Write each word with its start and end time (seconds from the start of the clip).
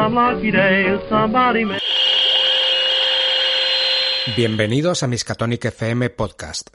some 0.00 0.14
lucky 0.14 0.50
day 0.50 0.98
somebody 1.08 1.64
may. 1.64 1.78
Bienvenidos 4.36 5.02
a 5.02 5.06
Miskatonic 5.06 5.64
FM 5.66 6.10
Podcast. 6.10 6.70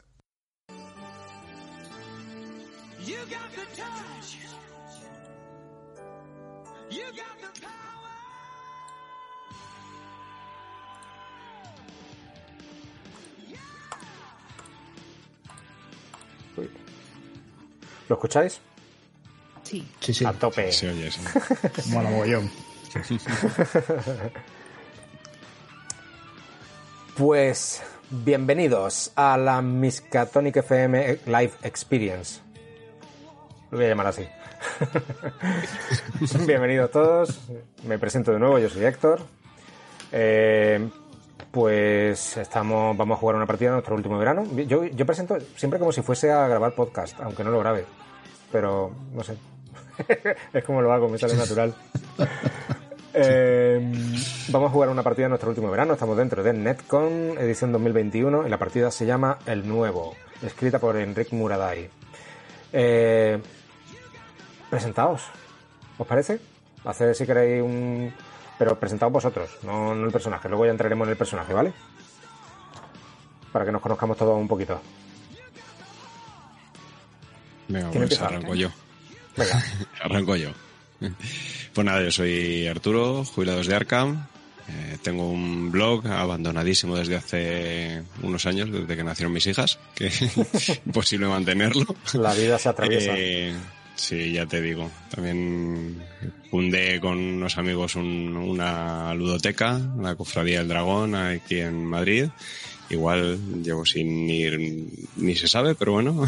¿Lo 18.08 18.14
escucháis? 18.14 18.60
Sí. 19.64 19.84
Sí, 19.98 20.14
sí. 20.14 20.24
A 20.24 20.32
tope. 20.32 20.70
Se 20.70 20.88
oye 20.88 21.08
eso. 21.08 21.20
Mola 21.88 22.08
mogollón. 22.08 22.48
Pues 27.16 27.82
bienvenidos 28.10 29.10
a 29.16 29.38
la 29.38 29.62
Miskatonic 29.62 30.56
FM 30.56 31.20
Live 31.24 31.52
Experience. 31.62 32.42
Lo 33.70 33.78
voy 33.78 33.86
a 33.86 33.88
llamar 33.88 34.08
así. 34.08 34.28
Bienvenidos 36.46 36.90
todos. 36.90 37.40
Me 37.84 37.98
presento 37.98 38.32
de 38.32 38.38
nuevo, 38.38 38.58
yo 38.58 38.68
soy 38.68 38.84
Héctor. 38.84 39.22
Eh, 40.12 40.86
pues 41.50 42.36
estamos, 42.36 42.94
vamos 42.94 43.16
a 43.16 43.20
jugar 43.20 43.36
una 43.36 43.46
partida 43.46 43.70
de 43.70 43.76
nuestro 43.76 43.94
último 43.94 44.18
verano. 44.18 44.44
Yo, 44.66 44.84
yo 44.84 45.06
presento 45.06 45.38
siempre 45.56 45.78
como 45.78 45.92
si 45.92 46.02
fuese 46.02 46.30
a 46.30 46.46
grabar 46.48 46.74
podcast, 46.74 47.18
aunque 47.20 47.42
no 47.44 47.50
lo 47.50 47.60
grabe. 47.60 47.86
Pero 48.52 48.92
no 49.14 49.24
sé. 49.24 49.38
es 50.52 50.64
como 50.64 50.82
lo 50.82 50.92
hago, 50.92 51.08
me 51.08 51.16
sale 51.16 51.34
natural. 51.34 51.74
Eh, 53.18 53.80
vamos 54.48 54.68
a 54.68 54.72
jugar 54.72 54.90
una 54.90 55.02
partida 55.02 55.24
de 55.24 55.30
nuestro 55.30 55.48
último 55.48 55.70
verano. 55.70 55.94
Estamos 55.94 56.18
dentro 56.18 56.42
de 56.42 56.52
Netcon, 56.52 57.38
edición 57.38 57.72
2021, 57.72 58.46
y 58.46 58.50
la 58.50 58.58
partida 58.58 58.90
se 58.90 59.06
llama 59.06 59.38
El 59.46 59.66
Nuevo, 59.66 60.14
escrita 60.42 60.78
por 60.78 60.98
Enric 60.98 61.32
Muraday. 61.32 61.88
Eh, 62.74 63.40
presentaos, 64.68 65.22
¿os 65.96 66.06
parece? 66.06 66.38
Haced 66.84 67.14
si 67.14 67.24
queréis 67.24 67.62
un. 67.62 68.12
Pero 68.58 68.78
presentaos 68.78 69.12
vosotros, 69.12 69.48
no, 69.62 69.94
no 69.94 70.04
el 70.04 70.12
personaje. 70.12 70.50
Luego 70.50 70.66
ya 70.66 70.72
entraremos 70.72 71.06
en 71.06 71.12
el 71.12 71.16
personaje, 71.16 71.54
¿vale? 71.54 71.72
Para 73.50 73.64
que 73.64 73.72
nos 73.72 73.80
conozcamos 73.80 74.18
todos 74.18 74.38
un 74.38 74.46
poquito. 74.46 74.78
Venga, 77.68 77.90
¿Quién 77.90 78.08
pues 78.08 78.20
arranco 78.20 78.54
yo. 78.54 78.68
Venga, 79.38 79.62
Arranco 80.02 80.36
yo. 80.36 80.50
Pues 81.76 81.84
nada, 81.84 82.02
yo 82.02 82.10
soy 82.10 82.66
Arturo, 82.66 83.24
jubilados 83.24 83.66
de 83.66 83.74
Arkham. 83.76 84.26
Eh, 84.68 84.96
tengo 85.02 85.30
un 85.30 85.70
blog 85.70 86.06
abandonadísimo 86.08 86.96
desde 86.96 87.16
hace 87.16 88.02
unos 88.22 88.46
años, 88.46 88.72
desde 88.72 88.96
que 88.96 89.04
nacieron 89.04 89.32
mis 89.32 89.46
hijas, 89.46 89.78
que 89.94 90.06
es 90.06 90.22
imposible 90.86 91.26
mantenerlo. 91.28 91.84
la 92.14 92.34
vida 92.34 92.58
se 92.58 92.70
atraviesa. 92.70 93.12
Eh, 93.14 93.54
sí, 93.94 94.32
ya 94.32 94.46
te 94.46 94.60
digo. 94.60 94.90
También 95.14 96.02
fundé 96.50 96.98
con 96.98 97.18
unos 97.18 97.58
amigos 97.58 97.94
un- 97.94 98.36
una 98.36 99.14
ludoteca, 99.14 99.78
la 100.00 100.14
Cofradía 100.16 100.58
del 100.60 100.68
Dragón, 100.68 101.14
aquí 101.14 101.60
en 101.60 101.84
Madrid. 101.84 102.24
Igual 102.88 103.62
llevo 103.62 103.84
sin 103.84 104.30
ir, 104.30 104.88
ni 105.16 105.34
se 105.34 105.48
sabe, 105.48 105.74
pero 105.74 105.92
bueno. 105.92 106.24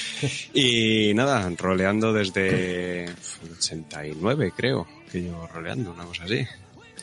y 0.54 1.12
nada, 1.14 1.50
roleando 1.56 2.12
desde 2.12 3.04
el 3.04 3.14
89, 3.58 4.52
creo, 4.56 4.86
que 5.10 5.22
llevo 5.22 5.46
roleando, 5.46 5.92
una 5.92 6.04
cosa 6.04 6.24
así. 6.24 6.44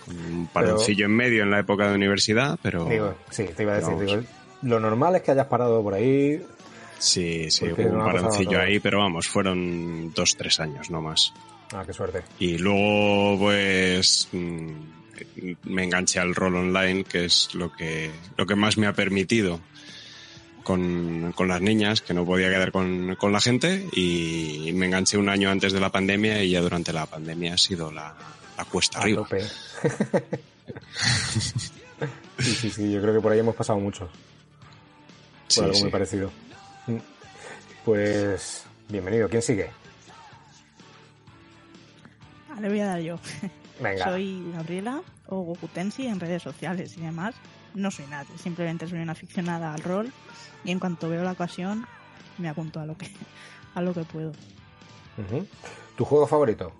Con 0.05 0.17
un 0.17 0.47
paroncillo 0.47 1.05
en 1.05 1.15
medio 1.15 1.43
en 1.43 1.51
la 1.51 1.59
época 1.59 1.89
de 1.89 1.95
universidad, 1.95 2.59
pero... 2.61 2.85
Digo, 2.85 3.15
sí, 3.29 3.45
te 3.55 3.63
iba 3.63 3.73
a 3.73 3.79
decir, 3.79 3.97
digo, 3.97 4.21
lo 4.63 4.79
normal 4.79 5.15
es 5.15 5.21
que 5.21 5.31
hayas 5.31 5.47
parado 5.47 5.81
por 5.81 5.93
ahí. 5.93 6.41
Sí, 6.97 7.49
sí, 7.49 7.65
hubo 7.65 7.81
un 7.81 8.03
paroncillo 8.03 8.59
ahí, 8.59 8.79
pero 8.79 8.99
vamos, 8.99 9.27
fueron 9.27 10.13
dos, 10.13 10.35
tres 10.35 10.59
años, 10.59 10.89
no 10.89 11.01
más. 11.01 11.33
Ah, 11.71 11.83
qué 11.85 11.93
suerte. 11.93 12.23
Y 12.39 12.57
luego, 12.57 13.39
pues, 13.39 14.27
mm, 14.33 14.98
me 15.63 15.83
enganché 15.83 16.19
al 16.19 16.35
rol 16.35 16.55
online, 16.55 17.03
que 17.03 17.25
es 17.25 17.53
lo 17.55 17.71
que, 17.71 18.11
lo 18.37 18.45
que 18.45 18.55
más 18.55 18.77
me 18.77 18.87
ha 18.87 18.93
permitido 18.93 19.59
con, 20.63 21.31
con 21.35 21.47
las 21.47 21.61
niñas, 21.61 22.01
que 22.01 22.13
no 22.13 22.25
podía 22.25 22.49
quedar 22.49 22.71
con, 22.71 23.15
con 23.15 23.31
la 23.31 23.39
gente, 23.41 23.87
y 23.93 24.71
me 24.73 24.85
enganché 24.85 25.17
un 25.17 25.29
año 25.29 25.49
antes 25.49 25.73
de 25.73 25.79
la 25.79 25.89
pandemia 25.91 26.43
y 26.43 26.51
ya 26.51 26.61
durante 26.61 26.93
la 26.93 27.05
pandemia 27.05 27.53
ha 27.55 27.57
sido 27.57 27.91
la, 27.91 28.15
la 28.57 28.65
cuesta 28.65 28.99
A 28.99 29.01
arriba. 29.01 29.23
tope. 29.23 29.43
sí, 32.39 32.51
sí, 32.55 32.69
sí, 32.69 32.91
yo 32.91 33.01
creo 33.01 33.13
que 33.15 33.21
por 33.21 33.31
ahí 33.31 33.39
hemos 33.39 33.55
pasado 33.55 33.79
muchos. 33.79 34.09
Por 34.09 34.17
Sí, 35.47 35.61
algo 35.61 35.73
sí. 35.73 35.81
muy 35.83 35.91
parecido. 35.91 36.31
Pues, 37.83 38.63
bienvenido. 38.87 39.27
¿Quién 39.29 39.41
sigue? 39.41 39.69
Le 42.61 42.69
voy 42.69 42.79
a 42.81 42.85
dar 42.87 42.99
yo. 43.01 43.17
Venga. 43.79 44.05
Soy 44.05 44.51
Gabriela 44.53 45.01
o 45.27 45.41
Gokutensi 45.41 46.07
en 46.07 46.19
redes 46.19 46.43
sociales 46.43 46.95
y 46.97 47.01
demás. 47.01 47.35
No 47.73 47.91
soy 47.91 48.05
nadie, 48.07 48.37
simplemente 48.37 48.87
soy 48.87 48.99
una 48.99 49.11
aficionada 49.13 49.73
al 49.73 49.81
rol 49.81 50.11
y 50.63 50.71
en 50.71 50.79
cuanto 50.79 51.07
veo 51.09 51.23
la 51.23 51.31
ocasión 51.31 51.85
me 52.37 52.49
apunto 52.49 52.79
a 52.79 52.85
lo 52.85 52.97
que 52.97 53.09
a 53.75 53.81
lo 53.81 53.93
que 53.93 54.03
puedo. 54.03 54.31
¿Tu 55.95 56.05
juego 56.05 56.25
favorito? 56.27 56.73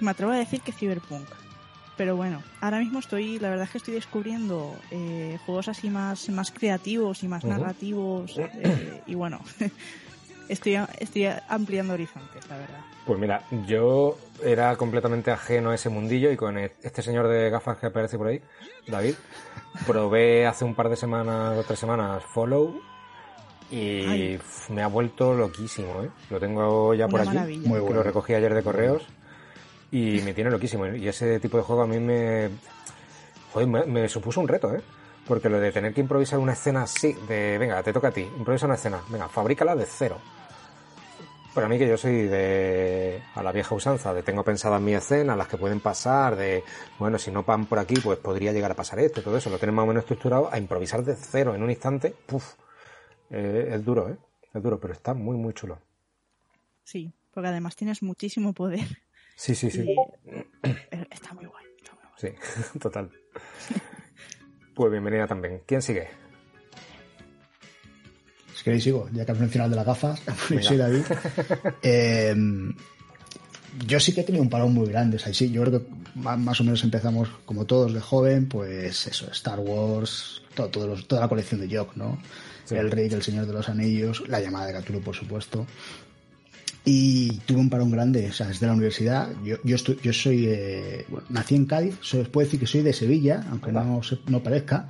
Me 0.00 0.10
atrevo 0.10 0.32
a 0.32 0.36
decir 0.36 0.60
que 0.60 0.72
Cyberpunk. 0.72 1.28
Pero 1.96 2.16
bueno, 2.16 2.42
ahora 2.60 2.78
mismo 2.78 2.98
estoy, 2.98 3.38
la 3.38 3.50
verdad 3.50 3.64
es 3.64 3.70
que 3.70 3.78
estoy 3.78 3.94
descubriendo 3.94 4.74
eh, 4.90 5.38
juegos 5.44 5.68
así 5.68 5.90
más, 5.90 6.28
más 6.30 6.50
creativos 6.50 7.22
y 7.22 7.28
más 7.28 7.44
narrativos. 7.44 8.34
eh, 8.38 9.02
y 9.06 9.14
bueno, 9.14 9.40
estoy, 10.48 10.78
estoy 10.98 11.26
ampliando 11.48 11.92
horizontes, 11.94 12.48
la 12.48 12.56
verdad. 12.56 12.80
Pues 13.06 13.18
mira, 13.18 13.42
yo 13.66 14.16
era 14.44 14.76
completamente 14.76 15.30
ajeno 15.32 15.70
a 15.70 15.74
ese 15.74 15.88
mundillo 15.88 16.30
y 16.30 16.36
con 16.36 16.56
e- 16.56 16.72
este 16.82 17.02
señor 17.02 17.26
de 17.28 17.50
gafas 17.50 17.78
que 17.78 17.86
aparece 17.86 18.16
por 18.16 18.28
ahí, 18.28 18.40
David, 18.86 19.14
probé 19.86 20.46
hace 20.46 20.64
un 20.64 20.74
par 20.74 20.88
de 20.88 20.96
semanas 20.96 21.58
o 21.58 21.62
tres 21.64 21.78
semanas 21.80 22.22
Follow 22.32 22.80
y 23.70 24.06
Ay. 24.06 24.40
me 24.68 24.82
ha 24.82 24.86
vuelto 24.86 25.34
loquísimo, 25.34 26.02
¿eh? 26.04 26.10
Lo 26.30 26.38
tengo 26.38 26.94
ya 26.94 27.08
por 27.08 27.20
Una 27.20 27.30
aquí, 27.30 27.36
maravilla. 27.38 27.68
Muy 27.68 27.80
bueno. 27.80 27.96
lo 27.96 28.02
recogí 28.04 28.34
ayer 28.34 28.54
de 28.54 28.62
correos 28.62 29.02
y 29.90 30.20
me 30.22 30.32
tiene 30.34 30.50
loquísimo. 30.50 30.86
Y 30.86 31.08
ese 31.08 31.40
tipo 31.40 31.56
de 31.56 31.64
juego 31.64 31.82
a 31.82 31.86
mí 31.88 31.98
me, 31.98 32.50
joder, 33.52 33.66
me, 33.68 33.84
me 33.86 34.08
supuso 34.08 34.40
un 34.40 34.46
reto, 34.48 34.72
¿eh? 34.74 34.80
Porque 35.26 35.48
lo 35.48 35.58
de 35.58 35.72
tener 35.72 35.92
que 35.94 36.00
improvisar 36.02 36.38
una 36.38 36.52
escena 36.52 36.82
así, 36.82 37.14
de 37.26 37.56
venga, 37.58 37.82
te 37.82 37.92
toca 37.92 38.08
a 38.08 38.12
ti, 38.12 38.20
improvisa 38.22 38.66
una 38.66 38.74
escena, 38.76 39.00
venga, 39.08 39.28
fabrícala 39.28 39.74
de 39.74 39.86
cero. 39.86 40.18
Para 41.54 41.68
mí 41.68 41.78
que 41.78 41.86
yo 41.86 41.98
soy 41.98 42.22
de 42.28 43.22
a 43.34 43.42
la 43.42 43.52
vieja 43.52 43.74
usanza, 43.74 44.14
de 44.14 44.22
tengo 44.22 44.42
pensadas 44.42 44.80
mis 44.80 44.96
escenas, 44.96 45.36
las 45.36 45.48
que 45.48 45.58
pueden 45.58 45.80
pasar, 45.80 46.34
de 46.34 46.64
bueno, 46.98 47.18
si 47.18 47.30
no 47.30 47.42
van 47.42 47.66
por 47.66 47.78
aquí, 47.78 47.94
pues 48.02 48.18
podría 48.18 48.52
llegar 48.52 48.70
a 48.70 48.74
pasar 48.74 48.98
esto, 49.00 49.22
todo 49.22 49.36
eso, 49.36 49.50
lo 49.50 49.58
tienes 49.58 49.74
más 49.74 49.82
o 49.84 49.86
menos 49.86 50.02
estructurado, 50.02 50.48
a 50.50 50.58
improvisar 50.58 51.04
de 51.04 51.14
cero 51.14 51.54
en 51.54 51.62
un 51.62 51.68
instante, 51.68 52.14
puf, 52.26 52.54
eh, 53.30 53.68
es 53.72 53.84
duro, 53.84 54.08
¿eh? 54.08 54.16
Es 54.54 54.62
duro, 54.62 54.80
pero 54.80 54.94
está 54.94 55.12
muy, 55.12 55.36
muy 55.36 55.52
chulo. 55.52 55.78
Sí, 56.84 57.12
porque 57.32 57.48
además 57.48 57.76
tienes 57.76 58.02
muchísimo 58.02 58.54
poder. 58.54 58.86
Sí, 59.36 59.54
sí, 59.54 59.70
sí. 59.70 59.82
Y 59.82 59.98
eh, 60.62 61.06
está 61.10 61.34
muy 61.34 61.46
guay. 61.46 61.64
Está 61.76 61.94
muy 61.94 62.04
guay. 62.04 62.36
Sí, 62.72 62.78
total. 62.78 63.10
Pues 64.74 64.90
bienvenida 64.90 65.26
también. 65.26 65.62
¿Quién 65.66 65.82
sigue? 65.82 66.21
Si 68.62 68.64
queréis 68.64 68.84
sigo, 68.84 69.08
ya 69.12 69.24
que 69.24 69.32
has 69.32 69.40
mencionado 69.40 69.70
de 69.70 69.76
las 69.76 69.86
gafas, 69.86 70.20
soy 70.62 70.76
David. 70.76 71.02
Eh, 71.82 72.34
yo 73.86 73.98
sí 73.98 74.12
que 74.14 74.20
he 74.20 74.24
tenido 74.24 74.42
un 74.42 74.50
parón 74.50 74.72
muy 74.72 74.86
grande, 74.86 75.16
o 75.16 75.18
sea, 75.18 75.32
sí, 75.34 75.50
yo 75.50 75.62
creo 75.64 75.80
que 75.80 75.86
más 76.14 76.60
o 76.60 76.64
menos 76.64 76.84
empezamos 76.84 77.28
como 77.44 77.64
todos 77.64 77.92
de 77.92 78.00
joven, 78.00 78.46
pues 78.46 79.06
eso, 79.06 79.26
Star 79.32 79.58
Wars, 79.58 80.42
todo, 80.54 80.68
todos 80.68 80.88
los- 80.88 81.08
toda 81.08 81.22
la 81.22 81.28
colección 81.28 81.60
de 81.66 81.74
Jock, 81.76 81.96
¿no? 81.96 82.18
Sí. 82.66 82.74
El 82.76 82.90
Rey, 82.90 83.08
El 83.10 83.22
Señor 83.22 83.46
de 83.46 83.52
los 83.54 83.68
Anillos, 83.68 84.22
la 84.28 84.40
llamada 84.40 84.66
de 84.66 84.74
Cthulhu, 84.80 85.00
por 85.00 85.16
supuesto. 85.16 85.66
Y 86.84 87.38
tuve 87.46 87.60
un 87.60 87.70
parón 87.70 87.90
grande, 87.90 88.28
o 88.28 88.32
sea, 88.32 88.48
desde 88.48 88.66
la 88.66 88.72
universidad. 88.72 89.28
Yo, 89.44 89.56
yo, 89.64 89.76
estu- 89.76 89.98
yo 90.02 90.12
soy, 90.12 90.46
eh, 90.48 91.04
bueno, 91.08 91.26
nací 91.30 91.54
en 91.54 91.66
Cádiz, 91.66 91.94
soy, 92.00 92.24
puedo 92.24 92.44
decir 92.44 92.58
que 92.60 92.66
soy 92.66 92.82
de 92.82 92.92
Sevilla, 92.92 93.44
aunque 93.50 93.72
no, 93.72 94.02
se- 94.02 94.18
no 94.26 94.42
parezca. 94.42 94.88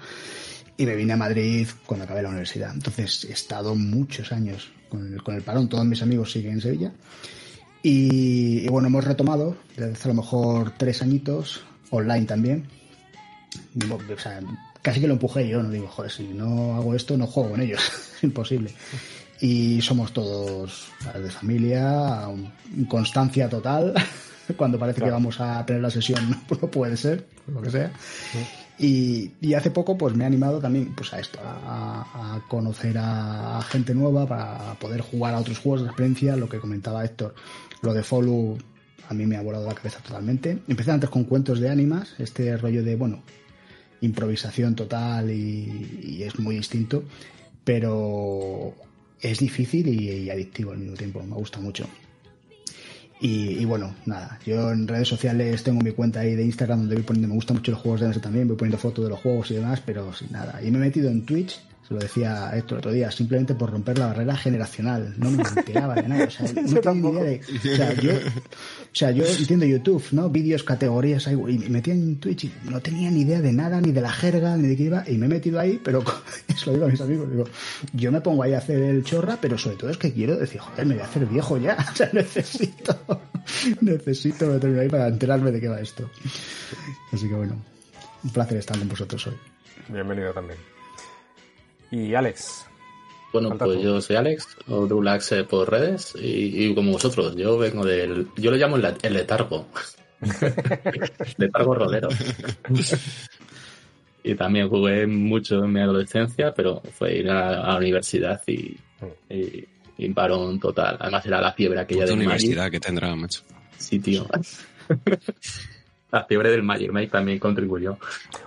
Y 0.76 0.86
me 0.86 0.96
vine 0.96 1.12
a 1.12 1.16
Madrid 1.16 1.68
cuando 1.86 2.04
acabé 2.04 2.22
la 2.22 2.30
universidad. 2.30 2.72
Entonces 2.72 3.24
he 3.24 3.32
estado 3.32 3.74
muchos 3.74 4.32
años 4.32 4.70
con 4.88 5.12
el, 5.12 5.22
con 5.22 5.34
el 5.34 5.42
parón. 5.42 5.68
Todos 5.68 5.84
mis 5.84 6.02
amigos 6.02 6.32
siguen 6.32 6.54
en 6.54 6.60
Sevilla. 6.60 6.92
Y, 7.82 8.64
y 8.64 8.68
bueno, 8.68 8.88
hemos 8.88 9.04
retomado 9.04 9.56
desde 9.76 9.92
hace 9.92 10.08
a 10.08 10.12
lo 10.12 10.22
mejor 10.22 10.72
tres 10.76 11.02
añitos, 11.02 11.62
online 11.90 12.26
también. 12.26 12.68
Digo, 13.74 13.96
O 13.96 14.18
sea, 14.18 14.40
casi 14.82 15.00
que 15.00 15.06
lo 15.06 15.14
empujé 15.14 15.48
yo, 15.48 15.62
no 15.62 15.70
digo, 15.70 15.88
joder, 15.88 16.10
si 16.10 16.24
no 16.28 16.76
hago 16.76 16.94
esto, 16.94 17.16
no 17.16 17.26
juego 17.26 17.50
con 17.50 17.60
ellos. 17.60 17.80
es 18.16 18.22
imposible. 18.24 18.72
y 19.40 19.80
somos 19.80 20.12
todos 20.12 20.88
de 21.14 21.30
familia, 21.30 22.28
constancia 22.88 23.48
total. 23.48 23.94
Cuando 24.56 24.78
parece 24.78 25.00
que 25.00 25.10
vamos 25.10 25.40
a 25.40 25.64
tener 25.64 25.82
la 25.82 25.90
sesión, 25.90 26.42
no 26.50 26.70
puede 26.70 26.96
ser, 26.96 27.26
lo 27.46 27.62
que 27.62 27.70
sea. 27.70 27.92
Y, 28.78 29.54
hace 29.54 29.70
poco 29.70 29.96
pues 29.96 30.14
me 30.16 30.24
he 30.24 30.26
animado 30.26 30.58
también 30.58 30.94
pues 30.94 31.12
a 31.12 31.20
esto, 31.20 31.38
a, 31.42 32.40
conocer 32.48 32.96
a, 32.98 33.60
gente 33.68 33.94
nueva 33.94 34.26
para 34.26 34.74
poder 34.74 35.00
jugar 35.00 35.34
a 35.34 35.38
otros 35.38 35.58
juegos 35.58 35.82
de 35.82 35.88
experiencia, 35.88 36.36
lo 36.36 36.48
que 36.48 36.58
comentaba 36.58 37.04
Héctor, 37.04 37.34
lo 37.82 37.94
de 37.94 38.02
Follow 38.02 38.58
a 39.08 39.14
mí 39.14 39.26
me 39.26 39.36
ha 39.36 39.42
volado 39.42 39.66
la 39.66 39.74
cabeza 39.74 40.00
totalmente. 40.00 40.58
Empecé 40.68 40.90
antes 40.90 41.10
con 41.10 41.24
cuentos 41.24 41.60
de 41.60 41.68
ánimas, 41.68 42.14
este 42.18 42.56
rollo 42.56 42.82
de, 42.82 42.96
bueno, 42.96 43.22
improvisación 44.00 44.74
total 44.74 45.30
y, 45.30 46.22
es 46.22 46.38
muy 46.38 46.56
distinto, 46.56 47.04
pero 47.64 48.74
es 49.20 49.38
difícil 49.38 49.88
y 49.88 50.30
adictivo 50.30 50.72
al 50.72 50.78
mismo 50.78 50.96
tiempo, 50.96 51.22
me 51.22 51.34
gusta 51.34 51.60
mucho. 51.60 51.86
Y, 53.22 53.60
y 53.60 53.64
bueno, 53.64 53.94
nada, 54.04 54.40
yo 54.44 54.72
en 54.72 54.88
redes 54.88 55.06
sociales 55.06 55.62
tengo 55.62 55.80
mi 55.80 55.92
cuenta 55.92 56.18
ahí 56.18 56.34
de 56.34 56.44
Instagram 56.44 56.80
donde 56.80 56.96
voy 56.96 57.04
poniendo, 57.04 57.28
me 57.28 57.34
gustan 57.34 57.56
mucho 57.58 57.70
los 57.70 57.80
juegos 57.80 58.00
de 58.00 58.08
mesa 58.08 58.20
también, 58.20 58.48
voy 58.48 58.56
poniendo 58.56 58.78
fotos 58.78 59.04
de 59.04 59.10
los 59.10 59.20
juegos 59.20 59.48
y 59.52 59.54
demás, 59.54 59.80
pero 59.86 60.12
sin 60.12 60.32
nada. 60.32 60.60
Y 60.60 60.72
me 60.72 60.78
he 60.78 60.80
metido 60.80 61.08
en 61.08 61.24
Twitch, 61.24 61.60
lo 61.92 61.98
decía 61.98 62.50
Héctor 62.54 62.76
el 62.76 62.78
otro 62.78 62.92
día, 62.92 63.10
simplemente 63.10 63.54
por 63.54 63.70
romper 63.70 63.98
la 63.98 64.06
barrera 64.08 64.36
generacional, 64.36 65.14
no 65.16 65.30
me 65.30 65.42
enteraba 65.42 65.94
de 65.94 66.08
nada, 66.08 66.24
o 66.24 66.30
sea, 66.30 66.46
no 66.62 66.80
tenía 66.80 67.02
ni 67.02 67.08
idea 67.10 67.24
de... 67.24 67.40
O 67.40 67.76
sea, 67.76 67.94
yo, 67.94 68.12
o 68.12 68.94
sea, 68.94 69.10
yo 69.10 69.24
entiendo 69.24 69.66
YouTube, 69.66 70.04
¿no? 70.12 70.28
Vídeos, 70.28 70.64
categorías, 70.64 71.26
ahí, 71.28 71.34
y 71.34 71.58
me 71.58 71.68
metí 71.68 71.90
en 71.90 72.18
Twitch 72.18 72.44
y 72.44 72.52
no 72.64 72.80
tenía 72.80 73.10
ni 73.10 73.20
idea 73.20 73.40
de 73.40 73.52
nada, 73.52 73.80
ni 73.80 73.92
de 73.92 74.00
la 74.00 74.10
jerga, 74.10 74.56
ni 74.56 74.68
de 74.68 74.76
qué 74.76 74.82
iba, 74.84 75.04
y 75.08 75.18
me 75.18 75.26
he 75.26 75.28
metido 75.28 75.60
ahí, 75.60 75.80
pero 75.82 76.02
eso 76.48 76.66
lo 76.66 76.72
digo 76.72 76.86
a 76.86 76.88
mis 76.88 77.00
amigos, 77.00 77.30
digo, 77.30 77.44
yo 77.92 78.12
me 78.12 78.20
pongo 78.20 78.42
ahí 78.42 78.54
a 78.54 78.58
hacer 78.58 78.78
el 78.82 79.04
chorra, 79.04 79.38
pero 79.40 79.58
sobre 79.58 79.76
todo 79.76 79.90
es 79.90 79.98
que 79.98 80.12
quiero 80.12 80.36
decir, 80.36 80.60
joder, 80.60 80.86
me 80.86 80.94
voy 80.94 81.02
a 81.02 81.06
hacer 81.06 81.26
viejo 81.26 81.58
ya, 81.58 81.76
o 81.92 81.96
sea, 81.96 82.10
necesito, 82.12 82.96
necesito 83.80 84.46
meterme 84.46 84.80
ahí 84.80 84.88
para 84.88 85.08
enterarme 85.08 85.50
de 85.52 85.60
qué 85.60 85.68
va 85.68 85.80
esto. 85.80 86.10
Así 87.12 87.28
que 87.28 87.34
bueno, 87.34 87.56
un 88.24 88.30
placer 88.30 88.58
estar 88.58 88.78
con 88.78 88.88
vosotros 88.88 89.26
hoy. 89.26 89.34
Bienvenido 89.88 90.32
también. 90.32 90.71
Y 91.92 92.14
Alex, 92.14 92.66
Bueno, 93.32 93.50
pues 93.56 93.76
tú. 93.78 93.82
yo 93.82 94.00
soy 94.00 94.16
Alex, 94.16 94.48
o 94.66 94.86
Dulax 94.86 95.32
eh, 95.32 95.44
por 95.44 95.70
redes, 95.70 96.14
y, 96.20 96.66
y 96.66 96.74
como 96.74 96.92
vosotros, 96.92 97.36
yo 97.36 97.56
vengo 97.58 97.84
del. 97.84 98.26
Yo 98.36 98.50
lo 98.50 98.56
llamo 98.56 98.76
el, 98.76 99.12
letargo. 99.14 99.66
letargo 101.36 101.74
rolero. 101.74 102.08
y 104.24 104.34
también 104.34 104.68
jugué 104.68 105.06
mucho 105.06 105.64
en 105.64 105.72
mi 105.72 105.80
adolescencia, 105.80 106.52
pero 106.54 106.80
fue 106.96 107.16
ir 107.18 107.30
a, 107.30 107.62
a 107.64 107.72
la 107.72 107.76
universidad 107.78 108.40
y, 108.46 108.76
y, 109.28 109.64
y 109.98 110.08
parón 110.10 110.58
total. 110.60 110.96
Además, 111.00 111.26
era 111.26 111.40
la 111.40 111.52
fiebre 111.52 111.80
aquella 111.80 112.02
Puta 112.02 112.10
del 112.16 112.16
Magic. 112.26 112.28
universidad 112.40 112.70
que 112.70 112.80
tendrá, 112.80 113.14
macho. 113.16 113.42
Sí, 113.78 113.98
tío. 113.98 114.26
la 116.12 116.24
fiebre 116.24 116.50
del 116.50 116.62
Magic 116.62 116.92
Mike 116.92 117.10
también 117.10 117.38
contribuyó. 117.38 117.98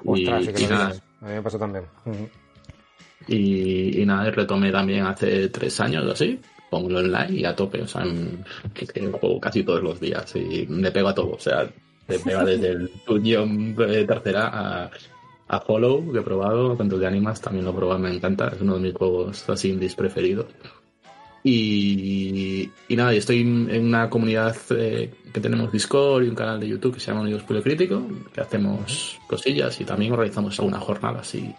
Y, 0.03 0.27
ostras, 0.27 0.45
sí 0.45 0.53
que 0.53 0.63
y 0.63 0.67
lo 0.67 0.75
nada. 0.75 0.95
A 1.21 1.25
mí 1.25 1.33
me 1.33 1.41
pasó 1.41 1.59
también. 1.59 1.85
Y, 3.27 4.01
y 4.01 4.05
nada, 4.05 4.29
retomé 4.31 4.71
también 4.71 5.05
hace 5.05 5.49
tres 5.49 5.79
años 5.79 6.05
o 6.05 6.11
así, 6.11 6.39
pongo 6.69 6.87
online 6.97 7.27
y 7.31 7.45
a 7.45 7.55
tope, 7.55 7.81
o 7.81 7.87
sea, 7.87 8.03
en- 8.03 8.43
juego 9.11 9.39
casi 9.39 9.63
todos 9.63 9.81
los 9.81 9.99
días. 9.99 10.35
Y 10.35 10.65
me 10.67 10.91
pego 10.91 11.09
a 11.09 11.15
todo, 11.15 11.31
o 11.31 11.39
sea, 11.39 11.67
te 12.07 12.19
pega 12.19 12.43
desde 12.45 12.69
el 12.69 12.91
Dungeon 13.07 13.75
eh, 13.79 14.05
tercera 14.07 14.49
a, 14.53 14.91
a 15.47 15.59
Follow, 15.61 16.11
que 16.11 16.19
he 16.19 16.23
probado, 16.23 16.75
cuentos 16.75 16.99
de 16.99 17.07
Animas 17.07 17.41
también 17.41 17.65
lo 17.65 17.71
he 17.71 17.75
probado, 17.75 17.99
me 17.99 18.13
encanta, 18.13 18.49
es 18.49 18.61
uno 18.61 18.75
de 18.75 18.81
mis 18.81 18.93
juegos 18.93 19.49
así 19.49 19.69
indies 19.69 19.95
preferidos. 19.95 20.47
Y, 21.47 22.71
y 22.87 22.95
nada, 22.95 23.13
y 23.13 23.17
estoy 23.17 23.41
en 23.41 23.85
una 23.85 24.09
comunidad 24.09 24.55
eh, 24.71 25.13
que 25.31 25.39
tenemos 25.39 25.71
Discord 25.71 26.23
y 26.23 26.27
un 26.29 26.33
canal 26.35 26.59
de 26.59 26.67
YouTube 26.67 26.95
que 26.95 26.99
se 26.99 27.07
llama 27.07 27.21
Unidos 27.21 27.43
Crítico, 27.43 28.01
que 28.33 28.41
hacemos 28.41 29.19
cosillas 29.27 29.79
y 29.79 29.85
también 29.85 30.11
organizamos 30.13 30.57
alguna 30.59 30.79
jornada 30.79 31.19
así 31.19 31.53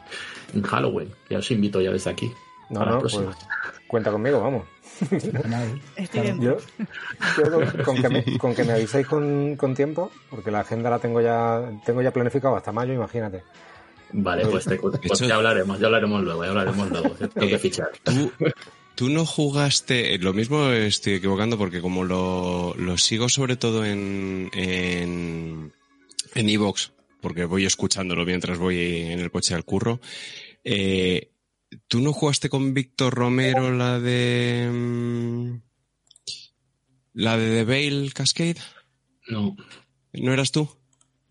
en 0.52 0.62
Halloween. 0.62 1.08
Ya 1.30 1.38
os 1.38 1.48
invito 1.52 1.80
ya 1.80 1.92
desde 1.92 2.10
aquí. 2.10 2.30
No, 2.68 2.84
no, 2.84 2.98
pues 2.98 3.16
cuenta 3.86 4.10
conmigo, 4.10 4.40
vamos. 4.40 4.64
Estoy. 5.96 6.34
Yo, 6.40 6.56
yo 7.38 7.50
con, 7.52 7.66
con 7.84 8.02
que 8.02 8.08
me, 8.08 8.38
con 8.38 8.54
que 8.56 8.64
me 8.64 8.72
aviséis 8.72 9.06
con, 9.06 9.54
con 9.56 9.74
tiempo, 9.74 10.10
porque 10.30 10.50
la 10.50 10.60
agenda 10.60 10.90
la 10.90 10.98
tengo 10.98 11.20
ya 11.20 11.62
tengo 11.84 12.02
ya 12.02 12.10
planificado 12.12 12.56
hasta 12.56 12.72
mayo, 12.72 12.92
imagínate. 12.92 13.44
Vale, 14.12 14.46
pues, 14.46 14.64
te- 14.64 14.76
pues 14.78 14.94
hecho- 15.04 15.26
ya 15.26 15.36
hablaremos, 15.36 15.78
ya 15.78 15.86
hablaremos 15.86 16.22
luego, 16.22 16.42
ya 16.44 16.50
hablaremos 16.50 16.90
luego. 16.90 17.08
Tengo 17.14 17.48
que 17.48 17.58
fichar. 17.58 17.90
Tú, 18.02 18.32
tú 18.96 19.08
no 19.08 19.24
jugaste, 19.24 20.14
eh, 20.14 20.18
lo 20.18 20.32
mismo 20.32 20.70
estoy 20.72 21.14
equivocando 21.14 21.56
porque 21.56 21.80
como 21.80 22.02
lo, 22.04 22.74
lo 22.76 22.98
sigo 22.98 23.28
sobre 23.28 23.56
todo 23.56 23.84
en 23.84 24.50
en 24.54 25.72
en 26.34 26.48
iVoox, 26.48 26.90
porque 27.20 27.44
voy 27.44 27.64
escuchándolo 27.64 28.24
mientras 28.26 28.58
voy 28.58 28.78
en 29.02 29.20
el 29.20 29.30
coche 29.30 29.54
al 29.54 29.64
curro. 29.64 30.00
Eh, 30.64 31.30
¿Tú 31.88 32.00
no 32.00 32.12
jugaste 32.12 32.48
con 32.48 32.74
Víctor 32.74 33.14
Romero 33.14 33.70
la 33.72 34.00
de 34.00 34.68
mm, 34.72 35.60
la 37.14 37.36
de 37.36 37.58
The 37.58 37.64
Veil 37.64 38.12
Cascade? 38.14 38.56
No, 39.28 39.56
¿No 40.12 40.32
eras 40.32 40.50
tú? 40.52 40.68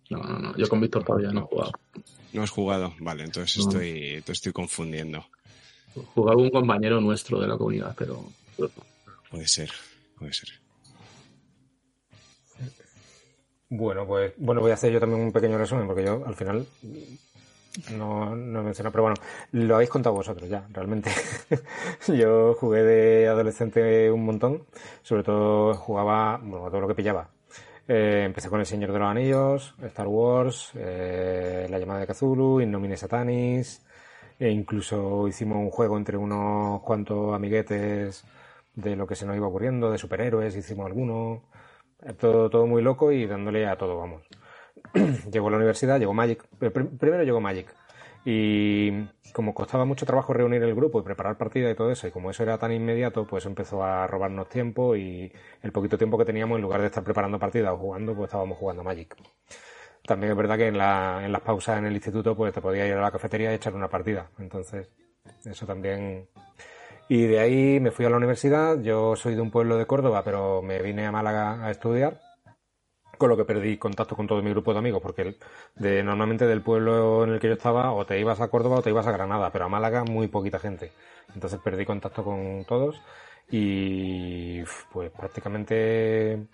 no, 0.09 0.21
no, 0.21 0.37
no. 0.39 0.57
Yo 0.57 0.67
con 0.69 0.79
Víctor 0.81 1.03
todavía 1.03 1.31
no 1.31 1.41
he 1.41 1.43
jugado. 1.43 1.71
No 2.33 2.43
has 2.43 2.49
jugado. 2.49 2.93
Vale, 2.99 3.23
entonces 3.23 3.57
No. 3.57 3.69
estoy 3.69 4.21
te 4.23 4.31
estoy 4.33 4.51
confundiendo. 4.51 5.25
Jugaba 6.13 6.41
un 6.41 6.49
compañero 6.49 6.99
nuestro 6.99 7.39
de 7.39 7.47
la 7.47 7.57
comunidad, 7.57 7.95
pero. 7.97 8.23
Puede 9.29 9.47
ser, 9.47 9.69
puede 10.17 10.33
ser. 10.33 10.49
Bueno, 13.69 14.05
pues 14.05 14.33
bueno, 14.37 14.61
voy 14.61 14.71
a 14.71 14.75
hacer 14.75 14.91
yo 14.91 14.99
también 14.99 15.21
un 15.21 15.31
pequeño 15.31 15.57
resumen, 15.57 15.87
porque 15.87 16.05
yo 16.05 16.23
al 16.25 16.35
final 16.35 16.65
no, 17.97 18.35
no 18.35 18.63
menciono, 18.63 18.91
pero 18.91 19.03
bueno, 19.03 19.15
lo 19.51 19.75
habéis 19.75 19.89
contado 19.89 20.15
vosotros 20.15 20.49
ya, 20.49 20.67
realmente. 20.71 21.09
yo 22.07 22.53
jugué 22.55 22.83
de 22.83 23.27
adolescente 23.27 24.11
un 24.11 24.25
montón, 24.25 24.63
sobre 25.01 25.23
todo 25.23 25.73
jugaba, 25.75 26.37
bueno, 26.41 26.69
todo 26.69 26.81
lo 26.81 26.87
que 26.87 26.95
pillaba. 26.95 27.29
Eh, 27.87 28.23
empecé 28.25 28.49
con 28.49 28.59
El 28.59 28.65
Señor 28.65 28.91
de 28.91 28.99
los 28.99 29.07
Anillos, 29.07 29.75
Star 29.83 30.07
Wars, 30.07 30.71
eh, 30.75 31.67
La 31.69 31.77
llamada 31.77 31.99
de 31.99 32.07
Cthulhu, 32.07 32.61
Innomine 32.61 32.97
Satanis, 32.97 33.84
e 34.39 34.49
incluso 34.51 35.27
hicimos 35.27 35.57
un 35.57 35.69
juego 35.71 35.97
entre 35.97 36.17
unos 36.17 36.81
cuantos 36.81 37.33
amiguetes 37.33 38.25
de 38.75 38.95
lo 38.95 39.07
que 39.07 39.15
se 39.15 39.25
nos 39.25 39.35
iba 39.37 39.47
ocurriendo, 39.47 39.91
de 39.91 39.97
superhéroes, 39.97 40.55
hicimos 40.55 40.85
alguno. 40.87 41.43
Eh, 42.03 42.13
Todo, 42.13 42.49
todo 42.49 42.67
muy 42.67 42.81
loco 42.81 43.11
y 43.11 43.25
dándole 43.27 43.67
a 43.67 43.77
todo, 43.77 43.97
vamos. 43.97 44.23
llegó 45.31 45.47
a 45.47 45.51
la 45.51 45.57
universidad, 45.57 45.99
llegó 45.99 46.13
Magic. 46.13 46.43
Pr- 46.59 46.71
pr- 46.73 46.97
Primero 46.99 47.23
llegó 47.23 47.41
Magic. 47.41 47.73
Y 48.25 49.05
como 49.33 49.53
costaba 49.53 49.85
mucho 49.85 50.05
trabajo 50.05 50.33
reunir 50.33 50.63
el 50.63 50.75
grupo 50.75 50.99
y 50.99 51.03
preparar 51.03 51.37
partida 51.37 51.69
y 51.71 51.75
todo 51.75 51.91
eso, 51.91 52.07
y 52.07 52.11
como 52.11 52.31
eso 52.31 52.43
era 52.43 52.57
tan 52.57 52.71
inmediato, 52.71 53.25
pues 53.27 53.45
empezó 53.45 53.83
a 53.83 54.07
robarnos 54.07 54.49
tiempo 54.49 54.95
y 54.95 55.31
el 55.61 55.71
poquito 55.71 55.97
tiempo 55.97 56.17
que 56.17 56.25
teníamos, 56.25 56.55
en 56.57 56.63
lugar 56.63 56.81
de 56.81 56.87
estar 56.87 57.03
preparando 57.03 57.39
partidas 57.39 57.73
o 57.73 57.77
jugando, 57.77 58.15
pues 58.15 58.27
estábamos 58.29 58.57
jugando 58.57 58.83
Magic. 58.83 59.15
También 60.05 60.31
es 60.31 60.37
verdad 60.37 60.57
que 60.57 60.67
en, 60.67 60.77
la, 60.77 61.21
en 61.23 61.31
las 61.31 61.41
pausas 61.41 61.79
en 61.79 61.85
el 61.85 61.93
instituto, 61.93 62.35
pues 62.35 62.53
te 62.53 62.61
podías 62.61 62.87
ir 62.87 62.93
a 62.93 63.01
la 63.01 63.11
cafetería 63.11 63.51
y 63.51 63.55
echar 63.55 63.73
una 63.73 63.87
partida. 63.87 64.29
Entonces, 64.37 64.89
eso 65.43 65.65
también 65.65 66.27
y 67.07 67.27
de 67.27 67.39
ahí 67.39 67.79
me 67.79 67.91
fui 67.91 68.05
a 68.05 68.09
la 68.09 68.17
universidad. 68.17 68.81
Yo 68.81 69.15
soy 69.15 69.35
de 69.35 69.41
un 69.41 69.51
pueblo 69.51 69.77
de 69.77 69.85
Córdoba, 69.85 70.23
pero 70.23 70.61
me 70.61 70.81
vine 70.81 71.05
a 71.05 71.11
Málaga 71.11 71.63
a 71.63 71.71
estudiar. 71.71 72.19
Con 73.17 73.29
lo 73.29 73.37
que 73.37 73.45
perdí 73.45 73.77
contacto 73.77 74.15
con 74.15 74.27
todo 74.27 74.41
mi 74.41 74.49
grupo 74.49 74.73
de 74.73 74.79
amigos, 74.79 75.01
porque 75.01 75.37
de, 75.75 76.03
normalmente 76.03 76.45
del 76.47 76.61
pueblo 76.61 77.23
en 77.23 77.31
el 77.31 77.39
que 77.39 77.47
yo 77.47 77.53
estaba, 77.53 77.93
o 77.93 78.05
te 78.05 78.19
ibas 78.19 78.41
a 78.41 78.49
Córdoba 78.49 78.77
o 78.79 78.81
te 78.81 78.89
ibas 78.89 79.07
a 79.07 79.11
Granada, 79.11 79.51
pero 79.51 79.65
a 79.65 79.69
Málaga 79.69 80.03
muy 80.03 80.27
poquita 80.27 80.59
gente. 80.59 80.91
Entonces 81.33 81.59
perdí 81.63 81.85
contacto 81.85 82.23
con 82.25 82.65
todos 82.67 83.01
y 83.49 84.63
pues 84.91 85.11
prácticamente 85.11 86.47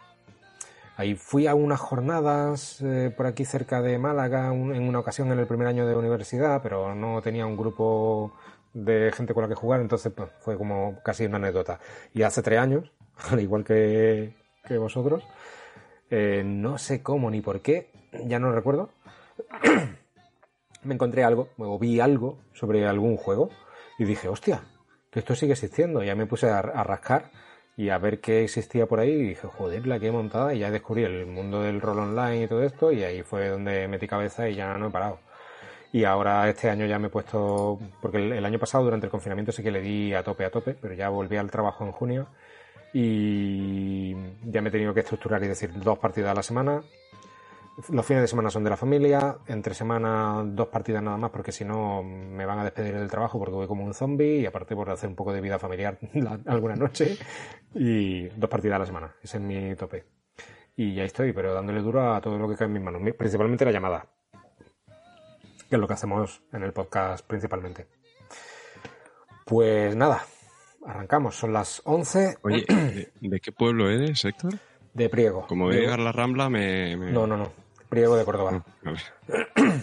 ahí 0.98 1.16
fui 1.16 1.48
a 1.48 1.56
unas 1.56 1.80
jornadas 1.80 2.82
eh, 2.82 3.14
por 3.16 3.26
aquí 3.26 3.46
cerca 3.46 3.82
de 3.82 3.98
Málaga 3.98 4.48
en 4.48 4.88
una 4.88 5.00
ocasión 5.00 5.32
en 5.32 5.40
el 5.40 5.48
primer 5.48 5.68
año 5.68 5.86
de 5.86 5.96
universidad, 5.96 6.62
pero 6.62 6.94
no 6.96 7.22
tenía 7.22 7.46
un 7.46 7.58
grupo 7.58 8.34
de 8.74 9.12
gente 9.12 9.34
con 9.34 9.44
la 9.44 9.50
que 9.50 9.56
jugar, 9.56 9.82
entonces 9.82 10.12
pues, 10.16 10.30
fue 10.40 10.58
como 10.58 11.02
casi 11.04 11.26
una 11.26 11.38
anécdota. 11.38 11.80
Y 12.14 12.24
hace 12.24 12.42
tres 12.42 12.60
años, 12.60 12.92
al 13.30 13.40
igual 13.40 13.64
que, 13.64 14.34
vosotros, 14.80 15.24
eh, 16.10 16.44
no 16.46 16.78
sé 16.78 17.02
cómo 17.02 17.30
ni 17.30 17.42
por 17.42 17.62
qué, 17.62 17.92
ya 18.26 18.40
no 18.40 18.52
recuerdo, 18.52 18.92
me 20.84 20.94
encontré 20.94 21.24
algo, 21.24 21.50
o 21.58 21.80
vi 21.80 22.00
algo 22.00 22.40
sobre 22.54 22.88
algún 22.88 23.18
juego 23.18 23.50
y 23.98 24.06
dije, 24.06 24.28
hostia, 24.28 24.64
que 25.10 25.20
esto 25.20 25.36
sigue 25.36 25.54
existiendo. 25.54 26.04
Ya 26.04 26.16
me 26.16 26.26
puse 26.26 26.50
a 26.50 26.62
rascar 26.62 27.32
y 27.78 27.90
a 27.90 27.98
ver 27.98 28.20
qué 28.20 28.44
existía 28.44 28.86
por 28.86 29.00
ahí 29.00 29.12
y 29.12 29.24
dije, 29.30 29.48
joder, 29.48 29.88
la 29.88 30.00
que 30.00 30.08
he 30.08 30.12
montado 30.12 30.52
y 30.52 30.60
ya 30.60 30.72
descubrí 30.72 31.04
el 31.04 31.26
mundo 31.26 31.62
del 31.62 31.82
rol 31.82 32.00
online 32.00 32.44
y 32.44 32.48
todo 32.48 32.64
esto 32.64 32.92
y 32.92 33.04
ahí 33.04 33.24
fue 33.24 33.50
donde 33.50 33.88
metí 33.88 34.08
cabeza 34.08 34.48
y 34.50 34.56
ya 34.56 34.78
no 34.78 34.88
he 34.88 34.92
parado. 34.92 35.20
Y 35.94 36.06
ahora 36.06 36.48
este 36.50 36.70
año 36.70 36.86
ya 36.86 37.00
me 37.00 37.08
he 37.08 37.10
puesto, 37.10 37.80
porque 38.02 38.18
el, 38.18 38.32
el 38.34 38.46
año 38.46 38.60
pasado 38.60 38.84
durante 38.86 39.08
el 39.08 39.12
confinamiento 39.12 39.52
sí 39.52 39.62
que 39.64 39.72
le 39.72 39.82
di 39.82 40.14
a 40.14 40.24
tope, 40.24 40.46
a 40.46 40.52
tope, 40.52 40.74
pero 40.74 40.94
ya 40.94 41.10
volví 41.10 41.38
al 41.38 41.52
trabajo 41.52 41.86
en 41.86 41.92
junio 41.92 42.28
y 42.94 44.14
ya 44.44 44.62
me 44.62 44.70
he 44.70 44.72
tenido 44.72 44.94
que 44.94 45.02
estructurar 45.02 45.44
y 45.44 45.48
decir 45.48 45.72
dos 45.74 45.98
partidas 46.00 46.32
a 46.32 46.36
la 46.36 46.44
semana. 46.44 46.82
Los 47.90 48.06
fines 48.06 48.24
de 48.24 48.28
semana 48.28 48.50
son 48.50 48.64
de 48.64 48.70
la 48.70 48.78
familia, 48.78 49.38
entre 49.48 49.74
semana 49.74 50.44
dos 50.46 50.68
partidas 50.68 51.02
nada 51.02 51.18
más 51.18 51.32
porque 51.32 51.52
si 51.52 51.64
no 51.64 52.04
me 52.04 52.46
van 52.46 52.60
a 52.60 52.64
despedir 52.64 52.98
del 52.98 53.10
trabajo 53.10 53.40
porque 53.40 53.56
voy 53.56 53.68
como 53.68 53.86
un 53.86 53.94
zombie 53.94 54.40
y 54.40 54.46
aparte 54.46 54.76
por 54.76 54.90
hacer 54.90 55.10
un 55.10 55.16
poco 55.16 55.32
de 55.32 55.42
vida 55.42 55.58
familiar 55.58 55.98
alguna 56.48 56.76
noche 56.76 57.18
y 57.74 58.28
dos 58.28 58.50
partidas 58.50 58.76
a 58.76 58.80
la 58.80 58.86
semana, 58.86 59.16
ese 59.24 59.38
es 59.38 59.44
mi 59.44 59.76
tope. 59.76 60.06
Y 60.76 60.96
ya 60.96 61.04
estoy, 61.04 61.34
pero 61.34 61.54
dándole 61.54 61.82
duro 61.82 62.14
a 62.14 62.22
todo 62.22 62.38
lo 62.38 62.48
que 62.50 62.56
cae 62.56 62.68
en 62.68 62.74
mis 62.74 62.84
manos, 62.84 63.02
principalmente 63.18 63.66
la 63.66 63.72
llamada, 63.72 64.06
que 65.70 65.76
es 65.76 65.80
lo 65.80 65.88
que 65.88 65.94
hacemos 65.94 66.44
en 66.52 66.64
el 66.64 66.74
podcast 66.74 67.26
principalmente. 67.26 67.88
Pues 69.46 69.96
nada, 69.96 70.26
arrancamos, 70.86 71.36
son 71.36 71.54
las 71.54 71.82
11 71.86 72.38
Oye, 72.44 72.66
¿de, 72.68 73.12
de 73.22 73.40
qué 73.40 73.52
pueblo 73.52 73.90
eres, 73.90 74.24
Héctor? 74.26 74.54
De 74.94 75.10
Priego. 75.10 75.46
Como 75.48 75.66
voy 75.66 75.78
a 75.78 75.80
llegar 75.80 76.00
a 76.00 76.04
la 76.04 76.12
Rambla, 76.12 76.50
me... 76.50 76.96
me- 76.98 77.12
No, 77.12 77.26
no, 77.28 77.38
no, 77.38 77.52
Priego 77.90 78.16
de 78.16 78.26
Córdoba. 78.26 78.64
A 78.86 78.92
ver. 78.92 79.02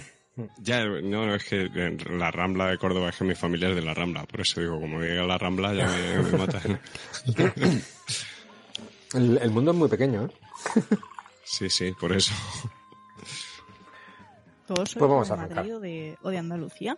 Ya, 0.59 0.85
no, 0.85 1.27
no, 1.27 1.35
es 1.35 1.45
que 1.45 1.69
la 2.11 2.31
Rambla 2.31 2.69
de 2.69 2.79
Córdoba 2.79 3.09
es 3.09 3.17
que 3.17 3.25
mi 3.25 3.35
familia 3.35 3.71
es 3.71 3.75
de 3.75 3.83
la 3.83 3.93
Rambla, 3.93 4.25
por 4.25 4.41
eso 4.41 4.61
digo, 4.61 4.81
como 4.81 5.01
llega 5.01 5.25
a 5.25 5.27
la 5.27 5.37
Rambla 5.37 5.75
ya 5.75 5.89
me, 5.89 6.23
me 6.31 6.39
matan. 6.39 6.81
El, 9.15 9.39
el 9.39 9.51
mundo 9.51 9.73
es 9.73 9.77
muy 9.77 9.89
pequeño, 9.89 10.27
¿eh? 10.27 10.81
Sí, 11.45 11.69
sí, 11.71 11.93
por 11.99 12.13
eso. 12.13 12.33
Todos 14.67 14.91
sois 14.91 14.99
Pues 14.99 15.11
vamos 15.11 15.29
de 15.29 15.35
a. 15.35 15.37
Madrid 15.39 15.77
o 15.77 15.81
de, 15.81 16.19
o 16.23 16.31
de 16.31 16.39
Andalucía, 16.39 16.97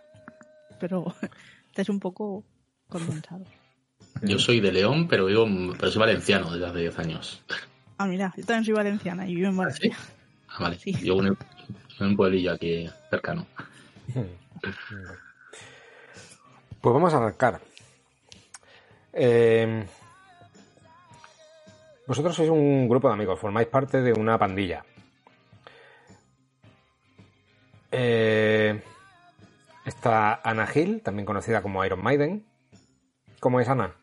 pero 0.79 1.15
estáis 1.69 1.89
un 1.89 1.99
poco 1.99 2.43
condensados. 2.89 3.47
Yo 4.23 4.37
soy 4.37 4.59
de 4.59 4.71
León, 4.73 5.07
pero 5.07 5.25
vivo, 5.25 5.47
pero 5.79 5.89
soy 5.91 5.99
valenciano 5.99 6.51
desde 6.51 6.67
hace 6.67 6.79
10 6.79 6.99
años. 6.99 7.43
Ah, 8.01 8.07
mira, 8.07 8.33
yo 8.35 8.43
también 8.43 8.65
soy 8.65 8.73
valenciana 8.73 9.27
y 9.27 9.35
vivo 9.35 9.49
en 9.49 9.57
Valencia. 9.57 9.95
Ah, 10.47 10.57
vale. 10.61 10.79
Sí. 10.79 10.91
Yo 11.03 11.13
en 11.19 11.29
un, 11.29 11.37
en 11.99 12.07
un 12.07 12.15
pueblillo 12.15 12.53
aquí 12.53 12.89
cercano. 13.09 13.45
Pues 16.81 16.93
vamos 16.95 17.13
a 17.13 17.17
arrancar. 17.17 17.61
Eh, 19.13 19.85
vosotros 22.07 22.35
sois 22.35 22.49
un 22.49 22.89
grupo 22.89 23.07
de 23.07 23.13
amigos, 23.13 23.39
formáis 23.39 23.67
parte 23.67 24.01
de 24.01 24.13
una 24.13 24.39
pandilla. 24.39 24.83
Eh, 27.91 28.81
está 29.85 30.41
Ana 30.43 30.65
Gil, 30.65 31.03
también 31.03 31.27
conocida 31.27 31.61
como 31.61 31.85
Iron 31.85 32.01
Maiden. 32.01 32.47
¿Cómo 33.39 33.59
es 33.59 33.69
Ana? 33.69 34.00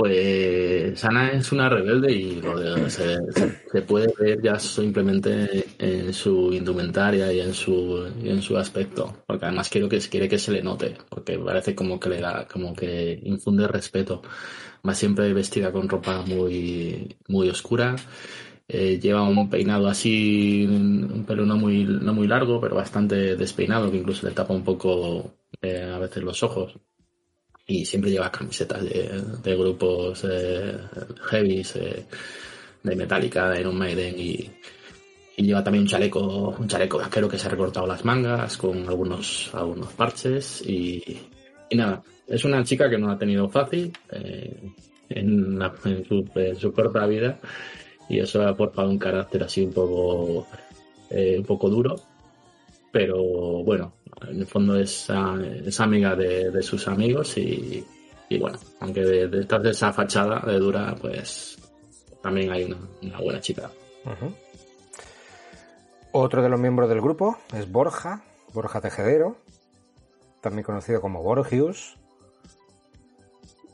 Pues 0.00 1.04
Ana 1.04 1.32
es 1.32 1.52
una 1.52 1.68
rebelde 1.68 2.10
y 2.12 2.40
lo 2.40 2.58
de- 2.58 2.88
se, 2.90 3.18
se- 3.32 3.52
se 3.70 3.82
puede 3.82 4.06
ver 4.18 4.40
ya 4.42 4.58
simplemente 4.58 5.74
en 5.78 6.14
su 6.14 6.52
indumentaria 6.54 7.30
y 7.32 7.40
en 7.40 7.52
su, 7.52 8.08
y 8.22 8.30
en 8.30 8.40
su 8.40 8.56
aspecto, 8.56 9.22
porque 9.26 9.44
además 9.44 9.68
quiero 9.68 9.88
que 9.90 9.98
quiere 10.00 10.26
que 10.28 10.38
se 10.38 10.52
le 10.52 10.62
note, 10.62 10.96
porque 11.10 11.38
parece 11.38 11.74
como 11.74 12.00
que 12.00 12.08
le 12.08 12.20
da, 12.20 12.46
como 12.48 12.74
que 12.74 13.20
infunde 13.24 13.68
respeto. 13.68 14.22
Va 14.88 14.94
siempre 14.94 15.32
vestida 15.34 15.70
con 15.72 15.88
ropa 15.88 16.22
muy, 16.22 17.16
muy 17.28 17.50
oscura. 17.50 17.96
eh, 18.68 18.98
lleva 19.00 19.22
un 19.22 19.50
peinado 19.50 19.88
así, 19.88 20.66
un 20.68 21.24
pelo 21.26 21.44
no 21.46 21.56
muy, 21.56 21.84
no 21.84 22.14
muy 22.14 22.26
largo, 22.28 22.60
pero 22.60 22.76
bastante 22.76 23.36
despeinado, 23.36 23.90
que 23.90 23.98
incluso 23.98 24.26
le 24.28 24.34
tapa 24.34 24.54
un 24.54 24.64
poco 24.64 25.34
eh, 25.62 25.82
a 25.94 25.98
veces 25.98 26.22
los 26.22 26.42
ojos 26.42 26.74
y 27.66 27.84
siempre 27.84 28.10
lleva 28.10 28.30
camisetas 28.32 28.82
de, 28.84 29.56
grupos 29.56 30.24
eh, 30.28 30.76
heavies, 31.30 31.76
eh, 31.76 32.04
de 32.82 32.96
Metallica, 32.96 33.50
de 33.50 33.60
Iron 33.60 33.76
Maiden 33.78 34.14
y, 34.18 34.50
y 35.36 35.42
lleva 35.44 35.62
también 35.62 35.82
un 35.82 35.88
chaleco, 35.88 36.56
un 36.58 36.66
chaleco 36.68 36.98
vaquero 36.98 37.28
que 37.28 37.38
se 37.38 37.46
ha 37.46 37.50
recortado 37.50 37.86
las 37.86 38.04
mangas 38.04 38.56
con 38.56 38.88
algunos, 38.88 39.50
algunos 39.54 39.92
parches 39.92 40.62
y, 40.66 41.02
y 41.70 41.76
nada, 41.76 42.02
es 42.26 42.44
una 42.44 42.64
chica 42.64 42.88
que 42.90 42.98
no 42.98 43.10
ha 43.10 43.18
tenido 43.18 43.48
fácil 43.48 43.92
eh, 44.10 44.56
en, 45.08 45.58
la- 45.58 45.74
en 45.84 46.04
su, 46.04 46.24
en 46.34 46.56
su 46.56 46.72
corta 46.72 47.06
vida 47.06 47.38
y 48.08 48.18
eso 48.18 48.42
ha 48.42 48.54
forjado 48.54 48.90
un 48.90 48.98
carácter 48.98 49.44
así 49.44 49.62
un 49.62 49.72
poco, 49.72 50.46
eh, 51.10 51.36
un 51.38 51.44
poco 51.44 51.68
duro 51.70 51.96
pero 52.92 53.16
bueno, 53.64 53.94
en 54.28 54.40
el 54.40 54.46
fondo 54.46 54.76
es, 54.76 55.06
ah, 55.10 55.36
es 55.64 55.78
amiga 55.80 56.14
de, 56.16 56.50
de 56.50 56.62
sus 56.62 56.86
amigos 56.88 57.36
y, 57.38 57.84
y 58.28 58.38
bueno, 58.38 58.58
aunque 58.80 59.00
de- 59.04 59.28
detrás 59.28 59.62
de 59.62 59.70
esa 59.70 59.92
fachada 59.92 60.40
de 60.46 60.58
dura, 60.58 60.94
pues 61.00 61.56
también 62.22 62.50
hay 62.50 62.64
una, 62.64 62.76
una 63.02 63.20
buena 63.20 63.40
chica. 63.40 63.70
Otro 66.12 66.42
de 66.42 66.48
los 66.48 66.58
miembros 66.60 66.88
del 66.88 67.00
grupo 67.00 67.38
es 67.54 67.70
Borja, 67.70 68.22
Borja 68.52 68.80
Tejedero, 68.80 69.36
también 70.40 70.64
conocido 70.64 71.00
como 71.00 71.22
Borgius. 71.22 71.96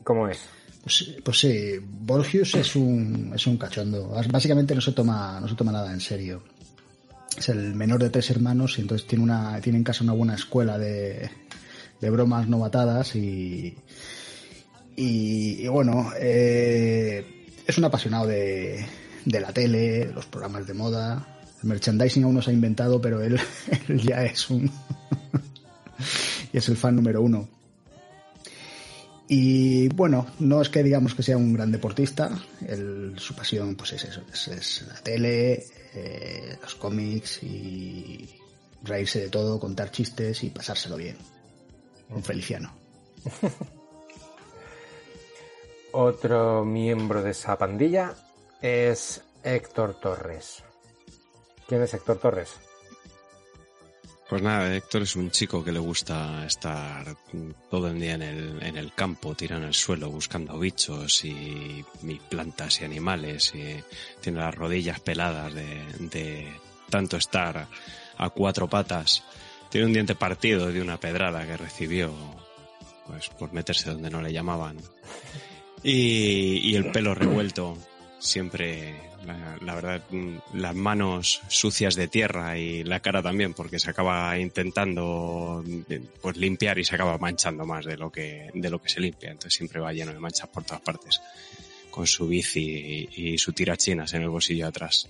¿Cómo 0.05 0.29
es? 0.29 0.47
Pues, 0.83 1.17
pues 1.25 1.39
sí, 1.41 1.79
Borgius 1.83 2.55
es 2.55 2.77
un, 2.77 3.33
es 3.35 3.47
un 3.47 3.57
cachondo. 3.57 4.09
Bás- 4.11 4.29
Básicamente 4.31 4.75
no 4.75 4.81
se 4.81 4.93
toma, 4.93 5.41
no 5.41 5.49
se 5.49 5.55
toma 5.55 5.73
nada 5.73 5.93
en 5.93 6.01
serio. 6.01 6.43
Es 7.37 7.49
el 7.51 7.75
menor 7.75 8.03
de 8.03 8.11
tres 8.11 8.31
hermanos 8.31 8.79
y 8.79 8.83
entonces 8.83 9.07
tiene 9.07 9.23
una, 9.25 9.61
tiene 9.61 9.79
en 9.79 9.85
casa 9.85 10.03
una 10.05 10.13
buena 10.15 10.35
escuela 10.35 10.79
de, 10.79 11.31
de 12.01 12.11
bromas 12.11 12.49
novatadas 12.49 13.15
y, 13.15 13.77
y, 14.97 15.63
y 15.65 15.69
bueno, 15.69 16.13
eh, 16.19 17.45
es 17.67 17.77
un 17.79 17.85
apasionado 17.85 18.27
de, 18.27 18.87
de 19.25 19.41
la 19.41 19.53
tele, 19.53 20.07
de 20.07 20.13
los 20.15 20.27
programas 20.27 20.67
de 20.67 20.75
moda. 20.75 21.27
El 21.63 21.69
merchandising 21.69 22.25
aún 22.25 22.35
no 22.37 22.43
se 22.43 22.51
ha 22.51 22.55
inventado, 22.55 23.01
pero 23.01 23.23
él, 23.23 23.39
ya 23.89 24.25
es 24.25 24.49
un, 24.49 24.71
y 26.53 26.57
es 26.57 26.69
el 26.69 26.77
fan 26.77 26.97
número 26.97 27.21
uno. 27.21 27.49
Y 29.29 29.89
bueno, 29.89 30.27
no 30.39 30.63
es 30.63 30.69
que 30.69 30.83
digamos 30.85 31.15
que 31.15 31.23
sea 31.25 31.37
un 31.37 31.53
gran 31.53 31.73
deportista, 31.73 32.31
él- 32.67 33.15
su 33.17 33.35
pasión 33.35 33.75
pues 33.75 33.93
es 33.95 34.05
eso, 34.05 34.23
es, 34.33 34.49
es 34.49 34.85
la 34.87 34.95
tele, 35.03 35.65
eh, 35.97 36.59
los 36.61 36.75
cómics 36.75 37.43
y 37.43 38.29
reírse 38.83 39.21
de 39.21 39.29
todo, 39.29 39.59
contar 39.59 39.91
chistes 39.91 40.43
y 40.45 40.51
pasárselo 40.51 40.97
bien. 40.97 41.17
Un 42.11 42.23
feliciano. 42.23 42.73
Otro 45.93 46.65
miembro 46.65 47.23
de 47.23 47.31
esa 47.31 47.57
pandilla 47.57 48.15
es 48.61 49.23
Héctor 49.43 49.99
Torres. 49.99 50.63
¿Quién 51.67 51.83
es 51.83 51.95
Héctor 51.95 52.19
Torres? 52.19 52.51
Pues 54.29 54.43
nada, 54.43 54.75
Héctor 54.75 55.03
es 55.03 55.15
un 55.15 55.31
chico 55.31 55.63
que 55.63 55.71
le 55.71 55.79
gusta 55.79 56.45
estar 56.45 57.17
todo 57.71 57.89
el 57.89 58.01
día 58.01 58.15
en 58.15 58.23
el, 58.23 58.63
en 58.63 58.77
el 58.77 58.93
campo, 58.93 59.37
tirado 59.37 59.63
en 59.63 59.69
el 59.69 59.75
suelo, 59.75 60.11
buscando 60.11 60.59
bichos 60.59 61.25
y, 61.25 61.85
plantas 62.29 62.81
y 62.81 62.85
animales. 62.85 63.55
Y 63.55 63.83
tiene 64.21 64.41
las 64.41 64.55
rodillas 64.55 64.99
peladas 64.99 65.55
de, 65.55 65.85
de 66.11 66.49
tanto 66.91 67.17
estar 67.17 67.69
a 68.19 68.31
cuatro 68.31 68.69
patas. 68.69 69.23
Tiene 69.71 69.87
un 69.87 69.93
diente 69.93 70.17
partido 70.17 70.73
de 70.73 70.83
una 70.83 70.99
pedrada 70.99 71.47
que 71.47 71.57
recibió 71.57 72.13
pues 73.07 73.29
por 73.29 73.53
meterse 73.53 73.91
donde 73.91 74.11
no 74.11 74.21
le 74.21 74.33
llamaban. 74.33 74.79
Y, 75.85 76.69
y 76.69 76.75
el 76.75 76.91
pelo 76.91 77.15
revuelto, 77.15 77.79
siempre, 78.19 78.97
la, 79.27 79.59
la 79.61 79.75
verdad, 79.75 80.03
mm, 80.11 80.37
las 80.55 80.75
manos 80.75 81.43
sucias 81.49 81.95
de 81.97 82.09
tierra 82.09 82.57
y 82.59 82.85
la 82.85 83.01
cara 83.01 83.23
también, 83.23 83.55
porque 83.55 83.79
se 83.79 83.91
acaba 83.91 84.39
intentando 84.39 85.65
eh, 85.89 86.01
pues 86.21 86.37
limpiar 86.37 86.79
y 86.79 86.85
se 86.85 86.95
acaba 86.95 87.19
manchando 87.19 87.65
más 87.67 87.85
de 87.85 87.97
lo 87.97 88.11
que, 88.11 88.51
de 88.55 88.71
lo 88.71 88.81
que 88.81 88.89
se 88.89 89.01
limpia. 89.01 89.31
Entonces 89.31 89.55
siempre 89.55 89.81
va 89.81 89.93
lleno 89.93 90.13
de 90.13 90.19
manchas 90.19 90.49
por 90.49 90.65
todas 90.65 90.81
partes, 90.81 91.21
con 91.91 92.07
su 92.07 92.29
bici 92.29 93.09
y, 93.15 93.33
y 93.33 93.39
su 93.39 93.53
tirachinas 93.53 94.15
en 94.15 94.23
el 94.23 94.29
bolsillo 94.29 94.67
atrás. 94.67 95.09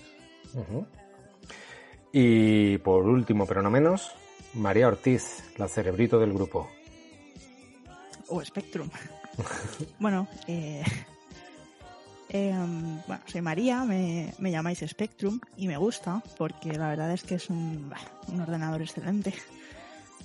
Y 2.12 2.78
por 2.78 3.04
último, 3.04 3.46
pero 3.46 3.62
no 3.62 3.70
menos, 3.70 4.12
María 4.54 4.88
Ortiz, 4.88 5.44
la 5.58 5.68
cerebrito 5.68 6.18
del 6.18 6.32
grupo. 6.32 6.70
O 8.28 8.42
Spectrum. 8.42 8.88
bueno, 9.98 10.26
eh, 10.46 10.82
em, 12.36 13.00
bueno, 13.06 13.22
soy 13.26 13.40
María, 13.40 13.84
me, 13.84 14.32
llamáis 14.38 14.84
Spectrum 14.86 15.40
y 15.56 15.68
me 15.68 15.76
gusta 15.76 16.22
porque 16.38 16.72
la 16.72 16.88
verdad 16.88 17.12
es 17.12 17.22
que 17.22 17.36
es 17.36 17.50
un, 17.50 17.92
ordenador 18.40 18.82
excelente. 18.82 19.34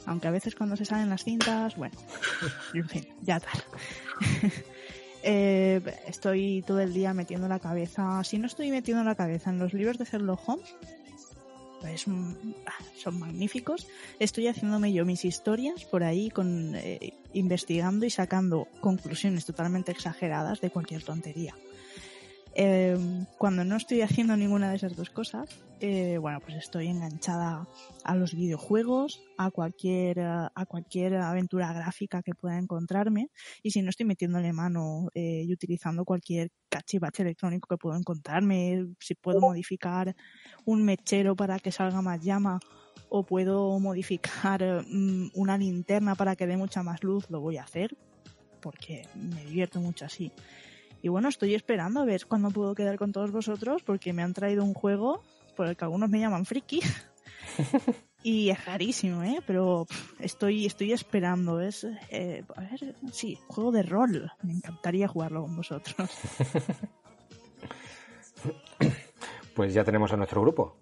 Aunque 0.05 0.27
a 0.27 0.31
veces 0.31 0.55
cuando 0.55 0.75
se 0.75 0.85
salen 0.85 1.09
las 1.09 1.23
cintas, 1.23 1.75
bueno, 1.75 1.95
en 2.73 2.89
fin, 2.89 3.07
ya 3.21 3.39
tal. 3.39 3.63
Eh, 5.23 5.79
estoy 6.07 6.63
todo 6.65 6.79
el 6.79 6.95
día 6.95 7.13
metiendo 7.13 7.47
la 7.47 7.59
cabeza, 7.59 8.23
si 8.23 8.39
no 8.39 8.47
estoy 8.47 8.71
metiendo 8.71 9.03
la 9.03 9.13
cabeza 9.13 9.51
en 9.51 9.59
los 9.59 9.71
libros 9.71 9.99
de 9.99 10.05
Sherlock 10.05 10.41
Holmes, 10.49 10.73
es 11.87 12.07
un- 12.07 12.55
ah, 12.65 12.83
son 12.97 13.19
magníficos. 13.19 13.87
Estoy 14.19 14.47
haciéndome 14.47 14.93
yo 14.93 15.05
mis 15.05 15.25
historias 15.25 15.85
por 15.85 16.03
ahí, 16.03 16.29
con 16.29 16.75
eh, 16.75 17.13
investigando 17.33 18.05
y 18.05 18.09
sacando 18.09 18.67
conclusiones 18.79 19.45
totalmente 19.45 19.91
exageradas 19.91 20.61
de 20.61 20.69
cualquier 20.69 21.03
tontería. 21.03 21.55
Eh, 22.53 22.98
cuando 23.38 23.63
no 23.63 23.77
estoy 23.77 24.01
haciendo 24.01 24.36
ninguna 24.36 24.70
de 24.70 24.75
esas 24.75 24.96
dos 24.96 25.10
cosas, 25.10 25.50
eh, 25.79 26.17
bueno, 26.20 26.39
pues 26.41 26.58
estoy 26.58 26.88
enganchada 26.88 27.67
a 28.03 28.15
los 28.15 28.36
videojuegos, 28.36 29.20
a 29.38 29.50
cualquier, 29.50 30.20
eh, 30.20 30.48
a 30.53 30.65
cualquier 30.67 31.15
aventura 31.15 31.74
gráfica 31.74 32.22
que 32.22 32.36
pueda 32.36 32.60
encontrarme, 32.60 33.29
y 33.63 33.72
si 33.72 33.81
no 33.81 33.89
estoy 33.89 34.05
metiéndole 34.05 34.53
mano 34.53 35.08
eh, 35.15 35.43
y 35.43 35.51
utilizando 35.51 36.05
cualquier 36.05 36.51
cachivache 36.70 37.24
electrónico 37.24 37.67
que 37.67 37.77
puedo 37.77 37.98
encontrarme, 37.98 38.86
si 39.00 39.15
puedo 39.15 39.39
modificar 39.39 40.15
un 40.65 40.84
mechero 40.84 41.36
para 41.36 41.58
que 41.58 41.72
salga 41.72 42.01
más 42.01 42.22
llama 42.22 42.60
o 43.10 43.24
puedo 43.24 43.79
modificar 43.79 44.86
mm, 44.88 45.31
una 45.34 45.58
linterna 45.58 46.15
para 46.15 46.36
que 46.36 46.48
dé 46.48 46.58
mucha 46.58 46.84
más 46.84 47.03
luz, 47.03 47.29
lo 47.29 47.39
voy 47.39 47.58
a 47.58 47.63
hacer 47.63 47.98
porque 48.62 49.08
me 49.15 49.43
divierto 49.43 49.79
mucho 49.79 50.05
así. 50.05 50.31
Y 51.01 51.10
bueno, 51.10 51.29
estoy 51.29 51.55
esperando 51.55 52.01
a 52.01 52.05
ver 52.05 52.25
cuándo 52.27 52.51
puedo 52.51 52.75
quedar 52.75 52.98
con 52.98 53.12
todos 53.12 53.31
vosotros 53.31 53.81
porque 53.84 54.13
me 54.13 54.22
han 54.22 54.34
traído 54.34 54.63
un 54.63 54.74
juego 54.74 55.24
por 55.55 55.67
el 55.67 55.75
que 55.75 55.86
algunos 55.86 56.10
me 56.10 56.20
llaman 56.20 56.46
friki. 56.46 56.81
y 58.24 58.50
es 58.50 58.65
rarísimo, 58.65 59.24
¿eh? 59.24 59.39
Pero 59.48 59.86
pff, 59.89 60.22
estoy, 60.22 60.65
estoy 60.65 60.91
esperando. 60.91 61.60
Es, 61.60 61.88
eh, 62.10 62.43
a 62.55 62.62
ver, 62.62 62.96
sí, 63.12 63.39
juego 63.48 63.72
de 63.72 63.84
rol. 63.84 64.31
Me 64.43 64.53
encantaría 64.53 65.08
jugarlo 65.08 65.41
con 65.41 65.55
vosotros. 65.55 66.10
Pues 69.53 69.74
ya 69.74 69.84
tenemos 69.84 70.12
a 70.13 70.17
nuestro 70.17 70.41
grupo. 70.41 70.77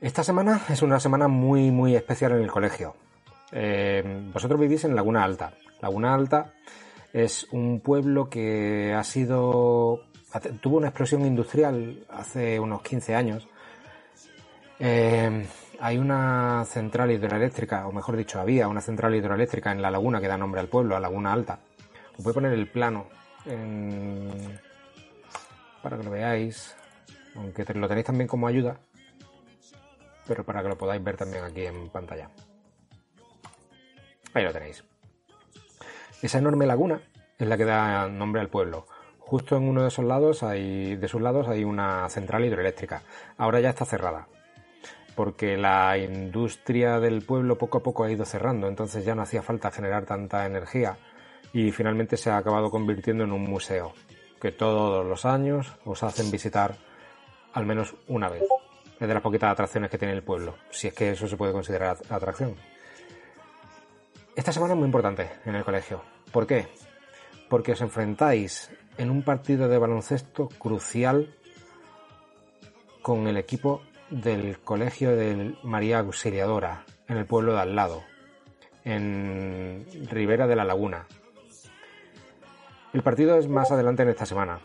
Esta 0.00 0.24
semana 0.24 0.62
es 0.70 0.82
una 0.82 0.98
semana 0.98 1.28
muy, 1.28 1.70
muy 1.70 1.94
especial 1.94 2.32
en 2.32 2.42
el 2.42 2.50
colegio. 2.50 2.96
Eh, 3.52 4.02
vosotros 4.32 4.58
vivís 4.58 4.84
en 4.84 4.96
Laguna 4.96 5.22
Alta. 5.22 5.52
Laguna 5.80 6.14
Alta 6.14 6.54
es 7.12 7.46
un 7.52 7.80
pueblo 7.80 8.28
que 8.28 8.94
ha 8.94 9.04
sido. 9.04 10.02
tuvo 10.60 10.78
una 10.78 10.88
explosión 10.88 11.26
industrial 11.26 12.06
hace 12.10 12.58
unos 12.58 12.82
15 12.82 13.14
años. 13.14 13.46
Eh, 14.78 15.46
hay 15.80 15.98
una 15.98 16.64
central 16.64 17.10
hidroeléctrica, 17.10 17.86
o 17.86 17.92
mejor 17.92 18.16
dicho, 18.16 18.40
había 18.40 18.68
una 18.68 18.80
central 18.80 19.14
hidroeléctrica 19.14 19.72
en 19.72 19.82
la 19.82 19.90
laguna 19.90 20.20
que 20.20 20.28
da 20.28 20.36
nombre 20.38 20.60
al 20.60 20.68
pueblo, 20.68 20.96
a 20.96 21.00
Laguna 21.00 21.32
Alta. 21.32 21.60
Os 22.16 22.24
voy 22.24 22.30
a 22.30 22.34
poner 22.34 22.52
el 22.52 22.68
plano 22.70 23.06
en- 23.46 24.58
para 25.82 25.96
que 25.98 26.04
lo 26.04 26.10
veáis, 26.10 26.74
aunque 27.34 27.64
lo 27.74 27.88
tenéis 27.88 28.06
también 28.06 28.28
como 28.28 28.46
ayuda, 28.46 28.78
pero 30.26 30.44
para 30.44 30.62
que 30.62 30.68
lo 30.68 30.78
podáis 30.78 31.02
ver 31.02 31.16
también 31.16 31.44
aquí 31.44 31.66
en 31.66 31.88
pantalla. 31.90 32.30
Ahí 34.34 34.44
lo 34.44 34.52
tenéis. 34.52 34.84
Esa 36.22 36.38
enorme 36.38 36.66
laguna 36.66 37.00
es 37.38 37.46
la 37.46 37.56
que 37.56 37.64
da 37.64 38.08
nombre 38.08 38.40
al 38.40 38.48
pueblo. 38.48 38.86
Justo 39.18 39.56
en 39.56 39.68
uno 39.68 39.82
de 39.82 39.88
esos 39.88 40.04
lados 40.04 40.42
hay, 40.42 40.96
de 40.96 41.08
sus 41.08 41.20
lados 41.20 41.48
hay 41.48 41.64
una 41.64 42.08
central 42.08 42.44
hidroeléctrica. 42.44 43.02
Ahora 43.36 43.60
ya 43.60 43.70
está 43.70 43.84
cerrada. 43.84 44.28
Porque 45.14 45.56
la 45.58 45.98
industria 45.98 46.98
del 47.00 47.22
pueblo 47.22 47.58
poco 47.58 47.78
a 47.78 47.82
poco 47.82 48.04
ha 48.04 48.10
ido 48.10 48.24
cerrando, 48.24 48.66
entonces 48.68 49.04
ya 49.04 49.14
no 49.14 49.22
hacía 49.22 49.42
falta 49.42 49.70
generar 49.70 50.06
tanta 50.06 50.46
energía 50.46 50.96
y 51.52 51.70
finalmente 51.70 52.16
se 52.16 52.30
ha 52.30 52.38
acabado 52.38 52.70
convirtiendo 52.70 53.24
en 53.24 53.32
un 53.32 53.42
museo 53.44 53.92
que 54.40 54.52
todos 54.52 55.04
los 55.04 55.26
años 55.26 55.76
os 55.84 56.02
hacen 56.02 56.30
visitar 56.30 56.76
al 57.52 57.66
menos 57.66 57.94
una 58.08 58.30
vez. 58.30 58.42
Es 58.98 59.06
de 59.06 59.12
las 59.14 59.22
poquitas 59.22 59.52
atracciones 59.52 59.90
que 59.90 59.98
tiene 59.98 60.14
el 60.14 60.22
pueblo, 60.22 60.54
si 60.70 60.88
es 60.88 60.94
que 60.94 61.10
eso 61.10 61.28
se 61.28 61.36
puede 61.36 61.52
considerar 61.52 61.90
at- 62.00 62.10
atracción. 62.12 62.54
Esta 64.34 64.50
semana 64.50 64.72
es 64.72 64.78
muy 64.78 64.86
importante 64.86 65.30
en 65.44 65.54
el 65.54 65.64
colegio. 65.64 66.02
¿Por 66.32 66.46
qué? 66.46 66.68
Porque 67.50 67.72
os 67.72 67.80
enfrentáis 67.82 68.70
en 68.96 69.10
un 69.10 69.22
partido 69.22 69.68
de 69.68 69.76
baloncesto 69.76 70.48
crucial 70.48 71.34
con 73.02 73.26
el 73.26 73.36
equipo 73.36 73.82
del 74.08 74.58
colegio 74.60 75.14
de 75.14 75.54
María 75.62 75.98
Auxiliadora, 75.98 76.86
en 77.08 77.18
el 77.18 77.26
pueblo 77.26 77.52
de 77.52 77.60
al 77.60 77.76
lado, 77.76 78.04
en 78.84 79.86
Ribera 80.08 80.46
de 80.46 80.56
la 80.56 80.64
Laguna. 80.64 81.06
El 82.94 83.02
partido 83.02 83.36
es 83.36 83.48
más 83.48 83.70
adelante 83.70 84.02
en 84.02 84.08
esta 84.08 84.24
semana, 84.24 84.60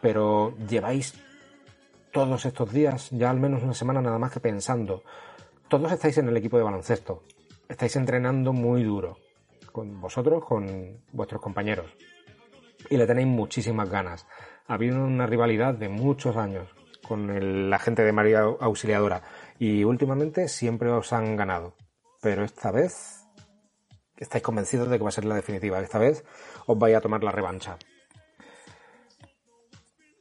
pero 0.00 0.56
lleváis 0.68 1.14
todos 2.12 2.44
estos 2.44 2.72
días, 2.72 3.10
ya 3.10 3.30
al 3.30 3.38
menos 3.38 3.62
una 3.62 3.74
semana 3.74 4.00
nada 4.00 4.18
más 4.18 4.32
que 4.32 4.40
pensando. 4.40 5.04
Todos 5.68 5.92
estáis 5.92 6.18
en 6.18 6.28
el 6.28 6.36
equipo 6.36 6.56
de 6.56 6.64
baloncesto, 6.64 7.22
estáis 7.68 7.96
entrenando 7.96 8.52
muy 8.52 8.82
duro, 8.82 9.18
con 9.72 10.00
vosotros, 10.00 10.44
con 10.44 11.04
vuestros 11.12 11.40
compañeros, 11.40 11.90
y 12.90 12.96
le 12.96 13.06
tenéis 13.06 13.26
muchísimas 13.28 13.90
ganas. 13.90 14.26
Ha 14.66 14.74
habido 14.74 15.04
una 15.04 15.26
rivalidad 15.26 15.74
de 15.74 15.88
muchos 15.88 16.36
años 16.36 16.68
con 17.06 17.30
el- 17.30 17.70
la 17.70 17.78
gente 17.78 18.02
de 18.02 18.12
María 18.12 18.40
Auxiliadora, 18.40 19.22
y 19.58 19.84
últimamente 19.84 20.48
siempre 20.48 20.90
os 20.90 21.12
han 21.12 21.36
ganado, 21.36 21.74
pero 22.20 22.44
esta 22.44 22.70
vez 22.70 23.22
estáis 24.16 24.42
convencidos 24.42 24.88
de 24.88 24.98
que 24.98 25.04
va 25.04 25.10
a 25.10 25.12
ser 25.12 25.24
la 25.24 25.34
definitiva. 25.34 25.80
Esta 25.80 25.98
vez 25.98 26.24
os 26.66 26.78
vais 26.78 26.96
a 26.96 27.00
tomar 27.00 27.22
la 27.22 27.32
revancha. 27.32 27.76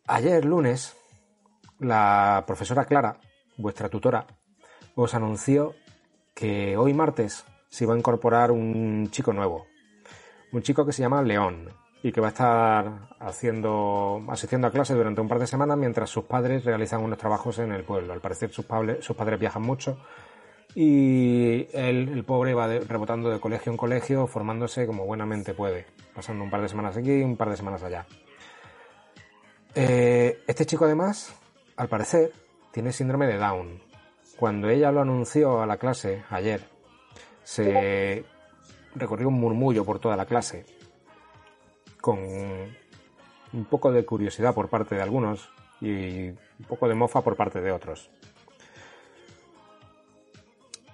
Ayer 0.08 0.46
lunes, 0.46 0.96
la 1.80 2.44
profesora 2.46 2.86
Clara, 2.86 3.20
vuestra 3.58 3.90
tutora, 3.90 4.28
os 4.96 5.14
anunció 5.16 5.74
que 6.36 6.78
hoy 6.78 6.94
martes 6.94 7.46
se 7.70 7.86
iba 7.86 7.96
a 7.96 7.98
incorporar 7.98 8.52
un 8.52 9.10
chico 9.10 9.34
nuevo. 9.34 9.66
Un 10.52 10.62
chico 10.62 10.86
que 10.86 10.94
se 10.94 11.02
llama 11.02 11.24
León 11.24 11.70
y 12.04 12.12
que 12.12 12.22
va 12.22 12.28
a 12.28 12.30
estar 12.30 13.10
haciendo, 13.20 14.24
asistiendo 14.30 14.68
a 14.68 14.72
clase 14.72 14.94
durante 14.94 15.22
un 15.22 15.28
par 15.28 15.40
de 15.40 15.48
semanas 15.48 15.78
mientras 15.78 16.10
sus 16.10 16.26
padres 16.26 16.64
realizan 16.64 17.04
unos 17.04 17.18
trabajos 17.18 17.58
en 17.60 17.72
el 17.72 17.84
pueblo. 17.84 18.14
Al 18.14 18.22
parecer 18.22 18.52
sus, 18.52 18.68
pable- 18.68 19.02
sus 19.02 19.16
padres 19.16 19.40
viajan 19.40 19.64
mucho 19.64 19.98
y 20.76 21.68
el 21.74 22.24
pobre, 22.26 22.54
va 22.54 22.68
rebotando 22.68 23.30
de 23.30 23.40
colegio 23.40 23.72
en 23.72 23.78
colegio, 23.78 24.28
formándose 24.28 24.86
como 24.86 25.06
buenamente 25.06 25.54
puede, 25.54 25.88
pasando 26.14 26.44
un 26.44 26.52
par 26.52 26.62
de 26.62 26.70
semanas 26.70 26.98
aquí 26.98 27.14
y 27.14 27.24
un 27.24 27.38
par 27.38 27.50
de 27.50 27.58
semanas 27.58 27.82
allá. 27.82 28.06
Eh, 29.74 30.44
este 30.48 30.66
chico 30.66 30.86
además, 30.86 31.34
al 31.78 31.88
parecer, 31.88 32.32
tiene 32.72 32.92
síndrome 32.92 33.26
de 33.26 33.38
Down. 33.38 33.82
Cuando 34.38 34.70
ella 34.70 34.92
lo 34.92 35.02
anunció 35.02 35.62
a 35.62 35.66
la 35.66 35.78
clase 35.78 36.24
ayer, 36.30 36.68
se 37.44 38.26
recorrió 38.94 39.30
un 39.30 39.40
murmullo 39.40 39.86
por 39.86 40.00
toda 40.00 40.18
la 40.18 40.26
clase, 40.26 40.66
con 42.02 42.20
un 42.20 43.66
poco 43.70 43.92
de 43.92 44.06
curiosidad 44.06 44.54
por 44.54 44.70
parte 44.70 44.96
de 44.96 45.02
algunos 45.02 45.50
y 45.80 46.30
un 46.30 46.66
poco 46.68 46.88
de 46.88 46.96
mofa 46.96 47.22
por 47.22 47.38
parte 47.38 47.62
de 47.62 47.72
otros. 47.72 48.10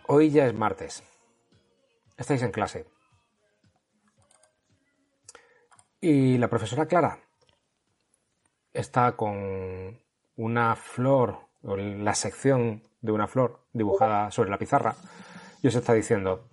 Hoy 0.08 0.30
ya 0.30 0.45
es 0.45 0.54
martes. 0.54 1.04
Estáis 2.17 2.41
en 2.43 2.51
clase. 2.51 2.86
Y 5.99 6.38
la 6.38 6.47
profesora 6.47 6.86
Clara 6.86 7.19
está 8.73 9.15
con 9.15 9.99
una 10.36 10.75
flor, 10.75 11.47
o 11.63 11.75
la 11.75 12.13
sección 12.15 12.84
de 13.01 13.11
una 13.11 13.27
flor 13.27 13.65
dibujada 13.73 14.31
sobre 14.31 14.49
la 14.49 14.57
pizarra, 14.57 14.95
y 15.61 15.67
os 15.67 15.75
está 15.75 15.93
diciendo, 15.93 16.45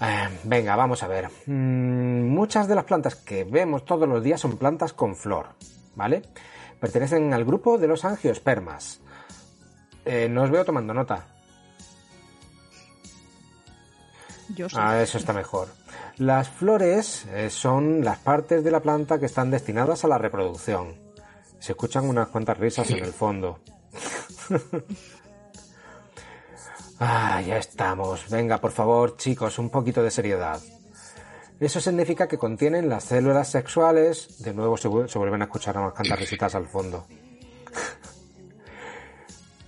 "Eh, 0.00 0.28
venga, 0.44 0.76
vamos 0.76 1.02
a 1.02 1.08
ver, 1.08 1.28
Mm, 1.46 2.28
muchas 2.28 2.68
de 2.68 2.74
las 2.74 2.84
plantas 2.84 3.16
que 3.16 3.44
vemos 3.44 3.84
todos 3.84 4.08
los 4.08 4.22
días 4.22 4.40
son 4.40 4.56
plantas 4.56 4.92
con 4.92 5.16
flor, 5.16 5.54
¿vale? 5.94 6.22
Pertenecen 6.80 7.32
al 7.34 7.44
grupo 7.44 7.76
de 7.78 7.86
los 7.88 8.04
angiospermas. 8.04 9.00
Eh, 10.04 10.28
no 10.30 10.42
os 10.44 10.50
veo 10.50 10.64
tomando 10.64 10.94
nota. 10.94 11.26
Yo 14.54 14.68
sí. 14.68 14.76
Ah, 14.78 15.00
eso 15.00 15.18
está 15.18 15.32
mejor. 15.32 15.68
Las 16.16 16.48
flores 16.48 17.26
eh, 17.26 17.50
son 17.50 18.04
las 18.04 18.18
partes 18.18 18.64
de 18.64 18.70
la 18.70 18.80
planta 18.80 19.18
que 19.18 19.26
están 19.26 19.50
destinadas 19.50 20.04
a 20.04 20.08
la 20.08 20.18
reproducción. 20.18 20.96
Se 21.60 21.72
escuchan 21.72 22.08
unas 22.08 22.28
cuantas 22.28 22.58
risas 22.58 22.90
en 22.90 23.04
el 23.04 23.12
fondo. 23.12 23.60
ah, 27.00 27.40
ya 27.40 27.56
estamos. 27.58 28.28
Venga, 28.30 28.58
por 28.58 28.70
favor, 28.70 29.16
chicos, 29.16 29.58
un 29.58 29.70
poquito 29.70 30.02
de 30.02 30.10
seriedad. 30.10 30.60
Eso 31.58 31.80
significa 31.80 32.26
que 32.28 32.38
contienen 32.38 32.88
las 32.88 33.04
células 33.04 33.48
sexuales. 33.48 34.42
De 34.42 34.54
nuevo 34.54 34.76
se, 34.76 34.88
vu- 34.88 35.08
se 35.08 35.18
vuelven 35.18 35.42
a 35.42 35.46
escuchar 35.46 35.76
unas 35.76 35.92
cuantas 35.92 36.18
risitas 36.18 36.54
al 36.54 36.66
fondo. 36.66 37.06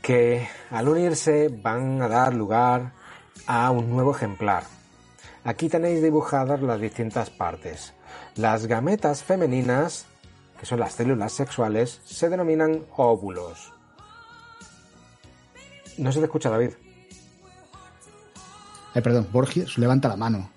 que 0.02 0.48
al 0.70 0.88
unirse 0.88 1.48
van 1.48 2.02
a 2.02 2.08
dar 2.08 2.34
lugar 2.34 2.92
a 3.46 3.70
un 3.70 3.90
nuevo 3.90 4.12
ejemplar. 4.14 4.64
Aquí 5.44 5.68
tenéis 5.68 6.02
dibujadas 6.02 6.60
las 6.62 6.80
distintas 6.80 7.30
partes. 7.30 7.92
Las 8.36 8.66
gametas 8.66 9.22
femeninas, 9.22 10.06
que 10.58 10.66
son 10.66 10.80
las 10.80 10.94
células 10.94 11.32
sexuales, 11.32 12.00
se 12.04 12.28
denominan 12.28 12.84
óvulos. 12.96 13.72
No 15.98 16.10
se 16.10 16.20
te 16.20 16.24
escucha, 16.24 16.48
David. 16.48 16.70
Eh, 18.94 19.02
perdón, 19.02 19.28
Borges 19.32 19.78
levanta 19.78 20.08
la 20.08 20.16
mano. 20.16 20.50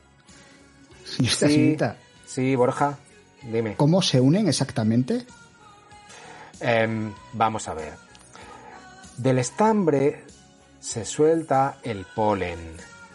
Sí, 1.05 1.77
sí, 2.25 2.55
Borja, 2.55 2.97
dime. 3.43 3.75
¿cómo 3.75 4.01
se 4.01 4.19
unen 4.19 4.47
exactamente? 4.47 5.25
Em, 6.59 7.13
vamos 7.33 7.67
a 7.67 7.73
ver. 7.73 7.93
Del 9.17 9.37
estambre 9.39 10.23
se 10.79 11.05
suelta 11.05 11.77
el 11.83 12.05
polen. 12.15 12.59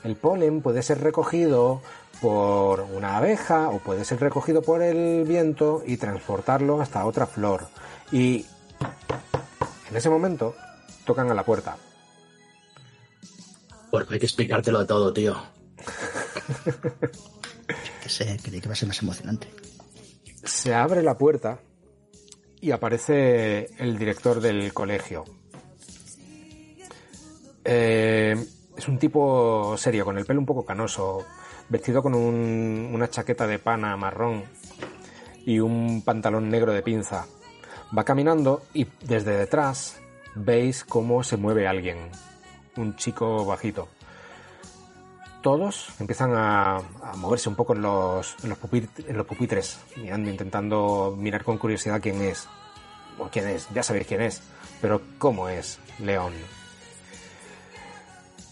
El 0.05 0.17
polen 0.17 0.63
puede 0.63 0.83
ser 0.83 1.01
recogido 1.01 1.83
por 2.21 2.81
una 2.81 3.17
abeja 3.17 3.69
o 3.69 3.79
puede 3.79 4.05
ser 4.05 4.21
recogido 4.21 4.63
por 4.63 4.83
el 4.83 5.25
viento 5.25 5.83
y 5.87 5.97
transportarlo 5.97 6.81
hasta 6.81 7.05
otra 7.05 7.27
flor. 7.27 7.69
Y 8.13 8.47
en 9.91 9.97
ese 9.97 10.09
momento 10.09 10.55
tocan 11.05 11.31
a 11.31 11.35
la 11.35 11.45
puerta. 11.45 11.77
Porque 13.91 14.15
hay 14.15 14.21
que 14.21 14.27
explicártelo 14.27 14.87
todo, 14.87 15.13
tío. 15.13 15.37
Que 18.03 18.09
sé, 18.09 18.37
creí 18.43 18.61
que 18.61 18.69
va 18.69 18.73
a 18.73 18.77
ser 18.77 18.89
más 18.89 19.01
emocionante. 19.03 19.47
Se 20.43 20.75
abre 20.75 21.03
la 21.03 21.17
puerta 21.17 21.61
y 22.61 22.73
aparece 22.73 23.71
el 23.79 23.97
director 23.99 24.41
del 24.41 24.73
colegio. 24.73 25.25
Eh, 27.65 28.35
es 28.77 28.89
un 28.89 28.99
tipo 28.99 29.77
serio, 29.77 30.05
con 30.05 30.19
el 30.19 30.25
pelo 30.27 30.41
un 30.41 30.47
poco 30.47 30.65
canoso, 30.65 31.25
vestido 31.69 32.03
con 32.03 32.15
un- 32.15 32.91
una 32.93 33.09
chaqueta 33.09 33.47
de 33.47 33.59
pana 33.59 33.97
marrón 33.97 34.45
y 35.47 35.61
un 35.61 36.03
pantalón 36.03 36.49
negro 36.51 36.73
de 36.73 36.83
pinza. 36.83 37.27
Va 37.97 38.05
caminando 38.05 38.63
y 38.75 38.87
desde 39.05 39.37
detrás 39.37 40.01
veis 40.35 40.85
cómo 40.85 41.23
se 41.23 41.37
mueve 41.37 41.67
alguien, 41.69 42.11
un 42.81 42.97
chico 42.97 43.45
bajito. 43.45 43.89
Todos 45.43 45.89
empiezan 46.01 46.33
a, 46.35 46.81
moverse 47.17 47.49
un 47.49 47.55
poco 47.55 47.75
en 47.75 47.83
los, 47.83 48.37
en 48.43 48.51
los, 48.51 48.59
pupit- 48.61 49.05
en 49.09 49.17
los 49.17 49.27
pupitres, 49.27 49.79
mirando, 49.97 50.29
intentando 50.31 51.15
mirar 51.17 51.45
con 51.45 51.57
curiosidad 51.59 52.01
quién 52.01 52.21
es. 52.23 52.47
O 53.19 53.29
quién 53.29 53.49
es, 53.49 53.69
ya 53.73 53.83
sabéis 53.83 54.07
quién 54.07 54.23
es. 54.23 54.43
Pero 54.81 55.01
¿cómo 55.19 55.49
es 55.49 55.79
León? 55.99 56.33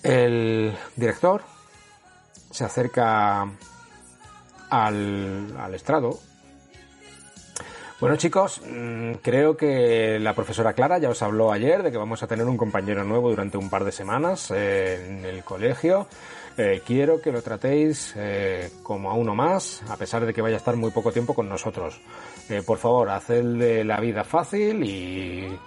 El 0.02 0.76
director 0.96 1.42
se 2.50 2.64
acerca 2.64 3.42
al, 4.70 5.56
al 5.58 5.74
estrado. 5.74 6.18
Bueno 8.00 8.14
chicos, 8.14 8.60
mm, 8.64 9.14
creo 9.22 9.56
que 9.56 10.20
la 10.20 10.32
profesora 10.32 10.72
Clara 10.72 10.98
ya 10.98 11.10
os 11.10 11.20
habló 11.20 11.50
ayer 11.50 11.82
de 11.82 11.90
que 11.90 11.98
vamos 11.98 12.22
a 12.22 12.28
tener 12.28 12.46
un 12.46 12.56
compañero 12.56 13.02
nuevo 13.02 13.28
durante 13.28 13.58
un 13.58 13.68
par 13.68 13.82
de 13.82 13.90
semanas 13.90 14.52
eh, 14.52 15.04
en 15.08 15.24
el 15.24 15.42
colegio. 15.42 16.06
Eh, 16.56 16.80
quiero 16.86 17.20
que 17.20 17.32
lo 17.32 17.42
tratéis 17.42 18.14
eh, 18.16 18.70
como 18.84 19.10
a 19.10 19.14
uno 19.14 19.34
más, 19.34 19.82
a 19.88 19.96
pesar 19.96 20.24
de 20.24 20.32
que 20.32 20.40
vaya 20.40 20.54
a 20.54 20.58
estar 20.58 20.76
muy 20.76 20.92
poco 20.92 21.10
tiempo 21.10 21.34
con 21.34 21.48
nosotros. 21.48 22.00
Por 22.64 22.78
favor, 22.78 23.10
hacedle 23.10 23.82
la 23.82 23.98
vida 23.98 24.22
fácil 24.22 24.84
y 24.84 25.58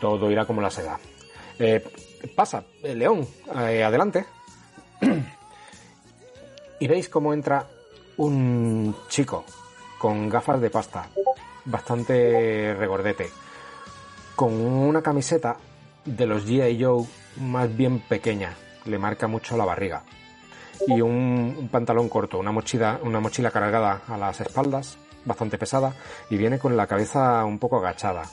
todo 0.00 0.30
irá 0.30 0.46
como 0.46 0.60
la 0.60 0.70
seda. 0.70 1.00
Pasa, 2.36 2.62
León, 2.82 3.26
adelante. 3.52 4.24
y 6.78 6.86
veis 6.86 7.08
cómo 7.08 7.34
entra 7.34 7.66
un 8.18 8.94
chico 9.08 9.44
con 10.04 10.28
gafas 10.28 10.60
de 10.60 10.68
pasta, 10.68 11.06
bastante 11.64 12.74
regordete, 12.78 13.30
con 14.36 14.52
una 14.52 15.00
camiseta 15.00 15.56
de 16.04 16.26
los 16.26 16.46
G.I. 16.46 16.84
Joe 16.84 17.06
más 17.38 17.74
bien 17.74 18.00
pequeña, 18.00 18.52
le 18.84 18.98
marca 18.98 19.28
mucho 19.28 19.56
la 19.56 19.64
barriga, 19.64 20.02
y 20.86 21.00
un, 21.00 21.70
pantalón 21.72 22.10
corto, 22.10 22.38
una 22.38 22.52
mochila, 22.52 23.00
una 23.02 23.18
mochila 23.18 23.50
cargada 23.50 24.02
a 24.06 24.18
las 24.18 24.42
espaldas, 24.42 24.98
bastante 25.24 25.56
pesada, 25.56 25.94
y 26.28 26.36
viene 26.36 26.58
con 26.58 26.76
la 26.76 26.86
cabeza 26.86 27.42
un 27.46 27.58
poco 27.58 27.78
agachada. 27.78 28.24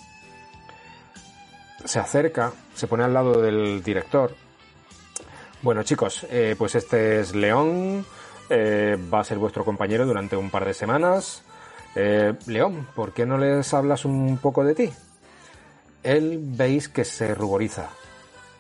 Se 1.86 2.00
acerca, 2.00 2.52
se 2.76 2.88
pone 2.88 3.06
al 3.06 3.14
lado 3.14 3.42
del 3.42 3.82
director. 3.82 4.36
Bueno 5.62 5.84
chicos, 5.84 6.28
eh, 6.32 6.54
pues 6.58 6.76
este 6.76 7.22
es 7.22 7.34
León, 7.34 8.06
eh, 8.50 8.98
va 9.14 9.22
a 9.22 9.24
ser 9.24 9.38
vuestro 9.38 9.64
compañero 9.64 10.06
durante 10.06 10.36
un 10.36 10.50
par 10.50 10.66
de 10.66 10.74
semanas. 10.74 11.46
Eh, 11.96 12.34
León, 12.48 12.88
¿por 12.96 13.14
qué 13.14 13.26
no 13.26 13.38
les 13.38 13.74
hablas 13.74 14.06
un 14.06 14.38
poco 14.38 14.64
de 14.64 14.76
ti? 14.76 14.90
Él 16.04 16.40
veis 16.42 16.90
que 16.90 17.04
se 17.04 17.36
ruboriza. 17.36 17.90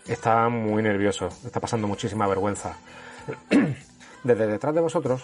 Está 0.07 0.49
muy 0.49 0.83
nervioso, 0.83 1.29
está 1.45 1.59
pasando 1.59 1.87
muchísima 1.87 2.27
vergüenza. 2.27 2.75
Desde 4.23 4.47
detrás 4.47 4.75
de 4.75 4.81
vosotros 4.81 5.23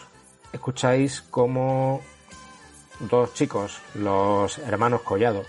escucháis 0.52 1.22
como 1.22 2.02
dos 3.00 3.34
chicos, 3.34 3.80
los 3.96 4.58
hermanos 4.60 5.02
Collado, 5.02 5.43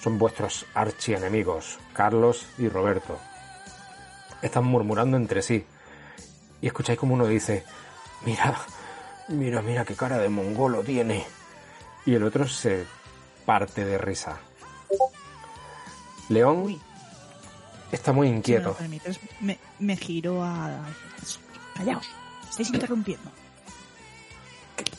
son 0.00 0.18
vuestros 0.18 0.66
archienemigos, 0.74 1.78
Carlos 1.92 2.46
y 2.58 2.68
Roberto. 2.68 3.18
Están 4.40 4.64
murmurando 4.64 5.16
entre 5.16 5.42
sí. 5.42 5.64
Y 6.60 6.66
escucháis 6.66 6.98
como 6.98 7.14
uno 7.14 7.26
dice, 7.26 7.64
mira, 8.24 8.56
mira, 9.28 9.62
mira 9.62 9.84
qué 9.84 9.94
cara 9.94 10.18
de 10.18 10.28
mongolo 10.28 10.82
tiene. 10.82 11.24
Y 12.04 12.14
el 12.14 12.24
otro 12.24 12.46
se 12.48 12.84
parte 13.46 13.84
de 13.84 13.98
risa. 13.98 14.38
León 16.28 16.80
está 17.90 18.12
muy 18.12 18.26
Si 18.26 18.32
me 18.32 18.34
lo 18.34 18.38
inquieto. 18.38 18.76
me, 19.40 19.58
me 19.78 19.96
giro 19.96 20.42
a... 20.42 20.70
Callaos, 21.74 22.08
estáis 22.50 22.72
interrumpiendo. 22.72 23.30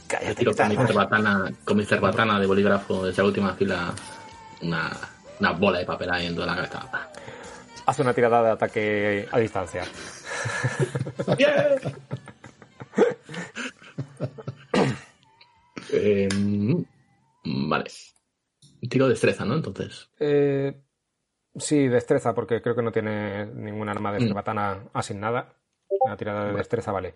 Cállate, 0.08 0.36
tiro 0.36 0.56
con 0.56 0.70
mi 0.70 0.76
cerbatana, 0.76 1.54
con 1.66 1.78
mi 1.78 1.86
cerbatana 1.86 2.40
de 2.40 2.46
bolígrafo 2.46 3.06
desde 3.06 3.22
la 3.22 3.28
última 3.28 3.54
fila 3.54 3.94
una, 4.62 4.92
una 5.40 5.52
bola 5.52 5.80
de 5.80 5.86
papel 5.86 6.12
ahí 6.12 6.28
en 6.28 6.36
toda 6.36 6.48
la 6.48 6.56
cabeza. 6.56 7.10
Hace 7.86 8.02
una 8.02 8.14
tirada 8.14 8.44
de 8.44 8.52
ataque 8.52 9.28
a 9.32 9.40
distancia. 9.40 9.84
Eh, 15.96 16.28
vale. 17.54 17.90
Tiro 18.90 19.08
destreza, 19.08 19.46
¿no? 19.46 19.56
Entonces. 19.56 20.10
Eh, 20.20 20.74
sí, 21.56 21.88
destreza, 21.88 22.34
porque 22.34 22.62
creo 22.62 22.76
que 22.76 22.82
no 22.82 22.92
tiene 22.92 23.46
ningún 23.46 23.88
arma 23.90 24.12
de 24.12 24.20
Mm. 24.20 24.28
cerbatana 24.28 24.84
asignada. 24.94 25.54
Una 26.02 26.18
tirada 26.18 26.46
de 26.48 26.54
destreza 26.54 26.92
vale. 26.92 27.16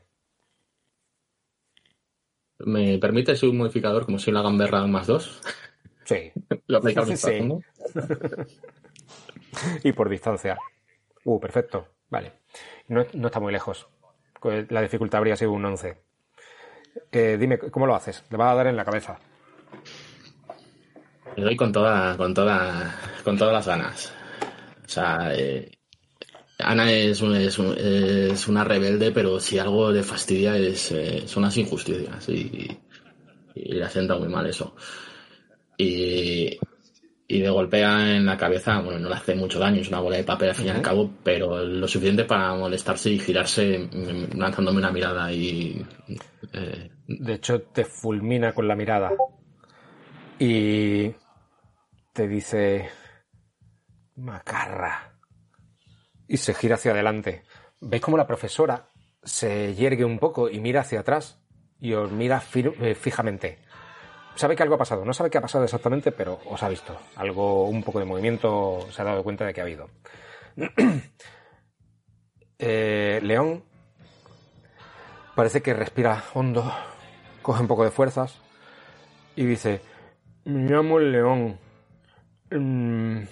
¿Me 2.59 2.97
permite 2.97 3.33
un 3.45 3.57
modificador 3.57 4.05
como 4.05 4.17
si 4.19 4.31
la 4.31 4.41
gamberra 4.41 4.85
más 4.87 5.07
dos? 5.07 5.41
Sí. 6.05 6.31
Lo 6.67 6.77
aplicamos 6.79 7.19
Sí. 7.19 7.41
¿no? 7.41 7.59
Y 9.83 9.91
por 9.91 10.07
distancia. 10.09 10.57
Uh, 11.23 11.39
perfecto. 11.39 11.87
Vale. 12.09 12.33
No, 12.89 13.05
no 13.13 13.27
está 13.27 13.39
muy 13.39 13.51
lejos. 13.51 13.87
La 14.69 14.81
dificultad 14.81 15.17
habría 15.17 15.35
sido 15.35 15.51
un 15.51 15.65
11. 15.65 15.97
Eh, 17.11 17.37
dime, 17.39 17.57
¿cómo 17.57 17.87
lo 17.87 17.95
haces? 17.95 18.23
Le 18.29 18.37
va 18.37 18.51
a 18.51 18.55
dar 18.55 18.67
en 18.67 18.75
la 18.77 18.85
cabeza. 18.85 19.19
Le 21.37 21.43
doy 21.43 21.55
con 21.55 21.71
toda, 21.71 22.17
con 22.17 22.33
toda, 22.33 22.95
con 23.23 23.37
todas 23.37 23.53
las 23.53 23.67
ganas. 23.67 24.13
O 24.85 24.89
sea, 24.89 25.33
eh, 25.35 25.69
Ana 26.59 26.91
es, 26.91 27.21
un- 27.21 27.35
es, 27.35 27.59
un- 27.59 27.75
es 27.77 28.47
una 28.47 28.63
rebelde, 28.63 29.11
pero 29.11 29.39
si 29.39 29.59
algo 29.59 29.91
le 29.91 30.03
fastidia 30.03 30.57
es, 30.57 30.91
eh, 30.91 31.23
son 31.27 31.43
las 31.43 31.55
injusticias 31.57 32.27
y, 32.29 32.67
y 33.55 33.73
le 33.73 33.87
sienta 33.89 34.17
muy 34.17 34.27
mal 34.29 34.47
eso. 34.47 34.75
Y, 35.77 36.57
y 37.27 37.39
le 37.39 37.49
golpea 37.49 38.15
en 38.15 38.25
la 38.25 38.35
cabeza, 38.37 38.79
bueno, 38.79 38.99
no 38.99 39.09
le 39.09 39.15
hace 39.15 39.35
mucho 39.35 39.59
daño, 39.59 39.81
es 39.81 39.89
una 39.89 39.99
bola 39.99 40.17
de 40.17 40.23
papel 40.23 40.49
al 40.49 40.55
fin 40.55 40.67
y 40.67 40.69
al 40.71 40.81
cabo, 40.81 41.11
pero 41.23 41.63
lo 41.63 41.87
suficiente 41.87 42.23
para 42.25 42.55
molestarse 42.55 43.11
y 43.11 43.19
girarse 43.19 43.77
mm, 43.77 44.39
lanzándome 44.39 44.79
una 44.79 44.91
mirada 44.91 45.31
y... 45.31 45.85
eh, 46.53 46.89
De 47.07 47.33
hecho, 47.35 47.61
te 47.61 47.85
fulmina 47.85 48.53
con 48.53 48.67
la 48.67 48.75
mirada. 48.75 49.11
Y 50.39 51.11
te 52.17 52.27
dice... 52.27 52.89
Macarra. 54.15 55.19
Y 56.27 56.37
se 56.37 56.55
gira 56.55 56.73
hacia 56.73 56.89
adelante. 56.89 57.43
¿Veis 57.79 58.01
cómo 58.01 58.17
la 58.17 58.25
profesora 58.25 58.89
se 59.21 59.75
yergue 59.75 60.03
un 60.03 60.17
poco 60.17 60.49
y 60.49 60.59
mira 60.59 60.81
hacia 60.81 61.01
atrás? 61.01 61.39
Y 61.79 61.93
os 61.93 62.11
mira 62.11 62.41
eh, 62.55 62.95
fijamente. 62.95 63.59
Sabe 64.33 64.55
que 64.55 64.63
algo 64.63 64.73
ha 64.73 64.79
pasado. 64.79 65.05
No 65.05 65.13
sabe 65.13 65.29
qué 65.29 65.37
ha 65.37 65.41
pasado 65.41 65.63
exactamente, 65.63 66.11
pero 66.11 66.39
os 66.49 66.63
ha 66.63 66.69
visto. 66.69 66.99
Algo, 67.17 67.69
un 67.69 67.83
poco 67.83 67.99
de 67.99 68.05
movimiento, 68.05 68.87
se 68.89 69.03
ha 69.03 69.05
dado 69.05 69.23
cuenta 69.23 69.45
de 69.45 69.53
que 69.53 69.61
ha 69.61 69.65
habido. 69.65 69.89
Eh, 72.59 73.19
León 73.21 73.63
parece 75.35 75.61
que 75.61 75.75
respira 75.75 76.23
hondo, 76.33 76.73
coge 77.43 77.61
un 77.61 77.67
poco 77.67 77.83
de 77.83 77.91
fuerzas 77.91 78.41
y 79.35 79.45
dice, 79.45 79.79
me 80.45 80.67
llamo 80.67 80.97
León. 80.97 81.66
Mm, 82.49 83.23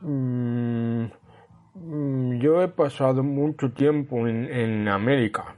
mm, 0.00 1.06
yo 2.40 2.62
he 2.62 2.68
pasado 2.68 3.22
mucho 3.22 3.70
tiempo 3.70 4.26
en, 4.26 4.88
América. 4.88 5.54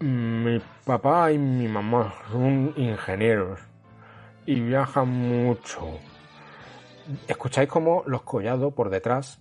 Mi 0.00 0.60
papá 0.84 1.30
y 1.30 1.38
mi 1.38 1.68
mamá 1.68 2.12
son 2.32 2.72
ingenieros 2.76 3.60
y 4.44 4.60
viajan 4.60 5.08
mucho. 5.08 6.00
Escucháis 7.28 7.68
como 7.68 8.02
los 8.06 8.22
collados 8.22 8.74
por 8.74 8.90
detrás 8.90 9.40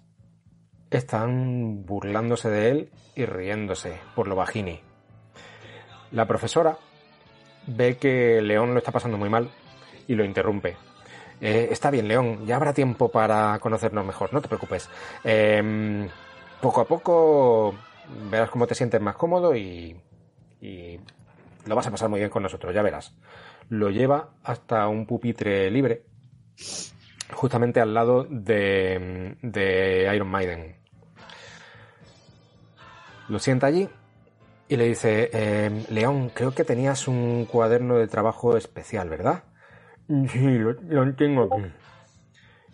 están 0.92 1.86
burlándose 1.86 2.50
de 2.50 2.70
él 2.70 2.92
y 3.16 3.26
riéndose 3.26 4.00
por 4.16 4.28
lo 4.28 4.36
bajini. 4.36 4.80
La 6.12 6.28
profesora 6.28 6.78
ve 7.66 7.98
que 7.98 8.42
León 8.42 8.74
lo 8.74 8.80
está 8.80 8.92
pasando 8.92 9.18
muy 9.18 9.30
mal 9.30 9.50
y 10.08 10.14
lo 10.14 10.24
interrumpe. 10.24 10.89
Eh, 11.42 11.70
está 11.72 11.90
bien, 11.90 12.08
León, 12.08 12.46
ya 12.46 12.58
habrá 12.58 12.74
tiempo 12.74 13.10
para 13.10 13.58
conocernos 13.60 14.06
mejor, 14.06 14.34
no 14.34 14.42
te 14.42 14.48
preocupes. 14.48 14.90
Em, 15.24 16.10
poco 16.62 16.82
a 16.82 16.86
poco 16.86 17.76
verás 18.30 18.50
cómo 18.50 18.68
te 18.68 18.76
sientes 18.76 19.00
más 19.02 19.16
cómodo 19.16 19.56
y, 19.56 19.96
lo 21.66 21.76
vas 21.76 21.88
a 21.88 21.92
pasar 21.92 22.10
muy 22.10 22.20
bien 22.20 22.30
con 22.30 22.44
nosotros, 22.44 22.74
ya 22.74 22.82
verás. 22.82 23.16
Lo 23.70 23.90
lleva 23.90 24.32
hasta 24.44 24.88
un 24.88 25.06
pupitre 25.06 25.70
libre, 25.70 26.04
justamente 27.34 27.80
al 27.80 27.94
lado 27.94 28.26
de, 28.30 29.38
de 29.42 30.12
Iron 30.14 30.30
Maiden. 30.30 30.76
Lo 33.30 33.40
sienta 33.40 33.68
allí 33.68 33.88
y 34.68 34.76
le 34.76 34.86
dice, 34.86 35.30
"Em, 35.32 35.86
León, 35.90 36.32
creo 36.34 36.54
que 36.54 36.64
tenías 36.64 37.08
un 37.08 37.46
cuaderno 37.46 37.98
de 37.98 38.08
trabajo 38.08 38.58
especial, 38.58 39.10
¿verdad? 39.10 39.44
Sí, 40.10 40.58
lo, 40.58 41.14
tengo 41.14 41.44
aquí. 41.44 41.72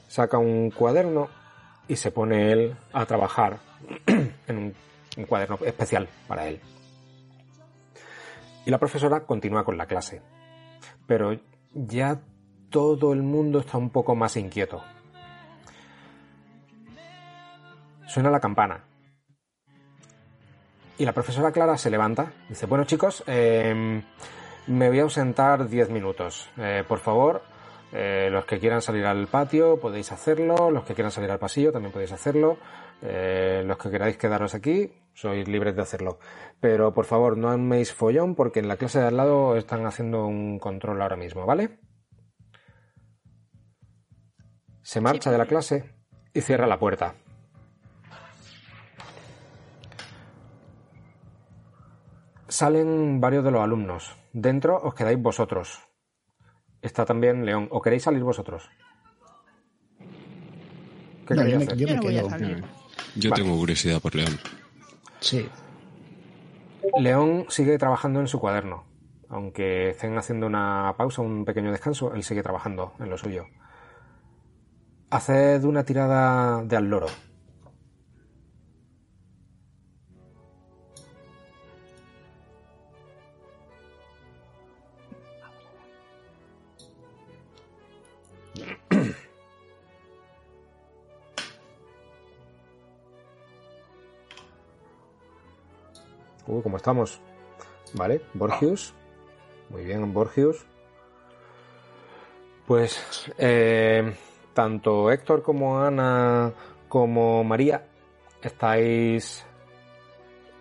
Saca 0.08 0.38
un 0.38 0.72
cuaderno 0.72 1.28
y 1.86 1.98
se 1.98 2.10
pone 2.10 2.54
él 2.54 2.78
a 2.94 3.06
trabajar 3.06 3.58
en 4.48 4.58
un, 4.58 4.74
un 5.18 5.26
cuaderno 5.26 5.60
especial 5.66 6.08
para 6.30 6.48
él. 6.48 6.62
Y 8.66 8.72
la 8.72 8.78
profesora 8.78 9.26
continúa 9.26 9.66
con 9.66 9.78
la 9.78 9.86
clase. 9.86 10.22
Pero 11.06 11.38
ya 11.74 12.22
todo 12.70 13.12
el 13.12 13.22
mundo 13.22 13.60
está 13.60 13.78
un 13.78 13.90
poco 13.90 14.16
más 14.16 14.38
inquieto. 14.38 14.82
Suena 18.08 18.32
la 18.32 18.40
campana. 18.40 18.86
Y 20.98 21.04
la 21.04 21.12
profesora 21.12 21.52
Clara 21.52 21.78
se 21.78 21.90
levanta. 21.90 22.32
Dice, 22.48 22.66
bueno 22.66 22.86
chicos, 22.86 23.26
eh, 23.28 24.02
me 24.68 24.90
voy 24.90 25.00
a 25.00 25.04
ausentar 25.04 25.68
10 25.68 25.90
minutos. 25.90 26.50
Eh, 26.58 26.84
por 26.88 27.00
favor, 27.00 27.42
eh, 27.92 28.30
los 28.32 28.46
que 28.46 28.60
quieran 28.60 28.82
salir 28.82 29.06
al 29.06 29.28
patio 29.28 29.80
podéis 29.80 30.12
hacerlo. 30.12 30.72
Los 30.72 30.84
que 30.84 30.94
quieran 30.94 31.12
salir 31.12 31.32
al 31.32 31.40
pasillo 31.40 31.72
también 31.72 31.92
podéis 31.92 32.12
hacerlo. 32.12 32.58
Eh, 33.02 33.64
los 33.66 33.78
que 33.78 33.90
queráis 33.90 34.18
quedaros 34.18 34.56
aquí, 34.56 34.92
sois 35.14 35.48
libres 35.48 35.76
de 35.76 35.82
hacerlo. 35.82 36.20
Pero 36.60 36.94
por 36.94 37.06
favor, 37.06 37.38
no 37.38 37.50
améis 37.50 37.94
follón 37.94 38.36
porque 38.36 38.60
en 38.60 38.68
la 38.68 38.78
clase 38.78 39.00
de 39.00 39.08
al 39.08 39.18
lado 39.18 39.56
están 39.56 39.86
haciendo 39.86 40.26
un 40.26 40.60
control 40.60 41.02
ahora 41.02 41.16
mismo, 41.16 41.46
¿vale? 41.46 41.80
Se 44.82 45.02
marcha 45.02 45.32
de 45.32 45.38
la 45.38 45.46
clase 45.46 45.94
y 46.34 46.42
cierra 46.42 46.68
la 46.68 46.80
puerta. 46.80 47.16
Salen 52.48 53.20
varios 53.20 53.44
de 53.44 53.52
los 53.52 53.62
alumnos. 53.62 54.25
Dentro 54.36 54.76
os 54.84 54.94
quedáis 54.94 55.18
vosotros. 55.18 55.80
Está 56.82 57.06
también 57.06 57.46
León. 57.46 57.70
¿O 57.72 57.80
queréis 57.82 58.04
salir 58.04 58.22
vosotros? 58.22 58.70
¿Qué 61.26 61.36
No, 61.36 61.44
queréis 61.44 61.54
yo 61.54 61.58
me, 61.58 61.64
hacer? 61.64 61.78
yo 61.78 61.88
me 61.88 62.00
quedo. 62.02 62.30
Vale. 62.30 62.64
tengo 63.34 63.58
curiosidad 63.58 64.02
por 64.02 64.14
León. 64.14 64.38
Sí. 65.22 65.48
León 67.00 67.46
sigue 67.48 67.78
trabajando 67.78 68.20
en 68.20 68.28
su 68.28 68.42
cuaderno. 68.42 68.84
Aunque 69.30 69.92
estén 69.92 70.18
haciendo 70.18 70.48
una 70.48 70.94
pausa, 70.98 71.22
un 71.22 71.46
pequeño 71.46 71.72
descanso, 71.72 72.14
él 72.14 72.22
sigue 72.24 72.44
trabajando 72.44 72.94
en 73.00 73.10
lo 73.10 73.18
suyo. 73.18 73.46
Haced 75.12 75.64
una 75.64 75.86
tirada 75.86 76.62
de 76.62 76.76
al 76.76 76.90
loro. 76.90 77.08
Uy, 96.56 96.64
¿cómo 96.64 96.78
estamos? 96.78 97.20
Vale, 97.94 98.22
Borgius. 98.34 98.94
Muy 99.70 99.84
bien, 99.84 100.14
Borgius. 100.14 100.66
Pues 102.66 103.30
eh, 103.38 104.16
tanto 104.54 105.12
Héctor 105.12 105.44
como 105.44 105.82
Ana 105.82 106.54
como 106.88 107.44
María 107.44 107.86
estáis 108.42 109.46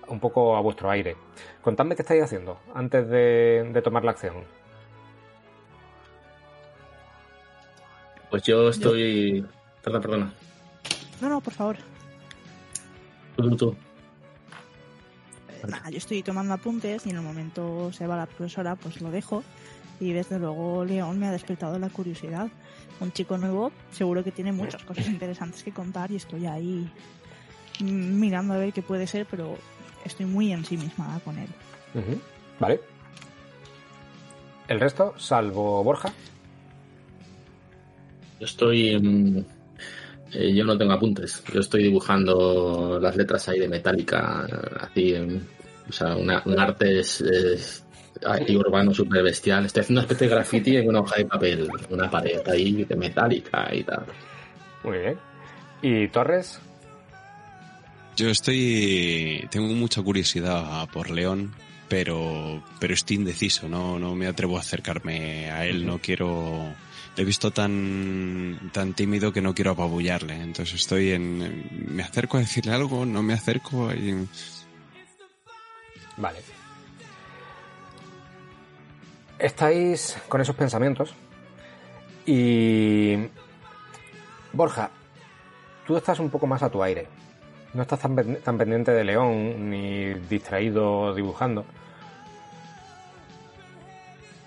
un 0.08 0.18
poco 0.18 0.56
a 0.56 0.60
vuestro 0.60 0.90
aire. 0.90 1.16
Contadme 1.62 1.94
qué 1.94 2.02
estáis 2.02 2.24
haciendo 2.24 2.58
antes 2.74 3.08
de, 3.08 3.70
de 3.72 3.82
tomar 3.82 4.04
la 4.04 4.10
acción. 4.10 4.42
Pues 8.30 8.42
yo 8.42 8.68
estoy. 8.68 9.46
Perdón, 9.80 10.02
perdona. 10.02 10.34
No, 11.20 11.28
no, 11.28 11.40
por 11.40 11.52
favor. 11.52 11.76
Tú, 13.36 13.48
tú, 13.50 13.56
tú. 13.56 13.76
Nada, 15.68 15.90
yo 15.90 15.98
estoy 15.98 16.22
tomando 16.22 16.54
apuntes 16.54 17.06
y 17.06 17.10
en 17.10 17.16
el 17.16 17.22
momento 17.22 17.92
se 17.92 18.06
va 18.06 18.16
la 18.16 18.26
profesora, 18.26 18.76
pues 18.76 19.00
lo 19.00 19.10
dejo. 19.10 19.42
Y 20.00 20.12
desde 20.12 20.38
luego 20.38 20.84
León 20.84 21.18
me 21.18 21.26
ha 21.28 21.32
despertado 21.32 21.78
la 21.78 21.88
curiosidad. 21.88 22.48
Un 23.00 23.12
chico 23.12 23.38
nuevo 23.38 23.70
seguro 23.92 24.22
que 24.24 24.32
tiene 24.32 24.52
muchas 24.52 24.82
cosas 24.84 25.06
interesantes 25.08 25.62
que 25.62 25.72
contar 25.72 26.10
y 26.10 26.16
estoy 26.16 26.46
ahí 26.46 26.88
mm, 27.80 28.20
mirando 28.20 28.54
a 28.54 28.58
ver 28.58 28.72
qué 28.72 28.82
puede 28.82 29.06
ser, 29.06 29.26
pero 29.30 29.56
estoy 30.04 30.26
muy 30.26 30.52
ensimismada 30.52 31.20
con 31.20 31.38
él. 31.38 31.48
Vale. 32.58 32.80
El 34.68 34.80
resto, 34.80 35.14
salvo 35.18 35.82
Borja. 35.84 36.12
Yo 38.40 38.46
estoy. 38.46 39.44
eh, 40.32 40.54
yo 40.54 40.64
no 40.64 40.76
tengo 40.76 40.92
apuntes. 40.92 41.42
Yo 41.52 41.60
estoy 41.60 41.84
dibujando 41.84 42.98
las 43.00 43.16
letras 43.16 43.48
ahí 43.48 43.60
de 43.60 43.68
metálica, 43.68 44.46
así. 44.80 45.14
en- 45.14 45.46
o 45.88 45.92
sea, 45.92 46.16
una- 46.16 46.42
un 46.44 46.58
arte 46.58 47.00
es, 47.00 47.20
es 47.20 47.84
urbano 48.50 48.94
súper 48.94 49.22
bestial. 49.22 49.66
Estoy 49.66 49.82
haciendo 49.82 50.00
una 50.00 50.06
especie 50.06 50.28
de 50.28 50.34
graffiti 50.34 50.76
en 50.76 50.88
una 50.88 51.00
hoja 51.00 51.16
de 51.16 51.26
papel, 51.26 51.68
una 51.90 52.10
pared 52.10 52.40
ahí 52.48 52.84
de 52.84 52.96
metálica 52.96 53.68
y 53.74 53.82
tal. 53.82 54.04
Muy 54.82 54.98
bien. 54.98 55.18
¿Y 55.82 56.08
Torres? 56.08 56.58
Yo 58.16 58.30
estoy. 58.30 59.46
Tengo 59.50 59.66
mucha 59.74 60.00
curiosidad 60.02 60.88
por 60.90 61.10
León, 61.10 61.52
pero, 61.88 62.62
pero 62.78 62.94
estoy 62.94 63.16
indeciso, 63.16 63.68
no, 63.68 63.98
no 63.98 64.14
me 64.14 64.26
atrevo 64.28 64.56
a 64.56 64.60
acercarme 64.60 65.50
a 65.50 65.66
él, 65.66 65.84
no 65.84 65.98
quiero. 65.98 66.72
Le 67.16 67.22
he 67.22 67.26
visto 67.26 67.50
tan, 67.52 68.70
tan 68.72 68.92
tímido 68.94 69.32
que 69.32 69.40
no 69.40 69.54
quiero 69.54 69.72
apabullarle, 69.72 70.34
entonces 70.34 70.80
estoy 70.80 71.10
en. 71.10 71.66
¿Me 71.94 72.02
acerco 72.02 72.36
a 72.36 72.40
decirle 72.40 72.72
algo? 72.72 73.04
¿No 73.04 73.22
me 73.22 73.34
acerco? 73.34 73.92
Y- 73.92 74.28
Vale. 76.16 76.38
Estáis 79.38 80.16
con 80.28 80.40
esos 80.40 80.56
pensamientos 80.56 81.14
y... 82.24 83.28
Borja, 84.52 84.90
tú 85.86 85.96
estás 85.96 86.20
un 86.20 86.30
poco 86.30 86.46
más 86.46 86.62
a 86.62 86.70
tu 86.70 86.82
aire. 86.82 87.08
No 87.74 87.82
estás 87.82 87.98
tan, 87.98 88.36
tan 88.36 88.56
pendiente 88.56 88.92
de 88.92 89.02
León 89.02 89.68
ni 89.68 90.14
distraído 90.14 91.12
dibujando. 91.12 91.64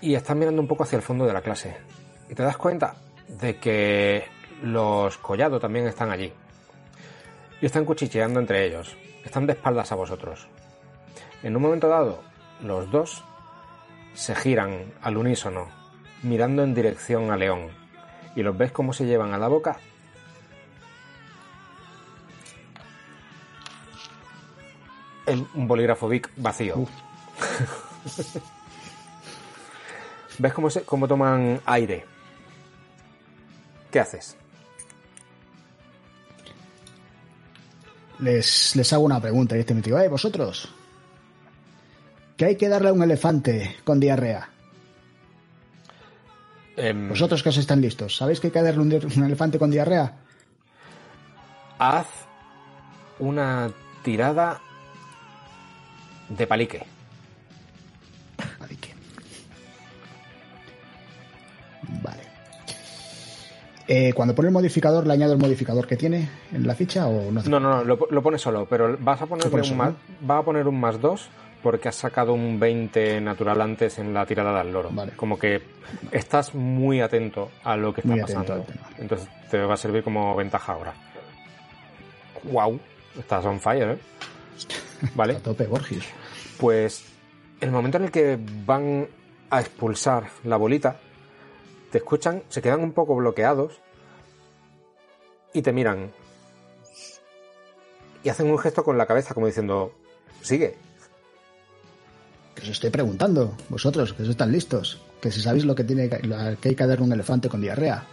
Y 0.00 0.14
estás 0.14 0.36
mirando 0.36 0.62
un 0.62 0.68
poco 0.68 0.84
hacia 0.84 0.96
el 0.96 1.02
fondo 1.02 1.26
de 1.26 1.34
la 1.34 1.42
clase. 1.42 1.76
Y 2.30 2.34
te 2.34 2.42
das 2.42 2.56
cuenta 2.56 2.94
de 3.28 3.56
que 3.56 4.24
los 4.62 5.18
Collado 5.18 5.60
también 5.60 5.86
están 5.86 6.10
allí. 6.10 6.32
Y 7.60 7.66
están 7.66 7.84
cuchicheando 7.84 8.40
entre 8.40 8.64
ellos. 8.64 8.96
Están 9.24 9.46
de 9.46 9.52
espaldas 9.52 9.92
a 9.92 9.96
vosotros. 9.96 10.48
En 11.42 11.56
un 11.56 11.62
momento 11.62 11.88
dado, 11.88 12.22
los 12.62 12.90
dos 12.90 13.24
se 14.14 14.34
giran 14.34 14.92
al 15.02 15.16
unísono, 15.16 15.68
mirando 16.22 16.62
en 16.62 16.74
dirección 16.74 17.30
a 17.30 17.36
León, 17.36 17.68
y 18.34 18.42
los 18.42 18.56
ves 18.56 18.72
cómo 18.72 18.92
se 18.92 19.06
llevan 19.06 19.32
a 19.34 19.38
la 19.38 19.48
boca. 19.48 19.78
El, 25.26 25.46
un 25.54 25.68
bolígrafo 25.68 26.08
Bic 26.08 26.30
vacío. 26.36 26.74
ves 30.38 30.52
cómo, 30.54 30.70
se, 30.70 30.82
cómo 30.82 31.06
toman 31.06 31.60
aire. 31.66 32.04
¿Qué 33.90 34.00
haces? 34.00 34.36
les, 38.20 38.74
les 38.76 38.92
hago 38.92 39.04
una 39.04 39.20
pregunta 39.20 39.56
y 39.56 39.60
este 39.60 39.74
me 39.74 39.80
digo, 39.80 39.98
eh, 39.98 40.08
vosotros, 40.08 40.68
¿qué 42.38 42.46
hay 42.46 42.56
que 42.56 42.68
darle 42.68 42.88
a 42.88 42.92
un 42.94 43.02
elefante 43.02 43.76
con 43.84 44.00
diarrea? 44.00 44.48
Em, 46.76 47.08
Vosotros 47.10 47.42
que 47.42 47.48
os 47.50 47.56
están 47.58 47.80
listos, 47.82 48.16
¿sabéis 48.16 48.40
que 48.40 48.46
hay 48.46 48.52
que 48.52 48.62
darle 48.62 48.80
un, 48.80 48.92
un 49.16 49.24
elefante 49.24 49.58
con 49.58 49.70
diarrea? 49.70 50.14
haz 51.80 52.06
una 53.20 53.70
tirada 54.02 54.60
de 56.28 56.46
palique. 56.46 56.82
Vale, 58.60 58.76
que- 58.76 58.94
Vale. 62.02 62.22
Eh, 63.86 64.12
cuando 64.12 64.34
pone 64.34 64.48
el 64.48 64.52
modificador, 64.52 65.06
¿le 65.06 65.12
añado 65.14 65.32
el 65.32 65.38
modificador 65.38 65.86
que 65.86 65.96
tiene 65.96 66.28
en 66.52 66.66
la 66.66 66.74
ficha 66.74 67.06
o 67.06 67.30
no? 67.32 67.42
No, 67.44 67.60
no, 67.60 67.76
no, 67.76 67.84
lo, 67.84 67.98
lo 68.10 68.22
pones 68.22 68.40
solo, 68.42 68.66
pero 68.68 68.96
vas 69.00 69.22
a 69.22 69.26
ponerle 69.26 69.50
pone 69.50 69.62
un 69.62 69.68
solo, 69.68 69.78
más, 69.84 69.94
va 70.28 70.38
a 70.38 70.42
poner 70.44 70.66
un 70.68 70.78
más 70.80 71.00
2 71.00 71.28
porque 71.62 71.88
has 71.88 71.96
sacado 71.96 72.32
un 72.32 72.60
20 72.60 73.20
natural 73.20 73.60
antes 73.60 73.98
en 73.98 74.14
la 74.14 74.24
tirada 74.26 74.62
del 74.62 74.72
loro. 74.72 74.90
Vale. 74.92 75.12
Como 75.12 75.38
que 75.38 75.62
estás 76.12 76.54
muy 76.54 77.00
atento 77.00 77.50
a 77.64 77.76
lo 77.76 77.92
que 77.92 78.00
está 78.02 78.12
Muy 78.12 78.20
pasando. 78.20 78.64
Entonces 78.98 79.28
te 79.50 79.58
va 79.58 79.74
a 79.74 79.76
servir 79.76 80.02
como 80.02 80.34
ventaja 80.36 80.72
ahora. 80.72 80.94
Wow, 82.44 82.78
estás 83.18 83.44
on 83.44 83.60
fire, 83.60 83.90
¿eh? 83.90 83.98
Vale. 85.14 85.36
A 85.36 85.40
tope, 85.40 85.66
Borges. 85.66 86.04
Pues 86.58 87.04
el 87.60 87.70
momento 87.70 87.98
en 87.98 88.04
el 88.04 88.10
que 88.10 88.38
van 88.64 89.08
a 89.50 89.60
expulsar 89.60 90.28
la 90.44 90.56
bolita, 90.56 90.96
te 91.90 91.98
escuchan, 91.98 92.42
se 92.48 92.62
quedan 92.62 92.80
un 92.80 92.92
poco 92.92 93.16
bloqueados 93.16 93.80
y 95.52 95.62
te 95.62 95.72
miran. 95.72 96.12
Y 98.22 98.28
hacen 98.28 98.50
un 98.50 98.58
gesto 98.58 98.84
con 98.84 98.98
la 98.98 99.06
cabeza 99.06 99.34
como 99.34 99.46
diciendo, 99.46 99.92
sigue. 100.42 100.76
Que 102.58 102.64
os 102.64 102.70
estoy 102.70 102.90
preguntando, 102.90 103.54
vosotros, 103.68 104.12
que 104.12 104.24
os 104.24 104.28
están 104.28 104.50
listos. 104.50 104.98
Que 105.22 105.30
si 105.30 105.40
sabéis 105.40 105.64
lo 105.64 105.76
que 105.76 105.84
tiene 105.84 106.08
que, 106.08 106.16
hay 106.16 106.56
que 106.56 106.74
darle 106.74 107.04
a 107.04 107.06
un 107.06 107.12
elefante 107.12 107.48
con 107.48 107.60
diarrea. 107.60 108.04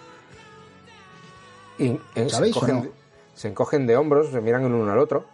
Y 1.80 1.88
eh, 1.88 2.00
se, 2.14 2.30
¿Sabéis 2.30 2.56
o 2.56 2.60
encogen, 2.60 2.76
no? 2.76 2.92
se 3.34 3.48
encogen 3.48 3.88
de 3.88 3.98
hombros, 3.98 4.30
se 4.30 4.42
miran 4.42 4.64
el 4.64 4.72
uno 4.72 4.92
al 4.92 5.00
otro. 5.00 5.26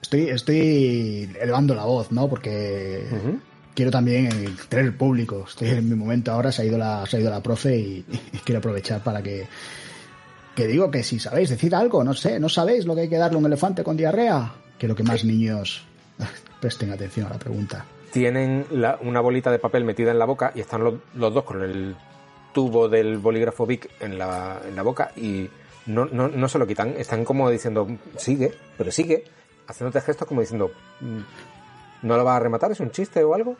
Estoy, 0.00 0.28
estoy 0.28 1.36
elevando 1.40 1.74
la 1.74 1.86
voz, 1.86 2.12
¿no? 2.12 2.28
Porque 2.28 3.04
quiero 3.74 3.90
también 3.90 4.56
tener 4.68 4.84
el 4.84 4.94
público. 4.94 5.44
Estoy 5.48 5.70
en 5.70 5.88
mi 5.88 5.96
momento 5.96 6.30
ahora, 6.30 6.52
se 6.52 6.62
ha 6.62 6.66
ido 6.66 6.78
la, 6.78 7.04
se 7.04 7.16
ha 7.16 7.20
ido 7.20 7.30
la 7.30 7.42
profe 7.42 7.76
y, 7.76 8.06
y 8.32 8.38
quiero 8.44 8.60
aprovechar 8.60 9.02
para 9.02 9.20
que, 9.24 9.48
que 10.54 10.68
digo 10.68 10.88
que 10.88 11.02
si 11.02 11.18
sabéis 11.18 11.50
decir 11.50 11.74
algo, 11.74 12.04
no 12.04 12.14
sé, 12.14 12.38
no 12.38 12.48
sabéis 12.48 12.86
lo 12.86 12.94
que 12.94 13.02
hay 13.02 13.08
que 13.08 13.18
darle 13.18 13.34
a 13.34 13.40
un 13.40 13.46
elefante 13.46 13.82
con 13.82 13.96
diarrea. 13.96 14.54
Quiero 14.78 14.94
que 14.94 15.02
más 15.02 15.24
niños 15.24 15.87
presten 16.60 16.92
atención 16.92 17.26
a 17.26 17.30
la 17.30 17.38
pregunta. 17.38 17.84
Tienen 18.12 18.66
la- 18.70 18.98
una 19.02 19.20
bolita 19.20 19.50
de 19.50 19.58
papel 19.58 19.84
metida 19.84 20.10
en 20.10 20.18
la 20.18 20.24
boca 20.24 20.52
y 20.54 20.60
están 20.60 20.82
los, 20.82 20.94
los 21.14 21.32
dos 21.34 21.44
con 21.44 21.62
el 21.62 21.96
tubo 22.52 22.88
del 22.88 23.18
bolígrafo 23.18 23.66
Bic 23.66 23.90
en 24.00 24.18
la, 24.18 24.60
en 24.66 24.74
la 24.74 24.82
boca 24.82 25.12
y 25.16 25.48
no, 25.86 26.06
no, 26.06 26.28
no 26.28 26.48
se 26.48 26.58
lo 26.58 26.66
quitan. 26.66 26.94
Están 26.96 27.24
como 27.24 27.50
diciendo, 27.50 27.86
sigue, 28.16 28.52
pero 28.76 28.90
sigue, 28.90 29.24
haciéndote 29.66 30.00
gestos 30.00 30.26
como 30.26 30.40
diciendo, 30.40 30.70
"Mm, 31.00 31.20
¿no 32.02 32.16
lo 32.16 32.24
vas 32.24 32.36
a 32.36 32.40
rematar? 32.40 32.72
¿Es 32.72 32.80
un 32.80 32.90
chiste 32.90 33.22
o 33.22 33.34
algo? 33.34 33.56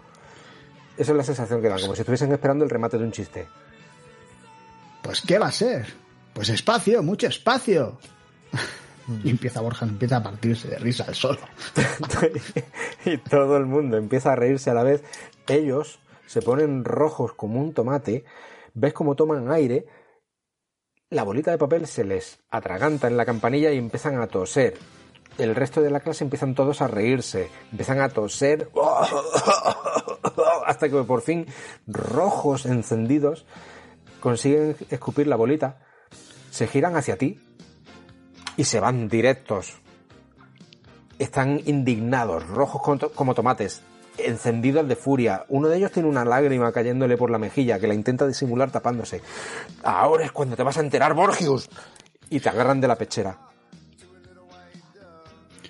Esa 0.96 1.12
es 1.12 1.16
la 1.16 1.24
sensación 1.24 1.60
que 1.62 1.68
dan, 1.68 1.80
como 1.80 1.94
si 1.94 2.00
estuviesen 2.00 2.32
esperando 2.32 2.64
el 2.64 2.70
remate 2.70 2.98
de 2.98 3.04
un 3.04 3.12
chiste. 3.12 3.46
Pues 5.02 5.20
¿qué 5.20 5.38
va 5.38 5.46
a 5.46 5.52
ser? 5.52 5.86
Pues 6.32 6.48
espacio, 6.48 7.02
mucho 7.02 7.26
espacio. 7.28 7.98
Y 9.24 9.30
empieza 9.30 9.60
Borja, 9.60 9.86
empieza 9.86 10.16
a 10.16 10.22
partirse 10.22 10.68
de 10.68 10.78
risa 10.78 11.04
al 11.04 11.14
solo. 11.14 11.38
y 13.04 13.16
todo 13.18 13.56
el 13.56 13.66
mundo 13.66 13.96
empieza 13.96 14.32
a 14.32 14.36
reírse 14.36 14.70
a 14.70 14.74
la 14.74 14.82
vez. 14.82 15.02
Ellos 15.46 15.98
se 16.26 16.42
ponen 16.42 16.84
rojos 16.84 17.32
como 17.32 17.60
un 17.60 17.72
tomate, 17.72 18.24
ves 18.74 18.92
cómo 18.92 19.16
toman 19.16 19.50
aire, 19.50 19.86
la 21.10 21.22
bolita 21.22 21.50
de 21.50 21.58
papel 21.58 21.86
se 21.86 22.04
les 22.04 22.38
atraganta 22.50 23.08
en 23.08 23.16
la 23.16 23.24
campanilla 23.24 23.72
y 23.72 23.78
empiezan 23.78 24.20
a 24.20 24.26
toser. 24.26 24.76
El 25.38 25.54
resto 25.54 25.80
de 25.80 25.90
la 25.90 26.00
clase 26.00 26.24
empiezan 26.24 26.54
todos 26.54 26.82
a 26.82 26.88
reírse, 26.88 27.48
empiezan 27.70 28.00
a 28.00 28.10
toser 28.10 28.68
hasta 30.66 30.88
que 30.88 31.02
por 31.04 31.22
fin, 31.22 31.46
rojos 31.86 32.66
encendidos, 32.66 33.46
consiguen 34.20 34.76
escupir 34.90 35.28
la 35.28 35.36
bolita, 35.36 35.78
se 36.50 36.66
giran 36.66 36.96
hacia 36.96 37.16
ti 37.16 37.40
y 38.58 38.64
se 38.64 38.78
van 38.80 39.08
directos 39.08 39.72
están 41.18 41.60
indignados, 41.64 42.46
rojos 42.46 42.80
como 42.82 42.98
to- 42.98 43.10
como 43.12 43.34
tomates, 43.34 43.80
encendidos 44.18 44.86
de 44.86 44.94
furia. 44.94 45.44
Uno 45.48 45.66
de 45.68 45.76
ellos 45.78 45.90
tiene 45.90 46.08
una 46.08 46.24
lágrima 46.24 46.70
cayéndole 46.70 47.16
por 47.16 47.30
la 47.30 47.38
mejilla 47.38 47.80
que 47.80 47.88
la 47.88 47.94
intenta 47.94 48.24
disimular 48.26 48.70
tapándose. 48.70 49.20
Ahora 49.82 50.24
es 50.26 50.30
cuando 50.32 50.54
te 50.54 50.62
vas 50.62 50.76
a 50.76 50.80
enterar, 50.80 51.14
Borgius. 51.14 51.68
Y 52.30 52.38
te 52.38 52.48
agarran 52.50 52.80
de 52.80 52.86
la 52.88 52.94
pechera. 52.96 53.36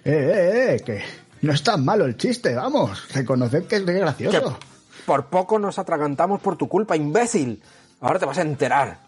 Eh, 0.05 0.11
eh, 0.13 0.75
eh, 0.75 0.81
que 0.85 1.03
no 1.43 1.53
es 1.53 1.63
tan 1.63 1.85
malo 1.85 2.05
el 2.05 2.17
chiste, 2.17 2.55
vamos. 2.55 3.09
Reconoced 3.15 3.67
que 3.67 3.77
es 3.77 3.83
Que 3.85 3.93
gracioso. 3.93 4.59
por 5.07 5.27
poco 5.27 5.59
nos 5.59 5.79
atragantamos 5.79 6.41
por 6.41 6.57
tu 6.57 6.69
culpa, 6.69 6.97
imbécil. 6.97 7.63
Ahora 8.01 8.19
te 8.19 8.27
vas 8.27 8.39
a 8.39 8.43
enterar. 8.43 8.99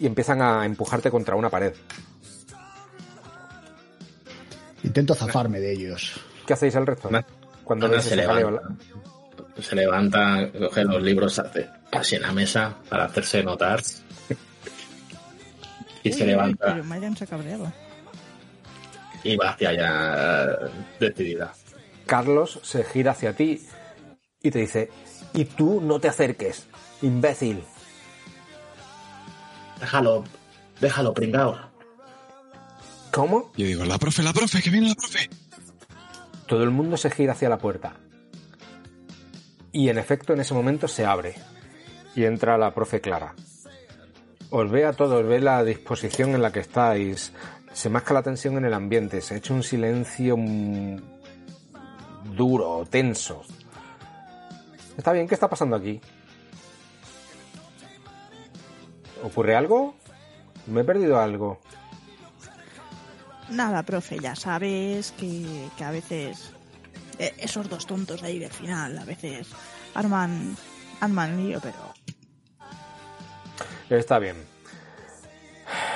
Y 0.00 0.06
empiezan 0.06 0.40
a 0.42 0.64
empujarte 0.64 1.10
contra 1.10 1.34
una 1.36 1.50
pared. 1.50 1.74
Intento 4.98 5.14
zafarme 5.14 5.60
de 5.60 5.70
ellos. 5.72 6.20
¿Qué 6.44 6.54
hacéis 6.54 6.74
el 6.74 6.84
resto? 6.84 7.08
Cuando 7.62 7.86
Ana 7.86 8.00
se 8.00 8.16
levanta. 8.16 8.62
Se 9.60 9.76
levanta, 9.76 10.50
coge 10.58 10.84
los 10.84 11.00
libros, 11.00 11.38
hace 11.38 11.70
así 11.92 12.16
en 12.16 12.22
la 12.22 12.32
mesa 12.32 12.74
para 12.88 13.04
hacerse 13.04 13.44
notar. 13.44 13.80
y 16.02 16.12
se 16.12 16.22
Uy, 16.24 16.30
levanta 16.30 16.72
Pero 16.72 16.84
Marian 16.84 17.16
se 17.16 17.22
ha 17.24 17.26
cabreado. 17.28 17.72
y 19.22 19.36
va 19.36 19.50
hacia 19.50 19.68
allá 19.68 20.58
decidida. 20.98 21.52
Carlos 22.04 22.58
se 22.64 22.82
gira 22.82 23.12
hacia 23.12 23.34
ti 23.34 23.64
y 24.42 24.50
te 24.50 24.58
dice, 24.58 24.90
y 25.32 25.44
tú 25.44 25.80
no 25.80 26.00
te 26.00 26.08
acerques, 26.08 26.66
imbécil. 27.02 27.62
Déjalo, 29.78 30.24
déjalo, 30.80 31.14
pringao. 31.14 31.67
¿Cómo? 33.12 33.52
Yo 33.56 33.66
digo, 33.66 33.84
la 33.84 33.98
profe, 33.98 34.22
la 34.22 34.32
profe, 34.32 34.62
que 34.62 34.70
viene 34.70 34.88
la 34.88 34.94
profe. 34.94 35.28
Todo 36.46 36.62
el 36.62 36.70
mundo 36.70 36.96
se 36.96 37.10
gira 37.10 37.32
hacia 37.32 37.48
la 37.48 37.58
puerta. 37.58 37.96
Y 39.72 39.88
en 39.88 39.98
efecto, 39.98 40.32
en 40.32 40.40
ese 40.40 40.54
momento 40.54 40.88
se 40.88 41.04
abre. 41.04 41.34
Y 42.14 42.24
entra 42.24 42.58
la 42.58 42.74
profe 42.74 43.00
Clara. 43.00 43.34
Os 44.50 44.70
ve 44.70 44.86
a 44.86 44.92
todos, 44.92 45.26
ve 45.26 45.40
la 45.40 45.62
disposición 45.62 46.34
en 46.34 46.42
la 46.42 46.52
que 46.52 46.60
estáis. 46.60 47.32
Se 47.72 47.90
masca 47.90 48.14
la 48.14 48.22
tensión 48.22 48.56
en 48.56 48.64
el 48.64 48.74
ambiente. 48.74 49.20
Se 49.20 49.34
ha 49.34 49.36
hecho 49.36 49.54
un 49.54 49.62
silencio 49.62 50.36
duro, 52.34 52.86
tenso. 52.88 53.42
Está 54.96 55.12
bien, 55.12 55.28
¿qué 55.28 55.34
está 55.34 55.48
pasando 55.48 55.76
aquí? 55.76 56.00
¿Ocurre 59.22 59.54
algo? 59.54 59.94
¿Me 60.66 60.80
he 60.80 60.84
perdido 60.84 61.20
algo? 61.20 61.60
Nada, 63.50 63.82
profe, 63.82 64.18
ya 64.18 64.34
sabes 64.36 65.12
que, 65.12 65.68
que 65.76 65.84
a 65.84 65.90
veces 65.90 66.52
eh, 67.18 67.34
esos 67.38 67.68
dos 67.68 67.86
tontos 67.86 68.20
de 68.20 68.28
ahí 68.28 68.38
del 68.38 68.52
final, 68.52 68.98
a 68.98 69.04
veces 69.04 69.48
arman, 69.94 70.56
arman 71.00 71.36
lío, 71.36 71.60
pero 71.60 71.94
Está 73.90 74.18
bien. 74.18 74.36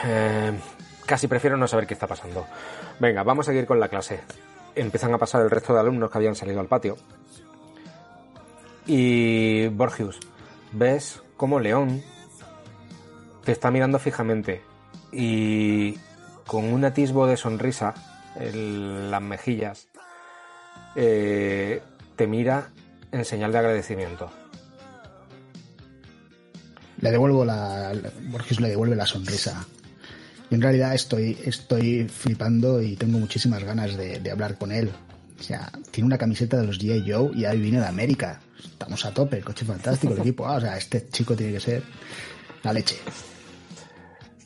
Eh, 0.04 0.52
casi 1.06 1.28
prefiero 1.28 1.56
no 1.56 1.68
saber 1.68 1.86
qué 1.86 1.94
está 1.94 2.06
pasando. 2.06 2.46
Venga, 2.98 3.22
vamos 3.22 3.46
a 3.46 3.50
seguir 3.52 3.66
con 3.66 3.80
la 3.80 3.88
clase. 3.88 4.20
Empiezan 4.74 5.12
a 5.12 5.18
pasar 5.18 5.42
el 5.42 5.50
resto 5.50 5.74
de 5.74 5.80
alumnos 5.80 6.10
que 6.10 6.18
habían 6.18 6.34
salido 6.34 6.60
al 6.60 6.68
patio. 6.68 6.96
Y 8.86 9.68
Borgius, 9.68 10.18
ves 10.72 11.22
cómo 11.36 11.60
León 11.60 12.02
te 13.44 13.52
está 13.52 13.70
mirando 13.70 13.98
fijamente 13.98 14.62
y 15.12 15.98
con 16.46 16.64
un 16.72 16.84
atisbo 16.84 17.26
de 17.26 17.36
sonrisa 17.36 17.94
en 18.36 19.10
las 19.10 19.22
mejillas 19.22 19.88
eh, 20.96 21.82
te 22.16 22.26
mira 22.26 22.68
en 23.10 23.24
señal 23.24 23.52
de 23.52 23.58
agradecimiento. 23.58 24.30
Le 27.00 27.10
devuelvo 27.10 27.44
la. 27.44 27.92
Borges 28.30 28.60
le 28.60 28.68
devuelve 28.68 28.96
la 28.96 29.06
sonrisa. 29.06 29.66
Y 30.50 30.54
en 30.54 30.62
realidad 30.62 30.94
estoy, 30.94 31.38
estoy 31.44 32.08
flipando 32.08 32.82
y 32.82 32.94
tengo 32.96 33.18
muchísimas 33.18 33.64
ganas 33.64 33.96
de, 33.96 34.20
de 34.20 34.30
hablar 34.30 34.58
con 34.58 34.70
él. 34.70 34.90
O 35.40 35.42
sea, 35.42 35.72
tiene 35.90 36.06
una 36.06 36.18
camiseta 36.18 36.58
de 36.58 36.66
los 36.66 36.78
G.I. 36.78 37.10
Joe 37.10 37.30
y 37.34 37.44
ahí 37.46 37.58
viene 37.58 37.80
de 37.80 37.86
América. 37.86 38.40
Estamos 38.62 39.04
a 39.04 39.12
tope, 39.12 39.38
el 39.38 39.44
coche 39.44 39.64
fantástico, 39.64 40.12
el 40.12 40.20
equipo. 40.20 40.46
ah, 40.46 40.56
o 40.56 40.60
sea, 40.60 40.76
este 40.76 41.08
chico 41.08 41.34
tiene 41.34 41.54
que 41.54 41.60
ser 41.60 41.82
la 42.62 42.72
leche. 42.72 42.96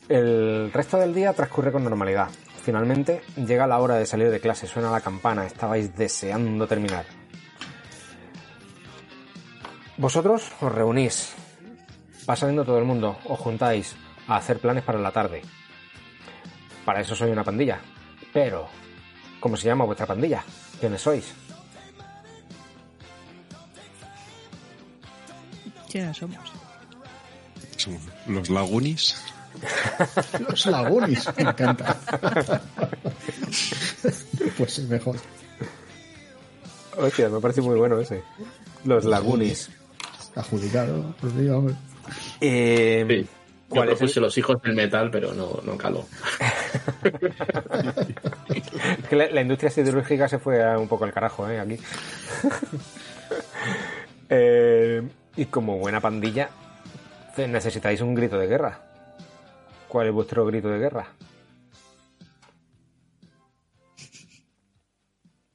El 0.09 0.71
resto 0.71 0.97
del 0.97 1.13
día 1.13 1.33
transcurre 1.33 1.71
con 1.71 1.83
normalidad. 1.83 2.29
Finalmente 2.63 3.21
llega 3.35 3.67
la 3.67 3.79
hora 3.79 3.95
de 3.95 4.05
salir 4.05 4.29
de 4.29 4.39
clase, 4.39 4.67
suena 4.67 4.91
la 4.91 5.01
campana, 5.01 5.45
estabais 5.45 5.95
deseando 5.95 6.65
terminar. 6.67 7.05
Vosotros 9.97 10.51
os 10.61 10.71
reunís, 10.71 11.33
va 12.29 12.35
saliendo 12.35 12.63
todo 12.63 12.77
el 12.77 12.85
mundo, 12.85 13.17
os 13.25 13.39
juntáis 13.39 13.95
a 14.27 14.37
hacer 14.37 14.59
planes 14.59 14.83
para 14.83 14.99
la 14.99 15.11
tarde. 15.11 15.41
Para 16.85 17.01
eso 17.01 17.15
soy 17.15 17.31
una 17.31 17.43
pandilla. 17.43 17.81
Pero, 18.31 18.67
¿cómo 19.41 19.57
se 19.57 19.67
llama 19.67 19.85
vuestra 19.85 20.05
pandilla? 20.05 20.43
¿Quiénes 20.79 21.01
sois? 21.01 21.33
¿Quiénes 25.91 26.15
somos? 26.15 26.53
Somos 27.75 28.01
los 28.27 28.49
Lagunis. 28.49 29.26
Los 30.47 30.65
Lagunis, 30.65 31.27
me 31.37 31.43
encanta. 31.43 31.97
pues 34.57 34.79
es 34.79 34.87
mejor. 34.87 35.17
Hostia, 36.97 37.29
me 37.29 37.39
parece 37.39 37.61
muy 37.61 37.77
bueno 37.77 37.99
ese. 37.99 38.23
Los 38.85 39.05
Lagunis. 39.05 39.69
Adjudicado, 40.35 41.15
pues. 41.19 41.33
Eh, 42.41 43.05
Sí. 43.07 43.27
Yo 43.69 43.75
¿Cuál 43.75 43.89
es 43.89 43.93
el- 43.93 43.97
propuse 43.97 44.19
los 44.21 44.37
hijos 44.37 44.61
del 44.61 44.75
metal, 44.75 45.11
pero 45.11 45.33
no, 45.33 45.59
no 45.65 45.77
caló. 45.77 46.05
Es 47.03 47.11
que 49.09 49.15
la, 49.17 49.29
la 49.29 49.41
industria 49.41 49.69
siderúrgica 49.69 50.29
se 50.29 50.39
fue 50.39 50.63
a 50.63 50.79
un 50.79 50.87
poco 50.87 51.03
al 51.03 51.11
carajo, 51.11 51.49
¿eh? 51.49 51.59
Aquí. 51.59 51.77
Eh, 54.29 55.01
y 55.37 55.45
como 55.45 55.77
buena 55.77 56.01
pandilla, 56.01 56.49
necesitáis 57.37 58.01
un 58.01 58.13
grito 58.13 58.37
de 58.37 58.47
guerra. 58.47 58.81
¿Cuál 59.87 60.07
es 60.07 60.13
vuestro 60.13 60.45
grito 60.45 60.69
de 60.69 60.79
guerra? 60.79 61.13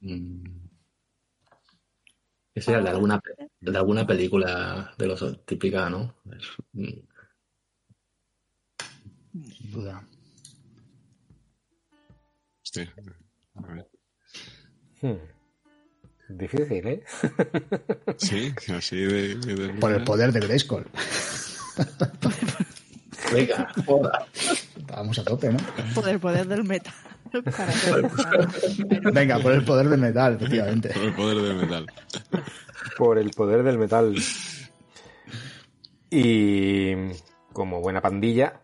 Mm. 0.01 0.43
Ese 2.55 2.71
era 2.71 2.81
de 2.83 2.89
alguna, 2.89 3.19
de 3.61 3.77
alguna 3.77 4.05
película 4.05 4.93
de 4.97 5.07
los 5.07 5.45
típica, 5.45 5.89
¿no? 5.89 6.15
Es- 6.31 6.55
mm. 6.73 6.99
Sin 9.57 9.71
duda. 9.71 10.03
Hostia. 12.63 12.93
A 13.55 13.61
ver. 13.73 13.87
Hmm. 15.01 15.17
Difícil, 16.29 16.87
¿eh? 16.87 17.03
Sí, 18.17 18.53
así 18.75 18.97
de. 18.97 19.35
de- 19.35 19.73
Por 19.79 19.91
el 19.91 20.03
poder 20.03 20.31
de 20.31 20.39
Grayskull. 20.41 20.85
Venga, 23.31 23.71
joda. 23.85 24.25
Vamos 24.87 25.19
a 25.19 25.23
tope, 25.23 25.51
¿no? 25.51 25.59
Por 25.95 26.09
el 26.09 26.19
poder 26.19 26.47
del 26.47 26.63
metal. 26.63 26.93
Para 27.31 27.73
Venga, 29.11 29.39
por 29.39 29.53
el 29.53 29.63
poder 29.63 29.89
del 29.89 29.99
metal, 29.99 30.35
efectivamente. 30.35 30.89
Por 30.89 31.03
el 31.03 31.13
poder 31.13 31.37
del 31.37 31.55
metal. 31.55 31.85
Por 32.97 33.17
el 33.17 33.29
poder 33.31 33.63
del 33.63 33.77
metal. 33.79 34.15
Y 36.09 36.93
como 37.51 37.81
buena 37.81 38.01
pandilla, 38.01 38.61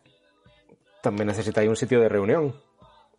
también 1.01 1.27
necesitáis 1.27 1.67
un 1.67 1.75
sitio 1.75 1.99
de 1.99 2.09
reunión. 2.09 2.53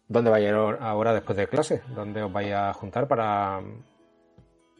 ¿Dónde 0.06 0.30
vais 0.30 0.44
a 0.44 0.48
ir 0.48 0.54
ahora 0.54 1.14
después 1.14 1.36
de 1.36 1.48
clase? 1.48 1.82
¿Dónde 1.94 2.22
os 2.22 2.32
vais 2.32 2.52
a 2.52 2.72
juntar 2.72 3.08
para 3.08 3.60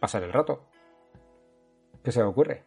pasar 0.00 0.22
el 0.22 0.32
rato? 0.32 0.68
¿Qué 2.02 2.12
se 2.12 2.22
os 2.22 2.28
ocurre? 2.28 2.64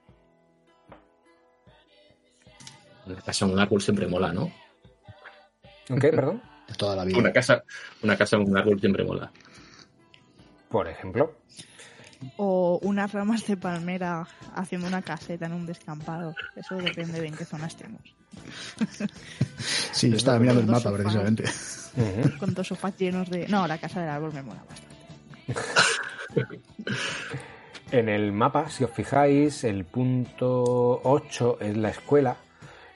Una 3.06 3.22
casa 3.22 3.45
en 3.45 3.51
un 3.51 3.60
árbol 3.60 3.82
siempre 3.82 4.08
mola, 4.08 4.32
¿no? 4.34 4.51
¿Qué? 5.88 6.10
Perdón. 6.10 6.41
De 6.68 6.74
toda 6.78 6.95
la 6.95 7.04
vida. 7.04 7.18
Una 7.18 7.32
casa, 7.32 7.64
una 8.01 8.18
casa 8.18 8.38
en 8.38 8.49
un 8.49 8.58
árbol 8.58 8.80
siempre 8.80 9.04
mola. 9.04 9.32
Por 10.70 10.88
ejemplo. 10.88 11.38
O 12.38 12.80
unas 12.84 13.12
ramas 13.12 13.45
de 13.45 13.58
palmera 13.58 14.26
haciendo 14.56 14.88
una 14.88 15.01
caseta 15.01 15.45
en 15.45 15.54
un 15.54 15.66
descampado. 15.66 16.34
Eso 16.56 16.76
depende 16.78 17.20
de 17.20 17.28
en 17.28 17.36
qué 17.36 17.45
zona 17.45 17.68
estemos. 17.68 18.01
Sí, 19.91 20.10
yo 20.10 20.18
estaba 20.18 20.39
mirando 20.39 20.62
el 20.62 20.68
mapa 20.68 20.82
sofás. 20.82 21.01
precisamente. 21.01 21.43
Con 22.39 22.54
dos 22.54 22.68
sofás 22.68 22.97
llenos 22.97 23.30
de... 23.30 23.47
No, 23.47 23.68
la 23.68 23.78
casa 23.78 24.01
del 24.01 24.10
árbol 24.10 24.34
me 24.34 24.41
mola 24.41 24.64
bastante. 24.68 26.60
En 27.91 28.10
el 28.10 28.32
mapa, 28.32 28.72
si 28.72 28.84
os 28.84 28.89
fijáis, 28.89 29.64
el 29.64 29.86
punto 29.86 30.99
8 31.04 31.60
es 31.62 31.78
la 31.78 31.89
escuela, 31.89 32.38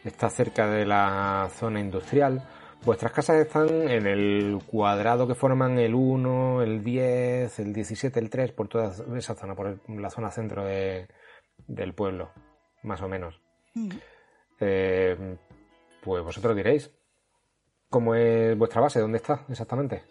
está 0.04 0.30
cerca 0.30 0.68
de 0.68 0.86
la 0.86 1.50
zona 1.54 1.80
industrial. 1.80 2.42
Vuestras 2.86 3.12
casas 3.12 3.38
están 3.38 3.68
en 3.90 4.06
el 4.08 4.60
cuadrado 4.66 5.28
que 5.28 5.36
forman 5.36 5.78
el 5.80 5.94
1, 5.96 6.62
el 6.62 6.84
10, 6.84 7.60
el 7.60 7.74
17, 7.74 8.20
el 8.20 8.30
3, 8.30 8.52
por 8.52 8.68
toda 8.68 8.94
esa 9.18 9.36
zona, 9.36 9.56
por 9.56 9.80
la 9.90 10.10
zona 10.10 10.32
centro 10.32 10.64
de- 10.64 11.08
del 11.68 11.94
pueblo, 11.94 12.32
más 12.84 13.02
o 13.02 13.08
menos. 13.08 13.42
Mm. 13.74 13.90
Eh, 14.60 15.38
pues 16.04 16.24
vosotros 16.24 16.56
diréis, 16.56 16.92
¿cómo 17.90 18.16
es 18.16 18.58
vuestra 18.58 18.82
base? 18.82 19.00
¿Dónde 19.00 19.18
está 19.18 19.44
exactamente? 19.50 20.04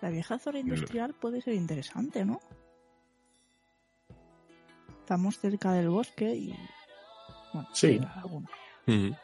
La 0.00 0.10
vieja 0.10 0.38
zona 0.38 0.58
industrial 0.60 1.14
puede 1.14 1.40
ser 1.40 1.54
interesante, 1.54 2.24
¿no? 2.24 2.40
Estamos 5.06 5.38
cerca 5.38 5.72
del 5.72 5.88
bosque 5.88 6.34
y... 6.34 6.52
Bueno, 7.52 7.68
Sí. 7.72 8.00
me 8.88 9.14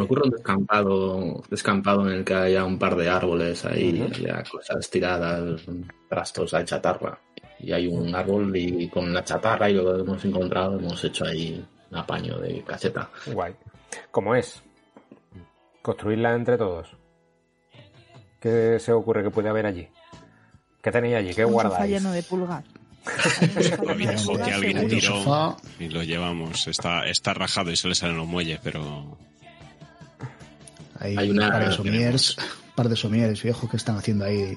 ocurre 0.00 0.22
un 0.26 0.30
descampado, 0.30 1.42
descampado 1.50 2.08
en 2.08 2.18
el 2.18 2.24
que 2.24 2.34
haya 2.34 2.64
un 2.64 2.78
par 2.78 2.94
de 2.94 3.08
árboles 3.08 3.64
ahí, 3.64 4.00
haya 4.14 4.44
cosas 4.44 4.88
tiradas, 4.88 5.60
trastos, 6.08 6.54
hay 6.54 6.64
chatarra. 6.64 7.18
Y 7.58 7.72
hay 7.72 7.88
un 7.88 8.14
árbol 8.14 8.56
y 8.56 8.88
con 8.88 9.12
la 9.12 9.24
chatarra 9.24 9.68
y 9.68 9.74
lo 9.74 9.92
que 9.92 10.02
hemos 10.02 10.24
encontrado 10.24 10.78
hemos 10.78 11.02
hecho 11.02 11.24
ahí 11.24 11.66
un 11.90 11.98
apaño 11.98 12.38
de 12.38 12.62
caseta. 12.62 13.10
Guay. 13.26 13.56
¿Cómo 14.12 14.36
es? 14.36 14.62
Construirla 15.82 16.32
entre 16.36 16.56
todos. 16.56 16.96
¿Qué 18.38 18.78
se 18.78 18.92
ocurre 18.92 19.24
que 19.24 19.30
puede 19.30 19.48
haber 19.48 19.66
allí? 19.66 19.88
¿Qué 20.80 20.92
tenéis 20.92 21.16
allí? 21.16 21.34
¿Qué 21.34 21.42
guardáis? 21.42 21.90
lleno 21.90 22.12
de 22.12 22.22
pulgas. 22.22 22.62
Pulgas, 23.76 24.26
que 24.44 24.52
alguien 24.52 24.88
tiró 24.88 25.56
y 25.78 25.88
lo 25.88 26.02
llevamos. 26.02 26.66
Está, 26.66 27.06
está 27.06 27.34
rajado 27.34 27.70
y 27.70 27.76
se 27.76 27.88
le 27.88 27.94
salen 27.94 28.16
los 28.16 28.26
muelles, 28.26 28.58
pero. 28.62 29.16
Hay, 30.98 31.16
Hay 31.16 31.30
una- 31.30 31.46
un 31.46 31.52
par 31.52 31.68
de 31.68 31.74
somieres, 31.76 32.36
un 32.38 32.72
par 32.74 32.88
de 32.88 32.96
somieres 32.96 33.42
viejos 33.42 33.70
que 33.70 33.76
están 33.76 33.96
haciendo 33.96 34.24
ahí, 34.24 34.56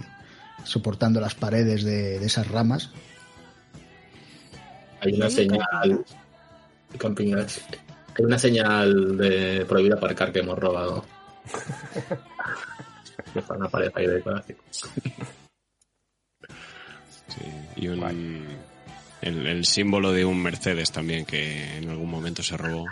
soportando 0.63 1.19
las 1.21 1.35
paredes 1.35 1.83
de, 1.83 2.19
de 2.19 2.25
esas 2.25 2.47
ramas. 2.47 2.89
Hay 5.01 5.13
una 5.13 5.29
señal. 5.29 6.05
Hay 8.17 8.25
una 8.25 8.39
señal 8.39 9.17
de 9.17 9.65
prohibida 9.67 9.95
aparcar 9.95 10.31
que 10.31 10.39
hemos 10.39 10.57
robado. 10.57 11.05
Una 13.49 13.67
pared 13.69 13.91
ahí 13.95 14.07
de. 14.07 14.23
Y 17.75 17.87
un. 17.87 18.45
El, 19.21 19.45
el 19.47 19.65
símbolo 19.65 20.11
de 20.13 20.23
un 20.23 20.41
Mercedes 20.41 20.91
también 20.91 21.25
que 21.25 21.77
en 21.77 21.89
algún 21.89 22.09
momento 22.09 22.41
se 22.41 22.55
robó. 22.57 22.85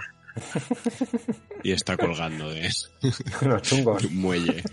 Y 1.63 1.71
está 1.71 1.95
colgando 1.97 2.49
de, 2.51 2.69
Los 3.41 3.61
chungos. 3.61 4.01
de 4.01 4.07
un 4.09 4.17
muelle. 4.17 4.63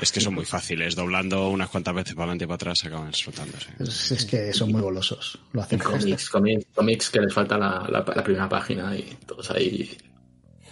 Es 0.00 0.10
que 0.12 0.20
son 0.20 0.34
muy 0.34 0.46
fáciles. 0.46 0.96
Doblando 0.96 1.50
unas 1.50 1.68
cuantas 1.68 1.94
veces 1.94 2.14
para 2.14 2.24
adelante 2.24 2.44
y 2.44 2.46
para 2.48 2.54
atrás 2.54 2.84
acaban 2.86 3.12
soltándose. 3.12 3.68
Es, 3.78 4.12
es 4.12 4.24
que 4.24 4.52
son 4.54 4.72
muy 4.72 4.80
golosos. 4.80 5.38
Lo 5.52 5.62
hacen 5.62 5.78
con 5.78 5.98
Cómics, 5.98 6.30
cómics, 6.30 6.66
cómics 6.74 7.10
que 7.10 7.20
les 7.20 7.34
falta 7.34 7.58
la, 7.58 7.86
la- 7.90 8.04
la 8.16 8.24
primera 8.24 8.48
página 8.48 8.96
y 8.96 9.16
todos 9.26 9.50
ahí. 9.50 9.96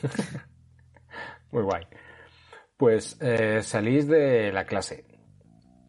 Muy 1.53 1.63
guay. 1.63 1.83
Pues 2.77 3.17
eh, 3.21 3.61
salís 3.63 4.07
de 4.07 4.53
la 4.53 4.65
clase, 4.65 5.05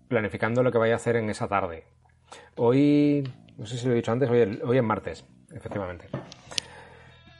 planificando 0.10 0.62
lo 0.64 0.72
que 0.72 0.78
vais 0.78 0.92
a 0.92 0.98
hacer 0.98 1.16
en 1.16 1.30
esa 1.30 1.48
tarde. 1.48 1.86
Hoy, 2.58 3.24
no 3.58 3.66
sé 3.66 3.78
si 3.78 3.86
lo 3.86 3.94
he 3.94 3.96
dicho 3.96 4.12
antes, 4.12 4.30
hoy, 4.30 4.78
es 4.78 4.84
martes, 4.84 5.24
efectivamente. 5.54 6.08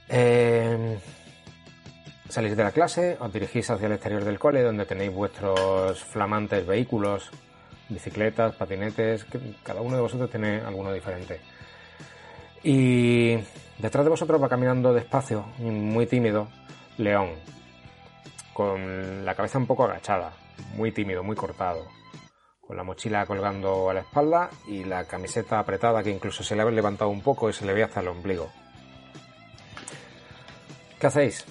Eh, 0.08 0.98
salís 2.28 2.56
de 2.56 2.64
la 2.64 2.72
clase, 2.72 3.18
os 3.20 3.32
dirigís 3.32 3.68
hacia 3.68 3.86
el 3.86 3.92
exterior 3.92 4.24
del 4.24 4.38
cole, 4.38 4.62
donde 4.62 4.86
tenéis 4.86 5.12
vuestros 5.12 6.02
flamantes 6.04 6.66
vehículos, 6.66 7.30
bicicletas, 7.88 8.54
patinetes, 8.54 9.24
que 9.24 9.38
cada 9.62 9.82
uno 9.82 9.96
de 9.96 10.02
vosotros 10.02 10.30
tiene 10.30 10.60
alguno 10.60 10.92
diferente. 10.92 11.40
Y 12.62 13.36
detrás 13.78 14.04
de 14.04 14.10
vosotros 14.10 14.40
va 14.40 14.48
caminando 14.48 14.94
despacio, 14.94 15.44
muy 15.58 16.06
tímido, 16.06 16.48
León, 16.98 17.30
con 18.52 19.24
la 19.24 19.34
cabeza 19.34 19.58
un 19.58 19.66
poco 19.66 19.84
agachada, 19.84 20.32
muy 20.76 20.92
tímido, 20.92 21.24
muy 21.24 21.34
cortado, 21.34 21.86
con 22.70 22.76
la 22.76 22.84
mochila 22.84 23.26
colgando 23.26 23.90
a 23.90 23.94
la 23.94 24.02
espalda 24.02 24.48
y 24.68 24.84
la 24.84 25.04
camiseta 25.04 25.58
apretada 25.58 26.04
que 26.04 26.10
incluso 26.10 26.44
se 26.44 26.54
le 26.54 26.62
ha 26.62 26.70
levantado 26.70 27.10
un 27.10 27.20
poco 27.20 27.50
y 27.50 27.52
se 27.52 27.66
le 27.66 27.72
ve 27.72 27.82
hasta 27.82 27.98
el 27.98 28.06
ombligo. 28.06 28.48
¿Qué 31.00 31.04
hacéis? 31.08 31.44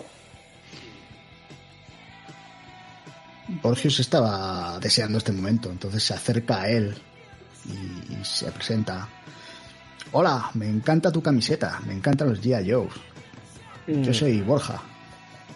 Borgios 3.62 4.00
estaba 4.00 4.80
deseando 4.80 5.18
este 5.18 5.34
momento, 5.34 5.70
entonces 5.70 6.02
se 6.02 6.14
acerca 6.14 6.62
a 6.62 6.70
él 6.70 6.98
y, 7.66 8.14
y 8.14 8.24
se 8.24 8.50
presenta. 8.54 9.10
Hola, 10.14 10.50
me 10.54 10.70
encanta 10.70 11.12
tu 11.12 11.22
camiseta, 11.22 11.82
me 11.86 11.96
encantan 11.96 12.30
los 12.30 12.42
G.I. 12.42 12.72
Joes. 12.72 12.94
Yo 13.88 14.14
soy 14.14 14.40
Borja. 14.40 14.82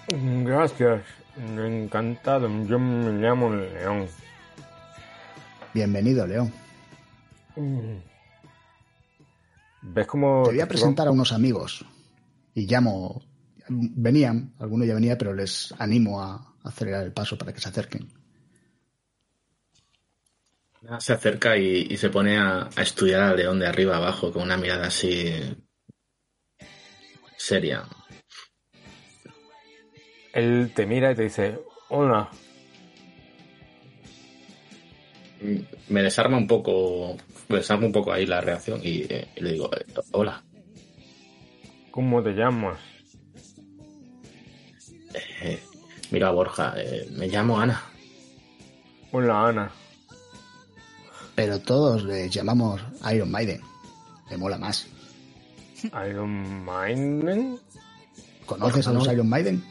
Gracias, 0.09 1.03
encantado. 1.37 2.49
Yo 2.65 2.77
me 2.77 3.13
llamo 3.13 3.49
León. 3.49 4.09
Bienvenido, 5.73 6.27
León. 6.27 6.53
¿Ves 9.81 10.07
cómo... 10.07 10.43
Te 10.43 10.51
voy 10.51 10.61
a 10.61 10.67
presentar 10.67 11.07
a 11.07 11.11
unos 11.11 11.31
amigos 11.31 11.85
y 12.53 12.67
llamo... 12.67 13.21
Venían, 13.69 14.53
alguno 14.59 14.85
ya 14.85 14.93
venía, 14.93 15.17
pero 15.17 15.33
les 15.33 15.73
animo 15.79 16.21
a 16.21 16.55
acelerar 16.63 17.03
el 17.05 17.13
paso 17.13 17.37
para 17.37 17.53
que 17.53 17.61
se 17.61 17.69
acerquen. 17.69 18.07
Se 20.99 21.13
acerca 21.13 21.57
y, 21.57 21.87
y 21.89 21.97
se 21.97 22.09
pone 22.09 22.37
a, 22.37 22.69
a 22.75 22.81
estudiar 22.81 23.21
al 23.21 23.37
león 23.37 23.59
de 23.59 23.67
arriba 23.67 23.95
abajo 23.95 24.31
con 24.33 24.43
una 24.43 24.57
mirada 24.57 24.87
así 24.87 25.33
seria. 27.37 27.83
Él 30.33 30.71
te 30.75 30.85
mira 30.85 31.11
y 31.11 31.15
te 31.15 31.23
dice, 31.23 31.61
hola, 31.89 32.29
Me 35.89 36.01
desarma 36.01 36.37
un 36.37 36.47
poco, 36.47 37.17
me 37.49 37.57
desarma 37.57 37.85
un 37.85 37.91
poco 37.91 38.11
ahí 38.13 38.25
la 38.25 38.39
reacción 38.41 38.79
y, 38.83 39.01
eh, 39.09 39.27
y 39.35 39.41
le 39.41 39.51
digo, 39.53 39.69
eh, 39.75 39.85
hola, 40.11 40.41
¿cómo 41.91 42.23
te 42.23 42.31
llamas? 42.31 42.79
eh, 45.41 45.59
mira 46.11 46.31
Borja, 46.31 46.73
eh, 46.77 47.07
me 47.11 47.27
llamo 47.27 47.59
Ana. 47.59 47.81
Hola, 49.11 49.47
Ana. 49.49 49.71
Pero 51.35 51.59
todos 51.59 52.03
les 52.03 52.31
llamamos 52.31 52.81
Iron 53.13 53.29
Maiden. 53.31 53.61
Me 54.29 54.37
mola 54.37 54.57
más. 54.57 54.87
Iron 56.07 56.63
Maiden. 56.63 57.59
¿Conoces 58.45 58.87
a 58.87 58.93
los 58.93 59.07
Iron 59.11 59.27
Maiden? 59.29 59.63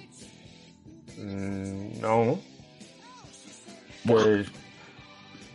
Mm, 1.18 2.00
No. 2.00 2.38
Pues, 4.06 4.46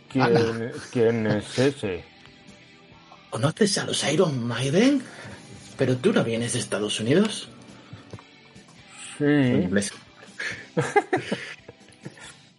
¿quién, 0.08 0.24
Ana. 0.24 0.72
¿quién 0.92 1.26
es 1.26 1.58
ese? 1.58 2.04
¿Conoces 3.30 3.76
a 3.78 3.84
los 3.84 4.02
Iron 4.12 4.46
Maiden? 4.46 5.02
¿Pero 5.76 5.96
tú 5.96 6.12
no 6.12 6.24
vienes 6.24 6.54
de 6.54 6.58
Estados 6.60 6.98
Unidos? 7.00 7.48
En 9.20 9.58
Sí. 9.58 9.64
inglés. 9.64 9.92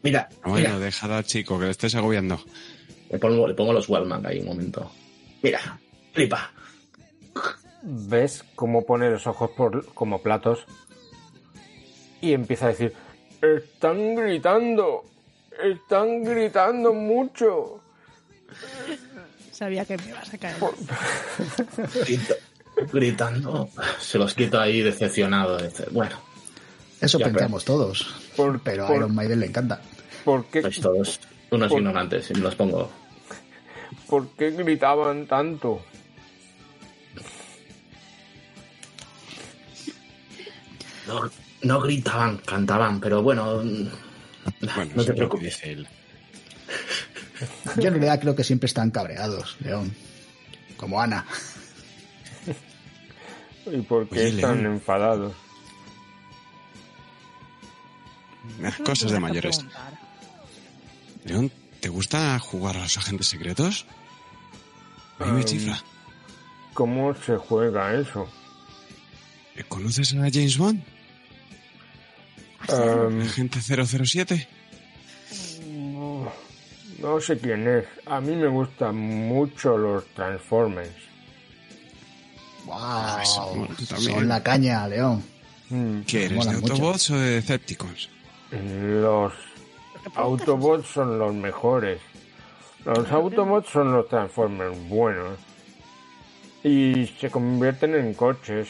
mira, 0.03 0.29
Bueno, 0.43 0.77
mira, 0.79 0.91
al 1.17 1.23
chico, 1.23 1.57
que 1.59 1.65
le 1.65 1.71
estés 1.71 1.95
agobiando. 1.95 2.39
le 3.09 3.17
pongo, 3.19 3.47
le 3.47 3.53
pongo 3.53 3.73
los 3.73 3.87
Wallman 3.89 4.25
ahí 4.25 4.39
un 4.39 4.45
momento. 4.47 4.91
Mira, 5.41 5.79
flipa. 6.13 6.51
ves 7.81 8.43
cómo 8.55 8.85
pone 8.85 9.09
los 9.09 9.25
ojos 9.27 9.51
por, 9.55 9.85
como 9.93 10.21
platos 10.21 10.59
y 12.21 12.33
empieza 12.33 12.65
a 12.65 12.69
decir, 12.69 12.93
están 13.41 14.15
gritando, 14.15 15.05
están 15.63 16.23
gritando 16.23 16.93
mucho. 16.93 17.81
Sabía 19.51 19.83
que 19.85 19.97
me 19.97 20.07
ibas 20.09 20.33
a 20.33 20.37
caer. 20.37 20.55
Grita- 22.05 22.35
gritando. 22.93 23.69
Se 23.99 24.17
los 24.17 24.33
quito 24.33 24.59
ahí 24.59 24.81
decepcionado. 24.81 25.57
Bueno, 25.91 26.15
Eso 27.01 27.19
pensamos 27.19 27.65
todos. 27.65 28.07
Por- 28.35 28.61
pero 28.61 28.87
a 28.87 28.95
Iron 28.95 29.13
Maiden 29.13 29.39
le 29.41 29.47
encanta. 29.47 29.81
¿Por 30.23 30.45
qué, 30.45 30.61
sois 30.61 30.79
todos 30.81 31.19
unos 31.51 31.69
Por- 31.69 31.79
ignorantes 31.79 32.29
y 32.31 32.35
los 32.35 32.55
pongo. 32.55 32.89
¿Por 34.07 34.27
qué 34.29 34.51
gritaban 34.51 35.25
tanto? 35.27 35.81
No, 41.07 41.29
no 41.63 41.81
gritaban, 41.81 42.37
cantaban, 42.37 42.99
pero 42.99 43.21
bueno, 43.23 43.61
Bueno, 44.75 44.91
no 44.95 45.03
te 45.05 45.13
preocupes. 45.13 45.45
dice 45.45 45.71
él. 45.71 45.87
Yo 47.77 47.87
en 47.87 47.93
realidad 47.93 48.19
creo 48.19 48.35
que 48.35 48.43
siempre 48.43 48.67
están 48.67 48.91
cabreados, 48.91 49.55
León. 49.61 49.93
Como 50.77 51.01
Ana. 51.01 51.25
¿Y 53.71 53.81
por 53.81 54.07
qué 54.09 54.19
Oye, 54.19 54.29
están 54.29 54.61
León. 54.63 54.73
enfadados? 54.75 55.33
Cosas 58.85 59.11
de 59.11 59.19
mayores. 59.19 59.65
León, 61.25 61.51
¿te 61.79 61.89
gusta 61.89 62.37
jugar 62.39 62.77
a 62.77 62.81
los 62.81 62.97
agentes 62.97 63.27
secretos? 63.27 63.85
A 65.19 65.25
mí 65.25 65.31
me 65.33 65.45
chifla. 65.45 65.83
¿Cómo 66.73 67.13
se 67.15 67.37
juega 67.37 67.93
eso? 67.93 68.27
¿Conoces 69.67 70.13
a 70.13 70.29
James 70.31 70.57
Bond? 70.57 70.81
Um, 72.67 73.21
¿Agente 73.21 73.59
007? 73.61 74.47
no, 75.67 76.31
no 76.99 77.21
sé 77.21 77.37
quién 77.37 77.67
es. 77.67 77.85
A 78.05 78.19
mí 78.19 78.35
me 78.35 78.47
gustan 78.47 78.95
mucho 78.95 79.77
los 79.77 80.05
Transformers. 80.13 80.91
¡Wow! 82.65 83.21
eso 83.21 83.85
también. 83.89 84.15
Son 84.15 84.27
la 84.27 84.43
caña, 84.43 84.87
León. 84.87 85.23
Mm, 85.69 86.01
¿Qué 86.01 86.25
eres, 86.25 86.45
de 86.45 86.53
mucho. 86.53 86.73
Autobots 86.73 87.09
o 87.11 87.17
de 87.17 87.29
Decepticons? 87.35 88.09
Los 88.51 89.33
Autobots 90.15 90.87
son 90.87 91.19
los 91.19 91.33
mejores. 91.33 92.01
Los 92.85 93.09
Autobots 93.11 93.69
son 93.69 93.91
los 93.91 94.07
Transformers 94.07 94.77
buenos. 94.87 95.39
Y 96.63 97.07
se 97.19 97.29
convierten 97.29 97.95
en 97.95 98.13
coches. 98.13 98.67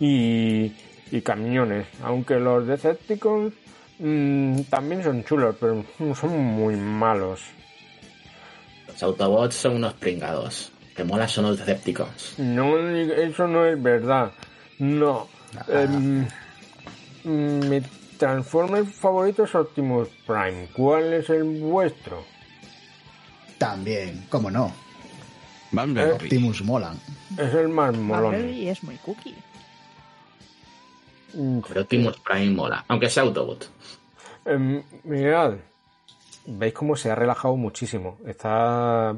Y, 0.00 0.72
y 1.12 1.20
camiones. 1.20 1.86
Aunque 2.02 2.36
los 2.36 2.66
Decepticons 2.66 3.52
mm, 3.98 4.62
también 4.62 5.04
son 5.04 5.22
chulos, 5.22 5.54
pero 5.60 5.84
son 6.14 6.36
muy 6.38 6.74
malos. 6.74 7.42
Los 8.88 9.02
Autobots 9.02 9.54
son 9.54 9.76
unos 9.76 9.92
pringados. 9.94 10.72
Que 10.96 11.04
mola 11.04 11.28
son 11.28 11.44
los 11.44 11.58
Decepticons. 11.58 12.38
No, 12.38 12.76
eso 12.78 13.46
no 13.46 13.64
es 13.66 13.80
verdad. 13.80 14.32
No. 14.78 15.28
Em, 15.68 16.26
mi 17.24 17.80
Transformer 18.18 18.84
favorito 18.84 19.44
es 19.44 19.54
Optimus 19.54 20.08
Prime. 20.26 20.68
¿Cuál 20.72 21.12
es 21.14 21.30
el 21.30 21.44
vuestro? 21.60 22.24
También, 23.58 24.26
cómo 24.28 24.50
no. 24.50 24.72
Bumblebee. 25.72 26.12
Optimus 26.12 26.62
molan. 26.62 26.98
Es 27.38 27.54
el 27.54 27.68
más 27.68 27.96
molón. 27.96 28.32
Bumblebee 28.32 28.70
es 28.70 28.82
muy 28.82 28.96
cookie. 28.96 29.34
Mm, 31.34 31.60
Pero 31.68 31.80
Optimus 31.82 32.18
Prime 32.20 32.50
mola. 32.50 32.84
Aunque 32.88 33.08
sea 33.08 33.22
Autobot. 33.22 33.70
em, 34.44 34.82
mirad, 35.04 35.54
veis 36.46 36.74
cómo 36.74 36.96
se 36.96 37.10
ha 37.10 37.14
relajado 37.14 37.56
muchísimo. 37.56 38.18
Está 38.26 39.14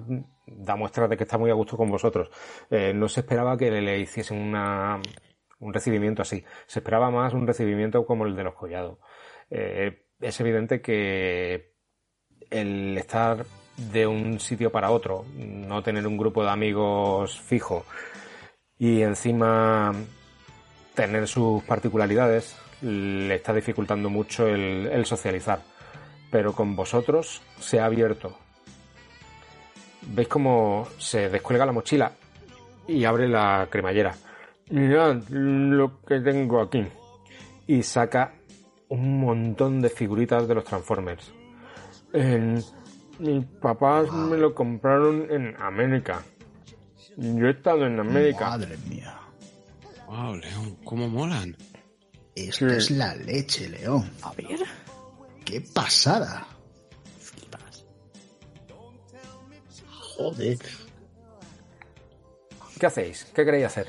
da 0.46 0.76
muestras 0.76 1.08
de 1.08 1.16
que 1.16 1.24
está 1.24 1.38
muy 1.38 1.50
a 1.50 1.54
gusto 1.54 1.76
con 1.76 1.90
vosotros. 1.90 2.30
Eh, 2.70 2.92
no 2.94 3.08
se 3.08 3.20
esperaba 3.20 3.56
que 3.56 3.70
le, 3.70 3.80
le 3.80 3.98
hiciesen 4.00 4.38
una, 4.38 5.00
un 5.60 5.72
recibimiento 5.72 6.22
así. 6.22 6.44
Se 6.66 6.80
esperaba 6.80 7.10
más 7.10 7.32
un 7.32 7.46
recibimiento 7.46 8.04
como 8.04 8.26
el 8.26 8.36
de 8.36 8.44
los 8.44 8.54
collados. 8.54 8.98
Eh, 9.50 10.04
es 10.20 10.40
evidente 10.40 10.80
que 10.80 11.72
el 12.50 12.96
estar 12.98 13.44
de 13.76 14.06
un 14.06 14.38
sitio 14.38 14.70
para 14.70 14.90
otro, 14.90 15.24
no 15.36 15.82
tener 15.82 16.06
un 16.06 16.16
grupo 16.16 16.44
de 16.44 16.50
amigos 16.50 17.40
fijo 17.40 17.84
y 18.78 19.02
encima 19.02 19.92
tener 20.94 21.26
sus 21.28 21.62
particularidades 21.64 22.56
le 22.82 23.34
está 23.36 23.52
dificultando 23.54 24.10
mucho 24.10 24.46
el, 24.46 24.86
el 24.92 25.04
socializar. 25.06 25.60
Pero 26.30 26.52
con 26.52 26.74
vosotros 26.76 27.42
se 27.60 27.80
ha 27.80 27.86
abierto. 27.86 28.36
Veis 30.02 30.28
cómo 30.28 30.86
se 30.98 31.28
descuelga 31.30 31.64
la 31.66 31.72
mochila 31.72 32.12
y 32.86 33.04
abre 33.04 33.28
la 33.28 33.66
cremallera. 33.70 34.14
Mirad 34.70 35.22
lo 35.30 36.00
que 36.06 36.20
tengo 36.20 36.60
aquí. 36.60 36.84
Y 37.66 37.82
saca 37.82 38.34
un 38.88 39.20
montón 39.20 39.80
de 39.80 39.88
figuritas 39.88 40.46
de 40.46 40.54
los 40.54 40.64
Transformers. 40.64 41.32
En- 42.12 42.62
mis 43.18 43.44
papás 43.46 44.10
me 44.12 44.36
lo 44.36 44.54
compraron 44.54 45.26
en 45.30 45.54
América. 45.60 46.22
Yo 47.16 47.46
he 47.46 47.50
estado 47.52 47.86
en 47.86 48.00
América. 48.00 48.50
Madre 48.50 48.76
mía. 48.88 49.16
Wow, 50.14 50.36
León, 50.36 50.76
cómo 50.84 51.08
molan. 51.08 51.56
Esto 52.36 52.68
es 52.68 52.92
la 52.92 53.16
leche, 53.16 53.68
León. 53.68 54.08
A 54.22 54.32
ver. 54.34 54.60
¡Qué 55.44 55.60
pasada! 55.60 56.46
Joder. 59.90 60.58
¿Qué 62.78 62.86
hacéis? 62.86 63.24
¿Qué 63.34 63.44
queréis 63.44 63.66
hacer? 63.66 63.88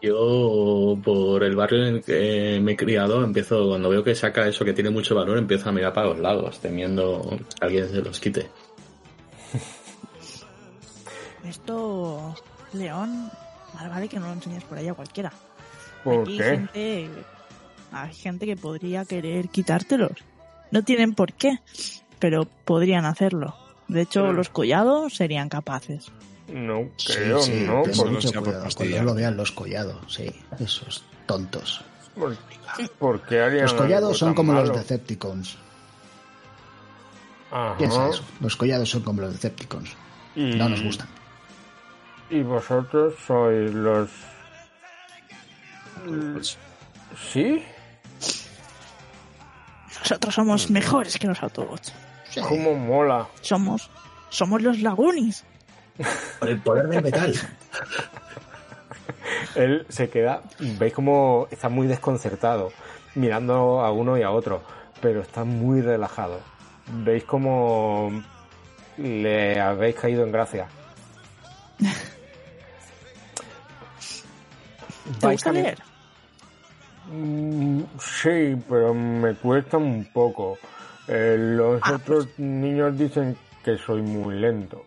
Yo, 0.00 0.96
por 1.04 1.42
el 1.42 1.56
barrio 1.56 1.86
en 1.86 1.94
el 1.96 2.04
que 2.04 2.60
me 2.62 2.72
he 2.72 2.76
criado, 2.76 3.24
empiezo, 3.24 3.66
cuando 3.66 3.88
veo 3.88 4.04
que 4.04 4.14
saca 4.14 4.46
eso 4.46 4.64
que 4.64 4.72
tiene 4.72 4.90
mucho 4.90 5.16
valor, 5.16 5.38
empiezo 5.38 5.68
a 5.68 5.72
mirar 5.72 5.92
para 5.92 6.06
los 6.06 6.20
lados, 6.20 6.60
temiendo 6.60 7.36
que 7.58 7.66
alguien 7.66 7.88
se 7.88 8.00
los 8.00 8.20
quite. 8.20 8.48
Esto, 11.44 12.34
León, 12.72 13.30
más 13.74 13.88
vale 13.90 14.08
que 14.08 14.18
no 14.18 14.26
lo 14.26 14.32
enseñes 14.34 14.64
por 14.64 14.78
ahí 14.78 14.88
a 14.88 14.94
cualquiera. 14.94 15.32
¿Por 16.04 16.22
Aquí 16.22 16.36
qué? 16.38 16.44
Hay 16.44 16.56
gente, 16.56 17.10
hay 17.92 18.14
gente 18.14 18.46
que 18.46 18.56
podría 18.56 19.04
querer 19.04 19.48
quitártelos. 19.48 20.12
No 20.70 20.82
tienen 20.82 21.14
por 21.14 21.32
qué, 21.32 21.58
pero 22.18 22.46
podrían 22.64 23.04
hacerlo. 23.06 23.54
De 23.88 24.02
hecho, 24.02 24.20
Pero- 24.20 24.32
los 24.34 24.48
collados 24.50 25.14
serían 25.14 25.48
capaces. 25.48 26.10
No 26.48 26.88
creo, 27.06 27.40
sí, 27.42 27.64
¿no? 27.66 27.82
ten 27.82 27.94
Solo 27.94 28.12
mucho 28.12 28.28
sea 28.28 28.38
por 28.40 28.44
cuidado 28.48 28.64
fastidiar. 28.64 28.92
cuando 29.04 29.12
lo 29.12 29.16
vean 29.16 29.36
los 29.36 29.52
collados, 29.52 29.96
sí, 30.14 30.30
esos 30.58 31.04
tontos. 31.26 31.82
¿Por, 32.14 32.36
por 32.98 33.22
qué 33.22 33.40
harían 33.42 33.62
Los 33.62 33.72
algo 33.72 33.84
collados 33.84 34.18
son 34.18 34.28
tan 34.30 34.34
como 34.34 34.52
los? 34.54 34.72
Decepticons. 34.74 35.58
Ajá. 37.50 37.76
Piensa 37.76 38.08
eso. 38.08 38.22
Los 38.40 38.56
collados 38.56 38.90
son 38.90 39.02
como 39.02 39.20
los 39.22 39.32
Decepticons. 39.32 39.90
Y, 40.34 40.54
No 40.56 40.68
nos 40.68 40.82
gustan. 40.82 41.08
Y 42.30 42.42
vosotros 42.42 43.14
sois 43.26 43.72
los... 43.72 44.10
¿Sí? 47.30 47.64
Nosotros 50.00 50.34
somos 50.34 50.70
mejores 50.70 51.18
que 51.18 51.26
los 51.26 51.42
Autobots. 51.42 51.92
Sí. 52.30 52.40
¿Cómo 52.40 52.74
mola? 52.74 53.26
Somos, 53.40 53.90
somos 54.28 54.62
los 54.62 54.80
Lagunis. 54.80 55.44
Por 56.38 56.48
el 56.48 56.60
poder 56.60 56.88
del 56.88 57.02
metal. 57.02 57.34
Él 59.54 59.86
se 59.88 60.10
queda... 60.10 60.42
Veis 60.58 60.92
como 60.92 61.48
está 61.50 61.68
muy 61.68 61.86
desconcertado, 61.86 62.72
mirando 63.14 63.80
a 63.80 63.90
uno 63.90 64.18
y 64.18 64.22
a 64.22 64.30
otro, 64.30 64.62
pero 65.00 65.22
está 65.22 65.44
muy 65.44 65.80
relajado. 65.80 66.40
Veis 66.92 67.24
como 67.24 68.22
le 68.98 69.58
habéis 69.60 69.96
caído 69.96 70.24
en 70.24 70.32
gracia. 70.32 70.68
¿Te 75.20 75.26
Vais 75.26 75.34
gusta 75.36 75.52
leer? 75.52 75.78
Mm, 77.10 77.80
Sí, 78.00 78.56
pero 78.68 78.92
me 78.94 79.34
cuesta 79.34 79.76
un 79.78 80.04
poco. 80.12 80.58
Eh, 81.06 81.36
los 81.38 81.80
Ah, 81.82 81.94
otros 81.94 82.28
niños 82.38 82.98
dicen 82.98 83.36
que 83.64 83.78
soy 83.78 84.02
muy 84.02 84.36
lento. 84.38 84.84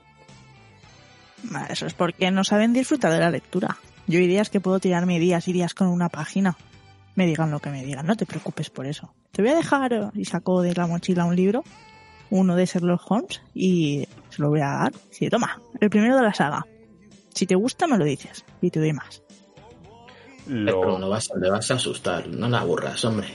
Eso 1.69 1.87
es 1.87 1.93
porque 1.95 2.29
no 2.29 2.43
saben 2.43 2.73
disfrutar 2.73 3.11
de 3.11 3.19
la 3.19 3.31
lectura. 3.31 3.77
Yo 4.07 4.19
hay 4.19 4.27
días 4.27 4.49
que 4.51 4.59
puedo 4.61 4.79
tirarme 4.79 5.19
días 5.19 5.47
y 5.47 5.53
días 5.53 5.73
con 5.73 5.87
una 5.87 6.09
página. 6.09 6.55
Me 7.15 7.25
digan 7.25 7.49
lo 7.51 7.59
que 7.59 7.71
me 7.71 7.83
digan, 7.83 8.05
no 8.05 8.15
te 8.15 8.25
preocupes 8.25 8.69
por 8.69 8.85
eso. 8.85 9.13
Te 9.31 9.41
voy 9.41 9.51
a 9.51 9.55
dejar, 9.55 9.93
eh, 9.93 10.09
y 10.13 10.25
saco 10.25 10.61
de 10.61 10.73
la 10.73 10.85
mochila 10.87 11.25
un 11.25 11.35
libro, 11.35 11.63
uno 12.29 12.55
de 12.55 12.65
Sherlock 12.65 13.01
Holmes, 13.09 13.41
y 13.53 14.07
se 14.29 14.41
lo 14.41 14.49
voy 14.49 14.61
a 14.61 14.67
dar. 14.67 14.93
Sí, 15.09 15.29
toma, 15.29 15.59
el 15.79 15.89
primero 15.89 16.15
de 16.15 16.21
la 16.23 16.33
saga. 16.33 16.65
Si 17.33 17.45
te 17.47 17.55
gusta, 17.55 17.87
me 17.87 17.97
lo 17.97 18.05
dices, 18.05 18.45
y 18.61 18.69
te 18.69 18.79
doy 18.79 18.93
más. 18.93 19.23
Pero 20.53 20.99
no 20.99 21.07
vas, 21.09 21.29
le 21.39 21.49
vas 21.49 21.71
a 21.71 21.75
asustar, 21.75 22.27
no 22.27 22.49
la 22.49 22.59
aburras, 22.59 23.05
hombre. 23.05 23.29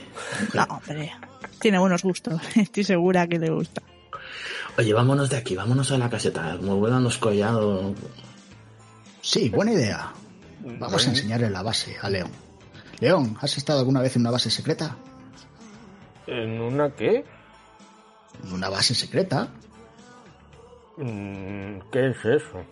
No, 0.53 0.63
hombre, 0.69 1.11
tiene 1.59 1.79
buenos 1.79 2.03
gustos, 2.03 2.39
estoy 2.55 2.83
segura 2.83 3.25
que 3.27 3.39
le 3.39 3.49
gusta. 3.49 3.81
Oye, 4.77 4.93
vámonos 4.93 5.29
de 5.31 5.37
aquí, 5.37 5.55
vámonos 5.55 5.91
a 5.91 5.97
la 5.97 6.07
caseta. 6.09 6.55
Como 6.57 6.75
vuelan 6.77 7.03
los 7.03 7.17
collados. 7.17 7.95
Sí, 9.21 9.49
buena 9.49 9.73
idea. 9.73 10.13
Vamos 10.79 11.07
a 11.07 11.09
enseñarle 11.09 11.49
la 11.49 11.63
base 11.63 11.97
a 11.99 12.09
León. 12.09 12.29
León, 12.99 13.35
¿has 13.41 13.57
estado 13.57 13.79
alguna 13.79 14.01
vez 14.01 14.15
en 14.15 14.21
una 14.21 14.31
base 14.31 14.51
secreta? 14.51 14.95
¿En 16.27 16.61
una 16.61 16.91
qué? 16.91 17.25
¿En 18.43 18.53
una 18.53 18.69
base 18.69 18.93
secreta? 18.93 19.47
Mm, 20.97 21.79
¿Qué 21.91 22.09
es 22.09 22.17
eso? 22.25 22.63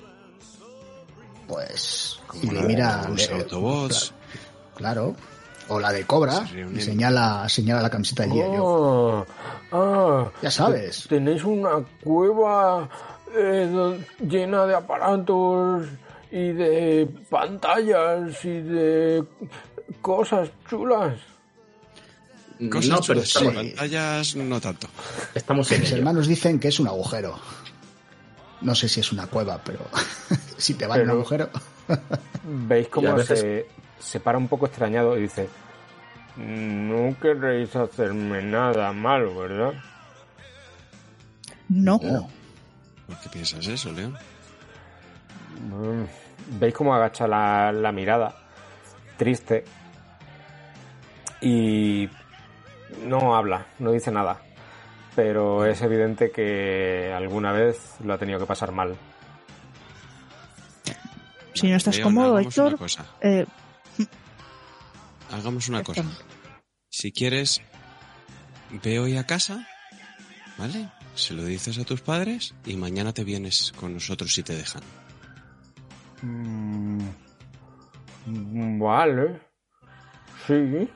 Pues. 1.47 2.19
Como 2.27 2.43
y 2.43 2.47
mira, 2.63 3.07
los 3.09 3.29
le- 3.29 3.35
Autobots. 3.35 4.13
Cla- 4.75 4.77
Claro. 4.77 5.15
O 5.67 5.79
la 5.79 5.91
de 5.91 6.05
Cobra. 6.05 6.45
Y 6.75 6.79
señala, 6.81 7.49
señala 7.49 7.81
la 7.81 7.89
camiseta. 7.89 8.27
Joe. 8.29 8.59
Oh, 8.59 9.25
ah, 9.71 10.29
Ya 10.41 10.51
sabes. 10.51 11.07
Tenéis 11.09 11.43
una 11.43 11.83
cueva 12.03 12.87
eh, 13.35 13.99
llena 14.27 14.67
de 14.67 14.75
aparatos 14.75 15.87
y 16.31 16.51
de 16.51 17.09
pantallas 17.31 18.45
y 18.45 18.61
de 18.61 19.23
cosas 20.01 20.49
chulas. 20.69 21.15
Cosas 22.71 22.89
no, 22.89 22.97
pero 22.97 23.21
chulas, 23.23 23.27
estamos, 23.27 23.51
sí. 23.53 23.57
pantallas 23.69 24.35
no 24.35 24.61
tanto. 24.61 24.87
estamos 25.33 25.71
en 25.71 25.79
Mis 25.81 25.89
ello. 25.89 25.97
hermanos 25.97 26.27
dicen 26.27 26.59
que 26.59 26.67
es 26.67 26.79
un 26.79 26.87
agujero. 26.87 27.39
No 28.61 28.75
sé 28.75 28.87
si 28.87 28.99
es 28.99 29.11
una 29.11 29.25
cueva, 29.27 29.59
pero 29.63 29.79
si 30.57 30.75
te 30.75 30.85
vale 30.85 31.01
Pero- 31.03 31.13
un 31.15 31.19
agujero. 31.21 31.49
Veis 32.43 32.87
cómo 32.87 33.13
veces- 33.15 33.39
se, 33.39 33.67
se 33.99 34.19
para 34.19 34.37
un 34.37 34.47
poco 34.47 34.65
extrañado 34.65 35.17
y 35.17 35.21
dice, 35.23 35.49
no 36.37 37.15
querréis 37.19 37.75
hacerme 37.75 38.41
nada 38.43 38.91
malo, 38.93 39.35
¿verdad? 39.39 39.73
No, 41.69 41.99
No. 42.03 42.29
¿Por 43.07 43.19
qué 43.19 43.29
piensas 43.29 43.67
eso, 43.67 43.91
León? 43.91 44.17
Mm, 45.61 46.03
Veis 46.59 46.73
cómo 46.73 46.93
agacha 46.95 47.27
la, 47.27 47.71
la 47.71 47.91
mirada, 47.91 48.35
triste, 49.17 49.63
y 51.41 52.09
no 53.03 53.35
habla, 53.35 53.65
no 53.79 53.91
dice 53.91 54.11
nada, 54.11 54.37
pero 55.15 55.65
es 55.65 55.81
evidente 55.81 56.31
que 56.31 57.11
alguna 57.15 57.51
vez 57.51 57.95
lo 58.03 58.13
ha 58.13 58.17
tenido 58.17 58.39
que 58.39 58.45
pasar 58.45 58.71
mal. 58.71 58.95
si 61.53 61.69
no 61.69 61.77
estás 61.77 61.99
cómodo, 61.99 62.37
Héctor, 62.39 62.77
eh, 63.21 63.45
Hagamos 65.31 65.67
una 65.69 65.83
cosa. 65.83 66.03
Si 66.89 67.11
quieres, 67.11 67.61
ve 68.83 68.99
hoy 68.99 69.17
a 69.17 69.25
casa, 69.25 69.67
¿vale? 70.57 70.89
Se 71.15 71.33
lo 71.33 71.43
dices 71.43 71.77
a 71.79 71.83
tus 71.85 72.01
padres 72.01 72.53
y 72.65 72.75
mañana 72.77 73.13
te 73.13 73.23
vienes 73.23 73.73
con 73.77 73.93
nosotros 73.93 74.33
si 74.33 74.43
te 74.43 74.55
dejan. 74.55 74.81
Mm, 76.21 76.99
Vale, 78.79 79.39
sí, 80.47 80.89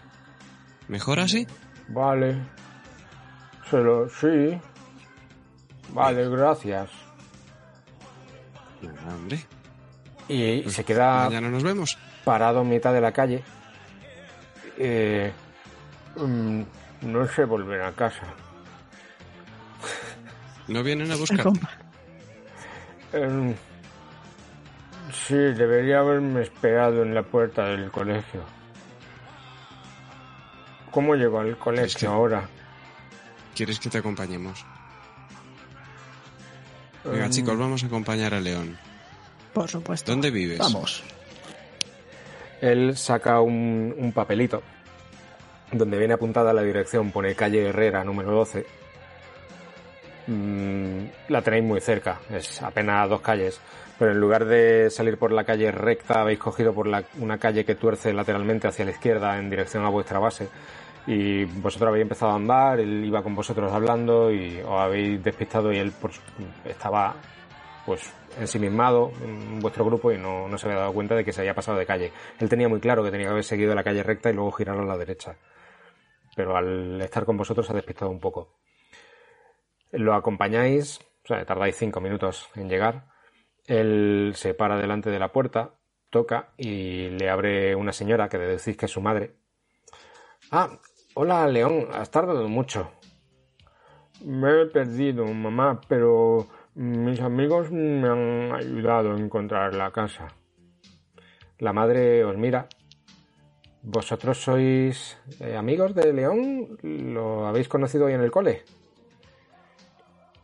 ¿Mejor 0.87 1.19
así? 1.19 1.45
vale, 1.89 2.41
se 3.69 3.77
lo, 3.77 4.09
sí, 4.09 4.59
vale, 5.89 6.27
gracias. 6.29 6.89
Hombre. 9.07 9.45
Y 10.27 10.63
se 10.69 10.83
queda 10.83 11.25
Mañana 11.25 11.49
nos 11.49 11.63
vemos. 11.63 11.97
parado 12.23 12.61
en 12.61 12.69
mitad 12.69 12.93
de 12.93 13.01
la 13.01 13.11
calle. 13.11 13.43
Eh, 14.79 15.31
mm, 16.15 16.61
no 17.01 17.27
sé 17.27 17.43
volver 17.45 17.81
a 17.83 17.91
casa. 17.91 18.23
¿No 20.67 20.81
vienen 20.83 21.11
a 21.11 21.15
buscar? 21.15 21.45
Em, 23.11 23.55
sí, 25.11 25.33
debería 25.35 25.99
haberme 25.99 26.41
esperado 26.43 27.01
en 27.03 27.13
la 27.13 27.23
puerta 27.23 27.65
del 27.65 27.91
colegio. 27.91 28.43
¿Cómo 30.91 31.15
llego 31.15 31.39
al 31.39 31.57
colegio 31.57 31.99
que- 31.99 32.05
ahora? 32.07 32.47
¿Quieres 33.55 33.79
que 33.79 33.89
te 33.89 33.97
acompañemos? 33.97 34.63
Venga, 37.03 37.25
Em, 37.25 37.31
chicos, 37.31 37.57
vamos 37.57 37.83
a 37.83 37.87
acompañar 37.87 38.33
a 38.33 38.39
León. 38.39 38.77
Por 39.53 39.69
supuesto. 39.69 40.11
¿Dónde 40.11 40.31
vives? 40.31 40.59
Vamos. 40.59 41.03
Él 42.61 42.95
saca 42.97 43.41
un, 43.41 44.11
papelito 44.13 44.61
donde 45.71 45.97
viene 45.97 46.15
apuntada 46.15 46.53
la 46.53 46.63
dirección, 46.63 47.11
pone 47.11 47.35
calle 47.35 47.69
Herrera 47.69 48.03
número 48.03 48.31
12. 48.31 48.65
Mm, 50.27 50.99
la 51.29 51.41
tenéis 51.41 51.63
muy 51.63 51.79
cerca, 51.81 52.19
es 52.29 52.61
apenas 52.61 53.09
dos 53.09 53.21
calles, 53.21 53.59
pero 53.97 54.11
en 54.11 54.19
lugar 54.19 54.45
de 54.45 54.89
salir 54.89 55.17
por 55.17 55.31
la 55.31 55.43
calle 55.43 55.71
recta 55.71 56.21
habéis 56.21 56.39
cogido 56.39 56.73
por 56.73 56.87
una 56.87 57.37
calle 57.37 57.65
que 57.65 57.75
tuerce 57.75 58.13
lateralmente 58.13 58.67
hacia 58.67 58.85
la 58.85 58.91
izquierda 58.91 59.37
en 59.37 59.49
dirección 59.49 59.85
a 59.85 59.89
vuestra 59.89 60.19
base 60.19 60.49
y 61.09 61.45
vosotros 61.45 61.89
habéis 61.89 62.03
empezado 62.03 62.31
a 62.33 62.35
andar, 62.35 62.79
él 62.79 63.03
iba 63.03 63.23
con 63.23 63.33
vosotros 63.33 63.71
hablando 63.71 64.31
y 64.31 64.61
os 64.61 64.79
habéis 64.79 65.23
despistado 65.23 65.73
y 65.73 65.77
él 65.77 65.91
pues, 65.99 66.21
estaba 66.65 67.15
pues 67.89 68.13
ensimismado 68.39 69.11
en 69.23 69.59
vuestro 69.59 69.83
grupo 69.83 70.11
y 70.11 70.17
no, 70.19 70.47
no 70.47 70.59
se 70.59 70.67
había 70.67 70.81
dado 70.81 70.93
cuenta 70.93 71.15
de 71.15 71.25
que 71.25 71.33
se 71.33 71.41
había 71.41 71.55
pasado 71.55 71.79
de 71.79 71.87
calle. 71.87 72.13
Él 72.37 72.47
tenía 72.47 72.69
muy 72.69 72.79
claro 72.79 73.03
que 73.03 73.09
tenía 73.09 73.25
que 73.25 73.31
haber 73.31 73.43
seguido 73.43 73.73
la 73.73 73.83
calle 73.83 74.03
recta 74.03 74.29
y 74.29 74.33
luego 74.33 74.51
girar 74.51 74.77
a 74.77 74.85
la 74.85 74.95
derecha. 74.95 75.35
pero 76.35 76.55
al 76.55 77.01
estar 77.01 77.25
con 77.25 77.35
vosotros 77.35 77.65
se 77.65 77.73
ha 77.73 77.75
despistado 77.75 78.11
un 78.11 78.19
poco. 78.19 78.59
Lo 79.91 80.13
acompañáis, 80.13 80.99
o 81.23 81.27
sea, 81.29 81.43
tardáis 81.45 81.77
cinco 81.77 81.99
minutos 81.99 82.47
en 82.53 82.69
llegar. 82.69 83.07
Él 83.65 84.33
se 84.35 84.53
para 84.53 84.77
delante 84.77 85.09
de 85.09 85.17
la 85.17 85.31
puerta, 85.31 85.73
toca 86.11 86.53
y 86.57 87.09
le 87.09 87.27
abre 87.27 87.73
una 87.73 87.91
señora 87.91 88.29
que 88.29 88.37
decís 88.37 88.77
que 88.77 88.85
es 88.85 88.91
su 88.91 89.01
madre. 89.01 89.33
Ah, 90.51 90.77
hola 91.15 91.47
León, 91.47 91.87
has 91.91 92.11
tardado 92.11 92.47
mucho. 92.47 92.91
Me 94.23 94.61
he 94.61 94.65
perdido, 94.67 95.25
mamá, 95.25 95.81
pero 95.87 96.58
mis 96.79 97.19
amigos 97.19 97.71
me 97.71 98.07
han 98.07 98.53
ayudado 98.55 99.11
a 99.13 99.19
encontrar 99.19 99.75
la 99.75 99.91
casa. 99.91 100.27
La 101.57 101.73
madre 101.73 102.23
os 102.23 102.37
mira. 102.37 102.67
¿Vosotros 103.81 104.37
sois 104.41 105.17
eh, 105.39 105.55
amigos 105.57 105.93
de 105.95 106.13
León? 106.13 106.77
¿Lo 106.81 107.47
habéis 107.47 107.67
conocido 107.67 108.05
hoy 108.05 108.13
en 108.13 108.21
el 108.21 108.31
cole? 108.31 108.63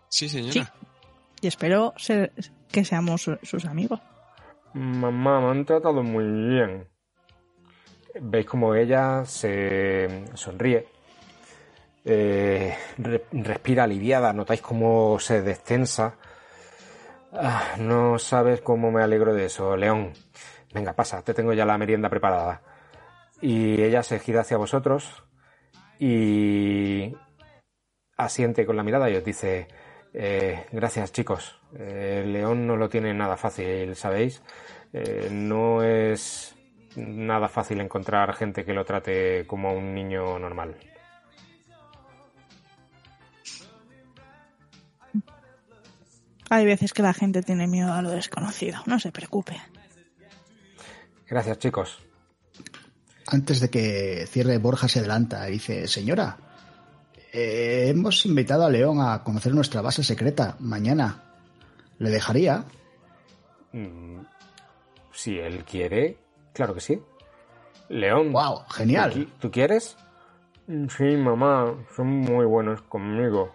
Sí, 0.09 0.27
señora. 0.29 0.51
Sí. 0.53 0.61
Y 1.41 1.47
espero 1.47 1.93
ser- 1.97 2.31
que 2.71 2.83
seamos 2.85 3.21
su- 3.21 3.37
sus 3.43 3.65
amigos. 3.65 3.99
Mamá, 4.73 5.39
me 5.41 5.47
han 5.51 5.65
tratado 5.65 6.01
muy 6.03 6.25
bien. 6.49 6.87
Veis 8.21 8.45
como 8.45 8.73
ella 8.75 9.23
se 9.25 10.25
sonríe, 10.33 10.87
eh, 12.05 12.73
re- 12.97 13.25
respira 13.31 13.83
aliviada, 13.83 14.31
notáis 14.33 14.61
cómo 14.61 15.17
se 15.19 15.41
destensa. 15.41 16.15
Ah, 17.37 17.75
no 17.79 18.17
sabes 18.19 18.61
cómo 18.61 18.91
me 18.91 19.03
alegro 19.03 19.33
de 19.33 19.45
eso, 19.45 19.75
León. 19.75 20.13
Venga, 20.73 20.93
pasa, 20.93 21.21
te 21.23 21.33
tengo 21.33 21.53
ya 21.53 21.65
la 21.65 21.77
merienda 21.77 22.09
preparada. 22.09 22.61
Y 23.41 23.81
ella 23.81 24.03
se 24.03 24.19
gira 24.19 24.41
hacia 24.41 24.57
vosotros 24.57 25.23
y 25.99 27.13
asiente 28.17 28.65
con 28.65 28.77
la 28.77 28.83
mirada 28.83 29.09
y 29.09 29.15
os 29.15 29.23
dice, 29.23 29.67
eh, 30.13 30.65
gracias 30.71 31.11
chicos, 31.11 31.59
Eh, 31.77 32.23
León 32.25 32.65
no 32.67 32.77
lo 32.77 32.87
tiene 32.89 33.13
nada 33.13 33.35
fácil, 33.37 33.95
¿sabéis? 33.95 34.41
Eh, 34.93 35.27
no 35.31 35.83
es 35.83 36.55
nada 36.95 37.49
fácil 37.49 37.81
encontrar 37.81 38.33
gente 38.35 38.63
que 38.63 38.73
lo 38.73 38.85
trate 38.85 39.45
como 39.45 39.69
a 39.69 39.73
un 39.73 39.93
niño 39.93 40.39
normal. 40.39 40.75
Hay 46.49 46.65
veces 46.65 46.93
que 46.93 47.01
la 47.01 47.13
gente 47.13 47.41
tiene 47.41 47.67
miedo 47.67 47.91
a 47.93 48.01
lo 48.01 48.11
desconocido. 48.11 48.79
No 48.85 48.99
se 48.99 49.11
preocupe. 49.11 49.59
Gracias 51.27 51.57
chicos. 51.59 51.99
Antes 53.27 53.59
de 53.59 53.69
que 53.69 54.27
cierre 54.27 54.57
Borja 54.59 54.87
se 54.87 54.99
adelanta 54.99 55.49
y 55.49 55.53
dice, 55.53 55.87
señora, 55.87 56.37
eh, 57.33 57.87
hemos 57.89 58.23
invitado 58.27 58.65
a 58.65 58.69
León 58.69 58.99
a 59.01 59.23
conocer 59.23 59.53
nuestra 59.53 59.81
base 59.81 60.03
secreta 60.03 60.55
mañana. 60.59 61.23
¿Le 61.97 62.11
dejaría? 62.11 62.65
Mm, 63.71 64.19
Si 65.11 65.37
él 65.39 65.63
quiere, 65.63 66.17
claro 66.53 66.75
que 66.75 66.81
sí. 66.81 67.01
León. 67.89 68.31
¡Wow! 68.31 68.59
¿tú, 68.67 68.73
Genial. 68.75 69.33
¿tú 69.39 69.49
quieres? 69.49 69.97
Sí, 70.67 71.15
mamá, 71.15 71.73
son 71.95 72.07
muy 72.07 72.45
buenos 72.45 72.81
conmigo. 72.83 73.54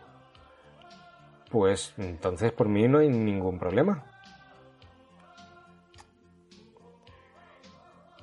Pues 1.51 1.92
entonces 1.98 2.53
por 2.53 2.68
mí 2.68 2.86
no 2.86 2.98
hay 2.98 3.09
ningún 3.09 3.59
problema. 3.59 4.05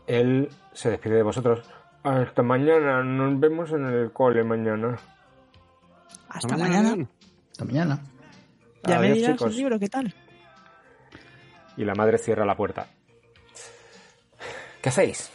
Él 0.08 0.50
se 0.74 0.90
despide 0.92 1.16
de 1.16 1.24
vosotros. 1.24 1.68
Hasta 2.04 2.42
mañana, 2.42 3.04
nos 3.04 3.38
vemos 3.40 3.72
en 3.72 3.86
el 3.86 4.14
cole 4.14 4.44
mañana. 4.44 4.98
Hasta 6.30 6.56
mañana. 6.58 7.06
Hasta 7.52 7.66
mañana. 7.66 8.00
Ya 8.84 9.00
me 9.00 9.08
Adiós, 9.08 9.18
dirás 9.18 9.32
chicos. 9.34 9.52
el 9.52 9.58
libro 9.58 9.80
qué 9.80 9.90
tal. 9.90 10.14
Y 11.76 11.84
la 11.84 11.94
madre 11.96 12.18
cierra 12.18 12.46
la 12.46 12.56
puerta. 12.56 12.88
¿Qué 14.82 14.90
hacéis? 14.90 15.30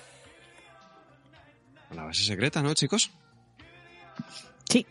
La 1.94 2.04
base 2.04 2.24
secreta, 2.24 2.62
¿no, 2.62 2.72
chicos? 2.72 3.10
Sí. 4.68 4.86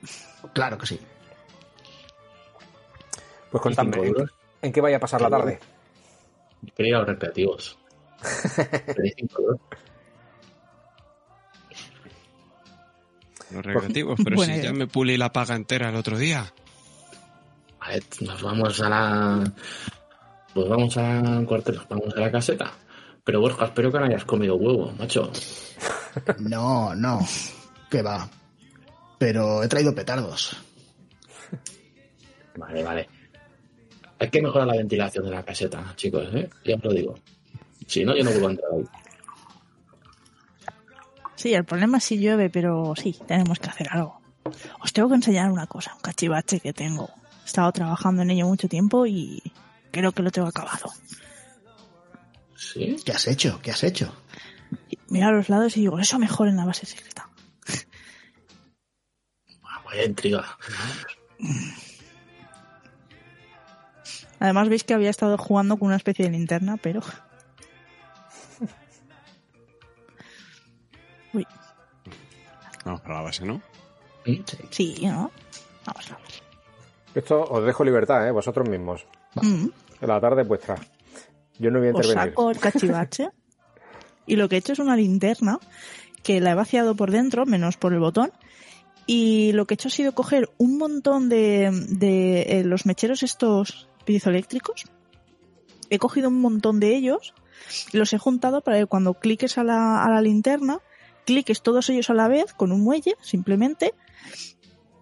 Claro 0.53 0.77
que 0.77 0.85
sí. 0.85 0.99
Pues 3.51 3.61
contadme, 3.63 3.97
¿en, 3.97 4.01
qué- 4.01 4.07
euros? 4.07 4.31
en 4.61 4.71
qué 4.71 4.81
vaya 4.81 4.97
a 4.97 4.99
pasar 4.99 5.21
la 5.21 5.29
tarde? 5.29 5.59
Ir 6.77 6.95
a 6.95 6.99
los 6.99 7.07
recreativos. 7.07 7.77
Los 13.51 13.65
recreativos, 13.65 14.19
pero 14.23 14.35
Buena 14.37 14.55
si 14.55 14.61
ya 14.61 14.71
me 14.71 14.87
pulí 14.87 15.17
la 15.17 15.33
paga 15.33 15.55
entera 15.55 15.89
el 15.89 15.95
otro 15.95 16.17
día. 16.17 16.53
Vale, 17.79 18.01
nos 18.21 18.41
vamos 18.41 18.79
a 18.81 18.89
la. 18.89 19.53
Pues 20.53 20.69
vamos 20.69 20.95
al 20.97 21.45
cuartel, 21.45 21.75
nos 21.75 21.87
vamos 21.89 22.13
a 22.15 22.19
la 22.21 22.31
caseta. 22.31 22.71
Pero 23.23 23.41
Borja, 23.41 23.65
espero 23.65 23.91
que 23.91 23.99
no 23.99 24.05
hayas 24.05 24.25
comido 24.25 24.55
huevo, 24.55 24.91
macho. 24.97 25.31
No, 26.39 26.93
no. 26.93 27.19
Que 27.89 28.01
va. 28.01 28.27
Pero 29.17 29.63
he 29.63 29.67
traído 29.69 29.95
petardos. 29.95 30.57
Vale, 32.57 32.83
vale. 32.83 33.09
Hay 34.21 34.29
que 34.29 34.39
mejorar 34.39 34.67
la 34.67 34.75
ventilación 34.75 35.25
de 35.25 35.31
la 35.31 35.43
caseta, 35.43 35.93
chicos, 35.95 36.29
¿eh? 36.35 36.47
Ya 36.63 36.75
os 36.75 36.83
lo 36.83 36.93
digo. 36.93 37.15
Si 37.87 38.05
no, 38.05 38.15
yo 38.15 38.23
no 38.23 38.29
vuelvo 38.29 38.47
a 38.49 38.51
entrar 38.51 38.71
ahí. 38.71 38.83
Sí, 41.35 41.55
el 41.55 41.65
problema 41.65 41.97
es 41.97 42.03
si 42.03 42.19
llueve, 42.19 42.51
pero 42.51 42.93
sí, 42.95 43.17
tenemos 43.27 43.57
que 43.57 43.71
hacer 43.71 43.87
algo. 43.89 44.21
Os 44.79 44.93
tengo 44.93 45.09
que 45.09 45.15
enseñar 45.15 45.51
una 45.51 45.65
cosa, 45.65 45.95
un 45.95 46.01
cachivache 46.01 46.59
que 46.59 46.71
tengo. 46.71 47.09
He 47.41 47.47
estado 47.47 47.71
trabajando 47.71 48.21
en 48.21 48.29
ello 48.29 48.45
mucho 48.45 48.67
tiempo 48.67 49.07
y 49.07 49.41
creo 49.89 50.11
que 50.11 50.21
lo 50.21 50.29
tengo 50.29 50.49
acabado. 50.49 50.91
¿Sí? 52.55 52.97
¿Qué 53.03 53.13
has 53.13 53.27
hecho? 53.27 53.59
¿Qué 53.63 53.71
has 53.71 53.83
hecho? 53.83 54.13
Y 54.87 54.99
Miro 55.09 55.29
a 55.29 55.31
los 55.31 55.49
lados 55.49 55.75
y 55.77 55.79
digo, 55.79 55.97
eso 55.97 56.19
mejor 56.19 56.47
en 56.47 56.57
la 56.57 56.65
base 56.65 56.85
secreta. 56.85 57.27
Ah, 59.63 59.81
Vaya 59.83 60.03
intriga. 60.03 60.59
Además 64.41 64.69
veis 64.69 64.83
que 64.83 64.95
había 64.95 65.11
estado 65.11 65.37
jugando 65.37 65.77
con 65.77 65.89
una 65.89 65.97
especie 65.97 66.25
de 66.25 66.31
linterna, 66.31 66.77
pero... 66.77 67.01
Uy, 71.33 71.45
Vamos 72.83 73.01
para 73.01 73.15
la 73.17 73.21
base, 73.21 73.45
¿no? 73.45 73.61
¿Mm? 74.25 74.41
sí, 74.71 74.95
¿no? 75.03 75.29
Vamos, 75.85 76.09
vamos. 76.09 76.41
Esto 77.13 77.43
os 77.43 77.63
dejo 77.63 77.83
libertad, 77.83 78.27
¿eh? 78.27 78.31
vosotros 78.31 78.67
mismos. 78.67 79.05
Mm. 79.35 79.67
La 80.01 80.19
tarde 80.19 80.41
es 80.41 80.47
vuestra. 80.47 80.75
Yo 81.59 81.69
no 81.69 81.77
voy 81.77 81.89
a 81.89 81.91
Os 81.91 81.97
intervenir. 81.97 82.29
saco 82.31 82.49
el 82.49 82.57
cachivache 82.57 83.29
y 84.25 84.37
lo 84.37 84.49
que 84.49 84.55
he 84.55 84.59
hecho 84.59 84.73
es 84.73 84.79
una 84.79 84.95
linterna 84.95 85.59
que 86.23 86.41
la 86.41 86.51
he 86.51 86.55
vaciado 86.55 86.95
por 86.95 87.11
dentro, 87.11 87.45
menos 87.45 87.77
por 87.77 87.93
el 87.93 87.99
botón. 87.99 88.31
Y 89.05 89.51
lo 89.51 89.67
que 89.67 89.73
he 89.73 89.75
hecho 89.75 89.89
ha 89.89 89.91
sido 89.91 90.15
coger 90.15 90.49
un 90.57 90.79
montón 90.79 91.29
de, 91.29 91.69
de 91.89 92.59
eh, 92.59 92.63
los 92.63 92.87
mecheros 92.87 93.21
estos 93.21 93.87
piezoeléctricos. 94.05 94.85
He 95.89 95.99
cogido 95.99 96.29
un 96.29 96.41
montón 96.41 96.79
de 96.79 96.95
ellos 96.95 97.33
los 97.91 98.13
he 98.13 98.17
juntado 98.17 98.61
para 98.61 98.79
que 98.79 98.85
cuando 98.85 99.13
cliques 99.15 99.57
a 99.57 99.63
la, 99.63 100.03
a 100.03 100.09
la 100.09 100.21
linterna, 100.21 100.79
cliques 101.25 101.61
todos 101.61 101.89
ellos 101.89 102.09
a 102.09 102.13
la 102.13 102.27
vez 102.27 102.53
con 102.53 102.71
un 102.71 102.81
muelle, 102.81 103.15
simplemente, 103.21 103.93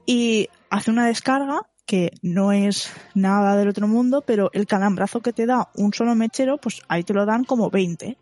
y 0.05 0.49
hace 0.69 0.91
una 0.91 1.05
descarga 1.05 1.61
que 1.85 2.11
no 2.21 2.51
es 2.51 2.91
nada 3.15 3.55
del 3.55 3.69
otro 3.69 3.87
mundo, 3.87 4.23
pero 4.25 4.51
el 4.53 4.67
calambrazo 4.67 5.21
que 5.21 5.33
te 5.33 5.47
da 5.47 5.69
un 5.75 5.91
solo 5.91 6.13
mechero, 6.13 6.57
pues 6.57 6.81
ahí 6.87 7.03
te 7.03 7.13
lo 7.13 7.25
dan 7.25 7.45
como 7.45 7.71
20. 7.71 8.15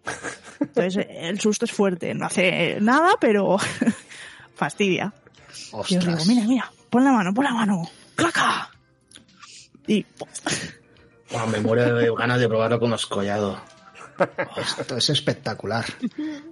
Entonces 0.61 1.05
el 1.09 1.39
susto 1.41 1.65
es 1.65 1.71
fuerte, 1.71 2.13
no 2.13 2.25
hace 2.25 2.79
nada, 2.79 3.15
pero 3.19 3.57
fastidia. 4.55 5.13
Y 5.89 5.97
os 5.97 6.05
digo, 6.05 6.17
mira, 6.27 6.47
mira, 6.47 6.71
pon 6.89 7.03
la 7.03 7.11
mano, 7.11 7.33
pon 7.33 7.43
la 7.43 7.53
mano, 7.53 7.89
¡claca! 8.15 8.69
Y. 9.87 10.05
Buah, 11.31 11.45
me 11.47 11.59
muero 11.59 11.95
de 11.95 12.11
ganas 12.17 12.39
de 12.39 12.47
probarlo 12.47 12.79
con 12.79 12.89
los 12.91 13.05
collados. 13.05 13.57
Esto 14.79 14.97
es 14.97 15.09
espectacular. 15.09 15.85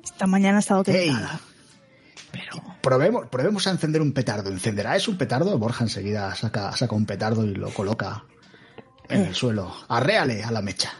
esta 0.03 0.27
mañana 0.27 0.57
he 0.57 0.59
estado 0.59 0.83
Hey. 0.85 1.07
tentada. 1.09 1.39
Pero 2.31 2.61
Probemos, 2.81 3.27
probemos 3.27 3.65
a 3.67 3.71
encender 3.71 4.01
un 4.01 4.11
petardo. 4.13 4.49
¿Encenderá 4.49 4.95
eso 4.95 5.09
un 5.11 5.17
petardo? 5.17 5.57
Borja 5.57 5.83
enseguida 5.85 6.35
saca, 6.35 6.71
saca 6.75 6.93
un 6.95 7.05
petardo 7.05 7.43
y 7.45 7.55
lo 7.55 7.69
coloca 7.71 8.23
en 9.09 9.21
el 9.25 9.35
suelo. 9.35 9.73
Arréale 9.87 10.43
a 10.43 10.51
la 10.51 10.61
mecha. 10.61 10.91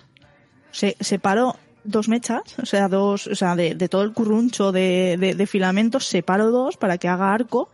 se 0.71 0.95
separó 0.99 1.57
dos 1.83 2.07
mechas, 2.09 2.41
o 2.61 2.65
sea, 2.65 2.88
dos, 2.88 3.27
o 3.27 3.36
sea, 3.36 3.55
de, 3.55 3.75
de 3.75 3.89
todo 3.89 4.01
el 4.03 4.13
curruncho 4.13 4.71
de, 4.71 5.17
de, 5.19 5.36
de 5.36 5.47
filamentos, 5.47 6.07
separo 6.07 6.49
dos 6.49 6.77
para 6.77 6.97
que 6.97 7.07
haga 7.07 7.31
arco, 7.33 7.69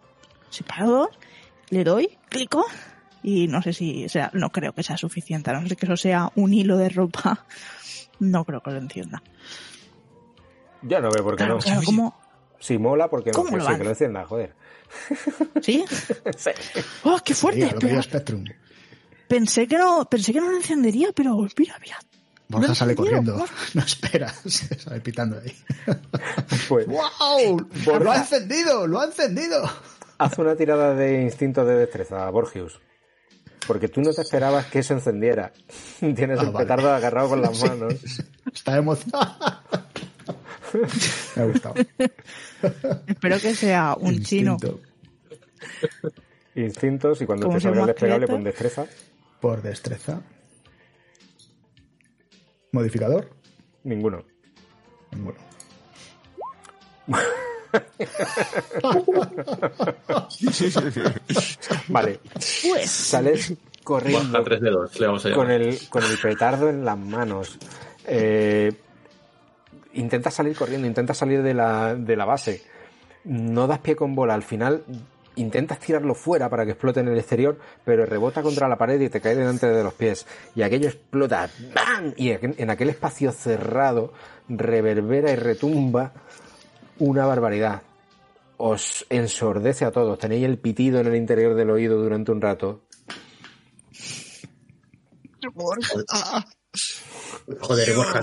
separo 0.49 0.89
dos, 0.91 1.09
le 1.69 1.85
doy, 1.85 2.17
clico, 2.27 2.65
y 3.23 3.47
no 3.47 3.61
sé 3.61 3.73
si, 3.73 4.05
o 4.05 4.09
sea, 4.09 4.29
no 4.33 4.51
creo 4.51 4.73
que 4.73 4.83
sea 4.83 4.97
suficiente, 4.97 5.49
a 5.49 5.53
no 5.53 5.67
ser 5.67 5.77
que 5.77 5.85
eso 5.85 5.97
sea 5.97 6.31
un 6.35 6.53
hilo 6.53 6.77
de 6.77 6.89
ropa, 6.89 7.45
no 8.19 8.43
creo 8.45 8.61
que 8.61 8.71
lo 8.71 8.77
encienda. 8.77 9.21
Ya 10.83 10.99
no 10.99 11.11
veo 11.11 11.23
por 11.23 11.33
qué 11.35 11.37
Claro, 11.43 11.55
no. 11.55 11.59
claro, 11.61 11.81
como, 11.83 12.19
Si 12.59 12.77
mola, 12.77 13.07
porque 13.09 13.31
no 13.31 13.35
¿Cómo 13.37 13.49
que 13.51 13.57
lo 13.57 13.63
sí, 13.63 13.69
van? 13.69 13.77
que 13.77 13.83
lo 13.83 13.89
encienda, 13.91 14.25
joder. 14.25 14.55
¿Sí? 15.61 15.85
¡Oh, 17.03 17.19
qué 17.23 17.33
fuerte! 17.33 17.69
Spectrum. 18.01 18.43
pensé 19.27 19.67
que 19.67 19.77
no, 19.77 20.05
pensé 20.09 20.33
que 20.33 20.41
no 20.41 20.49
lo 20.49 20.57
encendería, 20.57 21.09
pero 21.15 21.37
mira, 21.57 21.77
mira. 21.81 21.97
Borja 22.49 22.75
sale 22.75 22.95
corriendo. 22.95 23.45
No 23.73 23.81
espera, 23.81 24.27
se 24.29 24.75
sale 24.79 24.99
pitando 24.99 25.39
ahí. 25.39 25.55
Pues 26.67 26.85
¡Wow! 26.87 27.67
¡Lo 28.01 28.11
ha 28.11 28.17
encendido! 28.17 28.87
¡Lo 28.87 28.99
ha 28.99 29.05
encendido! 29.05 29.63
haz 30.17 30.37
una 30.37 30.55
tirada 30.55 30.93
de 30.93 31.21
instinto 31.21 31.63
de 31.65 31.75
destreza, 31.77 32.29
Borgius. 32.29 32.79
Porque 33.67 33.87
tú 33.87 34.01
no 34.01 34.11
te 34.11 34.21
esperabas 34.21 34.65
que 34.67 34.79
eso 34.79 34.93
encendiera. 34.93 35.51
Tienes 35.99 36.39
Ah, 36.39 36.43
el 36.43 36.49
vale. 36.51 36.65
petardo 36.65 36.91
agarrado 36.93 37.29
con 37.29 37.41
las 37.41 37.57
Sí. 37.57 37.67
manos. 37.67 37.93
Está 38.53 38.77
emocionado. 38.77 39.35
Me 41.35 41.41
ha 41.41 41.45
gustado. 41.45 41.75
Espero 43.07 43.39
que 43.39 43.53
sea 43.55 43.95
un 43.99 44.21
chino. 44.23 44.53
Instinto 44.53 44.79
Instintos 46.55 47.21
y 47.21 47.25
cuando 47.25 47.49
te 47.49 47.59
salga 47.59 47.81
el 47.81 47.87
desplegable 47.87 48.25
criato. 48.25 48.33
pon 48.37 48.43
destreza. 48.43 48.85
Por 49.39 49.61
destreza. 49.61 50.21
Modificador. 52.71 53.29
Ninguno. 53.83 54.23
Ninguno. 55.11 55.37
Vale. 61.87 62.19
Pues, 62.33 62.89
Sales 62.89 63.53
corriendo 63.83 64.31
Baja 64.31 64.43
3 64.43 64.61
de 64.61 64.69
2, 64.69 64.99
le 64.99 65.07
vamos 65.07 65.25
a 65.25 65.33
con 65.33 65.51
el, 65.51 65.77
con 65.89 66.03
el 66.03 66.17
petardo 66.17 66.69
en 66.69 66.85
las 66.85 66.97
manos. 66.97 67.57
Eh, 68.05 68.71
intentas 69.93 70.33
salir 70.33 70.55
corriendo, 70.55 70.87
intentas 70.87 71.17
salir 71.17 71.41
de 71.41 71.53
la, 71.53 71.95
de 71.95 72.15
la 72.15 72.25
base. 72.25 72.63
No 73.23 73.67
das 73.67 73.79
pie 73.79 73.95
con 73.95 74.15
bola. 74.15 74.33
Al 74.33 74.43
final 74.43 74.83
intentas 75.35 75.79
tirarlo 75.79 76.15
fuera 76.15 76.49
para 76.49 76.65
que 76.65 76.71
explote 76.71 76.99
en 76.99 77.07
el 77.07 77.17
exterior, 77.17 77.57
pero 77.85 78.05
rebota 78.05 78.41
contra 78.41 78.67
la 78.67 78.77
pared 78.77 78.99
y 78.99 79.09
te 79.09 79.21
cae 79.21 79.35
delante 79.35 79.67
de 79.67 79.83
los 79.83 79.93
pies. 79.93 80.25
Y 80.55 80.63
aquello 80.63 80.87
explota. 80.87 81.49
¡Bam! 81.73 82.13
Y 82.17 82.31
en 82.31 82.69
aquel 82.69 82.89
espacio 82.89 83.31
cerrado 83.31 84.13
reverbera 84.49 85.31
y 85.31 85.35
retumba 85.35 86.13
una 87.01 87.25
barbaridad. 87.25 87.81
Os 88.57 89.05
ensordece 89.09 89.85
a 89.85 89.91
todos. 89.91 90.19
Tenéis 90.19 90.45
el 90.45 90.59
pitido 90.59 90.99
en 90.99 91.07
el 91.07 91.15
interior 91.15 91.55
del 91.55 91.71
oído 91.71 91.97
durante 91.97 92.31
un 92.31 92.41
rato. 92.41 92.83
Joder, 97.59 97.95
Borja, 97.95 98.21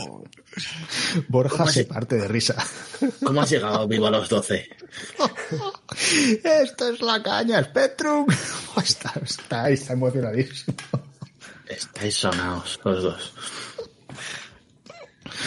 Borja 1.29 1.57
¿Cómo 1.57 1.71
se 1.71 1.85
parte 1.85 2.17
de 2.17 2.29
risa. 2.29 2.55
¿cómo 3.25 3.41
has 3.41 3.51
llegado 3.51 3.89
vivo 3.89 4.07
a 4.07 4.13
los 4.13 4.29
12? 4.29 4.69
Esto 6.45 6.89
es 6.89 7.03
la 7.03 7.21
caña, 7.21 7.63
Spectrum. 7.65 8.27
Está, 8.83 9.13
está, 9.21 9.71
está 9.71 9.93
emocionadísimo. 9.93 10.77
Estáis 11.67 12.15
sonados 12.15 12.79
los 12.85 13.03
dos. 13.03 13.35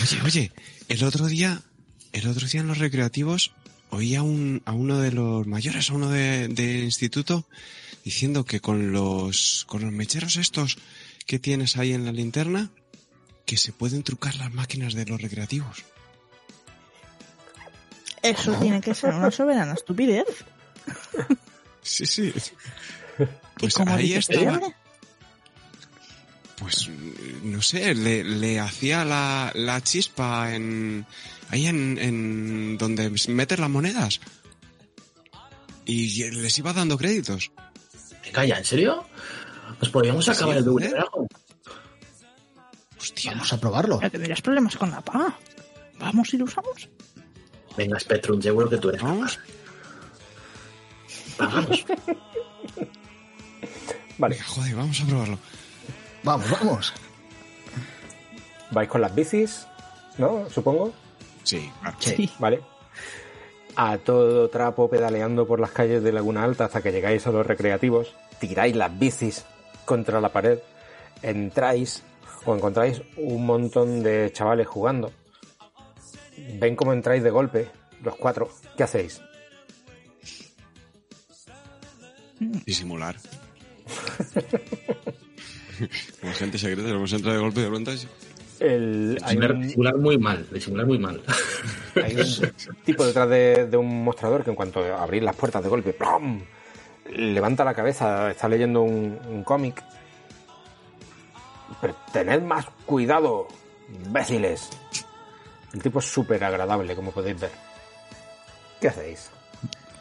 Oye, 0.02 0.22
oye, 0.26 0.52
el 0.90 1.04
otro 1.06 1.28
día, 1.28 1.62
el 2.14 2.28
otro 2.28 2.48
día 2.48 2.62
en 2.62 2.68
los 2.68 2.78
recreativos 2.78 3.54
oí 3.92 4.16
a, 4.16 4.24
un, 4.24 4.62
a 4.66 4.72
uno 4.72 5.00
de 5.00 5.12
los 5.12 5.46
mayores, 5.46 5.90
a 5.90 5.94
uno 5.94 6.10
de, 6.10 6.48
del 6.48 6.84
instituto, 6.84 7.46
diciendo 8.04 8.46
que 8.46 8.60
con 8.60 8.92
los, 8.92 9.66
con 9.68 9.82
los 9.82 9.92
mecheros 9.92 10.38
estos 10.38 10.78
que 11.26 11.40
tienes 11.40 11.78
ahí 11.78 11.94
en 11.94 12.06
la 12.06 12.12
linterna, 12.12 12.72
que 13.46 13.58
se 13.58 13.74
pueden 13.74 14.04
trucar 14.04 14.36
las 14.36 14.54
máquinas 14.54 14.94
de 14.94 15.06
los 15.06 15.22
recreativos. 15.22 15.84
eso 18.24 18.54
tiene 18.54 18.82
que 18.82 18.96
ser 18.96 19.14
una 19.14 19.30
soberana 19.30 19.74
estupidez. 19.74 20.26
Sí, 21.82 22.06
sí. 22.06 22.34
¿Y 23.20 23.26
Pues 23.58 23.80
ahí 23.80 24.14
estaba. 24.14 24.60
Pues 26.58 26.90
no 27.44 27.62
sé, 27.62 27.96
le, 27.96 28.24
le 28.24 28.60
hacía 28.60 29.04
la, 29.04 29.52
la 29.56 29.82
chispa 29.82 30.54
en 30.54 31.06
ahí 31.52 31.68
en, 31.68 31.98
en 32.00 32.78
donde 32.78 33.12
metes 33.28 33.60
las 33.60 33.70
monedas. 33.70 34.20
Y 35.86 36.24
les 36.32 36.58
iba 36.58 36.74
dando 36.74 36.98
créditos. 36.98 37.52
Venga, 38.24 38.46
¿ya? 38.46 38.58
¿En 38.58 38.66
serio? 38.66 39.06
Pues 39.80 39.92
podríamos 39.92 40.28
acabar 40.30 40.58
el 40.58 40.64
doble. 40.66 40.94
Hostia. 43.00 43.32
Vamos 43.32 43.52
a 43.54 43.60
probarlo. 43.60 44.00
Ya 44.02 44.10
tendrías 44.10 44.42
problemas 44.42 44.76
con 44.78 44.92
la 44.92 45.02
paga. 45.02 45.38
Vamos 46.00 46.34
y 46.34 46.38
lo 46.38 46.46
usamos. 46.46 46.90
Venga, 47.78 48.00
Spectrum, 48.00 48.42
seguro 48.42 48.70
que 48.70 48.78
tú 48.78 48.90
eres 48.90 49.02
Vamos. 49.02 49.40
capaz. 51.38 51.54
Vamos. 51.54 51.86
Vale. 54.18 54.36
Venga, 54.36 54.48
joder, 54.48 54.76
vamos 54.76 55.02
a 55.02 55.06
probarlo. 55.06 55.40
Vamos, 56.24 56.50
vamos. 56.52 56.94
Vais 58.72 58.88
con 58.90 59.02
las 59.02 59.14
bicis, 59.16 59.66
¿no? 60.18 60.48
Supongo. 60.50 60.94
Sí, 61.44 61.72
claro. 61.82 61.98
Sí. 62.00 62.30
Vale. 62.40 62.62
A 63.76 63.98
todo 63.98 64.50
trapo 64.50 64.90
pedaleando 64.90 65.48
por 65.48 65.60
las 65.60 65.72
calles 65.72 66.04
de 66.04 66.12
Laguna 66.12 66.44
Alta 66.44 66.66
hasta 66.66 66.82
que 66.82 66.92
llegáis 66.92 67.26
a 67.28 67.32
los 67.32 67.46
recreativos. 67.46 68.14
Tiráis 68.40 68.76
las 68.76 68.98
bicis 68.98 69.46
contra 69.86 70.20
la 70.20 70.30
pared. 70.30 70.60
Entráis 71.22 72.04
o 72.46 72.56
encontráis 72.56 73.02
un 73.18 73.46
montón 73.46 74.04
de 74.04 74.32
chavales 74.34 74.68
jugando. 74.68 75.12
Ven 76.60 76.76
cómo 76.76 76.92
entráis 76.94 77.24
de 77.24 77.30
golpe, 77.30 77.70
los 78.04 78.16
cuatro. 78.16 78.50
¿Qué 78.76 78.84
hacéis? 78.84 79.22
Disimular. 82.66 83.16
Como 86.22 86.34
gente 86.34 86.58
secreta, 86.58 86.92
vamos 86.94 87.14
a 87.14 87.16
entrar 87.16 87.36
de 87.36 87.42
golpe 87.42 87.62
de 87.62 87.68
pronto. 87.68 87.92
El, 88.62 89.18
hay 89.24 89.36
Disimular, 89.36 89.52
un- 89.54 89.62
disimular 89.64 89.98
muy 89.98 90.18
mal, 90.20 90.48
disimular 90.52 90.86
muy 90.86 91.00
mal. 91.00 91.22
Hay 92.04 92.16
un 92.16 92.54
tipo 92.86 93.04
detrás 93.06 93.28
de, 93.28 93.66
de 93.66 93.76
un 93.76 94.04
mostrador 94.04 94.44
que 94.44 94.52
en 94.52 94.56
cuanto 94.56 94.82
abrís 94.96 95.24
las 95.24 95.36
puertas 95.36 95.62
de 95.64 95.70
golpe, 95.70 95.94
¡plom! 95.94 96.42
levanta 97.14 97.66
la 97.66 97.74
cabeza, 97.74 98.30
está 98.32 98.48
leyendo 98.48 98.82
un, 98.84 99.20
un 99.28 99.44
cómic. 99.44 99.84
Pero 101.82 101.96
tened 102.14 102.42
más 102.44 102.66
cuidado, 102.86 103.48
imbéciles. 104.06 104.70
El 105.74 105.82
tipo 105.82 106.00
es 106.00 106.06
súper 106.06 106.44
agradable, 106.44 106.96
como 106.96 107.12
podéis 107.12 107.40
ver. 107.40 107.52
¿Qué 108.80 108.88
hacéis? 108.90 109.32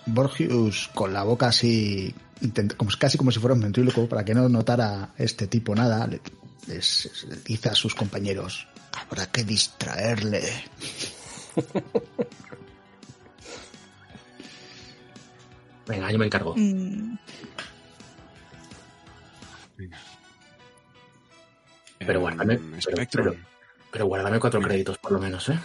Borgius 0.07 0.91
con 0.95 1.13
la 1.13 1.23
boca 1.23 1.49
así, 1.49 2.15
intenta- 2.43 2.76
como, 2.76 2.91
casi 2.99 3.16
como 3.18 3.30
si 3.30 3.38
fuera 3.41 3.55
un 3.55 3.61
ventríloco, 3.61 4.09
para 4.09 4.24
que 4.24 4.34
no 4.34 4.49
notara 4.49 5.11
este 5.18 5.47
tipo 5.47 5.74
nada, 5.74 6.07
le, 6.07 6.20
les- 6.66 7.24
les 7.28 7.45
dice 7.45 7.68
a 7.68 7.74
sus 7.74 7.95
compañeros, 7.95 8.66
habrá 8.93 9.26
que 9.30 9.45
distraerle. 9.45 10.43
Venga, 15.86 16.11
yo 16.12 16.18
me 16.18 16.26
encargo. 16.26 16.55
Mm, 16.57 17.16
Pero 21.99 22.20
guárdame, 22.20 22.59
pero- 22.59 22.80
Spectrum. 22.80 23.24
pero- 23.30 23.36
Pero 23.93 24.07
guárdame 24.07 24.38
cuatro 24.38 24.61
créditos 24.61 24.99
por 24.99 25.12
lo 25.12 25.18
menos, 25.18 25.49
¿eh? 25.49 25.59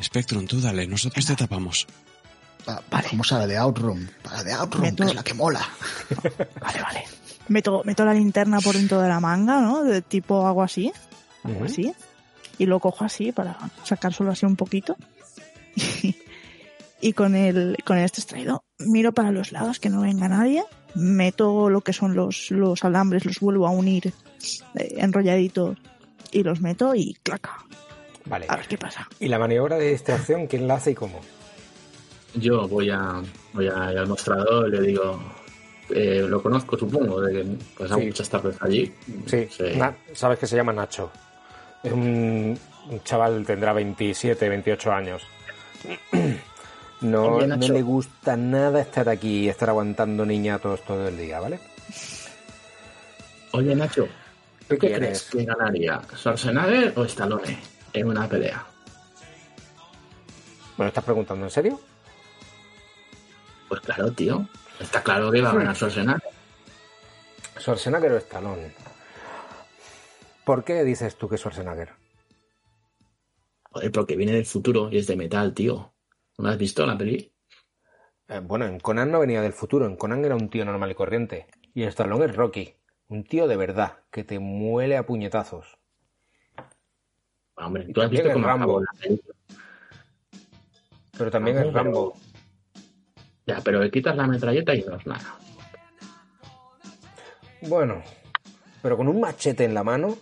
Spectrum, 0.00 0.46
tú 0.46 0.60
dale, 0.60 0.86
nosotros 0.86 1.24
te 1.26 1.34
tapamos. 1.36 1.86
Va- 2.68 2.82
Vamos 2.90 3.32
a 3.32 3.38
la 3.38 3.46
de 3.46 3.56
Outroom, 3.58 4.06
a 4.30 4.34
la 4.34 4.44
de 4.44 4.52
Outroom, 4.52 4.84
Meto- 4.84 5.02
que 5.04 5.08
es 5.10 5.14
la 5.16 5.22
que 5.24 5.34
mola. 5.34 5.60
vale, 6.60 6.80
vale. 6.82 7.04
Meto, 7.48 7.82
meto 7.84 8.04
la 8.04 8.14
linterna 8.14 8.60
por 8.60 8.76
dentro 8.76 9.00
de 9.00 9.08
la 9.08 9.18
manga, 9.20 9.60
¿no? 9.60 9.82
De 9.82 10.00
tipo 10.02 10.46
algo 10.46 10.62
así. 10.62 10.92
Así. 11.64 11.92
Y 12.58 12.66
lo 12.66 12.78
cojo 12.78 13.04
así 13.04 13.32
para 13.32 13.58
sacar 13.82 14.12
solo 14.12 14.30
así 14.30 14.46
un 14.46 14.54
poquito. 14.56 14.96
y 17.00 17.12
con 17.14 17.34
el, 17.34 17.76
con 17.84 17.98
este 17.98 18.20
extraído 18.20 18.64
miro 18.78 19.12
para 19.12 19.32
los 19.32 19.50
lados 19.52 19.80
que 19.80 19.88
no 19.90 20.02
venga 20.02 20.28
nadie. 20.28 20.64
Meto 20.94 21.70
lo 21.70 21.80
que 21.80 21.92
son 21.92 22.14
los, 22.14 22.50
los 22.50 22.84
alambres, 22.84 23.24
los 23.24 23.40
vuelvo 23.40 23.66
a 23.66 23.70
unir 23.70 24.12
eh, 24.74 24.94
enrolladitos 24.98 25.78
y 26.30 26.42
los 26.42 26.60
meto 26.60 26.94
y 26.94 27.14
claca. 27.22 27.56
Vale. 28.26 28.46
A 28.48 28.56
ver 28.56 28.68
qué 28.68 28.78
pasa. 28.78 29.08
¿Y 29.18 29.28
la 29.28 29.38
maniobra 29.38 29.76
de 29.78 29.90
distracción 29.90 30.46
quién 30.46 30.68
la 30.68 30.74
hace 30.74 30.92
y 30.92 30.94
cómo? 30.94 31.20
Yo 32.34 32.66
voy 32.68 32.90
a 32.90 33.20
voy 33.52 33.68
a 33.68 33.88
al 33.88 34.06
mostrador 34.06 34.68
y 34.68 34.72
le 34.72 34.80
digo, 34.80 35.20
eh, 35.90 36.24
lo 36.26 36.42
conozco 36.42 36.78
supongo, 36.78 37.20
de 37.20 37.56
que 37.76 37.84
hago 37.84 37.98
Sí. 38.00 38.06
muchas 38.06 38.28
tardes 38.30 38.56
allí. 38.60 38.92
Sí, 39.26 39.48
Na- 39.76 39.94
sabes 40.14 40.38
que 40.38 40.46
se 40.46 40.56
llama 40.56 40.72
Nacho. 40.72 41.10
Es 41.82 41.92
un, 41.92 42.58
un 42.88 43.02
chaval, 43.02 43.44
tendrá 43.44 43.72
27, 43.72 44.48
28 44.48 44.92
años. 44.92 45.22
No, 47.02 47.44
no 47.44 47.56
le 47.68 47.82
gusta 47.82 48.36
nada 48.36 48.80
estar 48.80 49.08
aquí 49.08 49.40
y 49.40 49.48
estar 49.48 49.68
aguantando 49.68 50.24
niñatos 50.24 50.82
todo 50.84 51.08
el 51.08 51.18
día, 51.18 51.40
¿vale? 51.40 51.58
Oye 53.50 53.74
Nacho, 53.74 54.06
¿tú 54.68 54.78
qué 54.78 54.86
¿Quién 54.86 54.94
crees 55.00 55.22
es? 55.22 55.30
que 55.30 55.44
ganaría? 55.44 56.00
¿Schwarzenegger 56.14 56.92
o 56.96 57.04
Stallone 57.04 57.58
en 57.92 58.06
una 58.06 58.28
pelea? 58.28 58.64
¿Me 60.78 60.84
lo 60.84 60.88
estás 60.90 61.02
preguntando 61.02 61.44
en 61.44 61.50
serio? 61.50 61.80
Pues 63.72 63.80
claro, 63.80 64.12
tío. 64.12 64.46
Está 64.78 65.02
claro 65.02 65.32
que 65.32 65.40
va 65.40 65.48
a 65.48 65.54
ganar 65.54 65.74
Schwarzenegger. 65.74 66.22
Schwarzenegger 67.58 68.12
o 68.12 68.16
Stallone. 68.18 68.74
¿Por 70.44 70.62
qué 70.62 70.84
dices 70.84 71.16
tú 71.16 71.26
que 71.26 71.38
Schwarzenegger? 71.38 71.88
Joder, 73.70 73.90
porque 73.90 74.14
viene 74.14 74.32
del 74.32 74.44
futuro 74.44 74.90
y 74.92 74.98
es 74.98 75.06
de 75.06 75.16
metal, 75.16 75.54
tío. 75.54 75.94
¿No 76.36 76.50
has 76.50 76.58
visto 76.58 76.84
la 76.84 76.98
peli? 76.98 77.32
Eh, 78.28 78.40
bueno, 78.40 78.66
en 78.66 78.78
Conan 78.78 79.10
no 79.10 79.20
venía 79.20 79.40
del 79.40 79.54
futuro, 79.54 79.86
en 79.86 79.96
Conan 79.96 80.22
era 80.22 80.34
un 80.34 80.50
tío 80.50 80.66
normal 80.66 80.90
y 80.90 80.94
corriente. 80.94 81.46
Y 81.72 81.84
Stallone 81.84 82.26
es 82.26 82.36
Rocky, 82.36 82.76
un 83.08 83.24
tío 83.24 83.48
de 83.48 83.56
verdad, 83.56 84.00
que 84.10 84.22
te 84.22 84.38
muele 84.38 84.98
a 84.98 85.06
puñetazos. 85.06 85.78
Hombre, 87.54 87.90
tú 87.94 88.02
has 88.02 88.10
visto 88.10 88.28
es 88.28 88.34
cómo 88.34 88.46
Rambo. 88.48 88.82
Pero 91.16 91.30
también 91.30 91.56
Rambo, 91.56 91.68
es 91.70 91.74
Rambo. 91.74 92.31
Ya, 93.46 93.60
pero 93.64 93.82
le 93.82 93.90
quitas 93.90 94.16
la 94.16 94.26
metralleta 94.26 94.74
y 94.74 94.82
no 94.82 94.96
es 94.96 95.06
nada. 95.06 95.36
Bueno, 97.62 98.02
pero 98.82 98.96
con 98.96 99.08
un 99.08 99.20
machete 99.20 99.64
en 99.64 99.74
la 99.74 99.84
mano, 99.84 100.16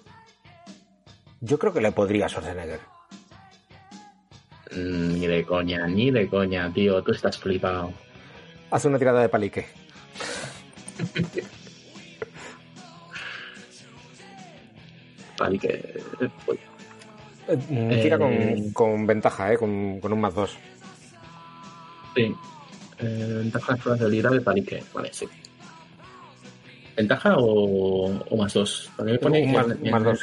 yo 1.40 1.58
creo 1.58 1.72
que 1.72 1.80
le 1.80 1.92
podría 1.92 2.26
a 2.26 2.28
Schwarzenegger. 2.28 2.80
Mm, 4.72 5.14
Ni 5.14 5.26
de 5.26 5.44
coña, 5.44 5.86
ni 5.86 6.10
de 6.10 6.28
coña, 6.28 6.72
tío. 6.72 7.02
Tú 7.02 7.12
estás 7.12 7.38
flipado. 7.38 7.92
Hace 8.70 8.88
una 8.88 8.98
tirada 8.98 9.20
de 9.20 9.28
palique. 9.28 9.66
Vale, 15.38 15.58
que... 15.58 16.00
uy, 16.46 16.58
Eh, 17.48 18.00
Tira 18.02 18.16
Eh. 18.16 18.18
con, 18.18 18.72
con 18.72 19.06
ventaja, 19.06 19.52
¿eh? 19.52 19.58
Con, 19.58 19.98
con 20.00 20.12
un 20.12 20.20
más 20.20 20.34
dos. 20.34 20.56
Sí. 22.14 22.34
Eh, 23.02 23.34
ventaja 23.38 23.74
de 23.74 23.80
probabilidad 23.82 24.30
de 24.30 24.40
palique. 24.40 24.82
Vale, 24.92 25.10
sí. 25.12 25.26
¿Ventaja 26.96 27.36
o, 27.38 28.10
o 28.28 28.36
más 28.36 28.52
dos? 28.52 28.90
Porque 28.96 29.12
me 29.12 29.18
pone 29.18 29.42
Un 29.42 29.46
que 29.52 29.56
más- 29.58 29.70
en, 29.82 29.90
más 29.90 30.04
dos. 30.04 30.20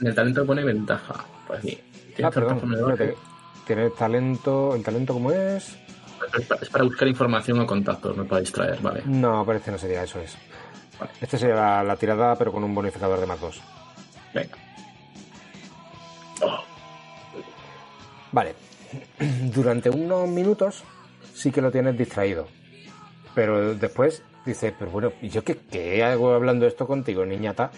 en 0.00 0.06
el 0.06 0.14
talento 0.14 0.44
pone 0.46 0.64
ventaja. 0.64 1.24
Pues 1.46 1.62
sí. 1.62 1.78
Ah, 1.80 2.12
Tienes 2.16 2.34
perdón. 2.34 2.60
ventaja 2.60 2.76
de 2.86 2.92
espérate. 2.92 3.18
Tiene 3.66 3.90
talento. 3.90 4.74
¿El 4.74 4.82
talento 4.82 5.12
cómo 5.14 5.30
es? 5.32 5.76
Es 6.38 6.46
pa- 6.46 6.56
es 6.60 6.68
para 6.68 6.84
buscar 6.84 7.08
información 7.08 7.60
o 7.60 7.66
contactos, 7.66 8.16
no 8.16 8.24
para 8.26 8.40
distraer, 8.40 8.80
vale. 8.80 9.02
No, 9.06 9.44
parece 9.46 9.66
que 9.66 9.70
no 9.72 9.78
sería 9.78 10.02
eso. 10.02 10.20
es. 10.20 10.36
Vale. 10.98 11.12
Este 11.20 11.38
sería 11.38 11.54
la, 11.56 11.82
la 11.84 11.96
tirada, 11.96 12.36
pero 12.36 12.52
con 12.52 12.62
un 12.64 12.74
bonificador 12.74 13.18
de 13.20 13.26
más 13.26 13.40
dos. 13.40 13.60
Venga. 14.34 14.56
Vale. 18.32 18.54
Durante 19.54 19.90
unos 19.90 20.28
minutos 20.28 20.82
sí 21.34 21.50
que 21.50 21.60
lo 21.60 21.70
tienes 21.70 21.98
distraído. 21.98 22.46
Pero 23.34 23.74
después 23.74 24.22
dices, 24.46 24.72
pero 24.78 24.90
bueno, 24.90 25.12
¿y 25.20 25.28
yo 25.28 25.42
qué, 25.42 25.56
qué 25.56 26.02
hago 26.02 26.32
hablando 26.32 26.66
esto 26.66 26.86
contigo, 26.86 27.26
niñata? 27.26 27.70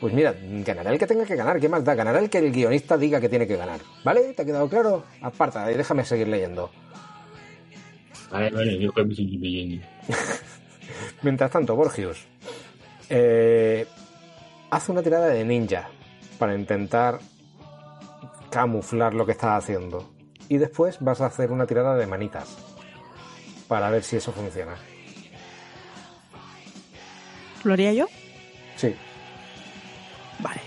Pues 0.00 0.12
mira, 0.12 0.34
ganará 0.64 0.92
el 0.92 0.98
que 0.98 1.06
tenga 1.06 1.24
que 1.24 1.34
ganar, 1.34 1.58
¿qué 1.58 1.68
más 1.68 1.84
da? 1.84 1.94
Ganará 1.94 2.18
el 2.20 2.30
que 2.30 2.38
el 2.38 2.52
guionista 2.52 2.96
diga 2.96 3.20
que 3.20 3.28
tiene 3.28 3.46
que 3.46 3.56
ganar. 3.56 3.80
¿Vale? 4.04 4.32
¿Te 4.34 4.42
ha 4.42 4.44
quedado 4.44 4.68
claro? 4.68 5.04
Aparta 5.22 5.70
y 5.72 5.76
déjame 5.76 6.04
seguir 6.04 6.28
leyendo. 6.28 6.70
Vale, 8.30 8.50
vale, 8.50 8.78
yo 8.78 8.92
creo 8.92 9.08
que 9.08 9.14
sí, 9.14 9.36
bien. 9.38 9.82
Mientras 11.22 11.50
tanto, 11.50 11.74
Borgius 11.74 12.26
eh, 13.08 13.86
hace 14.70 14.92
una 14.92 15.02
tirada 15.02 15.28
de 15.28 15.44
ninja 15.44 15.88
para 16.38 16.54
intentar 16.54 17.18
camuflar 18.50 19.14
lo 19.14 19.26
que 19.26 19.32
estás 19.32 19.64
haciendo. 19.64 20.17
Y 20.48 20.58
después 20.58 20.98
vas 21.00 21.20
a 21.20 21.26
hacer 21.26 21.52
una 21.52 21.66
tirada 21.66 21.96
de 21.96 22.06
manitas 22.06 22.56
para 23.68 23.90
ver 23.90 24.02
si 24.02 24.16
eso 24.16 24.32
funciona. 24.32 24.76
¿Lo 27.64 27.72
haría 27.72 27.92
yo? 27.92 28.06
Sí. 28.76 28.94
Vale. 30.38 30.60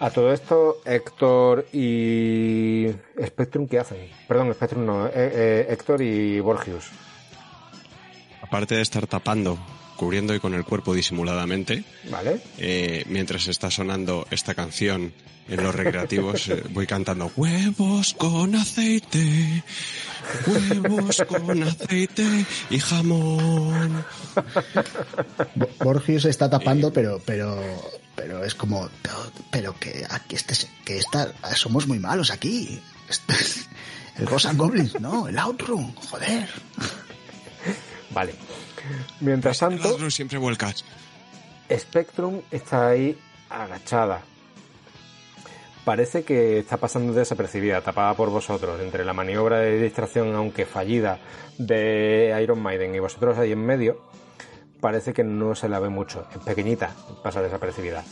A 0.00 0.10
todo 0.10 0.32
esto, 0.32 0.78
Héctor 0.84 1.66
y 1.72 2.88
Spectrum, 3.24 3.66
¿qué 3.66 3.78
hacen? 3.78 4.10
Perdón, 4.26 4.54
Spectrum 4.54 4.86
no, 4.86 5.06
eh, 5.06 5.12
eh, 5.14 5.66
Héctor 5.70 6.02
y 6.02 6.40
Borgius. 6.40 6.90
Aparte 8.42 8.76
de 8.76 8.82
estar 8.82 9.06
tapando, 9.06 9.58
cubriendo 9.98 10.34
y 10.34 10.40
con 10.40 10.54
el 10.54 10.64
cuerpo 10.64 10.94
disimuladamente, 10.94 11.84
¿Vale? 12.10 12.40
eh, 12.56 13.04
mientras 13.08 13.48
está 13.48 13.70
sonando 13.70 14.26
esta 14.30 14.54
canción 14.54 15.12
en 15.48 15.62
los 15.62 15.74
recreativos, 15.74 16.48
eh, 16.48 16.62
voy 16.70 16.86
cantando 16.86 17.30
huevos 17.36 18.14
con 18.14 18.54
aceite, 18.54 19.64
huevos 20.46 21.22
con 21.28 21.62
aceite 21.62 22.46
y 22.70 22.78
jamón. 22.78 24.04
Bo- 25.54 25.68
Borgios 25.80 26.22
se 26.22 26.30
está 26.30 26.48
tapando, 26.48 26.92
pero, 26.92 27.20
pero, 27.24 27.60
pero 28.14 28.44
es 28.44 28.54
como, 28.54 28.88
pero, 29.02 29.16
pero 29.50 29.78
que 29.78 30.06
aquí 30.08 30.36
este, 30.36 30.54
que 30.84 30.98
está, 30.98 31.32
somos 31.56 31.86
muy 31.88 31.98
malos 31.98 32.30
aquí. 32.30 32.80
Este- 33.08 33.34
el 34.18 34.26
Ghost 34.26 34.46
and 34.46 34.58
Goblins, 34.58 35.00
no, 35.00 35.28
el 35.28 35.38
Outrun, 35.38 35.94
joder. 35.94 36.48
Vale. 38.10 38.34
Mientras 39.20 39.58
tanto, 39.58 40.10
siempre 40.10 40.38
vuelcas. 40.38 40.84
Spectrum 41.70 42.40
está 42.50 42.88
ahí 42.88 43.18
agachada. 43.50 44.22
Parece 45.84 46.22
que 46.22 46.58
está 46.58 46.76
pasando 46.76 47.12
desapercibida, 47.14 47.80
tapada 47.80 48.14
por 48.14 48.28
vosotros, 48.30 48.78
entre 48.80 49.04
la 49.04 49.14
maniobra 49.14 49.58
de 49.60 49.80
distracción, 49.80 50.34
aunque 50.34 50.66
fallida, 50.66 51.18
de 51.56 52.38
Iron 52.42 52.60
Maiden 52.60 52.94
y 52.94 52.98
vosotros 52.98 53.38
ahí 53.38 53.52
en 53.52 53.64
medio. 53.64 54.02
Parece 54.80 55.12
que 55.14 55.24
no 55.24 55.54
se 55.54 55.68
la 55.68 55.80
ve 55.80 55.88
mucho, 55.88 56.26
es 56.30 56.38
pequeñita, 56.38 56.94
pasa 57.22 57.40
desapercibida. 57.42 58.04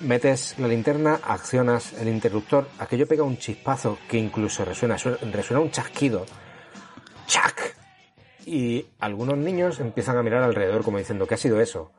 Metes 0.00 0.54
la 0.58 0.68
linterna, 0.68 1.20
accionas 1.24 1.92
el 1.94 2.08
interruptor, 2.08 2.68
aquello 2.78 3.06
pega 3.06 3.24
un 3.24 3.36
chispazo 3.38 3.98
que 4.08 4.16
incluso 4.18 4.64
resuena, 4.64 4.96
su- 4.98 5.16
resuena 5.32 5.60
un 5.60 5.70
chasquido. 5.70 6.24
¡Chac! 7.26 7.73
Y 8.46 8.86
algunos 9.00 9.38
niños 9.38 9.80
empiezan 9.80 10.18
a 10.18 10.22
mirar 10.22 10.42
alrededor 10.42 10.84
como 10.84 10.98
diciendo, 10.98 11.26
¿qué 11.26 11.34
ha 11.34 11.38
sido 11.38 11.60
eso? 11.60 11.92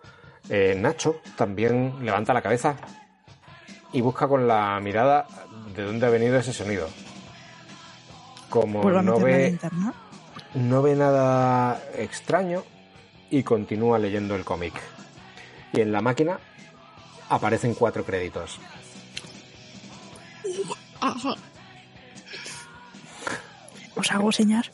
Eh, 0.50 0.76
Nacho 0.80 1.22
también 1.36 2.06
levanta 2.06 2.34
la 2.34 2.42
cabeza 2.42 2.76
y 3.92 4.02
busca 4.02 4.28
con 4.28 4.48
la 4.48 4.80
mirada 4.80 5.26
de 5.76 5.84
dónde 5.84 6.06
ha 6.06 6.10
venido 6.10 6.38
ese 6.38 6.54
sonido. 6.54 6.88
Como 8.50 8.84
no 9.02 9.20
ve, 9.20 9.58
no 10.54 10.82
ve 10.82 10.96
nada 10.96 11.82
extraño 11.96 12.64
y 13.30 13.44
continúa 13.44 13.98
leyendo 13.98 14.36
el 14.36 14.46
cómic. 14.46 14.74
Y 15.74 15.82
en 15.82 15.92
la 15.92 16.02
máquina 16.02 16.40
aparecen 17.30 17.74
cuatro 17.74 18.06
créditos. 18.06 18.60
Os 23.96 24.12
hago 24.12 24.32
señas. 24.32 24.72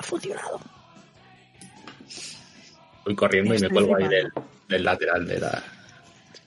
Ha 0.00 0.02
funcionado. 0.02 0.58
Voy 3.04 3.14
corriendo 3.14 3.54
y 3.54 3.58
me 3.58 3.68
cuelgo 3.68 3.96
ahí 3.96 4.08
del, 4.08 4.82
lateral 4.82 5.26
de 5.26 5.40
la... 5.40 5.62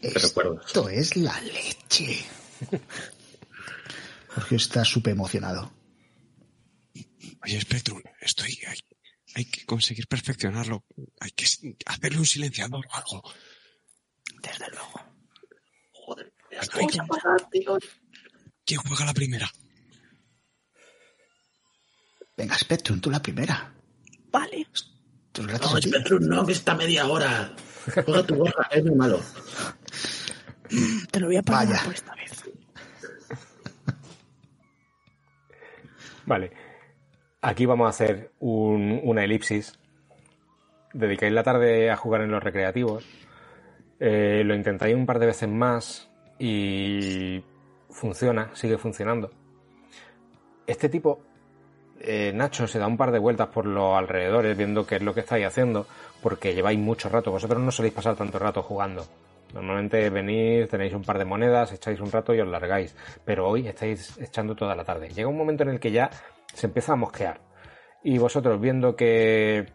¿Qué 0.02 0.10
recuerdos? 0.10 0.66
Esto 0.66 0.90
es 0.90 1.16
la 1.18 1.40
leche. 1.42 2.26
Borgios 4.36 4.64
está 4.64 4.84
súper 4.84 5.14
emocionado. 5.14 5.72
Oye, 7.44 7.62
Spectrum, 7.62 8.02
estoy. 8.20 8.58
Hay, 8.68 8.78
hay 9.36 9.46
que 9.46 9.66
conseguir 9.66 10.08
perfeccionarlo. 10.08 10.84
Hay 11.20 11.30
que 11.32 11.46
hacerle 11.86 12.18
un 12.18 12.26
silenciador 12.26 12.84
o 12.88 12.96
algo. 12.96 13.34
Desde 14.42 14.68
luego. 14.72 15.00
Joder. 15.92 16.34
¿Quién 18.66 18.82
juega 18.82 19.06
la 19.06 19.14
primera? 19.14 19.52
Venga, 22.44 22.58
Spectrum, 22.58 23.00
tú 23.00 23.10
la 23.10 23.22
primera. 23.22 23.72
Vale. 24.30 24.68
No. 25.40 25.82
Spectrum, 25.82 26.24
no, 26.28 26.46
que 26.46 26.52
está 26.52 26.76
media 26.76 27.08
hora. 27.08 27.54
Juega 28.04 28.24
tu 28.26 28.36
borra, 28.36 28.68
es 28.72 28.84
muy 28.84 28.96
malo. 28.96 29.22
Te 31.10 31.20
lo 31.22 31.28
voy 31.28 31.38
a 31.38 31.42
pagar 31.42 31.68
Vaya. 31.70 31.82
por 31.86 31.94
esta 31.94 32.14
vez. 32.16 32.44
Vale. 36.26 36.52
Aquí 37.42 37.66
vamos 37.66 37.86
a 37.88 37.90
hacer 37.92 38.32
un- 38.40 39.00
una 39.04 39.24
elipsis. 39.24 39.80
Dedicáis 40.94 41.32
la 41.32 41.44
tarde 41.44 41.90
a 41.92 41.96
jugar 41.96 42.22
en 42.24 42.32
los 42.32 42.44
recreativos. 42.44 43.06
Eh, 44.02 44.44
lo 44.46 44.54
intentáis 44.54 44.96
un 44.96 45.06
par 45.06 45.20
de 45.20 45.28
veces 45.28 45.48
más 45.48 46.10
y 46.40 47.42
funciona, 47.90 48.50
sigue 48.54 48.78
funcionando. 48.78 49.32
Este 50.68 50.90
tipo, 50.90 51.24
eh, 52.04 52.32
Nacho, 52.34 52.68
se 52.68 52.80
da 52.80 52.88
un 52.88 52.98
par 52.98 53.12
de 53.12 53.20
vueltas 53.20 53.48
por 53.48 53.66
los 53.66 53.98
alrededores 53.98 54.58
viendo 54.58 54.86
qué 54.86 54.98
es 54.98 55.02
lo 55.02 55.14
que 55.14 55.22
estáis 55.22 55.46
haciendo, 55.46 55.88
porque 56.22 56.54
lleváis 56.54 56.78
mucho 56.78 57.10
rato. 57.10 57.32
Vosotros 57.32 57.62
no 57.62 57.72
soléis 57.72 57.94
pasar 57.94 58.16
tanto 58.16 58.38
rato 58.38 58.62
jugando. 58.62 59.06
Normalmente 59.54 60.10
venís, 60.10 60.70
tenéis 60.70 60.94
un 60.94 61.04
par 61.04 61.20
de 61.20 61.26
monedas, 61.26 61.72
echáis 61.72 62.00
un 62.00 62.12
rato 62.12 62.34
y 62.34 62.42
os 62.42 62.48
largáis, 62.48 62.96
pero 63.24 63.48
hoy 63.48 63.68
estáis 63.68 64.18
echando 64.20 64.56
toda 64.56 64.76
la 64.76 64.84
tarde. 64.84 65.10
Llega 65.10 65.28
un 65.28 65.38
momento 65.38 65.64
en 65.64 65.70
el 65.70 65.80
que 65.80 65.92
ya 65.92 66.10
se 66.54 66.68
empieza 66.68 66.94
a 66.94 66.96
mosquear 66.96 67.40
y 68.04 68.18
vosotros 68.18 68.60
viendo 68.60 68.96
que 68.96 69.68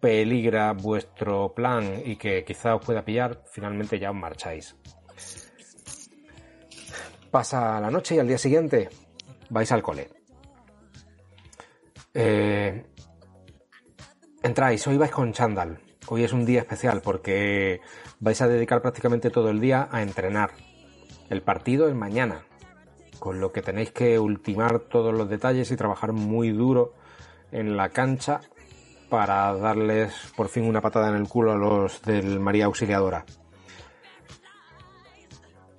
peligra 0.00 0.72
vuestro 0.72 1.52
plan 1.54 2.02
y 2.04 2.16
que 2.16 2.44
quizá 2.44 2.74
os 2.74 2.84
pueda 2.84 3.04
pillar, 3.04 3.42
finalmente 3.50 3.98
ya 3.98 4.10
os 4.10 4.16
marcháis. 4.16 4.76
Pasa 7.30 7.80
la 7.80 7.90
noche 7.90 8.16
y 8.16 8.18
al 8.18 8.28
día 8.28 8.38
siguiente 8.38 8.88
vais 9.50 9.70
al 9.72 9.82
cole. 9.82 10.21
Eh, 12.14 12.84
entráis, 14.42 14.86
hoy 14.86 14.98
vais 14.98 15.10
con 15.10 15.32
chándal. 15.32 15.78
Hoy 16.08 16.24
es 16.24 16.32
un 16.32 16.44
día 16.44 16.60
especial 16.60 17.00
porque 17.00 17.80
vais 18.20 18.40
a 18.42 18.48
dedicar 18.48 18.82
prácticamente 18.82 19.30
todo 19.30 19.48
el 19.50 19.60
día 19.60 19.88
a 19.90 20.02
entrenar. 20.02 20.50
El 21.30 21.42
partido 21.42 21.88
es 21.88 21.94
mañana, 21.94 22.42
con 23.18 23.40
lo 23.40 23.52
que 23.52 23.62
tenéis 23.62 23.92
que 23.92 24.18
ultimar 24.18 24.80
todos 24.80 25.14
los 25.14 25.30
detalles 25.30 25.70
y 25.70 25.76
trabajar 25.76 26.12
muy 26.12 26.50
duro 26.50 26.94
en 27.50 27.76
la 27.76 27.88
cancha 27.88 28.40
para 29.08 29.54
darles 29.54 30.12
por 30.36 30.48
fin 30.48 30.64
una 30.64 30.80
patada 30.80 31.08
en 31.08 31.16
el 31.16 31.28
culo 31.28 31.52
a 31.52 31.56
los 31.56 32.02
del 32.02 32.40
María 32.40 32.66
Auxiliadora. 32.66 33.24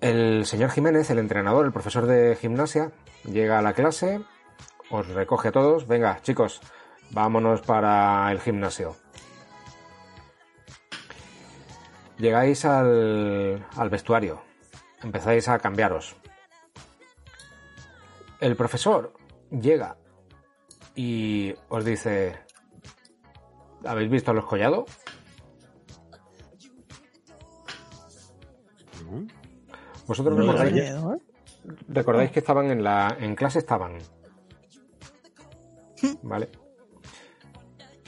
El 0.02 0.46
señor 0.46 0.70
Jiménez, 0.70 1.10
el 1.10 1.20
entrenador, 1.20 1.66
el 1.66 1.72
profesor 1.72 2.06
de 2.06 2.36
gimnasia, 2.36 2.92
llega 3.24 3.60
a 3.60 3.62
la 3.62 3.74
clase, 3.74 4.22
os 4.94 5.08
recoge 5.10 5.48
a 5.50 5.52
todos, 5.52 5.88
venga 5.88 6.22
chicos, 6.22 6.62
vámonos 7.10 7.62
para 7.62 8.32
el 8.32 8.40
gimnasio. 8.40 8.96
Llegáis 12.20 12.64
al, 12.64 13.66
al 13.76 13.90
vestuario, 13.90 14.42
empezáis 15.02 15.50
a 15.50 15.58
cambiaros. 15.58 16.16
El 18.40 18.56
profesor 18.56 19.14
llega 19.50 19.98
y 20.96 21.56
os 21.70 21.84
dice, 21.84 22.40
¿habéis 23.84 24.12
visto 24.12 24.30
a 24.30 24.36
los 24.36 24.46
collados? 24.46 24.86
Vosotros 30.06 30.38
No, 30.38 30.52
recordáis, 30.52 30.94
recordáis 31.88 32.32
que 32.32 32.40
estaban 32.40 32.70
en 32.70 32.84
la 32.84 33.16
en 33.20 33.36
clase 33.36 33.60
estaban. 33.60 33.98
Vale. 36.22 36.50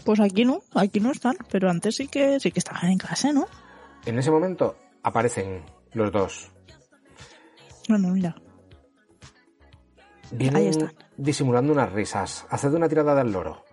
Pues 0.03 0.19
aquí 0.19 0.45
no, 0.45 0.59
aquí 0.75 0.99
no 0.99 1.11
están, 1.11 1.35
pero 1.51 1.69
antes 1.69 1.95
sí 1.95 2.07
que 2.07 2.39
sí 2.39 2.51
que 2.51 2.59
estaban 2.59 2.91
en 2.91 2.97
clase, 2.97 3.33
¿no? 3.33 3.47
En 4.05 4.19
ese 4.19 4.29
momento 4.29 4.77
aparecen 5.01 5.63
los 5.93 6.11
dos. 6.11 6.51
Bueno, 7.89 8.09
mira. 8.09 8.35
Vienen 10.31 10.57
Ahí 10.57 10.67
están. 10.67 10.93
disimulando 11.17 11.71
unas 11.73 11.91
risas. 11.91 12.45
Haced 12.49 12.73
una 12.73 12.89
tirada 12.89 13.15
del 13.15 13.31
loro. 13.31 13.63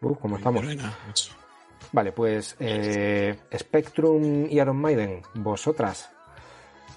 Uh, 0.00 0.14
¿cómo 0.16 0.36
estamos? 0.36 0.64
Buena. 0.64 0.92
Vale, 1.92 2.12
pues 2.12 2.56
eh, 2.58 3.38
Spectrum 3.54 4.46
y 4.46 4.58
Iron 4.58 4.76
Maiden, 4.78 5.22
vosotras 5.34 6.10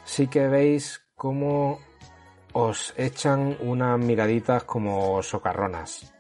sí 0.06 0.28
que 0.28 0.48
veis 0.48 1.02
cómo 1.16 1.80
os 2.54 2.94
echan 2.96 3.58
unas 3.60 4.00
miraditas 4.00 4.64
como 4.64 5.22
socarronas. 5.22 6.14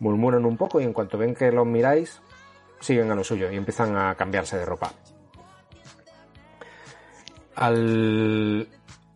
Murmuran 0.00 0.44
un 0.44 0.56
poco 0.56 0.80
y 0.80 0.84
en 0.84 0.92
cuanto 0.92 1.18
ven 1.18 1.34
que 1.34 1.52
los 1.52 1.66
miráis, 1.66 2.20
siguen 2.80 3.10
a 3.10 3.14
lo 3.14 3.22
suyo 3.22 3.50
y 3.52 3.56
empiezan 3.56 3.96
a 3.96 4.14
cambiarse 4.16 4.58
de 4.58 4.64
ropa. 4.64 4.92
Al, 7.54 8.66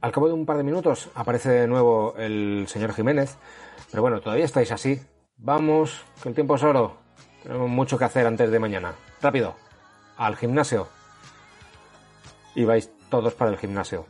al 0.01 0.13
cabo 0.13 0.29
de 0.29 0.35
un 0.35 0.45
par 0.45 0.59
de 0.59 0.63
minutos 0.63 1.11
aparece 1.15 1.49
de 1.49 1.67
nuevo 1.67 2.15
el 2.19 2.67
señor 2.69 2.93
Jiménez, 2.93 3.37
pero 3.91 4.03
bueno, 4.03 4.21
todavía 4.21 4.45
estáis 4.45 4.71
así. 4.71 5.01
Vamos, 5.39 6.05
que 6.23 6.29
el 6.29 6.35
tiempo 6.35 6.55
es 6.55 6.63
oro. 6.63 7.04
Mucho 7.49 7.99
que 7.99 8.05
hacer 8.05 8.26
antes 8.26 8.51
de 8.51 8.59
mañana. 8.59 8.95
Rápido, 9.20 9.55
al 10.16 10.36
gimnasio. 10.36 10.88
Y 12.55 12.64
vais 12.64 12.90
todos 13.11 13.34
para 13.34 13.51
el 13.51 13.59
gimnasio. 13.59 14.07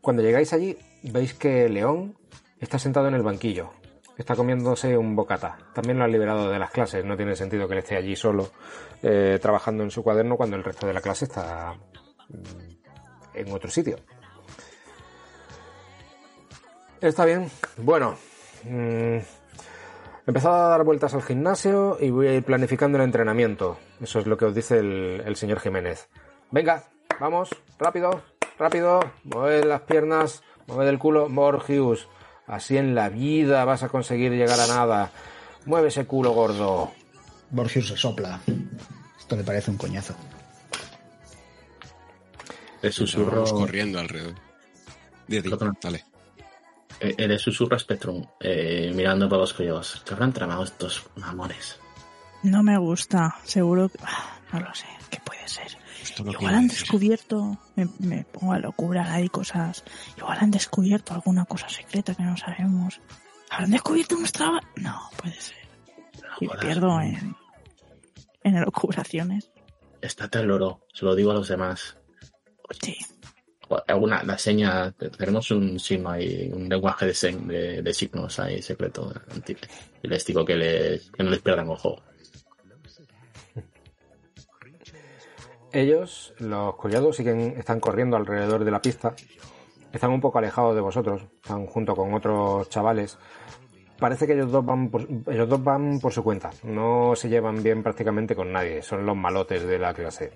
Cuando 0.00 0.22
llegáis 0.22 0.52
allí, 0.52 0.76
veis 1.02 1.34
que 1.34 1.68
León 1.68 2.16
está 2.60 2.78
sentado 2.78 3.08
en 3.08 3.14
el 3.14 3.22
banquillo. 3.22 3.70
Está 4.18 4.36
comiéndose 4.36 4.96
un 4.96 5.16
bocata. 5.16 5.56
También 5.72 5.98
lo 5.98 6.04
han 6.04 6.12
liberado 6.12 6.50
de 6.50 6.58
las 6.58 6.70
clases. 6.70 7.04
No 7.04 7.16
tiene 7.16 7.34
sentido 7.34 7.66
que 7.66 7.74
él 7.74 7.78
esté 7.78 7.96
allí 7.96 8.14
solo 8.14 8.50
eh, 9.02 9.38
trabajando 9.40 9.82
en 9.82 9.90
su 9.90 10.02
cuaderno 10.02 10.36
cuando 10.36 10.56
el 10.56 10.64
resto 10.64 10.86
de 10.86 10.92
la 10.92 11.00
clase 11.00 11.24
está 11.24 11.74
mm, 12.28 13.38
en 13.38 13.52
otro 13.52 13.70
sitio. 13.70 13.96
Está 17.00 17.24
bien. 17.24 17.50
Bueno. 17.78 18.16
mm, 18.64 19.18
He 20.26 20.30
empezado 20.30 20.54
a 20.54 20.68
dar 20.68 20.84
vueltas 20.84 21.12
al 21.12 21.22
gimnasio 21.22 21.98
y 22.00 22.08
voy 22.08 22.28
a 22.28 22.34
ir 22.34 22.42
planificando 22.44 22.96
el 22.96 23.04
entrenamiento. 23.04 23.78
Eso 24.00 24.20
es 24.20 24.26
lo 24.26 24.38
que 24.38 24.46
os 24.46 24.54
dice 24.54 24.78
el, 24.78 25.22
el 25.26 25.36
señor 25.36 25.60
Jiménez. 25.60 26.08
Venga, 26.50 26.84
vamos, 27.20 27.50
rápido, 27.78 28.22
rápido. 28.58 29.00
Mueve 29.24 29.66
las 29.66 29.82
piernas, 29.82 30.42
mueve 30.66 30.88
el 30.90 30.98
culo, 30.98 31.28
Morgius. 31.28 32.08
Así 32.46 32.78
en 32.78 32.94
la 32.94 33.10
vida 33.10 33.66
vas 33.66 33.82
a 33.82 33.88
conseguir 33.88 34.32
llegar 34.32 34.60
a 34.60 34.66
nada. 34.66 35.10
Mueve 35.66 35.88
ese 35.88 36.06
culo 36.06 36.32
gordo. 36.32 36.92
Borgius 37.50 37.88
se 37.88 37.96
sopla. 37.96 38.40
Esto 39.18 39.36
le 39.36 39.44
parece 39.44 39.70
un 39.70 39.76
coñazo. 39.76 40.14
Le 42.80 42.92
susurro. 42.92 43.30
Vamos 43.30 43.52
corriendo 43.52 43.98
alrededor. 43.98 44.34
Dale. 45.82 46.04
Eh, 47.04 47.14
eh, 47.18 47.28
le 47.28 47.38
susurro 47.38 47.76
a 47.76 47.78
Spectrum, 47.78 48.24
eh, 48.40 48.92
mirando 48.94 49.28
para 49.28 49.40
los 49.40 49.52
collados. 49.54 50.02
¿Qué 50.06 50.14
habrán 50.14 50.32
tramado 50.32 50.64
estos 50.64 51.04
mamones? 51.16 51.78
No 52.42 52.62
me 52.62 52.76
gusta, 52.78 53.36
seguro 53.44 53.88
que... 53.88 53.98
ah, 54.02 54.38
No 54.52 54.60
lo 54.60 54.74
sé, 54.74 54.86
¿qué 55.10 55.18
puede 55.24 55.46
ser? 55.48 55.66
No 56.24 56.32
Igual 56.32 56.54
han 56.54 56.66
decir. 56.68 56.80
descubierto, 56.82 57.58
me, 57.76 57.88
me 57.98 58.24
pongo 58.24 58.52
a 58.52 58.58
locura 58.58 59.10
hay 59.12 59.28
cosas, 59.28 59.82
igual 60.18 60.38
han 60.40 60.50
descubierto 60.50 61.14
alguna 61.14 61.44
cosa 61.46 61.68
secreta 61.68 62.14
que 62.14 62.22
no 62.22 62.36
sabemos. 62.36 63.00
¿Habrán 63.50 63.70
descubierto 63.70 64.16
nuestra... 64.16 64.60
No, 64.76 65.00
puede 65.16 65.40
ser. 65.40 65.56
Y 66.40 66.46
me 66.48 66.54
pierdo 66.56 67.00
en, 67.00 67.34
en 68.42 68.56
elucubraciones. 68.56 69.50
Estate 70.02 70.38
al 70.38 70.46
loro, 70.48 70.80
se 70.92 71.04
lo 71.06 71.14
digo 71.14 71.30
a 71.30 71.34
los 71.34 71.48
demás. 71.48 71.96
Sí. 72.82 72.96
Alguna, 73.86 74.22
la 74.22 74.36
seña, 74.38 74.92
tenemos 74.92 75.50
un 75.50 75.78
signo 75.78 76.10
ahí, 76.10 76.50
un 76.52 76.68
lenguaje 76.68 77.06
de, 77.06 77.82
de, 77.82 77.94
signos 77.94 78.38
ahí 78.38 78.60
secreto. 78.60 79.12
Y 80.02 80.08
les 80.08 80.24
digo 80.26 80.44
que, 80.44 80.56
les, 80.56 81.10
no 81.18 81.30
les 81.30 81.40
pierdan 81.40 81.68
ojo. 81.68 82.02
Ellos, 85.72 86.34
los 86.38 86.76
collados, 86.76 87.16
siguen, 87.16 87.54
están 87.58 87.80
corriendo 87.80 88.16
alrededor 88.16 88.64
de 88.64 88.70
la 88.70 88.80
pista. 88.80 89.14
Están 89.92 90.10
un 90.10 90.20
poco 90.20 90.38
alejados 90.38 90.74
de 90.74 90.80
vosotros. 90.80 91.22
Están 91.42 91.66
junto 91.66 91.96
con 91.96 92.14
otros 92.14 92.68
chavales. 92.68 93.18
Parece 93.98 94.26
que 94.26 94.34
ellos 94.34 94.52
dos 94.52 94.64
van 94.64 94.90
por, 94.90 95.02
ellos 95.02 95.48
dos 95.48 95.64
van 95.64 95.98
por 96.00 96.12
su 96.12 96.22
cuenta. 96.22 96.50
No 96.62 97.14
se 97.16 97.28
llevan 97.28 97.62
bien 97.62 97.82
prácticamente 97.82 98.36
con 98.36 98.52
nadie. 98.52 98.82
Son 98.82 99.04
los 99.04 99.16
malotes 99.16 99.66
de 99.66 99.78
la 99.78 99.94
clase. 99.94 100.32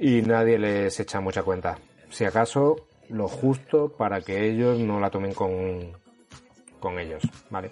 Y 0.00 0.22
nadie 0.22 0.58
les 0.58 0.98
echa 0.98 1.20
mucha 1.20 1.42
cuenta. 1.42 1.78
Si 2.08 2.24
acaso, 2.24 2.88
lo 3.10 3.28
justo 3.28 3.90
para 3.90 4.22
que 4.22 4.48
ellos 4.48 4.78
no 4.78 4.98
la 4.98 5.10
tomen 5.10 5.34
con, 5.34 5.92
con 6.80 6.98
ellos. 6.98 7.22
¿Vale? 7.50 7.70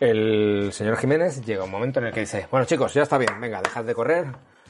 El 0.00 0.72
señor 0.72 0.96
Jiménez 0.96 1.44
llega 1.44 1.64
un 1.64 1.70
momento 1.70 2.00
en 2.00 2.06
el 2.06 2.12
que 2.12 2.20
dice, 2.20 2.48
bueno 2.50 2.66
chicos, 2.66 2.94
ya 2.94 3.02
está 3.02 3.18
bien, 3.18 3.38
venga, 3.40 3.62
dejad 3.62 3.84
de 3.84 3.94
correr, 3.94 4.26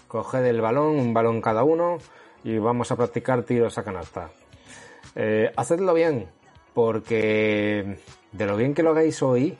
coged 0.07 0.45
el 0.45 0.61
balón, 0.61 0.99
un 0.99 1.15
balón 1.15 1.41
cada 1.41 1.65
uno, 1.65 1.99
y 2.43 2.59
vamos 2.59 2.91
a 2.91 2.97
practicar 2.97 3.43
tiros 3.45 3.79
a 3.79 3.85
canasta. 3.85 4.31
Eh, 5.15 5.51
hacedlo 5.57 5.95
bien, 5.95 6.29
porque 6.75 7.99
de 8.33 8.47
lo 8.47 8.57
bien 8.57 8.75
que 8.75 8.83
lo 8.83 8.91
hagáis 8.91 9.23
hoy, 9.23 9.57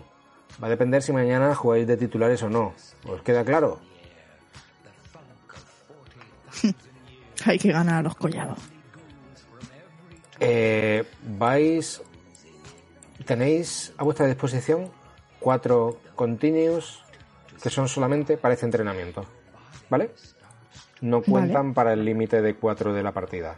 va 0.63 0.67
a 0.67 0.71
depender 0.71 1.03
si 1.03 1.13
mañana 1.13 1.55
jugáis 1.55 1.87
de 1.87 1.97
titulares 1.97 2.43
o 2.43 2.51
no. 2.51 2.75
¿Os 3.09 3.23
queda 3.23 3.45
claro? 3.45 3.79
Hay 7.47 7.59
que 7.59 7.73
ganar 7.73 7.97
a 7.97 8.03
los 8.03 8.15
collados. 8.17 8.59
Eh, 10.41 11.05
vais, 11.39 12.03
tenéis 13.25 13.93
a 13.97 14.05
vuestra 14.05 14.27
disposición 14.27 14.91
cuatro 15.41 16.01
continuos 16.17 17.03
que 17.63 17.71
son 17.71 17.89
solamente 17.89 18.37
para 18.37 18.55
este 18.55 18.67
entrenamiento, 18.67 19.25
¿vale? 19.89 20.11
No 21.01 21.23
cuentan 21.23 21.75
para 21.75 21.93
el 21.93 22.05
límite 22.05 22.43
de 22.43 22.55
cuatro 22.55 22.93
de 22.93 23.03
la 23.03 23.13
partida. 23.13 23.57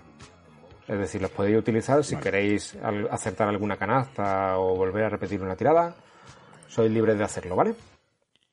Es 0.86 0.98
decir, 0.98 1.20
los 1.20 1.30
podéis 1.30 1.58
utilizar 1.58 2.04
si 2.04 2.14
queréis 2.22 2.76
al- 2.82 3.08
acertar 3.10 3.48
alguna 3.48 3.76
canasta 3.76 4.58
o 4.58 4.76
volver 4.76 5.04
a 5.04 5.08
repetir 5.08 5.40
una 5.42 5.56
tirada. 5.56 5.94
Sois 6.68 6.90
libres 6.90 7.16
de 7.18 7.24
hacerlo, 7.24 7.56
¿vale? 7.56 7.74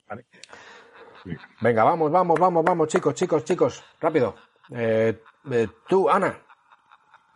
Vale. 0.08 0.26
Venga, 1.62 1.84
vamos, 1.84 2.12
vamos, 2.12 2.40
vamos, 2.40 2.64
vamos, 2.66 2.88
chicos, 2.88 3.14
chicos, 3.14 3.44
chicos. 3.46 3.84
Rápido. 4.00 4.36
Eh, 4.72 5.22
eh, 5.52 5.68
tú, 5.88 6.10
Ana. 6.10 6.38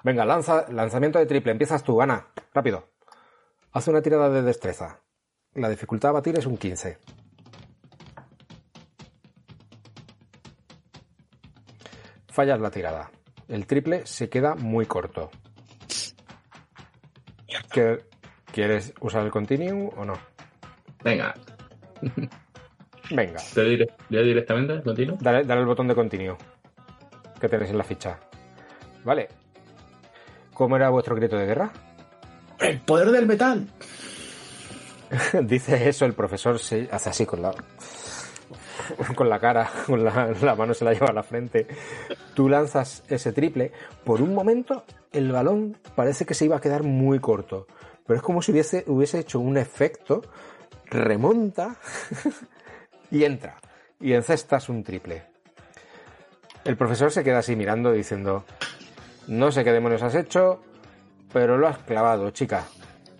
Venga, 0.03 0.25
lanza, 0.25 0.65
lanzamiento 0.71 1.19
de 1.19 1.25
triple. 1.25 1.51
Empiezas 1.51 1.83
tú, 1.83 2.01
Ana. 2.01 2.27
Rápido. 2.53 2.89
Haz 3.71 3.87
una 3.87 4.01
tirada 4.01 4.29
de 4.29 4.41
destreza. 4.41 4.99
La 5.53 5.69
dificultad 5.69 6.09
a 6.09 6.13
batir 6.13 6.37
es 6.37 6.45
un 6.45 6.57
15. 6.57 6.99
Fallas 12.29 12.59
la 12.59 12.69
tirada. 12.71 13.09
El 13.47 13.65
triple 13.65 14.05
se 14.05 14.29
queda 14.29 14.55
muy 14.55 14.85
corto. 14.85 15.31
¿Qué- 17.71 18.05
¿Quieres 18.51 18.93
usar 19.01 19.23
el 19.23 19.31
continuum 19.31 19.89
o 19.97 20.05
no? 20.05 20.13
Venga, 21.03 21.33
Venga, 23.11 23.39
¿te 23.53 23.63
diré, 23.63 23.87
le 24.09 24.17
doy 24.19 24.27
directamente? 24.27 24.81
¿Continuo? 24.81 25.17
dale, 25.21 25.43
dale 25.43 25.61
el 25.61 25.67
botón 25.67 25.87
de 25.87 25.95
continuo 25.95 26.37
que 27.39 27.49
tenéis 27.49 27.71
en 27.71 27.77
la 27.77 27.83
ficha. 27.83 28.19
Vale. 29.03 29.27
¿Cómo 30.53 30.75
era 30.75 30.89
vuestro 30.89 31.15
grito 31.15 31.37
de 31.37 31.45
guerra? 31.45 31.71
¡El 32.59 32.81
poder 32.81 33.11
del 33.11 33.27
metal! 33.27 33.67
Dice 35.43 35.87
eso, 35.87 36.05
el 36.05 36.13
profesor 36.13 36.59
se 36.59 36.89
hace 36.91 37.09
así 37.09 37.25
con 37.25 37.41
la 37.41 37.53
con 39.15 39.29
la 39.29 39.39
cara, 39.39 39.69
con 39.85 40.03
la, 40.03 40.33
la 40.41 40.55
mano 40.55 40.73
se 40.73 40.85
la 40.85 40.93
lleva 40.93 41.07
a 41.07 41.13
la 41.13 41.23
frente. 41.23 41.67
Tú 42.33 42.49
lanzas 42.49 43.03
ese 43.07 43.33
triple. 43.33 43.71
Por 44.03 44.21
un 44.21 44.33
momento, 44.33 44.83
el 45.11 45.31
balón 45.31 45.77
parece 45.95 46.25
que 46.25 46.33
se 46.33 46.45
iba 46.45 46.57
a 46.57 46.61
quedar 46.61 46.83
muy 46.83 47.19
corto. 47.19 47.67
Pero 48.05 48.17
es 48.17 48.23
como 48.23 48.41
si 48.41 48.51
hubiese, 48.51 48.83
hubiese 48.87 49.19
hecho 49.19 49.39
un 49.39 49.57
efecto, 49.57 50.21
remonta 50.85 51.77
y 53.11 53.23
entra. 53.23 53.57
Y 53.99 54.13
encestas 54.13 54.69
un 54.69 54.83
triple. 54.83 55.23
El 56.63 56.77
profesor 56.77 57.11
se 57.11 57.23
queda 57.23 57.39
así 57.39 57.55
mirando 57.55 57.91
diciendo, 57.91 58.45
no 59.27 59.51
sé 59.51 59.63
qué 59.63 59.71
demonios 59.71 60.03
has 60.03 60.15
hecho, 60.15 60.61
pero 61.31 61.57
lo 61.57 61.67
has 61.67 61.77
clavado, 61.79 62.29
chica. 62.31 62.65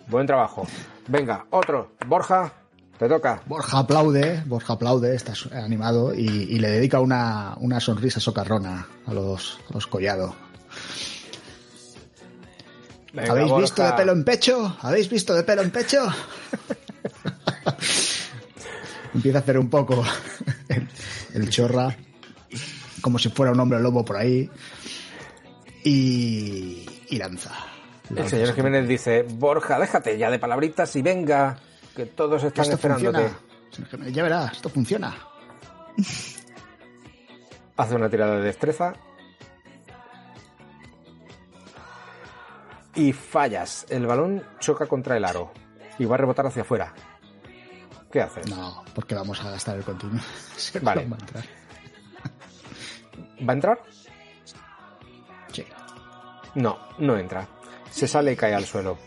Buen 0.08 0.26
trabajo. 0.26 0.66
Venga, 1.08 1.46
otro. 1.50 1.92
Borja, 2.06 2.52
te 2.98 3.08
toca. 3.08 3.40
Borja 3.46 3.78
aplaude, 3.78 4.42
Borja 4.46 4.74
aplaude, 4.74 5.14
está 5.14 5.32
animado 5.52 6.14
y, 6.14 6.26
y 6.26 6.58
le 6.58 6.70
dedica 6.70 7.00
una, 7.00 7.54
una 7.60 7.80
sonrisa 7.80 8.20
socarrona 8.20 8.86
a 9.06 9.14
los, 9.14 9.58
a 9.70 9.74
los 9.74 9.86
collado. 9.86 10.34
Venga, 13.12 13.32
¿Habéis 13.32 13.48
Borja. 13.48 13.62
visto 13.62 13.82
de 13.84 13.92
pelo 13.94 14.12
en 14.12 14.24
pecho? 14.24 14.76
¿Habéis 14.82 15.08
visto 15.08 15.34
de 15.34 15.42
pelo 15.42 15.62
en 15.62 15.70
pecho? 15.70 16.00
Empieza 19.28 19.40
a 19.40 19.42
hacer 19.42 19.58
un 19.58 19.68
poco 19.68 20.02
el, 20.70 20.88
el 21.34 21.50
chorra, 21.50 21.94
como 23.02 23.18
si 23.18 23.28
fuera 23.28 23.52
un 23.52 23.60
hombre 23.60 23.78
lobo 23.78 24.02
por 24.02 24.16
ahí, 24.16 24.48
y, 25.84 26.86
y 27.10 27.18
lanza. 27.18 27.50
El 28.16 28.26
señor 28.26 28.54
Jiménez 28.54 28.88
dice, 28.88 29.26
Borja, 29.28 29.78
déjate 29.78 30.16
ya 30.16 30.30
de 30.30 30.38
palabritas 30.38 30.96
y 30.96 31.02
venga, 31.02 31.58
que 31.94 32.06
todos 32.06 32.42
están 32.42 32.62
esto 32.62 32.76
esperándote. 32.76 33.28
funciona. 33.70 34.08
Ya 34.08 34.22
verás, 34.22 34.52
esto 34.52 34.70
funciona. 34.70 35.14
Hace 37.76 37.94
una 37.96 38.08
tirada 38.08 38.36
de 38.36 38.44
destreza. 38.44 38.94
Y 42.94 43.12
fallas. 43.12 43.84
El 43.90 44.06
balón 44.06 44.42
choca 44.58 44.86
contra 44.86 45.18
el 45.18 45.26
aro. 45.26 45.52
Y 45.98 46.06
va 46.06 46.14
a 46.14 46.18
rebotar 46.18 46.46
hacia 46.46 46.62
afuera. 46.62 46.94
¿Qué 48.10 48.20
haces? 48.22 48.48
No, 48.48 48.84
porque 48.94 49.14
vamos 49.14 49.40
a 49.44 49.50
gastar 49.50 49.76
el 49.76 49.84
continuo. 49.84 50.20
Vale. 50.82 51.06
va 51.06 51.16
a 51.16 51.20
entrar. 51.20 51.44
¿Va 53.46 53.52
a 53.52 53.54
entrar? 53.54 53.82
Sí. 55.52 55.64
No, 56.54 56.78
no 56.98 57.18
entra. 57.18 57.46
Se 57.90 58.08
sale 58.08 58.32
y 58.32 58.36
cae 58.36 58.54
al 58.54 58.64
suelo. 58.64 58.98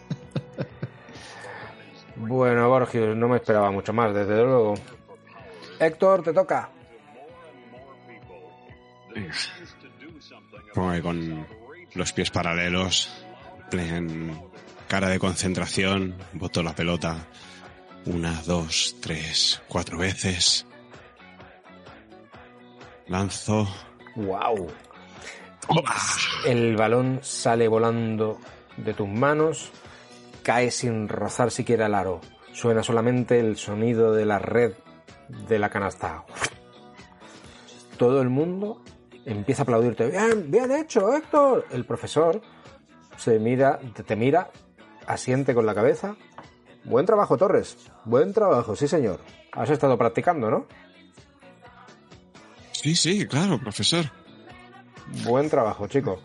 Bueno, 2.15 2.69
Borgios, 2.69 3.18
no 3.18 3.28
me 3.28 3.38
esperaba 3.38 3.72
mucho 3.72 3.94
más, 3.94 4.14
desde 4.14 4.36
luego. 4.36 4.76
Héctor, 5.80 6.22
te 6.22 6.34
toca. 6.34 6.69
Pongo 10.73 10.90
ahí 10.90 11.02
con 11.02 11.48
los 11.95 12.14
pies 12.14 12.30
paralelos, 12.30 13.11
en 13.72 14.40
cara 14.88 15.10
de 15.10 15.19
concentración, 15.19 16.15
boto 16.34 16.61
la 16.61 16.76
pelota 16.76 17.28
una, 18.06 18.41
dos, 18.45 18.95
tres, 19.02 19.61
cuatro 19.68 19.98
veces. 19.98 20.65
Lanzo. 23.07 23.68
¡Wow! 24.15 24.68
El 26.45 26.76
balón 26.76 27.19
sale 27.22 27.68
volando 27.68 28.40
de 28.78 28.94
tus 28.94 29.07
manos, 29.07 29.72
cae 30.44 30.72
sin 30.72 31.07
rozar 31.07 31.52
siquiera 31.52 31.86
el 31.86 31.95
aro. 31.95 32.22
Suena 32.53 32.84
solamente 32.84 33.40
el 33.40 33.57
sonido 33.57 34.14
de 34.14 34.26
la 34.26 34.40
red 34.40 34.73
de 35.48 35.60
la 35.60 35.69
canasta. 35.69 36.26
Todo 37.98 38.22
el 38.22 38.30
mundo 38.30 38.82
empieza 39.26 39.61
a 39.61 39.64
aplaudirte. 39.64 40.07
Bien, 40.07 40.49
bien 40.49 40.72
hecho, 40.72 41.15
Héctor. 41.15 41.65
El 41.72 41.86
profesor 41.86 42.41
se 43.18 43.40
mira, 43.40 43.80
te, 43.94 44.03
te 44.03 44.15
mira, 44.15 44.49
asiente 45.06 45.53
con 45.53 45.65
la 45.65 45.76
cabeza. 45.76 46.15
Buen 46.84 47.06
trabajo, 47.06 47.38
Torres. 47.38 47.78
Buen 48.06 48.34
trabajo, 48.34 48.76
sí, 48.76 48.88
señor. 48.88 49.20
Has 49.52 49.70
estado 49.70 49.98
practicando, 49.98 50.49
¿no? 50.49 50.66
Sí, 52.72 52.95
sí, 52.95 53.28
claro, 53.28 53.60
profesor. 53.60 54.06
Buen 55.24 55.49
trabajo, 55.49 55.88
chico. 55.88 56.22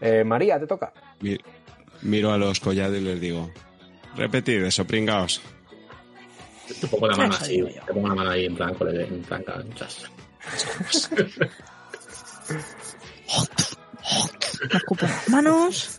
Eh, 0.00 0.24
María, 0.24 0.58
te 0.58 0.66
toca. 0.66 0.92
Mi- 1.20 1.38
Miro 2.02 2.32
a 2.32 2.38
los 2.38 2.60
collados 2.60 2.96
y 2.96 3.00
les 3.02 3.20
digo, 3.20 3.50
repetid 4.16 4.62
eso, 4.64 4.86
pringaos. 4.86 5.42
Te 6.80 6.86
pongo 6.86 7.08
la 7.08 7.16
mano 7.16 7.34
Eso 7.34 7.44
así, 7.44 7.62
te 7.86 7.92
pongo 7.92 8.08
la 8.08 8.14
mano 8.14 8.30
ahí 8.30 8.46
en 8.46 8.54
plan, 8.56 8.74
con 8.74 8.88
el- 8.88 9.00
en 9.02 9.20
plan, 9.22 9.44
chas. 9.74 10.04
Me 14.70 14.76
escupo 14.78 15.04
las 15.06 15.28
manos, 15.28 15.98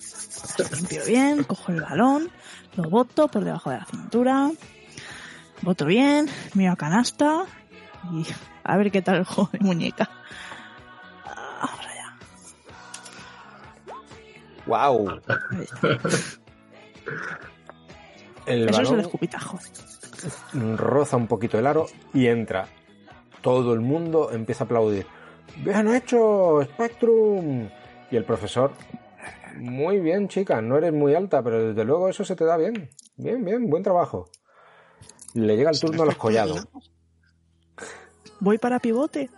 limpio 0.74 1.06
bien, 1.06 1.44
cojo 1.44 1.72
el 1.72 1.82
balón, 1.82 2.32
lo 2.76 2.90
boto 2.90 3.28
por 3.28 3.44
debajo 3.44 3.70
de 3.70 3.78
la 3.78 3.86
cintura, 3.86 4.52
boto 5.62 5.86
bien, 5.86 6.30
miro 6.54 6.74
a 6.74 6.76
canasta 6.76 7.46
y 8.12 8.26
a 8.64 8.78
ver 8.78 8.92
qué 8.92 9.02
tal 9.02 9.18
el 9.18 9.26
juego 9.26 9.50
de 9.52 9.60
muñeca. 9.60 10.10
Vamos 11.26 11.86
allá. 11.86 12.18
¡Wow! 14.66 15.22
El 18.46 18.70
Eso 18.70 18.82
es 18.82 18.92
el 18.92 19.00
escupitajo. 19.02 19.60
roza 20.54 21.18
un 21.18 21.28
poquito 21.28 21.60
el 21.60 21.68
aro 21.68 21.88
y 22.14 22.28
entra. 22.28 22.68
Todo 23.42 23.74
el 23.74 23.82
mundo 23.82 24.32
empieza 24.32 24.64
a 24.64 24.66
aplaudir. 24.66 25.06
¡Bien 25.58 25.94
hecho, 25.94 26.62
Spectrum! 26.64 27.70
Y 28.10 28.16
el 28.16 28.24
profesor, 28.24 28.72
muy 29.58 30.00
bien, 30.00 30.28
chica, 30.28 30.62
no 30.62 30.78
eres 30.78 30.94
muy 30.94 31.16
alta, 31.16 31.44
pero 31.44 31.68
desde 31.68 31.84
luego 31.86 32.10
eso 32.10 32.24
se 32.24 32.36
te 32.36 32.46
da 32.46 32.58
bien. 32.58 32.90
Bien, 33.16 33.44
bien, 33.44 33.70
buen 33.70 33.84
trabajo. 33.84 34.30
Le 35.34 35.56
llega 35.56 35.72
el 35.72 35.80
turno 35.80 36.04
a 36.04 36.06
los 36.06 36.16
collados. 36.16 36.68
Voy 38.40 38.58
para 38.58 38.80
pivote. 38.80 39.30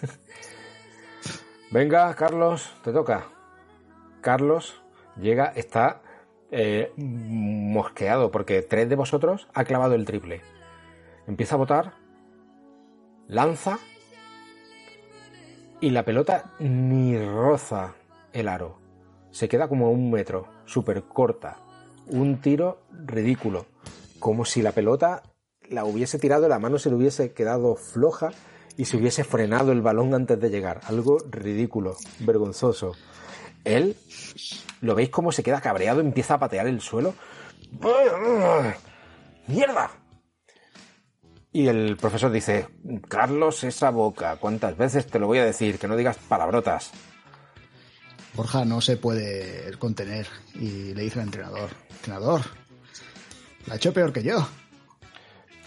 Venga, 1.70 2.14
Carlos, 2.14 2.74
te 2.82 2.92
toca. 2.92 3.28
Carlos 4.20 4.82
llega, 5.16 5.52
está 5.54 6.02
eh, 6.50 6.92
mosqueado 6.96 8.30
porque 8.30 8.62
tres 8.62 8.88
de 8.88 8.96
vosotros 8.96 9.48
ha 9.54 9.64
clavado 9.64 9.94
el 9.94 10.04
triple. 10.04 10.42
Empieza 11.26 11.54
a 11.54 11.58
botar, 11.58 11.94
lanza 13.26 13.78
y 15.80 15.90
la 15.90 16.04
pelota 16.04 16.52
ni 16.58 17.18
roza 17.18 17.94
el 18.32 18.48
aro. 18.48 18.78
Se 19.30 19.48
queda 19.48 19.68
como 19.68 19.86
a 19.86 19.90
un 19.90 20.10
metro, 20.10 20.48
súper 20.66 21.04
corta. 21.04 21.56
Un 22.06 22.40
tiro 22.40 22.82
ridículo. 22.90 23.66
Como 24.18 24.44
si 24.44 24.62
la 24.62 24.72
pelota 24.72 25.22
la 25.68 25.84
hubiese 25.84 26.18
tirado, 26.18 26.48
la 26.48 26.58
mano 26.58 26.78
se 26.78 26.90
le 26.90 26.96
hubiese 26.96 27.32
quedado 27.32 27.76
floja 27.76 28.30
y 28.76 28.84
se 28.84 28.96
hubiese 28.96 29.24
frenado 29.24 29.72
el 29.72 29.82
balón 29.82 30.14
antes 30.14 30.38
de 30.40 30.50
llegar. 30.50 30.80
Algo 30.84 31.18
ridículo, 31.30 31.96
vergonzoso. 32.20 32.92
Él, 33.64 33.96
¿lo 34.80 34.94
veis 34.94 35.10
cómo 35.10 35.32
se 35.32 35.42
queda 35.42 35.60
cabreado? 35.60 36.00
Empieza 36.00 36.34
a 36.34 36.38
patear 36.38 36.66
el 36.66 36.80
suelo. 36.80 37.14
¡Mierda! 39.46 39.90
Y 41.52 41.68
el 41.68 41.96
profesor 41.96 42.30
dice, 42.30 42.68
Carlos, 43.08 43.62
esa 43.64 43.90
boca, 43.90 44.36
¿cuántas 44.36 44.76
veces 44.76 45.06
te 45.06 45.18
lo 45.18 45.26
voy 45.26 45.38
a 45.38 45.44
decir? 45.44 45.78
Que 45.78 45.86
no 45.86 45.96
digas 45.96 46.16
palabrotas. 46.16 46.90
Borja 48.34 48.64
no 48.64 48.80
se 48.80 48.96
puede 48.96 49.76
contener 49.78 50.26
y 50.54 50.94
le 50.94 51.02
dice 51.02 51.20
al 51.20 51.26
entrenador, 51.26 51.70
entrenador, 51.90 52.40
la 53.66 53.74
ha 53.74 53.76
hecho 53.76 53.92
peor 53.92 54.12
que 54.12 54.22
yo. 54.22 54.46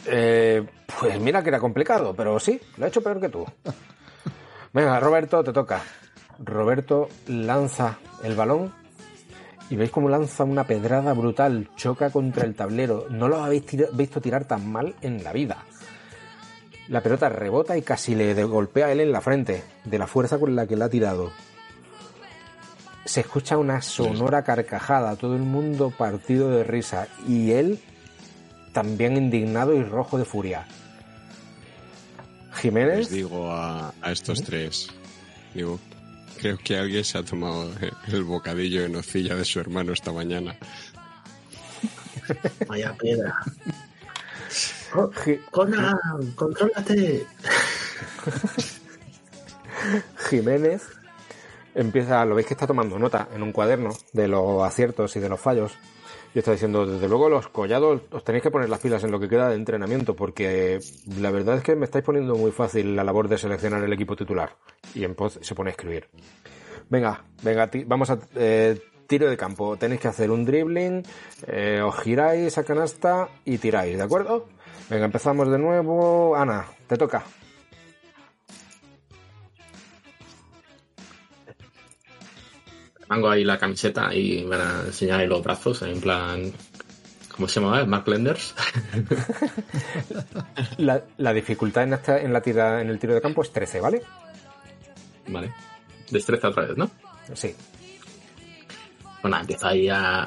Eh, 0.08 0.66
pues 1.00 1.20
mira 1.20 1.44
que 1.44 1.50
era 1.50 1.60
complicado, 1.60 2.16
pero 2.16 2.40
sí, 2.40 2.60
lo 2.78 2.86
he 2.86 2.90
hecho 2.90 3.02
peor 3.02 3.20
que 3.20 3.30
tú. 3.30 3.46
Venga, 4.74 5.00
Roberto, 5.00 5.44
te 5.44 5.54
toca. 5.54 5.82
Roberto 6.40 7.08
lanza 7.28 7.98
el 8.24 8.36
balón 8.36 8.74
y 9.70 9.76
veis 9.76 9.92
cómo 9.92 10.10
lanza 10.10 10.44
una 10.44 10.66
pedrada 10.66 11.14
brutal, 11.14 11.70
choca 11.76 12.10
contra 12.10 12.46
el 12.46 12.56
tablero. 12.56 13.08
No 13.10 13.28
lo 13.28 13.44
habéis 13.44 13.64
visto 13.94 14.22
tirar 14.22 14.46
tan 14.46 14.72
mal 14.72 14.96
en 15.02 15.24
la 15.24 15.34
vida. 15.34 15.64
La 16.88 17.02
pelota 17.02 17.30
rebota 17.30 17.78
y 17.78 17.82
casi 17.82 18.16
le 18.16 18.44
golpea 18.44 18.88
a 18.88 18.92
él 18.92 19.00
en 19.00 19.12
la 19.12 19.22
frente, 19.22 19.64
de 19.86 19.98
la 19.98 20.08
fuerza 20.08 20.38
con 20.38 20.56
la 20.56 20.68
que 20.68 20.76
la 20.76 20.86
ha 20.86 20.90
tirado. 20.90 21.32
Se 23.06 23.22
escucha 23.22 23.58
una 23.58 23.82
sonora 23.82 24.44
carcajada, 24.44 25.16
todo 25.16 25.36
el 25.36 25.44
mundo 25.44 25.92
partido 25.92 26.50
de 26.50 26.64
risa 26.64 27.08
y 27.28 27.52
él 27.52 27.80
también 28.74 29.16
indignado 29.16 29.74
y 29.74 29.84
rojo 29.84 30.18
de 30.18 30.26
furia. 30.26 30.66
Les 32.52 32.62
Jiménez, 32.62 33.10
digo 33.10 33.52
a, 33.52 33.94
a 34.02 34.12
estos 34.12 34.42
tres, 34.44 34.90
digo, 35.54 35.80
creo 36.40 36.58
que 36.58 36.78
alguien 36.78 37.04
se 37.04 37.18
ha 37.18 37.24
tomado 37.24 37.72
el 38.08 38.24
bocadillo 38.24 38.82
de 38.82 38.90
nocilla 38.90 39.36
de 39.36 39.46
su 39.46 39.60
hermano 39.60 39.94
esta 39.94 40.12
mañana. 40.12 40.58
Vaya 42.68 42.94
piedra. 42.94 43.36
Conan, 45.52 45.98
contrólate. 46.36 47.26
Jiménez 50.30 50.82
empieza, 51.76 52.26
lo 52.26 52.36
veis 52.36 52.48
que 52.48 52.54
está 52.54 52.66
tomando 52.66 52.98
nota 52.98 53.28
en 53.34 53.44
un 53.44 53.52
cuaderno 53.52 53.90
de 54.14 54.28
los 54.28 54.64
aciertos 54.64 55.16
y 55.16 55.20
de 55.20 55.30
los 55.30 55.40
fallos. 55.40 55.78
Y 56.34 56.40
está 56.40 56.52
diciendo, 56.52 56.86
desde 56.86 57.08
luego 57.08 57.30
los 57.30 57.48
collados 57.48 58.02
os 58.12 58.24
tenéis 58.24 58.44
que 58.44 58.52
poner 58.52 58.68
las 58.68 58.80
pilas 58.80 59.04
en 59.04 59.12
lo 59.12 59.20
que 59.20 59.30
queda 59.30 59.50
de 59.50 59.56
entrenamiento, 59.56 60.16
porque 60.16 60.80
la 61.20 61.32
verdad 61.32 61.58
es 61.58 61.64
que 61.64 61.76
me 61.76 61.86
estáis 61.86 62.04
poniendo 62.04 62.36
muy 62.36 62.52
fácil 62.52 62.96
la 62.96 63.04
labor 63.04 63.30
de 63.30 63.38
seleccionar 63.38 63.84
el 63.84 63.94
equipo 63.94 64.16
titular. 64.16 64.56
Y 64.94 65.04
en 65.04 65.16
pos 65.16 65.40
se 65.42 65.56
pone 65.56 65.70
a 65.70 65.72
escribir. 65.72 66.10
Venga, 66.90 67.24
venga, 67.42 67.70
vamos 67.86 68.10
a 68.10 68.20
eh, 68.36 68.78
tiro 69.08 69.30
de 69.30 69.38
campo. 69.38 69.78
Tenéis 69.78 70.02
que 70.02 70.08
hacer 70.10 70.30
un 70.30 70.46
dribbling, 70.46 71.04
eh, 71.48 71.82
os 71.82 71.98
giráis 72.00 72.58
a 72.58 72.64
canasta 72.64 73.30
y 73.46 73.58
tiráis, 73.58 73.98
¿de 73.98 74.04
acuerdo? 74.04 74.48
Venga, 74.90 75.06
empezamos 75.06 75.50
de 75.50 75.58
nuevo. 75.58 76.36
Ana, 76.36 76.66
te 76.88 76.98
toca. 76.98 77.24
Mango 83.08 83.30
ahí 83.30 83.44
la 83.44 83.58
camiseta 83.58 84.14
y 84.14 84.44
me 84.44 84.58
van 84.58 84.68
a 84.68 84.82
enseñar 84.88 85.20
ahí 85.20 85.28
los 85.28 85.44
brazos, 85.44 85.82
en 85.84 86.02
plan. 86.02 86.52
¿Cómo 87.36 87.48
se 87.48 87.60
llama? 87.60 87.86
Mark 87.86 88.08
Lenders. 88.08 88.56
La, 90.78 91.04
la 91.18 91.34
dificultad 91.34 91.84
en, 91.84 91.94
esta, 91.94 92.20
en, 92.20 92.32
la 92.32 92.42
tira, 92.42 92.82
en 92.82 92.90
el 92.90 92.98
tiro 92.98 93.14
de 93.14 93.22
campo 93.22 93.42
es 93.42 93.52
13, 93.52 93.82
¿vale? 93.82 94.02
vale. 95.28 95.52
Destreza 96.10 96.50
otra 96.50 96.66
vez, 96.66 96.78
¿no? 96.78 96.90
Sí. 97.34 97.54
Bueno, 99.22 99.38
empiezo 99.38 99.68
ahí 99.68 99.90
a, 99.90 100.26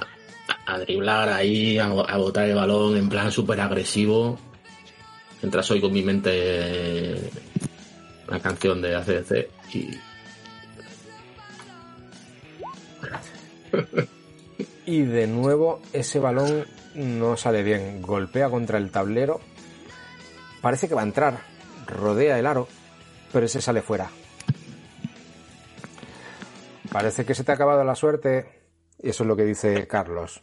a 0.66 0.78
driblar, 0.78 1.30
ahí, 1.30 1.78
a, 1.78 1.86
a 1.86 2.16
botar 2.18 2.46
el 2.46 2.54
balón 2.54 2.96
en 2.96 3.08
plan 3.08 3.32
súper 3.32 3.60
agresivo. 3.60 4.38
Mientras 5.40 5.70
oigo 5.70 5.88
en 5.88 5.94
mi 5.94 6.02
mente 6.02 7.30
una 8.28 8.40
canción 8.40 8.82
de 8.82 8.96
ACDC 8.96 9.48
y 9.74 9.90
Y 14.86 15.02
de 15.02 15.26
nuevo 15.26 15.82
ese 15.92 16.18
balón 16.18 16.64
no 16.94 17.36
sale 17.36 17.62
bien. 17.62 18.00
Golpea 18.00 18.48
contra 18.48 18.78
el 18.78 18.90
tablero. 18.90 19.40
Parece 20.62 20.88
que 20.88 20.94
va 20.94 21.02
a 21.02 21.04
entrar. 21.04 21.40
Rodea 21.86 22.38
el 22.38 22.46
aro. 22.46 22.68
Pero 23.32 23.46
ese 23.46 23.60
sale 23.60 23.82
fuera. 23.82 24.08
Parece 26.90 27.26
que 27.26 27.34
se 27.34 27.44
te 27.44 27.52
ha 27.52 27.54
acabado 27.54 27.84
la 27.84 27.94
suerte. 27.94 28.70
Y 28.98 29.10
eso 29.10 29.24
es 29.24 29.28
lo 29.28 29.36
que 29.36 29.44
dice 29.44 29.86
Carlos. 29.86 30.42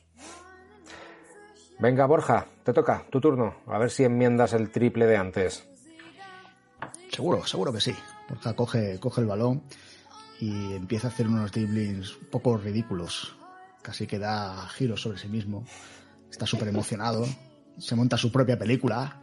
Venga, 1.79 2.05
Borja, 2.05 2.45
te 2.63 2.71
toca, 2.71 3.03
tu 3.09 3.19
turno. 3.19 3.55
A 3.65 3.79
ver 3.79 3.89
si 3.89 4.03
enmiendas 4.03 4.53
el 4.53 4.69
triple 4.69 5.07
de 5.07 5.17
antes. 5.17 5.67
Seguro, 7.11 7.45
seguro 7.45 7.73
que 7.73 7.81
sí. 7.81 7.95
Borja 8.29 8.55
coge, 8.55 8.99
coge 8.99 9.21
el 9.21 9.27
balón 9.27 9.63
y 10.39 10.73
empieza 10.73 11.07
a 11.07 11.11
hacer 11.11 11.27
unos 11.27 11.51
dribblings 11.51 12.17
un 12.17 12.27
poco 12.27 12.57
ridículos. 12.57 13.35
Casi 13.81 14.07
que 14.07 14.19
da 14.19 14.67
giros 14.69 15.01
sobre 15.01 15.17
sí 15.17 15.27
mismo. 15.27 15.65
Está 16.29 16.45
súper 16.45 16.67
emocionado. 16.67 17.25
Se 17.77 17.95
monta 17.95 18.17
su 18.17 18.31
propia 18.31 18.57
película. 18.57 19.21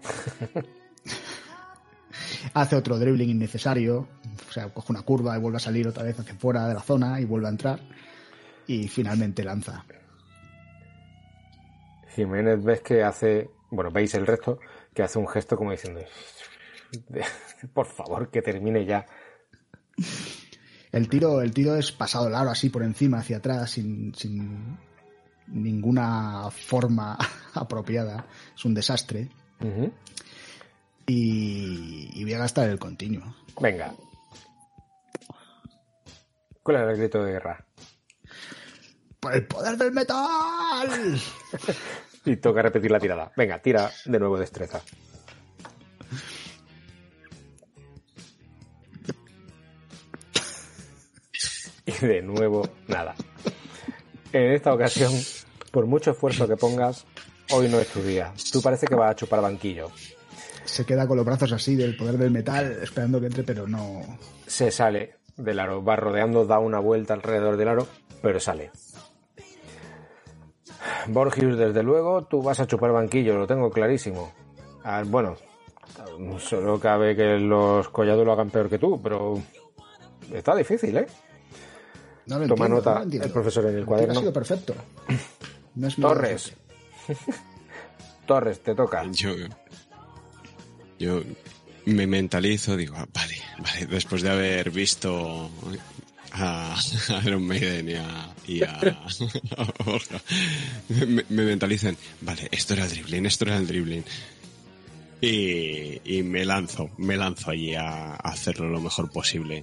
Hace 2.54 2.76
otro 2.76 2.98
dribbling 2.98 3.30
innecesario. 3.30 4.08
O 4.48 4.52
sea, 4.52 4.72
coge 4.72 4.92
una 4.92 5.02
curva 5.02 5.36
y 5.36 5.40
vuelve 5.40 5.56
a 5.56 5.60
salir 5.60 5.88
otra 5.88 6.04
vez 6.04 6.18
hacia 6.18 6.34
fuera 6.34 6.68
de 6.68 6.74
la 6.74 6.80
zona 6.80 7.20
y 7.20 7.24
vuelve 7.24 7.46
a 7.46 7.50
entrar. 7.50 7.80
Y 8.66 8.88
finalmente 8.88 9.42
lanza. 9.42 9.84
Jiménez 12.14 12.62
ves 12.62 12.82
que 12.82 13.02
hace, 13.02 13.50
bueno, 13.70 13.90
veis 13.90 14.14
el 14.14 14.26
resto, 14.26 14.60
que 14.94 15.02
hace 15.02 15.18
un 15.18 15.26
gesto 15.26 15.56
como 15.56 15.72
diciendo, 15.72 16.02
por 17.74 17.86
favor, 17.86 18.30
que 18.30 18.42
termine 18.42 18.84
ya. 18.84 19.06
El 20.92 21.08
tiro, 21.08 21.40
el 21.40 21.52
tiro 21.52 21.74
es 21.76 21.90
pasado 21.90 22.28
el 22.28 22.34
aro 22.34 22.50
así 22.50 22.68
por 22.68 22.82
encima, 22.82 23.18
hacia 23.18 23.38
atrás, 23.38 23.70
sin, 23.70 24.14
sin 24.14 24.78
ninguna 25.48 26.50
forma 26.50 27.16
apropiada. 27.54 28.26
Es 28.54 28.64
un 28.64 28.74
desastre. 28.74 29.28
Y 31.06 32.22
voy 32.22 32.34
a 32.34 32.38
gastar 32.38 32.68
el 32.68 32.78
continuo. 32.78 33.34
Venga. 33.60 33.94
¿Cuál 36.62 36.76
era 36.76 36.92
el 36.92 36.98
grito 36.98 37.24
de 37.24 37.32
guerra? 37.32 37.64
¡Por 39.18 39.34
el 39.34 39.46
poder 39.46 39.76
del 39.76 39.92
metal! 39.92 41.20
Y 42.24 42.36
toca 42.36 42.62
repetir 42.62 42.88
la 42.88 43.00
tirada. 43.00 43.32
Venga, 43.36 43.60
tira 43.60 43.90
de 44.04 44.18
nuevo 44.20 44.38
destreza. 44.38 44.80
Y 51.86 52.06
de 52.06 52.22
nuevo, 52.22 52.68
nada. 52.86 53.14
En 54.32 54.52
esta 54.52 54.72
ocasión, 54.72 55.12
por 55.70 55.86
mucho 55.86 56.12
esfuerzo 56.12 56.46
que 56.46 56.56
pongas, 56.56 57.04
hoy 57.52 57.68
no 57.68 57.78
es 57.78 57.88
tu 57.88 58.02
día. 58.02 58.32
Tú 58.52 58.62
parece 58.62 58.86
que 58.86 58.94
vas 58.94 59.10
a 59.10 59.16
chupar 59.16 59.42
banquillo. 59.42 59.90
Se 60.64 60.86
queda 60.86 61.06
con 61.06 61.16
los 61.16 61.26
brazos 61.26 61.52
así 61.52 61.74
del 61.74 61.96
poder 61.96 62.16
del 62.18 62.30
metal, 62.30 62.78
esperando 62.82 63.20
que 63.20 63.26
entre, 63.26 63.42
pero 63.42 63.66
no. 63.66 64.00
Se 64.46 64.70
sale 64.70 65.16
del 65.36 65.58
aro, 65.58 65.84
va 65.84 65.96
rodeando, 65.96 66.46
da 66.46 66.58
una 66.58 66.78
vuelta 66.78 67.14
alrededor 67.14 67.56
del 67.56 67.68
aro, 67.68 67.86
pero 68.22 68.38
sale. 68.38 68.70
Borgius, 71.08 71.58
desde 71.58 71.82
luego, 71.82 72.24
tú 72.24 72.42
vas 72.42 72.60
a 72.60 72.66
chupar 72.66 72.92
banquillo, 72.92 73.36
lo 73.36 73.46
tengo 73.46 73.70
clarísimo. 73.70 74.32
Ah, 74.84 75.02
bueno, 75.04 75.36
solo 76.38 76.78
cabe 76.78 77.16
que 77.16 77.38
los 77.38 77.88
collados 77.88 78.24
lo 78.24 78.32
hagan 78.32 78.50
peor 78.50 78.68
que 78.68 78.78
tú, 78.78 79.00
pero 79.02 79.34
está 80.32 80.54
difícil, 80.54 80.96
¿eh? 80.96 81.06
No 82.26 82.38
lo 82.38 82.46
Toma 82.46 82.66
entiendo, 82.66 82.68
nota 82.76 82.90
no 82.90 82.96
lo 82.98 83.02
entiendo. 83.04 83.26
el 83.26 83.32
profesor 83.32 83.66
en 83.66 83.76
el 83.76 83.84
cuaderno. 83.86 84.14
Ha 84.14 84.20
sido 84.20 84.32
perfecto. 84.32 84.74
No 85.74 85.88
es 85.88 85.96
Torres. 85.96 86.52
Torres, 88.26 88.62
te 88.62 88.74
toca. 88.74 89.04
Yo, 89.10 89.34
yo 90.98 91.22
me 91.86 92.06
mentalizo, 92.06 92.76
digo, 92.76 92.94
ah, 92.96 93.08
vale, 93.12 93.36
vale, 93.58 93.86
después 93.86 94.22
de 94.22 94.30
haber 94.30 94.70
visto 94.70 95.50
a, 96.32 96.74
a 96.74 97.22
Iron 97.26 97.42
Maiden 97.44 97.88
y 97.88 97.94
a, 97.94 98.34
y 98.46 98.62
a, 98.62 98.78
a 99.56 99.82
Borja, 99.84 100.20
me, 100.88 101.24
me 101.28 101.44
mentalicen, 101.44 101.96
vale, 102.20 102.48
esto 102.52 102.74
era 102.74 102.84
el 102.84 102.90
dribbling, 102.90 103.26
esto 103.26 103.44
era 103.44 103.56
el 103.56 103.66
dribbling. 103.66 104.04
Y, 105.20 106.00
y 106.18 106.22
me 106.22 106.44
lanzo, 106.44 106.90
me 106.98 107.16
lanzo 107.16 107.50
allí 107.50 107.74
a, 107.74 108.12
a 108.12 108.16
hacerlo 108.16 108.68
lo 108.68 108.80
mejor 108.80 109.10
posible. 109.10 109.62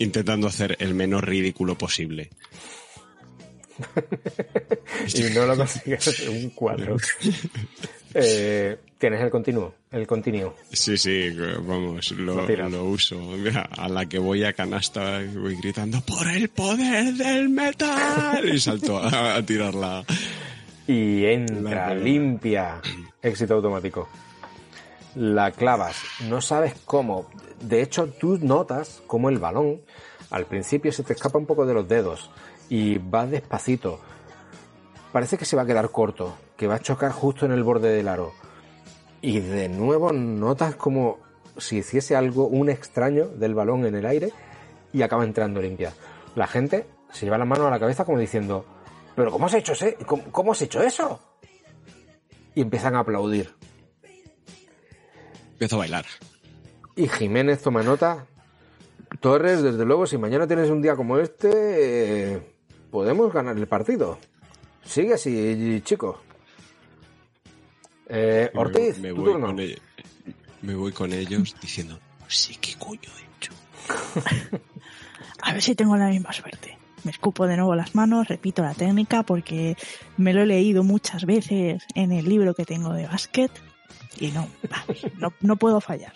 Intentando 0.00 0.48
hacer 0.48 0.76
el 0.80 0.94
menor 0.94 1.28
ridículo 1.28 1.78
posible. 1.78 2.30
y 5.14 5.22
no 5.34 5.46
lo 5.46 5.56
consigues 5.56 6.28
un 6.28 6.50
4. 6.50 6.96
Eh, 8.12 8.76
Tienes 8.98 9.20
el 9.20 9.30
continuo, 9.30 9.72
el 9.92 10.04
continuo. 10.04 10.56
Sí, 10.72 10.98
sí, 10.98 11.30
vamos, 11.60 12.10
lo, 12.10 12.34
Lo 12.34 12.44
tiras. 12.46 12.68
lo 12.72 12.84
uso. 12.86 13.16
Mira, 13.20 13.62
a 13.70 13.88
la 13.88 14.04
que 14.06 14.18
voy 14.18 14.42
a 14.42 14.52
canasta 14.52 15.20
voy 15.32 15.54
gritando 15.54 16.00
¡Por 16.00 16.26
el 16.28 16.48
poder 16.48 17.14
del 17.14 17.48
metal! 17.50 18.52
Y 18.52 18.58
salto 18.58 18.98
a, 18.98 19.36
a 19.36 19.46
tirarla. 19.46 20.04
Y 20.88 21.24
entra, 21.24 21.94
limpia. 21.94 22.80
Éxito 23.22 23.54
automático. 23.54 24.08
La 25.14 25.52
clavas. 25.52 25.96
No 26.28 26.40
sabes 26.40 26.74
cómo. 26.84 27.30
De 27.60 27.80
hecho, 27.80 28.08
tú 28.08 28.38
notas 28.42 29.02
cómo 29.06 29.28
el 29.28 29.38
balón 29.38 29.82
Al 30.30 30.46
principio 30.46 30.92
se 30.92 31.02
te 31.02 31.12
escapa 31.12 31.38
un 31.38 31.46
poco 31.46 31.66
de 31.66 31.74
los 31.74 31.88
dedos 31.88 32.30
y 32.68 32.98
va 32.98 33.26
despacito. 33.26 34.00
Parece 35.12 35.36
que 35.36 35.44
se 35.44 35.56
va 35.56 35.62
a 35.62 35.66
quedar 35.66 35.90
corto, 35.90 36.36
que 36.56 36.68
va 36.68 36.76
a 36.76 36.80
chocar 36.80 37.10
justo 37.10 37.46
en 37.46 37.52
el 37.52 37.64
borde 37.64 37.90
del 37.90 38.08
aro. 38.08 38.32
Y 39.20 39.40
de 39.40 39.68
nuevo 39.68 40.12
notas 40.12 40.76
como 40.76 41.18
si 41.58 41.78
hiciese 41.78 42.16
algo, 42.16 42.46
un 42.46 42.70
extraño 42.70 43.26
del 43.26 43.54
balón 43.54 43.84
en 43.86 43.96
el 43.96 44.06
aire 44.06 44.32
y 44.92 45.02
acaba 45.02 45.24
entrando 45.24 45.60
limpia. 45.60 45.92
La 46.36 46.46
gente 46.46 46.86
se 47.12 47.26
lleva 47.26 47.38
la 47.38 47.44
mano 47.44 47.66
a 47.66 47.70
la 47.70 47.80
cabeza 47.80 48.04
como 48.04 48.18
diciendo, 48.18 48.64
¿pero 49.16 49.30
cómo 49.30 49.46
has 49.46 49.54
hecho, 49.54 49.72
ese? 49.72 49.94
¿Cómo, 50.06 50.22
cómo 50.30 50.52
has 50.52 50.62
hecho 50.62 50.80
eso? 50.82 51.20
Y 52.54 52.62
empiezan 52.62 52.94
a 52.94 53.00
aplaudir. 53.00 53.54
Empiezo 55.52 55.76
a 55.76 55.80
bailar. 55.80 56.06
Y 56.96 57.08
Jiménez 57.08 57.62
toma 57.62 57.82
nota. 57.82 58.26
Torres, 59.20 59.62
desde 59.62 59.84
luego, 59.84 60.06
si 60.06 60.16
mañana 60.18 60.46
tienes 60.46 60.70
un 60.70 60.80
día 60.82 60.96
como 60.96 61.18
este, 61.18 61.50
eh, 62.34 62.42
podemos 62.90 63.32
ganar 63.32 63.56
el 63.56 63.66
partido. 63.66 64.18
Sigue 64.84 65.14
así, 65.14 65.80
chico. 65.84 66.22
Eh, 68.08 68.50
Me- 68.54 68.60
Ortiz, 68.60 68.98
me, 68.98 69.10
tu 69.10 69.16
voy 69.16 69.32
turno. 69.32 69.46
con 69.48 69.60
e- 69.60 69.78
me 70.62 70.74
voy 70.74 70.92
con 70.92 71.12
ellos 71.12 71.54
diciendo, 71.60 71.98
sí, 72.28 72.56
¿qué 72.60 72.74
coño 72.78 73.00
he 73.18 73.36
hecho? 73.36 73.52
A 75.42 75.52
ver 75.52 75.62
si 75.62 75.74
tengo 75.74 75.96
la 75.96 76.08
misma 76.08 76.32
suerte. 76.32 76.76
Me 77.04 77.10
escupo 77.12 77.46
de 77.46 77.56
nuevo 77.56 77.74
las 77.74 77.94
manos, 77.94 78.28
repito 78.28 78.62
la 78.62 78.74
técnica 78.74 79.22
porque 79.22 79.76
me 80.18 80.34
lo 80.34 80.42
he 80.42 80.46
leído 80.46 80.82
muchas 80.82 81.24
veces 81.24 81.82
en 81.94 82.12
el 82.12 82.28
libro 82.28 82.52
que 82.54 82.66
tengo 82.66 82.92
de 82.92 83.06
básquet 83.06 83.50
y 84.18 84.28
no, 84.32 84.46
no, 85.18 85.32
no 85.40 85.56
puedo 85.56 85.80
fallar. 85.80 86.12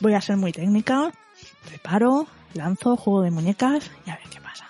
Voy 0.00 0.12
a 0.12 0.20
ser 0.20 0.36
muy 0.36 0.52
técnica, 0.52 1.10
preparo, 1.66 2.26
lanzo, 2.54 2.96
juego 2.96 3.22
de 3.22 3.30
muñecas 3.30 3.90
y 4.06 4.10
a 4.10 4.16
ver 4.16 4.28
qué 4.30 4.40
pasa. 4.40 4.66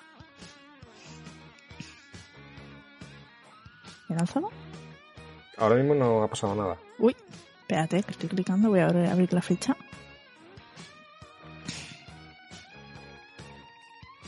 ¿Me 4.09 4.17
lanzo? 4.17 4.51
Ahora 5.59 5.77
mismo 5.77 5.95
no 5.95 6.23
ha 6.23 6.29
pasado 6.29 6.55
nada. 6.55 6.77
Uy, 6.99 7.17
espérate, 7.63 8.03
que 8.03 8.11
estoy 8.13 8.29
clicando, 8.29 8.69
voy 8.69 8.81
a 8.81 8.87
abrir, 8.89 9.33
la 9.33 9.43
ficha. 9.43 9.77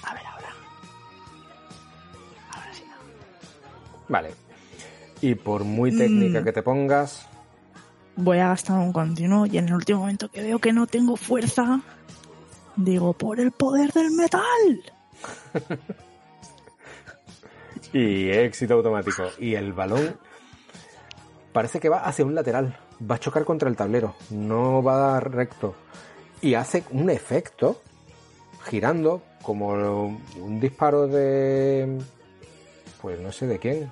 A 0.03 0.15
ver 0.15 0.27
ahora. 0.27 0.49
Ahora 2.53 2.73
sí. 2.74 2.82
Vale. 4.09 4.31
Y 5.20 5.35
por 5.35 5.65
muy 5.65 5.97
técnica 5.97 6.40
Mm. 6.40 6.45
que 6.45 6.53
te 6.53 6.62
pongas, 6.62 7.27
Voy 8.20 8.39
a 8.39 8.49
gastar 8.49 8.78
un 8.81 8.93
continuo 8.93 9.47
y 9.47 9.59
en 9.59 9.69
el 9.69 9.74
último 9.74 10.01
momento 10.01 10.28
que 10.28 10.43
veo 10.43 10.59
que 10.59 10.73
no 10.73 10.89
tengo 10.89 11.15
fuerza, 11.16 11.81
digo, 12.78 13.12
por 13.12 13.40
el 13.40 13.52
poder 13.52 13.92
del 13.92 14.10
metal. 14.12 14.82
Y 17.92 18.30
éxito 18.30 18.74
automático. 18.74 19.24
Y 19.38 19.55
el 19.55 19.72
balón 19.72 20.18
parece 21.52 21.80
que 21.80 21.88
va 21.88 22.05
hacia 22.05 22.24
un 22.24 22.34
lateral. 22.34 22.76
Va 23.10 23.14
a 23.14 23.20
chocar 23.20 23.44
contra 23.44 23.68
el 23.68 23.76
tablero. 23.76 24.14
No 24.30 24.82
va 24.82 24.94
a 24.94 25.12
dar 25.12 25.32
recto. 25.32 25.74
Y 26.42 26.55
hace 26.55 26.84
un 26.90 27.10
efecto 27.10 27.80
girando 28.64 29.22
como 29.42 29.68
un 30.36 30.60
disparo 30.60 31.06
de... 31.06 31.98
Pues 33.00 33.20
no 33.20 33.32
sé 33.32 33.46
de 33.46 33.59
quién. 33.59 33.90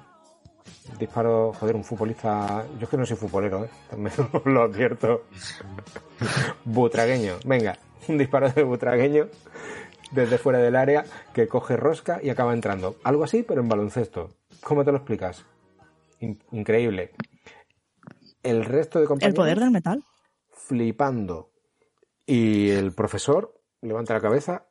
Un 0.93 0.99
disparo, 0.99 1.53
joder, 1.55 1.77
un 1.77 1.85
futbolista... 1.85 2.67
Yo 2.79 2.85
es 2.85 2.89
que 2.89 2.97
no 2.97 3.07
soy 3.07 3.17
futbolero, 3.17 3.65
¿eh? 3.65 3.71
También 3.89 4.13
lo 4.45 4.63
advierto. 4.63 5.23
Butragueño. 6.65 7.37
Venga, 7.45 7.79
un 8.09 8.19
disparo 8.19 8.51
de 8.51 8.63
butragueño 8.63 9.29
desde 10.13 10.39
fuera 10.39 10.59
del 10.59 10.77
área 10.77 11.05
que 11.35 11.49
coge 11.49 11.77
rosca 11.77 12.21
y 12.23 12.31
acaba 12.31 12.53
entrando. 12.55 12.97
Algo 13.05 13.25
así, 13.25 13.43
pero 13.43 13.61
en 13.61 13.69
baloncesto. 13.69 14.31
¿Cómo 14.63 14.85
te 14.85 14.93
lo 14.93 14.99
explicas? 14.99 15.45
In- 16.21 16.43
increíble. 16.53 17.11
El 18.43 18.65
resto 18.65 18.99
de 18.99 19.05
El 19.05 19.09
compañeros 19.09 19.35
poder 19.37 19.59
del 19.61 19.71
metal. 19.71 20.05
flipando. 20.53 21.51
Y 22.25 22.71
el 22.71 22.93
profesor 22.93 23.55
levanta 23.83 24.15
la 24.15 24.21
cabeza 24.21 24.67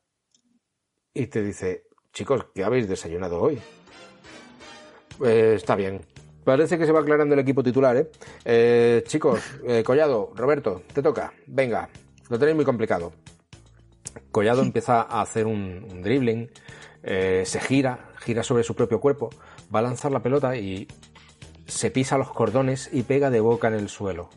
y 1.13 1.27
te 1.27 1.41
dice, 1.43 1.83
chicos, 2.11 2.47
¿qué 2.53 2.63
habéis 2.63 2.87
desayunado 2.89 3.41
hoy? 3.41 3.59
"Eh, 5.23 5.53
está 5.55 5.75
bien. 5.75 6.01
Parece 6.43 6.77
que 6.77 6.85
se 6.85 6.91
va 6.91 6.99
aclarando 6.99 7.33
el 7.33 7.39
equipo 7.39 7.63
titular, 7.63 7.95
¿eh? 7.97 8.11
Eh, 8.43 9.03
chicos, 9.07 9.39
eh, 9.65 9.83
Collado, 9.83 10.31
Roberto, 10.35 10.83
te 10.93 11.01
toca. 11.01 11.33
Venga, 11.47 11.89
lo 12.29 12.37
tenéis 12.37 12.55
muy 12.55 12.65
complicado. 12.65 13.13
Collado 14.31 14.61
empieza 14.61 15.01
a 15.01 15.21
hacer 15.21 15.45
un, 15.47 15.85
un 15.89 16.01
dribbling, 16.01 16.49
eh, 17.03 17.43
se 17.45 17.59
gira, 17.59 18.09
gira 18.19 18.43
sobre 18.43 18.63
su 18.63 18.75
propio 18.75 18.99
cuerpo, 18.99 19.29
va 19.73 19.79
a 19.79 19.83
lanzar 19.83 20.11
la 20.11 20.21
pelota 20.21 20.55
y 20.57 20.87
se 21.67 21.91
pisa 21.91 22.17
los 22.17 22.31
cordones 22.31 22.89
y 22.91 23.03
pega 23.03 23.29
de 23.29 23.39
boca 23.39 23.67
en 23.67 23.75
el 23.75 23.89
suelo. 23.89 24.29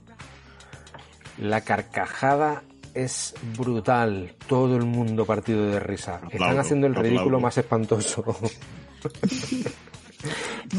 La 1.38 1.62
carcajada 1.62 2.62
es 2.94 3.34
brutal, 3.56 4.34
todo 4.48 4.76
el 4.76 4.84
mundo 4.84 5.24
partido 5.24 5.66
de 5.70 5.78
risa. 5.78 6.20
Están 6.30 6.58
haciendo 6.58 6.86
el 6.86 6.94
ridículo 6.94 7.36
aplaudo. 7.36 7.40
más 7.40 7.58
espantoso. 7.58 8.24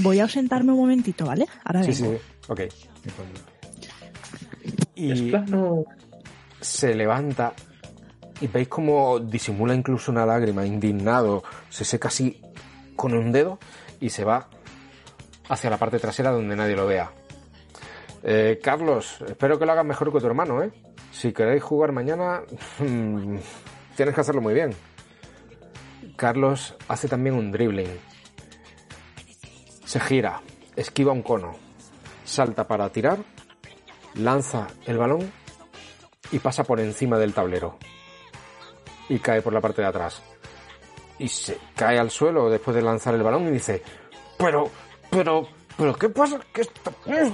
Voy 0.02 0.20
a 0.20 0.24
ausentarme 0.24 0.74
un 0.74 0.80
momentito, 0.80 1.26
¿vale? 1.26 1.48
Ahora 1.64 1.84
sí, 1.84 2.04
vengo. 2.04 2.18
sí, 2.18 2.24
ok. 2.52 2.60
Es 2.62 2.88
Y 4.96 5.30
plano. 5.30 5.86
se 6.60 6.94
levanta 6.94 7.54
y 8.42 8.48
veis 8.48 8.68
como 8.68 9.20
disimula 9.20 9.74
incluso 9.74 10.12
una 10.12 10.26
lágrima, 10.26 10.66
indignado, 10.66 11.44
se 11.70 11.86
seca 11.86 12.08
así 12.08 12.42
con 12.96 13.14
un 13.14 13.32
dedo 13.32 13.60
y 14.00 14.10
se 14.10 14.24
va 14.24 14.48
hacia 15.50 15.70
la 15.70 15.78
parte 15.78 16.00
trasera 16.00 16.32
donde 16.32 16.56
nadie 16.56 16.76
lo 16.76 16.88
vea. 16.88 17.12
Eh, 18.24 18.60
Carlos, 18.62 19.22
espero 19.28 19.58
que 19.58 19.66
lo 19.66 19.72
hagas 19.72 19.86
mejor 19.86 20.12
que 20.12 20.20
tu 20.20 20.28
hermano, 20.28 20.64
¿eh? 20.64 20.72
Si 21.12 21.34
queréis 21.34 21.64
jugar 21.64 21.92
mañana, 21.92 22.42
mm, 22.80 23.38
tienes 23.96 24.16
que 24.16 24.22
hacerlo 24.22 24.42
muy 24.42 24.54
bien. 24.54 24.76
Carlos 26.16 26.76
hace 26.88 27.08
también 27.08 27.36
un 27.36 27.52
dribbling. 27.52 27.98
Se 29.86 30.00
gira, 30.00 30.42
esquiva 30.76 31.12
un 31.12 31.24
cono, 31.24 31.56
salta 32.24 32.68
para 32.68 32.90
tirar, 32.90 33.20
lanza 34.16 34.68
el 34.86 34.98
balón 34.98 35.32
y 36.32 36.40
pasa 36.40 36.64
por 36.64 36.80
encima 36.80 37.18
del 37.18 37.34
tablero. 37.34 37.78
Y 39.10 39.20
cae 39.20 39.42
por 39.42 39.54
la 39.54 39.62
parte 39.62 39.82
de 39.82 39.88
atrás. 39.88 40.22
Y 41.18 41.28
se 41.28 41.58
cae 41.76 42.00
al 42.00 42.10
suelo 42.10 42.50
después 42.50 42.76
de 42.76 42.82
lanzar 42.82 43.14
el 43.16 43.24
balón 43.24 43.48
y 43.48 43.52
dice, 43.52 43.82
pero, 44.38 44.70
pero, 45.10 45.48
pero, 45.78 45.96
¿qué 45.96 46.10
pasa? 46.10 46.40
¿Qué 46.54 46.62
está-?" 46.62 46.94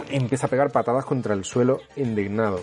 Y 0.09 0.15
empieza 0.15 0.47
a 0.47 0.49
pegar 0.49 0.71
patadas 0.71 1.05
contra 1.05 1.33
el 1.33 1.45
suelo 1.45 1.81
indignado. 1.95 2.61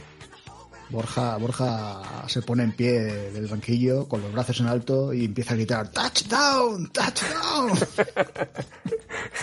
Borja, 0.93 1.39
Borja 1.39 2.03
se 2.27 2.43
pone 2.43 2.65
en 2.65 2.73
pie 2.73 3.01
del 3.01 3.47
banquillo 3.47 4.07
con 4.07 4.21
los 4.21 4.31
brazos 4.31 4.61
en 4.61 4.67
alto 4.67 5.13
y 5.15 5.25
empieza 5.25 5.55
a 5.55 5.57
gritar 5.57 5.89
¡Touchdown! 5.89 6.91
¡Touchdown! 6.93 7.79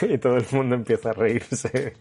y 0.14 0.18
todo 0.20 0.38
el 0.38 0.46
mundo 0.52 0.76
empieza 0.76 1.10
a 1.10 1.14
reírse. 1.14 1.96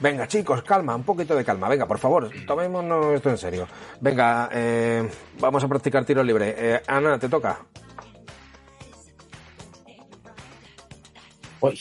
Venga, 0.00 0.28
chicos, 0.28 0.62
calma, 0.62 0.94
un 0.94 1.02
poquito 1.02 1.34
de 1.34 1.44
calma. 1.44 1.68
Venga, 1.68 1.86
por 1.86 1.98
favor, 1.98 2.30
tomémonos 2.46 3.14
esto 3.14 3.30
en 3.30 3.38
serio. 3.38 3.66
Venga, 4.00 4.48
eh, 4.52 5.08
vamos 5.40 5.64
a 5.64 5.68
practicar 5.68 6.04
tiro 6.04 6.22
libre. 6.22 6.54
Eh, 6.56 6.80
Ana, 6.86 7.18
te 7.18 7.28
toca. 7.28 7.58
Uy, 11.60 11.78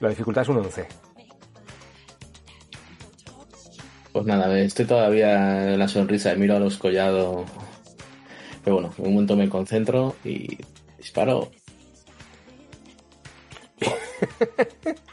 La 0.00 0.10
dificultad 0.10 0.42
es 0.42 0.48
un 0.48 0.58
11. 0.58 0.86
pues 4.12 4.26
nada, 4.26 4.58
estoy 4.58 4.84
todavía 4.84 5.74
en 5.74 5.78
la 5.78 5.86
sonrisa, 5.86 6.34
miro 6.34 6.56
a 6.56 6.58
los 6.58 6.76
collados. 6.76 7.48
Pero 8.64 8.76
bueno, 8.76 8.92
en 8.98 9.06
un 9.06 9.12
momento 9.14 9.36
me 9.36 9.48
concentro 9.48 10.16
y 10.24 10.58
disparo. 10.98 11.50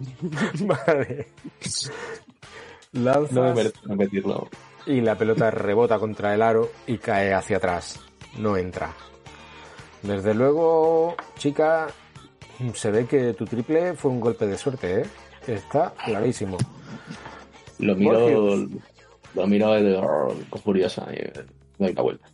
vale. 0.60 1.28
Lanzas 2.92 3.32
No 3.32 3.42
me 3.42 3.54
merezco 3.54 3.80
repetirlo. 3.86 4.48
y 4.86 5.00
la 5.00 5.16
pelota 5.16 5.50
rebota 5.50 5.98
contra 5.98 6.34
el 6.34 6.42
aro 6.42 6.70
y 6.86 6.98
cae 6.98 7.32
hacia 7.34 7.58
atrás. 7.58 8.00
No 8.38 8.56
entra. 8.56 8.92
Desde 10.02 10.34
luego, 10.34 11.14
chica, 11.36 11.88
se 12.74 12.90
ve 12.90 13.06
que 13.06 13.34
tu 13.34 13.44
triple 13.44 13.94
fue 13.94 14.10
un 14.10 14.20
golpe 14.20 14.46
de 14.46 14.56
suerte, 14.56 15.02
¿eh? 15.02 15.06
Está 15.46 15.92
clarísimo. 16.04 16.56
Lo 17.78 17.94
miro, 17.96 18.20
Borges. 18.20 18.68
lo 19.34 19.46
miro 19.46 19.72
de, 19.72 20.44
con 20.48 20.60
furiosa 20.62 21.06
y 21.12 21.30
doy 21.78 21.92
la 21.94 22.02
vuelta. 22.02 22.26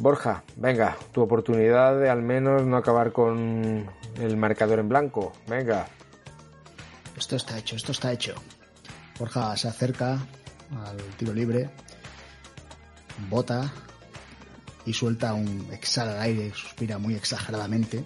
Borja, 0.00 0.44
venga, 0.56 0.96
tu 1.12 1.22
oportunidad 1.22 1.98
de 1.98 2.08
al 2.08 2.22
menos 2.22 2.64
no 2.64 2.76
acabar 2.76 3.10
con 3.12 3.88
el 4.18 4.36
marcador 4.36 4.78
en 4.78 4.88
blanco. 4.88 5.32
Venga. 5.46 5.86
Esto 7.16 7.36
está 7.36 7.58
hecho, 7.58 7.76
esto 7.76 7.92
está 7.92 8.12
hecho. 8.12 8.34
Borja 9.18 9.56
se 9.56 9.68
acerca 9.68 10.18
al 10.70 10.96
tiro 11.16 11.32
libre 11.32 11.70
bota 13.28 13.72
y 14.86 14.92
suelta 14.92 15.34
un 15.34 15.68
exhala 15.72 16.12
al 16.12 16.20
aire, 16.20 16.52
suspira 16.54 16.98
muy 16.98 17.14
exageradamente, 17.14 18.04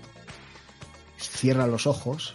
cierra 1.19 1.67
los 1.67 1.87
ojos 1.87 2.35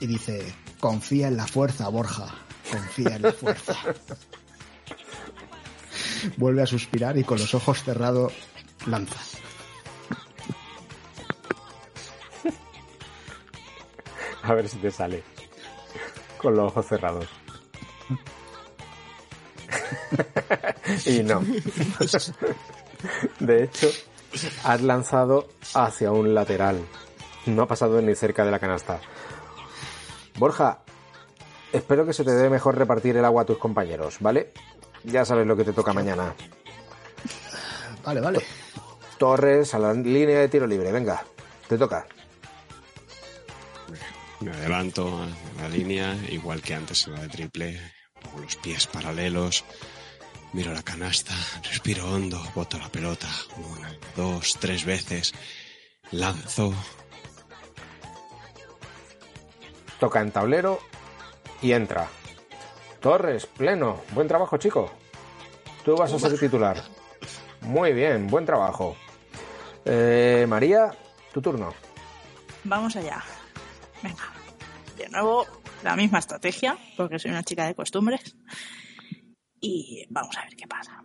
y 0.00 0.06
dice, 0.06 0.54
confía 0.80 1.28
en 1.28 1.36
la 1.36 1.46
fuerza, 1.46 1.88
Borja, 1.88 2.34
confía 2.70 3.16
en 3.16 3.22
la 3.22 3.32
fuerza. 3.32 3.74
Vuelve 6.36 6.62
a 6.62 6.66
suspirar 6.66 7.16
y 7.16 7.24
con 7.24 7.38
los 7.38 7.54
ojos 7.54 7.84
cerrados 7.84 8.32
lanza. 8.86 9.20
A 14.48 14.54
ver 14.54 14.66
si 14.66 14.78
te 14.78 14.90
sale. 14.90 15.22
Con 16.38 16.56
los 16.56 16.68
ojos 16.68 16.86
cerrados. 16.86 17.28
y 21.04 21.22
no. 21.22 21.44
De 23.40 23.64
hecho, 23.64 23.90
has 24.64 24.80
lanzado 24.80 25.48
hacia 25.74 26.12
un 26.12 26.34
lateral. 26.34 26.80
No 27.44 27.62
ha 27.62 27.68
pasado 27.68 28.00
ni 28.00 28.14
cerca 28.14 28.46
de 28.46 28.50
la 28.50 28.58
canasta. 28.58 29.00
Borja, 30.38 30.78
espero 31.70 32.06
que 32.06 32.14
se 32.14 32.24
te 32.24 32.30
dé 32.30 32.48
mejor 32.48 32.78
repartir 32.78 33.18
el 33.18 33.26
agua 33.26 33.42
a 33.42 33.46
tus 33.46 33.58
compañeros, 33.58 34.16
¿vale? 34.20 34.54
Ya 35.04 35.26
sabes 35.26 35.46
lo 35.46 35.56
que 35.56 35.64
te 35.64 35.74
toca 35.74 35.92
mañana. 35.92 36.34
Vale, 38.02 38.20
vale. 38.22 38.40
Torres 39.18 39.74
a 39.74 39.78
la 39.78 39.92
línea 39.92 40.38
de 40.38 40.48
tiro 40.48 40.66
libre, 40.66 40.90
venga, 40.90 41.22
te 41.68 41.76
toca. 41.76 42.06
Me 44.40 44.52
adelanto 44.52 45.20
a 45.58 45.62
la 45.62 45.68
línea, 45.68 46.16
igual 46.30 46.62
que 46.62 46.74
antes 46.74 47.06
en 47.06 47.14
la 47.14 47.22
de 47.22 47.28
triple, 47.28 47.80
pongo 48.22 48.40
los 48.40 48.56
pies 48.56 48.86
paralelos, 48.86 49.64
miro 50.52 50.72
la 50.72 50.82
canasta, 50.82 51.34
respiro 51.64 52.08
hondo, 52.08 52.40
boto 52.54 52.78
la 52.78 52.88
pelota, 52.88 53.28
una, 53.56 53.92
dos, 54.16 54.56
tres 54.60 54.84
veces, 54.84 55.34
lanzo, 56.12 56.72
Toca 59.98 60.20
en 60.20 60.30
tablero 60.30 60.78
y 61.60 61.72
entra. 61.72 62.08
Torres, 63.00 63.46
pleno. 63.46 64.02
Buen 64.12 64.28
trabajo, 64.28 64.56
chico. 64.56 64.90
Tú 65.84 65.96
vas 65.96 66.12
a 66.12 66.18
ser 66.18 66.38
titular. 66.38 66.82
Muy 67.62 67.92
bien, 67.92 68.28
buen 68.28 68.46
trabajo. 68.46 68.96
Eh, 69.84 70.46
María, 70.48 70.92
tu 71.32 71.42
turno. 71.42 71.74
Vamos 72.64 72.94
allá. 72.96 73.22
Venga. 74.02 74.22
De 74.96 75.08
nuevo, 75.08 75.46
la 75.82 75.96
misma 75.96 76.18
estrategia, 76.18 76.76
porque 76.96 77.18
soy 77.18 77.30
una 77.30 77.42
chica 77.42 77.66
de 77.66 77.74
costumbres. 77.74 78.36
Y 79.60 80.06
vamos 80.10 80.36
a 80.36 80.42
ver 80.44 80.56
qué 80.56 80.66
pasa. 80.66 81.02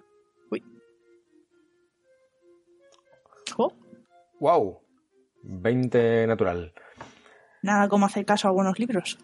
Uy. 0.52 0.64
Oh, 3.57 3.74
Wow. 4.40 4.82
20 5.44 6.28
natural. 6.28 6.74
nada 7.61 7.88
como 7.90 8.06
hacer 8.06 8.26
caso 8.26 8.48
a 8.48 8.49
algunos 8.52 8.78
libros. 8.80 9.18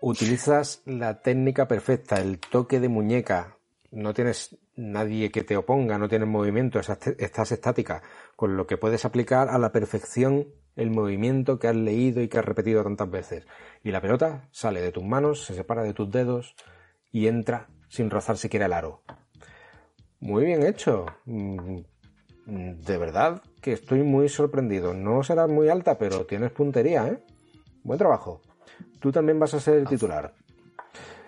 Utilizas 0.00 0.82
la 0.84 1.22
técnica 1.22 1.68
perfecta, 1.68 2.16
el 2.20 2.38
toque 2.40 2.80
de 2.80 2.88
muñeca. 2.88 3.56
No 3.90 4.12
tienes 4.14 4.56
nadie 4.74 5.30
que 5.30 5.44
te 5.44 5.56
oponga, 5.56 5.98
no 5.98 6.08
tienes 6.08 6.28
movimiento, 6.28 6.80
estás 6.80 7.06
estás 7.18 7.52
estática, 7.52 8.02
con 8.36 8.56
lo 8.56 8.66
que 8.66 8.78
puedes 8.78 9.04
aplicar 9.04 9.48
a 9.48 9.58
la 9.58 9.70
perfección 9.70 10.46
el 10.76 10.90
movimiento 10.90 11.58
que 11.58 11.68
has 11.68 11.76
leído 11.76 12.22
y 12.22 12.28
que 12.28 12.38
has 12.38 12.44
repetido 12.44 12.82
tantas 12.82 13.10
veces. 13.10 13.46
Y 13.84 13.90
la 13.90 14.00
pelota 14.00 14.48
sale 14.52 14.80
de 14.80 14.92
tus 14.92 15.04
manos, 15.04 15.44
se 15.44 15.54
separa 15.54 15.82
de 15.82 15.92
tus 15.94 16.10
dedos 16.10 16.54
y 17.10 17.26
entra 17.26 17.68
sin 17.88 18.08
rozar 18.10 18.38
siquiera 18.38 18.66
el 18.66 18.72
aro. 18.72 19.02
Muy 20.20 20.44
bien 20.44 20.62
hecho. 20.64 21.06
Mm, 21.26 21.80
De 22.46 22.98
verdad 22.98 23.40
que 23.60 23.72
estoy 23.72 24.02
muy 24.02 24.28
sorprendido. 24.28 24.94
No 24.94 25.22
serás 25.22 25.48
muy 25.48 25.68
alta, 25.68 25.96
pero 25.98 26.26
tienes 26.26 26.50
puntería, 26.50 27.06
¿eh? 27.06 27.22
Buen 27.84 27.98
trabajo. 27.98 28.40
Tú 29.00 29.12
también 29.12 29.38
vas 29.38 29.54
a 29.54 29.60
ser 29.60 29.74
el 29.78 29.86
titular. 29.86 30.34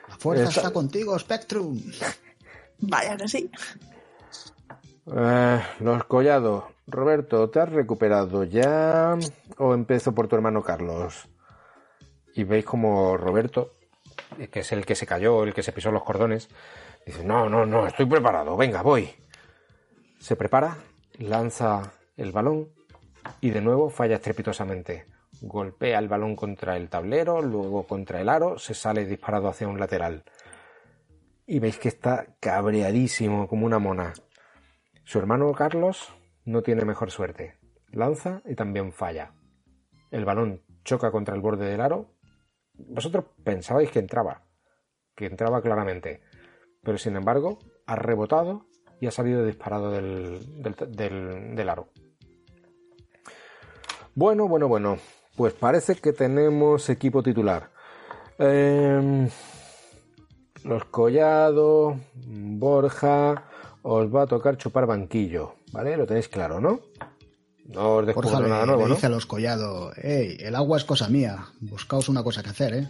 La 0.08 0.16
fuerza 0.16 0.44
Esta- 0.48 0.60
está 0.62 0.72
contigo, 0.72 1.16
Spectrum. 1.18 1.80
Vaya 2.80 3.16
que 3.16 3.28
sí. 3.28 3.48
Eh, 5.14 5.60
los 5.80 6.04
collados. 6.04 6.64
Roberto, 6.86 7.48
¿te 7.48 7.60
has 7.60 7.68
recuperado 7.70 8.44
ya? 8.44 9.16
¿O 9.58 9.72
empiezo 9.72 10.14
por 10.14 10.28
tu 10.28 10.36
hermano 10.36 10.62
Carlos? 10.62 11.28
Y 12.34 12.44
veis 12.44 12.64
como 12.64 13.16
Roberto, 13.16 13.76
que 14.50 14.60
es 14.60 14.72
el 14.72 14.84
que 14.84 14.94
se 14.94 15.06
cayó, 15.06 15.44
el 15.44 15.54
que 15.54 15.62
se 15.62 15.72
pisó 15.72 15.90
los 15.90 16.04
cordones, 16.04 16.48
dice, 17.06 17.24
no, 17.24 17.48
no, 17.48 17.64
no, 17.64 17.86
estoy 17.86 18.06
preparado, 18.06 18.56
venga, 18.56 18.82
voy. 18.82 19.10
Se 20.18 20.36
prepara, 20.36 20.76
lanza 21.18 21.92
el 22.16 22.32
balón 22.32 22.68
y 23.40 23.50
de 23.50 23.60
nuevo 23.60 23.88
falla 23.88 24.16
estrepitosamente. 24.16 25.06
Golpea 25.40 25.98
el 25.98 26.08
balón 26.08 26.36
contra 26.36 26.76
el 26.76 26.88
tablero, 26.88 27.40
luego 27.40 27.86
contra 27.86 28.20
el 28.20 28.28
aro, 28.28 28.58
se 28.58 28.74
sale 28.74 29.06
disparado 29.06 29.48
hacia 29.48 29.68
un 29.68 29.80
lateral. 29.80 30.24
Y 31.46 31.58
veis 31.60 31.78
que 31.78 31.88
está 31.88 32.26
cabreadísimo 32.40 33.48
como 33.48 33.66
una 33.66 33.78
mona. 33.78 34.12
Su 35.04 35.18
hermano 35.18 35.52
Carlos 35.52 36.12
no 36.44 36.62
tiene 36.62 36.84
mejor 36.84 37.10
suerte. 37.10 37.58
Lanza 37.92 38.42
y 38.44 38.54
también 38.54 38.92
falla. 38.92 39.32
El 40.10 40.24
balón 40.24 40.62
choca 40.84 41.10
contra 41.10 41.34
el 41.34 41.40
borde 41.40 41.66
del 41.68 41.80
aro. 41.80 42.10
Vosotros 42.74 43.24
pensabais 43.44 43.90
que 43.90 44.00
entraba, 44.00 44.42
que 45.14 45.26
entraba 45.26 45.62
claramente, 45.62 46.22
pero 46.82 46.98
sin 46.98 47.16
embargo 47.16 47.58
ha 47.86 47.94
rebotado 47.96 48.66
y 49.00 49.06
ha 49.06 49.10
salido 49.10 49.44
disparado 49.44 49.90
del, 49.92 50.62
del, 50.62 51.54
del- 51.54 51.68
aro. 51.68 51.88
Bueno, 54.14 54.46
bueno, 54.48 54.68
bueno, 54.68 54.98
pues 55.36 55.52
parece 55.54 55.96
que 55.96 56.12
tenemos 56.12 56.88
equipo 56.88 57.22
titular. 57.22 57.70
Em, 58.38 59.28
los 60.64 60.84
Collado, 60.86 61.96
Borja, 62.26 63.44
os 63.84 64.08
va 64.08 64.22
a 64.22 64.26
tocar 64.26 64.56
chupar 64.56 64.86
banquillo, 64.86 65.56
¿vale? 65.72 65.96
Lo 65.96 66.06
tenéis 66.06 66.28
claro, 66.28 66.60
¿no? 66.60 66.80
No 67.66 67.96
os 67.96 68.06
descubro 68.06 68.30
Borja 68.30 68.42
le, 68.42 68.48
nada 68.48 68.62
le 68.62 68.66
nuevo, 68.68 68.88
¿no? 68.88 68.94
dice 68.94 69.06
a 69.06 69.10
los 69.10 69.26
collados, 69.26 69.94
hey, 69.96 70.36
el 70.40 70.54
agua 70.54 70.78
es 70.78 70.84
cosa 70.84 71.08
mía, 71.08 71.46
buscaos 71.60 72.08
una 72.08 72.22
cosa 72.22 72.42
que 72.42 72.50
hacer, 72.50 72.74
¿eh? 72.74 72.88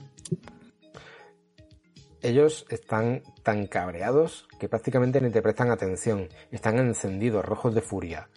Ellos 2.23 2.65
están 2.71 3.23
tan 3.43 3.66
cabreados 3.66 4.47
que 4.59 4.66
prácticamente 4.66 5.21
ni 5.21 5.29
te 5.29 5.43
prestan 5.43 5.71
atención. 5.71 6.31
Están 6.51 6.79
encendidos, 6.79 7.45
rojos 7.45 7.75
de 7.75 7.83
furia. 7.83 8.31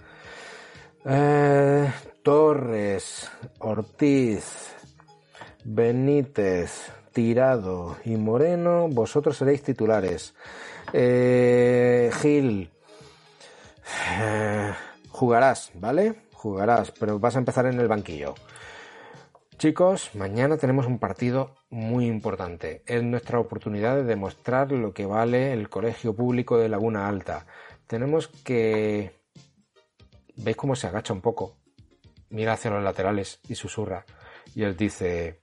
Eh, 1.05 1.89
Torres, 2.21 3.31
Ortiz, 3.59 4.75
Benítez, 5.63 6.91
Tirado 7.13 7.95
y 8.03 8.17
Moreno, 8.17 8.89
vosotros 8.89 9.37
seréis 9.37 9.63
titulares. 9.63 10.35
Eh, 10.93 12.11
Gil, 12.21 12.71
eh, 14.19 14.73
jugarás, 15.09 15.71
¿vale? 15.75 16.15
Jugarás, 16.33 16.91
pero 16.91 17.19
vas 17.19 17.35
a 17.35 17.39
empezar 17.39 17.65
en 17.65 17.79
el 17.79 17.87
banquillo. 17.87 18.35
Chicos, 19.57 20.11
mañana 20.13 20.57
tenemos 20.57 20.85
un 20.85 20.99
partido 20.99 21.55
muy 21.69 22.05
importante. 22.05 22.83
Es 22.85 23.01
nuestra 23.03 23.39
oportunidad 23.39 23.95
de 23.95 24.03
demostrar 24.03 24.71
lo 24.71 24.93
que 24.93 25.07
vale 25.07 25.51
el 25.51 25.67
colegio 25.67 26.15
público 26.15 26.57
de 26.57 26.69
Laguna 26.69 27.07
Alta. 27.07 27.47
Tenemos 27.87 28.27
que... 28.27 29.15
¿Veis 30.35 30.55
cómo 30.55 30.75
se 30.75 30.85
agacha 30.85 31.11
un 31.11 31.21
poco? 31.21 31.57
Mira 32.29 32.53
hacia 32.53 32.69
los 32.69 32.83
laterales 32.83 33.39
y 33.47 33.55
susurra. 33.55 34.05
Y 34.53 34.63
él 34.63 34.77
dice... 34.77 35.41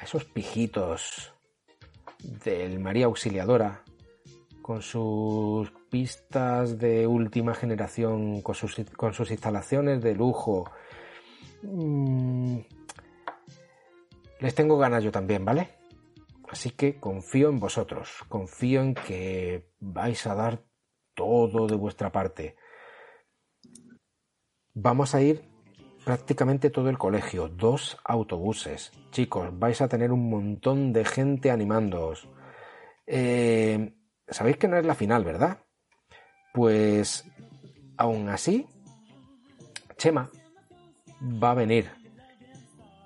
Esos 0.00 0.24
pijitos 0.24 1.32
del 2.18 2.80
María 2.80 3.06
Auxiliadora, 3.06 3.84
con 4.62 4.80
sus 4.80 5.70
pistas 5.90 6.78
de 6.78 7.06
última 7.06 7.54
generación, 7.54 8.40
con 8.40 8.54
sus, 8.54 9.30
instalaciones 9.30 10.00
de 10.02 10.14
lujo... 10.14 10.70
mm, 11.62 12.58
les 14.40 14.54
tengo 14.54 14.76
ganas 14.78 15.04
yo 15.04 15.12
también, 15.12 15.44
¿vale? 15.44 15.68
Así 16.48 16.70
que 16.70 16.98
confío 16.98 17.48
en 17.48 17.60
vosotros, 17.60 18.24
confío 18.28 18.82
en 18.82 18.94
que 18.94 19.70
vais 19.80 20.26
a 20.26 20.34
dar 20.34 20.62
todo 21.14 21.66
de 21.66 21.76
vuestra 21.76 22.10
parte. 22.10 22.56
Vamos 24.74 25.14
a 25.14 25.22
ir 25.22 25.42
prácticamente 26.04 26.70
todo 26.70 26.90
el 26.90 26.98
colegio, 26.98 27.48
dos 27.48 27.96
autobuses. 28.04 28.92
Chicos, 29.10 29.56
vais 29.58 29.80
a 29.80 29.88
tener 29.88 30.12
un 30.12 30.28
montón 30.28 30.92
de 30.92 31.04
gente 31.04 31.50
animándoos. 31.50 32.28
Eh, 33.06 33.94
Sabéis 34.32 34.56
que 34.56 34.68
no 34.68 34.76
es 34.76 34.84
la 34.84 34.94
final, 34.94 35.24
¿verdad? 35.24 35.58
Pues 36.52 37.24
aún 37.96 38.28
así, 38.28 38.66
Chema 39.96 40.30
va 41.22 41.52
a 41.52 41.54
venir. 41.54 41.90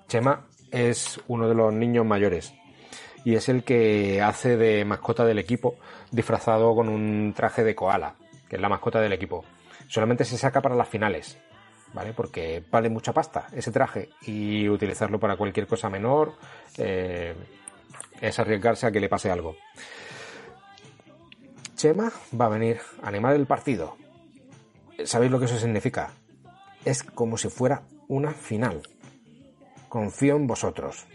Chema 0.07 0.47
es 0.71 1.19
uno 1.27 1.47
de 1.47 1.55
los 1.55 1.73
niños 1.73 2.05
mayores 2.05 2.53
y 3.23 3.35
es 3.35 3.49
el 3.49 3.63
que 3.63 4.21
hace 4.21 4.57
de 4.57 4.85
mascota 4.85 5.25
del 5.25 5.39
equipo 5.39 5.75
disfrazado 6.11 6.73
con 6.75 6.87
un 6.89 7.33
traje 7.35 7.63
de 7.63 7.75
koala, 7.75 8.15
que 8.49 8.55
es 8.55 8.61
la 8.61 8.69
mascota 8.69 9.01
del 9.01 9.13
equipo. 9.13 9.43
Solamente 9.87 10.25
se 10.25 10.37
saca 10.37 10.61
para 10.61 10.75
las 10.75 10.87
finales, 10.87 11.37
¿vale? 11.93 12.13
Porque 12.13 12.63
vale 12.71 12.89
mucha 12.89 13.13
pasta 13.13 13.47
ese 13.53 13.71
traje 13.71 14.09
y 14.21 14.67
utilizarlo 14.69 15.19
para 15.19 15.35
cualquier 15.35 15.67
cosa 15.67 15.89
menor 15.89 16.33
eh, 16.77 17.35
es 18.21 18.39
arriesgarse 18.39 18.87
a 18.87 18.91
que 18.91 18.99
le 18.99 19.09
pase 19.09 19.29
algo. 19.29 19.55
Chema 21.77 22.11
va 22.39 22.45
a 22.45 22.49
venir 22.49 22.81
a 23.01 23.07
animar 23.07 23.35
el 23.35 23.47
partido. 23.47 23.95
¿Sabéis 25.05 25.31
lo 25.31 25.39
que 25.39 25.45
eso 25.45 25.57
significa? 25.57 26.11
Es 26.83 27.03
como 27.03 27.37
si 27.37 27.49
fuera 27.49 27.83
una 28.07 28.33
final. 28.33 28.81
Confío 29.87 30.35
en 30.35 30.47
vosotros. 30.47 31.05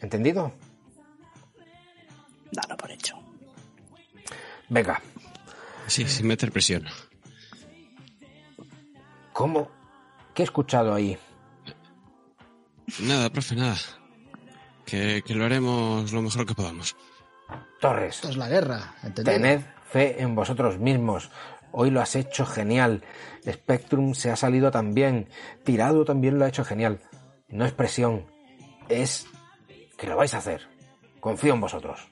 ¿Entendido? 0.00 0.52
Dalo 2.52 2.76
por 2.76 2.90
hecho. 2.90 3.18
Venga, 4.68 5.02
Sí, 5.86 6.06
sin 6.08 6.26
meter 6.26 6.50
presión. 6.50 6.86
¿cómo? 9.32 9.68
¿Qué 10.32 10.42
he 10.42 10.44
escuchado 10.44 10.94
ahí? 10.94 11.18
Nada, 13.00 13.28
profe, 13.30 13.54
nada. 13.56 13.76
Que, 14.86 15.22
que 15.26 15.34
lo 15.34 15.44
haremos 15.44 16.12
lo 16.12 16.22
mejor 16.22 16.46
que 16.46 16.54
podamos. 16.54 16.96
Torres, 17.80 18.16
Esto 18.16 18.28
es 18.28 18.36
la 18.36 18.48
guerra, 18.48 18.94
tened 19.14 19.60
fe 19.90 20.22
en 20.22 20.34
vosotros 20.34 20.78
mismos. 20.78 21.30
Hoy 21.70 21.90
lo 21.90 22.00
has 22.00 22.16
hecho 22.16 22.46
genial. 22.46 23.02
Spectrum 23.48 24.14
se 24.14 24.30
ha 24.30 24.36
salido 24.36 24.70
también. 24.70 25.28
Tirado 25.64 26.04
también 26.04 26.38
lo 26.38 26.44
ha 26.44 26.48
hecho 26.48 26.64
genial. 26.64 27.00
No 27.48 27.64
es 27.64 27.72
presión, 27.72 28.26
es 28.88 29.26
que 29.98 30.06
lo 30.06 30.16
vais 30.16 30.34
a 30.34 30.38
hacer. 30.38 30.68
Confío 31.20 31.54
en 31.54 31.60
vosotros. 31.60 32.08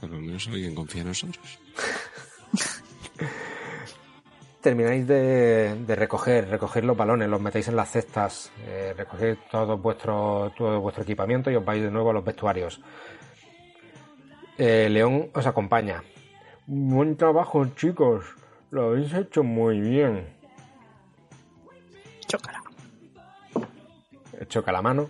Por 0.00 0.10
lo 0.10 0.18
menos 0.20 0.46
alguien 0.48 0.74
confía 0.74 1.02
en 1.02 1.08
nosotros. 1.08 1.58
termináis 4.60 5.06
de, 5.06 5.84
de 5.86 5.96
recoger, 5.96 6.48
recoger 6.48 6.84
los 6.84 6.96
balones, 6.96 7.28
los 7.28 7.40
metéis 7.40 7.68
en 7.68 7.76
las 7.76 7.90
cestas, 7.90 8.50
eh, 8.66 8.92
recogéis 8.96 9.38
todo 9.50 9.78
vuestro, 9.78 10.52
todo 10.56 10.80
vuestro 10.80 11.04
equipamiento 11.04 11.50
y 11.50 11.56
os 11.56 11.64
vais 11.64 11.82
de 11.82 11.90
nuevo 11.90 12.10
a 12.10 12.12
los 12.12 12.24
vestuarios. 12.24 12.80
Eh, 14.56 14.88
León 14.90 15.30
os 15.32 15.46
acompaña. 15.46 16.02
Buen 16.66 17.16
trabajo, 17.16 17.64
chicos. 17.76 18.24
Lo 18.70 18.88
habéis 18.88 19.14
hecho 19.14 19.42
muy 19.42 19.80
bien. 19.80 20.36
Chócala. 22.26 22.62
Choca 24.48 24.72
la 24.72 24.82
mano. 24.82 25.08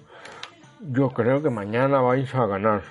Yo 0.80 1.10
creo 1.10 1.42
que 1.42 1.50
mañana 1.50 2.00
vais 2.00 2.32
a 2.34 2.46
ganar. 2.46 2.82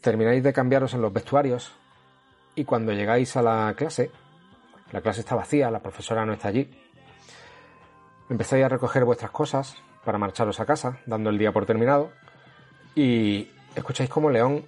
Termináis 0.00 0.42
de 0.42 0.52
cambiaros 0.52 0.94
en 0.94 1.02
los 1.02 1.12
vestuarios 1.12 1.72
y 2.54 2.64
cuando 2.64 2.92
llegáis 2.92 3.36
a 3.36 3.42
la 3.42 3.74
clase, 3.76 4.10
la 4.92 5.00
clase 5.00 5.20
está 5.20 5.34
vacía, 5.34 5.70
la 5.70 5.80
profesora 5.80 6.26
no 6.26 6.32
está 6.32 6.48
allí. 6.48 6.70
Empezáis 8.28 8.64
a 8.64 8.68
recoger 8.68 9.04
vuestras 9.04 9.30
cosas 9.30 9.76
para 10.04 10.18
marcharos 10.18 10.60
a 10.60 10.66
casa, 10.66 10.98
dando 11.06 11.30
el 11.30 11.38
día 11.38 11.52
por 11.52 11.66
terminado, 11.66 12.12
y 12.94 13.48
escucháis 13.74 14.10
como 14.10 14.30
León 14.30 14.64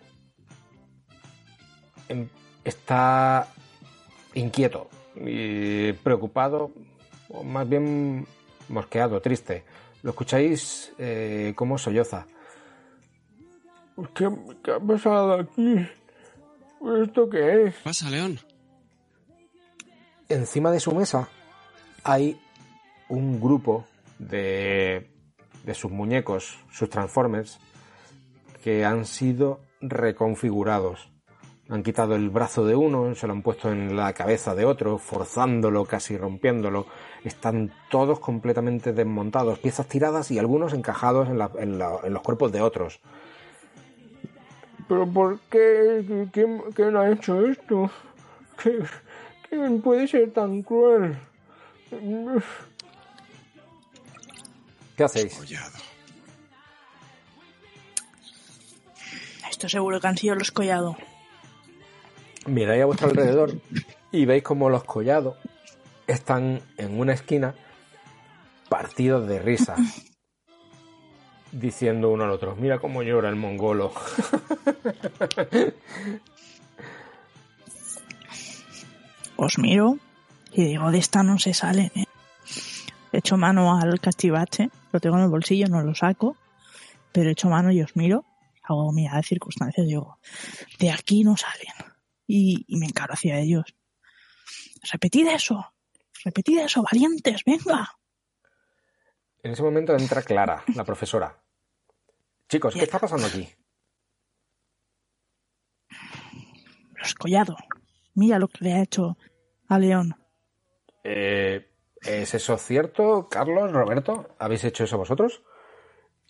em- 2.08 2.28
está 2.64 3.48
inquieto 4.34 4.88
y 5.16 5.92
preocupado, 5.92 6.70
o 7.28 7.44
más 7.44 7.68
bien 7.68 8.26
mosqueado, 8.68 9.20
triste. 9.20 9.64
Lo 10.02 10.10
escucháis 10.10 10.92
eh, 10.98 11.52
como 11.56 11.78
solloza. 11.78 12.26
¿Qué, 14.14 14.28
¿Qué 14.62 14.72
ha 14.72 14.80
pasado 14.80 15.34
aquí? 15.34 15.86
¿Esto 17.02 17.28
qué 17.30 17.64
es? 17.66 17.74
Pasa, 17.82 18.10
León. 18.10 18.38
Encima 20.28 20.70
de 20.70 20.80
su 20.80 20.92
mesa 20.94 21.28
hay 22.02 22.40
un 23.08 23.40
grupo 23.40 23.86
de, 24.18 25.10
de 25.64 25.74
sus 25.74 25.90
muñecos, 25.90 26.58
sus 26.70 26.88
Transformers, 26.88 27.58
que 28.62 28.84
han 28.84 29.04
sido 29.04 29.60
reconfigurados. 29.80 31.10
Han 31.70 31.82
quitado 31.82 32.14
el 32.14 32.28
brazo 32.28 32.64
de 32.66 32.74
uno, 32.76 33.14
se 33.14 33.26
lo 33.26 33.32
han 33.32 33.42
puesto 33.42 33.72
en 33.72 33.96
la 33.96 34.12
cabeza 34.12 34.54
de 34.54 34.66
otro, 34.66 34.98
forzándolo, 34.98 35.84
casi 35.86 36.16
rompiéndolo. 36.18 36.86
Están 37.24 37.72
todos 37.90 38.20
completamente 38.20 38.92
desmontados, 38.92 39.58
piezas 39.58 39.86
tiradas 39.86 40.30
y 40.30 40.38
algunos 40.38 40.74
encajados 40.74 41.28
en, 41.28 41.38
la- 41.38 41.50
en 41.58 41.78
la- 41.78 42.00
en 42.04 42.12
los 42.12 42.22
cuerpos 42.22 42.52
de 42.52 42.60
otros. 42.60 43.00
¿Pero 44.88 45.06
por 45.10 45.38
qué? 45.50 46.28
¿Quién, 46.32 46.60
quién 46.74 46.96
ha 46.96 47.10
hecho 47.10 47.46
esto? 47.46 47.90
¿Qué- 48.62 48.84
¿Quién 49.48 49.80
puede 49.82 50.06
ser 50.08 50.32
tan 50.32 50.62
cruel? 50.62 51.16
¿Qué 54.96 55.04
hacéis? 55.04 55.34
Collado. 55.34 55.78
Esto 59.50 59.68
seguro 59.68 60.00
que 60.00 60.06
han 60.08 60.16
sido 60.18 60.34
los 60.34 60.50
collado. 60.50 60.96
Miráis 62.46 62.82
a 62.82 62.86
vuestro 62.86 63.08
alrededor 63.08 63.52
y 64.12 64.24
veis 64.26 64.42
como 64.42 64.68
los 64.68 64.84
collados 64.84 65.36
están 66.06 66.60
en 66.76 66.98
una 66.98 67.14
esquina 67.14 67.54
partidos 68.68 69.26
de 69.28 69.38
risa. 69.38 69.76
Diciendo 71.54 72.10
uno 72.10 72.24
al 72.24 72.30
otro, 72.30 72.56
mira 72.56 72.80
cómo 72.80 73.04
llora 73.04 73.28
el 73.28 73.36
mongolo. 73.36 73.92
Os 79.36 79.58
miro 79.58 80.00
y 80.52 80.64
digo, 80.64 80.90
de 80.90 80.98
esta 80.98 81.22
no 81.22 81.38
se 81.38 81.54
salen, 81.54 81.92
¿eh? 81.94 82.06
Echo 83.12 83.36
mano 83.36 83.78
al 83.78 84.00
cachivache, 84.00 84.68
lo 84.90 84.98
tengo 84.98 85.16
en 85.16 85.22
el 85.22 85.28
bolsillo, 85.30 85.68
no 85.68 85.80
lo 85.80 85.94
saco, 85.94 86.36
pero 87.12 87.30
echo 87.30 87.48
mano 87.48 87.70
y 87.70 87.80
os 87.82 87.94
miro, 87.94 88.24
hago 88.64 88.90
mirada 88.92 89.18
de 89.18 89.22
circunstancias, 89.22 89.86
digo, 89.86 90.18
de 90.80 90.90
aquí 90.90 91.22
no 91.22 91.36
salen. 91.36 91.72
Y, 92.26 92.64
y 92.66 92.78
me 92.78 92.86
encaro 92.86 93.14
hacia 93.14 93.38
ellos. 93.38 93.76
Repetid 94.90 95.28
eso, 95.28 95.72
repetid 96.24 96.58
eso, 96.58 96.82
valientes, 96.82 97.44
venga. 97.44 97.92
En 99.40 99.52
ese 99.52 99.62
momento 99.62 99.96
entra 99.96 100.22
Clara, 100.22 100.64
la 100.74 100.82
profesora. 100.82 101.43
Chicos, 102.48 102.74
¿qué 102.74 102.82
está 102.82 102.98
pasando 102.98 103.26
aquí? 103.26 103.48
Los 106.96 107.14
collado. 107.14 107.56
Mira 108.14 108.38
lo 108.38 108.48
que 108.48 108.64
le 108.64 108.72
ha 108.74 108.82
hecho 108.82 109.16
a 109.68 109.78
León. 109.78 110.14
Eh, 111.02 111.70
¿Es 112.00 112.34
eso 112.34 112.56
cierto, 112.58 113.28
Carlos, 113.28 113.72
Roberto? 113.72 114.36
¿Habéis 114.38 114.64
hecho 114.64 114.84
eso 114.84 114.98
vosotros? 114.98 115.42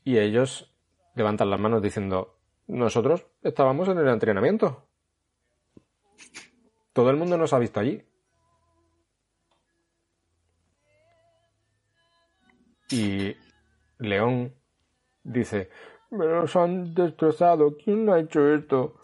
Y 0.04 0.18
ellos 0.18 0.74
levantan 1.14 1.50
las 1.50 1.60
manos 1.60 1.82
diciendo, 1.82 2.38
nosotros 2.66 3.26
estábamos 3.42 3.88
en 3.88 3.98
el 3.98 4.08
entrenamiento. 4.08 4.88
Todo 6.92 7.10
el 7.10 7.16
mundo 7.16 7.36
nos 7.36 7.52
ha 7.52 7.58
visto 7.58 7.80
allí. 7.80 8.04
Y 12.90 13.36
León 13.98 14.54
dice, 15.24 15.70
me 16.14 16.26
los 16.26 16.54
han 16.56 16.94
destrozado. 16.94 17.76
¿Quién 17.76 18.08
ha 18.08 18.18
hecho 18.18 18.54
esto? 18.54 18.94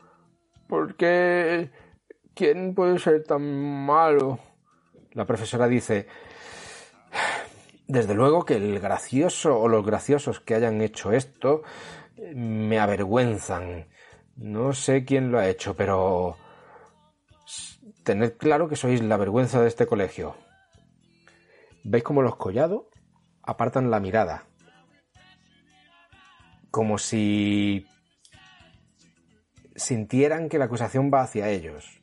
¿Por 0.69 0.97
qué? 0.97 1.71
¿Quién 2.35 2.75
puede 2.75 2.99
ser 2.99 3.25
tan 3.25 3.43
malo? 3.85 4.39
La 5.13 5.27
profesora 5.27 5.67
dice, 5.67 6.07
desde 7.89 8.15
luego 8.15 8.45
que 8.45 8.55
el 8.55 8.79
gracioso 8.79 9.59
o 9.59 9.69
los 9.69 9.85
graciosos 9.85 10.41
que 10.41 10.55
hayan 10.55 10.81
hecho 10.81 11.13
esto 11.13 11.63
me 12.35 12.79
avergüenzan. 12.79 13.89
No 14.37 14.73
sé 14.73 15.05
quién 15.05 15.33
lo 15.33 15.39
ha 15.39 15.49
hecho, 15.49 15.75
pero 15.75 16.37
tened 18.05 18.37
claro 18.39 18.69
que 18.69 18.77
sois 18.77 19.03
la 19.03 19.17
vergüenza 19.17 19.61
de 19.61 19.69
este 19.69 19.87
colegio. 19.87 20.37
¿Veis 21.83 22.05
cómo 22.05 22.23
los 22.23 22.37
collados 22.37 22.85
apartan 23.43 23.91
la 23.91 24.01
mirada? 24.01 24.50
Como 26.71 26.99
si 26.99 27.87
sintieran 29.75 30.49
que 30.49 30.59
la 30.59 30.67
acusación 30.67 31.11
va 31.13 31.23
hacia 31.23 31.49
ellos 31.49 32.01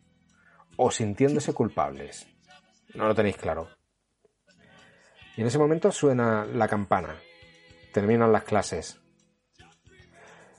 o 0.78 0.92
sintiéndose 0.92 1.54
culpables. 1.54 2.28
No 2.94 3.08
lo 3.08 3.16
tenéis 3.16 3.38
claro. 3.38 3.70
Y 5.36 5.42
en 5.42 5.48
ese 5.48 5.60
momento 5.60 5.92
suena 5.92 6.46
la 6.46 6.68
campana. 6.68 7.16
Terminan 7.94 8.32
las 8.32 8.44
clases. 8.44 9.00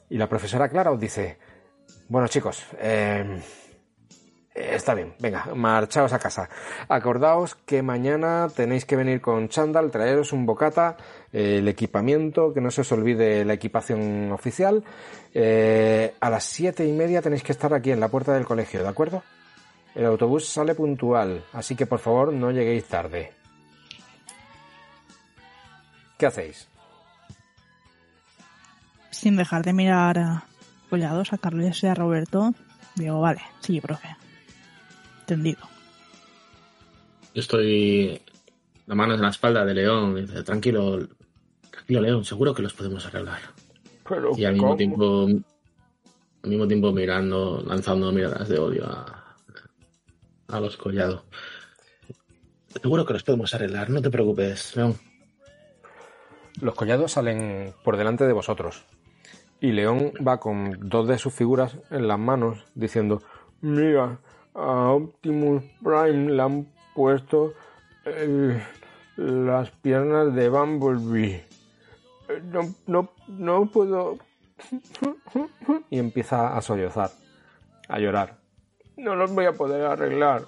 Y 0.09 0.16
la 0.16 0.28
profesora 0.28 0.68
Clara 0.68 0.93
os 0.93 1.01
dice, 1.01 1.39
bueno 2.09 2.28
chicos, 2.28 2.64
eh, 2.78 3.43
Está 4.59 4.94
bien, 4.94 5.14
venga, 5.20 5.47
marchaos 5.55 6.12
a 6.12 6.18
casa. 6.18 6.48
Acordaos 6.89 7.55
que 7.55 7.80
mañana 7.80 8.48
tenéis 8.55 8.85
que 8.85 8.97
venir 8.97 9.20
con 9.20 9.48
chándal, 9.48 9.93
traeros 9.93 10.32
un 10.32 10.47
bocata, 10.47 10.97
eh, 11.32 11.59
el 11.59 11.68
equipamiento, 11.68 12.52
que 12.52 12.60
no 12.60 12.72
se 12.72 12.80
os 12.80 12.90
olvide 12.90 13.44
la 13.44 13.52
equipación 13.52 14.32
oficial. 14.32 14.82
Eh, 15.32 16.12
a 16.18 16.28
las 16.28 16.43
siete 16.43 16.85
y 16.85 16.93
media 16.93 17.22
tenéis 17.22 17.44
que 17.44 17.52
estar 17.52 17.72
aquí 17.72 17.93
en 17.93 18.01
la 18.01 18.09
puerta 18.09 18.35
del 18.35 18.47
colegio, 18.47 18.82
¿de 18.82 18.89
acuerdo? 18.89 19.22
El 19.94 20.06
autobús 20.06 20.48
sale 20.48 20.74
puntual, 20.74 21.44
así 21.52 21.76
que 21.76 21.86
por 21.86 22.01
favor 22.01 22.32
no 22.32 22.51
lleguéis 22.51 22.85
tarde. 22.86 23.32
¿Qué 26.18 26.26
hacéis? 26.26 26.68
Sin 29.10 29.36
dejar 29.36 29.64
de 29.64 29.72
mirar 29.72 30.18
a 30.18 30.44
Collados, 30.90 31.32
a 31.32 31.39
Carles 31.39 31.80
y 31.85 31.86
a 31.86 31.94
Roberto, 31.94 32.52
digo, 32.97 33.20
vale, 33.20 33.43
sí, 33.60 33.80
profe. 33.80 34.09
Entendido. 35.28 35.60
Yo 37.34 37.40
estoy 37.42 38.18
la 38.86 38.94
mano 38.94 39.12
en 39.12 39.20
la 39.20 39.28
espalda 39.28 39.62
de 39.62 39.74
León. 39.74 40.16
y 40.16 40.22
dice, 40.22 40.42
tranquilo, 40.42 41.06
tranquilo, 41.70 42.00
León, 42.00 42.24
seguro 42.24 42.55
que 42.55 42.62
los 42.62 42.72
podemos 42.72 43.05
arreglar. 43.05 43.40
Pero 44.09 44.32
Y 44.38 44.46
al 44.46 44.55
mismo 44.55 44.74
tiempo, 44.74 45.26
al 45.26 46.50
mismo 46.50 46.66
tiempo 46.66 46.92
mirando, 46.92 47.62
lanzando 47.66 48.10
miradas 48.10 48.48
de 48.48 48.59
odio 48.59 48.86
a, 48.86 49.36
a 50.48 50.60
los 50.60 50.78
collados. 50.78 51.24
Seguro 52.80 53.05
que 53.05 53.12
los 53.12 53.22
podemos 53.22 53.52
arreglar, 53.52 53.90
no 53.90 54.00
te 54.00 54.09
preocupes, 54.09 54.76
León. 54.76 54.96
Los 56.62 56.74
collados 56.74 57.12
salen 57.12 57.74
por 57.84 57.98
delante 57.98 58.26
de 58.26 58.32
vosotros. 58.32 58.82
Y 59.60 59.72
León 59.72 60.14
va 60.26 60.40
con 60.40 60.88
dos 60.88 61.06
de 61.06 61.18
sus 61.18 61.34
figuras 61.34 61.76
en 61.90 62.09
las 62.09 62.18
manos 62.18 62.64
diciendo, 62.74 63.22
mira, 63.60 64.20
a 64.54 64.90
Optimus 64.92 65.62
Prime 65.82 66.32
le 66.32 66.42
han 66.42 66.66
puesto 66.94 67.54
eh, 68.04 68.62
las 69.16 69.70
piernas 69.70 70.34
de 70.34 70.48
Bumblebee. 70.48 71.44
Eh, 72.28 72.42
No, 72.44 72.74
no, 72.86 73.12
no 73.28 73.66
puedo... 73.70 74.18
Y 75.90 75.98
empieza 75.98 76.56
a 76.56 76.60
sollozar, 76.60 77.10
a 77.88 77.98
llorar. 77.98 78.38
No 78.96 79.14
los 79.14 79.32
voy 79.32 79.44
a 79.46 79.52
poder 79.52 79.84
arreglar. 79.84 80.46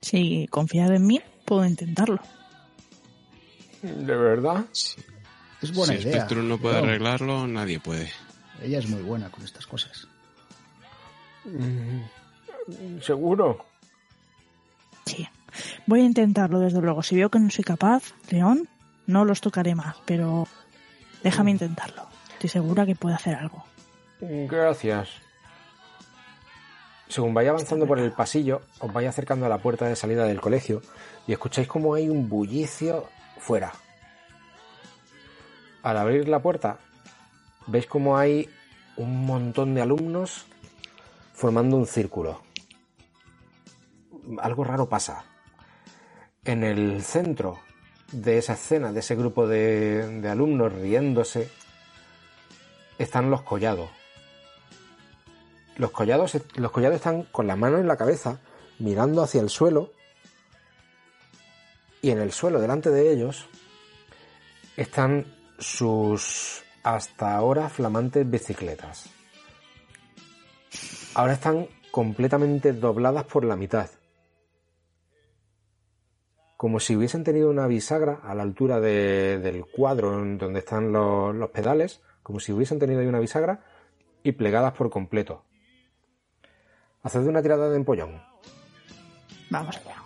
Si 0.00 0.46
confiad 0.48 0.92
en 0.94 1.06
mí, 1.06 1.20
puedo 1.46 1.64
intentarlo. 1.64 2.20
¿De 3.82 4.16
verdad? 4.16 4.64
Es 5.62 5.72
buena 5.72 5.94
si 5.94 6.00
idea. 6.02 6.12
Spectrum 6.16 6.48
no 6.48 6.58
puede 6.58 6.78
arreglarlo, 6.78 7.46
nadie 7.46 7.80
puede. 7.80 8.10
Ella 8.62 8.78
es 8.78 8.88
muy 8.88 9.02
buena 9.02 9.30
con 9.30 9.44
estas 9.44 9.66
cosas. 9.66 10.08
Mm, 11.44 13.00
¿Seguro? 13.00 13.64
Sí. 15.04 15.28
Voy 15.86 16.00
a 16.00 16.04
intentarlo, 16.04 16.58
desde 16.60 16.80
luego. 16.80 17.02
Si 17.02 17.16
veo 17.16 17.30
que 17.30 17.38
no 17.38 17.50
soy 17.50 17.64
capaz, 17.64 18.14
León, 18.30 18.68
no 19.06 19.24
los 19.24 19.40
tocaré 19.40 19.74
más, 19.74 19.96
pero 20.04 20.48
déjame 21.22 21.50
intentarlo. 21.50 22.06
Estoy 22.32 22.50
segura 22.50 22.86
que 22.86 22.94
puedo 22.94 23.14
hacer 23.14 23.34
algo. 23.34 23.64
Gracias. 24.20 25.10
Según 27.08 27.34
vaya 27.34 27.50
avanzando 27.50 27.86
por 27.86 27.98
el 27.98 28.12
pasillo, 28.12 28.62
os 28.80 28.92
vais 28.92 29.08
acercando 29.08 29.46
a 29.46 29.48
la 29.48 29.58
puerta 29.58 29.86
de 29.86 29.94
salida 29.94 30.24
del 30.24 30.40
colegio 30.40 30.80
y 31.26 31.32
escucháis 31.32 31.68
como 31.68 31.94
hay 31.94 32.08
un 32.08 32.28
bullicio 32.28 33.08
fuera. 33.38 33.72
Al 35.82 35.98
abrir 35.98 36.28
la 36.28 36.40
puerta, 36.40 36.78
veis 37.66 37.86
como 37.86 38.16
hay 38.16 38.48
un 38.96 39.26
montón 39.26 39.74
de 39.74 39.82
alumnos 39.82 40.46
formando 41.34 41.76
un 41.76 41.86
círculo. 41.86 42.40
Algo 44.38 44.64
raro 44.64 44.88
pasa. 44.88 45.24
En 46.44 46.62
el 46.62 47.02
centro 47.02 47.58
de 48.12 48.38
esa 48.38 48.54
escena, 48.54 48.92
de 48.92 49.00
ese 49.00 49.16
grupo 49.16 49.46
de, 49.46 50.22
alumnos 50.30 50.72
riéndose, 50.72 51.50
están 52.98 53.30
los 53.30 53.42
collados. 53.42 53.90
Los 55.76 55.90
collados, 55.90 56.38
los 56.54 56.70
collados 56.70 56.96
están 56.96 57.24
con 57.24 57.46
la 57.46 57.56
mano 57.56 57.78
en 57.78 57.88
la 57.88 57.96
cabeza, 57.96 58.38
mirando 58.78 59.22
hacia 59.22 59.40
el 59.40 59.50
suelo, 59.50 59.92
y 62.00 62.10
en 62.10 62.20
el 62.20 62.32
suelo, 62.32 62.60
delante 62.60 62.90
de 62.90 63.10
ellos, 63.12 63.46
están 64.76 65.26
sus 65.58 66.62
hasta 66.82 67.34
ahora 67.34 67.70
flamantes 67.70 68.28
bicicletas. 68.28 69.13
Ahora 71.14 71.34
están 71.34 71.68
completamente 71.90 72.72
dobladas 72.72 73.24
por 73.24 73.44
la 73.44 73.56
mitad. 73.56 73.88
Como 76.56 76.80
si 76.80 76.96
hubiesen 76.96 77.24
tenido 77.24 77.50
una 77.50 77.66
bisagra 77.66 78.20
a 78.22 78.34
la 78.34 78.42
altura 78.42 78.80
de- 78.80 79.38
del 79.38 79.64
cuadro 79.66 80.20
en 80.22 80.38
donde 80.38 80.60
están 80.60 80.92
los, 80.92 81.34
los 81.34 81.50
pedales, 81.50 82.00
como 82.22 82.40
si 82.40 82.52
hubiesen 82.52 82.78
tenido 82.78 83.00
ahí 83.00 83.06
una 83.06 83.20
bisagra 83.20 83.64
y 84.22 84.32
plegadas 84.32 84.72
por 84.72 84.90
completo. 84.90 85.44
Haced 87.02 87.26
una 87.26 87.42
tirada 87.42 87.68
de 87.68 87.76
empollón. 87.76 88.22
Vamos 89.50 89.76
allá. 89.76 89.96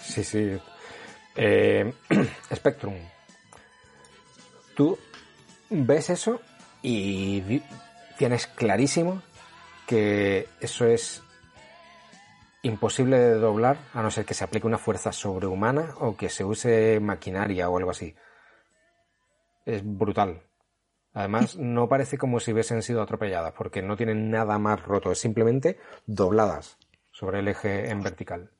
Sí, 0.00 0.24
sí. 0.24 0.58
Eh, 1.36 1.92
Spectrum. 2.54 2.94
Tú 4.74 4.98
ves 5.70 6.10
eso 6.10 6.40
y 6.82 7.62
tienes 8.18 8.46
clarísimo 8.46 9.22
que 9.86 10.48
eso 10.60 10.86
es 10.86 11.22
imposible 12.62 13.18
de 13.18 13.34
doblar 13.34 13.78
a 13.94 14.02
no 14.02 14.10
ser 14.10 14.24
que 14.24 14.34
se 14.34 14.44
aplique 14.44 14.66
una 14.66 14.78
fuerza 14.78 15.12
sobrehumana 15.12 15.94
o 16.00 16.16
que 16.16 16.28
se 16.28 16.44
use 16.44 16.98
maquinaria 17.00 17.68
o 17.68 17.76
algo 17.76 17.90
así. 17.90 18.14
Es 19.64 19.82
brutal. 19.84 20.42
Además, 21.12 21.56
no 21.58 21.88
parece 21.88 22.18
como 22.18 22.40
si 22.40 22.52
hubiesen 22.52 22.82
sido 22.82 23.02
atropelladas, 23.02 23.52
porque 23.52 23.82
no 23.82 23.96
tienen 23.96 24.30
nada 24.30 24.58
más 24.58 24.82
roto, 24.82 25.12
es 25.12 25.18
simplemente 25.18 25.78
dobladas 26.06 26.78
sobre 27.10 27.38
el 27.38 27.48
eje 27.48 27.90
en 27.90 28.02
vertical. 28.02 28.50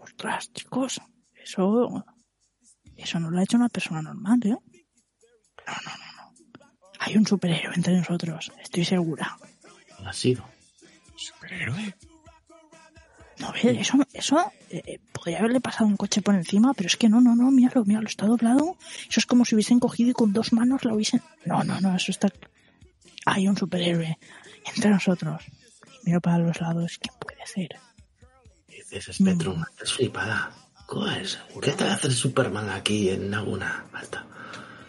Ostras, 0.00 0.52
chicos, 0.52 1.00
eso. 1.44 2.04
Eso 2.96 3.18
no 3.20 3.30
lo 3.30 3.38
ha 3.38 3.42
hecho 3.42 3.56
una 3.56 3.68
persona 3.68 4.02
normal, 4.02 4.40
¿eh? 4.44 4.50
No, 4.50 5.74
no, 5.84 5.92
no, 5.96 6.12
no. 6.16 6.32
Hay 7.00 7.16
un 7.16 7.26
superhéroe 7.26 7.74
entre 7.74 7.96
nosotros, 7.96 8.52
estoy 8.60 8.84
segura. 8.84 9.36
Ha 10.04 10.12
sido. 10.12 10.44
¿Superhéroe? 11.16 11.94
No, 13.38 13.52
eso, 13.54 13.98
eso 14.12 14.52
eh, 14.70 14.82
eh, 14.86 15.00
podría 15.12 15.40
haberle 15.40 15.60
pasado 15.60 15.86
un 15.86 15.96
coche 15.96 16.22
por 16.22 16.34
encima, 16.34 16.74
pero 16.74 16.86
es 16.86 16.96
que 16.96 17.08
no, 17.08 17.20
no, 17.20 17.34
no, 17.34 17.50
míralo, 17.50 17.84
míralo, 17.84 18.06
está 18.06 18.26
doblado. 18.26 18.76
Eso 19.08 19.18
es 19.18 19.26
como 19.26 19.44
si 19.44 19.56
hubiesen 19.56 19.80
cogido 19.80 20.10
y 20.10 20.12
con 20.12 20.32
dos 20.32 20.52
manos 20.52 20.84
lo 20.84 20.94
hubiesen. 20.94 21.22
No, 21.44 21.64
no, 21.64 21.80
no, 21.80 21.96
eso 21.96 22.12
está. 22.12 22.28
Hay 23.26 23.48
un 23.48 23.56
superhéroe 23.56 24.16
entre 24.66 24.90
nosotros. 24.90 25.42
Miro 26.04 26.20
para 26.20 26.38
los 26.38 26.60
lados, 26.60 26.98
¿quién 27.00 27.14
puede 27.18 27.46
ser? 27.46 27.80
Dices, 28.68 29.16
Spectrum, 29.16 29.64
es 29.82 29.92
flipada. 29.92 30.52
¿Qué 31.62 31.70
te 31.72 31.84
hace 31.84 32.10
Superman 32.10 32.68
aquí 32.68 33.08
en 33.08 33.30
Laguna 33.30 33.86
Alta? 33.92 34.26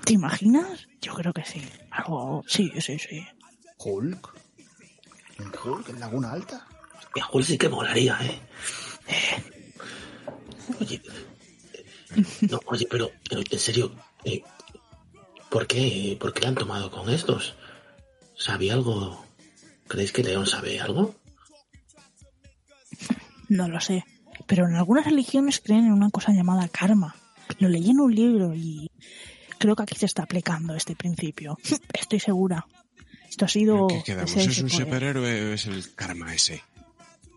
¿Te 0.03 0.13
imaginas? 0.13 0.87
Yo 1.01 1.13
creo 1.13 1.31
que 1.31 1.45
sí. 1.45 1.63
Algo. 1.91 2.43
Sí, 2.47 2.71
sí, 2.81 2.99
sí. 2.99 3.25
Hulk. 3.77 4.33
¿En 5.39 5.51
Hulk? 5.63 5.89
¿En 5.89 5.99
Laguna 5.99 6.31
Alta? 6.33 6.67
Y 7.15 7.19
a 7.21 7.27
Hulk 7.31 7.45
sí 7.45 7.57
que 7.57 7.69
molaría, 7.69 8.17
¿eh? 8.21 8.41
Oye, 10.81 11.01
eh, 12.15 12.25
no, 12.49 12.59
oye, 12.65 12.87
pero, 12.89 13.11
pero 13.29 13.41
en 13.49 13.59
serio, 13.59 13.93
eh, 14.25 14.43
¿por 15.49 15.67
qué, 15.67 16.17
¿por 16.19 16.33
qué 16.33 16.41
le 16.41 16.47
han 16.47 16.55
tomado 16.55 16.91
con 16.91 17.09
estos? 17.09 17.55
¿Sabía 18.35 18.73
algo? 18.73 19.25
¿Creéis 19.87 20.11
que 20.11 20.23
León 20.23 20.47
sabe 20.47 20.81
algo? 20.81 21.15
No 23.47 23.67
lo 23.67 23.79
sé. 23.79 24.03
Pero 24.53 24.67
en 24.67 24.75
algunas 24.75 25.05
religiones 25.05 25.59
creen 25.59 25.85
en 25.87 25.93
una 25.93 26.11
cosa 26.11 26.31
llamada 26.31 26.67
karma. 26.67 27.15
Lo 27.57 27.69
leí 27.69 27.89
en 27.89 27.99
un 27.99 28.13
libro 28.13 28.53
y 28.53 28.91
creo 29.57 29.75
que 29.75 29.81
aquí 29.81 29.95
se 29.95 30.05
está 30.05 30.21
aplicando 30.21 30.75
este 30.75 30.95
principio. 30.95 31.57
Estoy 31.93 32.19
segura. 32.19 32.63
Esto 33.27 33.45
ha 33.45 33.47
sido. 33.47 33.87
¿Qué 33.87 34.03
quedamos? 34.03 34.35
ese- 34.35 34.51
¿Es 34.51 34.59
un 34.61 34.69
superhéroe 34.69 35.49
o 35.49 35.53
es 35.53 35.65
el 35.65 35.95
karma 35.95 36.35
ese? 36.35 36.61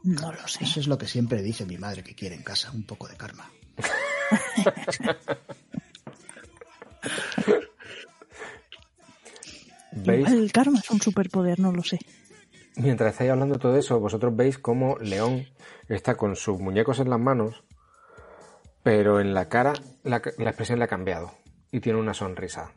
No 0.02 0.30
lo 0.30 0.46
sé. 0.46 0.64
Eso 0.64 0.78
es 0.80 0.88
lo 0.88 0.98
que 0.98 1.08
siempre 1.08 1.40
dice 1.40 1.64
mi 1.64 1.78
madre 1.78 2.04
que 2.04 2.14
quiere 2.14 2.34
en 2.34 2.42
casa, 2.42 2.70
un 2.70 2.82
poco 2.82 3.08
de 3.08 3.16
karma. 3.16 3.50
El 10.04 10.52
karma 10.52 10.80
es 10.80 10.90
un 10.90 11.00
superpoder, 11.00 11.58
no 11.60 11.72
lo 11.72 11.82
sé. 11.82 11.98
Mientras 12.76 13.12
estáis 13.12 13.30
hablando 13.30 13.58
todo 13.58 13.76
eso, 13.76 13.98
vosotros 14.00 14.36
veis 14.36 14.58
cómo 14.58 14.98
León 14.98 15.46
está 15.88 16.14
con 16.16 16.36
sus 16.36 16.58
muñecos 16.60 16.98
en 17.00 17.08
las 17.10 17.18
manos, 17.20 17.64
pero 18.82 19.18
en 19.20 19.32
la 19.34 19.48
cara 19.48 19.72
la, 20.02 20.20
la 20.38 20.50
expresión 20.50 20.78
le 20.78 20.84
ha 20.84 20.88
cambiado 20.88 21.32
y 21.72 21.80
tiene 21.80 21.98
una 21.98 22.12
sonrisa. 22.14 22.72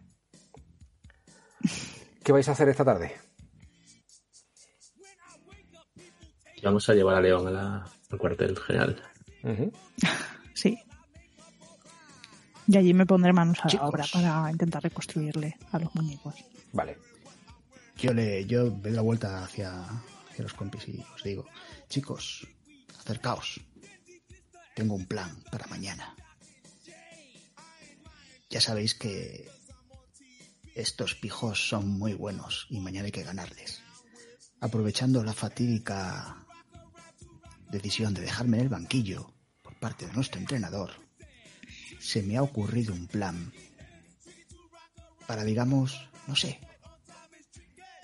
¿Qué 2.23 2.31
vais 2.31 2.47
a 2.47 2.53
hacer 2.53 2.69
esta 2.69 2.85
tarde? 2.85 3.13
Vamos 6.63 6.87
a 6.89 6.93
llevar 6.93 7.15
a 7.15 7.21
León 7.21 7.47
a 7.47 7.51
la- 7.51 7.85
al 8.11 8.17
cuartel 8.17 8.57
general. 8.57 9.01
Sí. 10.53 10.77
Y 12.67 12.75
allí 12.77 12.93
me 12.93 13.05
pondré 13.05 13.31
manos 13.31 13.59
a 13.63 13.69
la 13.73 13.87
obra 13.87 14.03
para 14.11 14.51
intentar 14.51 14.83
reconstruirle 14.83 15.55
a 15.71 15.79
los 15.79 15.95
muñecos. 15.95 16.35
Vale. 16.73 16.97
Yo 18.01 18.13
le 18.13 18.45
yo 18.45 18.69
doy 18.69 18.93
la 18.93 19.01
vuelta 19.01 19.43
hacia, 19.43 19.83
hacia 19.83 20.43
los 20.43 20.53
compis 20.53 20.87
y 20.87 21.03
os 21.13 21.21
digo, 21.21 21.45
chicos, 21.89 22.47
acercaos. 22.97 23.59
Tengo 24.73 24.95
un 24.95 25.05
plan 25.05 25.43
para 25.51 25.67
mañana. 25.67 26.15
Ya 28.49 28.61
sabéis 28.61 28.95
que 28.95 29.49
estos 30.75 31.15
pijos 31.15 31.67
son 31.67 31.89
muy 31.89 32.13
buenos 32.13 32.67
y 32.69 32.79
mañana 32.79 33.07
hay 33.07 33.11
que 33.11 33.23
ganarles. 33.23 33.81
Aprovechando 34.61 35.21
la 35.23 35.33
fatídica 35.33 36.45
decisión 37.69 38.13
de 38.13 38.21
dejarme 38.21 38.57
en 38.57 38.63
el 38.63 38.69
banquillo 38.69 39.33
por 39.61 39.77
parte 39.77 40.07
de 40.07 40.13
nuestro 40.13 40.39
entrenador, 40.39 40.91
se 41.99 42.23
me 42.23 42.37
ha 42.37 42.43
ocurrido 42.43 42.93
un 42.93 43.07
plan 43.07 43.51
para, 45.27 45.43
digamos, 45.43 46.09
no 46.27 46.35
sé, 46.35 46.59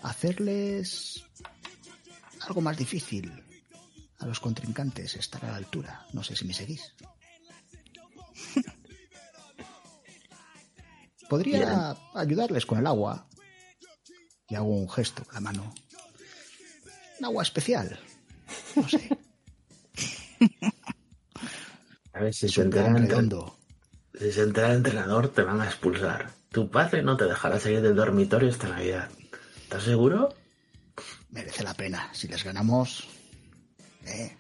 hacerles 0.06 1.24
algo 2.42 2.62
más 2.62 2.78
difícil 2.78 3.44
a 4.20 4.28
los 4.28 4.40
contrincantes 4.40 5.16
estar 5.16 5.44
a 5.46 5.52
la 5.52 5.58
altura. 5.58 6.06
No 6.14 6.24
sé 6.24 6.36
si 6.36 6.46
me 6.46 6.54
seguís. 6.54 6.94
Podría 11.30 11.98
ayudarles 12.14 12.66
con 12.66 12.80
el 12.80 12.88
agua. 12.88 13.28
Y 14.48 14.56
hago 14.56 14.68
un 14.68 14.90
gesto 14.90 15.24
con 15.24 15.34
la 15.34 15.40
mano. 15.42 15.74
Un 17.20 17.26
agua 17.26 17.42
especial. 17.44 18.00
No 18.76 18.88
sé. 18.88 19.10
A 22.14 22.20
ver, 22.20 22.34
si 22.34 22.48
se 22.48 22.62
entera 22.62 22.94
si 24.18 24.32
se 24.32 24.44
entera 24.44 24.70
el 24.70 24.78
entrenador, 24.78 25.28
te 25.34 25.42
van 25.42 25.60
a 25.60 25.66
expulsar. 25.66 26.32
Tu 26.50 26.70
padre 26.70 27.04
no 27.04 27.18
te 27.18 27.26
dejará 27.26 27.60
salir 27.60 27.82
del 27.82 27.96
dormitorio 27.96 28.48
esta 28.48 28.70
Navidad. 28.70 29.10
¿Estás 29.76 29.90
seguro? 29.90 30.34
Merece 31.32 31.62
la 31.62 31.74
pena. 31.74 32.10
Si 32.14 32.30
les 32.30 32.42
ganamos... 32.46 33.04
Eh, 34.06 34.38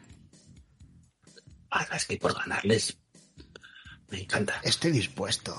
Ah, 1.72 1.86
es 1.94 2.06
que 2.06 2.16
por 2.16 2.34
ganarles. 2.34 2.98
Me 4.07 4.22
encanta. 4.22 4.62
estoy 4.64 4.91
dispuesto. 4.91 5.53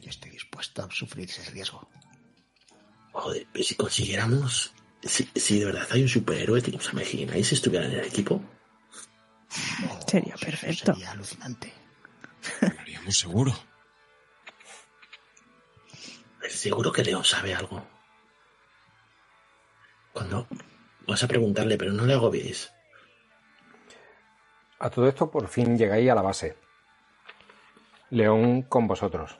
Yo 0.00 0.08
estoy 0.08 0.30
dispuesto 0.30 0.82
a 0.82 0.90
sufrir 0.90 1.28
ese 1.28 1.44
riesgo. 1.50 1.86
Joder, 3.12 3.46
pero 3.52 3.62
si 3.62 3.74
consiguiéramos. 3.74 4.72
Si, 5.02 5.28
si 5.36 5.58
de 5.58 5.66
verdad 5.66 5.86
hay 5.90 6.00
un 6.00 6.08
superhéroe, 6.08 6.62
¿te 6.62 6.74
os 6.74 6.90
imagináis 6.90 7.48
si 7.48 7.54
estuvieran 7.56 7.92
en 7.92 7.98
el 7.98 8.06
equipo? 8.06 8.42
Oh, 9.90 10.00
Sería 10.08 10.36
perfecto. 10.36 10.94
Sería 10.94 11.10
alucinante. 11.10 11.70
Lo 12.62 12.80
haríamos 12.80 13.18
seguro. 13.18 13.54
Seguro 16.48 16.90
que 16.90 17.04
León 17.04 17.24
sabe 17.24 17.54
algo. 17.54 17.95
Cuando 20.16 20.46
vas 21.06 21.22
a 21.22 21.28
preguntarle, 21.28 21.76
pero 21.76 21.92
no 21.92 22.06
le 22.06 22.14
agobiéis. 22.14 22.72
A 24.78 24.88
todo 24.88 25.08
esto 25.08 25.30
por 25.30 25.46
fin 25.46 25.76
llegáis 25.76 26.10
a 26.10 26.14
la 26.14 26.22
base. 26.22 26.56
León 28.08 28.62
con 28.62 28.86
vosotros. 28.86 29.38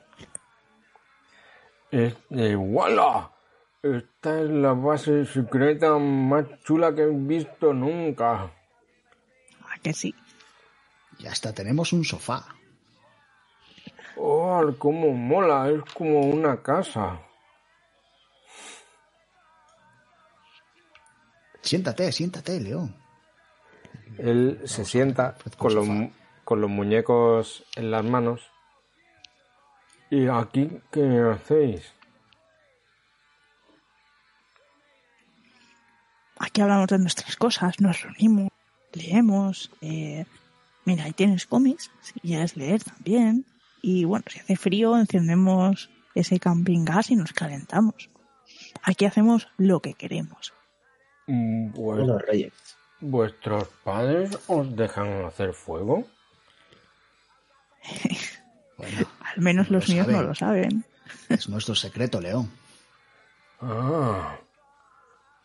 Este, 1.89 2.55
¡Wala! 2.55 3.31
Esta 3.81 4.39
es 4.39 4.49
la 4.51 4.73
base 4.73 5.25
secreta 5.25 5.97
más 5.97 6.45
chula 6.63 6.93
que 6.93 7.01
he 7.01 7.11
visto 7.11 7.73
nunca. 7.73 8.43
¿A 8.43 9.79
que 9.81 9.93
sí? 9.93 10.13
Y 11.17 11.25
hasta 11.25 11.53
tenemos 11.53 11.91
un 11.91 12.03
sofá. 12.03 12.45
¡Oh, 14.15 14.61
cómo 14.77 15.11
mola! 15.11 15.71
Es 15.71 15.81
como 15.95 16.19
una 16.19 16.61
casa. 16.61 17.26
Siéntate, 21.67 22.13
siéntate, 22.13 22.61
León. 22.61 22.95
Él 24.17 24.61
se 24.63 24.85
sienta 24.85 25.35
con 25.57 25.75
los, 25.75 25.85
con 26.45 26.61
los 26.61 26.69
muñecos 26.69 27.65
en 27.75 27.91
las 27.91 28.05
manos. 28.05 28.39
¿Y 30.09 30.27
aquí 30.27 30.71
qué 30.89 31.19
hacéis? 31.29 31.93
Aquí 36.39 36.61
hablamos 36.61 36.87
de 36.87 36.99
nuestras 36.99 37.35
cosas, 37.35 37.81
nos 37.81 38.01
reunimos, 38.01 38.49
leemos. 38.93 39.69
eh, 39.81 40.25
mira, 40.85 41.03
ahí 41.03 41.11
tienes 41.11 41.47
cómics, 41.47 41.91
si 41.99 42.17
quieres 42.21 42.55
leer 42.55 42.81
también. 42.81 43.45
Y 43.81 44.05
bueno, 44.05 44.23
si 44.29 44.39
hace 44.39 44.55
frío, 44.55 44.97
encendemos 44.97 45.89
ese 46.15 46.39
camping 46.39 46.85
gas 46.85 47.11
y 47.11 47.17
nos 47.17 47.33
calentamos. 47.33 48.09
Aquí 48.83 49.03
hacemos 49.03 49.49
lo 49.57 49.81
que 49.81 49.95
queremos. 49.95 50.53
Mm, 51.27 51.71
Los 51.75 52.21
reyes. 52.23 52.53
¿Vuestros 52.99 53.67
padres 53.83 54.37
os 54.47 54.75
dejan 54.75 55.25
hacer 55.25 55.53
fuego? 55.53 56.05
Bueno, 58.77 59.07
Al 59.35 59.41
menos 59.41 59.71
No 59.71 59.77
los 59.79 59.89
lo 59.89 59.93
míos 59.95 60.07
no 60.07 60.21
lo 60.21 60.35
saben. 60.35 60.85
es 61.29 61.49
nuestro 61.49 61.73
secreto, 61.73 62.21
León. 62.21 62.47
Ah, 63.59 64.37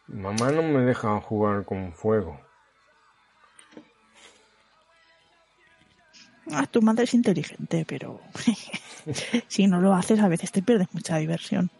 mamá 0.06 0.50
no 0.50 0.62
me 0.62 0.80
deja 0.82 1.18
jugar 1.22 1.64
con 1.64 1.94
fuego. 1.94 2.38
Ah, 6.50 6.66
tu 6.66 6.82
madre 6.82 7.04
es 7.04 7.14
inteligente, 7.14 7.86
pero 7.88 8.20
si 9.48 9.66
no 9.66 9.80
lo 9.80 9.94
haces 9.94 10.20
a 10.20 10.28
veces 10.28 10.52
te 10.52 10.60
pierdes 10.62 10.88
mucha 10.92 11.16
diversión. 11.16 11.70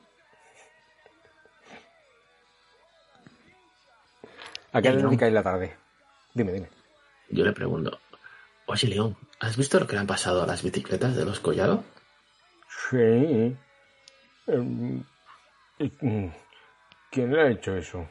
¿A 4.73 4.81
qué 4.81 4.91
León. 4.91 5.11
dedicáis 5.11 5.33
la 5.33 5.43
tarde? 5.43 5.77
Dime, 6.35 6.53
dime. 6.53 6.69
Yo 7.31 7.45
le 7.45 7.53
pregunto. 7.53 7.99
Oye, 8.67 8.89
León, 8.89 9.17
¿has 9.41 9.57
visto 9.57 9.79
lo 9.79 9.87
que 9.87 9.95
le 9.95 10.01
han 10.01 10.07
pasado 10.07 10.43
a 10.43 10.47
las 10.47 10.63
bicicletas 10.63 11.15
de 11.17 11.25
los 11.25 11.41
Collado? 11.41 11.85
Sí. 12.91 13.57
Em, 14.47 15.05
¿Quién 17.11 17.33
le 17.33 17.41
ha 17.43 17.51
hecho 17.51 17.77
eso? 17.77 18.09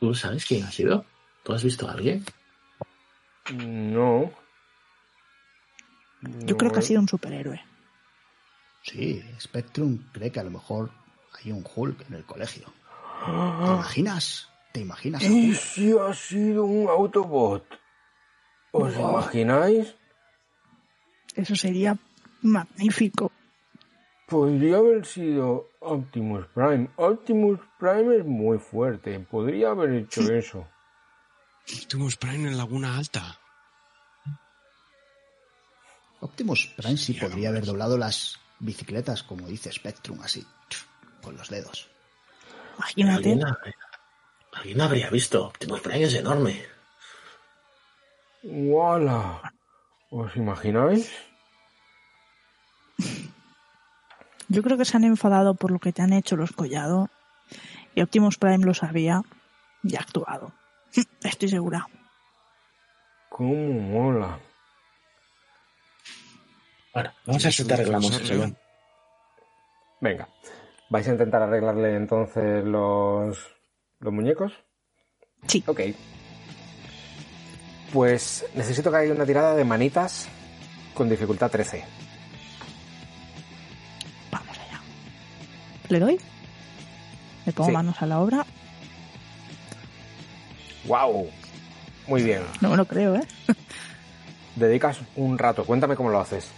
¿Tú 0.00 0.14
sabes 0.14 0.44
quién 0.44 0.64
ha 0.64 0.70
sido? 0.70 1.04
¿Tú 1.42 1.52
has 1.52 1.64
visto 1.64 1.88
a 1.88 1.92
alguien? 1.92 2.24
No. 3.52 4.30
Yo 6.20 6.56
creo 6.56 6.72
que 6.72 6.78
ha 6.78 6.82
sido 6.82 7.00
un 7.00 7.08
superhéroe. 7.08 7.62
Sí, 8.82 9.22
Spectrum 9.40 9.98
cree 10.12 10.30
que 10.30 10.40
a 10.40 10.44
lo 10.44 10.50
mejor 10.50 10.90
hay 11.32 11.52
un 11.52 11.64
Hulk 11.74 12.08
en 12.08 12.14
el 12.14 12.24
colegio. 12.24 12.66
¿Te 13.24 13.30
imaginas? 13.30 14.48
¿Te 14.72 14.80
imaginas 14.80 15.22
¿Y 15.22 15.54
si 15.54 15.92
ha 15.96 16.12
sido 16.12 16.64
un 16.64 16.88
Autobot? 16.88 17.64
¿Os 18.72 18.94
imagináis? 18.96 19.94
Eso 21.34 21.56
sería 21.56 21.96
magnífico. 22.42 23.32
Podría 24.26 24.78
haber 24.78 25.06
sido 25.06 25.70
Optimus 25.80 26.46
Prime. 26.54 26.90
Optimus 26.96 27.60
Prime 27.78 28.16
es 28.16 28.24
muy 28.24 28.58
fuerte. 28.58 29.18
Podría 29.20 29.70
haber 29.70 29.92
hecho 29.92 30.22
eso. 30.32 30.66
Optimus 31.82 32.16
Prime 32.16 32.48
en 32.48 32.56
Laguna 32.56 32.96
Alta. 32.98 33.38
Optimus 36.20 36.66
Prime 36.76 36.96
sí 36.96 37.12
Hostia, 37.12 37.28
podría 37.28 37.50
haber 37.50 37.64
doblado 37.64 37.96
las 37.96 38.38
bicicletas, 38.58 39.22
como 39.22 39.46
dice 39.46 39.70
Spectrum, 39.70 40.20
así, 40.22 40.44
con 41.22 41.36
los 41.36 41.48
dedos. 41.48 41.93
Imagínate. 42.76 43.32
¿Alguien, 43.32 43.44
alguien 44.52 44.80
habría 44.80 45.10
visto. 45.10 45.46
Optimus 45.46 45.80
Prime 45.80 46.02
es 46.02 46.14
enorme. 46.14 46.64
¡Wala! 48.42 49.52
¿Os 50.10 50.36
imagináis? 50.36 51.10
Yo 54.48 54.62
creo 54.62 54.76
que 54.76 54.84
se 54.84 54.96
han 54.96 55.04
enfadado 55.04 55.54
por 55.54 55.70
lo 55.70 55.78
que 55.78 55.92
te 55.92 56.02
han 56.02 56.12
hecho 56.12 56.36
los 56.36 56.52
Collado. 56.52 57.08
Y 57.94 58.02
Optimus 58.02 58.38
Prime 58.38 58.64
lo 58.64 58.74
sabía 58.74 59.22
y 59.82 59.96
ha 59.96 60.00
actuado. 60.00 60.52
Estoy 61.22 61.48
segura. 61.48 61.86
¿Cómo 63.28 63.80
mola? 63.80 64.38
Bueno, 66.92 67.12
vamos 67.26 67.42
a 67.42 67.46
ver 67.46 67.52
si 67.52 67.64
te 67.64 67.74
arreglamos 67.74 68.20
eso, 68.20 68.34
León. 68.34 68.56
Venga. 70.00 70.28
¿Vais 70.94 71.08
a 71.08 71.10
intentar 71.10 71.42
arreglarle 71.42 71.96
entonces 71.96 72.64
los, 72.64 73.36
los 73.98 74.12
muñecos? 74.12 74.52
Sí. 75.48 75.60
Ok. 75.66 75.80
Pues 77.92 78.46
necesito 78.54 78.92
que 78.92 78.98
haya 78.98 79.12
una 79.12 79.26
tirada 79.26 79.56
de 79.56 79.64
manitas 79.64 80.28
con 80.94 81.08
dificultad 81.08 81.50
13. 81.50 81.82
Vamos 84.30 84.56
allá. 84.56 84.80
¿Le 85.88 85.98
doy? 85.98 86.20
Me 87.44 87.52
pongo 87.52 87.70
Sí. 87.70 87.74
manos 87.74 88.00
a 88.00 88.06
la 88.06 88.20
obra. 88.20 88.46
¡Wow! 90.86 91.28
Muy 92.06 92.22
bien. 92.22 92.42
No 92.60 92.68
me 92.70 92.76
lo 92.76 92.84
creo, 92.84 93.16
¿eh? 93.16 93.26
Dedicas 94.54 95.00
un 95.16 95.38
rato. 95.38 95.64
Cuéntame 95.64 95.96
cómo 95.96 96.10
lo 96.10 96.20
haces. 96.20 96.52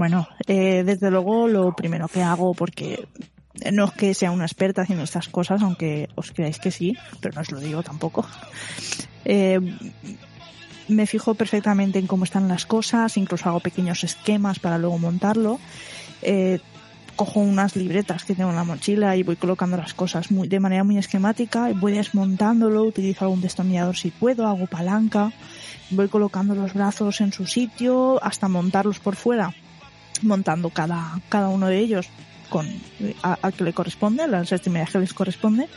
Bueno, 0.00 0.26
eh, 0.46 0.82
desde 0.82 1.10
luego 1.10 1.46
lo 1.46 1.76
primero 1.76 2.08
que 2.08 2.22
hago, 2.22 2.54
porque 2.54 3.06
no 3.70 3.84
es 3.84 3.92
que 3.92 4.14
sea 4.14 4.30
una 4.30 4.46
experta 4.46 4.80
haciendo 4.80 5.04
estas 5.04 5.28
cosas, 5.28 5.60
aunque 5.60 6.08
os 6.14 6.32
creáis 6.32 6.58
que 6.58 6.70
sí, 6.70 6.96
pero 7.20 7.34
no 7.34 7.42
os 7.42 7.52
lo 7.52 7.60
digo 7.60 7.82
tampoco. 7.82 8.26
Eh, 9.26 9.60
me 10.88 11.06
fijo 11.06 11.34
perfectamente 11.34 11.98
en 11.98 12.06
cómo 12.06 12.24
están 12.24 12.48
las 12.48 12.64
cosas, 12.64 13.18
incluso 13.18 13.50
hago 13.50 13.60
pequeños 13.60 14.02
esquemas 14.02 14.58
para 14.58 14.78
luego 14.78 14.96
montarlo. 14.96 15.60
Eh, 16.22 16.60
cojo 17.14 17.40
unas 17.40 17.76
libretas 17.76 18.24
que 18.24 18.34
tengo 18.34 18.48
en 18.48 18.56
la 18.56 18.64
mochila 18.64 19.18
y 19.18 19.22
voy 19.22 19.36
colocando 19.36 19.76
las 19.76 19.92
cosas 19.92 20.30
muy, 20.30 20.48
de 20.48 20.60
manera 20.60 20.82
muy 20.82 20.96
esquemática, 20.96 21.68
voy 21.74 21.92
desmontándolo, 21.92 22.84
utilizo 22.84 23.26
algún 23.26 23.42
destornillador 23.42 23.98
si 23.98 24.10
puedo, 24.10 24.46
hago 24.46 24.66
palanca, 24.66 25.30
voy 25.90 26.08
colocando 26.08 26.54
los 26.54 26.72
brazos 26.72 27.20
en 27.20 27.34
su 27.34 27.46
sitio 27.46 28.18
hasta 28.24 28.48
montarlos 28.48 28.98
por 28.98 29.14
fuera, 29.14 29.52
montando 30.22 30.70
cada, 30.70 31.20
cada 31.28 31.48
uno 31.48 31.66
de 31.68 31.78
ellos 31.78 32.08
con 32.48 32.66
a- 33.22 33.52
que 33.52 33.62
le 33.64 33.72
corresponde, 33.72 34.24
a 34.24 34.26
las 34.26 34.50
extremidades 34.50 34.90
que 34.90 34.98
les 34.98 35.14
corresponde, 35.14 35.68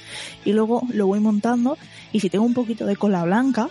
y 0.44 0.54
luego 0.54 0.82
lo 0.92 1.06
voy 1.08 1.20
montando 1.20 1.78
y 2.12 2.20
si 2.20 2.30
tengo 2.30 2.46
un 2.46 2.54
poquito 2.54 2.86
de 2.86 2.96
cola 2.96 3.24
blanca 3.24 3.70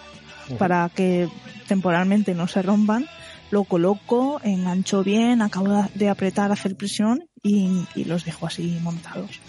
para 0.58 0.88
que 0.94 1.28
temporalmente 1.66 2.34
no 2.34 2.46
se 2.46 2.62
rompan, 2.62 3.06
lo 3.50 3.64
coloco, 3.64 4.40
engancho 4.44 5.02
bien, 5.02 5.42
acabo 5.42 5.84
de 5.94 6.08
apretar, 6.08 6.52
hacer 6.52 6.76
presión 6.76 7.24
y, 7.42 7.84
y 7.94 8.04
los 8.04 8.24
dejo 8.24 8.46
así 8.46 8.78
montados. 8.82 9.40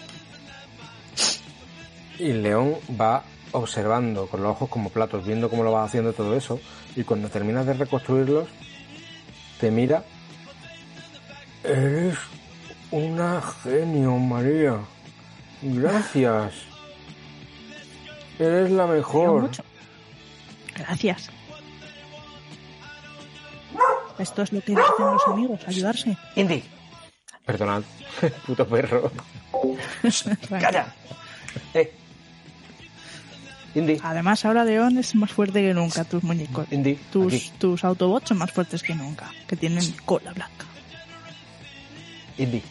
Y 2.19 2.29
el 2.31 2.43
león 2.43 2.75
va 2.99 3.23
observando 3.51 4.27
con 4.27 4.41
los 4.43 4.51
ojos 4.51 4.69
como 4.69 4.89
platos, 4.89 5.25
viendo 5.25 5.49
cómo 5.49 5.63
lo 5.63 5.71
vas 5.71 5.87
haciendo 5.89 6.13
todo 6.13 6.35
eso. 6.35 6.59
Y 6.95 7.03
cuando 7.03 7.29
terminas 7.29 7.65
de 7.65 7.73
reconstruirlos, 7.73 8.47
te 9.59 9.71
mira. 9.71 10.03
Eres 11.63 12.17
una 12.91 13.41
genio, 13.63 14.17
María. 14.17 14.79
Gracias. 15.61 16.53
Eres 18.37 18.71
la 18.71 18.85
mejor. 18.87 19.43
mucho. 19.43 19.63
Gracias. 20.75 21.29
Esto 24.19 24.41
es 24.43 24.51
lo 24.53 24.61
que 24.61 24.73
hacen 24.73 25.05
los 25.05 25.27
amigos, 25.27 25.59
ayudarse. 25.67 26.17
Indy. 26.35 26.63
Perdonad, 27.45 27.83
puto 28.45 28.67
perro. 28.67 29.11
¡Calla! 30.49 30.93
Eh. 31.73 31.91
Indy. 33.75 33.99
Además, 34.03 34.45
ahora 34.45 34.63
León 34.63 34.97
es 34.97 35.15
más 35.15 35.31
fuerte 35.31 35.61
que 35.61 35.73
nunca, 35.73 36.03
tus 36.03 36.23
muñecos. 36.23 36.67
Indy. 36.71 36.95
Tus, 37.11 37.33
aquí. 37.33 37.51
tus 37.57 37.83
Autobots 37.83 38.29
son 38.29 38.37
más 38.37 38.51
fuertes 38.51 38.83
que 38.83 38.93
nunca, 38.93 39.31
que 39.47 39.55
tienen 39.55 39.91
cola 40.05 40.31
blanca. 40.31 40.65
Indy. 42.37 42.63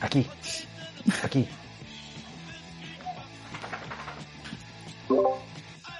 Aquí. 0.00 0.26
Aquí. 1.22 1.48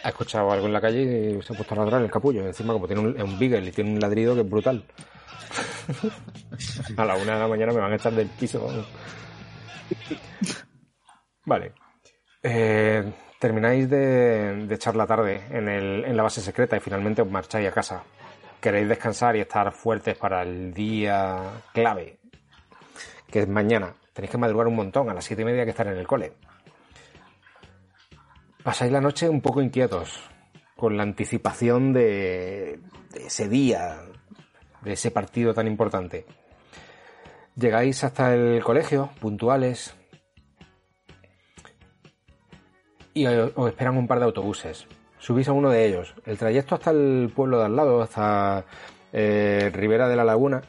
Ha 0.02 0.08
escuchado 0.08 0.50
algo 0.50 0.66
en 0.66 0.72
la 0.72 0.80
calle 0.80 1.36
y 1.38 1.42
se 1.42 1.52
ha 1.52 1.56
puesto 1.56 1.74
a 1.74 1.78
ladrar 1.78 2.02
el 2.02 2.10
capullo. 2.10 2.46
Encima, 2.46 2.72
como 2.72 2.86
tiene 2.86 3.02
un, 3.02 3.20
un 3.20 3.38
beagle 3.38 3.66
y 3.68 3.72
tiene 3.72 3.92
un 3.92 4.00
ladrido 4.00 4.34
que 4.34 4.40
es 4.42 4.50
brutal. 4.50 4.84
a 6.96 7.04
la 7.04 7.16
una 7.16 7.34
de 7.34 7.38
la 7.40 7.48
mañana 7.48 7.72
me 7.72 7.80
van 7.80 7.92
a 7.92 7.96
echar 7.96 8.12
del 8.12 8.28
piso. 8.28 8.84
Vale. 11.44 11.72
Eh, 12.42 13.12
termináis 13.38 13.88
de, 13.88 14.66
de 14.66 14.74
echar 14.74 14.96
la 14.96 15.06
tarde 15.06 15.42
en, 15.50 15.68
el- 15.68 16.04
en 16.04 16.16
la 16.16 16.22
base 16.22 16.40
secreta 16.42 16.76
y 16.76 16.80
finalmente 16.80 17.22
os 17.22 17.30
marcháis 17.30 17.68
a 17.68 17.72
casa. 17.72 18.02
Queréis 18.60 18.88
descansar 18.88 19.36
y 19.36 19.40
estar 19.40 19.72
fuertes 19.72 20.16
para 20.16 20.42
el 20.42 20.72
día 20.72 21.62
clave, 21.72 22.18
que 23.34 23.40
es 23.40 23.48
mañana. 23.48 23.96
Tenéis 24.12 24.30
que 24.30 24.38
madrugar 24.38 24.68
un 24.68 24.76
montón, 24.76 25.10
a 25.10 25.12
las 25.12 25.24
siete 25.24 25.42
y 25.42 25.44
media 25.44 25.64
que 25.64 25.70
estar 25.70 25.88
en 25.88 25.98
el 25.98 26.06
cole. 26.06 26.34
Pasáis 28.62 28.92
la 28.92 29.00
noche 29.00 29.28
un 29.28 29.40
poco 29.40 29.60
inquietos, 29.60 30.30
con 30.76 30.96
la 30.96 31.02
anticipación 31.02 31.92
de, 31.92 32.78
ese 33.12 33.48
día, 33.48 34.02
de 34.82 34.92
ese 34.92 35.10
partido 35.10 35.52
tan 35.52 35.66
importante. 35.66 36.26
Llegáis 37.56 38.04
hasta 38.04 38.32
el 38.32 38.62
colegio, 38.62 39.10
puntuales, 39.18 39.96
y 43.14 43.26
os 43.26 43.50
os 43.56 43.68
esperan 43.68 43.96
un 43.96 44.06
par 44.06 44.20
de 44.20 44.26
autobuses. 44.26 44.86
Subís 45.18 45.48
a 45.48 45.52
uno 45.52 45.70
de 45.70 45.84
ellos. 45.86 46.14
El 46.24 46.38
trayecto 46.38 46.76
hasta 46.76 46.92
el 46.92 47.32
pueblo 47.34 47.58
de 47.58 47.64
al 47.64 47.74
lado, 47.74 48.00
hasta 48.00 48.64
eh, 49.12 49.72
Ribera 49.74 50.06
de 50.06 50.14
la 50.14 50.22
Laguna, 50.22 50.62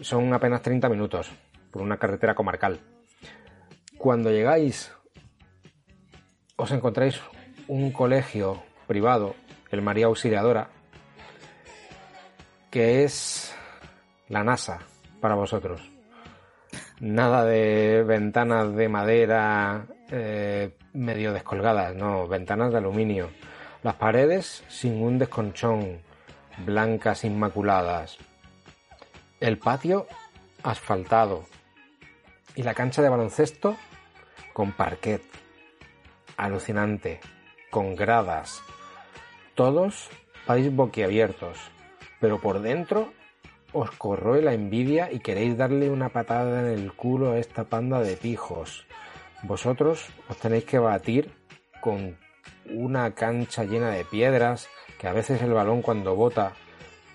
son 0.00 0.34
apenas 0.34 0.60
30 0.60 0.88
minutos 0.88 1.30
por 1.72 1.82
una 1.82 1.96
carretera 1.96 2.34
comarcal. 2.34 2.78
Cuando 3.98 4.30
llegáis, 4.30 4.92
os 6.56 6.70
encontráis 6.70 7.20
un 7.66 7.90
colegio 7.90 8.62
privado, 8.86 9.34
el 9.70 9.82
María 9.82 10.06
Auxiliadora, 10.06 10.68
que 12.70 13.04
es 13.04 13.54
la 14.28 14.44
NASA 14.44 14.80
para 15.20 15.34
vosotros. 15.34 15.90
Nada 17.00 17.44
de 17.44 18.04
ventanas 18.04 18.74
de 18.74 18.88
madera 18.88 19.86
eh, 20.10 20.76
medio 20.92 21.32
descolgadas, 21.32 21.94
no, 21.94 22.28
ventanas 22.28 22.70
de 22.70 22.78
aluminio. 22.78 23.30
Las 23.82 23.94
paredes 23.94 24.62
sin 24.68 25.02
un 25.02 25.18
desconchón, 25.18 26.00
blancas 26.64 27.24
inmaculadas. 27.24 28.18
El 29.40 29.58
patio 29.58 30.06
asfaltado. 30.62 31.44
Y 32.54 32.62
la 32.62 32.74
cancha 32.74 33.02
de 33.02 33.08
baloncesto 33.08 33.76
con 34.52 34.72
parquet. 34.72 35.22
Alucinante. 36.36 37.20
Con 37.70 37.96
gradas. 37.96 38.62
Todos 39.54 40.10
vais 40.46 40.74
boquiabiertos. 40.74 41.58
Pero 42.20 42.40
por 42.40 42.60
dentro 42.60 43.12
os 43.72 43.90
corroe 43.92 44.42
la 44.42 44.52
envidia 44.52 45.10
y 45.10 45.20
queréis 45.20 45.56
darle 45.56 45.88
una 45.90 46.10
patada 46.10 46.60
en 46.60 46.78
el 46.78 46.92
culo 46.92 47.32
a 47.32 47.38
esta 47.38 47.64
panda 47.64 48.00
de 48.00 48.16
pijos. 48.16 48.86
Vosotros 49.42 50.08
os 50.28 50.36
tenéis 50.36 50.64
que 50.64 50.78
batir 50.78 51.32
con 51.80 52.18
una 52.70 53.14
cancha 53.14 53.64
llena 53.64 53.90
de 53.90 54.04
piedras, 54.04 54.68
que 54.98 55.08
a 55.08 55.12
veces 55.12 55.42
el 55.42 55.52
balón 55.52 55.82
cuando 55.82 56.14
bota 56.14 56.52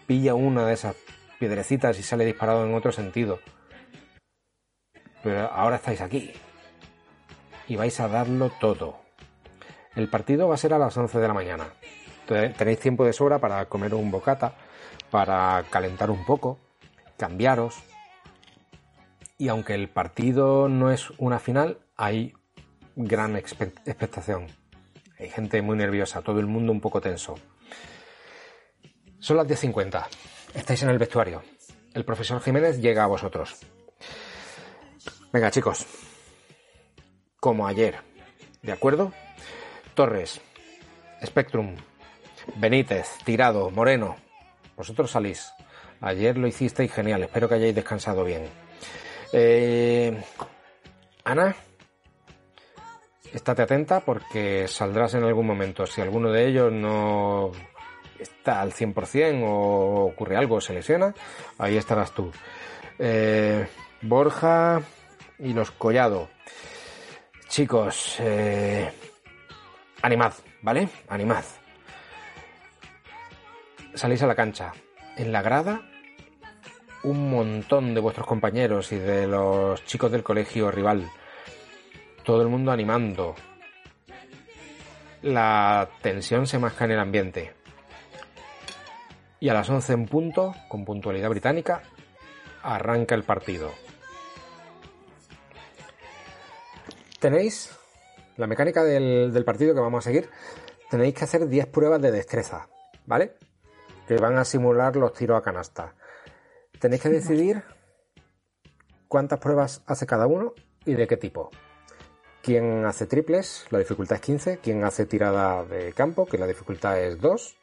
pilla 0.07 0.34
una 0.34 0.65
de 0.65 0.73
esas 0.73 0.95
piedrecitas 1.39 1.99
y 1.99 2.03
sale 2.03 2.26
disparado 2.26 2.65
en 2.65 2.73
otro 2.73 2.91
sentido. 2.91 3.39
Pero 5.28 5.52
ahora 5.52 5.76
estáis 5.76 5.99
aquí 5.99 6.32
y 7.68 7.76
vais 7.76 7.99
a 7.99 8.08
darlo 8.08 8.49
todo. 8.62 9.02
El 9.94 10.08
partido 10.10 10.48
va 10.48 10.56
a 10.56 10.58
ser 10.58 10.74
a 10.74 10.80
las 10.80 10.95
11 10.95 11.20
de 11.20 11.28
la 11.28 11.34
mañana. 11.34 11.66
Te- 12.26 12.48
Tenéis 12.52 12.80
tiempo 12.80 13.04
de 13.04 13.12
sobra 13.12 13.40
para 13.40 13.66
comer 13.66 13.94
un 13.94 14.10
bocata, 14.10 14.54
para 15.12 15.66
calentar 15.70 16.10
un 16.12 16.24
poco, 16.26 16.60
cambiaros. 17.18 17.76
Y 19.38 19.49
aunque 19.49 19.74
el 19.74 19.90
partido 19.90 20.70
no 20.70 20.91
es 20.91 21.10
una 21.18 21.40
final, 21.40 21.80
hay 21.98 22.34
gran 22.95 23.36
expe- 23.36 23.74
expectación. 23.86 24.48
Hay 25.20 25.28
gente 25.28 25.62
muy 25.62 25.76
nerviosa, 25.76 26.22
todo 26.22 26.40
el 26.40 26.45
mundo 26.48 26.72
un 26.72 26.80
poco 26.80 27.02
tenso. 27.02 27.36
Son 29.20 29.36
las 29.36 29.45
10.50. 29.45 30.08
Estáis 30.54 30.84
en 30.84 30.90
el 30.90 30.98
vestuario. 30.99 31.44
El 31.94 32.06
profesor 32.06 32.40
Jiménez 32.40 32.80
llega 32.80 33.04
a 33.04 33.08
vosotros. 33.08 33.58
Venga, 35.32 35.52
chicos. 35.52 35.86
Como 37.40 37.68
ayer. 37.68 37.95
¿De 38.62 38.72
acuerdo? 38.72 39.14
Torres, 39.94 40.41
Spectrum, 41.26 41.76
Benítez, 42.56 43.08
Tirado, 43.26 43.70
Moreno. 43.72 44.16
Vosotros 44.76 45.12
salís. 45.12 45.52
Ayer 46.02 46.38
lo 46.38 46.48
hicisteis 46.48 46.91
genial. 46.91 47.24
Espero 47.24 47.49
que 47.49 47.56
hayáis 47.56 47.76
descansado 47.76 48.24
bien. 48.24 48.48
Eh, 49.34 50.16
Ana, 51.24 51.56
estate 53.34 53.64
atenta 53.64 53.99
porque 53.99 54.68
saldrás 54.68 55.14
en 55.16 55.24
algún 55.24 55.45
momento. 55.45 55.86
Si 55.86 56.02
alguno 56.02 56.32
de 56.32 56.48
ellos 56.48 56.72
no 56.72 57.52
está 58.20 58.62
al 58.62 58.72
100% 58.72 59.44
o 59.44 60.06
ocurre 60.06 60.38
algo, 60.38 60.62
se 60.62 60.74
lesiona, 60.74 61.14
ahí 61.58 61.76
estarás 61.76 62.14
tú. 62.14 62.32
Eh, 62.99 63.68
Borja 64.02 64.82
y 65.39 65.53
los 65.53 65.72
Collado. 65.72 66.30
Chicos, 67.47 68.18
eh, 68.19 68.91
animad, 70.01 70.34
¿vale? 70.61 70.89
Animad. 71.07 71.43
salís 73.93 74.22
a 74.22 74.27
la 74.27 74.35
cancha. 74.35 74.73
En 75.15 75.31
la 75.31 75.41
grada, 75.41 75.81
un 77.03 77.31
montón 77.31 77.93
de 77.93 78.01
vuestros 78.01 78.27
compañeros 78.27 78.91
y 78.91 78.97
de 78.97 79.27
los 79.27 79.84
chicos 79.85 80.11
del 80.11 80.23
colegio 80.23 80.69
rival. 80.69 81.09
Todo 82.23 82.41
el 82.41 82.49
mundo 82.49 82.72
animando. 82.72 83.35
La 85.23 85.89
tensión 86.01 86.45
se 86.45 86.59
masca 86.59 86.85
en 86.85 86.91
el 86.91 86.99
ambiente. 86.99 87.53
Y 89.39 89.49
a 89.49 89.53
las 89.53 89.69
11 89.69 89.93
en 89.93 90.05
punto, 90.05 90.55
con 90.68 90.85
puntualidad 90.85 91.30
británica, 91.30 91.81
arranca 92.61 93.15
el 93.15 93.23
partido. 93.23 93.72
Tenéis 97.19 97.72
la 98.38 98.45
mecánica 98.45 98.84
del, 98.84 99.44
partido 99.44 99.73
que 99.73 99.80
vamos 99.80 100.06
a 100.06 100.10
seguir. 100.10 100.30
Tenéis 100.89 101.15
que 101.15 101.23
hacer 101.23 101.48
10 101.48 101.68
pruebas 101.68 102.02
de 102.02 102.11
destreza, 102.11 102.69
¿vale? 103.06 103.34
Que 104.07 104.18
van 104.18 104.38
a 104.38 104.45
simular 104.45 104.95
los 104.95 105.14
tiros 105.14 105.38
a 105.38 105.41
canasta. 105.41 105.95
Tenéis 106.80 107.02
que 107.02 107.10
decidir 107.10 107.64
cuántas 109.07 109.39
pruebas 109.39 109.81
hace 109.88 110.06
cada 110.06 110.27
uno 110.27 110.53
y 110.85 110.94
de 110.94 111.07
qué 111.07 111.18
tipo. 111.18 111.49
Quien 112.44 112.85
hace 112.85 113.07
triples, 113.07 113.65
la 113.72 113.80
dificultad 113.80 114.15
es 114.18 114.22
15. 114.22 114.57
Quien 114.60 114.84
hace 114.84 115.06
tirada 115.06 115.65
de 115.65 115.91
campo, 115.94 116.27
que 116.27 116.38
la 116.38 116.48
dificultad 116.48 117.02
es 117.02 117.19
2. 117.19 117.57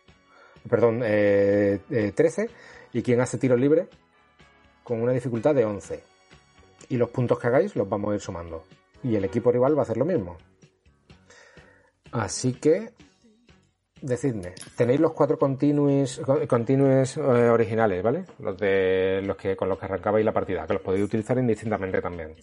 Perdón, 0.69 1.01
eh, 1.05 1.81
eh, 1.91 2.13
13. 2.15 2.51
Y 2.93 3.03
quien 3.03 3.21
hace 3.21 3.39
tiro 3.39 3.57
libre, 3.57 3.89
con 4.83 5.01
una 5.01 5.13
dificultad 5.13 5.55
de 5.55 5.65
11. 5.65 6.03
Y 6.89 6.97
los 6.97 7.09
puntos 7.11 7.39
que 7.39 7.47
hagáis 7.47 7.77
los 7.77 7.89
vamos 7.89 8.11
a 8.11 8.15
ir 8.17 8.21
sumando. 8.21 8.65
Y 9.05 9.15
el 9.17 9.25
equipo 9.25 9.53
rival 9.53 9.77
va 9.77 9.81
a 9.81 9.83
hacer 9.85 9.97
lo 9.99 10.05
mismo. 10.05 10.37
Así 12.13 12.55
que, 12.55 12.91
decidme, 14.01 14.55
tenéis 14.77 15.01
los 15.01 15.13
cuatro 15.13 15.39
continuous 15.39 16.19
eh, 17.17 17.21
originales, 17.21 18.03
¿vale? 18.03 18.25
Los 18.39 18.57
de 18.59 19.21
los 19.25 19.37
que 19.37 19.57
con 19.57 19.69
los 19.69 19.79
que 19.79 19.85
arrancabais 19.87 20.25
la 20.25 20.33
partida, 20.33 20.67
que 20.67 20.75
los 20.75 20.83
podéis 20.83 21.05
utilizar 21.05 21.37
indistintamente 21.39 22.01
también. 22.01 22.35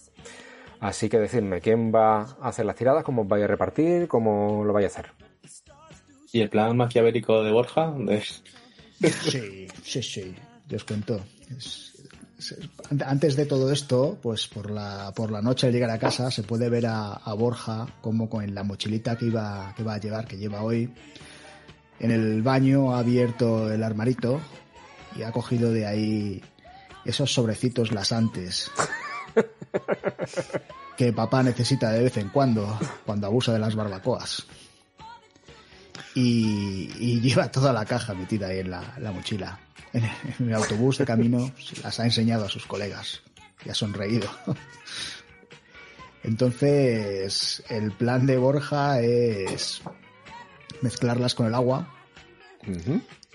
Así 0.81 1.07
que 1.09 1.19
decidme 1.19 1.61
quién 1.61 1.91
va 1.93 2.21
a 2.21 2.49
hacer 2.49 2.65
las 2.65 2.75
tiradas, 2.75 3.03
cómo 3.03 3.21
os 3.23 3.27
vais 3.27 3.43
a 3.43 3.47
repartir, 3.47 4.07
cómo 4.07 4.63
lo 4.65 4.73
vais 4.73 4.85
a 4.85 4.99
hacer. 4.99 5.11
¿Y 6.33 6.41
el 6.41 6.49
plan 6.49 6.75
maquiavélico 6.77 7.43
de 7.43 7.51
Borja? 7.51 7.91
De- 7.91 8.21
Sí, 9.01 9.67
sí, 9.83 10.03
sí, 10.03 10.35
te 10.67 10.75
os 10.75 10.83
cuento. 10.83 11.19
Es- 11.49 11.57
es- 11.57 11.90
antes 13.05 13.35
de 13.35 13.45
todo 13.45 13.71
esto, 13.71 14.17
pues 14.21 14.47
por 14.47 14.71
la, 14.71 15.11
por 15.15 15.31
la 15.31 15.41
noche 15.41 15.67
al 15.67 15.73
llegar 15.73 15.89
a 15.89 15.99
casa 15.99 16.31
se 16.31 16.43
puede 16.43 16.69
ver 16.69 16.85
a, 16.87 17.13
a 17.13 17.33
Borja 17.33 17.87
como 18.01 18.29
con 18.29 18.53
la 18.53 18.63
mochilita 18.63 19.17
que 19.17 19.25
iba, 19.25 19.73
que 19.75 19.83
va 19.83 19.95
a 19.95 19.99
llevar, 19.99 20.27
que 20.27 20.37
lleva 20.37 20.63
hoy. 20.63 20.91
En 21.99 22.11
el 22.11 22.41
baño 22.41 22.95
ha 22.95 22.99
abierto 22.99 23.71
el 23.71 23.83
armarito 23.83 24.41
y 25.15 25.23
ha 25.23 25.31
cogido 25.31 25.71
de 25.71 25.85
ahí 25.85 26.43
esos 27.05 27.33
sobrecitos 27.33 27.91
lasantes 27.91 28.71
que 30.97 31.13
papá 31.13 31.43
necesita 31.43 31.91
de 31.91 32.03
vez 32.03 32.17
en 32.17 32.29
cuando, 32.29 32.77
cuando 33.05 33.27
abusa 33.27 33.53
de 33.53 33.59
las 33.59 33.75
barbacoas. 33.75 34.45
Y, 36.13 36.89
y 36.99 37.21
lleva 37.21 37.51
toda 37.51 37.71
la 37.71 37.85
caja 37.85 38.13
metida 38.13 38.47
ahí 38.47 38.59
en 38.59 38.71
la, 38.71 38.95
la 38.99 39.11
mochila. 39.11 39.59
En 39.93 40.47
el, 40.47 40.53
autobús 40.53 40.97
de 40.97 41.05
camino 41.05 41.51
las 41.83 41.99
ha 41.99 42.05
enseñado 42.05 42.45
a 42.45 42.49
sus 42.49 42.65
colegas 42.65 43.21
y 43.65 43.69
ha 43.69 43.75
sonreído. 43.75 44.29
Entonces, 46.23 47.63
el 47.69 47.91
plan 47.91 48.25
de 48.25 48.37
Borja 48.37 49.01
es 49.01 49.81
mezclarlas 50.81 51.35
con 51.35 51.47
el 51.47 51.55
agua 51.55 51.93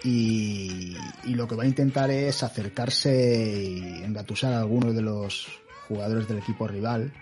y, 0.05 0.97
y 1.24 1.35
lo 1.35 1.49
que 1.49 1.57
va 1.57 1.65
a 1.65 1.66
intentar 1.66 2.11
es 2.11 2.43
acercarse 2.43 3.62
y 3.62 4.03
engatusar 4.05 4.53
a 4.53 4.61
algunos 4.61 4.95
de 4.95 5.03
los 5.03 5.49
jugadores 5.89 6.28
del 6.28 6.39
equipo 6.39 6.66
rival, 6.66 7.12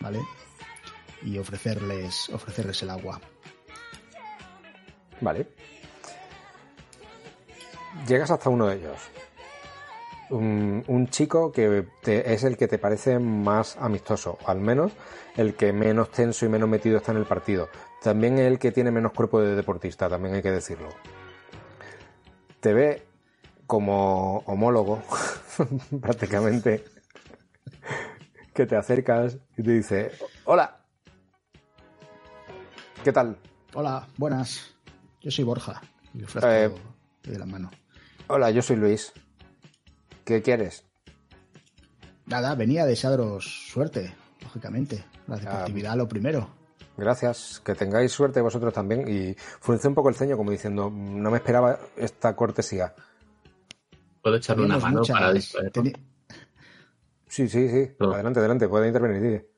¿vale? 0.00 0.20
Y 1.22 1.38
ofrecerles, 1.38 2.28
ofrecerles 2.30 2.82
el 2.82 2.90
agua. 2.90 3.20
Vale. 5.20 5.46
Llegas 8.06 8.30
hasta 8.30 8.50
uno 8.50 8.66
de 8.66 8.76
ellos. 8.76 8.98
Un, 10.30 10.82
un 10.88 11.08
chico 11.08 11.52
que 11.52 11.86
te- 12.02 12.32
es 12.32 12.44
el 12.44 12.56
que 12.56 12.66
te 12.66 12.78
parece 12.78 13.18
más 13.18 13.76
amistoso, 13.76 14.38
o 14.44 14.48
al 14.48 14.60
menos 14.60 14.92
el 15.36 15.54
que 15.54 15.72
menos 15.72 16.10
tenso 16.10 16.46
y 16.46 16.48
menos 16.48 16.68
metido 16.68 16.96
está 16.98 17.12
en 17.12 17.18
el 17.18 17.26
partido. 17.26 17.68
También 18.02 18.38
el 18.38 18.58
que 18.58 18.72
tiene 18.72 18.90
menos 18.90 19.12
cuerpo 19.12 19.40
de 19.40 19.54
deportista, 19.54 20.08
también 20.08 20.34
hay 20.34 20.42
que 20.42 20.50
decirlo. 20.50 20.88
Te 22.60 22.72
ve 22.72 23.02
como 23.66 24.38
homólogo, 24.46 25.02
prácticamente, 26.00 26.84
que 28.52 28.66
te 28.66 28.76
acercas 28.76 29.38
y 29.56 29.62
te 29.62 29.70
dice, 29.70 30.12
hola, 30.44 30.80
¿qué 33.04 33.12
tal? 33.12 33.38
Hola, 33.74 34.06
buenas. 34.16 34.74
Yo 35.20 35.30
soy 35.30 35.44
Borja. 35.44 35.80
Y 36.14 36.24
ofrezco 36.24 36.48
Eh, 36.50 36.70
de 37.24 37.38
la 37.38 37.46
mano. 37.46 37.70
Hola, 38.28 38.50
yo 38.50 38.62
soy 38.62 38.76
Luis. 38.76 39.12
¿Qué 40.24 40.42
quieres? 40.42 40.84
Nada, 42.26 42.54
venía 42.54 42.82
a 42.82 42.86
desearos 42.86 43.44
suerte, 43.70 44.14
lógicamente. 44.42 45.04
La 45.26 45.36
deportividad 45.36 45.96
lo 45.96 46.08
primero. 46.08 46.48
Gracias, 46.96 47.60
que 47.64 47.74
tengáis 47.74 48.12
suerte 48.12 48.40
vosotros 48.40 48.72
también. 48.72 49.06
Y 49.08 49.34
fruncé 49.60 49.88
un 49.88 49.94
poco 49.94 50.08
el 50.08 50.14
ceño 50.14 50.36
como 50.36 50.50
diciendo, 50.50 50.90
no 50.90 51.30
me 51.30 51.38
esperaba 51.38 51.78
esta 51.96 52.34
cortesía. 52.36 52.94
¿Puedo 54.22 54.36
echarle 54.36 54.64
una 54.64 54.78
mano 54.78 55.00
muchas- 55.00 55.16
para 55.52 55.70
teni- 55.70 55.94
Sí, 57.28 57.48
sí, 57.48 57.68
sí. 57.68 57.90
No. 57.98 58.12
Adelante, 58.12 58.38
adelante, 58.38 58.68
puede 58.68 58.86
intervenir. 58.86 59.50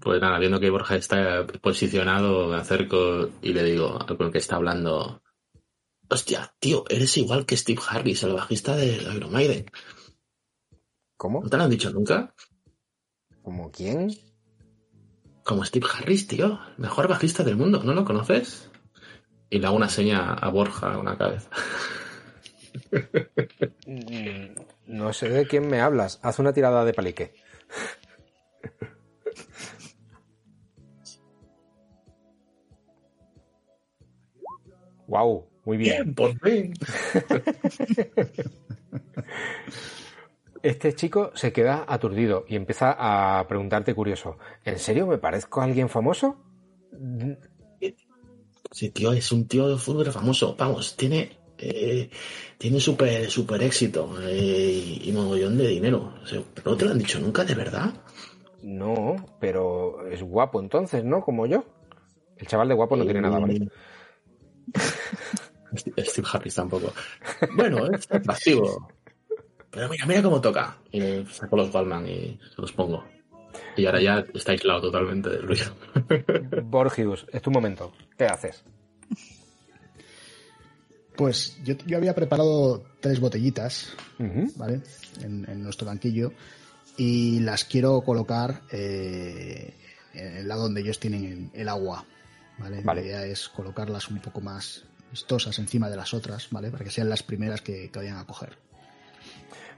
Pues 0.00 0.20
nada, 0.20 0.38
viendo 0.38 0.60
que 0.60 0.70
Borja 0.70 0.94
está 0.94 1.44
posicionado, 1.60 2.48
me 2.48 2.56
acerco 2.56 3.28
y 3.42 3.52
le 3.52 3.64
digo 3.64 3.98
con 4.06 4.26
el 4.26 4.32
que 4.32 4.38
está 4.38 4.56
hablando. 4.56 5.22
Hostia, 6.10 6.54
tío, 6.58 6.84
eres 6.88 7.16
igual 7.18 7.44
que 7.44 7.56
Steve 7.56 7.82
Harris, 7.86 8.22
el 8.22 8.32
bajista 8.32 8.74
de 8.76 8.86
Iron 9.14 9.30
Maiden. 9.32 9.66
¿Cómo? 11.16 11.42
¿No 11.42 11.50
te 11.50 11.56
lo 11.56 11.64
han 11.64 11.70
dicho 11.70 11.90
nunca? 11.90 12.34
¿Como 13.42 13.70
quién? 13.70 14.10
Como 15.44 15.64
Steve 15.64 15.86
Harris, 15.92 16.26
tío, 16.26 16.60
mejor 16.78 17.08
bajista 17.08 17.42
del 17.42 17.56
mundo, 17.56 17.82
¿no 17.82 17.92
lo 17.94 18.04
conoces? 18.04 18.70
Y 19.50 19.58
le 19.58 19.66
hago 19.66 19.76
una 19.76 19.88
seña 19.88 20.32
a 20.34 20.48
Borja 20.50 20.94
con 20.94 21.06
la 21.06 21.16
cabeza. 21.18 21.50
Mm, 23.86 24.54
No 24.86 25.12
sé 25.12 25.28
de 25.28 25.46
quién 25.46 25.68
me 25.68 25.80
hablas. 25.80 26.20
Haz 26.22 26.38
una 26.38 26.52
tirada 26.52 26.84
de 26.84 26.94
palique. 26.94 27.34
Wow, 35.06 35.46
muy 35.68 35.76
bien. 35.76 36.14
por 36.16 36.38
fin. 36.40 36.72
Este 40.62 40.94
chico 40.94 41.30
se 41.34 41.52
queda 41.52 41.84
aturdido 41.86 42.46
y 42.48 42.56
empieza 42.56 42.96
a 42.98 43.46
preguntarte 43.46 43.94
curioso. 43.94 44.38
¿En 44.64 44.78
serio 44.78 45.06
me 45.06 45.18
parezco 45.18 45.60
a 45.60 45.64
alguien 45.64 45.90
famoso? 45.90 46.36
Sí, 48.70 48.88
tío, 48.88 49.12
es 49.12 49.30
un 49.30 49.46
tío 49.46 49.68
de 49.68 49.76
fútbol 49.76 50.10
famoso. 50.10 50.56
Vamos, 50.58 50.96
tiene, 50.96 51.36
eh, 51.58 52.08
tiene 52.56 52.80
súper, 52.80 53.30
súper 53.30 53.62
éxito 53.62 54.14
eh, 54.22 55.00
y 55.04 55.12
mogollón 55.12 55.58
de 55.58 55.68
dinero. 55.68 56.14
O 56.22 56.26
sea, 56.26 56.42
¿No 56.64 56.76
te 56.78 56.86
lo 56.86 56.92
han 56.92 56.98
dicho 56.98 57.20
nunca, 57.20 57.44
de 57.44 57.54
verdad? 57.54 57.92
No, 58.62 59.16
pero 59.38 60.08
es 60.08 60.22
guapo 60.22 60.60
entonces, 60.60 61.04
¿no? 61.04 61.20
Como 61.20 61.44
yo. 61.46 61.62
El 62.38 62.46
chaval 62.46 62.68
de 62.68 62.74
guapo 62.74 62.96
no 62.96 63.04
tiene 63.04 63.20
nada, 63.20 63.38
¿vale? 63.38 63.68
Steve 65.76 66.28
Harris 66.32 66.54
tampoco. 66.54 66.92
Bueno, 67.54 67.86
es 67.92 68.10
atractivo. 68.10 68.88
Pero 69.70 69.88
mira, 69.88 70.06
mira 70.06 70.22
cómo 70.22 70.40
toca. 70.40 70.78
Y 70.90 71.00
me 71.00 71.26
saco 71.26 71.56
los 71.56 71.70
Ballman 71.70 72.06
y 72.06 72.38
se 72.54 72.60
los 72.60 72.72
pongo. 72.72 73.04
Y 73.76 73.86
ahora 73.86 74.00
ya 74.00 74.24
está 74.34 74.52
aislado 74.52 74.80
totalmente 74.80 75.28
del 75.28 75.42
ruido. 75.42 75.74
Borgius, 76.64 77.26
es 77.32 77.42
tu 77.42 77.50
momento. 77.50 77.92
¿Qué 78.16 78.24
haces? 78.24 78.64
Pues 81.16 81.58
yo, 81.64 81.74
yo 81.86 81.96
había 81.96 82.14
preparado 82.14 82.84
tres 83.00 83.20
botellitas. 83.20 83.94
¿vale? 84.56 84.82
En, 85.22 85.48
en 85.48 85.62
nuestro 85.62 85.86
banquillo. 85.86 86.32
Y 86.96 87.40
las 87.40 87.64
quiero 87.64 88.00
colocar 88.00 88.62
eh, 88.72 89.74
en 90.14 90.36
el 90.38 90.48
lado 90.48 90.62
donde 90.62 90.80
ellos 90.80 90.98
tienen 90.98 91.50
el 91.54 91.68
agua, 91.68 92.04
¿vale? 92.58 92.80
Vale. 92.82 93.00
La 93.02 93.06
idea 93.06 93.24
es 93.24 93.48
colocarlas 93.48 94.08
un 94.08 94.20
poco 94.20 94.40
más 94.40 94.84
vistosas 95.10 95.58
encima 95.58 95.88
de 95.90 95.96
las 95.96 96.12
otras, 96.14 96.48
¿vale? 96.50 96.70
Para 96.70 96.84
que 96.84 96.90
sean 96.90 97.08
las 97.08 97.22
primeras 97.22 97.60
que, 97.62 97.90
que 97.90 97.98
vayan 97.98 98.18
a 98.18 98.26
coger. 98.26 98.58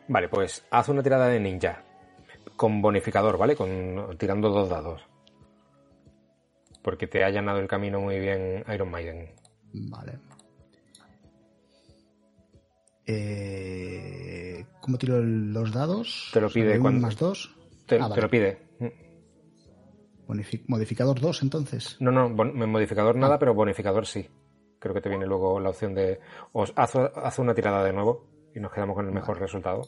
Vale, 0.09 0.29
pues 0.29 0.65
haz 0.71 0.89
una 0.89 1.03
tirada 1.03 1.29
de 1.29 1.41
ninja. 1.41 1.85
Con 2.57 2.83
bonificador, 2.83 3.39
¿vale? 3.39 3.55
Con, 3.57 4.17
tirando 4.19 4.51
dos 4.51 4.69
dados. 4.69 5.03
Porque 6.83 7.07
te 7.07 7.23
ha 7.23 7.27
allanado 7.29 7.59
el 7.59 7.69
camino 7.69 8.01
muy 8.01 8.19
bien 8.19 8.65
Iron 8.73 8.91
Maiden. 8.91 9.35
Vale. 9.73 10.19
Eh, 13.07 14.65
¿Cómo 14.81 14.99
tiro 14.99 15.21
los 15.21 15.73
dados? 15.73 16.31
Te 16.33 16.41
lo 16.41 16.49
pide 16.49 16.67
¿Sobre 16.67 16.77
un 16.79 16.83
cuando- 16.83 17.01
más 17.07 17.17
dos? 17.17 17.57
Te, 17.87 17.99
Ah, 18.01 18.11
te 18.13 18.21
lo 18.23 18.31
pide. 18.31 18.59
Modificador 20.69 21.19
2, 21.21 21.43
entonces. 21.43 21.97
No, 21.99 22.13
no, 22.13 22.31
bon- 22.31 22.55
modificador 22.71 23.17
Ah. 23.17 23.21
nada, 23.21 23.39
pero 23.39 23.53
bonificador 23.53 24.07
sí. 24.07 24.29
Creo 24.81 24.95
que 24.95 25.01
te 25.01 25.09
viene 25.09 25.27
luego 25.27 25.61
la 25.61 25.71
opción 25.71 25.95
de. 25.95 26.19
Os 26.53 26.73
haz, 26.75 26.97
haz 26.97 27.39
una 27.39 27.55
tirada 27.55 27.85
de 27.85 27.93
nuevo 27.93 28.27
y 28.55 28.61
nos 28.61 28.73
quedamos 28.73 28.97
con 28.97 29.07
el 29.07 29.13
mejor 29.13 29.39
resultado. 29.39 29.83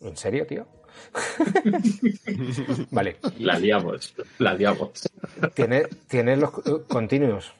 ¿En 0.00 0.16
serio, 0.16 0.46
tío? 0.46 0.66
vale. 2.90 3.16
La 3.38 3.58
liamos, 3.58 4.14
la 4.38 4.54
liamos. 4.54 5.08
¿Tienes 5.54 5.88
tiene 6.06 6.36
los 6.36 6.50
continuos? 6.86 7.52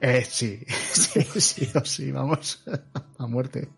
Eh, 0.00 0.24
sí, 0.24 0.60
sí, 0.68 1.22
sí, 1.22 1.68
o 1.74 1.84
sí, 1.84 2.10
vamos. 2.10 2.64
A 3.18 3.26
muerte. 3.26 3.68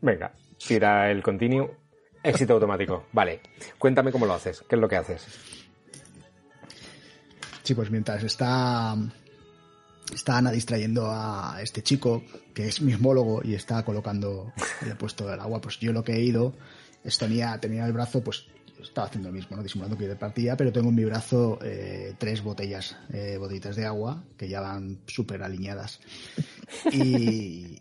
Venga, 0.00 0.32
tira 0.66 1.10
el 1.10 1.22
continuo. 1.22 1.74
Éxito 2.22 2.54
automático. 2.54 3.06
Vale. 3.12 3.40
Cuéntame 3.78 4.12
cómo 4.12 4.26
lo 4.26 4.34
haces. 4.34 4.62
¿Qué 4.68 4.74
es 4.74 4.80
lo 4.80 4.88
que 4.88 4.96
haces? 4.96 5.26
Sí, 7.68 7.74
pues 7.74 7.90
mientras 7.90 8.24
está, 8.24 8.96
está 10.10 10.38
Ana 10.38 10.50
distrayendo 10.50 11.10
a 11.10 11.58
este 11.62 11.82
chico, 11.82 12.22
que 12.54 12.66
es 12.66 12.80
mismólogo 12.80 13.42
y 13.44 13.52
está 13.52 13.84
colocando 13.84 14.54
el 14.86 14.96
puesto 14.96 15.26
del 15.26 15.38
agua, 15.38 15.60
pues 15.60 15.78
yo 15.78 15.92
lo 15.92 16.02
que 16.02 16.14
he 16.14 16.22
ido 16.22 16.54
es 17.04 17.18
tenía, 17.18 17.60
el 17.60 17.92
brazo, 17.92 18.24
pues 18.24 18.46
estaba 18.80 19.08
haciendo 19.08 19.28
lo 19.28 19.34
mismo, 19.34 19.54
¿no? 19.54 19.62
disimulando 19.62 19.98
que 19.98 20.08
de 20.08 20.16
partida, 20.16 20.56
pero 20.56 20.72
tengo 20.72 20.88
en 20.88 20.94
mi 20.94 21.04
brazo 21.04 21.58
eh, 21.62 22.14
tres 22.16 22.42
botellas, 22.42 22.96
eh, 23.12 23.36
botellitas 23.38 23.76
de 23.76 23.84
agua, 23.84 24.24
que 24.38 24.48
ya 24.48 24.62
van 24.62 25.00
súper 25.06 25.42
alineadas. 25.42 26.00
Y, 26.90 27.80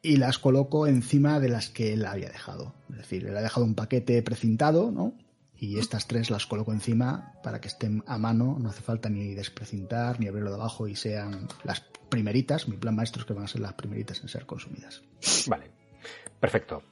y 0.00 0.16
las 0.16 0.38
coloco 0.38 0.86
encima 0.86 1.40
de 1.40 1.50
las 1.50 1.68
que 1.68 1.92
él 1.92 2.06
había 2.06 2.30
dejado. 2.30 2.72
Es 2.88 2.96
decir, 2.96 3.26
él 3.26 3.36
ha 3.36 3.42
dejado 3.42 3.66
un 3.66 3.74
paquete 3.74 4.22
precintado, 4.22 4.90
¿no? 4.90 5.12
Y 5.60 5.78
estas 5.78 6.06
tres 6.06 6.30
las 6.30 6.46
coloco 6.46 6.72
encima 6.72 7.34
para 7.42 7.60
que 7.60 7.68
estén 7.68 8.02
a 8.06 8.16
mano, 8.16 8.56
no 8.58 8.70
hace 8.70 8.80
falta 8.80 9.10
ni 9.10 9.34
desprecintar 9.34 10.18
ni 10.18 10.26
abrirlo 10.26 10.48
de 10.48 10.56
abajo 10.56 10.88
y 10.88 10.96
sean 10.96 11.48
las 11.64 11.80
primeritas, 12.08 12.66
mi 12.66 12.78
plan 12.78 12.96
maestro 12.96 13.20
es 13.20 13.26
que 13.26 13.34
van 13.34 13.44
a 13.44 13.48
ser 13.48 13.60
las 13.60 13.74
primeritas 13.74 14.22
en 14.22 14.28
ser 14.28 14.46
consumidas. 14.46 15.02
Vale. 15.46 15.70
Perfecto. 16.40 16.82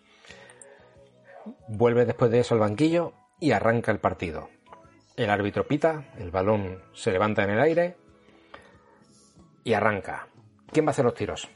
Vuelve 1.67 2.05
después 2.05 2.31
de 2.31 2.41
eso 2.41 2.55
al 2.55 2.61
banquillo 2.61 3.15
y 3.41 3.53
arranca 3.53 3.91
el 3.91 4.01
partido. 4.01 4.51
El 5.17 5.31
árbitro 5.31 5.67
pita, 5.67 6.13
el 6.19 6.31
balón 6.31 6.83
se 6.93 7.11
levanta 7.11 7.45
en 7.45 7.51
el 7.51 7.61
aire 7.61 7.97
y 9.65 9.73
arranca. 9.73 10.29
¿Quién 10.71 10.85
va 10.85 10.91
a 10.91 10.93
hacer 10.93 11.07
los 11.07 11.15
tiros? 11.15 11.49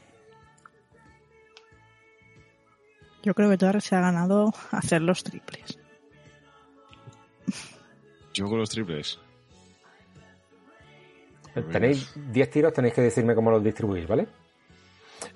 Yo 3.21 3.35
creo 3.35 3.51
que 3.51 3.57
Torres 3.57 3.83
se 3.83 3.95
ha 3.95 4.01
ganado 4.01 4.51
hacer 4.71 5.03
los 5.03 5.23
triples. 5.23 5.79
Yo 8.33 8.47
con 8.47 8.57
los 8.59 8.69
triples. 8.69 9.19
Pues 11.53 11.69
Tenéis 11.69 12.13
10 12.31 12.49
tiros, 12.49 12.73
tenéis 12.73 12.93
que 12.95 13.01
decirme 13.01 13.35
cómo 13.35 13.51
los 13.51 13.63
distribuís, 13.63 14.07
¿vale? 14.07 14.27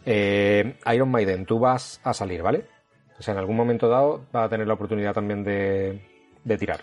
Eh, 0.05 0.77
Iron 0.93 1.11
Maiden, 1.11 1.45
tú 1.45 1.59
vas 1.59 2.01
a 2.03 2.13
salir, 2.13 2.41
¿vale? 2.41 2.65
O 3.19 3.21
sea, 3.21 3.33
en 3.33 3.39
algún 3.39 3.55
momento 3.55 3.87
dado 3.87 4.25
vas 4.31 4.45
a 4.45 4.49
tener 4.49 4.67
la 4.67 4.73
oportunidad 4.73 5.13
también 5.13 5.43
de, 5.43 6.01
de 6.43 6.57
tirar. 6.57 6.81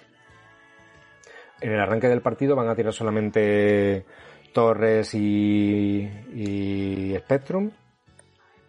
En 1.60 1.72
el 1.72 1.80
arranque 1.80 2.08
del 2.08 2.22
partido 2.22 2.54
van 2.54 2.68
a 2.68 2.74
tirar 2.76 2.92
solamente 2.92 4.04
Torres 4.52 5.14
y, 5.14 6.02
y 6.34 7.14
Spectrum, 7.18 7.70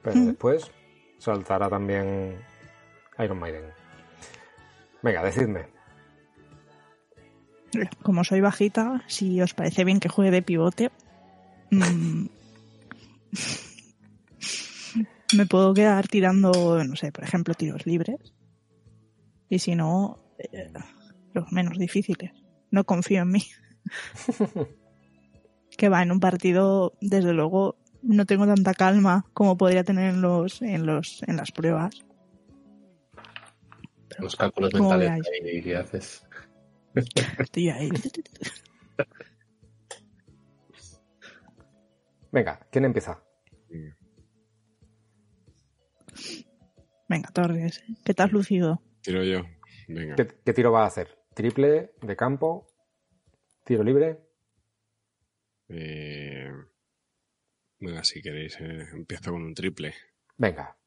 pero 0.01 0.15
Mm. 0.15 0.25
después 0.27 0.71
saltará 1.19 1.69
también 1.69 2.37
Iron 3.19 3.39
Maiden. 3.39 3.65
Venga, 5.03 5.23
decidme. 5.23 5.74
Como 8.03 8.23
soy 8.23 8.41
bajita, 8.41 9.03
si 9.07 9.41
os 9.41 9.53
parece 9.53 9.83
bien 9.83 9.99
que 9.99 10.09
juegue 10.09 10.31
de 10.31 10.41
pivote, 10.41 10.91
mm, 11.71 12.25
me 15.35 15.45
puedo 15.45 15.73
quedar 15.73 16.07
tirando, 16.07 16.83
no 16.83 16.95
sé, 16.95 17.11
por 17.11 17.23
ejemplo, 17.23 17.53
tiros 17.53 17.85
libres. 17.85 18.33
Y 19.49 19.59
si 19.59 19.75
no, 19.75 20.19
eh, 20.37 20.71
los 21.33 21.51
menos 21.51 21.77
difíciles. 21.77 22.31
No 22.71 22.83
confío 22.83 23.21
en 23.21 23.31
mí. 23.31 23.43
que 25.77 25.89
va, 25.89 26.01
en 26.01 26.11
un 26.11 26.19
partido, 26.19 26.93
desde 27.01 27.33
luego, 27.33 27.77
no 28.01 28.25
tengo 28.25 28.45
tanta 28.45 28.73
calma 28.73 29.25
como 29.33 29.57
podría 29.57 29.83
tener 29.83 30.13
en 30.13 30.21
los, 30.21 30.61
en 30.61 30.85
los, 30.85 31.23
en 31.27 31.37
las 31.37 31.51
pruebas. 31.51 32.05
Los 34.19 34.35
cálculos 34.35 34.71
¿Cómo 34.71 34.89
mentales 34.89 35.27
veáis? 35.41 35.63
que 35.63 35.75
haces. 35.75 36.23
Estoy 37.39 37.69
ahí. 37.69 37.89
Venga, 42.31 42.67
¿quién 42.71 42.85
empieza? 42.85 43.23
Venga, 47.07 47.29
Torres, 47.31 47.83
¿qué 48.03 48.13
te 48.13 48.23
has 48.23 48.31
lucido? 48.31 48.81
Tiro 49.01 49.23
yo. 49.23 49.41
Venga. 49.87 50.15
¿Qué, 50.15 50.27
qué 50.43 50.53
tiro 50.53 50.71
va 50.71 50.83
a 50.83 50.87
hacer? 50.87 51.17
¿Triple 51.33 51.93
de 52.01 52.15
campo? 52.15 52.67
¿Tiro 53.63 53.83
libre? 53.83 54.19
Eh, 55.69 56.51
Venga, 57.79 58.03
si 58.03 58.21
queréis, 58.21 58.59
eh, 58.61 58.87
empiezo 58.93 59.31
con 59.31 59.43
un 59.43 59.53
triple. 59.53 59.93
Venga. 60.37 60.77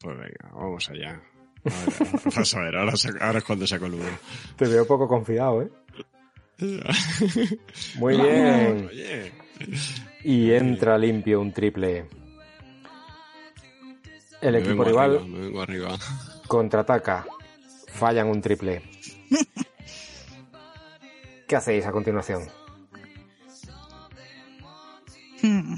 Pues 0.00 0.18
venga, 0.18 0.50
vamos 0.54 0.88
allá. 0.90 1.22
Ahora, 1.64 2.36
vas 2.36 2.54
a 2.54 2.60
ver, 2.60 2.76
ahora, 2.76 3.38
es 3.38 3.44
cuando 3.44 3.66
saco 3.66 3.86
el 3.86 3.94
uno. 3.94 4.18
Te 4.56 4.66
veo 4.66 4.86
poco 4.86 5.06
confiado, 5.06 5.62
¿eh? 5.62 5.70
Muy 7.96 8.16
bien. 8.16 8.90
Y 10.24 10.52
entra 10.52 10.98
limpio 10.98 11.40
un 11.40 11.52
triple. 11.52 12.06
El 14.40 14.56
equipo 14.56 14.82
rival 14.84 15.18
arriba, 15.18 15.62
arriba. 15.62 15.98
contraataca. 16.48 17.24
Fallan 17.88 18.28
un 18.28 18.40
triple. 18.40 18.82
¿Qué 21.46 21.56
hacéis 21.56 21.86
a 21.86 21.92
continuación? 21.92 22.42
Hmm. 25.42 25.74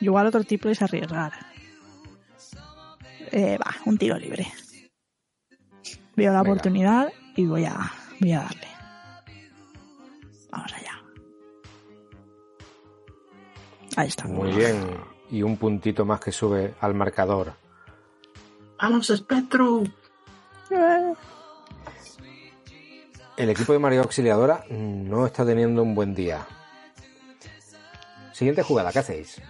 Igual 0.00 0.26
otro 0.26 0.44
tipo 0.44 0.68
es 0.68 0.82
arriesgar. 0.82 1.32
Eh, 3.32 3.58
va, 3.58 3.74
un 3.86 3.96
tiro 3.98 4.16
libre. 4.18 4.46
Veo 6.16 6.32
la 6.32 6.38
Venga. 6.42 6.52
oportunidad 6.52 7.12
y 7.36 7.46
voy 7.46 7.64
a, 7.64 7.76
voy 8.20 8.32
a 8.32 8.40
darle. 8.40 8.68
Vamos 10.50 10.72
allá. 10.72 11.02
Ahí 13.96 14.08
está. 14.08 14.26
Muy 14.26 14.52
bien. 14.52 14.96
Y 15.30 15.42
un 15.42 15.56
puntito 15.56 16.04
más 16.04 16.20
que 16.20 16.30
sube 16.32 16.74
al 16.80 16.94
marcador. 16.94 17.54
¡Vamos, 18.80 19.06
Spectrum! 19.08 19.84
Eh, 20.70 21.12
El 23.36 23.50
equipo 23.50 23.72
de 23.72 23.78
Mario 23.78 24.02
Auxiliadora 24.02 24.64
no 24.70 25.26
está 25.26 25.44
teniendo 25.44 25.82
un 25.82 25.94
buen 25.94 26.14
día. 26.14 26.46
Siguiente 28.32 28.62
jugada, 28.62 28.92
¿qué 28.92 28.98
hacéis? 28.98 29.40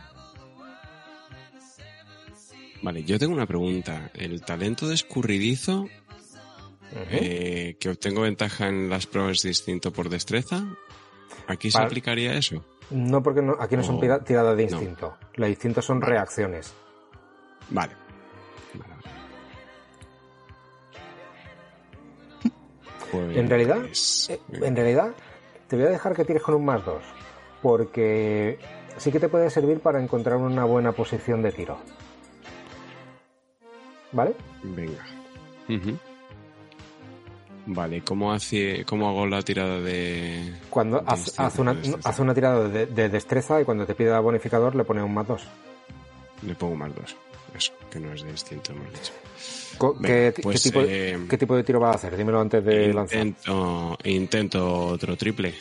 Vale, 2.85 3.03
yo 3.03 3.19
tengo 3.19 3.33
una 3.33 3.47
pregunta. 3.47 4.11
¿El 4.13 4.43
talento 4.43 4.87
de 4.87 4.95
escurridizo, 4.95 5.89
eh, 7.11 7.77
que 7.81 7.89
obtengo 7.89 8.21
ventaja 8.21 8.69
en 8.69 8.91
las 8.91 9.07
pruebas 9.07 9.41
distinto 9.41 9.91
por 9.91 10.11
destreza, 10.11 10.63
aquí 11.49 11.71
se 11.71 11.79
Vale. 11.79 11.87
aplicaría 11.87 12.35
eso? 12.35 12.63
No, 12.91 13.23
porque 13.23 13.41
no- 13.41 13.57
aquí 13.59 13.75
no 13.77 13.83
son 13.83 13.97
Oh, 13.97 14.01
tira- 14.01 14.23
tiradas 14.23 14.55
de 14.59 14.67
no. 14.67 14.71
instinto. 14.77 15.17
Los 15.37 15.49
instintos 15.49 15.85
son 15.87 16.03
reacciones. 16.03 16.75
Vale. 17.71 17.95
Vale. 18.75 18.95
Pues- 23.11 23.37
En 23.39 23.49
realidad, 23.49 23.79
eh, 24.29 24.41
en 24.67 24.77
realidad, 24.77 25.13
te 25.69 25.77
voy 25.77 25.87
a 25.87 25.89
dejar 25.89 26.15
que 26.15 26.27
tires 26.27 26.43
con 26.43 26.55
un 26.57 26.65
más 26.67 26.85
dos. 26.85 27.03
Porque 27.63 28.59
sí 28.99 29.11
que 29.11 29.21
te 29.21 29.31
puede 29.31 29.49
servir 29.49 29.81
para 29.81 30.03
encontrar 30.03 30.37
una 30.37 30.67
buena 30.67 30.93
posición 30.93 31.41
de 31.43 31.51
tiro. 31.53 31.79
¿Vale? 34.15 34.35
Venga. 34.63 35.05
Vale, 37.67 38.03
¿cómo, 38.03 38.33
hace, 38.33 38.85
¿cómo 38.85 39.09
hago 39.09 39.27
la 39.27 39.43
tirada 39.43 39.81
de...? 39.81 40.55
Cuando 40.71 40.99
de 41.01 41.05
haz, 41.07 41.39
haz 41.39 41.59
una, 41.59 41.77
haz 42.05 42.19
una 42.19 42.35
tirada 42.35 42.69
de, 42.69 42.87
de 42.87 43.09
destreza 43.09 43.61
y 43.61 43.65
cuando 43.65 43.87
te 43.87 43.95
pida 43.95 44.21
bonificador 44.21 44.75
le 44.77 44.85
pones 44.85 45.03
un 45.03 45.15
más 45.15 45.27
dos. 45.27 45.43
Le 46.43 46.55
pongo 46.55 46.77
más 46.77 46.95
dos. 46.95 47.17
Eso, 47.55 47.73
que 47.91 48.01
no 48.01 48.13
es 48.13 48.23
de 48.23 48.31
instinto, 48.31 48.73
hemos 48.73 48.93
dicho. 48.93 49.13
Venga, 49.99 50.33
¿Qué, 50.33 50.35
pues, 50.43 50.63
qué 50.63 50.71
tipo, 50.71 50.81
eh, 50.87 51.27
qué 51.29 51.39
tipo 51.39 51.57
de 51.57 51.65
tiro 51.65 51.81
vas 51.81 51.95
a 51.95 51.99
hacer? 51.99 52.17
Dímelo 52.17 52.41
antes 52.41 52.65
de 52.65 52.93
lanzar. 52.93 53.19
Intento, 53.19 53.99
intento 54.05 54.87
otro 54.87 55.17
triple. 55.17 55.55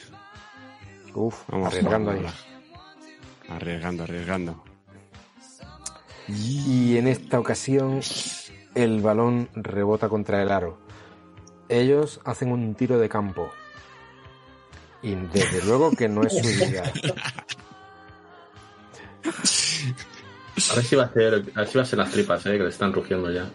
Uf, 1.15 1.43
Vamos 1.47 1.67
arriesgando 1.67 2.11
ahí. 2.11 2.25
Arriesgando, 3.49 4.03
arriesgando. 4.03 4.63
Y 6.27 6.97
en 6.97 7.07
esta 7.07 7.39
ocasión 7.39 8.01
el 8.75 9.01
balón 9.01 9.49
rebota 9.53 10.09
contra 10.09 10.41
el 10.41 10.51
aro. 10.51 10.77
Ellos 11.69 12.19
hacen 12.25 12.51
un 12.51 12.75
tiro 12.75 12.97
de 12.99 13.09
campo. 13.09 13.49
Y 15.01 15.15
desde 15.15 15.63
luego 15.65 15.91
que 15.91 16.07
no 16.07 16.23
es 16.23 16.33
su 16.37 16.47
idea. 16.47 16.91
A 20.71 20.75
ver 20.75 20.83
si 20.85 20.95
va 20.95 21.03
a 21.05 21.13
ser, 21.13 21.33
a 21.55 21.59
ver 21.59 21.67
si 21.67 21.77
va 21.77 21.83
a 21.83 21.85
ser 21.85 21.99
las 21.99 22.11
tripas, 22.11 22.45
eh, 22.45 22.57
que 22.57 22.63
le 22.63 22.69
están 22.69 22.93
rugiendo 22.93 23.31
ya. 23.31 23.49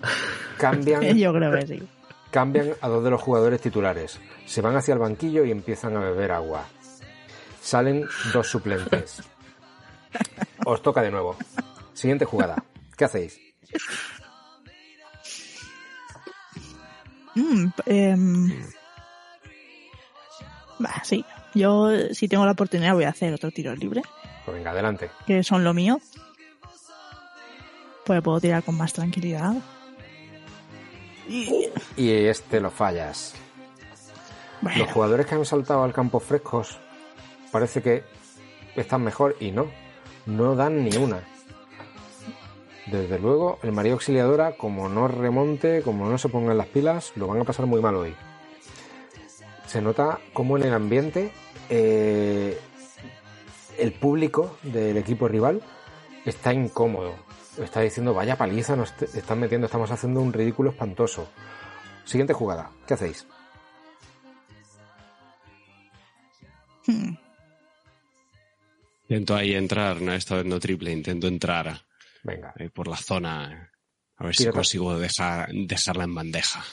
Cambian, 0.57 1.03
Yo 1.17 1.33
creo 1.33 1.53
que 1.53 1.67
sí. 1.67 1.89
cambian 2.31 2.73
a 2.81 2.89
dos 2.89 3.05
de 3.05 3.11
los 3.11 3.21
jugadores 3.21 3.61
titulares. 3.61 4.19
Se 4.47 4.61
van 4.61 4.77
hacia 4.77 4.95
el 4.95 4.99
banquillo 5.01 5.45
y 5.45 5.51
empiezan 5.51 5.97
a 5.97 6.01
beber 6.01 6.33
agua. 6.33 6.67
Salen 7.61 8.07
dos 8.33 8.49
suplentes. 8.49 9.23
Os 10.65 10.83
toca 10.83 11.03
de 11.03 11.11
nuevo. 11.11 11.37
Siguiente 11.93 12.25
jugada. 12.25 12.63
¿Qué 12.97 13.05
hacéis? 13.05 13.39
Mm, 17.39 17.67
em, 17.87 18.67
bah, 20.79 21.03
sí. 21.05 21.25
Yo, 21.55 21.89
si 22.13 22.29
tengo 22.29 22.45
la 22.45 22.53
oportunidad, 22.53 22.95
voy 22.95 23.05
a 23.05 23.11
hacer 23.11 23.33
otro 23.33 23.51
tiro 23.51 23.75
libre, 23.75 24.03
Pues 24.45 24.57
venga, 24.57 24.71
adelante. 24.73 25.11
que 25.27 25.43
son 25.43 25.65
lo 25.65 25.73
mío. 25.75 26.01
Pues 28.05 28.23
puedo 28.23 28.41
tirar 28.41 28.63
con 28.63 28.77
más 28.77 28.93
tranquilidad. 28.93 29.55
Y, 31.29 31.67
Y 31.97 32.11
este 32.11 32.61
lo 32.61 32.71
fallas. 32.71 33.35
bueno, 34.61 34.79
Los 34.85 34.93
jugadores 34.93 35.27
que 35.27 35.35
han 35.35 35.45
saltado 35.45 35.85
al 35.85 35.93
campo 35.93 36.21
frescos 36.21 36.79
parece 37.53 37.83
que 37.83 38.05
están 38.77 39.03
mejor 39.03 39.37
y 39.41 39.51
no, 39.51 39.67
no 40.27 40.55
dan 40.55 40.85
ni 40.85 40.97
una. 40.97 41.23
Desde 42.91 43.19
luego, 43.19 43.59
el 43.63 43.73
María 43.73 43.93
Auxiliadora, 43.93 44.53
como 44.57 44.89
no 44.89 45.09
remonte, 45.09 45.83
como 45.83 46.09
no 46.09 46.17
se 46.17 46.31
pongan 46.31 46.57
las 46.57 46.69
pilas, 46.69 47.13
lo 47.17 47.27
van 47.27 47.41
a 47.41 47.45
pasar 47.45 47.67
muy 47.67 47.83
mal 47.83 47.95
hoy. 47.97 48.15
Se 49.67 49.83
nota 49.83 50.19
como 50.33 50.57
en 50.57 50.63
el 50.63 50.73
ambiente 50.73 51.31
eh, 51.69 52.59
el 53.77 53.93
público 53.93 54.57
del 54.63 54.97
equipo 54.97 55.29
rival 55.29 55.61
está 56.25 56.55
incómodo. 56.55 57.15
Está 57.63 57.81
diciendo, 57.81 58.15
vaya 58.15 58.37
paliza, 58.37 58.75
nos 58.75 58.95
están 59.03 59.41
metiendo, 59.41 59.67
estamos 59.67 59.91
haciendo 59.91 60.23
un 60.23 60.33
ridículo 60.33 60.71
espantoso. 60.71 61.29
Siguiente 62.05 62.33
jugada, 62.33 62.71
¿qué 62.87 62.95
hacéis? 62.95 63.27
hmm, 66.87 67.13
Intento 69.09 69.37
ahí 69.37 69.55
entrar, 69.55 70.01
no, 70.01 70.15
esta 70.15 70.37
vez 70.37 70.47
no 70.47 70.59
triple, 70.59 70.91
intento 70.91 71.27
entrar 71.27 71.88
Venga, 72.23 72.53
ahí 72.59 72.69
por 72.69 72.89
la 72.89 72.97
zona. 72.97 73.73
A 74.17 74.25
ver 74.25 74.35
Tira 74.35 74.51
si 74.51 74.55
consigo 74.55 74.99
dejar, 74.99 75.49
dejarla 75.53 76.05
en 76.05 76.15
bandeja. 76.15 76.65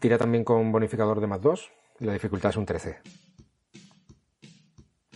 Tira 0.00 0.18
también 0.18 0.44
con 0.44 0.70
bonificador 0.72 1.20
de 1.20 1.26
más 1.26 1.40
2 1.40 1.70
y 2.00 2.04
la 2.04 2.12
dificultad 2.12 2.50
es 2.50 2.56
un 2.56 2.66
13. 2.66 2.98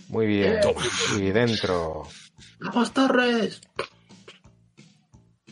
Muy 0.09 0.27
bien. 0.27 0.61
Y 1.19 1.31
dentro. 1.31 2.03
¡Vamos, 2.61 2.93
Torres! 2.93 3.61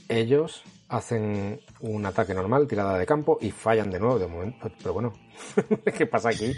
Ellos 0.09 0.63
hacen 0.89 1.61
un 1.81 2.05
ataque 2.05 2.35
normal, 2.35 2.67
tirada 2.67 2.99
de 2.99 3.07
campo, 3.07 3.39
y 3.41 3.53
fallan 3.53 3.91
de 3.91 4.01
nuevo 4.01 4.19
de 4.19 4.27
momento. 4.27 4.71
Pero 4.79 4.93
bueno, 4.93 5.13
¿qué 5.97 6.07
pasa 6.07 6.31
aquí? 6.31 6.53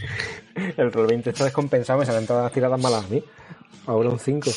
El 0.77 0.91
roll 0.91 1.07
20 1.07 1.31
está 1.31 1.45
descompensado, 1.45 2.01
me 2.01 2.07
salen 2.07 2.27
todas 2.27 2.45
las 2.45 2.53
tiradas 2.53 2.81
malas 2.81 3.05
a 3.05 3.09
mí. 3.09 3.23
Ahora 3.87 4.09
un 4.09 4.19
5. 4.19 4.51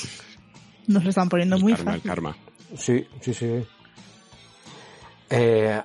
Nos 0.87 1.03
lo 1.03 1.09
están 1.09 1.29
poniendo 1.29 1.57
muy 1.59 1.73
karma, 1.73 1.91
el 1.95 2.01
fácil. 2.01 2.09
karma. 2.09 2.37
Sí, 2.77 3.07
sí, 3.21 3.33
sí. 3.33 3.65
Eh, 5.29 5.81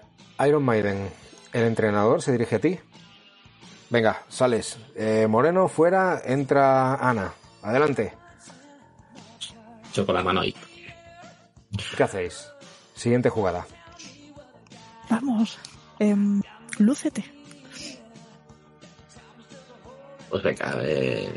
Iron 0.46 0.62
Maiden, 0.62 1.10
el 1.52 1.64
entrenador 1.64 2.22
se 2.22 2.32
dirige 2.32 2.56
a 2.56 2.60
ti. 2.60 2.78
Venga, 3.90 4.22
sales. 4.28 4.78
Eh, 4.94 5.26
Moreno 5.28 5.68
fuera, 5.68 6.20
entra 6.24 6.94
Ana. 6.96 7.32
Adelante. 7.62 8.12
Yo 9.92 10.06
con 10.06 10.14
la 10.14 10.22
mano 10.22 10.40
ahí. 10.40 10.54
¿Qué 11.96 12.02
hacéis? 12.02 12.48
Siguiente 12.94 13.28
jugada. 13.30 13.66
Vamos, 15.08 15.58
em, 15.98 16.40
lúcete. 16.78 17.24
Pues 20.28 20.42
venga, 20.44 20.74
eh, 20.82 21.28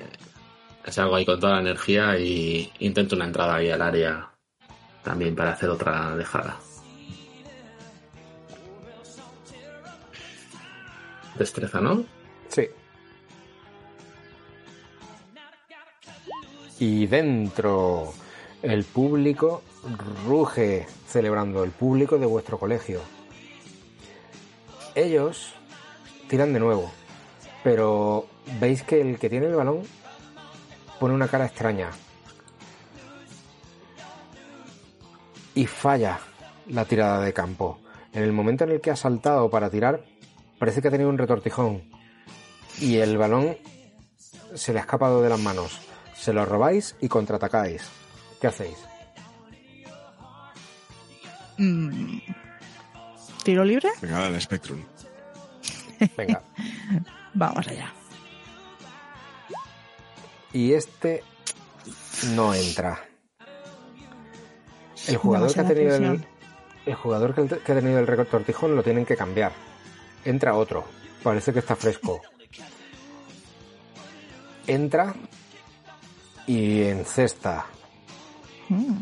salgo 0.91 1.15
ahí 1.15 1.25
con 1.25 1.39
toda 1.39 1.53
la 1.53 1.61
energía 1.61 2.17
y 2.17 2.71
intento 2.79 3.15
una 3.15 3.25
entrada 3.25 3.55
ahí 3.55 3.69
al 3.69 3.81
área 3.81 4.29
también 5.03 5.35
para 5.35 5.51
hacer 5.51 5.69
otra 5.69 6.15
dejada. 6.15 6.57
Destreza, 11.37 11.81
¿no? 11.81 12.05
Sí. 12.49 12.69
Y 16.79 17.07
dentro, 17.07 18.13
el 18.61 18.83
público 18.83 19.63
ruge 20.27 20.85
celebrando, 21.07 21.63
el 21.63 21.71
público 21.71 22.17
de 22.17 22.25
vuestro 22.25 22.59
colegio. 22.59 23.01
Ellos 24.95 25.53
tiran 26.27 26.53
de 26.53 26.59
nuevo, 26.59 26.91
pero 27.63 28.27
veis 28.59 28.83
que 28.83 29.01
el 29.01 29.17
que 29.17 29.29
tiene 29.29 29.47
el 29.47 29.55
balón 29.55 29.83
pone 30.99 31.13
una 31.13 31.27
cara 31.27 31.45
extraña. 31.45 31.89
Y 35.55 35.65
falla 35.65 36.19
la 36.67 36.85
tirada 36.85 37.21
de 37.21 37.33
campo. 37.33 37.79
En 38.11 38.23
el 38.23 38.31
momento 38.31 38.63
en 38.63 38.71
el 38.71 38.81
que 38.81 38.91
ha 38.91 38.95
saltado 38.95 39.49
para 39.49 39.69
tirar, 39.69 40.03
parece 40.59 40.81
que 40.81 40.87
ha 40.87 40.91
tenido 40.91 41.09
un 41.09 41.17
retortijón 41.17 41.83
y 42.79 42.97
el 42.97 43.17
balón 43.17 43.57
se 44.53 44.73
le 44.73 44.79
ha 44.79 44.81
escapado 44.83 45.21
de 45.21 45.29
las 45.29 45.39
manos. 45.39 45.79
Se 46.15 46.33
lo 46.33 46.45
robáis 46.45 46.95
y 47.01 47.07
contraatacáis. 47.07 47.83
¿Qué 48.39 48.47
hacéis? 48.47 48.77
Mm, 51.57 52.19
¿Tiro 53.43 53.63
libre? 53.63 53.89
Venga, 54.01 54.19
dale, 54.19 54.41
Spectrum. 54.41 54.81
Venga. 56.17 56.41
Vamos 57.33 57.67
allá. 57.67 57.93
Y 60.53 60.73
este 60.73 61.23
no 62.35 62.53
entra. 62.53 63.03
El 65.07 65.17
jugador 65.17 65.53
que 65.53 65.59
ha 65.59 65.67
tenido 65.67 65.95
el, 65.95 66.01
presión. 66.01 66.25
el 66.85 66.95
jugador 66.95 67.35
que, 67.35 67.47
que 67.59 67.71
ha 67.71 67.75
tenido 67.75 67.99
el 67.99 68.07
retortijón 68.07 68.75
lo 68.75 68.83
tienen 68.83 69.05
que 69.05 69.17
cambiar. 69.17 69.51
Entra 70.23 70.55
otro. 70.55 70.85
Parece 71.21 71.51
que 71.51 71.59
está 71.59 71.75
fresco. 71.75 72.21
Entra 74.67 75.13
y 76.47 76.83
encesta. 76.83 77.65
Mm, 78.69 79.01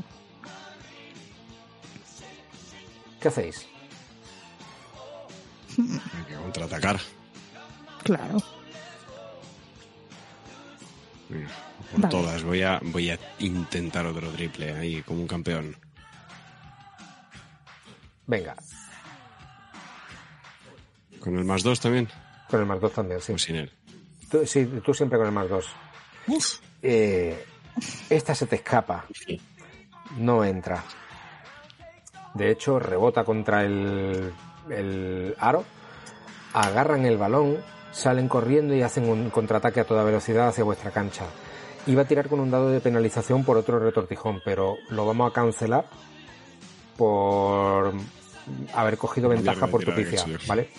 ¿Qué 3.20 3.28
hacéis? 3.28 3.68
Hay 5.78 6.26
que 6.28 6.36
contraatacar. 6.36 7.00
claro. 8.04 8.38
Por 11.92 12.02
Vale. 12.02 12.12
todas. 12.12 12.44
Voy 12.44 12.62
a, 12.62 12.80
voy 12.84 13.10
a 13.10 13.18
intentar 13.40 14.06
otro 14.06 14.30
triple 14.30 14.72
ahí 14.74 15.02
como 15.04 15.22
un 15.22 15.28
campeón. 15.28 15.76
Venga, 18.28 18.56
¿Con 21.20 21.38
el 21.38 21.44
más 21.46 21.64
dos 21.64 21.80
también? 21.80 22.08
con 22.50 22.60
el 22.62 22.66
más 22.66 22.80
dos 22.82 22.94
también, 22.94 23.22
sí. 23.22 23.34
O 23.34 23.38
sin 23.38 23.56
él. 23.58 23.72
Tú, 24.30 24.46
sí, 24.46 24.66
tú 24.84 24.94
siempre 24.94 25.18
con 25.18 25.28
el 25.28 25.34
más 25.34 25.50
dos. 25.50 25.68
Eh, 26.82 27.46
esta 28.10 28.34
se 28.36 28.46
te 28.48 28.56
escapa. 28.58 29.06
Sí. 29.14 29.40
No 30.18 30.44
entra. 30.44 30.84
De 32.34 32.50
hecho, 32.52 32.80
rebota 32.80 33.24
contra 33.24 33.64
el, 33.64 34.34
el 34.70 35.36
aro. 35.40 35.64
Agarran 36.54 37.06
el 37.06 37.18
balón, 37.18 37.58
salen 37.92 38.28
corriendo 38.28 38.74
y 38.76 38.82
hacen 38.82 39.08
un 39.10 39.30
contraataque 39.30 39.80
a 39.82 39.86
toda 39.86 40.04
velocidad 40.04 40.48
hacia 40.50 40.64
vuestra 40.64 40.92
cancha. 40.92 41.26
Iba 41.88 42.04
a 42.04 42.06
tirar 42.06 42.28
con 42.30 42.40
un 42.40 42.52
dado 42.52 42.70
de 42.70 42.80
penalización 42.80 43.44
por 43.44 43.58
otro 43.58 43.80
retortijón, 43.80 44.42
pero 44.46 44.78
lo 44.90 45.06
vamos 45.06 45.30
a 45.32 45.34
cancelar 45.34 45.86
por 46.98 47.94
haber 48.74 48.98
cogido 48.98 49.30
ventaja 49.30 49.68
por 49.68 49.84
tu 49.84 49.92
sí. 49.92 50.36
¿vale? 50.48 50.70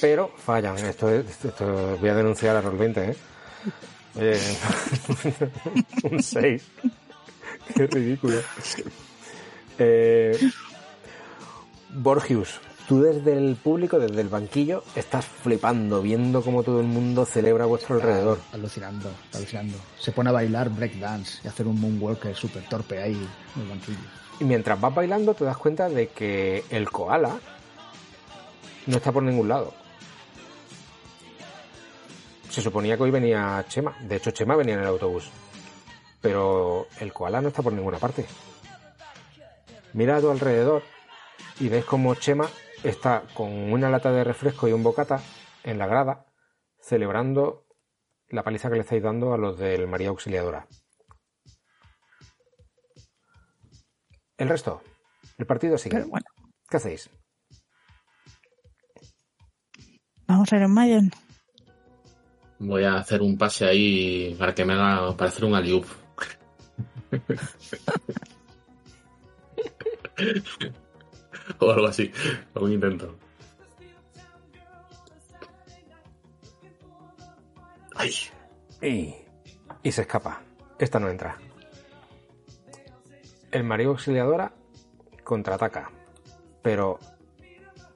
Pero 0.00 0.30
fallan. 0.36 0.76
Esto, 0.78 1.08
es- 1.10 1.44
esto 1.44 1.96
voy 1.98 2.08
a 2.10 2.14
denunciar 2.14 2.56
a 2.56 2.60
Roll 2.60 2.76
20, 2.76 3.10
¿eh? 3.10 3.16
Eh, 4.16 4.56
un 6.10 6.22
6. 6.22 6.62
Qué 7.74 7.86
ridículo. 7.86 8.38
Eh, 9.76 10.38
Borgius, 11.90 12.60
tú 12.86 13.02
desde 13.02 13.36
el 13.36 13.56
público, 13.56 13.98
desde 13.98 14.20
el 14.20 14.28
banquillo, 14.28 14.84
estás 14.94 15.24
flipando, 15.24 16.02
viendo 16.02 16.42
cómo 16.42 16.62
todo 16.62 16.80
el 16.80 16.86
mundo 16.86 17.24
celebra 17.24 17.64
a 17.64 17.66
vuestro 17.66 17.96
alrededor. 17.96 18.38
Alucinando, 18.52 19.10
alucinando. 19.32 19.78
Se 19.98 20.12
pone 20.12 20.30
a 20.30 20.32
bailar 20.32 20.70
breakdance 20.70 21.40
y 21.44 21.48
hacer 21.48 21.66
un 21.66 21.80
moonwalker 21.80 22.34
súper 22.34 22.68
torpe 22.68 23.02
ahí 23.02 23.28
en 23.56 23.62
el 23.62 23.68
banquillo. 23.68 23.98
Y 24.40 24.44
mientras 24.44 24.80
vas 24.80 24.94
bailando 24.94 25.34
te 25.34 25.44
das 25.44 25.56
cuenta 25.56 25.88
de 25.88 26.08
que 26.08 26.64
el 26.70 26.90
koala 26.90 27.38
no 28.86 28.96
está 28.96 29.12
por 29.12 29.22
ningún 29.22 29.48
lado. 29.48 29.72
Se 32.50 32.60
suponía 32.60 32.96
que 32.96 33.02
hoy 33.02 33.10
venía 33.10 33.64
Chema. 33.68 33.96
De 34.00 34.16
hecho, 34.16 34.30
Chema 34.30 34.54
venía 34.54 34.74
en 34.74 34.80
el 34.80 34.86
autobús. 34.86 35.28
Pero 36.20 36.86
el 37.00 37.12
koala 37.12 37.40
no 37.40 37.48
está 37.48 37.62
por 37.62 37.72
ninguna 37.72 37.98
parte. 37.98 38.26
Mira 39.92 40.16
a 40.16 40.20
tu 40.20 40.30
alrededor 40.30 40.82
y 41.60 41.68
ves 41.68 41.84
como 41.84 42.14
Chema 42.14 42.48
está 42.84 43.22
con 43.34 43.50
una 43.72 43.90
lata 43.90 44.12
de 44.12 44.24
refresco 44.24 44.68
y 44.68 44.72
un 44.72 44.82
bocata 44.82 45.20
en 45.62 45.78
la 45.78 45.86
grada 45.86 46.26
celebrando 46.78 47.66
la 48.28 48.42
paliza 48.42 48.68
que 48.68 48.76
le 48.76 48.82
estáis 48.82 49.02
dando 49.02 49.32
a 49.32 49.38
los 49.38 49.58
del 49.58 49.88
María 49.88 50.10
Auxiliadora. 50.10 50.66
El 54.36 54.48
resto, 54.48 54.82
el 55.38 55.46
partido 55.46 55.78
sigue. 55.78 55.96
Pero 55.96 56.08
bueno, 56.08 56.26
¿Qué 56.68 56.76
hacéis? 56.76 57.08
vamos 60.26 60.52
a 60.52 60.56
ir 60.56 60.62
en 60.62 60.70
Maiden. 60.70 61.10
Voy 62.58 62.84
a 62.84 62.96
hacer 62.96 63.22
un 63.22 63.38
pase 63.38 63.66
ahí 63.66 64.34
para 64.38 64.54
que 64.54 64.64
me 64.64 64.74
haga 64.74 65.16
para 65.16 65.30
hacer 65.30 65.44
un 65.44 65.54
aliup. 65.54 65.86
o 71.58 71.70
algo 71.70 71.86
así. 71.86 72.10
Un 72.54 72.72
intento. 72.72 73.16
Ay, 77.94 78.10
Y, 78.82 79.14
y 79.82 79.92
se 79.92 80.02
escapa. 80.02 80.42
Esta 80.78 80.98
no 80.98 81.08
entra. 81.08 81.38
El 83.50 83.64
María 83.64 83.86
Auxiliadora 83.86 84.52
contraataca. 85.22 85.90
Pero 86.62 86.98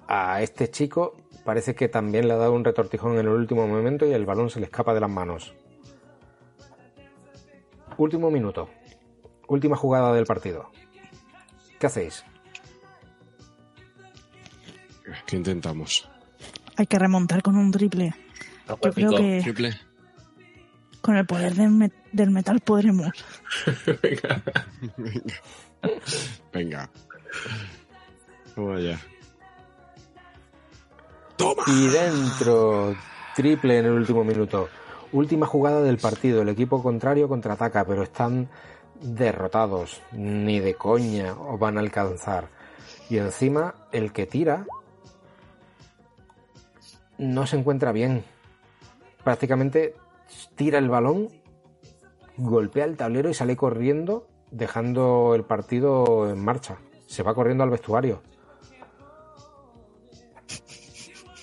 a 0.07 0.41
este 0.43 0.70
chico 0.70 1.16
parece 1.45 1.75
que 1.75 1.89
también 1.89 2.29
le 2.29 2.35
ha 2.35 2.37
dado 2.37 2.53
un 2.53 2.65
retortijón 2.65 3.15
en 3.15 3.20
el 3.20 3.29
último 3.29 3.66
momento 3.66 4.07
y 4.07 4.12
el 4.12 4.27
balón 4.27 4.51
se 4.51 4.61
le 4.61 4.66
escapa 4.66 4.95
de 4.95 5.01
las 5.01 5.11
manos. 5.11 5.55
Último 7.97 8.31
minuto. 8.31 8.69
Última 9.49 9.77
jugada 9.77 10.12
del 10.12 10.27
partido. 10.27 10.70
¿Qué 11.79 11.87
hacéis? 11.87 12.25
¿Qué 15.26 15.36
intentamos? 15.36 16.09
Hay 16.76 16.86
que 16.86 16.98
remontar 16.98 17.43
con 17.43 17.56
un 17.56 17.70
triple. 17.70 18.14
algo 18.66 18.80
Yo 18.85 18.93
creo 18.93 19.10
que 19.16 19.40
¿Triple? 19.43 19.74
con 21.01 21.16
el 21.16 21.26
poder 21.26 21.55
del, 21.55 21.70
me- 21.70 21.93
del 22.12 22.30
metal 22.30 22.60
podremos. 22.60 23.09
Venga. 24.02 24.43
Venga. 26.52 26.90
Vamos 28.56 28.78
allá. 28.78 28.98
Y 31.68 31.86
dentro, 31.89 32.97
triple 33.36 33.78
en 33.78 33.86
el 33.86 33.93
último 33.93 34.24
minuto. 34.24 34.68
Última 35.12 35.47
jugada 35.47 35.80
del 35.82 35.98
partido. 35.98 36.43
El 36.43 36.48
equipo 36.48 36.82
contrario 36.82 37.28
contraataca, 37.28 37.85
pero 37.86 38.02
están 38.02 38.48
derrotados. 39.01 40.02
Ni 40.12 40.59
de 40.60 40.74
coña 40.74 41.32
os 41.35 41.59
van 41.59 41.76
a 41.76 41.80
alcanzar. 41.80 42.48
Y 43.09 43.18
encima, 43.18 43.74
el 43.93 44.12
que 44.12 44.26
tira 44.26 44.66
no 47.19 47.47
se 47.47 47.57
encuentra 47.57 47.93
bien. 47.93 48.24
Prácticamente 49.24 49.95
tira 50.55 50.78
el 50.78 50.89
balón, 50.89 51.28
golpea 52.36 52.85
el 52.85 52.97
tablero 52.97 53.28
y 53.28 53.35
sale 53.35 53.57
corriendo, 53.57 54.28
dejando 54.51 55.35
el 55.35 55.45
partido 55.45 56.31
en 56.31 56.43
marcha. 56.43 56.78
Se 57.07 57.23
va 57.23 57.35
corriendo 57.35 57.65
al 57.65 57.70
vestuario. 57.70 58.23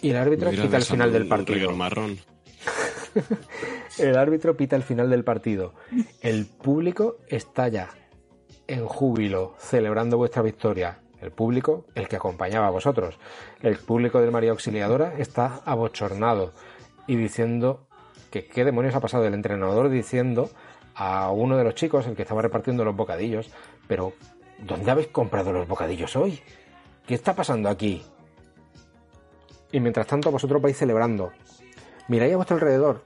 Y 0.01 0.09
el 0.11 0.17
árbitro 0.17 0.51
Mira, 0.51 0.63
quita 0.63 0.77
el 0.77 0.83
final 0.83 1.11
del 1.11 1.27
partido. 1.27 1.71
marrón. 1.71 2.17
El 3.97 4.17
árbitro 4.17 4.57
pita 4.57 4.75
el 4.75 4.83
final 4.83 5.09
del 5.09 5.23
partido. 5.23 5.73
El 6.21 6.45
público 6.45 7.17
estalla 7.29 7.87
en 8.67 8.85
júbilo, 8.85 9.55
celebrando 9.57 10.17
vuestra 10.17 10.41
victoria. 10.41 10.99
El 11.25 11.31
público, 11.31 11.85
el 11.95 12.07
que 12.07 12.17
acompañaba 12.17 12.67
a 12.67 12.69
vosotros. 12.69 13.17
El 13.59 13.77
público 13.77 14.21
del 14.21 14.31
María 14.31 14.51
Auxiliadora 14.51 15.15
está 15.17 15.61
abochornado 15.65 16.53
y 17.07 17.15
diciendo 17.15 17.87
que 18.29 18.45
qué 18.45 18.63
demonios 18.63 18.93
ha 18.93 18.99
pasado. 18.99 19.25
El 19.25 19.33
entrenador 19.33 19.89
diciendo 19.89 20.51
a 20.93 21.31
uno 21.31 21.57
de 21.57 21.63
los 21.63 21.73
chicos, 21.73 22.05
el 22.05 22.15
que 22.15 22.21
estaba 22.21 22.43
repartiendo 22.43 22.85
los 22.85 22.95
bocadillos, 22.95 23.49
pero 23.87 24.13
¿dónde 24.59 24.91
habéis 24.91 25.07
comprado 25.07 25.51
los 25.51 25.67
bocadillos 25.67 26.15
hoy? 26.15 26.39
¿Qué 27.07 27.15
está 27.15 27.33
pasando 27.33 27.69
aquí? 27.69 28.03
Y 29.71 29.79
mientras 29.79 30.05
tanto 30.05 30.29
vosotros 30.29 30.61
vais 30.61 30.77
celebrando. 30.77 31.31
Miráis 32.07 32.33
a 32.33 32.35
vuestro 32.35 32.57
alrededor 32.57 33.03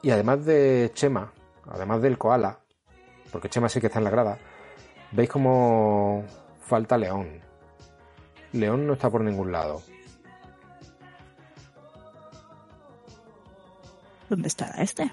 y 0.00 0.12
además 0.12 0.46
de 0.46 0.90
Chema, 0.94 1.30
además 1.70 2.00
del 2.00 2.16
koala, 2.16 2.60
porque 3.30 3.50
Chema 3.50 3.68
sí 3.68 3.82
que 3.82 3.88
está 3.88 3.98
en 3.98 4.04
la 4.04 4.10
grada, 4.10 4.38
veis 5.12 5.28
como 5.28 6.24
falta 6.64 6.96
León. 6.98 7.40
León 8.52 8.86
no 8.86 8.92
está 8.94 9.10
por 9.10 9.22
ningún 9.22 9.52
lado. 9.52 9.82
¿Dónde 14.28 14.48
estará 14.48 14.82
este? 14.82 15.10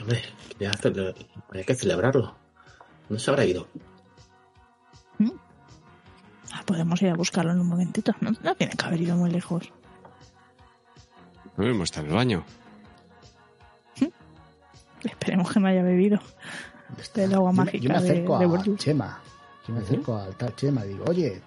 Hombre, 0.00 0.22
ya 0.58 0.70
hay 1.52 1.64
que 1.64 1.74
celebrarlo. 1.74 2.34
¿Dónde 3.08 3.22
se 3.22 3.30
habrá 3.30 3.44
ido? 3.44 3.68
Ah, 6.52 6.62
podemos 6.66 7.00
ir 7.02 7.10
a 7.10 7.14
buscarlo 7.14 7.52
en 7.52 7.60
un 7.60 7.68
momentito. 7.68 8.12
No, 8.20 8.30
no 8.42 8.54
tiene 8.54 8.74
que 8.74 8.86
haber 8.86 9.00
ido 9.00 9.16
muy 9.16 9.30
lejos. 9.30 9.72
No 11.56 11.64
hemos 11.66 11.84
estado 11.84 12.06
en 12.06 12.10
el 12.12 12.16
baño. 12.16 12.44
Esperemos 15.02 15.52
que 15.52 15.60
no 15.60 15.66
haya 15.68 15.82
bebido 15.82 16.18
del 17.14 17.34
agua 17.34 17.50
Yo 17.50 17.52
me- 17.52 17.64
mágica 17.64 17.84
yo 17.84 17.88
me 17.90 18.00
de, 18.00 18.10
acerco 18.10 18.38
de 18.38 18.44
a 18.44 18.48
Bordeaux. 18.48 18.80
Chema. 18.82 19.20
Yo 19.66 19.74
me 19.74 19.80
acerco 19.80 20.16
al 20.16 20.36
tal 20.36 20.54
Chema 20.56 20.84
y 20.84 20.88
digo, 20.90 21.04
oye, 21.08 21.40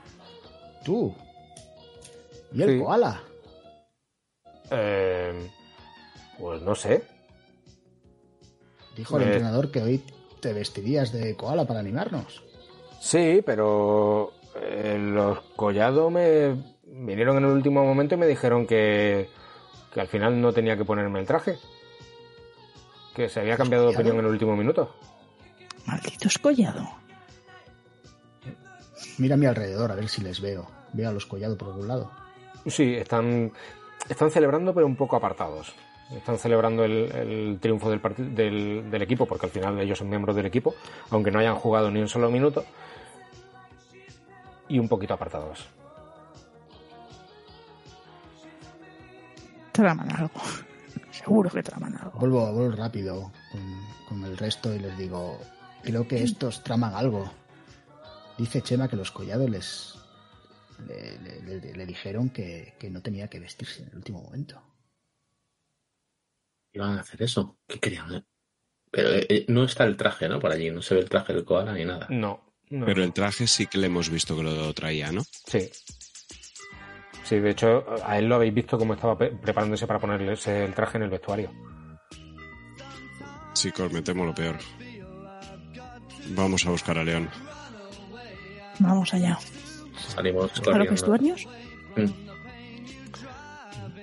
tú. 0.83 1.13
¿Y 2.53 2.61
el 2.63 2.77
Sí. 2.77 2.79
koala? 2.83 3.21
Eh, 4.71 5.49
pues 6.39 6.61
no 6.61 6.75
sé. 6.75 7.03
Dijo 8.95 9.17
el 9.17 9.23
Eh. 9.23 9.25
entrenador 9.27 9.69
que 9.71 9.81
hoy 9.81 10.03
te 10.39 10.53
vestirías 10.53 11.11
de 11.11 11.35
koala 11.35 11.65
para 11.65 11.79
animarnos. 11.79 12.43
Sí, 12.99 13.41
pero 13.45 14.33
eh, 14.55 14.97
los 14.99 15.39
Collado 15.55 16.09
me 16.09 16.55
vinieron 16.83 17.37
en 17.37 17.45
el 17.45 17.51
último 17.51 17.83
momento 17.85 18.15
y 18.15 18.17
me 18.17 18.25
dijeron 18.27 18.65
que, 18.65 19.29
que 19.93 20.01
al 20.01 20.07
final 20.07 20.41
no 20.41 20.51
tenía 20.53 20.75
que 20.75 20.85
ponerme 20.85 21.19
el 21.19 21.27
traje. 21.27 21.57
Que 23.13 23.29
se 23.29 23.39
había 23.39 23.57
cambiado 23.57 23.87
de 23.87 23.93
opinión 23.95 24.17
en 24.19 24.25
el 24.25 24.31
último 24.31 24.55
minuto. 24.55 24.95
Maldito 25.85 26.27
escollado. 26.27 26.87
Mira 29.17 29.35
a 29.35 29.37
mi 29.37 29.45
alrededor 29.45 29.91
a 29.91 29.95
ver 29.95 30.09
si 30.09 30.21
les 30.21 30.39
veo. 30.41 30.67
Veo 30.93 31.09
a 31.09 31.11
los 31.11 31.25
collados 31.25 31.57
por 31.57 31.69
algún 31.69 31.87
lado. 31.87 32.11
Sí, 32.65 32.95
están, 32.95 33.51
están 34.09 34.29
celebrando, 34.31 34.73
pero 34.73 34.85
un 34.85 34.95
poco 34.95 35.15
apartados. 35.15 35.73
Están 36.15 36.37
celebrando 36.37 36.85
el, 36.85 37.11
el 37.11 37.59
triunfo 37.59 37.89
del, 37.89 38.01
del, 38.35 38.89
del 38.89 39.01
equipo, 39.01 39.25
porque 39.25 39.47
al 39.47 39.51
final 39.51 39.79
ellos 39.79 39.97
son 39.97 40.09
miembros 40.09 40.35
del 40.35 40.45
equipo, 40.45 40.75
aunque 41.09 41.31
no 41.31 41.39
hayan 41.39 41.55
jugado 41.55 41.91
ni 41.91 41.99
un 41.99 42.07
solo 42.07 42.29
minuto. 42.29 42.63
Y 44.69 44.79
un 44.79 44.87
poquito 44.87 45.13
apartados. 45.13 45.67
Traman 49.71 50.11
algo. 50.11 50.41
Seguro 51.11 51.49
que 51.49 51.63
traman 51.63 51.95
algo. 51.97 52.19
Vuelvo, 52.19 52.53
vuelvo 52.53 52.75
rápido 52.75 53.31
con, 53.51 53.61
con 54.07 54.23
el 54.25 54.37
resto 54.37 54.73
y 54.73 54.79
les 54.79 54.97
digo, 54.97 55.37
creo 55.83 56.07
que 56.07 56.23
estos 56.23 56.63
traman 56.63 56.93
algo. 56.93 57.29
Dice 58.37 58.61
Chema 58.61 58.87
que 58.87 58.95
los 58.95 59.11
collados 59.11 59.49
les 59.49 59.95
le, 60.87 61.17
le- 61.19 61.41
le- 61.59 61.73
le 61.73 61.85
dijeron 61.85 62.29
que, 62.29 62.75
que 62.79 62.89
no 62.89 63.01
tenía 63.01 63.27
que 63.29 63.39
vestirse 63.39 63.81
en 63.83 63.89
el 63.89 63.95
último 63.95 64.21
momento. 64.21 64.61
Iban 66.73 66.97
a 66.97 67.01
hacer 67.01 67.23
eso. 67.23 67.57
¿Qué 67.67 67.79
querían? 67.79 68.13
eh? 68.13 68.23
Pero 68.91 69.09
eh, 69.13 69.25
eh, 69.29 69.45
no 69.47 69.63
está 69.63 69.85
el 69.85 69.97
traje, 69.97 70.29
¿no? 70.29 70.39
Por 70.39 70.51
allí. 70.51 70.69
No 70.69 70.81
se 70.81 70.93
ve 70.95 71.01
el 71.01 71.09
traje 71.09 71.33
del 71.33 71.45
koala 71.45 71.73
ni 71.73 71.83
nada. 71.83 72.05
No. 72.09 72.53
no. 72.69 72.85
Pero 72.85 73.03
el 73.03 73.11
traje 73.13 73.47
sí 73.47 73.65
que 73.67 73.79
le 73.79 73.87
hemos 73.87 74.09
visto 74.09 74.35
que 74.35 74.43
lo 74.43 74.71
traía, 74.73 75.11
¿no? 75.11 75.23
Sí. 75.23 75.69
Sí, 77.23 77.39
de 77.39 77.49
hecho, 77.49 77.83
a 78.05 78.19
él 78.19 78.25
lo 78.29 78.35
habéis 78.35 78.53
visto 78.53 78.77
cómo 78.77 78.93
estaba 78.93 79.17
preparándose 79.17 79.87
para 79.87 79.99
ponerle 79.99 80.33
ese- 80.33 80.63
el 80.63 80.73
traje 80.75 80.97
en 80.97 81.03
el 81.03 81.09
vestuario. 81.09 81.51
Sí, 83.53 83.71
que 83.71 83.81
os 83.81 83.91
metemos 83.91 84.25
lo 84.27 84.35
peor. 84.35 84.57
Vamos 86.29 86.65
a 86.65 86.69
buscar 86.69 86.97
a 86.99 87.03
León. 87.03 87.29
Vamos 88.79 89.13
allá. 89.13 89.37
Salimos 90.07 90.43
¿A 90.43 90.47
los 90.47 90.61
corriendo. 90.61 90.91
vestuarios? 90.91 91.47
Mm. 91.95 92.27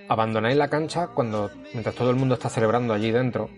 Abandonáis 0.08 0.56
la 0.56 0.68
cancha 0.68 1.08
cuando 1.08 1.50
mientras 1.72 1.94
todo 1.94 2.10
el 2.10 2.16
mundo 2.16 2.34
está 2.34 2.48
celebrando 2.48 2.92
allí 2.92 3.10
dentro 3.10 3.48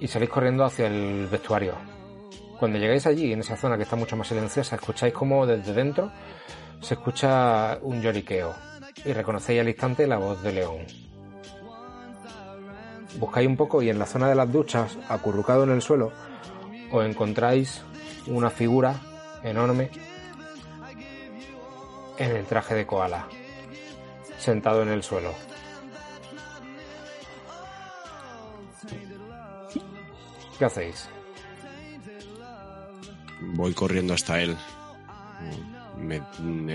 y 0.00 0.08
salís 0.08 0.28
corriendo 0.28 0.64
hacia 0.64 0.88
el 0.88 1.28
vestuario. 1.30 1.74
Cuando 2.58 2.78
llegáis 2.78 3.06
allí, 3.06 3.32
en 3.32 3.40
esa 3.40 3.56
zona 3.56 3.76
que 3.76 3.84
está 3.84 3.96
mucho 3.96 4.16
más 4.16 4.28
silenciosa, 4.28 4.76
escucháis 4.76 5.12
como 5.12 5.46
desde 5.46 5.72
dentro 5.72 6.10
se 6.80 6.94
escucha 6.94 7.78
un 7.82 8.02
lloriqueo 8.02 8.54
y 9.04 9.12
reconocéis 9.12 9.60
al 9.60 9.68
instante 9.68 10.06
la 10.06 10.18
voz 10.18 10.42
de 10.42 10.52
León. 10.52 10.78
Buscáis 13.18 13.46
un 13.46 13.56
poco 13.56 13.82
y 13.82 13.90
en 13.90 13.98
la 13.98 14.06
zona 14.06 14.28
de 14.28 14.34
las 14.34 14.50
duchas, 14.50 14.98
acurrucado 15.08 15.64
en 15.64 15.70
el 15.70 15.82
suelo, 15.82 16.12
os 16.90 17.04
encontráis 17.04 17.82
una 18.26 18.50
figura 18.50 18.94
enorme 19.44 19.90
en 22.18 22.36
el 22.36 22.44
traje 22.46 22.74
de 22.74 22.86
koala, 22.86 23.26
sentado 24.38 24.82
en 24.82 24.88
el 24.90 25.02
suelo. 25.02 25.34
¿Qué 30.58 30.64
hacéis? 30.64 31.08
Voy 33.40 33.72
corriendo 33.74 34.14
hasta 34.14 34.40
él. 34.40 34.56
Me- 35.98 36.22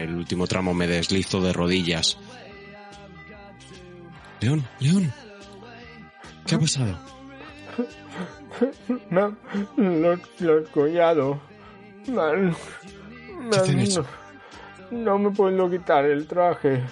el 0.01 0.15
último 0.15 0.47
tramo 0.47 0.73
me 0.73 0.87
deslizo 0.87 1.41
de 1.41 1.53
rodillas. 1.53 2.17
León, 4.41 4.67
León. 4.79 5.11
¿Qué 6.45 6.55
ha 6.55 6.59
pasado? 6.59 6.97
Han- 9.11 9.37
los, 9.77 10.19
los. 10.39 11.37
No 14.91 15.19
me 15.19 15.31
puedo 15.31 15.69
quitar 15.69 16.05
el 16.05 16.27
traje. 16.27 16.83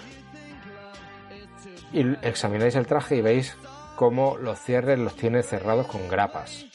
Y 1.92 2.00
examináis 2.22 2.74
el 2.74 2.86
traje 2.86 3.16
y 3.16 3.20
veis 3.22 3.56
cómo 3.96 4.36
los 4.36 4.58
cierres 4.58 4.98
los 4.98 5.14
tiene 5.16 5.42
cerrados 5.42 5.86
con 5.86 6.08
grapas. 6.08 6.66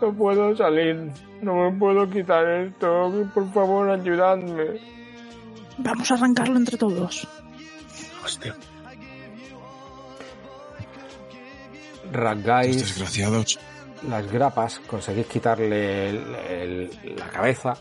No 0.00 0.12
puedo 0.14 0.56
salir, 0.56 1.10
no 1.40 1.70
me 1.70 1.78
puedo 1.78 2.08
quitar 2.08 2.46
esto, 2.46 3.28
por 3.34 3.52
favor 3.52 3.90
ayudadme. 3.90 4.80
Vamos 5.78 6.10
a 6.10 6.14
arrancarlo 6.14 6.56
entre 6.56 6.76
todos. 6.76 7.26
Hostia. 8.24 8.54
Rasgáis 12.12 12.76
desgraciados. 12.78 13.58
Las 14.06 14.30
grapas, 14.30 14.80
conseguís 14.80 15.26
quitarle 15.26 16.08
el- 16.10 17.16
la 17.16 17.28
cabeza 17.28 17.74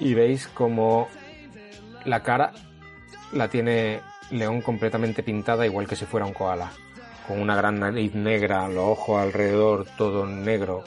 y 0.00 0.14
veis 0.14 0.46
como 0.48 1.08
la 2.04 2.22
cara 2.22 2.52
la 3.32 3.48
tiene 3.48 4.00
León 4.30 4.60
completamente 4.62 5.22
pintada 5.22 5.66
igual 5.66 5.86
que 5.86 5.96
si 5.96 6.04
fuera 6.04 6.26
un 6.26 6.32
koala, 6.32 6.70
con 7.26 7.40
una 7.40 7.56
gran 7.56 7.78
nariz 7.80 8.14
negra, 8.14 8.68
los 8.68 8.84
ojos 8.84 9.20
alrededor 9.22 9.86
todo 9.96 10.26
negro. 10.26 10.84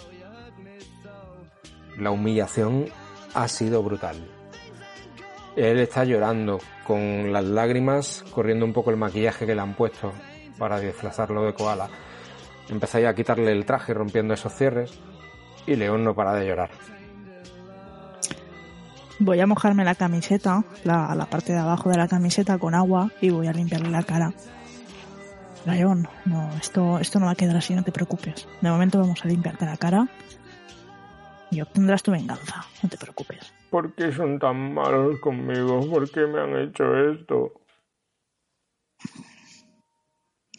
La 1.97 2.11
humillación 2.11 2.85
ha 3.33 3.47
sido 3.47 3.83
brutal. 3.83 4.17
Él 5.55 5.79
está 5.79 6.03
llorando 6.05 6.59
con 6.85 7.31
las 7.33 7.43
lágrimas, 7.43 8.23
corriendo 8.31 8.65
un 8.65 8.73
poco 8.73 8.89
el 8.91 8.97
maquillaje 8.97 9.45
que 9.45 9.53
le 9.55 9.61
han 9.61 9.73
puesto 9.75 10.13
para 10.57 10.79
disfrazarlo 10.79 11.43
de 11.43 11.53
koala. 11.53 11.89
Empezáis 12.71 13.05
a 13.05 13.13
quitarle 13.13 13.51
el 13.51 13.65
traje 13.65 13.93
rompiendo 13.93 14.33
esos 14.33 14.53
cierres 14.53 14.97
y 15.67 15.75
León 15.75 16.05
no 16.05 16.15
para 16.15 16.33
de 16.33 16.47
llorar. 16.47 16.71
Voy 19.19 19.39
a 19.41 19.45
mojarme 19.45 19.83
la 19.83 19.93
camiseta, 19.93 20.63
la, 20.83 21.13
la 21.13 21.25
parte 21.25 21.51
de 21.51 21.59
abajo 21.59 21.89
de 21.89 21.97
la 21.97 22.07
camiseta 22.07 22.57
con 22.57 22.73
agua 22.73 23.11
y 23.19 23.29
voy 23.29 23.47
a 23.47 23.51
limpiarle 23.51 23.91
la 23.91 24.03
cara. 24.03 24.33
León, 25.65 26.07
no, 26.25 26.49
esto, 26.55 26.97
esto 26.97 27.19
no 27.19 27.27
va 27.27 27.33
a 27.33 27.35
quedar 27.35 27.57
así, 27.57 27.75
no 27.75 27.83
te 27.83 27.91
preocupes. 27.91 28.47
De 28.61 28.69
momento 28.69 28.99
vamos 28.99 29.23
a 29.23 29.27
limpiarte 29.27 29.65
la 29.65 29.77
cara 29.77 30.07
y 31.51 31.61
obtendrás 31.61 32.01
tu 32.01 32.11
venganza, 32.11 32.65
no 32.81 32.89
te 32.89 32.97
preocupes. 32.97 33.53
¿Por 33.69 33.93
qué 33.93 34.11
son 34.11 34.39
tan 34.39 34.73
malos 34.73 35.19
conmigo? 35.19 35.87
¿Por 35.89 36.09
qué 36.09 36.21
me 36.25 36.39
han 36.39 36.55
hecho 36.55 36.95
esto? 37.11 37.51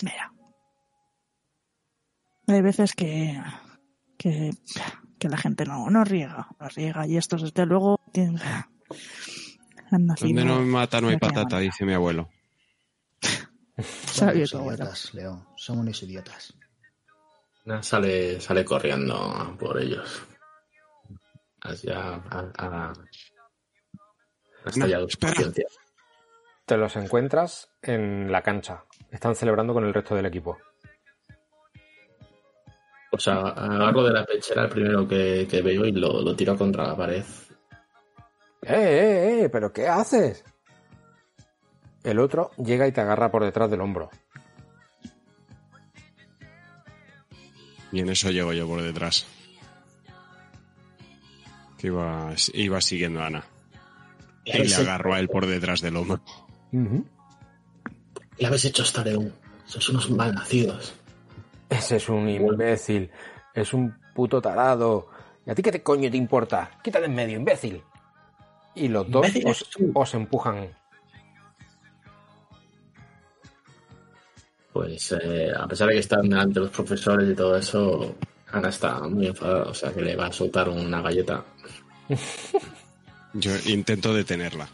Mira. 0.02 0.31
Hay 2.52 2.60
veces 2.60 2.94
que, 2.94 3.40
que, 4.18 4.50
que 5.18 5.28
la 5.28 5.36
gente 5.38 5.64
no, 5.64 5.88
no 5.88 6.04
riega, 6.04 6.48
no 6.60 6.68
riega 6.68 7.06
y 7.06 7.16
estos 7.16 7.42
desde 7.42 7.64
luego 7.66 7.98
tienen, 8.12 8.38
han 9.90 10.06
nacido. 10.06 10.28
Donde 10.28 10.44
no 10.44 10.60
me 10.60 10.66
mata 10.66 11.00
no 11.00 11.08
hay 11.08 11.16
patata, 11.18 11.42
manera. 11.42 11.60
dice 11.60 11.84
mi 11.84 11.94
abuelo. 11.94 12.28
Tu 13.74 14.24
abuelo. 14.24 14.60
idiotas, 14.60 15.14
Leo. 15.14 15.46
Somos 15.56 15.82
unos 15.82 16.02
idiotas. 16.02 16.54
Nah, 17.64 17.82
Sale, 17.82 18.40
sale 18.40 18.64
corriendo 18.64 19.56
por 19.58 19.80
ellos. 19.80 20.22
Hacia. 21.62 21.98
A, 21.98 22.52
a, 22.58 22.92
hasta 24.64 24.86
No, 24.86 25.06
espera. 25.06 25.52
Te 26.66 26.76
los 26.76 26.96
encuentras 26.96 27.70
en 27.80 28.30
la 28.30 28.42
cancha. 28.42 28.84
Están 29.10 29.34
celebrando 29.34 29.72
con 29.72 29.84
el 29.84 29.94
resto 29.94 30.14
del 30.14 30.26
equipo. 30.26 30.58
O 33.14 33.18
sea, 33.18 33.40
agarro 33.40 34.04
de 34.04 34.12
la 34.12 34.24
pechera 34.24 34.62
el 34.64 34.68
primero 34.70 35.06
que, 35.06 35.46
que 35.48 35.60
veo 35.60 35.84
y 35.84 35.92
lo, 35.92 36.22
lo 36.22 36.34
tiro 36.34 36.56
contra 36.56 36.88
la 36.88 36.96
pared. 36.96 37.22
¡Eh, 38.62 38.72
eh, 38.72 39.42
eh! 39.42 39.48
¿Pero 39.50 39.70
qué 39.70 39.86
haces? 39.86 40.44
El 42.02 42.18
otro 42.18 42.52
llega 42.56 42.88
y 42.88 42.92
te 42.92 43.02
agarra 43.02 43.30
por 43.30 43.44
detrás 43.44 43.70
del 43.70 43.82
hombro. 43.82 44.10
Y 47.92 48.00
en 48.00 48.08
eso 48.08 48.30
llego 48.30 48.54
yo 48.54 48.66
por 48.66 48.80
detrás. 48.82 49.26
Que 51.76 51.88
iba, 51.88 52.32
iba 52.54 52.80
siguiendo 52.80 53.20
a 53.20 53.26
Ana. 53.26 53.44
Y 54.44 54.56
le 54.56 54.74
agarro 54.74 55.12
a 55.12 55.20
él 55.20 55.28
por 55.28 55.46
detrás 55.46 55.82
del 55.82 55.96
hombro. 55.96 56.22
¿Qué 58.38 58.46
habéis 58.46 58.64
hecho 58.64 58.82
hasta 58.82 59.04
León? 59.04 59.34
Sois 59.66 59.88
unos 59.90 60.10
malnacidos. 60.10 60.94
Ese 61.72 61.96
es 61.96 62.08
un 62.08 62.28
imbécil. 62.28 63.10
Es 63.54 63.72
un 63.72 63.94
puto 64.14 64.42
tarado. 64.42 65.08
¿Y 65.46 65.50
a 65.50 65.54
ti 65.54 65.62
qué 65.62 65.72
te 65.72 65.82
coño 65.82 66.10
te 66.10 66.16
importa? 66.18 66.70
Quítate 66.82 67.06
en 67.06 67.14
medio, 67.14 67.38
imbécil. 67.38 67.82
Y 68.74 68.88
los 68.88 69.10
dos 69.10 69.26
os 69.94 70.14
empujan. 70.14 70.68
Pues 74.72 75.12
eh, 75.12 75.50
a 75.56 75.66
pesar 75.66 75.88
de 75.88 75.94
que 75.94 76.00
están 76.00 76.28
delante 76.28 76.60
los 76.60 76.70
profesores 76.70 77.30
y 77.30 77.34
todo 77.34 77.56
eso, 77.56 78.16
Ana 78.50 78.68
está 78.68 79.00
muy 79.00 79.26
enfadada, 79.26 79.64
o 79.64 79.74
sea 79.74 79.92
que 79.92 80.00
le 80.00 80.16
va 80.16 80.26
a 80.26 80.32
soltar 80.32 80.68
una 80.68 81.02
galleta. 81.02 81.44
Yo 83.34 83.52
intento 83.66 84.14
detenerla. 84.14 84.68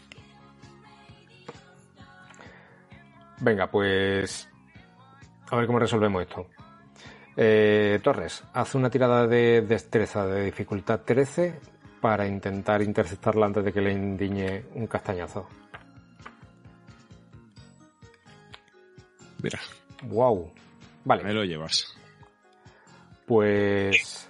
Venga, 3.39 3.71
pues. 3.71 4.49
A 5.49 5.55
ver 5.55 5.65
cómo 5.65 5.79
resolvemos 5.79 6.21
esto. 6.23 6.47
Eh, 7.41 8.01
Torres, 8.03 8.43
haz 8.51 8.75
una 8.75 8.89
tirada 8.89 9.25
de 9.25 9.61
destreza 9.61 10.27
de 10.27 10.43
dificultad 10.43 10.99
13 11.05 11.57
para 12.01 12.27
intentar 12.27 12.81
interceptarla 12.81 13.45
antes 13.45 13.63
de 13.63 13.71
que 13.71 13.79
le 13.79 13.93
indiñe 13.93 14.65
un 14.73 14.87
castañazo. 14.87 15.47
Mira, 19.41 19.57
¡Wow! 20.03 20.51
Vale. 21.05 21.23
me 21.23 21.33
lo 21.33 21.45
llevas. 21.45 21.95
Pues. 23.25 24.27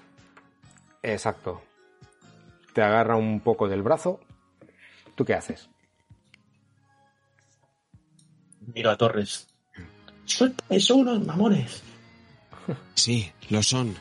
Exacto. 1.02 1.64
Te 2.74 2.84
agarra 2.84 3.16
un 3.16 3.40
poco 3.40 3.68
del 3.68 3.82
brazo. 3.82 4.20
¿Tú 5.16 5.26
qué 5.26 5.34
haces? 5.34 5.68
Miro 8.72 8.92
a 8.92 8.98
Torres. 8.98 9.48
Suéltame, 10.26 10.80
son 10.80 11.00
unos 11.00 11.26
mamones. 11.26 11.82
Sí, 12.96 13.32
lo 13.50 13.62
son. 13.64 13.96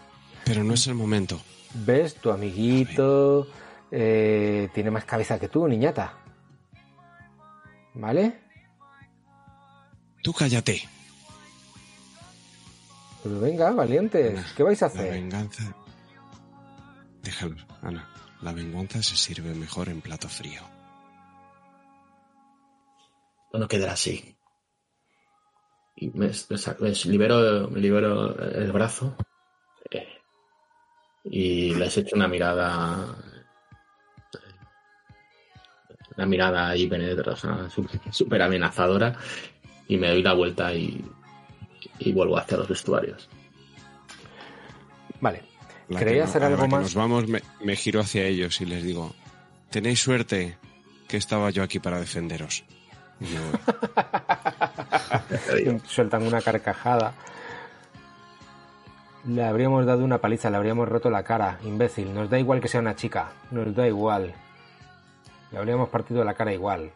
Pero 0.45 0.65
no 0.65 0.75
es 0.75 0.87
el 0.87 0.95
momento. 0.95 1.41
¿Ves? 1.75 2.15
Tu 2.17 2.31
amiguito 2.31 3.47
eh, 3.91 4.69
tiene 4.75 4.91
más 4.91 5.05
cabeza 5.05 5.39
que 5.39 5.49
tú, 5.49 5.69
niñata. 5.69 6.15
¿Vale? 7.95 8.41
Tú 10.23 10.33
cállate. 10.33 10.83
Pero 13.23 13.41
venga, 13.41 13.71
valientes. 13.73 14.53
¿Qué 14.57 14.63
vais 14.63 14.83
a 14.83 14.87
La 14.87 14.93
hacer? 14.93 15.11
venganza. 15.13 15.63
Déjalo, 17.23 17.57
Ana. 17.83 18.09
La 18.41 18.53
venganza 18.53 19.03
se 19.03 19.17
sirve 19.17 19.53
mejor 19.55 19.89
en 19.89 20.01
plato 20.01 20.29
frío. 20.29 20.63
No 23.53 23.67
quedará 23.67 23.93
así. 23.95 24.37
Y 26.01 26.11
me, 26.11 26.27
me 26.29 26.59
sa- 26.59 26.77
me 26.81 26.91
libero, 26.93 27.69
me 27.71 27.81
libero 27.81 28.39
el 28.41 28.71
brazo 28.71 29.17
eh, 29.91 30.07
y 31.25 31.75
les 31.75 31.97
echo 31.99 32.15
una 32.15 32.29
mirada 32.29 33.17
la 36.17 36.27
mirada 36.27 36.69
ahí 36.69 36.87
penetrosa, 36.89 37.69
súper 38.11 38.43
amenazadora, 38.43 39.17
y 39.87 39.97
me 39.97 40.09
doy 40.11 40.23
la 40.23 40.33
vuelta 40.35 40.75
y, 40.75 41.05
y 42.01 42.13
vuelvo 42.13 42.37
hacia 42.39 42.59
los 42.59 42.69
vestuarios. 42.69 43.29
Vale. 45.21 45.43
La 45.89 45.99
¿Queréis 46.01 46.17
que 46.17 46.23
no- 46.25 46.29
hacer 46.31 46.43
algo 46.45 46.69
más? 46.69 46.83
Nos 46.83 46.95
vamos, 46.95 47.29
me, 47.29 47.41
me 47.65 47.77
giro 47.77 48.01
hacia 48.01 48.25
ellos 48.27 48.61
y 48.61 48.67
les 48.67 48.83
digo, 48.83 49.15
tenéis 49.71 50.01
suerte 50.01 50.59
que 51.09 51.17
estaba 51.17 51.51
yo 51.51 51.63
aquí 51.63 51.79
para 51.79 52.01
defenderos. 52.01 52.65
Sueltan 55.87 56.27
una 56.27 56.41
carcajada. 56.41 57.15
Le 59.27 59.45
habríamos 59.45 59.85
dado 59.85 60.05
una 60.05 60.19
paliza, 60.19 60.51
le 60.51 60.57
habríamos 60.57 60.89
roto 60.89 61.11
la 61.11 61.23
cara, 61.23 61.59
imbécil. 61.65 62.15
Nos 62.15 62.31
da 62.31 62.39
igual 62.39 62.61
que 62.61 62.69
sea 62.69 62.81
una 62.81 62.97
chica, 62.97 63.33
nos 63.51 63.75
da 63.75 63.87
igual. 63.87 64.35
Le 65.51 65.59
habríamos 65.59 65.89
partido 65.89 66.25
la 66.25 66.35
cara 66.35 66.53
igual. 66.53 66.93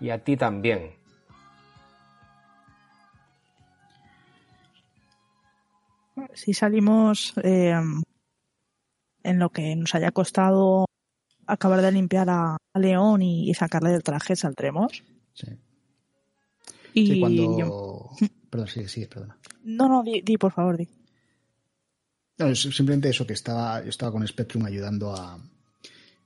Y 0.00 0.10
a 0.10 0.18
ti 0.18 0.36
también. 0.36 0.92
Si 6.34 6.52
salimos 6.52 7.34
eh, 7.42 7.74
en 9.22 9.38
lo 9.38 9.50
que 9.50 9.76
nos 9.76 9.94
haya 9.94 10.10
costado 10.10 10.86
acabar 11.46 11.80
de 11.80 11.92
limpiar 11.92 12.28
a, 12.30 12.56
León 12.76 13.22
y, 13.22 13.48
y 13.48 13.54
sacarle 13.54 13.90
del 13.90 14.02
traje, 14.02 14.34
saldremos. 14.34 15.04
Sí. 15.34 15.46
Y 16.94 17.06
Sí, 17.06 17.20
cuando... 17.20 17.58
yo- 17.58 18.10
Perdón, 18.50 18.68
sigue, 18.68 18.88
sigue, 18.88 19.08
perdona. 19.08 19.36
No, 19.64 19.88
no, 19.88 20.02
di, 20.04 20.20
di, 20.22 20.36
por 20.38 20.52
favor, 20.52 20.76
di. 20.76 20.88
No, 22.38 22.46
es 22.46 22.60
simplemente 22.60 23.08
eso, 23.08 23.26
que 23.26 23.32
estaba, 23.32 23.82
yo 23.82 23.88
estaba 23.90 24.12
con 24.12 24.26
Spectrum 24.26 24.64
ayudando 24.64 25.12
a, 25.14 25.38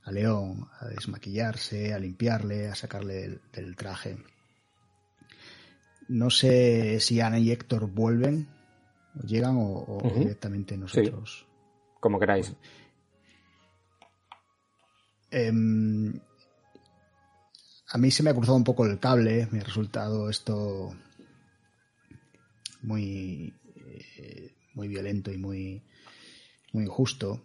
a 0.05 0.13
León 0.13 0.69
a 0.81 0.87
desmaquillarse, 0.89 1.93
a 1.95 1.99
limpiarle, 1.99 2.69
a 2.69 2.75
sacarle 2.75 3.15
del, 3.15 3.41
del 3.53 3.77
traje. 3.77 4.19
No 6.09 6.29
sé 6.31 7.01
si 7.01 7.21
Ana 7.21 7.39
y 7.39 7.51
Héctor 7.51 7.87
vuelven, 7.91 8.47
o 9.19 9.27
llegan 9.27 9.57
o, 9.59 10.01
directamente 10.17 10.77
nosotros. 10.77 11.47
Como 12.01 12.19
queráis. 12.19 12.53
Em, 15.31 16.19
a 17.91 17.99
mí 17.99 18.11
se 18.11 18.23
me 18.23 18.31
ha 18.31 18.35
cruzado 18.35 18.57
un 18.57 18.65
poco 18.65 18.85
el 18.85 18.99
cable, 18.99 19.49
me 19.51 19.61
ha 19.61 19.65
resultado 19.65 20.29
esto 20.29 20.95
muy, 22.83 23.55
eh, 24.19 24.55
muy 24.75 24.89
violento 24.89 25.33
y 25.33 25.39
muy, 25.39 25.83
muy 26.73 26.85
injusto. 26.85 27.43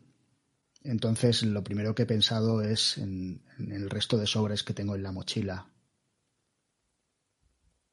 Entonces, 0.84 1.44
lo 1.44 1.64
primero 1.64 1.96
que 1.96 2.04
he 2.04 2.06
pensado 2.06 2.62
es 2.62 2.98
en, 2.98 3.42
en 3.58 3.72
el 3.72 3.90
resto 3.90 4.18
de 4.18 4.28
sobres 4.28 4.64
que 4.64 4.74
tengo 4.74 4.96
en 4.96 5.04
la 5.04 5.14
mochila. 5.14 5.70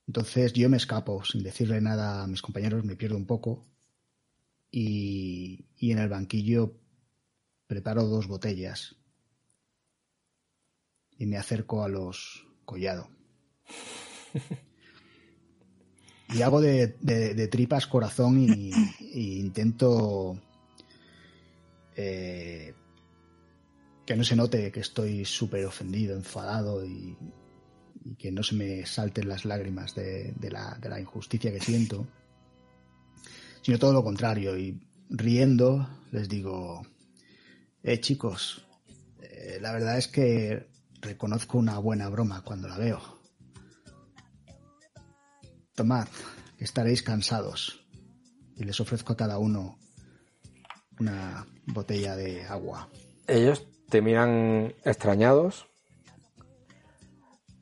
Entonces, 0.08 0.52
yo 0.52 0.68
me 0.68 0.76
escapo 0.76 1.24
sin 1.24 1.44
decirle 1.44 1.80
nada 1.80 2.24
a 2.24 2.26
mis 2.26 2.42
compañeros, 2.42 2.84
me 2.84 2.96
pierdo 2.96 3.16
un 3.16 3.26
poco. 3.26 3.64
Y, 4.72 5.66
y 5.76 5.92
en 5.92 5.98
el 5.98 6.08
banquillo 6.08 6.80
preparo 7.68 8.04
dos 8.06 8.26
botellas 8.26 8.99
y 11.20 11.26
me 11.26 11.36
acerco 11.36 11.84
a 11.84 11.88
los 11.88 12.46
collado. 12.64 13.08
Y 16.32 16.42
hago 16.42 16.60
de, 16.60 17.48
tripas 17.50 17.86
corazón 17.86 18.38
y, 18.40 18.72
intento 19.40 20.40
eh, 21.96 22.72
que 24.06 24.16
no 24.16 24.24
se 24.24 24.36
note 24.36 24.70
que 24.70 24.80
estoy 24.80 25.24
súper 25.24 25.66
ofendido, 25.66 26.16
enfadado 26.16 26.86
y, 26.86 27.16
que 28.16 28.32
no 28.32 28.42
se 28.42 28.54
me 28.54 28.86
salten 28.86 29.28
las 29.28 29.44
lágrimas 29.44 29.94
de, 29.94 30.32
de 30.36 30.50
la, 30.50 30.78
de 30.80 30.88
la 30.88 31.00
injusticia 31.00 31.52
que 31.52 31.60
siento, 31.60 32.06
sino 33.60 33.78
todo 33.78 33.92
lo 33.92 34.02
contrario. 34.02 34.56
Y 34.56 34.80
riendo 35.10 35.86
les 36.12 36.28
digo, 36.28 36.80
eh 37.82 38.00
chicos, 38.00 38.66
eh, 39.20 39.58
la 39.60 39.72
verdad 39.72 39.98
es 39.98 40.08
que 40.08 40.70
reconozco 41.00 41.58
una 41.58 41.78
buena 41.78 42.08
broma 42.08 42.42
cuando 42.42 42.68
la 42.68 42.76
veo. 42.78 43.00
Tomad, 45.74 46.08
que 46.58 46.64
estaréis 46.64 47.02
cansados. 47.02 47.86
Y 48.56 48.64
les 48.64 48.78
ofrezco 48.80 49.14
a 49.14 49.16
cada 49.16 49.38
uno 49.38 49.78
una 50.98 51.46
botella 51.66 52.14
de 52.16 52.44
agua. 52.44 52.88
Ellos 53.26 53.66
te 53.88 54.02
miran 54.02 54.74
extrañados. 54.84 55.66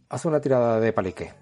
Haz 0.08 0.24
una 0.24 0.40
tirada 0.40 0.80
de 0.80 0.92
palique. 0.92 1.32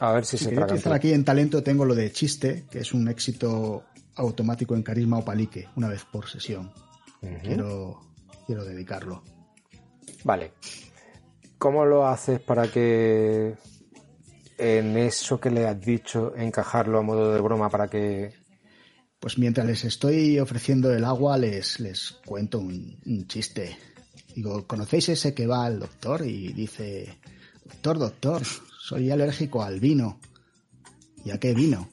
A 0.00 0.12
ver 0.12 0.24
si 0.24 0.36
Si 0.36 0.46
se 0.46 0.54
todo. 0.54 0.92
aquí 0.94 1.12
en 1.12 1.24
talento 1.24 1.62
tengo 1.62 1.84
lo 1.84 1.94
de 1.94 2.10
chiste, 2.10 2.66
que 2.70 2.80
es 2.80 2.92
un 2.92 3.06
éxito 3.08 3.84
automático 4.16 4.74
en 4.74 4.82
carisma 4.82 5.18
o 5.18 5.24
palique, 5.24 5.68
una 5.76 5.88
vez 5.88 6.04
por 6.04 6.28
sesión. 6.28 6.72
Quiero, 7.42 8.00
quiero 8.46 8.64
dedicarlo. 8.64 9.22
Vale. 10.24 10.52
¿Cómo 11.58 11.84
lo 11.84 12.06
haces 12.06 12.40
para 12.40 12.70
que 12.70 13.54
en 14.58 14.96
eso 14.96 15.40
que 15.40 15.50
le 15.50 15.66
has 15.66 15.80
dicho 15.80 16.34
encajarlo 16.36 16.98
a 16.98 17.02
modo 17.02 17.32
de 17.32 17.40
broma 17.40 17.70
para 17.70 17.88
que... 17.88 18.34
Pues 19.20 19.38
mientras 19.38 19.66
les 19.66 19.84
estoy 19.84 20.38
ofreciendo 20.38 20.92
el 20.92 21.04
agua, 21.04 21.38
les, 21.38 21.80
les 21.80 22.12
cuento 22.26 22.58
un, 22.58 22.98
un 23.06 23.26
chiste. 23.26 23.78
Digo, 24.34 24.66
¿conocéis 24.66 25.10
ese 25.10 25.32
que 25.32 25.46
va 25.46 25.64
al 25.64 25.78
doctor 25.78 26.26
y 26.26 26.52
dice, 26.52 27.18
doctor, 27.64 27.98
doctor, 27.98 28.42
soy 28.44 29.10
alérgico 29.10 29.62
al 29.62 29.80
vino? 29.80 30.20
¿Y 31.24 31.30
a 31.30 31.40
qué 31.40 31.54
vino? 31.54 31.88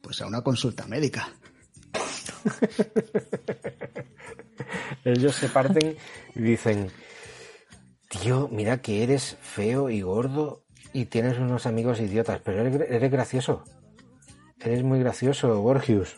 Pues 0.00 0.22
a 0.22 0.28
una 0.28 0.42
consulta 0.42 0.86
médica. 0.86 1.28
Ellos 5.04 5.34
se 5.34 5.48
parten 5.48 5.96
y 6.36 6.40
dicen, 6.40 6.88
tío, 8.10 8.48
mira 8.50 8.82
que 8.82 9.04
eres 9.04 9.36
feo 9.40 9.88
y 9.88 10.02
gordo 10.02 10.62
y 10.92 11.06
tienes 11.06 11.38
unos 11.38 11.64
amigos 11.66 12.00
idiotas, 12.00 12.40
pero 12.40 12.60
eres, 12.60 12.90
eres 12.90 13.10
gracioso. 13.10 13.62
Eres 14.60 14.82
muy 14.82 14.98
gracioso, 14.98 15.62
Borgius. 15.62 16.16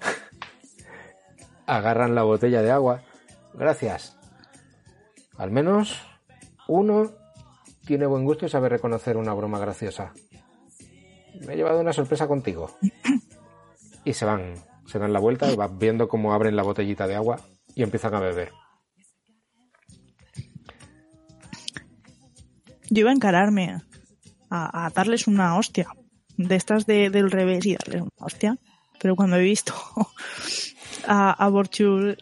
Agarran 1.66 2.14
la 2.14 2.22
botella 2.22 2.62
de 2.62 2.70
agua. 2.70 3.02
Gracias. 3.54 4.16
Al 5.38 5.50
menos 5.50 6.02
uno 6.68 7.10
tiene 7.86 8.06
buen 8.06 8.24
gusto 8.24 8.44
y 8.46 8.50
sabe 8.50 8.68
reconocer 8.68 9.16
una 9.16 9.32
broma 9.32 9.58
graciosa. 9.58 10.12
Me 11.46 11.54
he 11.54 11.56
llevado 11.56 11.80
una 11.80 11.92
sorpresa 11.92 12.28
contigo. 12.28 12.70
Y 14.04 14.12
se 14.12 14.24
van, 14.24 14.54
se 14.86 15.00
dan 15.00 15.12
la 15.12 15.18
vuelta 15.18 15.50
y 15.50 15.56
vas 15.56 15.76
viendo 15.76 16.06
cómo 16.06 16.32
abren 16.32 16.54
la 16.54 16.62
botellita 16.62 17.08
de 17.08 17.16
agua 17.16 17.40
y 17.74 17.82
empiezan 17.82 18.14
a 18.14 18.20
beber. 18.20 18.52
Yo 22.90 23.00
iba 23.00 23.10
a 23.10 23.14
encararme 23.14 23.80
a, 24.50 24.90
darles 24.94 25.26
una 25.26 25.56
hostia. 25.56 25.88
De 26.38 26.54
estas 26.56 26.84
de- 26.86 27.10
del 27.10 27.30
revés 27.30 27.64
y 27.66 27.74
darles 27.76 28.02
una 28.02 28.10
hostia. 28.26 28.56
Pero 29.00 29.16
cuando 29.16 29.36
he 29.36 29.42
visto 29.42 29.74
a, 31.06 31.32
a 31.32 31.48
Borchur 31.48 32.16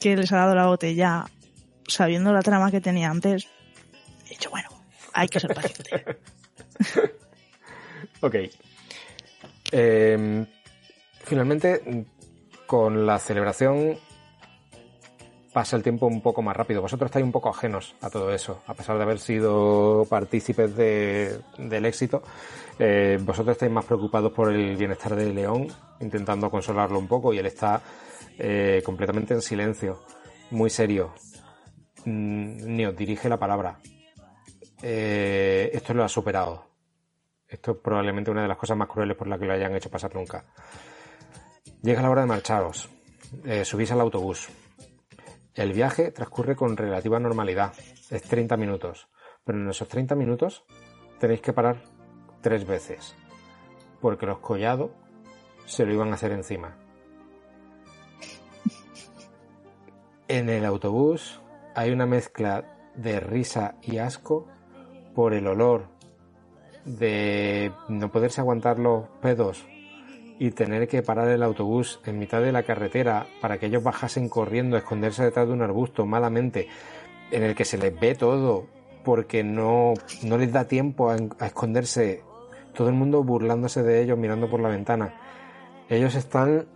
que 0.00 0.16
les 0.16 0.32
ha 0.32 0.36
dado 0.36 0.54
la 0.54 0.66
botella, 0.66 1.24
sabiendo 1.88 2.32
la 2.32 2.42
trama 2.42 2.70
que 2.70 2.80
tenía 2.80 3.10
antes, 3.10 3.46
he 4.26 4.30
dicho, 4.30 4.50
bueno, 4.50 4.68
hay 5.12 5.28
que 5.28 5.40
ser 5.40 5.54
paciente. 5.54 6.18
Ok. 8.20 8.36
Eh, 9.72 10.46
finalmente, 11.24 12.06
con 12.66 13.04
la 13.06 13.18
celebración 13.18 13.98
pasa 15.54 15.76
el 15.76 15.82
tiempo 15.82 16.06
un 16.06 16.20
poco 16.20 16.42
más 16.42 16.54
rápido. 16.54 16.82
Vosotros 16.82 17.08
estáis 17.08 17.24
un 17.24 17.32
poco 17.32 17.48
ajenos 17.48 17.94
a 18.02 18.10
todo 18.10 18.34
eso, 18.34 18.60
a 18.66 18.74
pesar 18.74 18.96
de 18.98 19.04
haber 19.04 19.18
sido 19.20 20.04
partícipes 20.10 20.76
de- 20.76 21.38
del 21.56 21.86
éxito. 21.86 22.22
eh, 22.78 23.18
vosotros 23.22 23.52
estáis 23.54 23.70
más 23.70 23.84
preocupados 23.84 24.32
por 24.32 24.52
el 24.52 24.76
bienestar 24.76 25.14
de 25.14 25.32
León, 25.32 25.68
intentando 26.00 26.50
consolarlo 26.50 26.98
un 26.98 27.06
poco, 27.06 27.32
y 27.32 27.38
él 27.38 27.46
está 27.46 27.80
eh, 28.36 28.82
completamente 28.84 29.32
en 29.32 29.40
silencio, 29.40 30.02
muy 30.50 30.68
serio. 30.68 31.14
Mm, 32.04 32.74
Ni 32.76 32.84
os 32.84 32.96
dirige 32.96 33.28
la 33.28 33.38
palabra. 33.38 33.78
Eh, 34.82 35.70
esto 35.72 35.94
lo 35.94 36.02
ha 36.04 36.08
superado. 36.08 36.66
Esto 37.48 37.70
es 37.72 37.76
probablemente 37.78 38.30
una 38.32 38.42
de 38.42 38.48
las 38.48 38.58
cosas 38.58 38.76
más 38.76 38.88
crueles 38.88 39.16
por 39.16 39.28
las 39.28 39.38
que 39.38 39.46
lo 39.46 39.52
hayan 39.52 39.74
hecho 39.76 39.88
pasar 39.88 40.12
nunca. 40.14 40.44
Llega 41.82 42.02
la 42.02 42.10
hora 42.10 42.22
de 42.22 42.26
marcharos. 42.26 42.88
Subís 43.62 43.92
al 43.92 44.00
autobús. 44.00 44.48
El 45.54 45.72
viaje 45.72 46.10
transcurre 46.10 46.56
con 46.56 46.76
relativa 46.76 47.20
normalidad. 47.20 47.72
Es 48.10 48.22
30 48.22 48.56
minutos. 48.56 49.08
Pero 49.44 49.58
en 49.58 49.68
esos 49.68 49.88
30 49.88 50.14
minutos 50.16 50.64
tenéis 51.20 51.40
que 51.40 51.52
parar 51.52 51.82
tres 52.40 52.66
veces. 52.66 53.14
Porque 54.00 54.26
los 54.26 54.40
collados 54.40 54.90
se 55.66 55.86
lo 55.86 55.92
iban 55.92 56.10
a 56.10 56.14
hacer 56.14 56.32
encima. 56.32 56.76
En 60.26 60.48
el 60.48 60.64
autobús 60.64 61.40
hay 61.74 61.92
una 61.92 62.06
mezcla 62.06 62.90
de 62.96 63.20
risa 63.20 63.76
y 63.82 63.98
asco 63.98 64.48
por 65.14 65.34
el 65.34 65.46
olor 65.46 65.88
de 66.84 67.72
no 67.88 68.10
poderse 68.10 68.40
aguantar 68.40 68.78
los 68.78 69.08
pedos 69.20 69.64
y 70.44 70.50
tener 70.50 70.86
que 70.86 71.02
parar 71.02 71.28
el 71.28 71.42
autobús 71.42 72.00
en 72.04 72.18
mitad 72.18 72.42
de 72.42 72.52
la 72.52 72.64
carretera 72.64 73.26
para 73.40 73.56
que 73.56 73.66
ellos 73.66 73.82
bajasen 73.82 74.28
corriendo 74.28 74.76
a 74.76 74.80
esconderse 74.80 75.24
detrás 75.24 75.46
de 75.46 75.54
un 75.54 75.62
arbusto 75.62 76.04
malamente 76.04 76.68
en 77.30 77.44
el 77.44 77.54
que 77.54 77.64
se 77.64 77.78
les 77.78 77.98
ve 77.98 78.14
todo 78.14 78.66
porque 79.04 79.42
no, 79.42 79.94
no 80.22 80.36
les 80.36 80.52
da 80.52 80.66
tiempo 80.66 81.10
a, 81.10 81.16
esconderse. 81.46 82.22
Todo 82.74 82.88
el 82.88 82.94
mundo 82.94 83.22
burlándose 83.22 83.82
de 83.82 84.02
ellos 84.02 84.18
mirando 84.18 84.50
por 84.50 84.60
la 84.60 84.68
ventana. 84.68 85.14
Ellos 85.88 86.14
están 86.14 86.66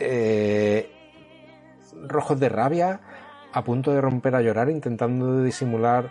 eh, 0.00 0.90
rojos 2.08 2.40
de 2.40 2.48
rabia 2.48 3.00
a 3.52 3.62
punto 3.62 3.92
de 3.92 4.00
romper 4.00 4.34
a 4.34 4.42
llorar 4.42 4.68
intentando 4.68 5.44
disimular 5.44 6.10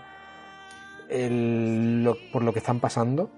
por 2.31 2.43
lo 2.43 2.53
que 2.53 2.59
están 2.59 2.79
pasando 2.79 3.29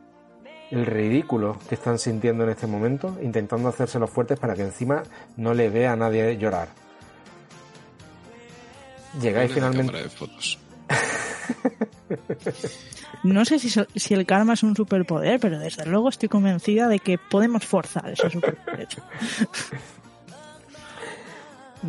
el 0.71 0.85
ridículo 0.85 1.57
que 1.69 1.75
están 1.75 1.99
sintiendo 1.99 2.43
en 2.45 2.49
este 2.49 2.65
momento, 2.67 3.17
intentando 3.21 3.69
hacerse 3.69 3.99
los 3.99 4.09
fuertes 4.09 4.39
para 4.39 4.55
que 4.55 4.63
encima 4.63 5.03
no 5.37 5.53
le 5.53 5.69
vea 5.69 5.93
a 5.93 5.95
nadie 5.95 6.37
llorar. 6.37 6.69
Llegáis 9.21 9.51
finalmente. 9.51 9.91
cámara 9.91 10.03
de 10.03 10.09
fotos. 10.09 10.59
No 13.23 13.45
sé 13.45 13.59
si, 13.59 13.69
so- 13.69 13.85
si 13.95 14.15
el 14.15 14.25
karma 14.25 14.53
es 14.53 14.63
un 14.63 14.75
superpoder, 14.75 15.39
pero 15.39 15.59
desde 15.59 15.85
luego 15.85 16.09
estoy 16.09 16.27
convencida 16.27 16.87
de 16.87 16.97
que 16.97 17.19
podemos 17.19 17.63
forzar 17.65 18.09
ese 18.09 18.29
superpoder. 18.31 18.87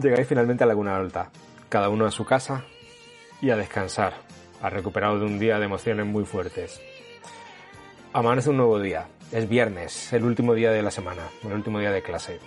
Llegáis 0.00 0.28
finalmente 0.28 0.64
a 0.64 0.66
Laguna 0.66 0.94
Alta, 0.96 1.30
cada 1.70 1.88
uno 1.88 2.04
a 2.04 2.10
su 2.10 2.24
casa 2.26 2.64
y 3.40 3.48
a 3.50 3.56
descansar, 3.56 4.12
ha 4.60 4.68
recuperado 4.68 5.18
de 5.20 5.24
un 5.26 5.38
día 5.38 5.58
de 5.58 5.64
emociones 5.64 6.04
muy 6.06 6.24
fuertes. 6.26 6.78
Amanece 8.14 8.50
un 8.50 8.58
nuevo 8.58 8.78
día, 8.78 9.08
es 9.30 9.48
viernes, 9.48 10.12
el 10.12 10.24
último 10.24 10.52
día 10.52 10.70
de 10.70 10.82
la 10.82 10.90
semana, 10.90 11.22
el 11.44 11.52
último 11.52 11.78
día 11.78 11.90
de 11.90 12.02
clase. 12.02 12.40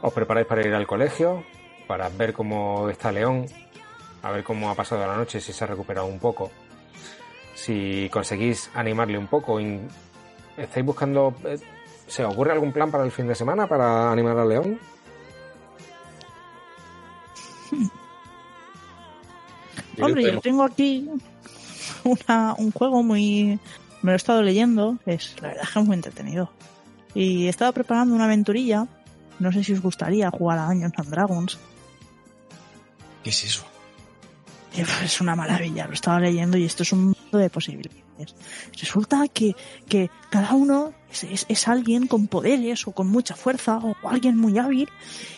Os 0.00 0.12
preparáis 0.12 0.46
para 0.46 0.64
ir 0.64 0.72
al 0.74 0.86
colegio, 0.86 1.42
para 1.88 2.08
ver 2.08 2.32
cómo 2.32 2.88
está 2.88 3.10
León, 3.10 3.46
a 4.22 4.30
ver 4.30 4.44
cómo 4.44 4.70
ha 4.70 4.76
pasado 4.76 5.04
la 5.04 5.16
noche, 5.16 5.40
si 5.40 5.52
se 5.52 5.64
ha 5.64 5.66
recuperado 5.66 6.06
un 6.06 6.20
poco, 6.20 6.52
si 7.56 8.08
conseguís 8.12 8.70
animarle 8.74 9.18
un 9.18 9.26
poco. 9.26 9.58
¿Estáis 10.56 10.86
buscando... 10.86 11.34
eh, 11.44 11.58
¿Se 12.06 12.24
os 12.24 12.32
ocurre 12.32 12.52
algún 12.52 12.72
plan 12.72 12.92
para 12.92 13.02
el 13.02 13.10
fin 13.10 13.26
de 13.26 13.34
semana 13.34 13.66
para 13.66 14.12
animar 14.12 14.38
a 14.38 14.44
León? 14.44 14.78
Hombre, 20.00 20.22
yo 20.22 20.40
tengo 20.40 20.62
aquí 20.62 21.10
una, 22.04 22.54
un 22.56 22.70
juego 22.70 23.02
muy... 23.02 23.58
Me 24.02 24.10
lo 24.10 24.12
he 24.12 24.16
estado 24.16 24.42
leyendo, 24.42 24.98
es 25.06 25.34
la 25.40 25.48
verdad 25.48 25.62
que 25.72 25.78
es 25.80 25.84
muy 25.86 25.94
entretenido. 25.94 26.50
Y 27.14 27.46
he 27.46 27.48
estado 27.48 27.72
preparando 27.72 28.14
una 28.14 28.24
aventurilla, 28.24 28.86
no 29.38 29.50
sé 29.52 29.64
si 29.64 29.72
os 29.72 29.80
gustaría 29.80 30.30
jugar 30.30 30.58
a 30.58 30.66
Dungeons 30.66 30.94
and 30.98 31.08
Dragons. 31.10 31.58
¿Qué 33.24 33.30
es 33.30 33.44
eso? 33.44 33.64
Pues, 34.74 34.88
Es 35.02 35.20
una 35.20 35.34
maravilla, 35.34 35.86
lo 35.86 35.94
estaba 35.94 36.20
leyendo 36.20 36.58
y 36.58 36.64
esto 36.64 36.82
es 36.82 36.92
un 36.92 37.04
mundo 37.06 37.38
de 37.38 37.48
posibilidades. 37.50 38.34
Resulta 38.80 39.26
que, 39.28 39.54
que 39.88 40.10
cada 40.30 40.54
uno 40.54 40.92
es, 41.10 41.24
es- 41.24 41.46
es 41.48 41.68
alguien 41.68 42.06
con 42.06 42.28
poderes 42.28 42.86
o 42.86 42.92
con 42.92 43.08
mucha 43.08 43.34
fuerza 43.36 43.76
o 43.78 43.94
alguien 44.08 44.36
muy 44.38 44.56
hábil 44.58 44.88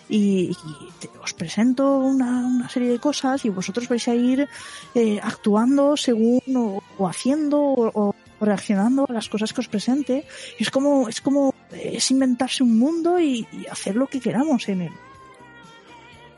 y, 0.08 0.50
y 0.50 0.56
te- 1.00 1.10
os 1.22 1.34
presento 1.34 1.98
una, 1.98 2.46
una 2.46 2.68
serie 2.68 2.90
de 2.90 3.00
cosas 3.00 3.44
y 3.44 3.48
vosotros 3.48 3.88
vais 3.88 4.06
a 4.06 4.14
ir 4.14 4.48
eh, 4.94 5.18
actuando 5.22 5.96
según 5.96 6.40
o, 6.56 6.82
o 6.98 7.08
haciendo 7.08 7.60
o, 7.60 7.90
o 8.10 8.14
reaccionando 8.40 9.06
a 9.08 9.12
las 9.12 9.28
cosas 9.28 9.52
que 9.52 9.60
os 9.60 9.68
presente. 9.68 10.24
Y 10.58 10.62
es 10.62 10.70
como, 10.70 11.08
es 11.08 11.20
como, 11.20 11.54
es 11.72 12.10
inventarse 12.10 12.62
un 12.62 12.78
mundo 12.78 13.18
y, 13.20 13.46
y 13.52 13.66
hacer 13.66 13.96
lo 13.96 14.06
que 14.06 14.20
queramos 14.20 14.68
en 14.68 14.82
él. 14.82 14.92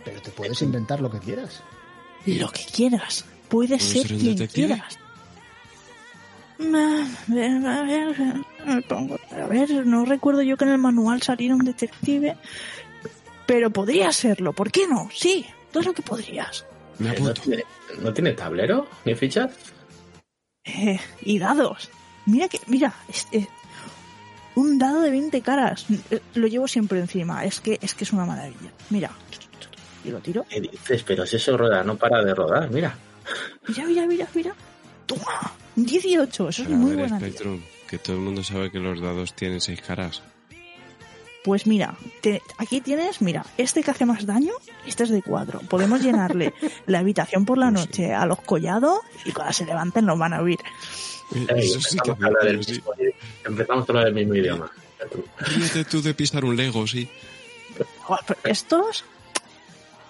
Pero 0.04 0.20
te 0.22 0.30
puedes 0.30 0.60
inventar 0.62 1.00
lo 1.00 1.10
que 1.10 1.18
quieras. 1.18 1.62
Lo 2.26 2.50
que 2.50 2.62
quieras. 2.64 3.24
Puedes 3.48 3.82
¿Puedes 3.82 3.82
ser 3.82 4.06
quien 4.06 4.36
detective? 4.36 4.66
quieras. 4.68 4.98
A 6.60 7.06
ver, 7.28 7.66
a 7.66 7.82
ver, 7.84 8.16
me 8.66 8.82
pongo- 8.82 9.18
a 9.32 9.46
ver, 9.46 9.86
no 9.86 10.04
recuerdo 10.04 10.42
yo 10.42 10.56
que 10.58 10.64
en 10.64 10.70
el 10.72 10.78
manual 10.78 11.22
saliera 11.22 11.54
un 11.54 11.64
detective, 11.64 12.36
pero 13.46 13.70
podría 13.70 14.12
serlo, 14.12 14.52
¿por 14.52 14.70
qué 14.70 14.86
no? 14.86 15.08
Sí, 15.14 15.46
claro 15.72 15.94
que 15.94 16.02
podrías. 16.02 16.66
Me 16.98 17.18
¿No 17.18 17.32
tiene, 17.32 17.64
¿No 18.02 18.12
tiene 18.12 18.32
tablero 18.32 18.86
ni 19.06 19.14
fichas? 19.14 19.52
Eh, 20.64 20.98
y 21.22 21.38
dados. 21.38 21.90
Mira 22.26 22.48
que, 22.48 22.60
mira, 22.66 22.92
es- 23.08 23.26
eh, 23.32 23.46
un 24.54 24.78
dado 24.78 25.00
de 25.00 25.10
20 25.10 25.40
caras. 25.42 25.86
Eh, 26.10 26.20
Lo 26.34 26.46
llevo 26.46 26.68
siempre 26.68 26.98
encima, 27.00 27.44
es 27.44 27.60
que 27.60 27.78
es 27.80 27.94
que 27.94 28.04
es 28.04 28.12
una 28.12 28.26
maravilla. 28.26 28.70
Mira, 28.90 29.10
y 30.04 30.10
lo 30.10 30.18
tiro. 30.20 30.44
¿Qué 30.48 30.60
dices? 30.60 31.02
Pero 31.02 31.26
si 31.26 31.36
eso 31.36 31.56
rueda, 31.56 31.82
no 31.84 31.96
para 31.96 32.22
de 32.24 32.34
rodar, 32.34 32.70
mira. 32.70 32.96
Mira, 33.68 33.84
mira, 33.86 34.06
mira, 34.06 34.28
mira. 34.34 34.54
Toma, 35.06 35.52
18, 35.76 36.48
eso 36.48 36.62
es 36.62 36.68
a 36.68 36.70
muy 36.72 36.90
ver, 36.90 37.00
buena. 37.00 37.18
Spectrum, 37.18 37.60
que 37.88 37.98
todo 37.98 38.16
el 38.16 38.22
mundo 38.22 38.42
sabe 38.44 38.70
que 38.70 38.78
los 38.78 39.00
dados 39.00 39.34
tienen 39.34 39.60
seis 39.60 39.80
caras. 39.80 40.22
Pues 41.44 41.66
mira, 41.66 41.94
te- 42.20 42.42
aquí 42.58 42.80
tienes, 42.82 43.22
mira, 43.22 43.46
este 43.56 43.82
que 43.82 43.90
hace 43.90 44.04
más 44.04 44.26
daño, 44.26 44.52
este 44.86 45.04
es 45.04 45.10
de 45.10 45.22
cuatro. 45.22 45.60
Podemos 45.60 46.02
llenarle 46.02 46.52
la 46.86 46.98
habitación 46.98 47.44
por 47.46 47.56
la 47.58 47.70
No 47.70 47.78
sé. 47.80 47.86
noche 47.86 48.12
a 48.14 48.26
los 48.26 48.40
collados 48.42 49.00
y 49.24 49.32
cuando 49.32 49.52
se 49.54 49.64
levanten 49.64 50.04
nos 50.04 50.18
van 50.18 50.34
a 50.34 50.42
oír. 50.42 50.58
Eh, 51.34 51.62
sí 51.62 51.96
empezamos, 51.98 52.22
a 52.22 52.26
hablar 52.26 52.44
del 52.44 52.58
mismo, 52.58 52.92
empezamos 53.44 53.88
a 53.88 53.92
hablar 53.92 54.04
del 54.06 54.14
mismo 54.14 54.34
idioma. 54.34 54.70
Ríete 55.38 55.84
tú 55.84 56.02
de 56.02 56.12
pisar 56.12 56.44
un 56.44 56.56
Lego, 56.56 56.86
sí. 56.86 57.08
Estos, 58.44 59.04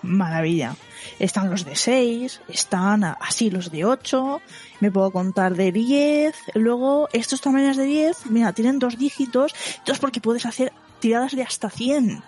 maravilla. 0.02 0.74
Están 1.18 1.50
los 1.50 1.64
de 1.64 1.76
6, 1.76 2.40
están 2.48 3.04
así 3.04 3.50
los 3.50 3.70
de 3.70 3.84
8, 3.84 4.40
me 4.80 4.90
puedo 4.90 5.10
contar 5.10 5.54
de 5.54 5.70
10, 5.72 6.34
luego 6.54 7.08
estos 7.12 7.40
tamaños 7.40 7.76
de 7.76 7.84
10, 7.84 8.26
mira, 8.26 8.52
tienen 8.52 8.78
dos 8.78 8.98
dígitos, 8.98 9.54
entonces 9.78 9.98
porque 10.00 10.20
puedes 10.20 10.44
hacer 10.46 10.72
tiradas 11.00 11.34
de 11.34 11.42
hasta 11.42 11.70
100. 11.70 12.22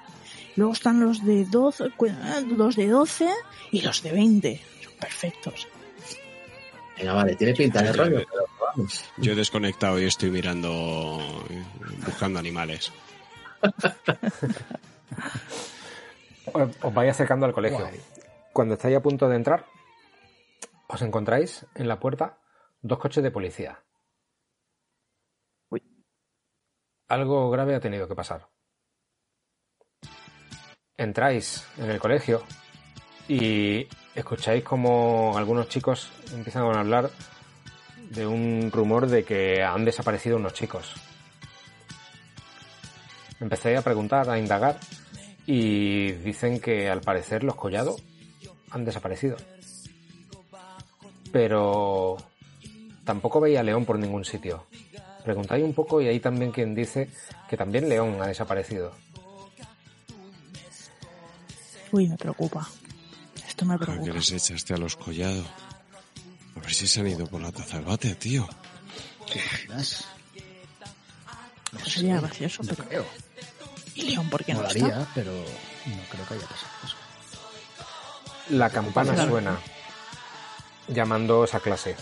Luego 0.57 0.73
están 0.73 1.01
los 1.01 1.25
de 1.25 1.44
12, 1.44 1.91
cu- 1.97 2.07
eh, 2.07 2.12
los 2.57 2.76
de 2.76 2.89
12 2.89 3.28
y 3.70 3.81
los 3.83 4.02
de 4.02 4.12
20. 4.12 4.60
Son 4.83 4.92
perfectos. 5.01 5.68
Venga, 6.99 7.15
vale, 7.15 7.34
tiene 7.36 7.55
pinta 7.55 7.83
de 7.83 7.92
rollo, 7.92 8.20
ya. 8.20 8.26
pero 8.31 8.44
vamos. 8.60 9.05
Yo 9.17 9.33
he 9.33 9.34
desconectado 9.34 9.99
y 10.01 10.05
estoy 10.05 10.31
mirando, 10.31 11.18
buscando 12.05 12.39
animales. 12.39 12.92
Os 16.52 16.68
os 16.83 16.92
vais 16.94 17.10
acercando 17.10 17.47
al 17.47 17.52
colegio. 17.52 17.78
Guay. 17.78 18.01
Cuando 18.52 18.75
estáis 18.75 18.97
a 18.97 19.01
punto 19.02 19.28
de 19.28 19.36
entrar, 19.36 19.67
os 20.89 21.01
encontráis 21.02 21.65
en 21.75 21.89
la 21.89 21.99
puerta 21.99 22.39
dos 22.83 22.99
coches 22.99 23.23
de 23.23 23.31
policía. 23.31 23.83
Uy. 25.70 25.81
Algo 27.09 27.51
grave 27.51 27.75
ha 27.75 27.81
tenido 27.81 28.07
que 28.09 28.15
pasar. 28.15 28.49
Entráis 31.03 31.67
en 31.79 31.91
el 31.91 31.99
colegio 31.99 32.45
y 33.27 33.89
escucháis 34.15 34.63
como 34.63 35.37
algunos 35.37 35.69
chicos 35.69 36.09
empiezan 36.33 36.63
a 36.63 36.79
hablar 36.79 37.11
de 38.11 38.25
un 38.25 38.71
rumor 38.73 39.09
de 39.09 39.25
que 39.25 39.65
han 39.65 39.85
desaparecido 39.85 40.37
unos 40.37 40.55
chicos. 40.55 40.95
Empecé 43.41 43.77
a 43.77 43.83
preguntar, 43.83 44.31
a 44.31 44.39
indagar 44.39 44.79
y 45.45 46.13
dicen 46.13 46.61
que 46.61 46.89
al 46.89 47.01
parecer 47.01 47.43
los 47.43 47.57
collados 47.57 48.01
han 48.71 48.85
desaparecido. 48.85 49.37
Pero 51.33 52.17
tampoco 53.05 53.41
veía 53.41 53.59
a 53.59 53.65
León 53.65 53.85
por 53.85 53.99
ningún 53.99 54.25
sitio. 54.25 54.67
Preguntáis 55.25 55.65
un 55.65 55.75
poco 55.75 56.01
y 56.01 56.07
hay 56.07 56.21
también 56.21 56.53
quien 56.53 56.77
dice 56.77 57.11
que 57.51 57.57
también 57.57 57.89
León 57.89 58.23
ha 58.23 58.29
desaparecido. 58.29 58.93
Uy, 61.93 62.09
me 62.09 62.17
preocupa. 62.17 62.69
Esto 63.47 63.65
me 63.65 63.75
¿A 63.75 63.79
qué 63.79 63.85
preocupa. 63.85 64.12
les 64.15 64.33
echaste 64.33 64.75
a 64.75 64.79
los 64.79 64.97
collados? 64.97 65.47
A 66.57 66.61
ver 66.61 66.75
si 66.75 66.87
se 66.87 67.01
han 67.01 67.09
ido 67.09 67.27
por 67.27 67.41
la 67.41 67.53
taza 67.53 67.77
del 67.77 67.87
bate, 67.87 68.15
tío. 68.15 68.49
¿Te 69.31 69.39
imaginas? 69.39 70.05
Eso 71.77 71.91
sería 71.91 72.21
gracioso, 72.21 72.62
pero... 72.69 72.85
creo. 72.85 73.07
¿Y 73.95 74.03
León 74.03 74.29
por 74.31 74.45
qué 74.45 74.55
no 74.55 74.67
está? 74.67 74.79
Molaría, 74.79 75.07
pero 75.15 75.33
no 75.33 76.03
creo 76.11 76.27
que 76.29 76.35
haya 76.35 76.47
pasado 76.47 76.71
eso. 76.85 76.97
La 78.51 78.71
campana 78.71 79.15
Claro. 79.15 79.31
suena 79.31 79.59
llamándoos 80.89 81.55
a 81.55 81.61
clase. 81.61 81.97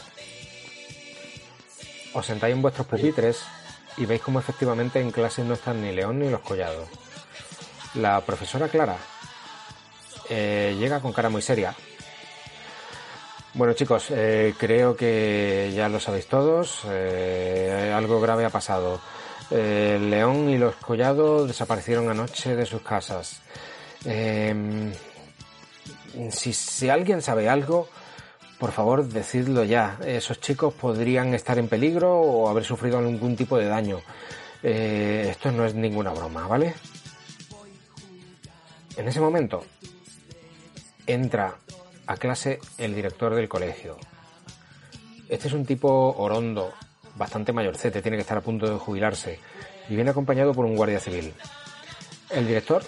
Os 2.14 2.26
sentáis 2.26 2.54
en 2.54 2.62
vuestros 2.62 2.86
pupitres 2.86 3.38
y 3.96 4.06
veis 4.06 4.22
como 4.22 4.40
efectivamente 4.40 5.00
en 5.00 5.10
clase 5.12 5.44
no 5.44 5.54
están 5.54 5.82
ni 5.82 5.92
León 5.92 6.18
ni 6.18 6.28
los 6.30 6.40
collados. 6.40 6.88
La 7.94 8.20
profesora 8.24 8.68
Clara 8.68 8.96
eh, 10.32 10.76
llega 10.78 11.00
con 11.00 11.12
cara 11.12 11.28
muy 11.28 11.42
seria 11.42 11.74
Bueno 13.54 13.72
chicos, 13.72 14.06
eh, 14.10 14.54
creo 14.56 14.96
que 14.96 15.72
ya 15.74 15.88
lo 15.88 15.98
sabéis 15.98 16.28
todos. 16.28 16.82
eh, 16.88 17.92
algo 17.94 18.20
grave 18.20 18.44
ha 18.44 18.50
pasado. 18.50 19.00
León 19.50 20.48
y 20.48 20.58
los 20.58 20.76
Collado 20.76 21.44
desaparecieron 21.44 22.08
anoche 22.08 22.54
de 22.54 22.64
sus 22.64 22.82
casas. 22.82 23.40
Si, 26.30 26.52
si 26.52 26.88
alguien 26.88 27.20
sabe 27.20 27.48
algo, 27.48 27.88
por 28.60 28.70
favor 28.70 29.04
decidlo 29.04 29.64
ya. 29.64 29.98
Esos 30.06 30.40
chicos 30.40 30.72
podrían 30.74 31.34
estar 31.34 31.58
en 31.58 31.66
peligro 31.66 32.14
o 32.20 32.48
haber 32.48 32.64
sufrido 32.64 32.98
algún 32.98 33.34
tipo 33.34 33.58
de 33.58 33.66
daño. 33.66 34.00
Esto 34.62 35.50
no 35.50 35.66
es 35.66 35.74
ninguna 35.74 36.12
broma, 36.12 36.46
¿vale? 36.46 36.74
En 38.96 39.08
ese 39.08 39.18
momento 39.18 39.64
entra 41.12 41.56
a 42.06 42.16
clase 42.16 42.60
el 42.78 42.94
director 42.94 43.34
del 43.34 43.48
colegio. 43.48 43.96
Este 45.28 45.48
es 45.48 45.54
un 45.54 45.64
tipo 45.64 46.14
orondo, 46.18 46.72
bastante 47.16 47.52
mayorcete, 47.52 48.02
tiene 48.02 48.16
que 48.16 48.22
estar 48.22 48.38
a 48.38 48.42
punto 48.42 48.68
de 48.68 48.78
jubilarse 48.78 49.38
y 49.88 49.94
viene 49.94 50.10
acompañado 50.10 50.52
por 50.52 50.64
un 50.64 50.76
guardia 50.76 51.00
civil. 51.00 51.32
El 52.30 52.46
director 52.46 52.84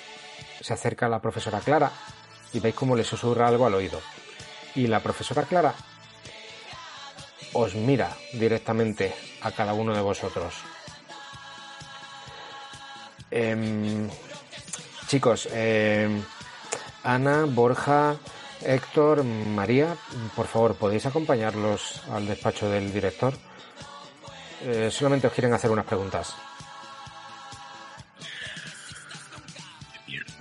se 0.61 0.73
acerca 0.73 1.07
a 1.07 1.09
la 1.09 1.21
profesora 1.21 1.61
Clara 1.61 1.91
y 2.53 2.61
veis 2.61 2.75
cómo 2.75 2.97
le 2.97 3.05
susurra 3.05 3.49
algo 3.49 3.67
al 3.67 3.75
oído. 3.75 4.01
Y 4.75 4.87
la 4.87 5.01
profesora 5.01 5.43
Clara 5.43 5.75
os 7.53 7.75
mira 7.75 8.17
directamente 8.33 9.15
a 9.43 9.53
cada 9.53 9.75
uno 9.75 9.95
de 9.95 10.01
vosotros. 10.01 10.55
Em, 13.31 14.09
chicos, 15.07 15.49
em, 15.53 16.23
Ana, 17.05 17.45
Borja, 17.45 18.17
Héctor, 18.61 19.25
María, 19.25 19.97
por 20.37 20.47
favor, 20.47 20.77
¿podéis 20.77 21.07
acompañarlos 21.07 22.01
al 22.11 22.27
despacho 22.27 22.69
del 22.69 22.93
director? 22.93 23.35
Eh, 24.63 24.91
solamente 24.93 25.27
os 25.27 25.33
quieren 25.33 25.53
hacer 25.53 25.71
unas 25.71 25.85
preguntas. 25.85 26.35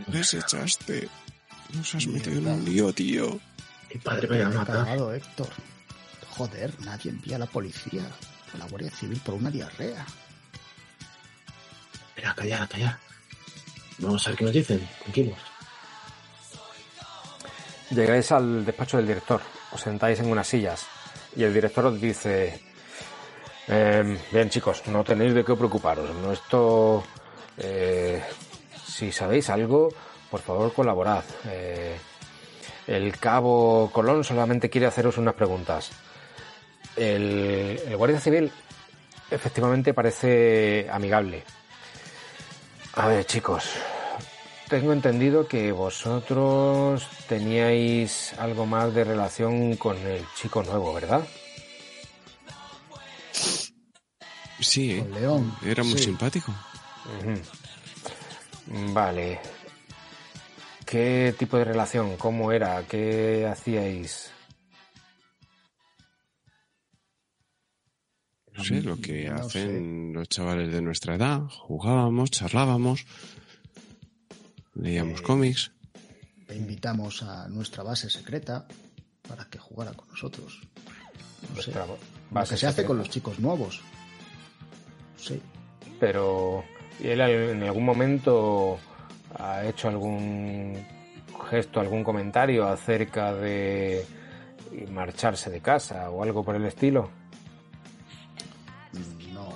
Les 0.08 0.34
echaste. 0.34 1.10
Nos 1.74 1.96
has 1.96 2.06
metido 2.08 2.38
en 2.38 2.48
un 2.48 2.66
lío, 2.66 2.94
tío. 2.94 3.40
Mi 3.92 4.00
padre 4.00 4.28
me 4.28 4.44
ha 4.44 4.50
matado. 4.50 4.84
cagado, 4.84 5.14
Héctor. 5.14 5.50
Joder, 6.32 6.74
nadie 6.82 7.12
envía 7.12 7.38
a 7.38 7.40
la 7.40 7.46
policía 7.46 8.04
o 8.54 8.58
la 8.58 8.66
Guardia 8.66 8.92
Civil 8.92 9.20
por 9.24 9.36
una 9.36 9.50
diarrea. 9.50 10.06
Mira, 12.16 12.36
calla, 12.36 12.68
calla. 12.68 13.00
Vamos 13.98 14.26
a 14.26 14.30
ver 14.32 14.40
qué 14.40 14.46
nos 14.46 14.54
dicen. 14.54 14.90
Tranquilos. 15.04 15.51
Llegáis 17.92 18.32
al 18.32 18.64
despacho 18.66 18.98
del 18.98 19.08
director, 19.08 19.42
os 19.72 19.82
sentáis 19.82 20.20
en 20.20 20.32
unas 20.32 20.48
sillas 20.48 20.88
y 21.36 21.44
el 21.44 21.54
director 21.54 21.86
os 21.86 22.00
dice, 22.00 22.62
"Em, 23.68 24.18
bien 24.32 24.50
chicos, 24.50 24.88
no 24.88 25.04
tenéis 25.04 25.34
de 25.34 25.44
qué 25.44 25.56
preocuparos, 25.56 26.10
no 26.16 26.32
esto, 26.32 27.04
eh, 27.58 28.24
si 28.88 29.12
sabéis 29.12 29.50
algo, 29.50 29.90
por 30.30 30.40
favor 30.40 30.72
colaborad. 30.74 31.24
Eh, 31.50 31.98
el 32.88 33.18
cabo 33.18 33.90
Colón 33.92 34.24
solamente 34.24 34.70
quiere 34.70 34.88
haceros 34.88 35.18
unas 35.18 35.34
preguntas. 35.34 35.92
El, 36.96 37.80
el 37.88 37.98
guardia 37.98 38.20
civil 38.20 38.52
efectivamente 39.30 39.94
parece 39.94 40.88
amigable. 40.92 41.44
A 42.94 43.08
ver 43.08 43.26
chicos, 43.26 43.66
tengo 44.72 44.94
entendido 44.94 45.50
que 45.50 45.74
vosotros 45.74 47.06
teníais 47.28 48.34
algo 48.40 48.66
más 48.66 48.94
de 48.94 49.04
relación 49.04 49.76
con 49.76 49.98
el 49.98 50.26
chico 50.34 50.64
nuevo, 50.64 50.94
¿verdad? 50.94 51.28
Sí. 54.62 54.98
Con 54.98 55.12
León. 55.12 55.54
Era 55.66 55.84
muy 55.84 55.98
sí. 55.98 56.06
simpático. 56.06 56.56
Vale. 58.94 59.42
¿Qué 60.86 61.36
tipo 61.38 61.58
de 61.58 61.66
relación? 61.66 62.16
¿Cómo 62.16 62.54
era? 62.54 62.82
¿Qué 62.88 63.46
hacíais? 63.46 64.32
No 68.54 68.64
sé, 68.64 68.82
lo 68.82 68.96
que 69.02 69.30
No 69.30 69.36
hacen 69.36 70.14
los 70.14 70.30
chavales 70.30 70.72
de 70.72 70.82
nuestra 70.82 71.16
edad. 71.16 71.42
Jugábamos, 71.50 72.32
charlábamos, 72.32 73.06
leíamos 74.76 75.20
Eh, 75.20 75.24
cómics. 75.24 75.72
Le 76.48 76.56
invitamos 76.56 77.24
a 77.24 77.48
nuestra 77.48 77.84
base 77.84 78.10
secreta 78.10 78.66
para 79.28 79.46
que 79.46 79.58
jugara 79.60 79.94
con 79.94 80.08
nosotros. 80.10 80.60
No 81.56 81.62
sé. 81.62 81.72
Lo 81.74 82.42
que 82.42 82.46
se 82.46 82.54
hace 82.54 82.58
secreta. 82.68 82.88
con 82.88 82.98
los 82.98 83.10
chicos 83.10 83.40
nuevos. 83.40 83.82
Sí. 85.18 85.42
Pero 86.00 86.64
¿y 87.00 87.08
él 87.08 87.22
en 87.22 87.64
algún 87.64 87.86
momento 87.86 88.80
ha 89.38 89.64
hecho 89.66 89.88
algún 89.88 90.78
gesto, 91.50 91.80
algún 91.80 92.04
comentario 92.04 92.68
acerca 92.68 93.34
de 93.34 94.06
marcharse 94.92 95.50
de 95.50 95.62
casa 95.62 96.10
o 96.10 96.24
algo 96.24 96.44
por 96.44 96.56
el 96.56 96.66
estilo? 96.66 97.10
No. 99.34 99.50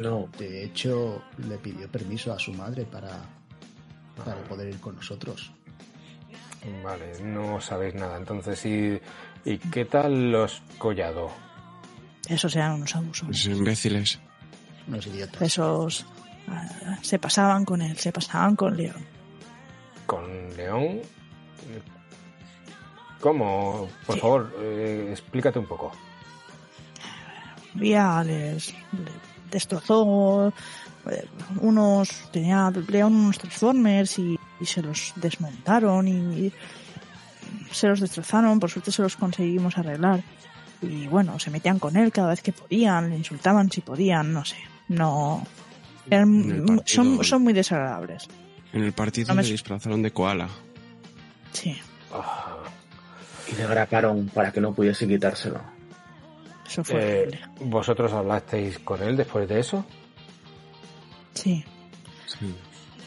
No, 0.00 0.28
De 0.38 0.64
hecho, 0.64 1.22
le 1.48 1.58
pidió 1.58 1.88
permiso 1.90 2.32
a 2.32 2.38
su 2.38 2.52
madre 2.54 2.84
para, 2.84 3.10
para 4.24 4.42
poder 4.44 4.68
ir 4.68 4.80
con 4.80 4.96
nosotros. 4.96 5.52
Vale, 6.84 7.20
no 7.22 7.60
sabéis 7.60 7.94
nada. 7.94 8.16
Entonces, 8.18 8.64
¿y, 8.66 9.00
y 9.44 9.58
qué 9.58 9.84
tal 9.86 10.30
los 10.30 10.62
Collado? 10.78 11.30
Esos 12.28 12.54
eran 12.54 12.74
unos 12.74 12.94
abusos. 12.94 13.28
Esos 13.30 13.56
imbéciles. 13.56 14.18
Unos 14.86 15.06
idiotas. 15.06 15.40
Esos 15.42 16.06
ah, 16.48 16.98
se 17.02 17.18
pasaban 17.18 17.64
con 17.64 17.80
él, 17.82 17.96
se 17.96 18.12
pasaban 18.12 18.56
con 18.56 18.76
León. 18.76 19.04
¿Con 20.06 20.54
León? 20.56 21.00
¿Cómo? 23.20 23.88
Por 24.06 24.14
Sí. 24.16 24.20
favor, 24.20 24.54
eh, 24.60 25.08
explícate 25.10 25.58
un 25.58 25.66
poco. 25.66 25.92
Un 27.74 27.80
día 27.80 28.22
les, 28.24 28.72
le 28.72 29.12
destrozó 29.50 30.52
unos 31.60 32.10
tenía 32.32 32.70
León 32.88 33.14
unos 33.14 33.38
Transformers 33.38 34.18
y, 34.18 34.38
y 34.60 34.66
se 34.66 34.82
los 34.82 35.12
desmontaron 35.16 36.06
y 36.08 36.52
se 37.72 37.88
los 37.88 38.00
destrozaron 38.00 38.60
por 38.60 38.70
suerte 38.70 38.92
se 38.92 39.02
los 39.02 39.16
conseguimos 39.16 39.76
arreglar 39.78 40.22
y 40.82 41.06
bueno 41.08 41.38
se 41.38 41.50
metían 41.50 41.78
con 41.78 41.96
él 41.96 42.12
cada 42.12 42.28
vez 42.28 42.42
que 42.42 42.52
podían 42.52 43.10
le 43.10 43.16
insultaban 43.16 43.70
si 43.70 43.80
podían 43.80 44.32
no 44.32 44.44
sé 44.44 44.56
no 44.88 45.46
eran- 46.10 46.64
partido- 46.66 46.82
son, 46.86 47.24
son 47.24 47.42
muy 47.42 47.52
desagradables 47.52 48.28
En 48.72 48.82
el 48.84 48.92
partido 48.92 49.28
No 49.28 49.34
me 49.36 49.42
le 49.42 49.50
disfrazaron 49.52 50.02
de 50.02 50.12
koala. 50.12 50.48
sí 51.52 51.76
y 53.50 53.56
le 53.56 53.66
graparon 53.66 54.28
para 54.28 54.52
que 54.52 54.60
no 54.60 54.72
pudiese 54.72 55.08
quitárselo. 55.08 55.60
eso 56.66 56.84
fue 56.84 57.00
eh, 57.00 57.20
horrible 57.22 57.40
¿Vosotros 57.60 58.12
hablasteis 58.12 58.78
con 58.78 59.02
él 59.02 59.16
después 59.16 59.48
de 59.48 59.58
eso? 59.60 59.84
Sí 61.34 61.64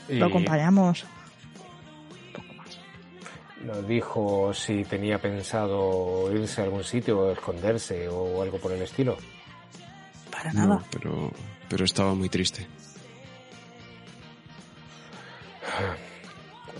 lo 0.09 0.25
acompañamos 0.25 1.03
un 1.03 2.33
poco 2.33 2.53
más 2.53 2.79
nos 3.63 3.87
dijo 3.87 4.53
si 4.53 4.83
tenía 4.83 5.19
pensado 5.19 6.31
irse 6.33 6.61
a 6.61 6.65
algún 6.65 6.83
sitio 6.83 7.19
o 7.19 7.31
esconderse 7.31 8.07
o 8.09 8.41
algo 8.41 8.57
por 8.57 8.73
el 8.73 8.81
estilo. 8.81 9.17
para 10.29 10.51
No, 10.51 10.67
nada 10.67 10.83
pero, 10.91 11.31
pero 11.69 11.85
estaba 11.85 12.13
muy 12.13 12.29
triste. 12.29 12.67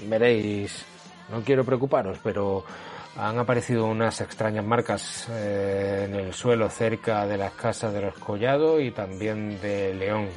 Veréis, 0.08 0.86
no 1.30 1.42
quiero 1.42 1.64
preocuparos, 1.64 2.20
pero 2.24 2.66
han 3.16 3.38
aparecido 3.38 3.86
unas 3.86 4.20
extrañas 4.22 4.66
marcas 4.66 5.28
eh, 5.30 6.06
en 6.06 6.16
el 6.16 6.34
suelo 6.34 6.70
cerca 6.70 7.26
de 7.26 7.38
las 7.38 7.54
casas 7.54 7.94
de 7.94 8.02
los 8.02 8.16
Collado 8.16 8.80
y 8.80 8.92
también 8.92 9.62
de 9.62 9.94
León. 9.94 10.28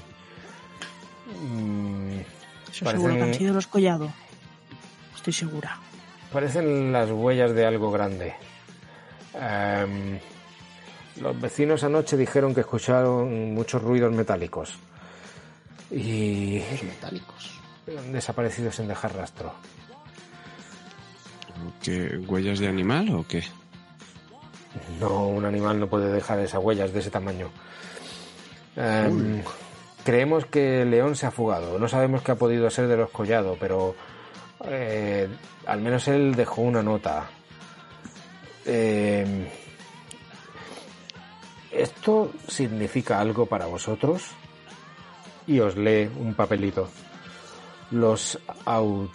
Mm, 1.26 2.18
eso 2.70 2.84
Parecen- 2.84 2.90
seguro 2.92 3.14
que 3.16 3.22
han 3.22 3.34
sido 3.34 3.54
los 3.54 3.66
collado 3.66 4.12
estoy 5.14 5.32
segura 5.32 5.78
parecen 6.32 6.92
las 6.92 7.10
huellas 7.10 7.52
de 7.54 7.64
algo 7.66 7.90
grande. 7.90 8.34
Em, 9.34 10.18
los 11.20 11.40
vecinos 11.40 11.82
anoche 11.84 12.16
dijeron 12.16 12.54
que 12.54 12.60
escucharon 12.60 13.54
muchos 13.54 13.82
ruidos 13.82 14.12
metálicos 14.12 14.74
y 15.90 16.58
Los 16.58 16.82
metálicos. 16.82 17.60
han 17.96 18.12
desaparecido 18.12 18.70
sin 18.70 18.88
dejar 18.88 19.14
rastro. 19.16 19.54
¿Qué, 21.82 22.18
¿Huellas 22.26 22.58
de 22.58 22.68
animal 22.68 23.08
o 23.14 23.26
qué? 23.26 23.42
No, 25.00 25.28
un 25.28 25.44
animal 25.46 25.80
no 25.80 25.86
puede 25.88 26.12
dejar 26.12 26.38
esas 26.40 26.62
huellas 26.62 26.92
de 26.92 27.00
ese 27.00 27.10
tamaño. 27.10 27.50
Em, 28.76 29.42
creemos 30.06 30.46
que 30.46 30.84
León 30.84 31.16
se 31.16 31.26
ha 31.26 31.32
fugado. 31.32 31.80
No 31.80 31.88
sabemos 31.88 32.22
qué 32.22 32.30
ha 32.30 32.36
podido 32.36 32.70
ser 32.70 32.86
de 32.86 32.96
los 32.96 33.10
Collado, 33.10 33.56
pero 33.58 33.96
eh, 34.64 35.28
al 35.66 35.80
menos 35.80 36.06
él 36.06 36.36
dejó 36.36 36.62
una 36.62 36.80
nota. 36.80 37.28
Eh, 38.64 39.50
¿Esto 41.72 42.30
significa 42.46 43.18
algo 43.20 43.46
para 43.46 43.66
vosotros? 43.66 44.30
Y 45.48 45.58
os 45.58 45.76
lee 45.76 46.08
un 46.20 46.34
papelito. 46.34 46.88
Los, 47.90 48.36
eh, 48.36 49.08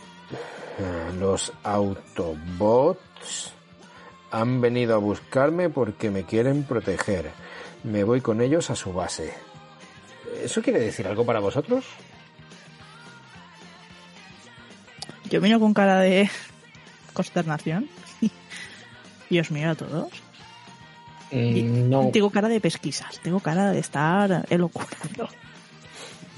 los 1.17 1.53
Autobots 1.63 3.53
han 4.29 4.59
venido 4.59 4.95
a 4.95 4.97
buscarme 4.97 5.69
porque 5.69 6.11
me 6.11 6.25
quieren 6.25 6.63
proteger. 6.63 7.31
Me 7.85 8.03
voy 8.03 8.19
con 8.19 8.41
ellos 8.41 8.69
a 8.69 8.75
su 8.75 8.91
base. 8.91 9.50
¿Eso 10.43 10.61
quiere 10.61 10.79
decir 10.79 11.07
algo 11.07 11.25
para 11.25 11.39
vosotros? 11.39 11.85
Yo 15.29 15.39
miro 15.41 15.59
con 15.59 15.73
cara 15.73 15.99
de 15.99 16.29
consternación 17.13 17.87
y 19.29 19.39
os 19.39 19.51
miro 19.51 19.71
a 19.71 19.75
todos. 19.75 20.11
Y 21.31 21.63
Mm, 21.63 21.89
no, 21.89 22.09
Tengo 22.11 22.29
cara 22.29 22.49
de 22.49 22.59
pesquisas, 22.59 23.19
tengo 23.21 23.39
cara 23.39 23.71
de 23.71 23.79
estar 23.79 24.45
elocubrando. 24.49 25.29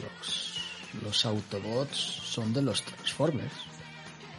Los, 0.03 0.59
los 1.01 1.25
Autobots 1.25 1.97
son 1.97 2.53
de 2.53 2.61
los 2.61 2.83
Transformers. 2.83 3.53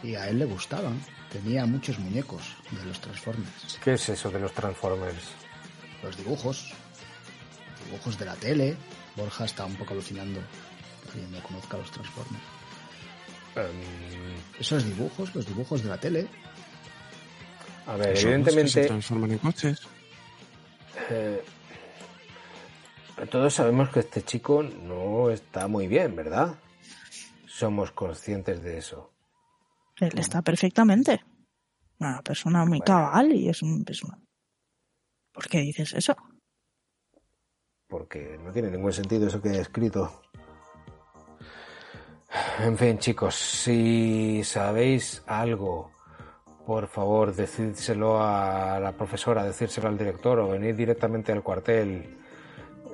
Y 0.03 0.15
a 0.15 0.29
él 0.29 0.39
le 0.39 0.45
gustaban. 0.45 1.01
Tenía 1.31 1.65
muchos 1.65 1.99
muñecos 1.99 2.43
de 2.71 2.85
los 2.85 3.01
Transformers. 3.01 3.79
¿Qué 3.83 3.95
es 3.95 4.07
eso 4.07 4.29
de 4.31 4.39
los 4.39 4.53
Transformers? 4.53 5.31
Los 6.01 6.15
dibujos. 6.15 6.71
Dibujos 7.85 8.17
de 8.17 8.25
la 8.25 8.35
tele. 8.35 8.77
Borja 9.15 9.45
está 9.45 9.65
un 9.65 9.75
poco 9.75 9.93
alucinando. 9.93 10.39
Que 11.13 11.21
no 11.31 11.41
conozca 11.43 11.77
los 11.77 11.91
Transformers. 11.91 12.43
Em, 13.55 14.35
Esos 14.59 14.83
dibujos, 14.83 15.33
los 15.35 15.45
dibujos 15.45 15.83
de 15.83 15.89
la 15.89 15.97
tele. 15.97 16.27
a 17.87 17.95
ver, 17.95 18.09
¿Los 18.09 18.15
robots 18.15 18.15
que 18.15 18.21
se 18.21 18.29
evidentemente 18.29 18.85
transforman 18.87 19.31
en 19.31 19.37
coches? 19.37 19.81
eh, 21.09 21.43
todos 23.31 23.53
sabemos 23.53 23.89
que 23.89 23.99
este 24.01 24.23
chico 24.23 24.63
no 24.63 25.29
está 25.29 25.67
muy 25.67 25.87
bien, 25.87 26.15
¿verdad? 26.15 26.55
Somos 27.47 27.91
conscientes 27.91 28.61
de 28.61 28.77
eso. 28.79 29.13
Él 29.97 30.11
está 30.17 30.41
perfectamente. 30.41 31.23
Una 31.99 32.21
persona 32.21 32.65
muy 32.65 32.81
cabal 32.81 33.31
y 33.33 33.47
es 33.47 33.61
un... 33.61 33.85
es 33.87 34.03
una- 34.03 34.19
¿Por 35.31 35.47
qué 35.47 35.59
dices 35.59 35.93
eso? 35.93 36.15
Porque 37.97 38.37
no 38.43 38.51
tiene 38.51 38.69
ningún 38.69 38.91
sentido 38.91 39.25
eso 39.25 39.41
que 39.41 39.47
he 39.47 39.61
escrito. 39.61 40.11
En 42.59 42.77
fin, 42.77 42.97
chicos, 42.97 43.35
si 43.35 44.43
sabéis 44.43 45.23
algo, 45.25 45.91
por 46.67 46.87
favor, 46.87 47.33
decídselo 47.33 48.21
a 48.21 48.81
la 48.81 48.91
profesora, 48.91 49.45
decírselo 49.45 49.87
al 49.87 49.97
director 49.97 50.39
o 50.39 50.49
venid 50.49 50.75
directamente 50.75 51.31
al 51.31 51.41
cuartel. 51.41 52.17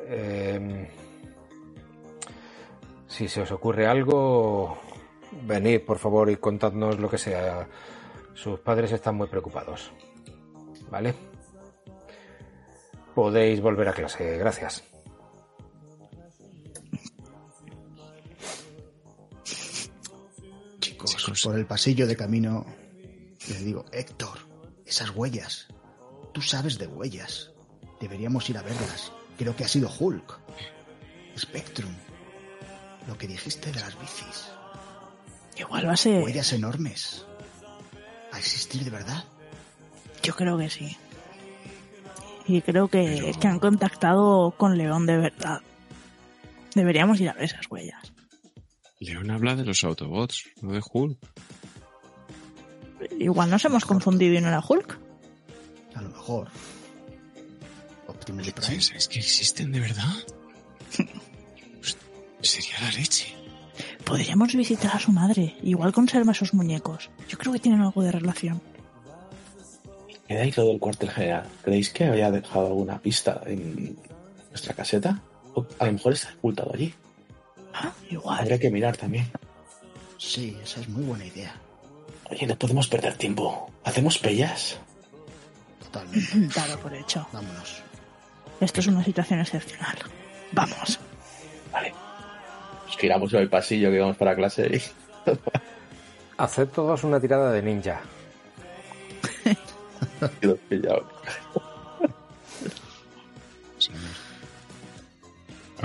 Eh, 0.05 0.88
si 3.07 3.27
se 3.27 3.41
os 3.41 3.51
ocurre 3.51 3.88
algo, 3.88 4.77
venid, 5.47 5.81
por 5.81 5.97
favor, 5.97 6.30
y 6.30 6.35
contadnos 6.35 6.99
lo 6.99 7.09
que 7.09 7.17
sea. 7.17 7.67
Sus 8.35 8.59
padres 8.59 8.91
están 8.91 9.15
muy 9.15 9.25
preocupados. 9.25 9.91
¿Vale? 10.91 11.15
Podéis 13.15 13.59
volver 13.61 13.89
a 13.89 13.93
clase. 13.93 14.38
Gracias. 14.38 14.90
Chicos, 21.09 21.23
Chicos. 21.23 21.41
por 21.43 21.57
el 21.57 21.65
pasillo 21.65 22.07
de 22.07 22.15
camino. 22.15 22.65
Le 23.49 23.59
digo, 23.59 23.85
Héctor, 23.91 24.38
esas 24.85 25.09
huellas. 25.11 25.67
Tú 26.33 26.41
sabes 26.41 26.77
de 26.77 26.88
huellas. 26.88 27.51
Deberíamos 27.99 28.49
ir 28.49 28.57
a 28.57 28.61
verlas. 28.61 29.11
Creo 29.38 29.55
que 29.55 29.63
ha 29.63 29.67
sido 29.67 29.89
Hulk. 29.99 30.39
Spectrum. 31.38 31.93
Lo 33.07 33.17
que 33.17 33.27
dijiste 33.27 33.71
de 33.71 33.80
las 33.80 33.99
bicis. 33.99 34.51
Igual 35.57 35.88
va 35.88 35.93
a 35.93 35.97
ser... 35.97 36.23
Huellas 36.23 36.53
enormes. 36.53 37.25
¿A 38.31 38.38
existir 38.39 38.83
de 38.83 38.89
verdad? 38.89 39.23
Yo 40.23 40.35
creo 40.35 40.57
que 40.57 40.69
sí. 40.69 40.95
Y 42.47 42.61
creo 42.61 42.88
que, 42.88 43.19
Pero- 43.25 43.39
que 43.39 43.47
han 43.47 43.59
contactado 43.59 44.51
con 44.57 44.77
León 44.77 45.05
de 45.05 45.17
verdad. 45.17 45.61
Deberíamos 46.75 47.19
ir 47.19 47.30
a 47.30 47.33
ver 47.33 47.43
esas 47.45 47.69
huellas. 47.69 48.13
León 49.01 49.31
habla 49.31 49.55
de 49.55 49.65
los 49.65 49.83
Autobots, 49.83 50.45
no 50.61 50.73
de 50.73 50.81
Hulk. 50.93 51.17
Igual 53.17 53.49
nos 53.49 53.65
hemos 53.65 53.83
confundido 53.83 54.35
y 54.35 54.41
no 54.41 54.47
era 54.47 54.63
Hulk. 54.65 54.99
A 55.95 56.01
lo 56.03 56.09
mejor. 56.09 56.47
Optimus 58.05 58.51
Prime. 58.51 58.80
¿Sabes 58.80 58.91
es 58.95 59.07
que 59.07 59.19
existen 59.19 59.71
de 59.71 59.80
verdad? 59.81 60.13
Pues, 62.41 62.53
sería 62.53 62.80
la 62.81 62.91
leche. 62.91 63.35
Podríamos 64.03 64.55
visitar 64.55 64.95
a 64.95 64.99
su 64.99 65.11
madre. 65.11 65.55
Igual 65.61 65.93
conserva 65.93 66.31
esos 66.31 66.55
muñecos. 66.55 67.11
Yo 67.27 67.38
creo 67.38 67.53
que 67.53 67.59
tienen 67.59 67.81
algo 67.81 68.01
de 68.01 68.11
relación. 68.11 68.59
¿Quedáis 70.27 70.57
lo 70.57 70.65
del 70.65 70.80
cuartel 70.80 71.11
general? 71.11 71.47
¿Creéis 71.63 71.91
que 71.91 72.05
había 72.05 72.31
dejado 72.31 72.67
alguna 72.67 72.99
pista 72.99 73.41
en 73.45 73.95
nuestra 74.49 74.73
caseta? 74.73 75.21
O 75.53 75.67
a 75.77 75.85
lo 75.85 75.93
mejor 75.93 76.13
está 76.13 76.33
ocultado 76.39 76.71
allí. 76.73 76.93
Ah, 77.74 77.91
igual. 78.09 78.40
Habría 78.40 78.59
que 78.59 78.69
mirar 78.69 78.98
también. 78.98 79.30
Sí, 80.17 80.58
esa 80.64 80.82
es 80.82 80.90
muy 80.90 81.03
buena 81.03 81.25
idea. 81.25 81.56
Oye, 82.30 82.48
no 82.48 82.56
podemos 82.56 82.88
perder 82.88 83.16
tiempo. 83.16 83.72
¿Hacemos 83.83 84.17
pellas? 84.17 84.80
Totalmente. 85.83 86.59
Dado 86.59 86.80
por 86.80 86.93
hecho. 86.93 87.27
Vámonos. 87.33 87.82
Esto 88.59 88.80
es 88.80 88.88
una 88.88 89.03
situación 89.03 89.40
excepcional. 89.40 89.98
Vamos. 90.51 91.00
Vale. 91.72 91.93
Nos 92.85 92.98
giramos 92.98 93.33
en 93.33 93.40
el 93.40 93.50
pasillo 93.50 93.90
que 93.90 94.00
vamos 94.00 94.17
para 94.17 94.35
clase 94.35 94.67
y... 94.67 94.82
Haced 96.38 96.69
todos 96.69 97.03
una 97.03 97.19
tirada 97.19 97.51
de 97.51 97.61
ninja. 97.61 98.01
y 100.41 100.45
los 100.45 100.58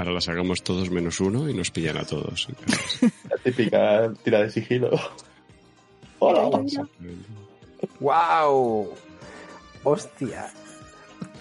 Ahora 0.06 0.14
la 0.14 0.20
sacamos 0.20 0.62
todos 0.62 0.88
menos 0.88 1.18
uno 1.20 1.48
y 1.48 1.52
nos 1.54 1.72
pillan 1.72 1.96
a 1.96 2.04
todos. 2.04 2.46
La 3.28 3.36
típica 3.42 4.12
tira 4.22 4.42
de 4.42 4.50
sigilo. 4.50 4.88
Hola. 6.20 6.48
¡Wow! 7.98 8.94
¡Hostia! 9.82 10.46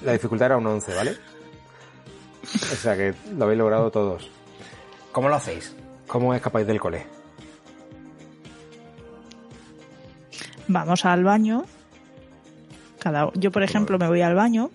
La 0.04 0.14
dificultad 0.14 0.48
era 0.48 0.58
un 0.58 0.66
11, 0.66 0.96
¿vale? 0.96 1.16
O 2.44 2.76
sea 2.76 2.96
que 2.98 3.14
lo 3.38 3.44
habéis 3.46 3.60
logrado 3.60 3.92
todos. 3.92 4.32
¿Cómo 5.12 5.30
lo 5.30 5.36
hacéis? 5.36 5.76
¿Cómo 6.08 6.34
escapáis 6.34 6.66
del 6.66 6.80
cole? 6.80 7.06
Vamos 10.68 11.06
al 11.06 11.24
baño. 11.24 11.66
Cada, 13.00 13.30
yo, 13.36 13.52
por 13.52 13.62
ejemplo, 13.62 14.00
me 14.00 14.08
voy 14.08 14.22
al 14.22 14.34
baño 14.34 14.72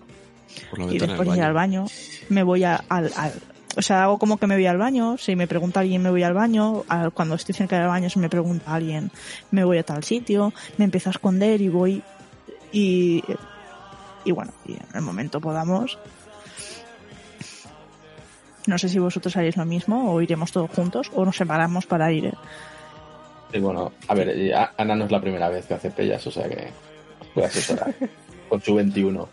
Por 0.69 0.79
la 0.79 0.85
y 0.93 0.97
después 0.97 1.19
del 1.27 1.31
de 1.31 1.37
ir 1.37 1.43
al 1.43 1.53
baño. 1.53 1.81
baño 1.81 1.91
me 2.29 2.43
voy 2.43 2.63
a- 2.63 2.77
al, 2.87 3.11
al- 3.17 3.33
O 3.77 3.81
sea, 3.81 4.03
hago 4.03 4.17
como 4.19 4.37
que 4.37 4.47
me 4.47 4.55
voy 4.55 4.65
al 4.65 4.77
baño. 4.77 5.17
Si 5.17 5.35
me 5.35 5.47
pregunta 5.47 5.79
alguien, 5.79 6.01
me 6.01 6.09
voy 6.09 6.23
al 6.23 6.33
baño. 6.33 6.83
Cuando 7.13 7.35
estoy 7.35 7.55
cerca 7.55 7.79
del 7.79 7.87
baño, 7.87 8.09
si 8.09 8.19
me 8.19 8.29
pregunta 8.29 8.73
alguien, 8.73 9.11
me 9.51 9.63
voy 9.63 9.77
a 9.77 9.83
tal 9.83 10.03
sitio. 10.03 10.53
Me 10.77 10.85
empiezo 10.85 11.09
a 11.09 11.11
esconder 11.11 11.61
y 11.61 11.69
voy. 11.69 12.03
Y. 12.73 13.23
Y 14.25 14.31
bueno, 14.31 14.51
y 14.65 14.73
en 14.73 14.85
el 14.93 15.01
momento 15.01 15.39
podamos. 15.39 15.97
No 18.67 18.77
sé 18.77 18.89
si 18.89 18.99
vosotros 18.99 19.35
haréis 19.37 19.57
lo 19.57 19.65
mismo 19.65 20.13
o 20.13 20.21
iremos 20.21 20.51
todos 20.51 20.69
juntos 20.69 21.09
o 21.15 21.25
nos 21.25 21.35
separamos 21.35 21.85
para 21.87 22.11
ir. 22.11 22.25
¿eh? 22.27 22.33
Y 23.53 23.59
bueno, 23.59 23.91
a 24.07 24.13
ver, 24.13 24.53
a- 24.53 24.71
Ana 24.77 24.95
no 24.95 25.05
es 25.05 25.11
la 25.11 25.19
primera 25.19 25.49
vez 25.49 25.65
que 25.65 25.73
hace 25.73 25.89
pellas, 25.89 26.25
o 26.27 26.31
sea 26.31 26.47
que 26.47 26.69
puede 27.33 27.47
asesorar. 27.47 27.93
Con 28.49 28.61
su 28.61 28.75
21. 28.75 29.27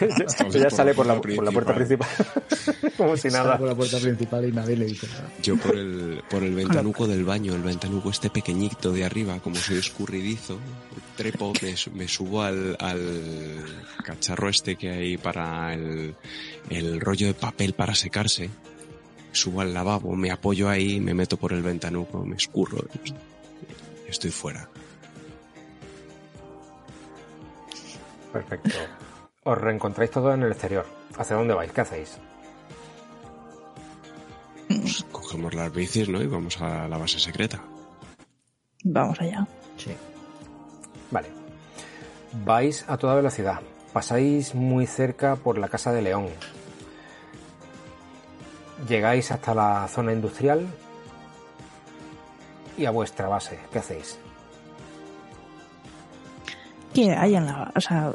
Ya 0.00 0.44
por 0.44 0.70
sale 0.70 0.90
la 0.90 0.94
por 0.94 1.06
la, 1.06 1.20
puerta 1.20 1.36
por 1.36 1.44
la 1.44 1.50
puerta 1.50 1.74
principal. 1.74 2.08
Como 2.96 3.16
si 3.16 3.30
Sale 3.30 3.44
nada. 3.44 3.58
por 3.58 3.68
la 3.68 3.74
puerta 3.74 3.98
principal 3.98 4.48
y 4.48 4.52
nadie 4.52 4.76
le 4.76 4.86
dice 4.86 5.08
nada. 5.08 5.30
Yo 5.42 5.56
por 5.56 5.74
el, 5.74 6.22
por 6.28 6.42
el 6.42 6.54
ventanuco 6.54 7.06
del 7.06 7.24
baño, 7.24 7.54
el 7.54 7.62
ventanuco 7.62 8.10
este 8.10 8.30
pequeñito 8.30 8.92
de 8.92 9.04
arriba, 9.04 9.40
como 9.40 9.56
soy 9.56 9.78
escurridizo, 9.78 10.58
trepo, 11.16 11.52
me, 11.62 11.74
me 11.94 12.08
subo 12.08 12.42
al, 12.42 12.76
al 12.78 13.64
cacharro 14.04 14.48
este 14.48 14.76
que 14.76 14.90
hay 14.90 15.16
para 15.16 15.74
el, 15.74 16.14
el 16.70 17.00
rollo 17.00 17.26
de 17.26 17.34
papel 17.34 17.72
para 17.72 17.94
secarse, 17.94 18.50
subo 19.32 19.60
al 19.60 19.74
lavabo, 19.74 20.14
me 20.14 20.30
apoyo 20.30 20.68
ahí, 20.68 21.00
me 21.00 21.14
meto 21.14 21.36
por 21.36 21.52
el 21.52 21.62
ventanuco, 21.62 22.24
me 22.24 22.36
escurro, 22.36 22.84
y 23.04 24.10
estoy 24.10 24.30
fuera. 24.30 24.68
Perfecto. 28.32 28.70
Os 29.44 29.58
reencontráis 29.58 30.10
todos 30.10 30.34
en 30.34 30.42
el 30.42 30.52
exterior. 30.52 30.86
¿Hacia 31.16 31.36
dónde 31.36 31.54
vais? 31.54 31.72
¿Qué 31.72 31.80
hacéis? 31.80 32.18
Pues 34.68 35.04
cogemos 35.10 35.54
las 35.54 35.72
bicis, 35.72 36.08
¿no? 36.08 36.20
Y 36.20 36.26
vamos 36.26 36.60
a 36.60 36.86
la 36.88 36.98
base 36.98 37.18
secreta. 37.18 37.60
Vamos 38.84 39.20
allá. 39.20 39.46
Sí. 39.76 39.96
Vale. 41.10 41.28
vais 42.44 42.84
a 42.88 42.96
toda 42.98 43.14
velocidad. 43.14 43.60
Pasáis 43.92 44.54
muy 44.54 44.86
cerca 44.86 45.36
por 45.36 45.58
la 45.58 45.68
casa 45.68 45.92
de 45.92 46.02
León. 46.02 46.28
Llegáis 48.86 49.30
hasta 49.32 49.54
la 49.54 49.88
zona 49.88 50.12
industrial 50.12 50.66
y 52.76 52.84
a 52.84 52.90
vuestra 52.90 53.28
base. 53.28 53.58
¿Qué 53.72 53.78
hacéis? 53.78 54.18
¿Qué 56.94 57.10
hay 57.12 57.34
en 57.34 57.46
la... 57.46 57.72
O 57.74 57.80
sea, 57.80 58.14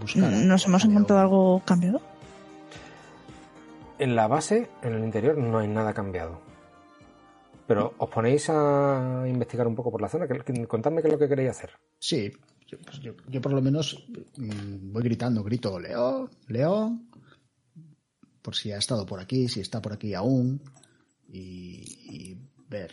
Buscar 0.00 0.24
a- 0.24 0.30
¿nos 0.30 0.66
hemos 0.66 0.84
encontrado 0.84 1.20
algo 1.22 1.62
cambiado? 1.64 2.00
En 3.98 4.16
la 4.16 4.26
base, 4.26 4.68
en 4.82 4.94
el 4.94 5.04
interior, 5.04 5.38
no 5.38 5.58
hay 5.58 5.68
nada 5.68 5.94
cambiado. 5.94 6.40
Pero 7.66 7.94
os 7.96 8.10
ponéis 8.10 8.50
a 8.50 9.24
investigar 9.26 9.66
un 9.66 9.74
poco 9.74 9.90
por 9.90 10.02
la 10.02 10.08
zona. 10.08 10.26
¿Qué- 10.26 10.40
qué- 10.44 10.66
Contadme 10.66 11.00
qué 11.00 11.08
es 11.08 11.12
lo 11.14 11.18
que 11.18 11.28
queréis 11.28 11.50
hacer. 11.50 11.70
Sí, 11.98 12.30
yo, 12.66 12.78
pues 12.84 13.00
yo- 13.00 13.14
yo 13.28 13.40
por 13.40 13.52
lo 13.52 13.62
menos 13.62 14.04
mm, 14.36 14.92
voy 14.92 15.02
gritando, 15.04 15.42
grito 15.42 15.78
León, 15.78 16.28
León, 16.48 17.08
por 18.42 18.54
si 18.54 18.72
ha 18.72 18.78
estado 18.78 19.06
por 19.06 19.20
aquí, 19.20 19.48
si 19.48 19.60
está 19.60 19.80
por 19.80 19.92
aquí 19.94 20.12
aún, 20.12 20.60
y, 21.28 21.80
y 22.10 22.38
ver 22.68 22.92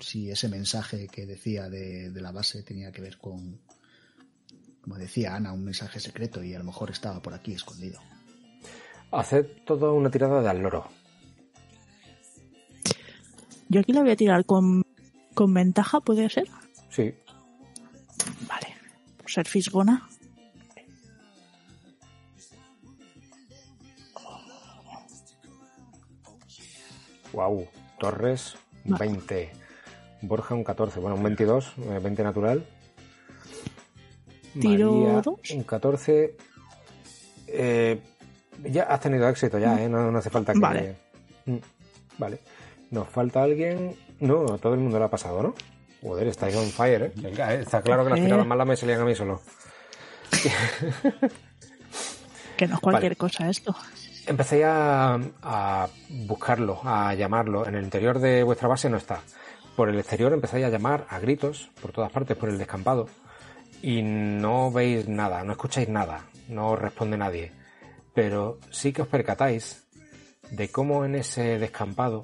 si 0.00 0.30
ese 0.30 0.48
mensaje 0.48 1.06
que 1.06 1.24
decía 1.24 1.70
de, 1.70 2.10
de 2.10 2.20
la 2.20 2.32
base 2.32 2.62
tenía 2.62 2.92
que 2.92 3.00
ver 3.00 3.16
con, 3.16 3.60
como 4.84 4.98
decía 4.98 5.34
Ana, 5.34 5.54
un 5.54 5.64
mensaje 5.64 5.98
secreto 5.98 6.44
y 6.44 6.54
a 6.54 6.58
lo 6.58 6.64
mejor 6.64 6.90
estaba 6.90 7.18
por 7.22 7.32
aquí 7.32 7.54
escondido. 7.54 7.98
Haced 9.10 9.46
toda 9.64 9.90
una 9.92 10.10
tirada 10.10 10.42
de 10.42 10.48
al 10.50 10.58
loro. 10.60 10.90
Yo 13.70 13.80
aquí 13.80 13.94
la 13.94 14.02
voy 14.02 14.10
a 14.10 14.16
tirar 14.16 14.44
con, 14.44 14.82
con 15.32 15.54
ventaja, 15.54 16.00
¿puede 16.00 16.28
ser? 16.28 16.48
Sí. 16.90 17.14
Vale. 18.46 18.76
Por 19.16 19.30
ser 19.30 19.48
fisgona. 19.48 20.06
Wow. 27.32 27.66
Torres, 27.98 28.54
Vale. 28.84 29.06
20. 29.06 29.52
Borja, 30.20 30.54
un 30.54 30.62
14. 30.62 31.00
Bueno, 31.00 31.16
un 31.16 31.22
22, 31.22 31.72
eh, 31.78 32.00
20 32.02 32.22
natural. 32.22 32.66
Tiro 34.60 34.92
María, 34.92 35.20
dos. 35.22 35.50
Un 35.52 35.62
14. 35.64 36.36
Eh, 37.48 38.00
ya 38.64 38.84
has 38.84 39.00
tenido 39.00 39.28
éxito, 39.28 39.58
ya, 39.58 39.82
¿eh? 39.82 39.88
No, 39.88 40.10
no 40.10 40.18
hace 40.18 40.30
falta 40.30 40.52
que. 40.52 40.58
Vale. 40.60 40.96
Mm, 41.46 41.56
Vale. 42.18 42.38
Nos 42.90 43.08
falta 43.08 43.42
alguien. 43.42 43.96
No, 44.20 44.58
todo 44.58 44.74
el 44.74 44.80
mundo 44.80 44.98
lo 44.98 45.04
ha 45.06 45.10
pasado, 45.10 45.42
¿no? 45.42 45.54
Joder, 46.02 46.28
estáis 46.28 46.54
on 46.56 46.66
fire, 46.68 47.02
¿eh? 47.04 47.12
Venga, 47.16 47.54
eh, 47.54 47.60
está 47.62 47.82
claro 47.82 48.04
que 48.04 48.10
las 48.10 48.18
Eh. 48.20 48.22
tiradas 48.24 48.46
malas 48.46 48.66
me 48.66 48.76
salían 48.76 49.00
a 49.00 49.04
mí 49.04 49.14
solo. 49.14 49.40
Que 52.56 52.68
no 52.68 52.74
es 52.76 52.80
cualquier 52.80 53.10
Vale. 53.12 53.16
cosa 53.16 53.48
esto. 53.50 53.74
Empecéis 54.26 54.64
a, 54.64 55.18
a 55.42 55.88
buscarlo, 56.08 56.80
a 56.84 57.12
llamarlo. 57.14 57.66
En 57.66 57.74
el 57.74 57.82
interior 57.84 58.20
de 58.20 58.44
vuestra 58.44 58.68
base 58.68 58.88
no 58.88 58.96
está. 58.96 59.20
Por 59.74 59.88
el 59.88 59.98
exterior 59.98 60.32
empezáis 60.32 60.64
a 60.64 60.68
llamar 60.68 61.04
a 61.10 61.18
gritos, 61.18 61.70
por 61.82 61.90
todas 61.90 62.12
partes, 62.12 62.36
por 62.36 62.48
el 62.48 62.56
descampado. 62.56 63.08
Y 63.84 64.00
no 64.00 64.72
veis 64.72 65.08
nada, 65.08 65.44
no 65.44 65.52
escucháis 65.52 65.90
nada, 65.90 66.24
no 66.48 66.70
os 66.70 66.78
responde 66.78 67.18
nadie. 67.18 67.52
Pero 68.14 68.58
sí 68.70 68.94
que 68.94 69.02
os 69.02 69.08
percatáis 69.08 69.84
de 70.50 70.70
cómo 70.70 71.04
en 71.04 71.16
ese 71.16 71.58
descampado 71.58 72.22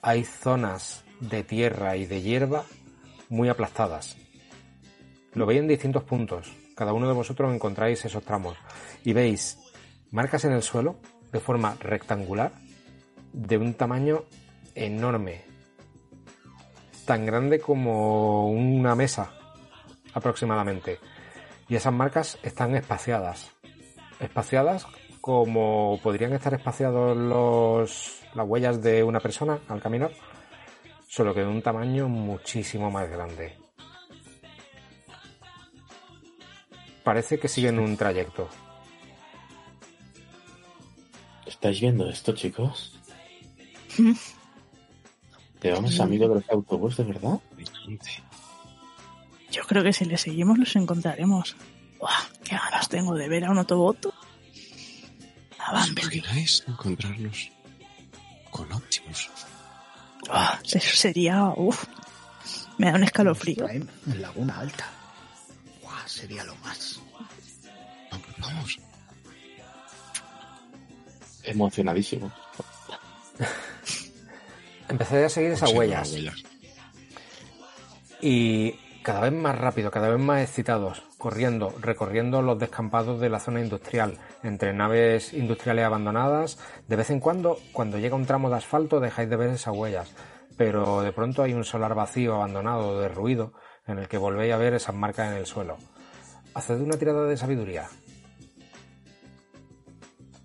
hay 0.00 0.24
zonas 0.24 1.04
de 1.20 1.44
tierra 1.44 1.94
y 1.96 2.06
de 2.06 2.22
hierba 2.22 2.64
muy 3.28 3.50
aplastadas. 3.50 4.16
Lo 5.34 5.44
veis 5.44 5.60
en 5.60 5.68
distintos 5.68 6.04
puntos. 6.04 6.50
Cada 6.74 6.94
uno 6.94 7.06
de 7.06 7.12
vosotros 7.12 7.54
encontráis 7.54 8.02
esos 8.06 8.24
tramos. 8.24 8.56
Y 9.04 9.12
veis 9.12 9.58
marcas 10.10 10.46
en 10.46 10.52
el 10.52 10.62
suelo 10.62 11.00
de 11.30 11.40
forma 11.40 11.76
rectangular 11.80 12.52
de 13.34 13.58
un 13.58 13.74
tamaño 13.74 14.24
enorme. 14.74 15.42
Tan 17.04 17.26
grande 17.26 17.60
como 17.60 18.48
una 18.50 18.94
mesa 18.94 19.37
aproximadamente. 20.18 20.98
Y 21.68 21.76
esas 21.76 21.92
marcas 21.92 22.38
están 22.42 22.74
espaciadas. 22.74 23.50
Espaciadas 24.20 24.86
como 25.20 26.00
podrían 26.02 26.32
estar 26.32 26.54
espaciados 26.54 27.16
los, 27.16 28.22
las 28.34 28.48
huellas 28.48 28.82
de 28.82 29.02
una 29.02 29.20
persona 29.20 29.58
al 29.68 29.80
caminar, 29.80 30.12
solo 31.06 31.34
que 31.34 31.40
de 31.40 31.46
un 31.46 31.62
tamaño 31.62 32.08
muchísimo 32.08 32.90
más 32.90 33.10
grande. 33.10 33.56
Parece 37.04 37.38
que 37.38 37.48
siguen 37.48 37.78
un 37.78 37.96
trayecto. 37.96 38.48
¿Estáis 41.46 41.80
viendo 41.80 42.08
esto, 42.08 42.32
chicos? 42.34 42.98
¿Llevamos 45.62 45.98
amigos 46.00 46.28
de 46.28 46.34
los 46.36 46.50
autobuses, 46.50 47.06
de 47.06 47.12
verdad? 47.12 47.40
Yo 49.50 49.62
creo 49.64 49.82
que 49.82 49.92
si 49.92 50.04
le 50.04 50.16
seguimos 50.16 50.58
los 50.58 50.76
encontraremos. 50.76 51.56
Buah, 51.98 52.28
qué 52.44 52.56
ganas 52.56 52.88
tengo 52.88 53.14
de 53.14 53.28
ver 53.28 53.44
a 53.44 53.50
un 53.50 53.58
Autobot. 53.58 54.06
¿Os 55.72 55.88
imagináis 55.88 56.64
encontrarnos 56.66 57.50
con 58.50 58.72
Optimus? 58.72 59.30
Buah, 60.26 60.60
eso 60.64 60.96
sería... 60.96 61.52
Uf, 61.56 61.84
me 62.78 62.90
da 62.90 62.96
un 62.96 63.04
escalofrío. 63.04 63.68
En 63.68 63.88
Laguna 64.22 64.60
Alta. 64.60 64.88
Guau, 65.82 66.08
sería 66.08 66.44
lo 66.44 66.54
más. 66.56 67.00
Vamos, 68.10 68.28
vamos. 68.38 68.78
Emocionadísimo. 71.42 72.32
Empecé 74.88 75.24
a 75.24 75.28
seguir 75.28 75.50
esas 75.52 75.72
huellas. 75.72 76.12
huellas. 76.12 76.42
y 78.22 78.74
cada 79.08 79.20
vez 79.20 79.32
más 79.32 79.58
rápido, 79.58 79.90
cada 79.90 80.10
vez 80.10 80.18
más 80.20 80.42
excitados, 80.42 81.02
corriendo, 81.16 81.74
recorriendo 81.80 82.42
los 82.42 82.58
descampados 82.58 83.18
de 83.18 83.30
la 83.30 83.40
zona 83.40 83.62
industrial, 83.62 84.18
entre 84.42 84.74
naves 84.74 85.32
industriales 85.32 85.86
abandonadas. 85.86 86.58
De 86.88 86.96
vez 86.96 87.08
en 87.08 87.18
cuando, 87.18 87.58
cuando 87.72 87.96
llega 87.96 88.16
un 88.16 88.26
tramo 88.26 88.50
de 88.50 88.56
asfalto, 88.56 89.00
dejáis 89.00 89.30
de 89.30 89.36
ver 89.36 89.48
esas 89.48 89.74
huellas, 89.74 90.14
pero 90.58 91.00
de 91.00 91.10
pronto 91.12 91.42
hay 91.42 91.54
un 91.54 91.64
solar 91.64 91.94
vacío, 91.94 92.34
abandonado, 92.34 93.00
derruido, 93.00 93.54
en 93.86 93.98
el 93.98 94.08
que 94.08 94.18
volvéis 94.18 94.52
a 94.52 94.58
ver 94.58 94.74
esas 94.74 94.94
marcas 94.94 95.32
en 95.32 95.38
el 95.38 95.46
suelo. 95.46 95.78
Haced 96.52 96.78
una 96.78 96.98
tirada 96.98 97.24
de 97.24 97.38
sabiduría. 97.38 97.88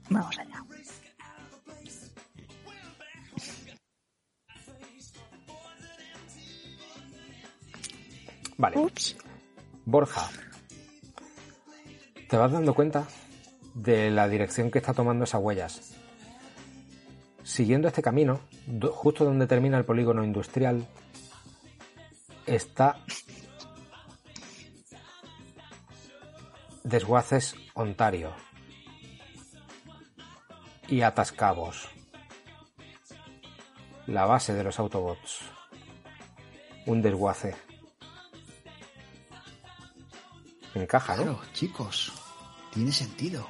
Vamos 0.10 0.40
allá. 0.40 0.53
Vale. 8.58 8.78
Ups. 8.78 9.18
Borja, 9.86 10.30
te 12.30 12.38
vas 12.38 12.52
dando 12.52 12.74
cuenta 12.74 13.06
de 13.74 14.10
la 14.12 14.28
dirección 14.28 14.72
que 14.72 14.80
está 14.80 14.94
tomando 14.94 15.26
esas 15.26 15.42
huellas. 15.42 15.96
Siguiendo 17.44 17.88
este 17.88 18.02
camino, 18.02 18.42
justo 18.92 19.26
donde 19.26 19.48
termina 19.48 19.78
el 19.78 19.86
polígono 19.86 20.24
industrial, 20.24 20.88
está 22.46 22.98
Desguaces, 26.84 27.56
Ontario 27.74 28.34
y 30.88 31.02
Atascabos, 31.02 31.90
la 34.08 34.26
base 34.26 34.54
de 34.54 34.64
los 34.64 34.80
Autobots. 34.80 35.42
Un 36.86 37.02
desguace. 37.02 37.56
Encaja, 40.76 41.16
¿no? 41.16 41.24
Claro, 41.24 41.42
chicos, 41.54 42.12
tiene 42.74 42.92
sentido. 42.92 43.48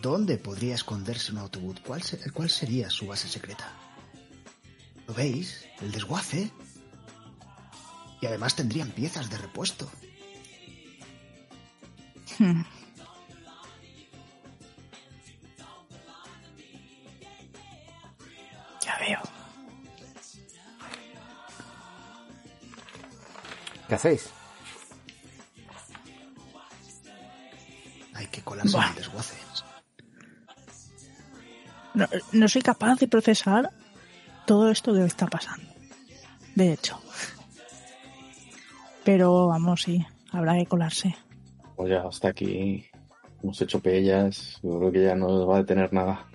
¿Dónde 0.00 0.38
podría 0.38 0.74
esconderse 0.74 1.32
un 1.32 1.38
autobús? 1.38 1.80
¿Cuál, 1.86 2.02
se- 2.02 2.30
cuál 2.30 2.48
sería 2.50 2.88
su 2.90 3.06
base 3.06 3.28
secreta? 3.28 3.70
¿Lo 5.06 5.14
veis? 5.14 5.66
El 5.80 5.92
desguace. 5.92 6.50
Y 8.20 8.26
además 8.26 8.54
tendrían 8.56 8.90
piezas 8.90 9.28
de 9.30 9.36
repuesto. 9.38 9.90
Hmm. 12.38 12.62
Ya 18.84 18.98
veo. 18.98 19.20
¿Qué 23.88 23.94
hacéis? 23.94 24.30
El 28.64 28.94
desguace. 28.94 29.36
No 32.32 32.48
soy 32.48 32.62
capaz 32.62 32.98
de 33.00 33.08
procesar 33.08 33.70
todo 34.46 34.70
esto 34.70 34.94
que 34.94 35.04
está 35.04 35.26
pasando. 35.26 35.70
De 36.54 36.72
hecho. 36.72 36.98
Pero 39.04 39.48
vamos, 39.48 39.82
sí, 39.82 40.06
habrá 40.30 40.56
que 40.56 40.66
colarse. 40.66 41.14
Pues 41.76 41.90
ya 41.90 42.02
hasta 42.06 42.28
aquí 42.28 42.86
hemos 43.42 43.60
hecho 43.60 43.80
pellas. 43.80 44.60
Yo 44.62 44.78
creo 44.78 44.92
que 44.92 45.02
ya 45.02 45.14
no 45.14 45.46
va 45.46 45.56
a 45.56 45.60
detener 45.60 45.92
nada. 45.92 46.26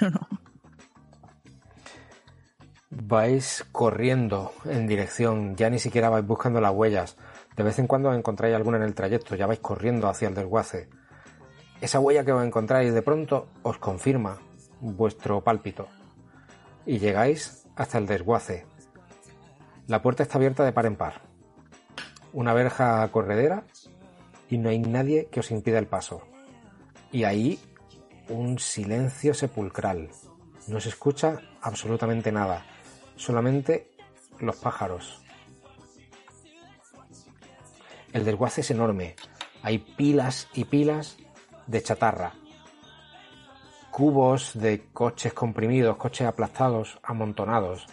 No, 0.00 0.10
no. 0.10 0.28
Vais 2.90 3.64
corriendo 3.72 4.52
en 4.64 4.86
dirección, 4.86 5.56
ya 5.56 5.68
ni 5.70 5.78
siquiera 5.78 6.08
vais 6.08 6.26
buscando 6.26 6.60
las 6.60 6.72
huellas. 6.72 7.16
De 7.56 7.62
vez 7.62 7.78
en 7.78 7.86
cuando 7.86 8.12
encontráis 8.12 8.54
alguna 8.54 8.76
en 8.76 8.82
el 8.82 8.94
trayecto, 8.94 9.34
ya 9.34 9.46
vais 9.46 9.60
corriendo 9.60 10.08
hacia 10.08 10.28
el 10.28 10.34
desguace. 10.34 10.90
Esa 11.80 12.00
huella 12.00 12.24
que 12.24 12.32
os 12.32 12.44
encontráis 12.44 12.92
de 12.92 13.02
pronto 13.02 13.48
os 13.62 13.78
confirma 13.78 14.38
vuestro 14.80 15.42
pálpito. 15.42 15.88
Y 16.84 16.98
llegáis 16.98 17.66
hasta 17.74 17.98
el 17.98 18.06
desguace. 18.06 18.66
La 19.86 20.02
puerta 20.02 20.22
está 20.22 20.36
abierta 20.36 20.64
de 20.64 20.72
par 20.72 20.86
en 20.86 20.96
par. 20.96 21.22
Una 22.32 22.52
verja 22.52 23.08
corredera 23.10 23.64
y 24.50 24.58
no 24.58 24.68
hay 24.68 24.78
nadie 24.78 25.28
que 25.30 25.40
os 25.40 25.50
impida 25.50 25.78
el 25.78 25.86
paso. 25.86 26.22
Y 27.10 27.24
ahí 27.24 27.58
un 28.28 28.58
silencio 28.58 29.32
sepulcral. 29.32 30.10
No 30.68 30.80
se 30.80 30.90
escucha 30.90 31.40
absolutamente 31.62 32.32
nada, 32.32 32.66
solamente 33.16 33.90
los 34.40 34.56
pájaros. 34.56 35.25
El 38.16 38.24
desguace 38.24 38.62
es 38.62 38.70
enorme. 38.70 39.14
Hay 39.60 39.76
pilas 39.76 40.48
y 40.54 40.64
pilas 40.64 41.18
de 41.66 41.82
chatarra. 41.82 42.32
Cubos 43.90 44.52
de 44.54 44.86
coches 44.90 45.34
comprimidos, 45.34 45.98
coches 45.98 46.26
aplastados, 46.26 46.98
amontonados. 47.02 47.84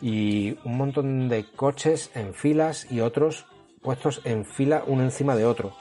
Y 0.00 0.56
un 0.64 0.78
montón 0.78 1.28
de 1.28 1.52
coches 1.52 2.10
en 2.14 2.32
filas 2.32 2.90
y 2.90 3.00
otros 3.00 3.44
puestos 3.82 4.22
en 4.24 4.46
fila 4.46 4.84
uno 4.86 5.02
encima 5.02 5.36
de 5.36 5.44
otro. 5.44 5.76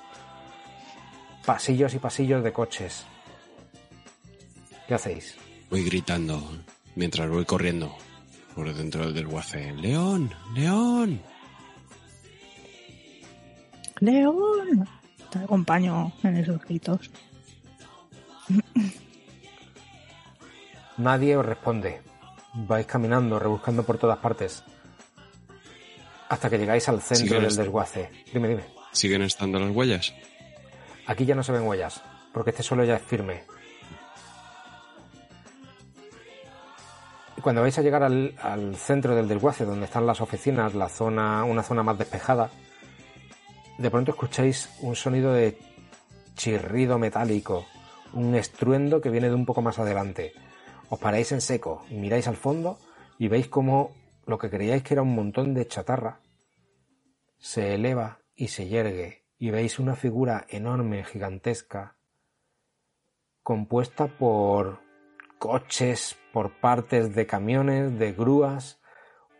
Pasillos 1.46 1.94
y 1.94 2.00
pasillos 2.00 2.44
de 2.44 2.52
coches. 2.52 3.06
¿Qué 4.86 4.96
hacéis? 4.96 5.38
Voy 5.70 5.86
gritando 5.86 6.44
mientras 6.96 7.30
voy 7.30 7.46
corriendo 7.46 7.96
por 8.54 8.74
dentro 8.74 9.06
del 9.06 9.14
desguace. 9.14 9.72
¡León! 9.76 10.30
¡León! 10.54 11.22
¡León! 14.00 14.88
Te 15.32 15.40
acompaño 15.40 16.12
en 16.24 16.38
esos 16.38 16.62
gritos. 16.64 17.10
Nadie 20.98 21.36
os 21.38 21.46
responde. 21.46 22.02
Vais 22.54 22.86
caminando, 22.88 23.38
rebuscando 23.40 23.84
por 23.84 23.98
todas 23.98 24.18
partes. 24.20 24.64
Hasta 26.30 26.50
que 26.50 26.58
llegáis 26.58 26.88
al 26.90 27.02
centro 27.02 27.26
Siguen 27.28 27.42
del 27.42 27.48
est- 27.52 27.58
desguace. 27.60 28.10
Dime, 28.34 28.48
dime. 28.50 28.64
¿Siguen 28.92 29.22
estando 29.22 29.60
las 29.60 29.72
huellas? 29.76 30.14
Aquí 31.06 31.26
ya 31.26 31.36
no 31.36 31.44
se 31.44 31.52
ven 31.52 31.64
huellas, 31.68 32.02
porque 32.34 32.50
este 32.50 32.64
suelo 32.64 32.84
ya 32.84 32.96
es 32.96 33.02
firme. 33.04 33.44
Y 37.38 37.42
cuando 37.42 37.62
vais 37.62 37.78
a 37.78 37.82
llegar 37.82 38.04
al, 38.04 38.34
al 38.42 38.76
centro 38.76 39.16
del 39.16 39.28
desguace, 39.28 39.66
donde 39.66 39.86
están 39.86 40.08
las 40.08 40.20
oficinas, 40.22 40.74
la 40.74 40.90
zona, 40.90 41.44
una 41.44 41.62
zona 41.64 41.84
más 41.84 41.98
despejada, 41.98 42.50
de 43.78 43.92
pronto 43.92 44.12
escucháis 44.12 44.70
un 44.82 44.96
sonido 44.96 45.34
de 45.34 45.58
chirrido 46.36 46.98
metálico, 46.98 47.66
un 48.14 48.36
estruendo 48.36 49.02
que 49.02 49.10
viene 49.10 49.30
de 49.30 49.36
un 49.36 49.46
poco 49.46 49.62
más 49.62 49.80
adelante. 49.80 50.34
Os 50.90 51.00
paráis 51.00 51.32
en 51.32 51.42
seco 51.42 51.86
miráis 51.90 52.28
al 52.28 52.38
fondo 52.38 52.80
y 53.18 53.28
veis 53.28 53.48
como 53.48 53.92
lo 54.26 54.38
que 54.38 54.50
creíais 54.50 54.84
que 54.84 54.94
era 54.94 55.02
un 55.02 55.16
montón 55.16 55.54
de 55.54 55.68
chatarra 55.68 56.22
se 57.38 57.76
eleva 57.76 58.20
y 58.36 58.48
se 58.48 58.68
yergue 58.68 59.26
y 59.38 59.52
veis 59.52 59.80
una 59.80 59.96
figura 59.96 60.46
enorme, 60.50 61.04
gigantesca, 61.04 61.96
compuesta 63.44 64.08
por 64.08 64.80
coches, 65.38 66.18
por 66.34 66.60
partes 66.60 67.14
de 67.14 67.28
camiones, 67.28 67.98
de 68.00 68.14
grúas, 68.14 68.82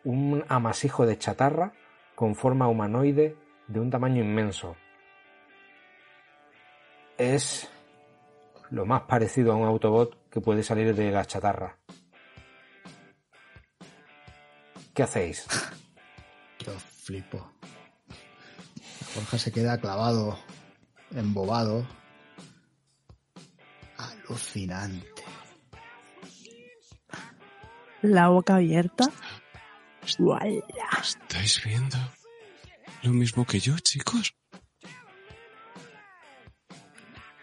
un 0.04 0.44
amasijo 0.48 1.06
de 1.06 1.18
chatarra 1.18 1.72
con 2.14 2.36
forma 2.36 2.68
humanoide 2.68 3.36
de 3.68 3.80
un 3.80 3.90
tamaño 3.90 4.22
inmenso. 4.22 4.76
Es 7.16 7.68
lo 8.70 8.86
más 8.86 9.02
parecido 9.02 9.52
a 9.52 9.56
un 9.56 9.66
Autobot 9.66 10.28
que 10.30 10.40
puede 10.40 10.62
salir 10.62 10.94
de 10.94 11.10
la 11.10 11.24
chatarra. 11.24 11.78
¿Qué 14.94 15.02
hacéis? 15.02 15.46
Yo 16.58 16.72
flipo. 16.72 17.52
Jorge 19.14 19.38
se 19.38 19.52
queda 19.52 19.78
clavado, 19.78 20.38
embobado. 21.14 21.86
Alucinante. 23.96 25.22
La 28.02 28.28
boca 28.28 28.56
abierta. 28.56 29.04
¡Wala! 30.18 30.62
¿Estáis 31.00 31.62
viendo 31.64 31.98
lo 33.02 33.10
mismo 33.10 33.44
que 33.46 33.60
yo, 33.60 33.78
chicos? 33.78 34.34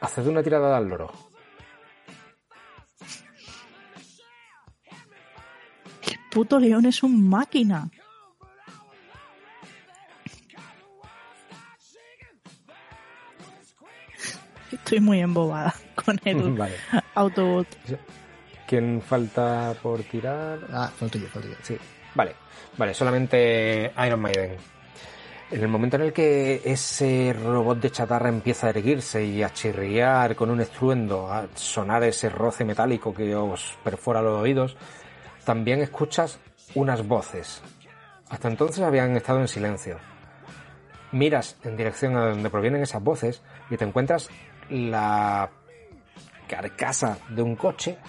Haced 0.01 0.27
una 0.27 0.43
tirada 0.43 0.77
al 0.77 0.88
loro. 0.88 1.11
El 6.03 6.19
puto 6.32 6.59
león 6.59 6.85
es 6.85 7.01
un 7.03 7.27
máquina. 7.30 7.90
Estoy 14.72 15.00
muy 15.00 15.19
embobada 15.22 15.74
con 15.95 16.19
el 16.25 16.53
Vale. 16.58 16.75
Autobot. 17.16 17.67
¿Quién 18.67 19.01
falta 19.01 19.75
por 19.82 20.01
tirar? 20.03 20.59
Ah, 20.72 20.92
falto 20.95 21.17
yo, 21.17 21.27
falto 21.27 21.48
yo. 21.48 21.56
Sí, 21.61 21.77
vale, 22.16 22.35
vale, 22.77 22.93
solamente 22.93 23.93
Iron 24.06 24.19
Maiden. 24.19 24.58
En 25.51 25.61
el 25.61 25.67
momento 25.67 25.95
en 25.98 26.01
el 26.01 26.14
que 26.14 26.61
ese 26.65 27.32
robot 27.40 27.80
de 27.80 27.91
chatarra 27.91 28.30
empieza 28.30 28.65
a 28.65 28.72
erguirse 28.72 29.24
y 29.24 29.43
a 29.43 29.53
chirriar 29.53 30.35
con 30.35 30.49
un 30.49 30.59
estruendo, 30.59 31.32
a 31.32 31.48
sonar 31.53 32.03
ese 32.03 32.30
roce 32.30 32.65
metálico 32.65 33.14
que 33.14 33.35
os 33.35 33.77
perfora 33.83 34.24
los 34.24 34.41
oídos, 34.41 34.75
también 35.43 35.82
escuchas 35.82 36.40
unas 36.74 37.07
voces. 37.07 37.61
Hasta 38.30 38.48
entonces 38.48 38.83
habían 38.83 39.15
estado 39.15 39.40
en 39.40 39.48
silencio. 39.48 39.99
Miras 41.11 41.57
en 41.64 41.77
dirección 41.77 42.17
a 42.17 42.30
donde 42.30 42.49
provienen 42.49 42.82
esas 42.82 43.03
voces 43.03 43.43
y 43.69 43.77
te 43.77 43.85
encuentras 43.85 44.30
la 44.72 45.51
carcasa 46.48 47.19
de 47.30 47.43
un 47.43 47.56
coche 47.56 47.99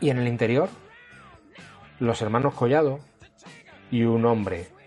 y 0.00 0.08
en 0.08 0.18
el 0.18 0.28
interior 0.28 0.70
los 1.98 2.22
hermanos 2.22 2.54
Collado 2.54 3.00
y 3.90 4.04
un 4.04 4.24
hombre 4.24 4.79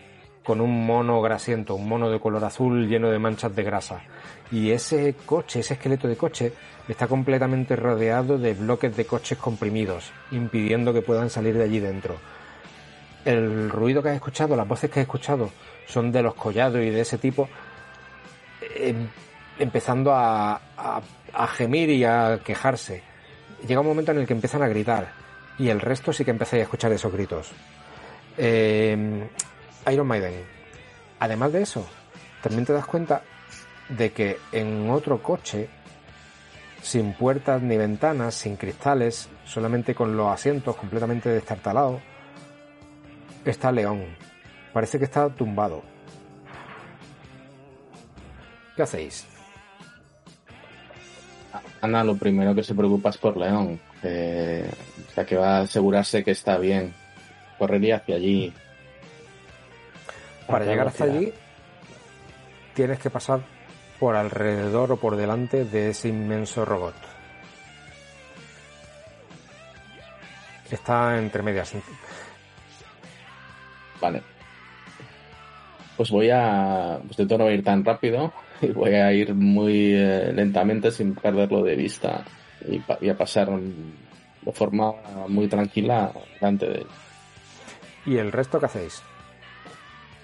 con 0.44 0.60
un 0.62 0.86
mono 0.86 1.22
grasiento, 1.22 1.76
un 1.76 1.88
mono 1.88 2.10
de 2.10 2.20
color 2.20 2.44
azul 2.44 2.88
lleno 2.88 3.10
de 3.10 3.20
manchas 3.20 3.56
de 3.56 3.64
grasa. 3.64 4.02
Y 4.52 4.72
ese 4.72 5.16
coche, 5.26 5.62
ese 5.62 5.76
esqueleto 5.76 6.08
de 6.08 6.18
coche, 6.18 6.54
está 6.88 7.08
completamente 7.08 7.76
rodeado 7.76 8.38
de 8.38 8.54
bloques 8.54 8.96
de 8.96 9.06
coches 9.06 9.38
comprimidos, 9.38 10.12
impidiendo 10.32 10.94
que 10.94 11.02
puedan 11.02 11.30
salir 11.30 11.56
de 11.58 11.64
allí 11.64 11.80
dentro. 11.80 12.18
El 13.26 13.70
ruido 13.70 14.04
que 14.04 14.10
has 14.10 14.16
escuchado, 14.16 14.56
las 14.56 14.68
voces 14.68 14.90
que 14.92 15.00
has 15.00 15.06
escuchado, 15.06 15.50
son 15.88 16.12
de 16.12 16.22
los 16.22 16.34
collados 16.36 16.82
y 16.82 16.90
de 16.90 17.02
ese 17.02 17.18
tipo, 17.18 17.48
em- 18.76 19.08
empezando 19.60 20.12
a, 20.14 20.60
a- 20.78 21.48
gemir 21.48 21.90
y 21.90 22.04
a 22.04 22.40
quejarse. 22.44 23.02
Llega 23.68 23.80
un 23.82 23.88
momento 23.88 24.12
en 24.12 24.20
el 24.20 24.28
que 24.28 24.34
empiezan 24.34 24.62
a 24.62 24.68
gritar 24.68 25.12
y 25.58 25.70
el 25.70 25.80
resto 25.80 26.12
sí 26.12 26.26
que 26.26 26.32
empezáis 26.32 26.62
a 26.62 26.64
escuchar 26.64 26.92
esos 26.92 27.12
gritos. 27.14 27.52
Eh, 28.38 29.24
Iron 29.92 30.08
Maiden. 30.08 30.44
Además 31.20 31.54
de 31.54 31.62
eso, 31.62 31.88
también 32.42 32.66
te 32.66 32.74
das 32.74 32.86
cuenta 32.86 33.24
de 33.90 34.12
que 34.12 34.38
en 34.52 34.90
otro 34.90 35.22
coche, 35.22 35.70
sin 36.82 37.14
puertas 37.14 37.62
ni 37.62 37.78
ventanas, 37.78 38.36
sin 38.36 38.56
cristales, 38.58 39.30
solamente 39.46 39.96
con 39.96 40.16
los 40.18 40.28
asientos 40.28 40.76
completamente 40.76 41.30
destartalados, 41.30 42.02
está 43.46 43.72
León. 43.72 44.06
Parece 44.74 45.00
que 45.00 45.06
está 45.06 45.30
tumbado. 45.30 45.84
¿Qué 48.76 48.84
hacéis? 48.84 49.28
Ana 51.82 52.04
lo 52.04 52.16
primero 52.16 52.56
que 52.56 52.64
se 52.64 52.74
preocupa 52.74 53.10
es 53.10 53.18
por 53.18 53.38
León. 53.38 53.80
eh, 54.02 54.70
o 55.08 55.12
sea 55.14 55.26
que 55.26 55.36
va 55.36 55.58
a 55.58 55.62
asegurarse 55.62 56.24
que 56.24 56.32
está 56.32 56.58
bien. 56.58 56.94
Correría 57.60 57.98
hacia 57.98 58.16
allí. 58.16 58.54
Para 60.48 60.66
llegar 60.66 60.88
hasta 60.88 61.06
allí 61.06 61.34
tienes 62.74 63.00
que 63.00 63.10
pasar 63.10 63.42
por 64.00 64.16
alrededor 64.16 64.92
o 64.92 64.98
por 64.98 65.16
delante 65.16 65.66
de 65.66 65.90
ese 65.90 66.10
inmenso 66.10 66.66
robot. 66.66 66.96
Está 70.70 71.18
entre 71.20 71.44
medias. 71.44 71.72
Vale. 74.02 74.22
Pues 75.96 76.10
voy 76.10 76.30
a. 76.32 77.00
Pues 77.06 77.20
intento 77.20 77.38
no 77.38 77.52
ir 77.52 77.64
tan 77.64 77.86
rápido 77.86 78.34
y 78.62 78.68
voy 78.72 78.96
a 78.96 79.14
ir 79.14 79.36
muy 79.36 79.94
eh, 79.94 80.34
lentamente 80.34 80.92
sin 80.92 81.14
perderlo 81.14 81.64
de 81.64 81.76
vista 81.76 82.26
y 82.68 82.80
voy 82.80 83.10
a 83.10 83.18
pasar 83.18 83.50
de 83.50 84.52
forma 84.52 84.94
muy 85.28 85.48
tranquila 85.48 86.12
delante 86.40 86.68
de 86.68 86.76
él. 86.80 86.88
¿Y 88.06 88.18
el 88.18 88.32
resto 88.32 88.60
qué 88.60 88.66
hacéis? 88.66 89.04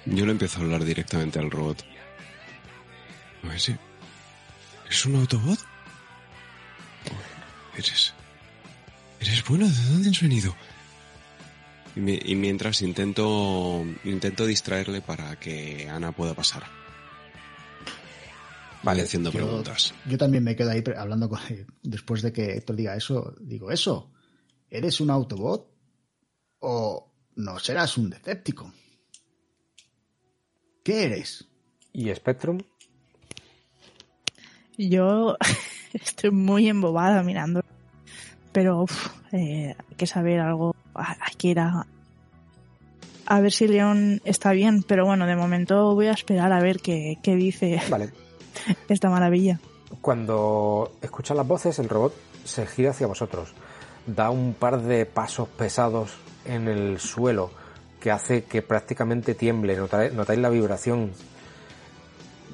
Yo 0.05 0.25
le 0.25 0.31
empiezo 0.31 0.59
a 0.59 0.63
hablar 0.63 0.83
directamente 0.83 1.39
al 1.39 1.51
robot. 1.51 1.83
A 3.43 3.47
ver 3.47 3.59
si... 3.59 3.75
¿Es 4.89 5.05
un 5.05 5.15
Autobot? 5.15 5.59
Eres... 7.75 8.13
Eres 9.19 9.43
bueno, 9.45 9.67
¿de 9.67 9.83
dónde 9.91 10.09
has 10.09 10.21
venido? 10.21 10.55
Y, 11.95 11.99
mi- 11.99 12.19
y 12.23 12.35
mientras 12.35 12.81
intento... 12.81 13.85
Intento 14.03 14.45
distraerle 14.45 15.01
para 15.01 15.37
que 15.39 15.87
Ana 15.89 16.11
pueda 16.11 16.33
pasar. 16.33 16.63
Vale, 18.81 19.03
haciendo 19.03 19.31
Yo- 19.31 19.39
preguntas. 19.39 19.93
Yo 20.05 20.17
también 20.17 20.43
me 20.43 20.55
quedo 20.55 20.71
ahí 20.71 20.83
hablando 20.97 21.29
con 21.29 21.39
después 21.83 22.21
de 22.21 22.31
que 22.31 22.53
Héctor 22.57 22.75
diga 22.77 22.95
eso, 22.95 23.35
digo, 23.41 23.71
¿eso? 23.71 24.11
¿Eres 24.69 25.01
un 25.01 25.09
Autobot? 25.09 25.67
¿O 26.59 27.13
no 27.35 27.59
serás 27.59 27.97
un 27.97 28.09
Decepticon? 28.09 28.73
¿Qué 30.89 31.03
eres? 31.03 31.45
¿Y 31.93 32.11
Spectrum? 32.15 32.63
Yo 34.75 35.37
estoy 35.93 36.31
muy 36.31 36.67
embobada 36.67 37.21
mirando. 37.21 37.61
Pero 38.51 38.81
uf, 38.81 39.09
eh, 39.31 39.75
hay 39.77 39.95
que 39.97 40.07
saber 40.07 40.39
algo. 40.39 40.75
Hay 40.95 41.35
que 41.37 41.49
ir 41.49 41.59
a, 41.59 41.85
a 43.27 43.39
ver 43.39 43.51
si 43.51 43.67
León 43.67 44.19
está 44.25 44.51
bien. 44.51 44.81
Pero 44.81 45.05
bueno, 45.05 45.27
de 45.27 45.35
momento 45.35 45.93
voy 45.93 46.07
a 46.07 46.13
esperar 46.13 46.51
a 46.51 46.59
ver 46.59 46.79
qué, 46.79 47.19
qué 47.21 47.35
dice 47.35 47.79
Vale. 47.87 48.09
esta 48.89 49.11
maravilla. 49.11 49.59
Cuando 50.01 50.97
escuchan 51.03 51.37
las 51.37 51.47
voces, 51.47 51.77
el 51.77 51.87
robot 51.87 52.15
se 52.45 52.65
gira 52.65 52.89
hacia 52.89 53.05
vosotros. 53.05 53.53
Da 54.07 54.31
un 54.31 54.55
par 54.55 54.81
de 54.81 55.05
pasos 55.05 55.49
pesados 55.49 56.17
en 56.45 56.67
el 56.67 56.99
suelo 56.99 57.51
que 57.99 58.11
hace 58.11 58.43
que 58.43 58.61
prácticamente 58.61 59.35
tiemble. 59.35 59.75
Notáis, 59.75 60.13
notáis 60.13 60.39
la 60.39 60.49
vibración. 60.49 61.11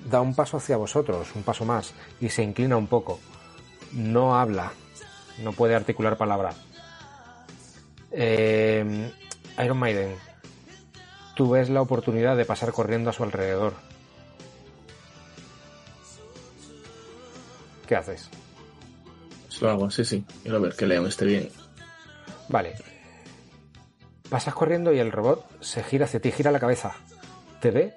Da 0.09 0.22
un 0.22 0.35
paso 0.35 0.57
hacia 0.57 0.77
vosotros, 0.77 1.30
un 1.35 1.43
paso 1.43 1.65
más, 1.65 1.93
y 2.22 2.30
se 2.30 2.43
inclina 2.43 2.77
un 2.77 2.88
poco. 2.88 3.19
No 3.93 4.38
habla, 4.38 4.72
no 5.43 5.53
puede 5.53 5.75
articular 5.75 6.17
palabra. 6.17 6.53
Eh, 8.11 9.11
Iron 9.64 9.77
Maiden, 9.77 10.15
tú 11.35 11.49
ves 11.49 11.69
la 11.69 11.82
oportunidad 11.82 12.38
de 12.38 12.45
pasar 12.45 12.72
corriendo 12.72 13.09
a 13.09 13.14
su 13.14 13.24
alrededor. 13.24 13.74
¿Qué 17.88 17.95
haces? 17.95 18.30
Lo 19.61 19.69
hago, 19.69 19.91
sí, 19.91 20.03
sí. 20.03 20.25
Quiero 20.43 20.59
ver 20.59 20.75
que 20.75 20.85
León 20.85 21.07
esté 21.07 21.25
bien. 21.25 21.49
Vale. 22.49 22.75
Pasas 24.29 24.53
corriendo 24.53 24.91
y 24.91 24.99
el 24.99 25.11
robot 25.11 25.45
se 25.61 25.83
gira 25.83 26.05
hacia 26.05 26.19
ti, 26.19 26.31
gira 26.31 26.51
la 26.51 26.59
cabeza. 26.59 26.93
Te 27.61 27.71
ve, 27.71 27.93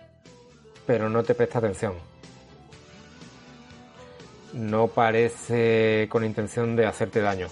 pero 0.86 1.08
no 1.08 1.22
te 1.22 1.34
presta 1.34 1.58
atención. 1.58 1.94
No 4.52 4.88
parece 4.88 6.06
con 6.10 6.24
intención 6.24 6.76
de 6.76 6.86
hacerte 6.86 7.20
daño. 7.20 7.48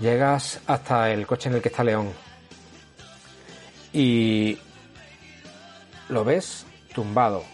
Llegas 0.00 0.60
hasta 0.66 1.10
el 1.10 1.26
coche 1.26 1.48
en 1.48 1.56
el 1.56 1.62
que 1.62 1.68
está 1.68 1.84
León. 1.84 2.10
Y 3.92 4.58
lo 6.08 6.24
ves 6.24 6.66
tumbado. 6.94 7.44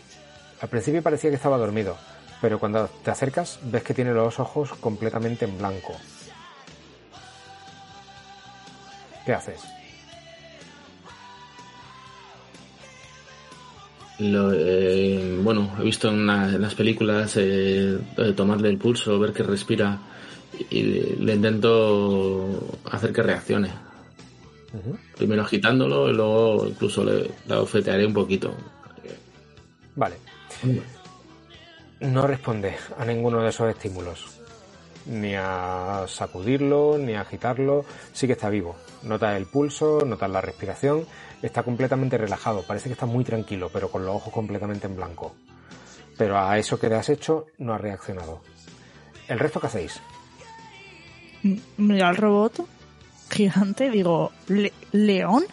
Al 0.61 0.69
principio 0.69 1.03
parecía 1.03 1.31
que 1.31 1.37
estaba 1.37 1.59
dormido, 1.59 1.97
pero 2.41 2.59
cuando 2.59 2.89
te 2.89 3.11
acercas 3.11 3.59
ves 3.63 3.83
que 3.83 3.95
tiene 3.95 4.13
los 4.13 4.41
ojos 4.41 4.73
completamente 4.81 5.45
en 5.45 5.59
blanco. 5.59 5.95
¿Qué 9.29 9.35
haces? 9.35 9.61
Lo, 14.21 14.51
eh, 14.55 15.39
bueno, 15.43 15.71
he 15.79 15.83
visto 15.83 16.09
en, 16.09 16.15
una- 16.23 16.47
en 16.49 16.63
las 16.63 16.75
películas 16.75 17.35
eh, 17.37 17.99
de 18.17 18.33
tomarle 18.33 18.71
el 18.71 18.79
pulso, 18.79 19.19
ver 19.19 19.35
que 19.35 19.43
respira 19.43 19.99
y 20.71 20.83
le, 20.83 21.17
le 21.17 21.35
intento 21.35 22.79
hacer 22.91 23.13
que 23.13 23.23
reaccione. 23.23 23.71
Primero 25.19 25.43
agitándolo 25.43 26.09
y 26.09 26.15
luego 26.15 26.67
incluso 26.67 27.05
le, 27.05 27.31
le 27.47 27.55
ofetearé 27.55 28.07
un 28.07 28.15
poquito. 28.15 28.55
Vale. 29.95 30.17
No 32.01 32.27
responde 32.27 32.77
a 32.99 33.05
ninguno 33.05 33.43
de 33.43 33.51
esos 33.51 33.69
estímulos. 33.69 34.25
Ni 35.05 35.35
a 35.35 36.07
sacudirlo, 36.09 36.97
ni 36.97 37.13
a 37.13 37.21
agitarlo. 37.21 37.85
Sí 38.15 38.27
que 38.27 38.33
está 38.33 38.49
vivo. 38.49 38.75
Notas 39.03 39.37
el 39.37 39.47
pulso, 39.47 40.01
notas 40.05 40.31
la 40.31 40.41
respiración. 40.41 41.07
Está 41.43 41.63
completamente 41.63 42.19
relajado. 42.19 42.63
Parece 42.63 42.89
que 42.89 42.95
está 42.95 43.07
muy 43.07 43.25
tranquilo, 43.25 43.71
pero 43.73 43.91
con 43.91 44.05
los 44.05 44.17
ojos 44.17 44.33
completamente 44.33 44.87
en 44.87 44.97
blanco. 44.97 45.35
Pero 46.17 46.39
a 46.39 46.59
eso 46.59 46.79
que 46.81 46.89
le 46.89 46.97
has 46.97 47.09
hecho 47.09 47.47
no 47.59 47.75
ha 47.75 47.79
reaccionado. 47.79 48.43
¿El 49.29 49.39
resto 49.39 49.61
qué 49.61 49.67
hacéis? 49.69 50.01
Miro 51.77 52.07
al 52.07 52.17
robot 52.17 52.67
gigante, 53.31 53.91
digo, 53.91 54.33
"Le- 54.49 54.73
¿León? 54.93 55.45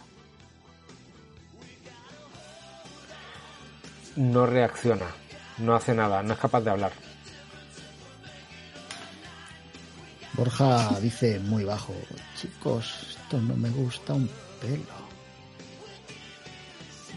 No 4.16 4.46
reacciona. 4.46 5.06
No 5.58 5.76
hace 5.76 5.94
nada. 5.94 6.24
No 6.24 6.34
es 6.34 6.40
capaz 6.40 6.62
de 6.62 6.72
hablar. 6.72 6.92
Borja 10.34 11.00
dice 11.00 11.40
muy 11.40 11.64
bajo, 11.64 11.94
chicos, 12.36 13.18
esto 13.36 13.48
no 13.48 13.56
me 13.58 13.70
gusta 13.70 14.14
un 14.14 14.30
pelo. 14.62 14.84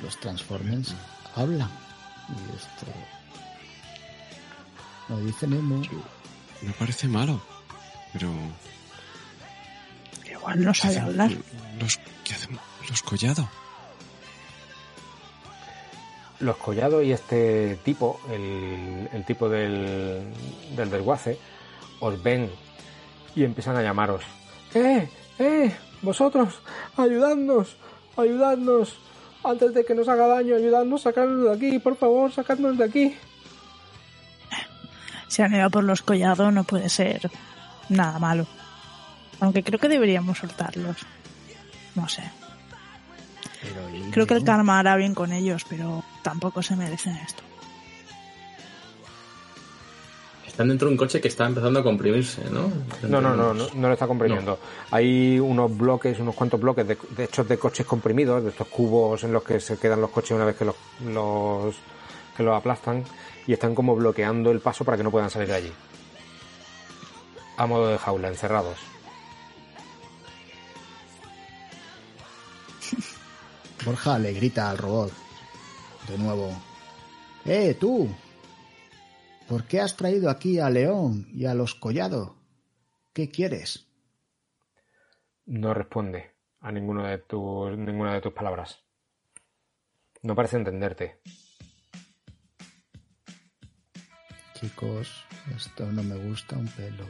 Los 0.03 0.19
Transformers 0.19 0.95
hablan. 1.35 1.71
Y 2.29 2.57
esto... 2.57 2.87
Lo 5.09 5.19
dice 5.21 5.47
Nemo. 5.47 5.83
Me 6.63 6.73
parece 6.73 7.09
malo. 7.09 7.41
Pero... 8.13 8.33
Igual 10.31 10.65
no 10.65 10.75
sabe 10.75 10.99
hablar. 10.99 11.31
Los, 11.81 11.99
¿Qué 12.25 12.35
hacen 12.35 12.59
los 12.89 13.03
collado? 13.03 13.49
los 16.41 16.57
collados 16.57 17.05
y 17.05 17.11
este 17.11 17.81
tipo, 17.85 18.21
el, 18.31 19.09
el 19.13 19.25
tipo 19.25 19.49
del, 19.49 20.23
del 20.77 20.89
desguace, 20.89 21.37
os 21.99 22.23
ven 22.23 22.49
y 23.35 23.43
empiezan 23.43 23.77
a 23.77 23.83
llamaros. 23.83 24.23
¡Eh! 24.73 25.09
¡Eh! 25.41 25.77
¡Vosotros! 26.03 26.61
¡Ayudadnos! 26.97 27.77
¡Ayudadnos! 28.17 28.99
Antes 29.45 29.73
de 29.75 29.85
que 29.85 29.95
nos 29.95 30.09
haga 30.09 30.27
daño, 30.27 30.57
ayudadnos, 30.57 31.03
sacadnos 31.03 31.45
de 31.45 31.53
aquí, 31.53 31.79
por 31.79 31.97
favor, 31.97 32.33
sacadnos 32.33 32.77
de 32.77 32.85
aquí. 32.85 33.17
Si 35.29 35.43
han 35.43 35.55
ido 35.55 35.71
por 35.71 35.85
los 35.85 36.03
collados 36.03 36.53
no 36.53 36.65
puede 36.65 36.89
ser 36.89 37.31
nada 37.89 38.19
malo. 38.19 38.47
Aunque 39.41 39.63
creo 39.63 39.79
que 39.79 39.89
deberíamos 39.89 40.39
soltarlos. 40.39 40.97
No 41.95 42.09
sé. 42.09 42.23
Pero, 43.63 43.97
¿y 43.97 44.11
Creo 44.11 44.27
que 44.27 44.35
el 44.35 44.45
karma 44.45 44.79
hará 44.79 44.97
bien 44.97 45.15
con 45.15 45.33
ellos, 45.33 45.65
pero 45.69 46.05
tampoco 46.23 46.63
se 46.63 46.77
merecen 46.77 47.17
esto. 47.17 47.43
Están 50.59 50.71
dentro 50.71 50.89
de 50.89 50.95
un 50.95 50.99
coche 50.99 51.21
que 51.21 51.29
está 51.29 51.47
empezando 51.47 51.79
a 51.79 51.85
comprimirse, 51.85 52.43
¿no? 52.51 52.63
No, 53.09 53.21
no, 53.21 53.37
no, 53.37 53.55
no, 53.55 53.69
no 53.73 53.87
lo 53.87 53.93
está 53.93 54.09
comprimiendo. 54.09 54.59
Hay 54.91 55.39
unos 55.39 55.79
bloques, 55.79 56.19
unos 56.19 56.35
cuantos 56.35 56.61
bloques 56.61 56.85
de, 56.85 56.99
de 57.17 57.25
hechos 57.27 57.47
de 57.47 57.57
coches 57.57 57.87
comprimidos, 57.87 58.43
de 58.43 58.51
estos 58.51 58.67
cubos 58.67 59.23
en 59.23 59.33
los 59.33 59.45
que 59.45 59.61
se 59.61 59.79
quedan 59.79 60.01
los 60.01 60.11
coches 60.11 60.33
una 60.33 60.45
vez 60.45 60.57
que 60.57 60.65
los, 60.65 60.75
los 61.07 61.77
que 62.37 62.43
los 62.43 62.57
aplastan 62.57 63.05
y 63.47 63.53
están 63.53 63.73
como 63.73 63.95
bloqueando 63.95 64.51
el 64.51 64.59
paso 64.59 64.85
para 64.85 64.97
que 64.97 65.05
no 65.05 65.13
puedan 65.13 65.31
salir 65.31 65.47
de 65.47 65.55
allí. 65.55 65.73
A 67.57 67.65
modo 67.65 67.87
de 67.87 67.99
jaula, 67.99 68.27
encerrados. 68.27 68.79
Borja 73.85 74.19
le 74.19 74.33
grita 74.33 74.71
al 74.71 74.79
robot. 74.79 75.13
De 76.09 76.19
nuevo. 76.19 76.51
¡Eh, 77.45 77.77
tú! 77.79 78.09
¿Por 79.49 79.65
qué 79.65 79.81
has 79.81 79.97
traído 79.97 80.29
aquí 80.29 80.59
a 80.59 80.69
León 80.69 81.27
y 81.33 81.47
a 81.47 81.55
los 81.55 81.75
Collado? 81.75 82.37
¿Qué 83.15 83.31
quieres? 83.31 83.89
No 85.47 85.73
responde 85.73 86.33
a 86.61 86.71
ninguno 86.71 87.05
de 87.07 87.17
tus, 87.19 87.77
ninguna 87.79 88.15
de 88.15 88.21
tus 88.21 88.35
palabras. 88.35 88.79
No 90.23 90.35
parece 90.35 90.59
entenderte. 90.59 91.21
Chicos, 94.55 95.25
esto 95.57 95.91
no 95.93 96.03
me 96.03 96.17
gusta 96.17 96.57
un 96.57 96.69
pelo. 96.69 97.07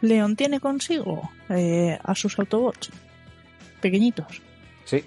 León 0.00 0.34
tiene 0.34 0.58
consigo 0.58 1.30
eh, 1.48 1.96
a 2.02 2.14
sus 2.14 2.38
Autobots 2.38 2.90
pequeñitos. 3.80 4.42
Sí, 4.84 5.04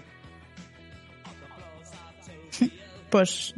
Pues 3.10 3.54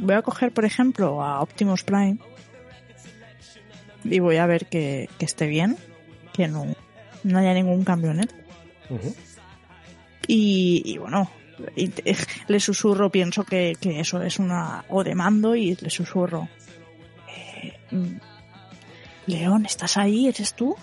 voy 0.00 0.14
a 0.14 0.22
coger, 0.22 0.52
por 0.52 0.64
ejemplo, 0.64 1.22
a 1.22 1.40
Optimus 1.40 1.84
Prime 1.84 2.18
y 4.04 4.18
voy 4.18 4.36
a 4.36 4.46
ver 4.46 4.66
que, 4.66 5.08
que 5.18 5.24
esté 5.24 5.46
bien, 5.46 5.76
que 6.32 6.48
no, 6.48 6.66
no 7.22 7.38
haya 7.38 7.54
ningún 7.54 7.84
cambio 7.84 8.10
en 8.10 8.20
él. 8.20 8.30
Y, 10.26 10.82
y 10.84 10.98
bueno, 10.98 11.30
y 11.76 11.92
le 12.48 12.60
susurro, 12.60 13.10
pienso 13.10 13.44
que, 13.44 13.76
que 13.80 14.00
eso 14.00 14.22
es 14.22 14.38
una 14.38 14.84
o 14.88 15.04
de 15.04 15.14
mando 15.14 15.54
y 15.54 15.76
le 15.76 15.90
susurro. 15.90 16.48
eh, 17.28 18.18
León, 19.26 19.66
¿estás 19.66 19.96
ahí? 19.96 20.28
¿Eres 20.28 20.54
tú? 20.54 20.74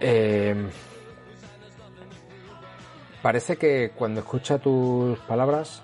Eh, 0.00 0.54
parece 3.22 3.56
que 3.56 3.90
cuando 3.94 4.20
escucha 4.20 4.58
tus 4.58 5.18
palabras 5.20 5.82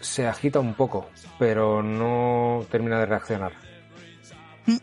se 0.00 0.26
agita 0.26 0.58
un 0.60 0.74
poco, 0.74 1.08
pero 1.38 1.82
no 1.82 2.64
termina 2.70 2.98
de 2.98 3.06
reaccionar. 3.06 3.52
Mm. 4.66 4.76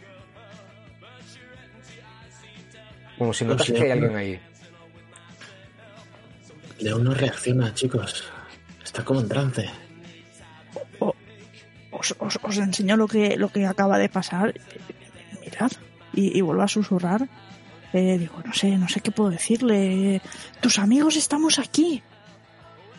Como 3.18 3.34
si 3.34 3.46
notas 3.46 3.68
que 3.68 3.82
hay 3.82 3.92
alguien 3.92 4.16
ahí. 4.16 4.40
León 6.80 7.04
no 7.04 7.14
reacciona, 7.14 7.74
chicos. 7.74 8.24
Está 8.84 9.04
como 9.04 9.20
en 9.20 9.28
trance. 9.28 9.70
Os, 11.92 12.16
os- 12.20 12.40
os 12.42 12.58
enseño 12.58 12.96
lo 12.96 13.08
que, 13.08 13.36
lo 13.36 13.50
que 13.50 13.66
acaba 13.66 13.98
de 13.98 14.08
pasar. 14.08 14.54
Mirad. 15.42 15.72
Y, 16.14 16.38
y 16.38 16.42
vuelvo 16.42 16.62
a 16.64 16.68
susurrar. 16.70 17.28
Eh, 17.94 18.18
digo, 18.20 18.36
no 18.46 18.54
sé, 18.54 18.78
no 18.78 18.88
sé 18.88 19.02
qué 19.02 19.12
puedo 19.12 19.30
decirle. 19.32 20.22
Tus 20.62 20.78
amigos 20.80 21.16
estamos 21.16 21.58
aquí. 21.60 22.04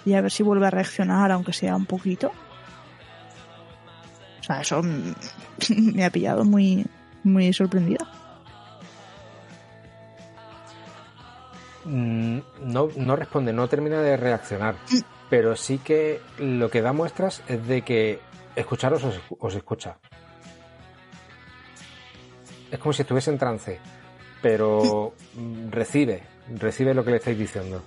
Y 0.04 0.14
a 0.14 0.20
ver 0.20 0.30
si 0.32 0.42
vuelve 0.42 0.66
a 0.66 0.70
reaccionar, 0.70 1.30
aunque 1.30 1.52
sea 1.52 1.76
un 1.76 1.86
poquito. 1.86 2.32
O 4.40 4.42
sea, 4.42 4.60
eso 4.62 4.82
mm, 4.82 5.14
me 5.94 6.04
ha 6.04 6.10
pillado 6.10 6.44
muy, 6.44 6.84
muy 7.22 7.52
sorprendida. 7.52 8.06
Mm, 11.84 12.38
No, 12.64 12.88
no 12.96 13.16
responde, 13.16 13.52
no 13.52 13.68
termina 13.68 14.00
de 14.00 14.16
reaccionar. 14.16 14.74
Pero 15.28 15.54
sí 15.56 15.78
que 15.78 16.20
lo 16.38 16.70
que 16.70 16.82
da 16.82 16.92
muestras 16.92 17.42
es 17.46 17.66
de 17.66 17.82
que 17.82 18.20
escucharos 18.56 19.04
os, 19.04 19.20
os 19.38 19.54
escucha. 19.54 19.96
Es 22.70 22.78
como 22.78 22.92
si 22.92 23.02
estuviese 23.02 23.30
en 23.30 23.38
trance, 23.38 23.78
pero 24.42 25.14
mm, 25.34 25.70
recibe, 25.70 26.22
recibe 26.56 26.94
lo 26.94 27.04
que 27.04 27.10
le 27.10 27.16
estáis 27.18 27.38
diciendo. 27.38 27.82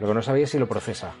Lo 0.00 0.06
que 0.06 0.14
no 0.14 0.22
sabía 0.22 0.44
es 0.44 0.50
si 0.50 0.58
lo 0.58 0.68
procesa. 0.68 1.12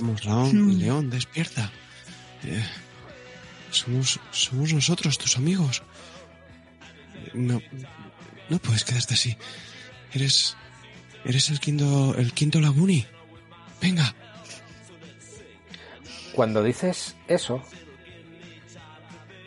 Vamos, 0.00 0.24
León, 0.24 0.78
León, 0.78 1.10
despierta. 1.10 1.70
Eh, 2.44 2.64
somos, 3.70 4.18
somos 4.30 4.72
nosotros, 4.72 5.18
tus 5.18 5.36
amigos. 5.36 5.82
No, 7.34 7.60
no 8.48 8.58
puedes 8.58 8.84
quedarte 8.84 9.14
así. 9.14 9.36
Eres, 10.12 10.56
eres 11.24 11.50
el 11.50 11.60
quinto, 11.60 12.14
el 12.16 12.32
quinto 12.32 12.60
Laguni. 12.60 13.06
Venga. 13.80 14.14
Cuando 16.32 16.62
dices 16.62 17.16
eso, 17.28 17.62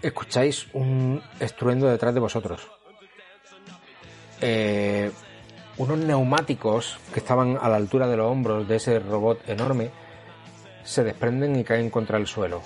escucháis 0.03 0.67
un 0.73 1.21
estruendo 1.39 1.87
detrás 1.87 2.13
de 2.13 2.19
vosotros. 2.19 2.67
Eh, 4.41 5.09
unos 5.77 5.97
neumáticos 5.97 6.99
que 7.13 7.19
estaban 7.19 7.57
a 7.59 7.69
la 7.69 7.77
altura 7.77 8.07
de 8.07 8.17
los 8.17 8.29
hombros 8.29 8.67
de 8.67 8.75
ese 8.75 8.99
robot 8.99 9.47
enorme 9.47 9.89
se 10.83 11.03
desprenden 11.03 11.55
y 11.55 11.63
caen 11.63 11.89
contra 11.89 12.17
el 12.17 12.27
suelo. 12.27 12.61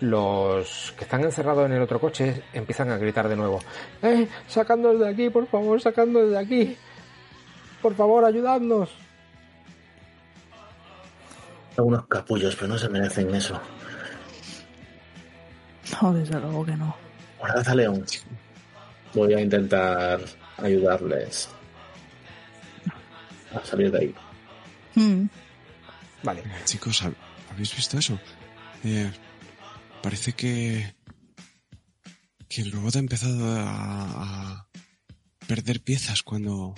Los 0.00 0.94
que 0.96 1.04
están 1.04 1.24
encerrados 1.24 1.66
en 1.66 1.72
el 1.72 1.82
otro 1.82 1.98
coche 1.98 2.44
empiezan 2.52 2.90
a 2.90 2.98
gritar 2.98 3.28
de 3.28 3.36
nuevo. 3.36 3.60
¡Eh! 4.02 4.28
¡Sacándonos 4.46 5.00
de 5.00 5.08
aquí, 5.08 5.30
por 5.30 5.46
favor! 5.46 5.80
¡Sacándonos 5.80 6.30
de 6.30 6.38
aquí! 6.38 6.76
¡Por 7.82 7.94
favor, 7.94 8.24
ayudadnos! 8.24 8.90
Algunos 11.76 12.06
capullos, 12.06 12.54
pero 12.56 12.68
no 12.68 12.78
se 12.78 12.88
merecen 12.88 13.34
eso. 13.34 13.60
No, 16.02 16.12
desde 16.12 16.40
luego 16.40 16.64
que 16.64 16.76
no. 16.76 16.96
Guardad 17.38 17.68
a 17.68 17.74
León. 17.74 18.04
Voy 19.14 19.34
a 19.34 19.40
intentar 19.40 20.20
ayudarles 20.58 21.48
a 23.54 23.64
salir 23.64 23.90
de 23.90 23.98
ahí. 23.98 24.14
Mm, 24.94 25.26
Vale. 26.22 26.42
Chicos, 26.64 27.02
¿hab- 27.04 27.14
¿habéis 27.50 27.74
visto 27.76 27.98
eso? 27.98 28.18
Eh, 28.84 29.10
parece 30.02 30.32
que... 30.32 30.94
que 32.48 32.62
el 32.62 32.72
robot 32.72 32.96
ha 32.96 32.98
empezado 33.00 33.54
a, 33.56 34.52
a 34.58 34.68
perder 35.46 35.82
piezas 35.82 36.22
cuando... 36.22 36.74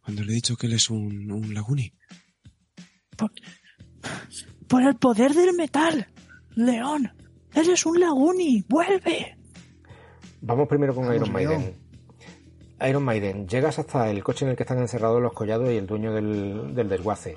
cuando 0.00 0.24
le 0.24 0.32
he 0.32 0.34
dicho 0.36 0.56
que 0.56 0.66
él 0.66 0.72
es 0.74 0.90
un, 0.90 1.30
un 1.30 1.54
Laguni. 1.54 1.92
por, 3.16 3.30
por 4.66 4.82
el 4.82 4.96
poder 4.96 5.34
del 5.34 5.54
metal. 5.54 6.08
León, 6.56 7.12
eres 7.54 7.86
un 7.86 8.00
laguni. 8.00 8.64
¡Vuelve! 8.68 9.36
Vamos 10.40 10.68
primero 10.68 10.94
con 10.94 11.04
Vamos, 11.04 11.16
Iron 11.16 11.32
Maiden. 11.32 11.74
Iron 12.88 13.02
Maiden, 13.02 13.46
llegas 13.46 13.78
hasta 13.78 14.10
el 14.10 14.24
coche 14.24 14.44
en 14.46 14.52
el 14.52 14.56
que 14.56 14.62
están 14.62 14.78
encerrados 14.78 15.20
los 15.20 15.32
collados 15.34 15.70
y 15.70 15.76
el 15.76 15.86
dueño 15.86 16.14
del, 16.14 16.74
del 16.74 16.88
desguace. 16.88 17.36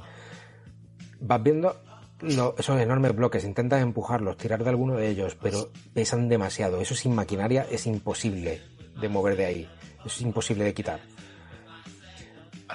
Vas 1.19 1.43
viendo 1.43 1.75
lo- 2.21 2.55
esos 2.57 2.79
enormes 2.79 3.13
bloques, 3.13 3.43
intentas 3.43 3.81
empujarlos, 3.81 4.37
tirar 4.37 4.63
de 4.63 4.69
alguno 4.69 4.95
de 4.95 5.09
ellos, 5.09 5.35
pero 5.41 5.69
pesan 5.93 6.29
demasiado. 6.29 6.79
Eso 6.79 6.95
sin 6.95 7.13
maquinaria 7.13 7.65
es 7.69 7.85
imposible 7.87 8.61
de 9.01 9.09
mover 9.09 9.35
de 9.35 9.45
ahí. 9.45 9.69
Eso 9.99 10.15
es 10.15 10.21
imposible 10.21 10.63
de 10.63 10.73
quitar. 10.73 11.01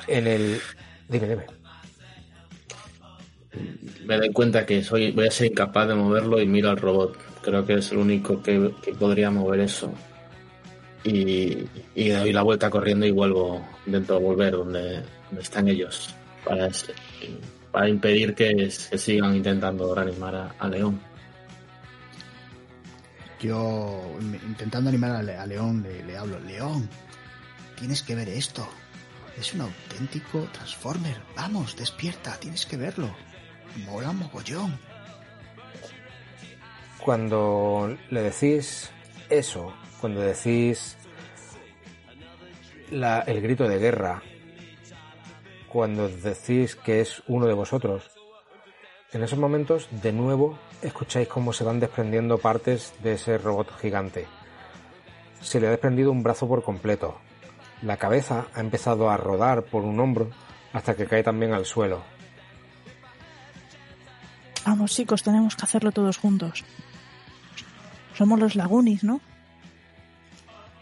En 0.07 0.27
el... 0.27 0.61
Dime, 1.09 1.27
dime. 1.29 1.47
Me 4.05 4.17
doy 4.19 4.31
cuenta 4.33 4.65
que 4.67 4.83
soy, 4.85 5.13
voy 5.13 5.27
a 5.27 5.31
ser 5.31 5.51
incapaz 5.51 5.89
de 5.89 5.95
moverlo 5.95 6.41
y 6.41 6.47
miro 6.47 6.69
al 6.71 6.77
robot. 6.77 7.17
Creo 7.49 7.65
que 7.65 7.75
es 7.75 7.91
el 7.93 7.99
único 7.99 8.43
que, 8.43 8.73
podría 8.99 9.31
mover 9.31 9.61
eso. 9.61 9.93
Y, 11.05 11.65
y 11.95 12.09
doy 12.11 12.33
la 12.33 12.43
vuelta 12.43 12.69
corriendo 12.69 13.07
y 13.07 13.11
vuelvo, 13.11 13.67
intento 13.87 14.21
volver 14.21 14.53
donde, 14.53 15.03
están 15.41 15.69
ellos 15.69 16.15
para, 16.45 16.67
es- 16.67 16.93
para 17.73 17.89
impedir 17.89 18.35
que, 18.35 18.71
se 18.71 18.99
sigan 18.99 19.35
intentando 19.37 19.95
reanimar 19.95 20.35
a, 20.35 20.55
a 20.59 20.69
León. 20.69 21.01
Yo, 23.41 24.03
intentando 24.47 24.91
animar 24.91 25.13
a 25.13 25.47
León, 25.47 25.83
le, 25.83 26.03
le 26.05 26.17
hablo, 26.17 26.41
León, 26.41 26.89
tienes 27.79 28.03
que 28.03 28.15
ver 28.17 28.29
esto. 28.29 28.69
Es 29.39 29.55
un 29.55 29.61
auténtico 29.61 30.41
Transformer. 30.53 31.17
Vamos, 31.37 31.77
despierta, 31.77 32.37
tienes 32.41 32.67
que 32.67 32.77
verlo. 32.77 33.15
Mola 33.87 34.11
mogollón. 34.13 34.77
Cuando 37.09 37.97
le 38.11 38.21
decís 38.21 38.91
eso, 39.31 39.73
cuando 39.99 40.21
decís 40.21 40.99
el 42.91 43.41
grito 43.41 43.67
de 43.67 43.79
guerra, 43.79 44.23
cuando 45.73 46.07
decís 46.11 46.77
que 46.77 47.01
es 47.01 47.23
uno 47.27 47.47
de 47.47 47.55
vosotros, 47.55 48.11
en 49.13 49.23
esos 49.23 49.39
momentos 49.39 49.89
de 49.91 50.13
nuevo 50.13 50.59
escucháis 50.83 51.29
cómo 51.29 51.55
se 51.55 51.65
van 51.65 51.81
desprendiendo 51.81 52.37
partes 52.37 52.93
de 53.03 53.15
ese 53.15 53.39
robot 53.39 53.75
gigante. 53.81 54.27
Se 55.41 55.61
le 55.61 55.69
ha 55.69 55.71
desprendido 55.71 56.13
un 56.13 56.23
brazo 56.23 56.47
por 56.47 56.63
completo. 56.63 57.17
La 57.81 57.97
cabeza 57.97 58.49
ha 58.53 58.61
empezado 58.61 59.09
a 59.09 59.17
rodar 59.17 59.63
por 59.63 59.83
un 59.83 59.99
hombro 59.99 60.29
hasta 60.75 60.95
que 60.95 61.07
cae 61.07 61.23
también 61.23 61.55
al 61.55 61.65
suelo. 61.65 62.03
Vamos, 64.67 64.93
chicos, 64.93 65.23
tenemos 65.23 65.57
que 65.57 65.65
hacerlo 65.65 65.91
todos 65.91 66.19
juntos. 66.19 66.67
Somos 68.19 68.41
los 68.41 68.57
lagunis, 68.57 69.05
¿no? 69.05 69.21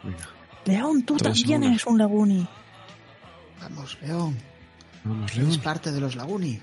Venga, 0.03 0.27
León, 0.65 1.03
tú 1.05 1.19
también 1.19 1.63
eres 1.65 1.87
un 1.87 1.99
laguni. 1.99 2.49
Vamos, 3.61 3.99
León, 4.01 4.39
vamos, 5.05 5.33
eres 5.37 5.49
León. 5.49 5.61
parte 5.61 5.93
de 5.93 6.01
los 6.01 6.17
Laguni. 6.17 6.59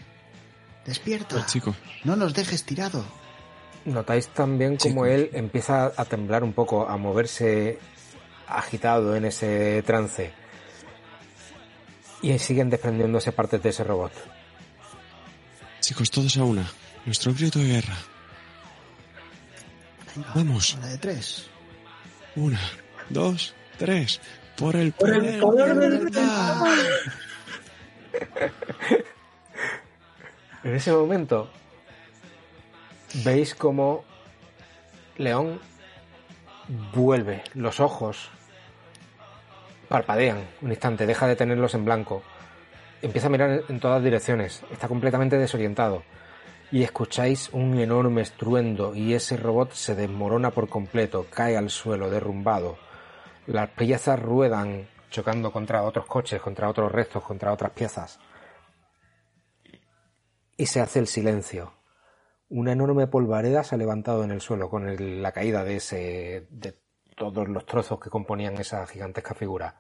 Despierta. 0.86 1.36
Pues, 1.36 1.46
chico, 1.46 1.76
No 2.04 2.16
nos 2.16 2.34
dejes 2.34 2.64
tirado. 2.66 3.06
Notáis 3.86 4.30
también 4.30 4.78
como 4.78 5.06
él 5.06 5.30
empieza 5.34 5.92
a 5.96 6.06
temblar 6.06 6.44
un 6.44 6.54
poco, 6.54 6.88
a 6.90 6.98
moverse 6.98 7.78
agitado 8.48 9.16
en 9.16 9.26
ese 9.26 9.84
trance. 9.84 10.34
Y 12.22 12.38
siguen 12.40 12.70
desprendiéndose 12.70 13.32
partes 13.32 13.62
de 13.62 13.70
ese 13.70 13.84
robot. 13.84 14.12
chicos, 15.82 16.10
todos 16.10 16.36
a 16.38 16.44
una. 16.44 16.66
Nuestro 17.06 17.34
grito 17.34 17.60
de 17.60 17.68
guerra. 17.68 17.96
Venga, 20.16 20.32
Vamos. 20.36 20.76
a 20.76 20.80
la 20.82 20.88
de 20.88 20.98
tres. 20.98 21.50
Una, 22.36 22.60
dos, 23.10 23.56
tres. 23.78 24.20
Por 24.58 24.76
el 24.76 24.92
Por 24.92 25.10
el 25.10 25.40
poder, 25.40 25.40
poder 25.40 25.76
de 25.76 25.90
del 25.90 26.00
verdad. 26.06 26.58
En 30.64 30.76
ese 30.76 30.94
momento 30.94 31.50
veis 33.26 33.54
como 33.54 34.06
León 35.18 35.60
vuelve, 36.94 37.44
los 37.54 37.82
ojos 37.82 38.30
parpadean 39.90 40.48
un 40.62 40.70
instante, 40.70 41.06
deja 41.06 41.28
de 41.28 41.36
tenerlos 41.36 41.74
en 41.74 41.84
blanco, 41.84 42.24
empieza 43.02 43.28
a 43.28 43.30
mirar 43.30 43.64
en 43.68 43.80
todas 43.82 44.02
direcciones, 44.02 44.64
está 44.72 44.88
completamente 44.88 45.38
desorientado 45.38 46.04
y 46.74 46.82
escucháis 46.82 47.52
un 47.54 47.78
enorme 47.78 48.24
estruendo 48.24 48.96
y 48.96 49.14
ese 49.14 49.38
robot 49.38 49.74
se 49.74 49.94
desmorona 49.94 50.50
por 50.50 50.68
completo, 50.70 51.28
cae 51.30 51.56
al 51.56 51.70
suelo 51.70 52.10
derrumbado, 52.10 52.80
las 53.46 53.70
piezas 53.70 54.20
ruedan 54.20 54.90
chocando 55.12 55.52
contra 55.52 55.84
otros 55.84 56.08
coches, 56.08 56.42
contra 56.42 56.68
otros 56.68 56.92
restos, 56.92 57.22
contra 57.22 57.54
otras 57.54 57.74
piezas 57.74 58.20
y 60.58 60.66
se 60.66 60.82
hace 60.82 60.98
el 60.98 61.06
silencio. 61.06 61.74
Una 62.50 62.72
enorme 62.72 63.06
polvareda 63.06 63.64
se 63.64 63.76
ha 63.76 63.78
levantado 63.78 64.24
en 64.24 64.32
el 64.32 64.42
suelo 64.42 64.68
con 64.68 65.22
la 65.22 65.32
caída 65.32 65.64
de 65.64 65.76
ese 65.76 66.48
de 66.50 66.76
todos 67.16 67.48
los 67.50 67.68
trozos 67.68 68.00
que 68.00 68.10
componían 68.10 68.58
esa 68.58 68.88
gigantesca 68.88 69.36
figura. 69.36 69.80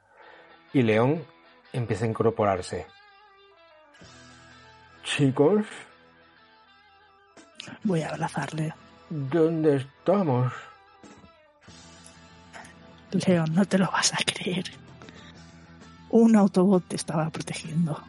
Y 0.73 0.83
León 0.83 1.25
empieza 1.72 2.05
a 2.05 2.09
incorporarse. 2.09 2.85
Chicos, 5.01 5.65
Voy 7.83 8.01
a 8.01 8.09
abrazarle. 8.09 8.74
¿dónde 9.09 9.77
estamos? 9.77 10.51
León, 13.27 13.53
no 13.53 13.66
te 13.66 13.77
lo 13.77 13.90
vas 13.92 14.14
a 14.14 14.17
creer. 14.25 14.66
Un 16.09 16.35
autobot 16.35 16.83
te 16.88 16.95
estaba 16.95 17.30
protegiendo. 17.30 18.01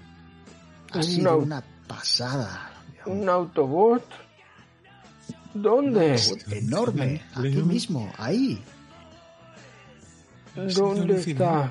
Ha 0.93 1.03
sido 1.03 1.39
una 1.39 1.63
pasada. 1.87 2.71
¿Un 3.07 3.29
autobot? 3.29 4.03
¿Dónde? 5.53 6.17
Enorme. 6.51 7.23
Aquí 7.35 7.63
mismo, 7.63 8.11
ahí. 8.19 8.63
¿Dónde 10.55 11.21
está? 11.21 11.71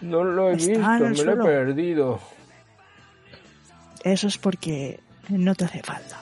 No 0.00 0.24
lo 0.24 0.50
he 0.50 0.54
Está 0.54 0.98
visto, 0.98 1.24
me 1.24 1.34
lo 1.34 1.42
he 1.42 1.44
perdido. 1.44 2.20
Eso 4.04 4.28
es 4.28 4.38
porque 4.38 5.00
no 5.28 5.54
te 5.54 5.64
hace 5.64 5.82
falta. 5.82 6.21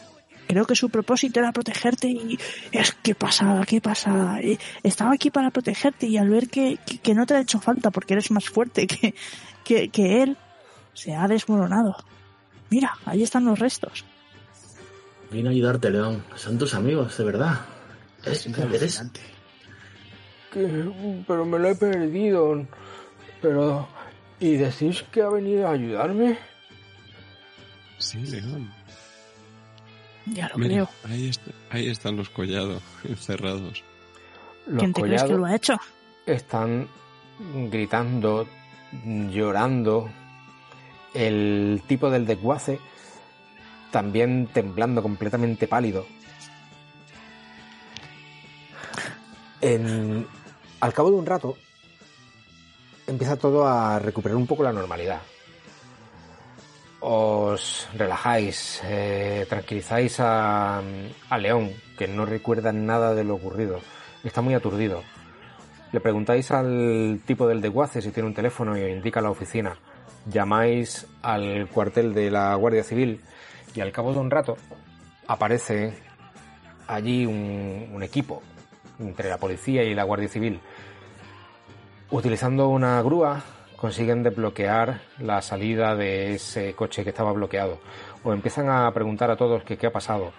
Creo 0.51 0.65
que 0.67 0.75
su 0.75 0.91
propósito 0.91 1.39
era 1.39 1.53
protegerte 1.53 2.09
y 2.09 2.39
es 2.73 2.93
que 3.03 3.15
pasada, 3.15 3.65
qué 3.65 3.81
pasada. 3.81 4.41
Eh, 4.41 4.59
Estaba 4.83 5.13
aquí 5.13 5.31
para 5.31 5.51
protegerte 5.51 6.07
y 6.09 6.17
al 6.17 6.29
ver 6.29 6.49
que, 6.49 6.77
que, 6.85 6.99
que 6.99 7.15
no 7.15 7.25
te 7.25 7.35
ha 7.35 7.41
hecho 7.41 7.61
falta 7.61 7.91
porque 7.93 8.15
eres 8.15 8.31
más 8.33 8.49
fuerte 8.49 8.87
que, 8.89 9.15
que, 9.65 9.89
que 9.91 10.23
él, 10.25 10.37
se 10.93 11.15
ha 11.15 11.29
desmoronado. 11.29 11.95
Mira, 12.69 12.97
ahí 13.05 13.23
están 13.23 13.45
los 13.45 13.59
restos. 13.61 14.05
Vine 15.31 15.49
a 15.51 15.53
ayudarte, 15.53 15.89
León. 15.91 16.25
Son 16.35 16.59
tus 16.59 16.75
amigos, 16.75 17.17
de 17.17 17.25
verdad. 17.25 17.61
Es. 18.25 18.43
Que- 20.53 21.23
pero 21.29 21.45
me 21.47 21.59
lo 21.59 21.69
he 21.71 21.75
perdido. 21.77 22.67
Pero... 23.41 23.89
¿Y 24.41 24.55
decís 24.57 25.05
que 25.13 25.23
ha 25.23 25.29
venido 25.29 25.69
a 25.69 25.73
ayudarme? 25.73 26.39
Sí, 27.99 28.19
León. 28.27 28.73
Ya 30.33 30.49
lo 30.49 30.59
Mira, 30.59 30.71
creo. 30.75 30.89
ahí, 31.09 31.29
está- 31.29 31.51
ahí 31.71 31.89
están 31.89 32.17
los 32.17 32.31
collados 32.31 32.83
encerrados. 33.05 33.83
Los 34.67 34.79
¿Quién 34.79 34.93
te 34.93 35.01
crees 35.03 35.23
que 35.23 35.29
collados 35.29 35.41
lo 35.41 35.47
ha 35.47 35.55
hecho? 35.57 35.75
están 36.27 36.89
gritando, 37.71 38.47
llorando. 39.31 40.09
El 41.15 41.83
tipo 41.89 42.09
del 42.11 42.25
desguace 42.27 42.79
también 43.91 44.49
temblando 44.53 45.03
completamente 45.03 45.67
pálido. 45.67 46.07
En- 49.61 50.27
al 50.81 50.93
cabo 50.95 51.11
de 51.11 51.17
un 51.17 51.27
rato 51.27 51.57
empieza 53.07 53.37
todo 53.37 53.67
a 53.67 53.99
recuperar 53.99 54.37
un 54.37 54.47
poco 54.47 54.63
la 54.63 54.73
normalidad. 54.73 55.21
Os 57.03 57.89
relajáis, 57.95 58.83
eh, 58.85 59.47
tranquilizáis 59.49 60.21
a, 60.21 60.83
León, 61.39 61.73
que 61.97 62.07
no 62.07 62.27
recuerda 62.27 62.73
nada 62.73 63.15
de 63.15 63.25
lo 63.25 63.37
ocurrido. 63.37 63.81
Está 64.23 64.43
muy 64.43 64.53
aturdido. 64.53 65.03
Le 65.93 66.01
preguntáis 66.01 66.51
al 66.51 67.21
tipo 67.25 67.49
del 67.49 67.63
desguace 67.63 68.03
si 68.03 68.11
tiene 68.11 68.29
un 68.29 68.35
teléfono 68.35 68.77
y 68.77 68.83
os 68.83 68.91
indica 68.91 69.23
la 69.23 69.31
oficina. 69.31 69.79
Llamáis 70.27 71.07
al 71.23 71.69
cuartel 71.69 72.13
de 72.13 72.31
la 72.31 72.55
Guardia 72.55 72.85
Civil 72.85 73.23
y 73.75 73.81
al 73.81 73.93
cabo 73.93 74.13
de 74.13 74.19
un 74.19 74.31
rato 74.31 74.59
aparece 75.27 75.95
allí 76.87 77.25
un, 77.25 77.93
un 77.95 78.03
equipo 78.03 78.43
entre 78.99 79.31
la 79.31 79.39
policía 79.39 79.83
y 79.85 79.95
la 79.95 80.05
Guardia 80.05 80.29
Civil. 80.29 80.61
Utilizando 82.11 82.69
una 82.69 83.01
grúa 83.01 83.43
consiguen 83.81 84.23
desbloquear 84.23 85.01
la 85.19 85.41
salida 85.41 85.97
de 85.97 86.35
ese 86.35 86.75
coche 86.75 87.03
que 87.03 87.11
estaba 87.11 87.33
bloqueado. 87.33 87.81
O 88.23 88.33
empiezan 88.33 88.69
a 88.69 88.93
preguntar 88.93 89.31
a 89.31 89.37
todos 89.37 89.65
que 89.65 89.79
qué 89.79 89.87
ha 89.87 89.93
pasado. 89.93 90.33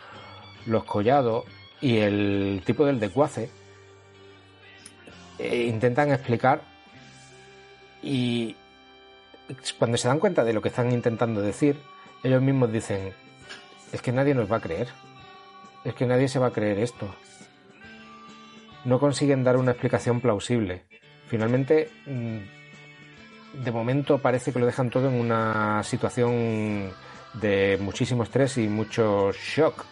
Los 0.67 0.83
collados 0.83 1.45
y 1.81 1.97
el 1.97 2.61
tipo 2.63 2.85
del 2.85 2.99
desguace 2.99 3.49
eh, 5.39 5.65
intentan 5.67 6.11
explicar 6.11 6.61
y 8.03 8.55
cuando 9.79 9.97
se 9.97 10.07
dan 10.07 10.19
cuenta 10.19 10.43
de 10.43 10.53
lo 10.53 10.61
que 10.61 10.69
están 10.69 10.91
intentando 10.91 11.41
decir, 11.41 11.77
ellos 12.23 12.41
mismos 12.43 12.71
dicen, 12.71 13.11
es 13.91 14.01
que 14.03 14.11
nadie 14.11 14.35
nos 14.35 14.51
va 14.51 14.57
a 14.57 14.61
creer, 14.61 14.87
es 15.83 15.95
que 15.95 16.05
nadie 16.05 16.27
se 16.27 16.37
va 16.37 16.47
a 16.47 16.51
creer 16.51 16.77
esto. 16.77 17.13
No 18.85 18.99
consiguen 18.99 19.43
dar 19.43 19.57
una 19.57 19.71
explicación 19.71 20.21
plausible. 20.21 20.83
Finalmente, 21.27 21.89
mm, 22.05 22.60
de 23.53 23.71
momento 23.71 24.17
parece 24.17 24.53
que 24.53 24.59
lo 24.59 24.65
dejan 24.65 24.89
todo 24.89 25.07
en 25.09 25.19
una 25.19 25.83
situación 25.83 26.91
de 27.33 27.77
muchísimo 27.81 28.23
estrés 28.23 28.57
y 28.57 28.67
mucho 28.67 29.31
shock. 29.31 29.85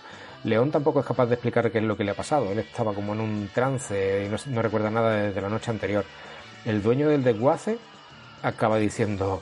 León 0.43 0.71
tampoco 0.71 1.01
es 1.01 1.05
capaz 1.05 1.25
de 1.25 1.35
explicar 1.35 1.69
qué 1.71 1.79
es 1.79 1.83
lo 1.83 1.97
que 1.97 2.03
le 2.03 2.11
ha 2.11 2.15
pasado. 2.15 2.51
Él 2.51 2.59
estaba 2.59 2.93
como 2.93 3.13
en 3.13 3.19
un 3.19 3.49
trance 3.53 4.25
y 4.25 4.51
no, 4.51 4.61
recuerda 4.61 4.89
nada 4.89 5.11
desde 5.11 5.41
la 5.41 5.49
noche 5.49 5.71
anterior. 5.71 6.05
El 6.65 6.81
dueño 6.81 7.09
del 7.09 7.23
desguace 7.23 7.77
acaba 8.41 8.77
diciendo, 8.77 9.41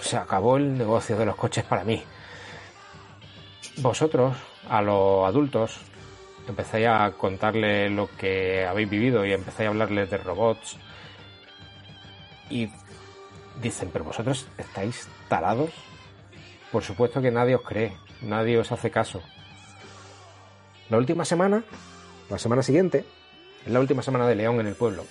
se 0.00 0.16
acabó 0.16 0.56
el 0.56 0.76
negocio 0.76 1.16
de 1.16 1.26
los 1.26 1.36
coches 1.36 1.64
para 1.64 1.84
mí. 1.84 2.02
Vosotros, 3.78 4.36
a 4.68 4.80
los 4.80 5.26
adultos, 5.26 5.78
empezáis 6.48 6.86
a 6.86 7.12
contarle 7.12 7.90
lo 7.90 8.08
que 8.16 8.66
habéis 8.66 8.88
vivido 8.88 9.24
y 9.26 9.32
empezáis 9.32 9.68
a 9.68 9.70
hablarles 9.70 10.10
de 10.10 10.16
robots. 10.18 10.78
Y 12.48 12.68
dicen, 13.60 13.90
pero 13.92 14.04
vosotros 14.04 14.46
estáis 14.58 15.08
tarados. 15.28 15.70
Por 16.72 16.82
supuesto 16.82 17.20
que 17.20 17.30
nadie 17.30 17.56
os 17.56 17.62
cree, 17.62 17.96
nadie 18.22 18.58
os 18.58 18.70
hace 18.72 18.90
caso. 18.90 19.22
La 20.88 20.98
última 20.98 21.24
semana, 21.24 21.64
la 22.28 22.38
semana 22.38 22.62
siguiente, 22.62 23.04
es 23.64 23.72
la 23.72 23.80
última 23.80 24.02
semana 24.02 24.26
de 24.26 24.34
León 24.34 24.60
en 24.60 24.66
el 24.66 24.74
pueblo. 24.74 25.04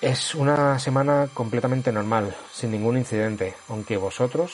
Es 0.00 0.34
una 0.34 0.78
semana 0.78 1.28
completamente 1.32 1.92
normal, 1.92 2.34
sin 2.52 2.70
ningún 2.70 2.98
incidente, 2.98 3.54
aunque 3.68 3.96
vosotros 3.96 4.52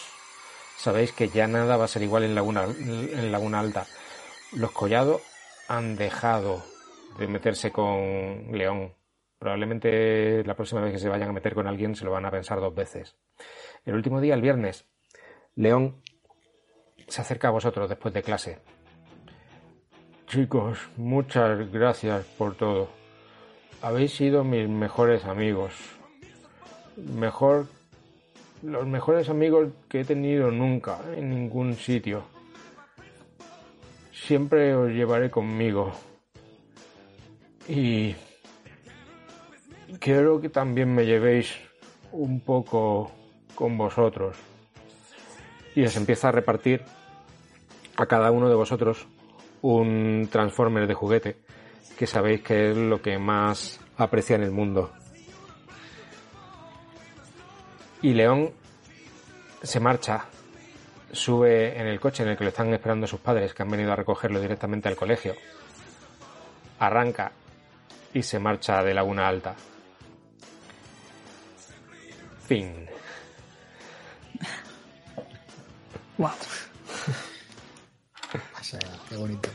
sabéis 0.76 1.12
que 1.12 1.28
ya 1.28 1.47
nada 1.47 1.76
va 1.76 1.84
a 1.84 1.89
ser 1.89 2.02
igual 2.02 2.24
en 2.24 2.34
Laguna, 2.34 2.64
en 2.64 3.32
Laguna 3.32 3.60
Alta. 3.60 3.86
Los 4.52 4.72
collados 4.72 5.20
han 5.68 5.97
dejado 5.97 6.62
de 7.18 7.26
meterse 7.26 7.70
con 7.70 8.52
León. 8.52 8.92
Probablemente 9.40 10.44
la 10.44 10.54
próxima 10.54 10.82
vez 10.82 10.92
que 10.92 10.98
se 10.98 11.08
vayan 11.08 11.30
a 11.30 11.32
meter 11.32 11.54
con 11.54 11.66
alguien 11.66 11.96
se 11.96 12.04
lo 12.04 12.10
van 12.10 12.26
a 12.26 12.30
pensar 12.30 12.60
dos 12.60 12.74
veces. 12.74 13.16
El 13.86 13.94
último 13.94 14.20
día, 14.20 14.34
el 14.34 14.42
viernes, 14.42 14.86
León 15.54 16.02
se 17.08 17.22
acerca 17.22 17.48
a 17.48 17.50
vosotros 17.50 17.88
después 17.88 18.12
de 18.12 18.22
clase. 18.22 18.58
Chicos, 20.26 20.90
muchas 20.98 21.72
gracias 21.72 22.26
por 22.36 22.54
todo. 22.54 22.90
Habéis 23.80 24.12
sido 24.12 24.44
mis 24.44 24.68
mejores 24.68 25.24
amigos. 25.24 25.72
Mejor. 26.96 27.66
Los 28.62 28.86
mejores 28.86 29.30
amigos 29.30 29.70
que 29.88 30.00
he 30.00 30.04
tenido 30.04 30.50
nunca 30.50 30.98
en 31.16 31.30
ningún 31.30 31.76
sitio. 31.76 32.24
Siempre 34.12 34.74
os 34.74 34.90
llevaré 34.90 35.30
conmigo. 35.30 35.92
Y. 37.66 38.14
Quiero 39.98 40.40
que 40.40 40.48
también 40.48 40.94
me 40.94 41.04
llevéis 41.04 41.56
un 42.12 42.40
poco 42.40 43.10
con 43.54 43.76
vosotros. 43.76 44.36
Y 45.74 45.84
os 45.84 45.96
empieza 45.96 46.28
a 46.28 46.32
repartir 46.32 46.82
a 47.96 48.06
cada 48.06 48.30
uno 48.30 48.48
de 48.48 48.54
vosotros 48.54 49.06
un 49.62 50.28
Transformer 50.30 50.86
de 50.86 50.94
juguete, 50.94 51.36
que 51.98 52.06
sabéis 52.06 52.42
que 52.42 52.70
es 52.70 52.76
lo 52.76 53.02
que 53.02 53.18
más 53.18 53.80
aprecia 53.96 54.36
en 54.36 54.42
el 54.42 54.50
mundo. 54.50 54.92
Y 58.02 58.14
León 58.14 58.50
se 59.62 59.80
marcha, 59.80 60.24
sube 61.12 61.78
en 61.78 61.86
el 61.86 62.00
coche 62.00 62.22
en 62.22 62.30
el 62.30 62.36
que 62.36 62.44
lo 62.44 62.50
están 62.50 62.72
esperando 62.72 63.06
sus 63.06 63.20
padres, 63.20 63.52
que 63.52 63.62
han 63.62 63.70
venido 63.70 63.92
a 63.92 63.96
recogerlo 63.96 64.40
directamente 64.40 64.88
al 64.88 64.96
colegio. 64.96 65.34
Arranca 66.78 67.32
y 68.14 68.22
se 68.22 68.38
marcha 68.38 68.82
de 68.82 68.94
Laguna 68.94 69.28
Alta. 69.28 69.54
Fin. 72.50 72.74
Wow. 76.18 76.30
O 78.60 78.64
sea, 78.64 78.80
qué 79.08 79.16
bonito. 79.16 79.48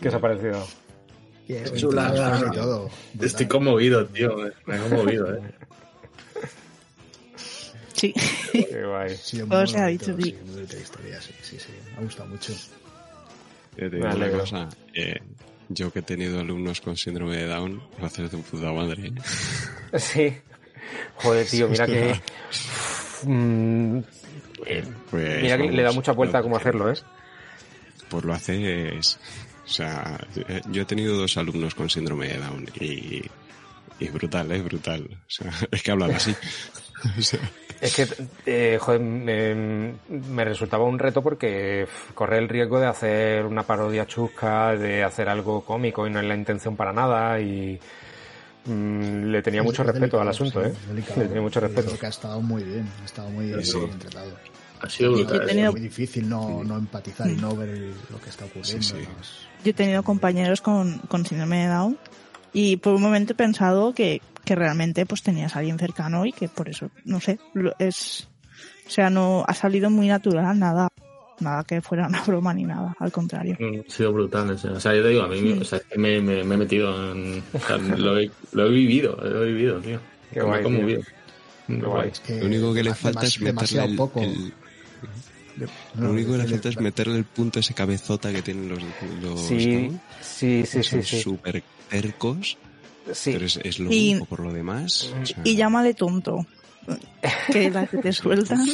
¿Qué 0.00 0.08
os 0.08 0.14
ha 0.14 0.18
parecido? 0.18 0.66
Qué 1.46 1.64
y 1.74 1.80
todo. 1.82 2.90
Estoy 3.20 3.46
conmovido, 3.46 4.06
tío. 4.06 4.38
Me 4.64 4.76
he 4.76 4.78
conmovido, 4.78 5.34
eh. 5.34 5.42
Sí. 7.92 8.14
Qué 8.52 8.82
guay. 8.82 9.14
Sí, 9.18 9.42
Todo 9.42 9.66
se 9.66 9.78
ha 9.78 9.86
dicho, 9.88 10.16
sí. 10.16 10.22
sí, 10.22 10.38
muy 10.46 10.54
bonita 10.54 10.76
historia, 10.78 11.20
sí, 11.20 11.34
sí, 11.42 11.58
sí. 11.60 11.72
Me 11.92 11.98
ha 11.98 12.04
gustado 12.04 12.30
mucho. 12.30 12.54
Yo 13.76 13.90
te 13.90 13.96
digo 13.96 14.08
una 14.08 14.30
cosa, 14.30 14.68
eh, 14.94 15.20
yo 15.68 15.92
que 15.92 15.98
he 15.98 16.02
tenido 16.02 16.40
alumnos 16.40 16.80
con 16.80 16.96
síndrome 16.96 17.36
de 17.36 17.48
Down, 17.48 17.82
lo 18.00 18.06
haces 18.06 18.30
de 18.30 18.36
un 18.38 18.42
puta 18.44 18.72
madre. 18.72 19.12
¿eh? 19.92 19.98
Sí. 19.98 20.34
Joder, 21.16 21.46
tío, 21.50 21.68
mira 21.68 21.86
que. 21.86 22.20
Mm, 23.24 23.98
eh, 24.66 24.84
Pues, 25.10 25.42
mira 25.42 25.56
que 25.58 25.70
le 25.70 25.82
da 25.82 25.92
mucha 25.92 26.12
vuelta 26.12 26.38
a 26.38 26.42
cómo 26.42 26.56
hacerlo, 26.56 26.90
¿eh? 26.90 26.96
Pues 28.08 28.24
lo 28.24 28.32
haces. 28.34 29.18
O 29.64 29.68
sea, 29.68 30.18
eh, 30.48 30.60
yo 30.70 30.82
he 30.82 30.84
tenido 30.84 31.16
dos 31.16 31.36
alumnos 31.36 31.74
con 31.74 31.90
síndrome 31.90 32.28
de 32.28 32.38
Down 32.38 32.66
y, 32.80 33.22
y 33.98 34.08
brutal, 34.10 34.50
es 34.52 34.62
brutal. 34.64 35.08
O 35.12 35.30
sea, 35.30 35.50
es 35.70 35.82
que 35.82 35.90
hablan 35.90 36.12
así. 36.12 36.34
O 37.18 37.20
sea, 37.22 37.38
Es 37.82 37.94
que, 37.94 38.06
eh, 38.46 38.78
joder, 38.80 39.00
me, 39.00 39.94
me 40.08 40.44
resultaba 40.46 40.84
un 40.84 40.98
reto 40.98 41.22
porque 41.22 41.82
f, 41.82 42.14
corre 42.14 42.38
el 42.38 42.48
riesgo 42.48 42.80
de 42.80 42.86
hacer 42.86 43.44
una 43.44 43.64
parodia 43.64 44.06
chusca, 44.06 44.74
de 44.74 45.04
hacer 45.04 45.28
algo 45.28 45.62
cómico 45.62 46.06
y 46.06 46.10
no 46.10 46.18
es 46.18 46.24
la 46.24 46.34
intención 46.34 46.74
para 46.74 46.94
nada 46.94 47.38
y 47.38 47.78
mm, 48.66 49.24
le 49.30 49.42
tenía 49.42 49.62
mucho 49.62 49.82
Es 49.82 49.88
respeto 49.88 50.20
al 50.20 50.28
asunto, 50.28 50.62
sí, 50.62 50.70
¿eh? 50.70 50.74
delicado. 50.88 51.20
Le 51.22 51.26
tenía 51.28 51.42
mucho 51.42 51.60
respeto. 51.60 51.86
Creo 51.88 51.98
que 52.00 52.06
ha 52.06 52.10
estado 52.10 52.40
muy 52.42 52.62
bien, 52.62 52.88
ha 53.02 53.04
estado 53.04 53.30
muy, 53.30 53.46
muy 53.46 53.64
Sí. 53.64 53.78
bien 53.78 53.98
tratado. 53.98 54.32
Ha 54.80 54.90
sido 54.90 55.12
brutal. 55.12 55.46
tenido- 55.46 55.68
Es 55.68 55.72
muy 55.72 55.80
difícil 55.80 56.28
no, 56.28 56.62
no 56.62 56.76
empatizar 56.76 57.30
y 57.30 57.36
no 57.36 57.56
ver 57.56 57.70
el- 57.70 57.94
lo 58.10 58.20
que 58.20 58.28
está 58.30 58.44
ocurriendo. 58.44 58.86
Yo 59.64 59.70
he 59.70 59.72
tenido 59.72 60.02
compañeros 60.02 60.60
con, 60.60 60.98
con 61.08 61.24
síndrome 61.24 61.62
de 61.62 61.68
Down 61.68 61.98
y 62.52 62.76
por 62.76 62.94
un 62.94 63.02
momento 63.02 63.32
he 63.32 63.36
pensado 63.36 63.94
que, 63.94 64.20
que 64.44 64.54
realmente 64.54 65.06
pues 65.06 65.22
tenías 65.22 65.56
a 65.56 65.60
alguien 65.60 65.78
cercano 65.78 66.26
y 66.26 66.32
que 66.32 66.48
por 66.48 66.68
eso, 66.68 66.90
no 67.04 67.20
sé, 67.20 67.38
lo- 67.54 67.74
es, 67.78 68.28
o 68.86 68.90
sea, 68.90 69.08
no 69.10 69.44
ha 69.48 69.54
salido 69.54 69.88
muy 69.90 70.08
natural, 70.08 70.58
nada, 70.58 70.88
nada 71.40 71.64
que 71.64 71.80
fuera 71.80 72.06
una 72.06 72.22
broma 72.26 72.52
ni 72.54 72.64
nada, 72.64 72.94
al 72.98 73.12
contrario. 73.12 73.56
Mm, 73.58 73.80
Ha 73.88 73.92
sido 73.92 74.12
brutal. 74.12 74.50
o 74.50 74.58
sea, 74.58 74.72
O 74.72 74.80
sea, 74.80 74.94
yo 74.94 75.02
te 75.02 75.08
digo, 75.10 75.22
a 75.22 75.28
mí 75.28 75.38
Sí. 75.40 75.58
o 75.60 75.64
sea, 75.64 75.78
es 75.78 75.84
que 75.84 75.98
me, 75.98 76.20
me- 76.20 76.44
me 76.44 76.54
he 76.54 76.58
metido 76.58 77.12
en. 77.12 77.42
o 77.52 77.58
sea, 77.60 77.76
lo, 77.96 78.18
he, 78.18 78.30
lo 78.52 78.66
he 78.66 78.70
vivido, 78.70 79.16
lo 79.16 79.44
he 79.44 79.46
vivido, 79.52 79.80
tío. 79.80 80.00
Qué 80.32 80.40
guay, 80.42 80.60
tío. 80.60 80.64
conmovido. 80.70 81.02
Mm, 81.68 81.80
Qué 81.80 81.86
guay. 81.86 82.08
es 82.10 82.20
que 82.20 82.40
lo 82.40 82.46
único 82.46 82.74
que 82.74 82.82
le 82.84 82.94
falta 82.94 83.26
es 83.26 83.40
meterle 83.40 83.46
demasiado 83.52 83.88
el, 83.88 83.96
poco. 83.96 84.20
el- 84.22 84.52
lo 85.58 86.04
no, 86.04 86.10
único 86.10 86.32
que 86.32 86.38
le 86.38 86.46
falta 86.48 86.68
es 86.68 86.78
meterle 86.80 87.16
el 87.16 87.24
punto 87.24 87.58
a 87.58 87.60
ese 87.60 87.72
cabezota 87.72 88.30
que 88.30 88.42
tienen 88.42 88.68
los, 88.68 88.78
los 89.22 89.40
Sí, 89.40 89.86
Down, 89.86 90.00
sí, 90.20 90.64
sí, 90.66 90.82
son 90.82 91.02
sí. 91.02 91.20
súper 91.22 91.62
tercos, 91.88 92.58
Sí. 93.12 93.32
pero 93.32 93.46
es, 93.46 93.58
es 93.64 93.78
lo 93.78 93.90
Y- 93.90 94.10
único 94.12 94.26
por 94.26 94.40
lo 94.40 94.52
demás. 94.52 95.10
o 95.18 95.24
sea, 95.24 95.38
Y 95.44 95.56
llámale 95.56 95.94
tonto, 95.94 96.44
que 97.50 97.70
la 97.70 97.86
que 97.86 97.96
te 97.98 98.12
sueltan. 98.12 98.66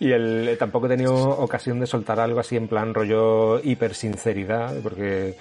Y 0.00 0.12
él 0.12 0.56
tampoco 0.58 0.86
he 0.86 0.90
tenido 0.90 1.14
ocasión 1.30 1.80
de 1.80 1.86
soltar 1.86 2.20
algo 2.20 2.38
así 2.40 2.56
en 2.56 2.68
plan 2.68 2.94
rollo 2.94 3.60
hiper 3.62 3.94
sinceridad, 3.94 4.76
porque 4.82 5.34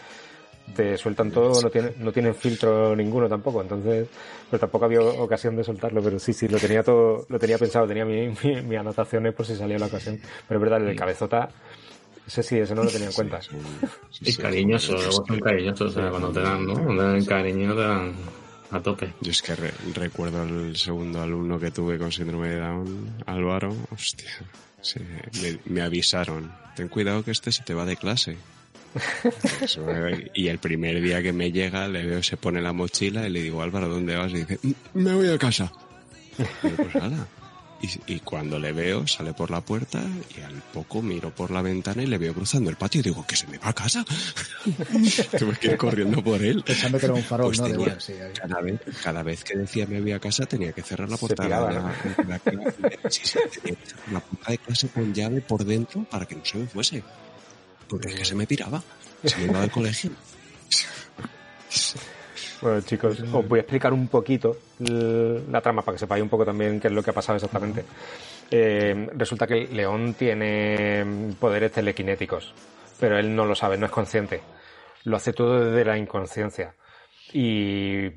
te 0.76 0.98
sueltan 0.98 1.32
todo, 1.32 1.62
no 1.62 1.70
tienen, 1.70 1.94
no 2.00 2.12
tienen 2.12 2.36
filtro 2.36 2.96
ninguno 2.96 3.30
tampoco, 3.30 3.62
entonces, 3.62 4.08
pero 4.50 4.60
tampoco 4.60 4.86
había 4.86 5.02
ocasión 5.02 5.56
de 5.56 5.64
soltarlo, 5.64 6.04
pero 6.04 6.20
sí, 6.20 6.34
sí, 6.34 6.48
lo 6.48 6.60
tenía 6.60 6.84
todo, 6.84 7.26
lo 7.30 7.40
tenía 7.40 7.58
pensado, 7.58 7.88
tenía 7.88 8.06
mi, 8.06 8.28
mi- 8.44 8.62
mis 8.62 8.78
anotaciones 8.80 9.34
por 9.34 9.46
si 9.46 9.56
salía 9.56 9.80
la 9.80 9.88
ocasión, 9.88 10.20
pero 10.48 10.60
es 10.60 10.62
verdad, 10.62 10.82
el 10.82 10.88
de 10.88 10.96
cabezota, 10.96 11.50
ese 12.28 12.44
sí, 12.44 12.58
ese 12.60 12.76
no 12.76 12.84
lo 12.84 12.92
tenía 12.92 13.08
en 13.08 13.14
cuenta. 13.14 13.40
sí, 13.40 13.50
Y 14.22 14.32
sí. 14.32 14.42
cariñoso, 14.42 14.94
luego 14.94 15.26
son 15.26 15.40
cariñosos. 15.40 15.96
O 15.96 16.00
sea, 16.02 16.10
cuando 16.10 16.32
te 16.32 16.42
dan, 16.42 16.66
¿no? 16.66 16.74
Cuando 16.74 17.04
te 17.04 17.10
dan 17.10 17.26
cariño, 17.26 17.76
te 17.76 17.82
dan 17.82 18.14
a 18.72 18.80
tope. 18.82 19.14
Yo 19.22 19.32
es 19.32 19.42
que 19.42 19.56
re- 19.56 19.74
recuerdo 19.94 20.42
al 20.42 20.76
segundo 20.76 21.22
alumno 21.22 21.60
que 21.60 21.72
tuve 21.72 21.98
con 21.98 22.12
síndrome 22.12 22.50
de 22.50 22.60
Down, 22.60 23.16
Álvaro, 23.26 23.76
hostia, 23.92 24.30
me, 25.66 25.82
avisaron, 25.82 26.52
ten 26.76 26.88
cuidado 26.88 27.24
que 27.24 27.32
este 27.32 27.52
se 27.52 27.64
te 27.64 27.74
va 27.74 27.86
de 27.86 27.98
clase. 27.98 28.38
Y 30.34 30.48
el 30.48 30.60
primer 30.60 31.02
día 31.02 31.22
que 31.22 31.34
me 31.34 31.52
llega, 31.52 31.88
le 31.88 32.06
veo, 32.06 32.24
se 32.24 32.38
pone 32.38 32.62
la 32.62 32.74
mochila 32.74 33.28
y 33.28 33.30
le 33.30 33.42
digo, 33.44 33.62
Álvaro, 33.62 33.88
¿dónde 33.90 34.16
vas? 34.16 34.32
Y 34.32 34.38
dice, 34.46 34.60
"Mm, 34.64 34.72
me 34.94 35.14
voy 35.14 35.30
a 35.30 35.38
casa. 35.38 35.72
Y 36.64 36.70
yo, 36.70 36.76
pues. 36.78 36.96
Y, 37.80 38.16
y 38.16 38.20
cuando 38.22 38.58
le 38.58 38.72
veo, 38.72 39.06
sale 39.06 39.34
por 39.36 39.52
la 39.52 39.62
puerta 39.62 40.02
y 40.36 40.42
al 40.42 40.56
poco 40.74 41.04
miro 41.04 41.30
por 41.30 41.52
la 41.52 41.62
ventana 41.62 42.02
y 42.02 42.08
le 42.08 42.18
veo 42.18 42.34
cruzando 42.34 42.72
el 42.72 42.76
patio 42.76 43.02
y 43.02 43.04
digo, 43.04 43.24
que 43.28 43.36
se 43.36 43.46
me 43.46 43.60
va 43.60 43.70
a 43.70 43.74
casa. 43.74 44.04
Tuve 45.38 45.56
que 45.60 45.68
ir 45.68 45.78
corriendo 45.78 46.24
por 46.24 46.42
él. 46.42 46.64
Pensando 46.66 46.98
que 46.98 47.06
era 47.06 47.14
un 47.14 47.24
farol, 47.24 47.48
Pues 47.56 47.60
cada 48.40 48.62
vez, 48.62 48.82
cada 49.04 49.22
vez 49.24 49.44
que 49.44 49.58
decía 49.60 49.86
me 49.86 50.02
voy 50.02 50.12
a 50.12 50.20
casa 50.20 50.48
tenía 50.48 50.72
que 50.72 50.82
cerrar 50.82 51.08
la 51.08 51.18
puerta 51.18 51.44
de 51.44 51.50
piraba, 51.50 51.72
la, 51.72 51.80
¿no? 51.82 51.88
la- 52.28 52.42
la- 52.52 52.72
sí, 53.12 53.22
sí, 53.24 53.38
tenía 53.62 53.78
que 53.80 53.86
cerrar 53.86 54.12
la 54.14 54.20
puerta 54.22 54.52
de 54.52 54.58
clase 54.58 54.88
con 54.90 55.14
llave 55.14 55.42
por 55.42 55.64
dentro 55.64 56.04
para 56.06 56.26
que 56.26 56.36
no 56.36 56.44
se 56.46 56.58
me 56.58 56.66
fuese. 56.68 57.04
Porque 57.88 58.10
es 58.10 58.16
que 58.16 58.26
se 58.26 58.34
me 58.34 58.48
piraba. 58.48 58.82
Se 59.24 59.38
me 59.38 59.46
iba 59.46 59.62
del 59.62 59.70
colegio. 59.72 60.10
Bueno, 62.62 62.82
chicos, 62.82 63.20
os 63.20 63.48
voy 63.48 63.60
a 63.60 63.62
explicar 63.62 63.94
un 63.94 64.08
poquito 64.08 64.58
la 64.80 65.62
trama 65.62 65.84
para 65.84 65.96
que 65.96 66.00
sepáis 66.00 66.24
un 66.24 66.30
poco 66.30 66.44
también 66.46 66.80
qué 66.80 66.88
es 66.88 66.94
lo 66.94 67.04
que 67.04 67.12
ha 67.12 67.14
pasado 67.14 67.36
exactamente. 67.36 67.86
Eh, 68.50 69.10
resulta 69.14 69.46
que 69.46 69.68
León 69.68 70.16
tiene 70.16 71.36
poderes 71.40 71.72
telequinéticos, 71.72 72.54
pero 73.00 73.20
él 73.20 73.36
no 73.36 73.46
lo 73.46 73.54
sabe, 73.54 73.78
no 73.78 73.86
es 73.86 73.92
consciente. 73.92 74.42
Lo 75.04 75.18
hace 75.18 75.34
todo 75.34 75.66
desde 75.66 75.86
la 75.86 75.98
inconsciencia. 75.98 76.74
Y 77.32 78.08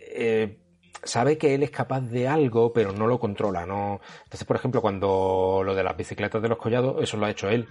eh, 0.00 0.58
sabe 1.04 1.38
que 1.38 1.54
él 1.54 1.62
es 1.62 1.70
capaz 1.70 2.00
de 2.00 2.26
algo, 2.26 2.72
pero 2.72 2.92
no 2.92 3.06
lo 3.06 3.20
controla. 3.20 3.64
No... 3.66 4.00
Entonces, 4.24 4.46
por 4.46 4.56
ejemplo, 4.56 4.80
cuando 4.80 5.62
lo 5.64 5.74
de 5.76 5.84
las 5.84 5.96
bicicletas 5.96 6.42
de 6.42 6.48
los 6.48 6.58
collados, 6.58 7.00
eso 7.02 7.16
lo 7.16 7.26
ha 7.26 7.30
hecho 7.30 7.48
él, 7.48 7.68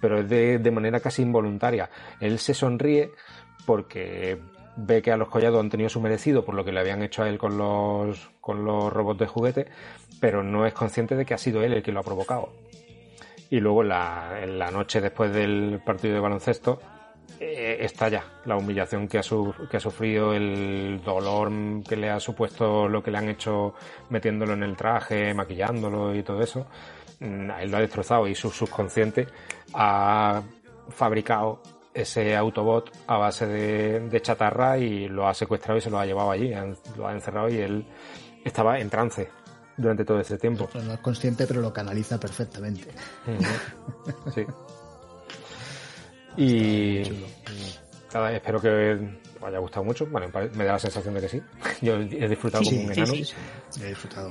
pero 0.00 0.18
es 0.20 0.28
de, 0.28 0.58
de 0.58 0.70
manera 0.72 0.98
casi 0.98 1.22
involuntaria. 1.22 1.88
Él 2.20 2.40
se 2.40 2.54
sonríe 2.54 3.12
porque 3.64 4.38
ve 4.76 5.02
que 5.02 5.10
a 5.12 5.16
los 5.16 5.28
collados 5.28 5.60
han 5.60 5.70
tenido 5.70 5.88
su 5.88 6.00
merecido 6.00 6.44
por 6.44 6.54
lo 6.54 6.64
que 6.64 6.72
le 6.72 6.80
habían 6.80 7.02
hecho 7.02 7.22
a 7.22 7.28
él 7.28 7.38
con 7.38 7.56
los, 7.56 8.30
con 8.40 8.64
los 8.64 8.92
robots 8.92 9.18
de 9.20 9.26
juguete, 9.26 9.66
pero 10.20 10.42
no 10.42 10.66
es 10.66 10.74
consciente 10.74 11.16
de 11.16 11.24
que 11.24 11.34
ha 11.34 11.38
sido 11.38 11.62
él 11.62 11.72
el 11.72 11.82
que 11.82 11.92
lo 11.92 12.00
ha 12.00 12.04
provocado. 12.04 12.50
Y 13.50 13.60
luego 13.60 13.82
en 13.82 13.88
la, 13.88 14.44
la 14.46 14.70
noche 14.70 15.00
después 15.00 15.32
del 15.32 15.80
partido 15.84 16.14
de 16.14 16.20
baloncesto 16.20 16.80
eh, 17.38 17.78
estalla 17.80 18.24
la 18.44 18.56
humillación 18.56 19.08
que 19.08 19.18
ha, 19.18 19.22
su- 19.22 19.54
que 19.70 19.76
ha 19.76 19.80
sufrido, 19.80 20.32
el 20.34 21.00
dolor 21.04 21.50
que 21.88 21.96
le 21.96 22.10
ha 22.10 22.18
supuesto 22.20 22.88
lo 22.88 23.02
que 23.02 23.10
le 23.10 23.18
han 23.18 23.28
hecho 23.28 23.74
metiéndolo 24.10 24.52
en 24.54 24.62
el 24.62 24.76
traje, 24.76 25.32
maquillándolo 25.34 26.14
y 26.14 26.22
todo 26.22 26.40
eso. 26.42 26.66
Mm, 27.20 27.50
él 27.60 27.70
lo 27.70 27.76
ha 27.76 27.80
destrozado 27.80 28.26
y 28.26 28.34
su 28.34 28.50
subconsciente 28.50 29.26
ha 29.74 30.42
fabricado 30.88 31.60
ese 31.96 32.36
Autobot 32.36 32.90
a 33.06 33.16
base 33.16 33.46
de, 33.46 34.00
de 34.00 34.22
chatarra 34.22 34.78
y 34.78 35.08
lo 35.08 35.26
ha 35.26 35.34
secuestrado 35.34 35.78
y 35.78 35.80
se 35.80 35.90
lo 35.90 35.98
ha 35.98 36.06
llevado 36.06 36.30
allí, 36.30 36.52
lo 36.96 37.06
ha 37.08 37.12
encerrado 37.12 37.48
y 37.48 37.56
él 37.58 37.86
estaba 38.44 38.78
en 38.78 38.88
trance 38.90 39.28
durante 39.76 40.04
todo 40.04 40.20
ese 40.20 40.38
tiempo. 40.38 40.68
No 40.74 40.92
es 40.94 41.00
consciente, 41.00 41.46
pero 41.46 41.60
lo 41.60 41.72
canaliza 41.72 42.18
perfectamente. 42.18 42.88
Sí. 44.34 44.44
Y 46.38 47.02
nada, 48.12 48.30
espero 48.32 48.60
que 48.60 48.92
os 49.40 49.42
haya 49.48 49.58
gustado 49.58 49.84
mucho. 49.84 50.06
Bueno, 50.06 50.26
me 50.54 50.64
da 50.64 50.72
la 50.72 50.78
sensación 50.78 51.14
de 51.14 51.20
que 51.22 51.28
sí. 51.30 51.42
Yo 51.80 51.94
he 51.96 52.28
disfrutado 52.28 52.62
Sí, 52.64 52.70
como 52.76 52.86
un 52.88 52.92
enano. 52.92 53.06
sí, 53.14 53.24
sí. 53.24 53.82
He 53.82 53.86
disfrutado. 53.88 54.30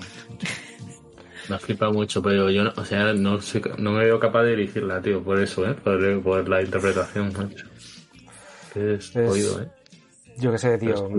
Me 1.49 1.56
ha 1.56 1.59
flipado 1.59 1.93
mucho, 1.93 2.22
pero 2.22 2.49
yo 2.49 2.64
no, 2.64 2.74
o 2.75 2.85
sea, 2.85 3.14
no, 3.14 3.40
soy- 3.41 3.61
no 3.77 3.91
me 3.91 4.06
veo 4.06 4.19
capaz 4.19 4.43
de 4.43 4.56
dirigirla, 4.56 5.01
tío, 5.01 5.22
por 5.24 5.40
eso, 5.40 5.65
¿eh? 5.67 5.74
Por, 5.75 6.22
por 6.24 6.49
la 6.49 6.61
interpretación, 6.61 7.33
macho. 7.38 7.65
Que 8.74 8.95
es 8.95 9.11
jodido, 9.11 9.61
¿eh? 9.61 9.67
Yo 10.38 10.51
qué 10.51 10.57
sé, 10.57 10.77
tío. 10.77 11.09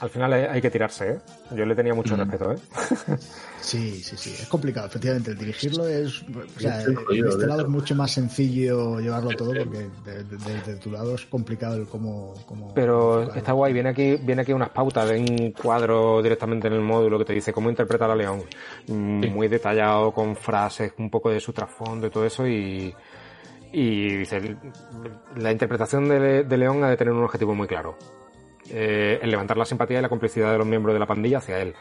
Al 0.00 0.10
final 0.10 0.32
hay, 0.32 0.42
hay 0.44 0.60
que 0.60 0.70
tirarse, 0.70 1.10
¿eh? 1.12 1.18
Yo 1.56 1.64
le 1.66 1.74
tenía 1.74 1.94
mucho 1.94 2.16
Mm. 2.16 2.20
respeto, 2.20 2.52
¿eh? 2.52 2.58
Sí, 3.64 4.02
sí, 4.02 4.14
sí. 4.18 4.30
Es 4.38 4.46
complicado, 4.46 4.86
efectivamente. 4.88 5.30
El 5.30 5.38
dirigirlo 5.38 5.88
es. 5.88 6.22
O 6.22 6.60
sea, 6.60 6.78
de 6.78 6.92
este 7.28 7.46
lado 7.46 7.62
es 7.62 7.68
mucho 7.68 7.94
más 7.94 8.10
sencillo 8.10 9.00
llevarlo 9.00 9.30
todo 9.30 9.52
porque 9.54 9.88
de- 10.04 10.22
de- 10.24 10.36
desde 10.36 10.76
tu 10.76 10.90
lado 10.90 11.14
es 11.14 11.24
complicado 11.24 11.76
el 11.76 11.86
cómo. 11.86 12.34
cómo 12.46 12.74
Pero 12.74 13.32
está 13.34 13.52
guay, 13.52 13.72
viene 13.72 13.88
aquí, 13.88 14.16
viene 14.16 14.42
aquí 14.42 14.52
unas 14.52 14.68
pautas 14.68 15.08
de 15.08 15.18
un 15.18 15.52
cuadro 15.52 16.22
directamente 16.22 16.66
en 16.66 16.74
el 16.74 16.80
módulo 16.82 17.18
que 17.18 17.24
te 17.24 17.32
dice 17.32 17.54
cómo 17.54 17.70
interpretar 17.70 18.10
a 18.10 18.14
León. 18.14 18.42
Mm, 18.88 19.22
Sí. 19.22 19.30
Muy 19.30 19.48
detallado, 19.48 20.12
con 20.12 20.36
frases, 20.36 20.92
un 20.98 21.08
poco 21.08 21.30
de 21.30 21.40
su 21.40 21.52
trasfondo 21.54 22.06
y 22.06 22.10
todo 22.10 22.26
eso 22.26 22.46
y, 22.46 22.94
y 23.72 24.16
dice, 24.18 24.56
la 25.36 25.50
interpretación 25.50 26.06
de, 26.08 26.44
de 26.44 26.56
León 26.58 26.84
ha 26.84 26.90
de 26.90 26.96
tener 26.98 27.14
un 27.14 27.24
objetivo 27.24 27.54
muy 27.54 27.66
claro. 27.66 27.96
Eh, 28.70 29.20
levantar 29.24 29.58
la 29.58 29.66
simpatía 29.66 29.98
y 29.98 30.02
la 30.02 30.08
complicidad 30.08 30.50
de 30.50 30.56
los 30.58 30.66
miembros 30.66 30.94
de 30.94 30.98
la 30.98 31.06
pandilla 31.06 31.38
hacia 31.38 31.60
él. 31.60 31.74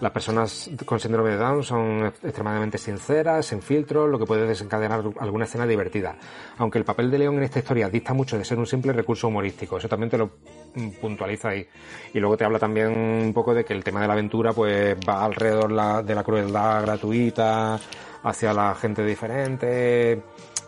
Las 0.00 0.10
personas 0.10 0.70
con 0.86 0.98
síndrome 0.98 1.30
de 1.30 1.36
Down 1.36 1.62
son 1.62 2.06
extremadamente 2.22 2.78
sinceras, 2.78 3.44
sin 3.44 3.60
filtros, 3.60 4.08
lo 4.08 4.18
que 4.18 4.24
puede 4.24 4.46
desencadenar 4.46 5.04
alguna 5.18 5.44
escena 5.44 5.66
divertida. 5.66 6.16
Aunque 6.56 6.78
el 6.78 6.84
papel 6.84 7.10
de 7.10 7.18
León 7.18 7.36
en 7.36 7.42
esta 7.42 7.58
historia 7.58 7.90
dista 7.90 8.14
mucho 8.14 8.38
de 8.38 8.44
ser 8.46 8.58
un 8.58 8.66
simple 8.66 8.94
recurso 8.94 9.28
humorístico, 9.28 9.76
eso 9.76 9.88
también 9.88 10.08
te 10.08 10.16
lo 10.16 10.30
mm, 10.74 10.88
puntualiza 11.00 11.50
ahí. 11.50 11.66
Y 12.14 12.20
luego 12.20 12.38
te 12.38 12.44
habla 12.44 12.58
también 12.58 12.96
un 12.96 13.34
poco 13.34 13.52
de 13.52 13.62
que 13.62 13.74
el 13.74 13.84
tema 13.84 14.00
de 14.00 14.06
la 14.06 14.14
aventura 14.14 14.54
pues 14.54 14.96
va 15.06 15.26
alrededor 15.26 16.04
de 16.04 16.14
la 16.14 16.24
crueldad 16.24 16.82
gratuita 16.82 17.78
hacia 18.22 18.52
la 18.52 18.74
gente 18.74 19.04
diferente, 19.04 20.22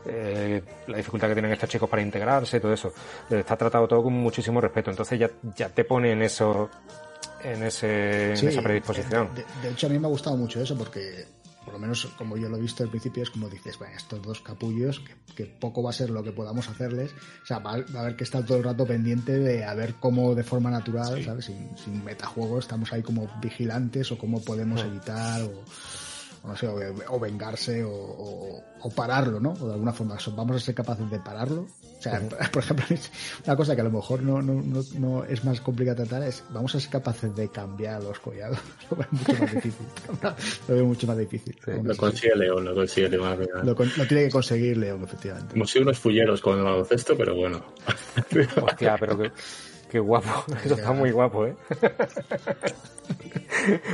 eh, 0.07 0.63
la 0.89 0.97
dificultad 0.97 1.29
que 1.29 1.35
tienen 1.35 1.53
estos 1.53 1.69
chicos 1.69 1.89
para 1.89 2.03
integrarse, 2.03 2.61
todo 2.61 2.73
eso. 2.73 2.93
Eh, 3.31 3.41
Está 3.41 3.57
tratado 3.57 3.87
todo 3.89 4.03
con 4.03 4.13
muchísimo 4.13 4.61
respeto. 4.61 4.91
Entonces 4.91 5.19
ya, 5.19 5.31
ya 5.57 5.69
te 5.69 5.85
pone 5.85 6.13
en 6.13 6.23
eso, 6.23 6.71
en 7.43 7.63
ese, 7.63 8.37
Sí, 8.37 8.47
en 8.47 8.53
esa 8.53 8.63
predisposición. 8.63 9.29
De, 9.35 9.45
de 9.63 9.73
hecho, 9.73 9.87
a 9.87 9.91
mí 9.91 9.99
me 9.99 10.07
ha 10.07 10.11
gustado 10.11 10.37
mucho 10.37 10.61
eso 10.61 10.77
porque, 10.77 11.27
por 11.65 11.75
lo 11.75 11.79
menos 11.81 12.07
como 12.19 12.37
yo 12.37 12.49
lo 12.49 12.57
he 12.57 12.61
visto 12.61 12.83
al 12.83 12.89
principio, 12.91 13.23
es 13.23 13.31
como 13.31 13.49
dices, 13.49 13.79
bueno, 13.79 13.95
estos 13.97 14.21
dos 14.23 14.41
capullos, 14.41 15.01
que, 15.01 15.15
que 15.35 15.47
poco 15.47 15.83
va 15.83 15.91
a 15.91 15.93
ser 15.95 16.11
lo 16.11 16.23
que 16.23 16.33
podamos 16.33 16.69
hacerles. 16.69 17.13
O 17.43 17.47
sea, 17.47 17.59
va, 17.59 17.77
va 17.95 18.01
a 18.01 18.03
haber 18.03 18.17
que 18.17 18.25
estar 18.25 18.45
todo 18.45 18.59
el 18.59 18.65
rato 18.65 18.85
pendiente 18.87 19.39
de 19.39 19.65
a 19.65 19.75
ver 19.75 19.95
cómo 20.01 20.35
de 20.35 20.43
forma 20.45 20.71
natural, 20.71 21.25
¿sabes? 21.25 21.45
Sin, 21.47 21.77
sin 21.77 22.05
metajuego 22.05 22.59
estamos 22.59 22.93
ahí 22.93 23.03
como 23.03 23.29
vigilantes 23.41 24.11
o 24.13 24.19
cómo 24.19 24.43
podemos 24.43 24.83
evitar 24.83 25.43
o 25.43 25.63
no 26.45 26.57
sé, 26.57 26.67
o, 26.67 26.77
o 27.09 27.21
vengarse 27.21 27.85
o, 27.85 27.91
o- 27.93 28.63
o 28.85 28.91
pararlo, 28.91 29.39
¿no? 29.39 29.53
O 29.61 29.67
de 29.69 29.75
alguna 29.75 29.93
forma, 29.93 30.17
vamos 30.35 30.57
a 30.57 30.59
ser 30.61 30.75
capaces 30.75 31.09
de 31.09 31.21
pararlo. 31.21 31.67
O 31.99 32.03
sea, 32.03 32.21
por 32.53 32.63
ejemplo, 32.65 32.85
una 33.47 33.57
cosa 33.57 33.77
que 33.77 33.81
a 33.81 33.85
lo 33.85 33.93
mejor 33.93 34.23
no, 34.25 34.43
no, 34.43 34.55
no, 34.55 34.81
no 34.99 35.25
es 35.25 35.45
más 35.45 35.61
complicada 35.61 35.99
tratar 36.05 36.25
es, 36.29 36.43
vamos 36.51 36.75
a 36.75 36.81
ser 36.81 36.91
capaces 36.91 37.35
de 37.37 37.49
cambiar 37.49 38.03
los 38.03 38.19
collados. 38.19 38.59
Lo 38.91 38.97
veo 38.97 39.07
mucho 39.13 39.37
más 39.39 39.55
difícil. 39.55 39.87
Lo 40.69 40.75
veo 40.75 40.85
mucho 40.87 41.07
más 41.07 41.19
difícil. 41.19 41.57
Lo 41.85 41.97
consigue 41.97 42.35
León, 42.35 42.65
lo 42.65 42.75
consigue 42.75 43.09
León 43.09 43.39
lo, 43.63 43.77
con- 43.77 43.93
lo 43.97 44.07
tiene 44.09 44.25
que 44.25 44.31
conseguir 44.31 44.77
León, 44.79 45.03
efectivamente. 45.05 45.55
Hemos 45.55 45.71
sido 45.71 45.83
unos 45.85 45.99
fulleros 46.01 46.41
con 46.41 46.59
el 46.59 46.65
baloncesto, 46.65 47.17
pero 47.17 47.37
bueno. 47.37 47.65
Hostia, 48.63 48.97
pero 48.99 49.17
qué, 49.19 49.31
qué 49.93 49.99
guapo. 50.01 50.45
Eso 50.65 50.75
está 50.75 50.93
muy 50.93 51.11
guapo, 51.11 51.47
¿eh? 51.47 51.55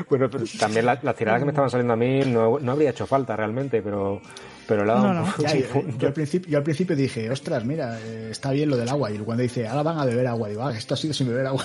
bueno, 0.08 0.30
pero 0.30 0.44
también 0.58 0.86
la- 0.86 0.98
las 1.02 1.16
tiradas 1.16 1.40
que 1.40 1.44
me 1.44 1.50
estaban 1.50 1.70
saliendo 1.70 1.94
a 1.94 1.96
mí 1.96 2.20
no, 2.24 2.58
no 2.60 2.72
habría 2.72 2.90
hecho 2.90 3.06
falta 3.06 3.36
realmente, 3.36 3.82
pero, 3.82 4.20
pero 4.66 4.84
le 4.84 4.92
ha 4.92 4.94
dado 4.94 5.12
No, 5.12 5.20
un 5.22 5.26
no. 5.26 5.34
Ya, 5.38 5.54
yo 5.98 6.06
al 6.06 6.12
principio, 6.14 6.50
yo 6.50 6.58
al 6.58 6.64
principio 6.64 6.94
dije, 6.96 7.30
ostras, 7.30 7.64
mira, 7.64 7.98
eh, 8.00 8.28
está 8.30 8.50
bien 8.52 8.70
lo 8.70 8.76
del 8.76 8.88
agua. 8.88 9.10
Y 9.10 9.18
cuando 9.18 9.42
dice, 9.42 9.66
ahora 9.66 9.82
van 9.82 9.98
a 9.98 10.04
beber 10.04 10.26
agua, 10.28 10.48
digo, 10.48 10.62
ah, 10.64 10.72
esto 10.76 10.94
ha 10.94 10.96
sido 10.96 11.12
sin 11.12 11.28
beber 11.28 11.46
agua. 11.46 11.64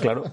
Claro, 0.00 0.24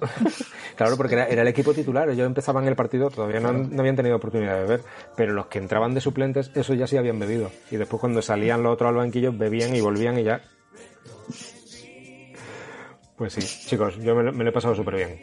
claro, 0.75 0.97
porque 0.97 1.13
era, 1.13 1.25
era 1.27 1.43
el 1.43 1.47
equipo 1.47 1.71
titular. 1.73 2.09
Ellos 2.09 2.25
empezaban 2.25 2.67
el 2.67 2.75
partido, 2.75 3.11
todavía 3.11 3.39
no, 3.39 3.53
no 3.53 3.79
habían 3.81 3.95
tenido 3.95 4.15
oportunidad 4.15 4.55
de 4.55 4.61
beber, 4.61 4.81
pero 5.15 5.33
los 5.33 5.47
que 5.47 5.59
entraban 5.59 5.93
de 5.93 6.01
suplentes, 6.01 6.49
eso 6.55 6.73
ya 6.73 6.87
sí 6.87 6.97
habían 6.97 7.19
bebido. 7.19 7.51
Y 7.69 7.75
después 7.75 7.99
cuando 7.99 8.21
salían 8.23 8.63
los 8.63 8.73
otros 8.73 8.89
al 8.89 8.95
banquillo, 8.95 9.31
bebían 9.33 9.75
y 9.75 9.81
volvían 9.81 10.17
y 10.17 10.23
ya. 10.23 10.41
Pues 13.17 13.33
sí, 13.33 13.41
chicos, 13.41 13.95
yo 13.97 14.15
me, 14.15 14.23
lo- 14.23 14.33
me 14.33 14.43
lo 14.43 14.49
he 14.49 14.53
pasado 14.53 14.75
súper 14.75 14.95
bien. 14.95 15.19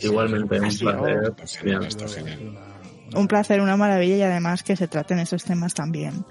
Igualmente, 0.00 0.60
un 0.60 0.68
placer. 1.34 2.08
Genial. 2.08 2.58
Un 3.14 3.26
placer, 3.26 3.60
una 3.60 3.76
maravilla 3.76 4.16
y 4.16 4.22
además 4.22 4.62
que 4.62 4.76
se 4.76 4.86
traten 4.86 5.18
esos 5.18 5.42
temas 5.44 5.74
también 5.74 6.24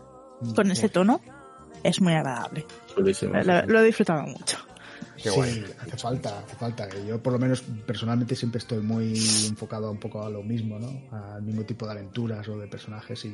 con 0.56 0.70
ese 0.72 0.90
tono 0.90 1.20
es 1.84 2.00
muy 2.02 2.14
agradable. 2.14 2.66
Lo, 2.96 3.66
lo 3.66 3.80
he 3.80 3.84
disfrutado 3.86 4.22
mucho. 4.24 4.58
Qué 5.22 5.30
sí, 5.32 5.36
guay. 5.36 5.66
hace 5.80 5.98
falta, 5.98 6.40
hace 6.40 6.56
falta. 6.56 6.88
Yo 7.08 7.22
por 7.22 7.34
lo 7.34 7.40
menos 7.40 7.62
personalmente 7.86 8.36
siempre 8.36 8.60
estoy 8.60 8.80
muy 8.84 9.18
enfocado 9.48 9.92
un 9.92 10.00
poco 10.00 10.24
a 10.24 10.30
lo 10.30 10.44
mismo, 10.44 10.78
¿no? 10.78 10.92
Al 11.12 11.42
mismo 11.42 11.64
tipo 11.64 11.86
de 11.88 11.94
aventuras 11.94 12.48
o 12.50 12.58
de 12.60 12.68
personajes 12.68 13.26
y 13.26 13.34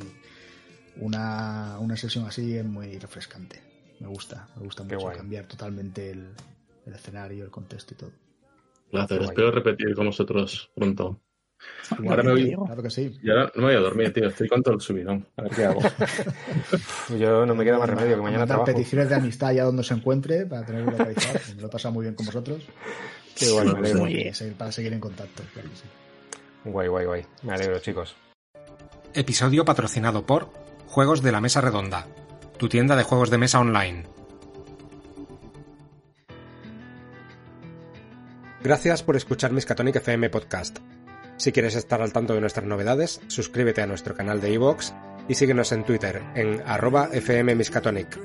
una, 0.98 1.78
una 1.80 1.98
sesión 1.98 2.26
así 2.26 2.56
es 2.56 2.66
muy 2.66 2.98
refrescante. 2.98 3.62
Me 4.00 4.08
gusta, 4.08 4.48
me 4.56 4.64
gusta 4.64 4.84
Qué 4.88 4.96
mucho 4.96 5.08
guay. 5.08 5.18
cambiar 5.18 5.46
totalmente 5.46 6.10
el, 6.12 6.30
el 6.86 6.94
escenario, 6.94 7.44
el 7.44 7.52
contexto 7.52 7.94
y 7.94 7.98
todo. 7.98 8.12
Placer. 8.92 9.18
Guay. 9.18 9.30
Espero 9.30 9.52
repetir 9.52 9.96
con 9.96 10.06
vosotros 10.08 10.72
pronto. 10.76 11.22
Ahora 12.08 12.24
me 12.24 12.32
voy. 12.32 12.56
Claro 12.56 12.84
que 12.84 12.90
sí. 12.90 13.18
Y 13.22 13.30
ahora 13.30 13.52
no 13.56 13.62
me 13.62 13.68
voy 13.68 13.76
a 13.76 13.80
dormir, 13.80 14.14
tío. 14.14 14.28
Estoy 14.28 14.48
con 14.48 14.62
todo 14.62 14.76
el 14.76 14.82
subidón. 14.82 15.26
A 15.38 15.44
ver 15.44 15.52
qué 15.52 15.66
hago. 15.66 15.82
Yo 17.18 17.46
no 17.46 17.56
me 17.56 17.64
queda 17.64 17.80
más 17.80 17.90
remedio 17.90 18.18
que 18.18 18.22
mañana 18.22 18.46
trabajo. 18.46 18.66
peticiones 18.66 19.10
de 19.10 19.16
amistad 19.16 19.50
allá 19.50 19.64
donde 19.64 19.84
se 19.84 19.94
encuentre 19.94 20.46
para 20.46 20.66
tenerlo 20.66 20.92
localizado. 20.92 21.40
Me 21.56 21.62
lo 21.62 21.68
he 21.68 21.72
pasado 21.72 21.94
muy 21.94 22.04
bien 22.04 22.16
con 22.16 22.26
vosotros. 22.26 22.64
Qué 23.36 23.50
guay, 23.50 23.66
me 23.66 23.80
alegro. 23.80 24.00
Muy 24.02 24.14
bien. 24.14 24.34
Para 24.58 24.72
seguir 24.72 24.94
en 24.94 25.00
contacto, 25.00 25.44
claro 25.54 25.70
que 25.70 25.76
sí. 25.76 25.84
Guay, 26.66 26.88
guay, 26.88 27.06
guay. 27.06 27.26
Me 27.42 27.54
alegro, 27.54 27.80
chicos. 27.80 28.16
Episodio 29.14 29.66
patrocinado 29.66 30.26
por 30.26 30.50
Juegos 30.88 31.24
de 31.24 31.32
la 31.32 31.42
Mesa 31.42 31.62
Redonda, 31.62 32.08
tu 32.58 32.70
tienda 32.70 32.96
de 32.96 33.04
juegos 33.04 33.30
de 33.32 33.38
mesa 33.40 33.60
online. 33.60 34.04
Gracias 38.64 39.04
por 39.04 39.18
escuchar 39.18 39.52
Miskatonic 39.52 39.98
FM 39.98 40.30
Podcast. 40.30 40.80
Si 41.36 41.52
quieres 41.52 41.76
estar 41.76 42.02
al 42.02 42.14
tanto 42.14 42.34
de 42.34 42.40
nuestras 42.40 42.66
novedades, 42.66 43.20
suscríbete 43.28 43.82
a 43.82 43.88
nuestro 43.88 44.16
canal 44.16 44.40
de 44.40 44.54
iVoox 44.54 44.94
y 45.28 45.36
síguenos 45.36 45.74
en 45.74 45.84
Twitter 45.84 46.22
en 46.34 46.62
arroba 46.66 47.08
fmmiskatonic. 47.08 48.18